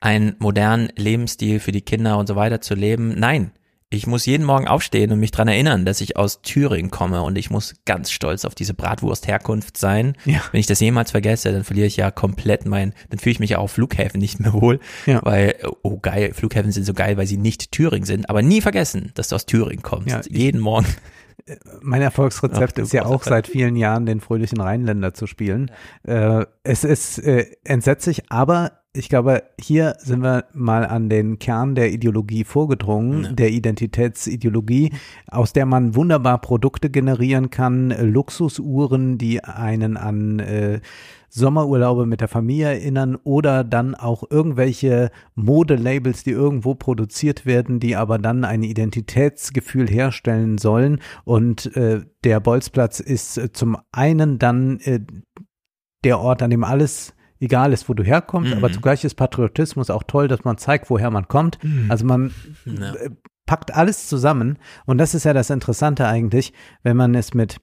einen 0.00 0.34
modernen 0.38 0.90
Lebensstil 0.96 1.60
für 1.60 1.72
die 1.72 1.80
Kinder 1.80 2.18
und 2.18 2.26
so 2.26 2.36
weiter 2.36 2.60
zu 2.60 2.74
leben. 2.74 3.14
Nein, 3.18 3.52
ich 3.96 4.06
muss 4.06 4.26
jeden 4.26 4.44
Morgen 4.44 4.68
aufstehen 4.68 5.10
und 5.12 5.18
mich 5.18 5.30
dran 5.30 5.48
erinnern, 5.48 5.84
dass 5.84 6.00
ich 6.00 6.16
aus 6.16 6.42
Thüringen 6.42 6.90
komme 6.90 7.22
und 7.22 7.36
ich 7.36 7.50
muss 7.50 7.74
ganz 7.84 8.10
stolz 8.10 8.44
auf 8.44 8.54
diese 8.54 8.74
Bratwurst-Herkunft 8.74 9.76
sein. 9.76 10.16
Ja. 10.24 10.40
Wenn 10.52 10.60
ich 10.60 10.66
das 10.66 10.80
jemals 10.80 11.10
vergesse, 11.10 11.52
dann 11.52 11.64
verliere 11.64 11.86
ich 11.86 11.96
ja 11.96 12.10
komplett 12.10 12.66
mein, 12.66 12.92
dann 13.10 13.18
fühle 13.18 13.32
ich 13.32 13.40
mich 13.40 13.50
ja 13.50 13.58
auf 13.58 13.72
Flughäfen 13.72 14.20
nicht 14.20 14.38
mehr 14.40 14.52
wohl, 14.52 14.80
Ja. 15.06 15.20
weil, 15.24 15.54
oh 15.82 15.98
geil, 15.98 16.32
Flughäfen 16.34 16.72
sind 16.72 16.84
so 16.84 16.94
geil, 16.94 17.16
weil 17.16 17.26
sie 17.26 17.38
nicht 17.38 17.72
Thüringen 17.72 18.06
sind, 18.06 18.30
aber 18.30 18.42
nie 18.42 18.60
vergessen, 18.60 19.10
dass 19.14 19.28
du 19.28 19.34
aus 19.34 19.46
Thüringen 19.46 19.82
kommst. 19.82 20.08
Ja, 20.08 20.20
jeden 20.28 20.60
Morgen. 20.60 20.86
Mein 21.80 22.02
Erfolgsrezept 22.02 22.74
Ach, 22.78 22.82
ist 22.82 22.92
ja 22.92 23.04
auch 23.04 23.22
seit 23.22 23.46
vielen 23.46 23.76
Jahren 23.76 24.06
den 24.06 24.20
fröhlichen 24.20 24.60
Rheinländer 24.60 25.14
zu 25.14 25.26
spielen. 25.26 25.70
Äh, 26.02 26.44
es 26.64 26.82
ist 26.82 27.18
äh, 27.18 27.46
entsetzlich, 27.62 28.30
aber 28.30 28.80
ich 28.96 29.08
glaube, 29.08 29.42
hier 29.60 29.96
sind 29.98 30.22
wir 30.22 30.46
mal 30.52 30.86
an 30.86 31.08
den 31.08 31.38
Kern 31.38 31.74
der 31.74 31.92
Ideologie 31.92 32.44
vorgedrungen, 32.44 33.36
der 33.36 33.50
Identitätsideologie, 33.50 34.92
aus 35.28 35.52
der 35.52 35.66
man 35.66 35.94
wunderbar 35.94 36.40
Produkte 36.40 36.90
generieren 36.90 37.50
kann, 37.50 37.90
Luxusuhren, 37.90 39.18
die 39.18 39.44
einen 39.44 39.96
an 39.96 40.38
äh, 40.40 40.80
Sommerurlaube 41.28 42.06
mit 42.06 42.22
der 42.22 42.28
Familie 42.28 42.66
erinnern 42.66 43.16
oder 43.22 43.62
dann 43.62 43.94
auch 43.94 44.24
irgendwelche 44.30 45.10
Modelabels, 45.34 46.24
die 46.24 46.30
irgendwo 46.30 46.74
produziert 46.74 47.44
werden, 47.44 47.78
die 47.78 47.94
aber 47.94 48.18
dann 48.18 48.44
ein 48.44 48.62
Identitätsgefühl 48.62 49.88
herstellen 49.88 50.56
sollen. 50.56 51.00
Und 51.24 51.76
äh, 51.76 52.00
der 52.24 52.40
Bolzplatz 52.40 53.00
ist 53.00 53.36
äh, 53.36 53.52
zum 53.52 53.76
einen 53.92 54.38
dann 54.38 54.80
äh, 54.80 55.00
der 56.04 56.20
Ort, 56.20 56.42
an 56.42 56.50
dem 56.50 56.64
alles 56.64 57.15
egal 57.40 57.72
ist, 57.72 57.88
wo 57.88 57.94
du 57.94 58.02
herkommst, 58.02 58.50
Mhm. 58.52 58.58
aber 58.58 58.72
zugleich 58.72 59.04
ist 59.04 59.14
Patriotismus 59.14 59.90
auch 59.90 60.02
toll, 60.04 60.28
dass 60.28 60.44
man 60.44 60.58
zeigt, 60.58 60.90
woher 60.90 61.10
man 61.10 61.28
kommt. 61.28 61.62
Mhm. 61.62 61.90
Also 61.90 62.04
man 62.06 62.32
Ja. 62.64 62.94
äh, 62.94 63.10
packt 63.46 63.74
alles 63.74 64.08
zusammen 64.08 64.58
und 64.86 64.98
das 64.98 65.14
ist 65.14 65.24
ja 65.24 65.32
das 65.32 65.50
Interessante 65.50 66.06
eigentlich, 66.06 66.52
wenn 66.82 66.96
man 66.96 67.14
es 67.14 67.32
mit 67.34 67.58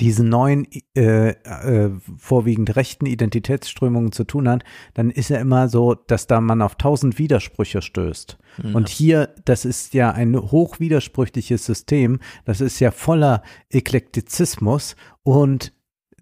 diesen 0.00 0.28
neuen, 0.28 0.66
äh, 0.94 1.30
äh, 1.30 1.90
vorwiegend 2.18 2.76
rechten 2.76 3.06
Identitätsströmungen 3.06 4.12
zu 4.12 4.24
tun 4.24 4.46
hat, 4.46 4.62
dann 4.92 5.08
ist 5.10 5.30
ja 5.30 5.38
immer 5.38 5.68
so, 5.70 5.94
dass 5.94 6.26
da 6.26 6.42
man 6.42 6.60
auf 6.60 6.74
tausend 6.74 7.18
Widersprüche 7.18 7.80
stößt. 7.80 8.36
Ja. 8.64 8.74
Und 8.74 8.90
hier, 8.90 9.34
das 9.46 9.64
ist 9.64 9.94
ja 9.94 10.10
ein 10.10 10.36
hoch 10.36 10.78
widersprüchliches 10.78 11.64
System, 11.64 12.18
das 12.44 12.60
ist 12.60 12.80
ja 12.80 12.90
voller 12.90 13.42
Eklektizismus 13.70 14.94
und 15.22 15.72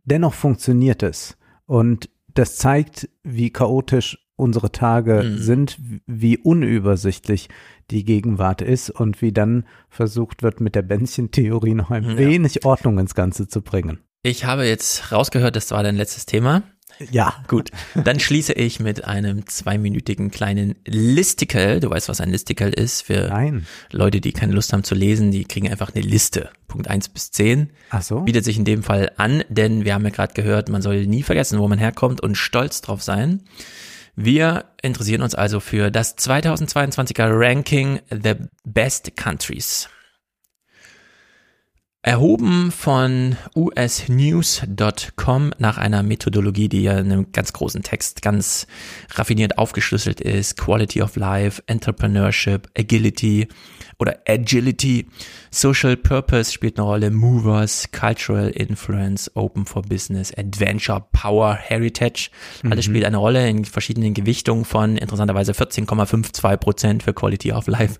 dennoch 0.04 0.34
funktioniert 0.34 1.02
es. 1.02 1.36
Und 1.64 2.08
das 2.38 2.56
zeigt, 2.56 3.08
wie 3.22 3.50
chaotisch 3.50 4.18
unsere 4.36 4.70
Tage 4.70 5.22
Mhm. 5.24 5.38
sind, 5.38 5.78
wie 6.06 6.36
unübersichtlich 6.38 7.48
die 7.90 8.04
Gegenwart 8.04 8.60
ist 8.62 8.90
und 8.90 9.22
wie 9.22 9.32
dann 9.32 9.64
versucht 9.88 10.42
wird, 10.42 10.60
mit 10.60 10.74
der 10.74 10.82
Bändchentheorie 10.82 11.74
noch 11.74 11.90
ein 11.90 12.04
Ja. 12.04 12.16
wenig 12.18 12.64
Ordnung 12.64 12.98
ins 12.98 13.14
Ganze 13.14 13.48
zu 13.48 13.62
bringen. 13.62 14.00
Ich 14.22 14.44
habe 14.44 14.64
jetzt 14.66 15.12
rausgehört, 15.12 15.56
das 15.56 15.70
war 15.70 15.82
dein 15.82 15.96
letztes 15.96 16.26
Thema. 16.26 16.64
Ja. 17.10 17.34
Gut. 17.48 17.70
Dann 17.94 18.20
schließe 18.20 18.52
ich 18.52 18.80
mit 18.80 19.04
einem 19.04 19.46
zweiminütigen 19.46 20.30
kleinen 20.30 20.76
Listicle. 20.86 21.80
Du 21.80 21.90
weißt, 21.90 22.08
was 22.08 22.20
ein 22.20 22.30
Listicle 22.30 22.70
ist. 22.70 23.02
Für 23.02 23.28
Nein. 23.28 23.66
Leute, 23.92 24.20
die 24.20 24.32
keine 24.32 24.52
Lust 24.52 24.72
haben 24.72 24.84
zu 24.84 24.94
lesen, 24.94 25.30
die 25.30 25.44
kriegen 25.44 25.68
einfach 25.68 25.94
eine 25.94 26.04
Liste. 26.04 26.50
Punkt 26.68 26.88
eins 26.88 27.08
bis 27.08 27.30
zehn. 27.30 27.70
Ach 27.90 28.02
so. 28.02 28.20
Bietet 28.20 28.44
sich 28.44 28.56
in 28.56 28.64
dem 28.64 28.82
Fall 28.82 29.12
an, 29.16 29.44
denn 29.48 29.84
wir 29.84 29.94
haben 29.94 30.04
ja 30.04 30.10
gerade 30.10 30.34
gehört, 30.34 30.68
man 30.68 30.82
soll 30.82 31.06
nie 31.06 31.22
vergessen, 31.22 31.58
wo 31.58 31.68
man 31.68 31.78
herkommt 31.78 32.20
und 32.20 32.36
stolz 32.36 32.80
drauf 32.80 33.02
sein. 33.02 33.42
Wir 34.14 34.64
interessieren 34.80 35.20
uns 35.20 35.34
also 35.34 35.60
für 35.60 35.90
das 35.90 36.16
2022er 36.16 37.28
Ranking 37.28 38.00
The 38.10 38.34
Best 38.64 39.14
Countries. 39.16 39.90
Erhoben 42.06 42.70
von 42.70 43.36
usnews.com 43.56 45.50
nach 45.58 45.76
einer 45.76 46.04
Methodologie, 46.04 46.68
die 46.68 46.84
ja 46.84 46.96
in 47.00 47.10
einem 47.10 47.32
ganz 47.32 47.52
großen 47.52 47.82
Text 47.82 48.22
ganz 48.22 48.68
raffiniert 49.16 49.58
aufgeschlüsselt 49.58 50.20
ist. 50.20 50.56
Quality 50.56 51.02
of 51.02 51.16
Life, 51.16 51.64
Entrepreneurship, 51.66 52.68
Agility 52.78 53.48
oder 53.98 54.20
Agility, 54.28 55.08
Social 55.50 55.96
Purpose 55.96 56.52
spielt 56.52 56.78
eine 56.78 56.86
Rolle, 56.86 57.10
Movers, 57.10 57.88
Cultural 57.90 58.50
Influence, 58.50 59.28
Open 59.34 59.66
for 59.66 59.82
Business, 59.82 60.32
Adventure, 60.32 61.04
Power, 61.10 61.56
Heritage. 61.56 62.30
Alles 62.70 62.86
Mhm. 62.86 62.90
spielt 62.92 63.04
eine 63.04 63.16
Rolle 63.16 63.48
in 63.48 63.64
verschiedenen 63.64 64.14
Gewichtungen 64.14 64.64
von 64.64 64.96
interessanterweise 64.96 65.54
14,52 65.54 66.56
Prozent 66.56 67.02
für 67.02 67.14
Quality 67.14 67.50
of 67.50 67.66
Life 67.66 67.98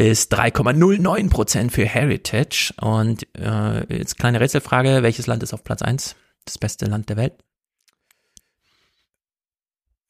bis 0.00 0.30
3,09 0.30 1.28
Prozent 1.28 1.72
für 1.72 1.84
Heritage. 1.84 2.72
Und 2.80 3.26
äh, 3.36 3.98
jetzt 3.98 4.16
kleine 4.16 4.40
Rätselfrage, 4.40 5.02
welches 5.02 5.26
Land 5.26 5.42
ist 5.42 5.52
auf 5.52 5.62
Platz 5.62 5.82
eins? 5.82 6.16
Das 6.46 6.56
beste 6.56 6.86
Land 6.86 7.10
der 7.10 7.18
Welt? 7.18 7.34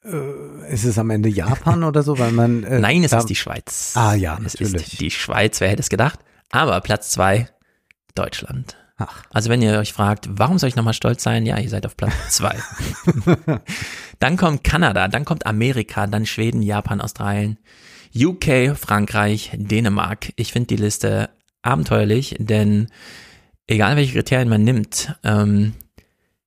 Äh, 0.04 0.72
ist 0.72 0.84
es 0.84 0.96
am 0.96 1.10
Ende 1.10 1.28
Japan 1.28 1.82
oder 1.82 2.04
so? 2.04 2.20
Weil 2.20 2.30
man, 2.30 2.62
äh, 2.62 2.78
Nein, 2.78 3.02
es 3.02 3.12
ist 3.12 3.26
die 3.26 3.34
Schweiz. 3.34 3.94
Ah 3.96 4.14
ja, 4.14 4.38
es 4.46 4.60
natürlich. 4.60 4.92
ist 4.92 5.00
die 5.00 5.10
Schweiz, 5.10 5.60
wer 5.60 5.70
hätte 5.70 5.82
es 5.82 5.88
gedacht? 5.88 6.20
Aber 6.52 6.80
Platz 6.82 7.10
zwei, 7.10 7.48
Deutschland. 8.14 8.76
Ach. 8.96 9.24
Also 9.30 9.50
wenn 9.50 9.60
ihr 9.60 9.76
euch 9.76 9.92
fragt, 9.92 10.28
warum 10.30 10.58
soll 10.58 10.68
ich 10.68 10.76
nochmal 10.76 10.94
stolz 10.94 11.24
sein? 11.24 11.46
Ja, 11.46 11.58
ihr 11.58 11.68
seid 11.68 11.84
auf 11.84 11.96
Platz 11.96 12.12
zwei. 12.28 12.56
dann 14.20 14.36
kommt 14.36 14.62
Kanada, 14.62 15.08
dann 15.08 15.24
kommt 15.24 15.46
Amerika, 15.46 16.06
dann 16.06 16.26
Schweden, 16.26 16.62
Japan, 16.62 17.00
Australien, 17.00 17.58
UK, 18.14 18.76
Frankreich, 18.76 19.52
Dänemark. 19.54 20.32
Ich 20.36 20.52
finde 20.52 20.68
die 20.68 20.82
Liste 20.82 21.30
abenteuerlich, 21.62 22.36
denn 22.38 22.88
egal 23.66 23.96
welche 23.96 24.14
Kriterien 24.14 24.48
man 24.48 24.64
nimmt, 24.64 25.14
ähm, 25.24 25.74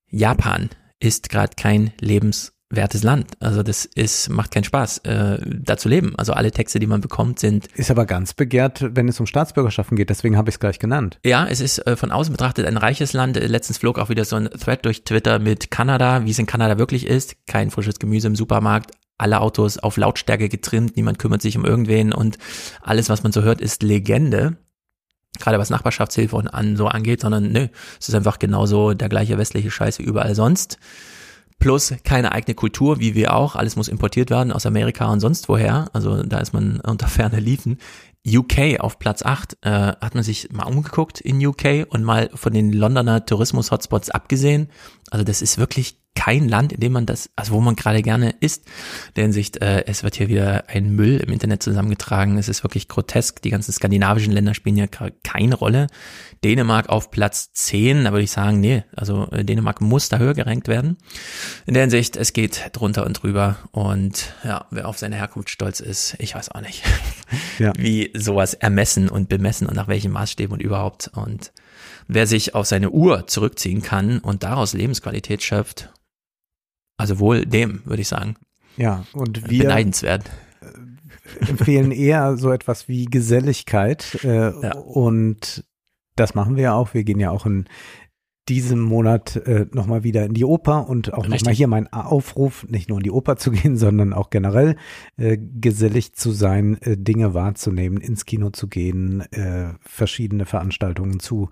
Japan 0.09 0.69
ist 0.99 1.29
gerade 1.29 1.53
kein 1.55 1.91
lebenswertes 1.99 3.03
Land. 3.03 3.31
Also 3.39 3.63
das 3.63 3.85
ist 3.85 4.29
macht 4.29 4.51
keinen 4.51 4.63
Spaß, 4.63 4.99
äh, 4.99 5.39
da 5.43 5.77
zu 5.77 5.89
leben. 5.89 6.13
Also 6.17 6.33
alle 6.33 6.51
Texte, 6.51 6.79
die 6.79 6.87
man 6.87 7.01
bekommt, 7.01 7.39
sind 7.39 7.67
Ist 7.75 7.91
aber 7.91 8.05
ganz 8.05 8.33
begehrt, 8.33 8.85
wenn 8.95 9.07
es 9.07 9.19
um 9.19 9.25
Staatsbürgerschaften 9.25 9.97
geht. 9.97 10.09
Deswegen 10.09 10.37
habe 10.37 10.49
ich 10.49 10.55
es 10.55 10.59
gleich 10.59 10.79
genannt. 10.79 11.19
ja, 11.25 11.47
es 11.47 11.59
ist 11.59 11.79
äh, 11.87 11.95
von 11.95 12.11
außen 12.11 12.31
betrachtet 12.31 12.65
ein 12.65 12.77
reiches 12.77 13.13
Land. 13.13 13.37
Letztens 13.37 13.77
flog 13.77 13.99
auch 13.99 14.09
wieder 14.09 14.25
so 14.25 14.35
ein 14.35 14.49
Thread 14.49 14.85
durch 14.85 15.03
Twitter 15.03 15.39
mit 15.39 15.71
Kanada, 15.71 16.25
wie 16.25 16.31
es 16.31 16.39
in 16.39 16.45
Kanada 16.45 16.77
wirklich 16.77 17.07
ist. 17.07 17.35
Kein 17.47 17.71
frisches 17.71 17.99
Gemüse 17.99 18.27
im 18.27 18.35
Supermarkt, 18.35 18.91
alle 19.23 19.41
Autos 19.41 19.77
auf 19.77 19.97
Lautstärke 19.97 20.49
getrimmt, 20.49 20.95
niemand 20.95 21.17
kümmert 21.17 21.41
sich 21.41 21.57
um 21.57 21.65
irgendwen 21.65 22.13
und 22.13 22.37
alles, 22.81 23.09
was 23.09 23.23
man 23.23 23.31
so 23.31 23.41
hört, 23.41 23.61
ist 23.61 23.81
Legende. 23.81 24.57
Gerade 25.39 25.57
was 25.57 25.71
Nachbarschaftshilfe 25.71 26.35
und 26.35 26.47
an 26.47 26.77
so 26.77 26.87
angeht, 26.87 27.21
sondern 27.21 27.51
nö, 27.51 27.67
es 27.99 28.09
ist 28.09 28.13
einfach 28.13 28.37
genauso 28.37 28.93
der 28.93 29.09
gleiche 29.09 29.37
westliche 29.39 29.71
Scheiß 29.71 29.97
wie 29.97 30.03
überall 30.03 30.35
sonst. 30.35 30.77
Plus 31.57 31.93
keine 32.03 32.33
eigene 32.33 32.53
Kultur, 32.53 32.99
wie 32.99 33.15
wir 33.15 33.33
auch. 33.33 33.55
Alles 33.55 33.75
muss 33.75 33.87
importiert 33.87 34.29
werden 34.29 34.51
aus 34.51 34.65
Amerika 34.65 35.11
und 35.11 35.21
sonst 35.21 35.47
woher. 35.49 35.87
Also 35.93 36.21
da 36.21 36.39
ist 36.39 36.53
man 36.53 36.81
unter 36.81 37.07
ferner 37.07 37.39
Liefen. 37.39 37.77
UK 38.27 38.79
auf 38.79 38.99
Platz 38.99 39.23
8, 39.23 39.57
äh, 39.61 39.69
hat 39.69 40.13
man 40.13 40.23
sich 40.23 40.51
mal 40.51 40.63
umgeguckt 40.63 41.19
in 41.19 41.45
UK 41.45 41.87
und 41.89 42.03
mal 42.03 42.29
von 42.33 42.53
den 42.53 42.71
Londoner 42.71 43.25
Tourismus-Hotspots 43.25 44.09
abgesehen. 44.11 44.69
Also 45.09 45.25
das 45.25 45.41
ist 45.41 45.57
wirklich 45.57 46.02
kein 46.15 46.47
Land, 46.47 46.71
in 46.71 46.79
dem 46.79 46.91
man 46.93 47.05
das, 47.05 47.29
also 47.35 47.53
wo 47.53 47.59
man 47.61 47.75
gerade 47.75 48.01
gerne 48.01 48.35
ist. 48.39 48.65
In 49.09 49.13
der 49.15 49.23
Hinsicht, 49.23 49.57
äh, 49.61 49.85
es 49.87 50.03
wird 50.03 50.15
hier 50.15 50.29
wieder 50.29 50.65
ein 50.69 50.91
Müll 50.95 51.17
im 51.17 51.33
Internet 51.33 51.63
zusammengetragen. 51.63 52.37
Es 52.37 52.47
ist 52.49 52.63
wirklich 52.63 52.87
grotesk. 52.87 53.41
Die 53.41 53.49
ganzen 53.49 53.71
skandinavischen 53.73 54.31
Länder 54.31 54.53
spielen 54.53 54.77
ja 54.77 54.87
ke- 54.87 55.13
keine 55.23 55.55
Rolle. 55.55 55.87
Dänemark 56.43 56.89
auf 56.89 57.09
Platz 57.09 57.51
10, 57.53 58.03
da 58.03 58.11
würde 58.11 58.23
ich 58.23 58.31
sagen, 58.31 58.59
nee, 58.59 58.83
also 58.95 59.27
äh, 59.31 59.43
Dänemark 59.43 59.81
muss 59.81 60.09
da 60.09 60.17
höher 60.19 60.33
gerankt 60.33 60.67
werden. 60.67 60.97
In 61.65 61.73
der 61.73 61.83
Hinsicht, 61.83 62.15
es 62.17 62.33
geht 62.33 62.69
drunter 62.73 63.05
und 63.05 63.13
drüber 63.23 63.57
und 63.71 64.33
ja, 64.43 64.65
wer 64.69 64.87
auf 64.87 64.97
seine 64.99 65.15
Herkunft 65.15 65.49
stolz 65.49 65.79
ist, 65.79 66.15
ich 66.19 66.35
weiß 66.35 66.49
auch 66.51 66.61
nicht, 66.61 66.83
Ja. 67.59 67.73
wie 67.77 68.11
sowas 68.15 68.53
ermessen 68.53 69.09
und 69.09 69.29
bemessen 69.29 69.67
und 69.67 69.75
nach 69.75 69.87
welchen 69.87 70.11
Maßstäben 70.11 70.53
und 70.53 70.61
überhaupt 70.61 71.09
und 71.15 71.51
wer 72.07 72.27
sich 72.27 72.53
auf 72.55 72.65
seine 72.67 72.91
Uhr 72.91 73.25
zurückziehen 73.27 73.81
kann 73.81 74.19
und 74.19 74.43
daraus 74.43 74.73
Lebensqualität 74.73 75.41
schöpft, 75.41 75.89
also 77.03 77.19
wohl 77.19 77.45
dem, 77.45 77.81
würde 77.83 78.01
ich 78.01 78.07
sagen. 78.07 78.35
Ja, 78.77 79.05
und 79.11 79.49
wir 79.49 79.63
Beneidenswert. 79.63 80.31
empfehlen 81.47 81.91
eher 81.91 82.37
so 82.37 82.49
etwas 82.49 82.87
wie 82.87 83.05
Geselligkeit. 83.05 84.23
Äh, 84.23 84.51
Und 84.85 85.65
das 86.15 86.33
machen 86.33 86.55
wir 86.55 86.63
ja 86.63 86.73
auch. 86.73 86.93
Wir 86.93 87.03
gehen 87.03 87.19
ja 87.19 87.29
auch 87.29 87.45
in 87.45 87.65
diesem 88.47 88.79
Monat 88.81 89.35
äh, 89.35 89.65
nochmal 89.73 90.03
wieder 90.03 90.25
in 90.25 90.33
die 90.33 90.45
Oper 90.45 90.87
und 90.89 91.13
auch 91.13 91.27
nochmal 91.27 91.53
hier 91.53 91.67
mein 91.67 91.91
Aufruf, 91.91 92.65
nicht 92.69 92.87
nur 92.87 92.99
in 92.99 93.03
die 93.03 93.11
Oper 93.11 93.35
zu 93.35 93.51
gehen, 93.57 93.75
sondern 93.75 94.13
auch 94.13 94.29
generell 94.29 94.77
äh, 95.17 95.37
gesellig 95.37 96.13
zu 96.13 96.31
sein, 96.31 96.77
äh, 96.81 96.95
Dinge 96.97 97.33
wahrzunehmen, 97.33 97.99
ins 97.99 98.25
Kino 98.25 98.49
zu 98.49 98.67
gehen, 98.69 99.21
äh, 99.33 99.73
verschiedene 99.81 100.45
Veranstaltungen 100.45 101.19
zu 101.19 101.49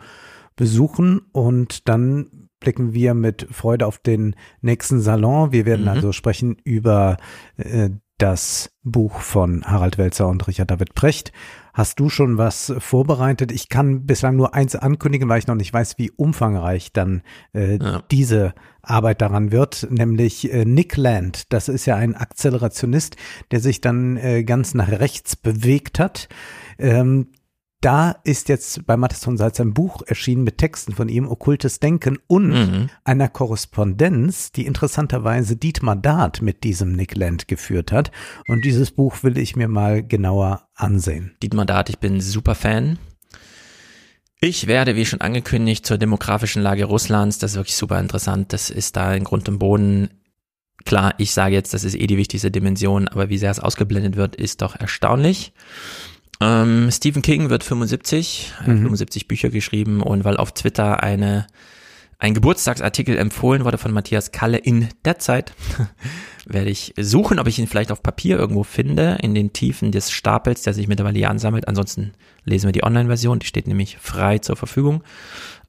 besuchen 0.55 1.21
und 1.33 1.89
dann 1.89 2.40
blicken 2.61 2.93
wir 2.93 3.13
mit 3.13 3.45
Freude 3.51 3.85
auf 3.85 3.97
den 3.97 4.35
nächsten 4.61 5.01
Salon. 5.01 5.51
Wir 5.51 5.65
werden 5.65 5.81
Mhm. 5.83 5.89
also 5.89 6.11
sprechen 6.13 6.55
über 6.63 7.17
äh, 7.57 7.89
das 8.17 8.71
Buch 8.83 9.19
von 9.21 9.63
Harald 9.65 9.97
Welzer 9.97 10.27
und 10.27 10.47
Richard 10.47 10.69
David 10.71 10.93
Precht. 10.93 11.33
Hast 11.73 11.99
du 11.99 12.07
schon 12.09 12.37
was 12.37 12.71
vorbereitet? 12.77 13.51
Ich 13.51 13.67
kann 13.69 14.05
bislang 14.05 14.35
nur 14.35 14.53
eins 14.53 14.75
ankündigen, 14.75 15.27
weil 15.27 15.39
ich 15.39 15.47
noch 15.47 15.55
nicht 15.55 15.73
weiß, 15.73 15.97
wie 15.97 16.11
umfangreich 16.11 16.93
dann 16.93 17.23
äh, 17.53 17.79
diese 18.11 18.53
Arbeit 18.83 19.21
daran 19.21 19.51
wird, 19.51 19.87
nämlich 19.89 20.53
äh, 20.53 20.65
Nick 20.65 20.97
Land. 20.97 21.51
Das 21.51 21.67
ist 21.67 21.85
ja 21.87 21.95
ein 21.95 22.15
Akzelerationist, 22.15 23.15
der 23.49 23.59
sich 23.59 23.81
dann 23.81 24.17
äh, 24.17 24.43
ganz 24.43 24.75
nach 24.75 24.89
rechts 24.89 25.35
bewegt 25.35 25.97
hat. 25.97 26.29
Ähm, 26.77 27.29
da 27.81 28.15
ist 28.23 28.47
jetzt 28.47 28.85
bei 28.85 28.95
Mattes 28.95 29.23
von 29.23 29.37
Salz 29.37 29.59
ein 29.59 29.73
Buch 29.73 30.03
erschienen 30.05 30.43
mit 30.43 30.59
Texten 30.59 30.93
von 30.93 31.09
ihm, 31.09 31.27
Okkultes 31.27 31.79
Denken 31.79 32.19
und 32.27 32.49
Mhm. 32.49 32.89
einer 33.03 33.27
Korrespondenz, 33.27 34.51
die 34.51 34.65
interessanterweise 34.65 35.55
Dietmar 35.55 35.95
Dart 35.95 36.41
mit 36.41 36.63
diesem 36.63 36.93
Nick 36.93 37.15
Land 37.15 37.47
geführt 37.47 37.91
hat. 37.91 38.11
Und 38.47 38.63
dieses 38.63 38.91
Buch 38.91 39.23
will 39.23 39.37
ich 39.37 39.55
mir 39.55 39.67
mal 39.67 40.03
genauer 40.03 40.67
ansehen. 40.75 41.35
Dietmar 41.41 41.65
Dart, 41.65 41.89
ich 41.89 41.97
bin 41.97 42.21
super 42.21 42.55
Fan. 42.55 42.99
Ich 44.39 44.65
werde, 44.67 44.95
wie 44.95 45.05
schon 45.05 45.21
angekündigt, 45.21 45.85
zur 45.85 45.97
demografischen 45.97 46.63
Lage 46.63 46.85
Russlands, 46.85 47.37
das 47.37 47.51
ist 47.51 47.57
wirklich 47.57 47.75
super 47.75 47.99
interessant, 47.99 48.53
das 48.53 48.69
ist 48.71 48.95
da 48.95 49.13
in 49.13 49.23
Grund 49.23 49.47
und 49.49 49.59
Boden. 49.59 50.09
Klar, 50.83 51.13
ich 51.19 51.31
sage 51.31 51.53
jetzt, 51.53 51.75
das 51.75 51.83
ist 51.83 51.93
eh 51.95 52.07
die 52.07 52.17
wichtigste 52.17 52.49
Dimension, 52.49 53.07
aber 53.07 53.29
wie 53.29 53.37
sehr 53.37 53.51
es 53.51 53.59
ausgeblendet 53.59 54.15
wird, 54.15 54.35
ist 54.35 54.63
doch 54.63 54.75
erstaunlich. 54.75 55.53
Ähm, 56.41 56.89
Stephen 56.91 57.21
King 57.21 57.49
wird 57.49 57.63
75, 57.63 58.53
er 58.53 58.59
hat 58.61 58.67
Mhm. 58.67 58.81
75 58.83 59.27
Bücher 59.27 59.49
geschrieben 59.49 60.01
und 60.01 60.23
weil 60.23 60.37
auf 60.37 60.51
Twitter 60.53 61.01
eine 61.03 61.47
ein 62.17 62.35
Geburtstagsartikel 62.35 63.17
empfohlen 63.17 63.65
wurde 63.65 63.79
von 63.79 63.91
Matthias 63.91 64.31
Kalle 64.31 64.57
in 64.59 64.89
der 65.05 65.17
Zeit, 65.17 65.53
werde 66.45 66.69
ich 66.69 66.93
suchen, 66.99 67.39
ob 67.39 67.47
ich 67.47 67.57
ihn 67.57 67.65
vielleicht 67.65 67.91
auf 67.91 68.03
Papier 68.03 68.37
irgendwo 68.37 68.63
finde, 68.63 69.17
in 69.23 69.33
den 69.33 69.53
Tiefen 69.53 69.91
des 69.91 70.11
Stapels, 70.11 70.61
der 70.61 70.75
sich 70.75 70.87
mittlerweile 70.87 71.17
hier 71.17 71.31
ansammelt. 71.31 71.67
Ansonsten 71.67 72.13
lesen 72.45 72.67
wir 72.67 72.73
die 72.73 72.83
Online-Version, 72.83 73.39
die 73.39 73.47
steht 73.47 73.67
nämlich 73.67 73.97
frei 73.99 74.37
zur 74.37 74.55
Verfügung. 74.55 75.03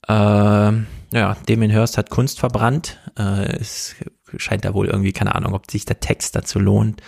Ähm, 0.08 0.86
ja, 1.10 1.38
Damien 1.46 1.70
Hirst 1.70 1.96
hat 1.96 2.10
Kunst 2.10 2.38
verbrannt. 2.38 2.98
Äh, 3.18 3.56
es 3.56 3.94
scheint 4.36 4.66
da 4.66 4.74
wohl 4.74 4.88
irgendwie, 4.88 5.12
keine 5.12 5.34
Ahnung, 5.34 5.54
ob 5.54 5.70
sich 5.70 5.86
der 5.86 6.00
Text 6.00 6.36
dazu 6.36 6.58
lohnt. 6.58 7.00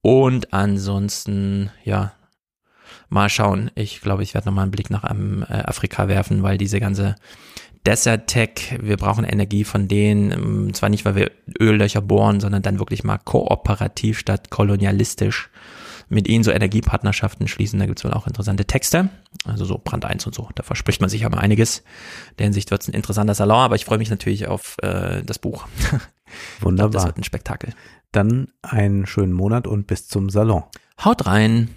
Und 0.00 0.54
ansonsten, 0.54 1.70
ja, 1.84 2.14
mal 3.10 3.28
schauen. 3.28 3.70
Ich 3.74 4.00
glaube, 4.00 4.22
ich 4.22 4.34
werde 4.34 4.48
nochmal 4.48 4.62
einen 4.62 4.70
Blick 4.70 4.88
nach 4.88 5.08
ähm, 5.10 5.44
äh, 5.48 5.52
Afrika 5.52 6.08
werfen, 6.08 6.42
weil 6.42 6.56
diese 6.56 6.80
ganze 6.80 7.16
Desert 7.86 8.26
Tech, 8.26 8.78
wir 8.80 8.96
brauchen 8.96 9.24
Energie 9.24 9.64
von 9.64 9.88
denen, 9.88 10.32
ähm, 10.32 10.74
zwar 10.74 10.88
nicht, 10.88 11.04
weil 11.04 11.14
wir 11.16 11.30
Öllöcher 11.60 12.00
bohren, 12.00 12.40
sondern 12.40 12.62
dann 12.62 12.78
wirklich 12.78 13.04
mal 13.04 13.18
kooperativ 13.18 14.18
statt 14.18 14.50
kolonialistisch 14.50 15.50
mit 16.10 16.28
ihnen 16.28 16.44
so 16.44 16.50
Energiepartnerschaften 16.50 17.48
schließen. 17.48 17.78
Da 17.78 17.86
gibt's 17.86 18.04
wohl 18.04 18.12
auch 18.12 18.26
interessante 18.26 18.66
Texte, 18.66 19.08
also 19.44 19.64
so 19.64 19.80
Brand 19.82 20.04
1 20.04 20.26
und 20.26 20.34
so. 20.34 20.48
Da 20.54 20.62
verspricht 20.62 21.00
man 21.00 21.08
sich 21.08 21.24
aber 21.24 21.38
einiges. 21.38 21.78
In 22.30 22.36
der 22.38 22.44
Hinsicht 22.46 22.70
wird's 22.70 22.88
ein 22.88 22.94
interessanter 22.94 23.34
Salon, 23.34 23.58
aber 23.60 23.76
ich 23.76 23.84
freue 23.84 23.98
mich 23.98 24.10
natürlich 24.10 24.48
auf 24.48 24.76
äh, 24.82 25.22
das 25.24 25.38
Buch. 25.38 25.66
Wunderbar. 26.60 26.90
das 26.90 27.06
wird 27.06 27.18
ein 27.18 27.24
Spektakel. 27.24 27.72
Dann 28.12 28.48
einen 28.62 29.06
schönen 29.06 29.32
Monat 29.32 29.66
und 29.66 29.86
bis 29.86 30.08
zum 30.08 30.30
Salon. 30.30 30.64
Haut 31.02 31.26
rein. 31.26 31.70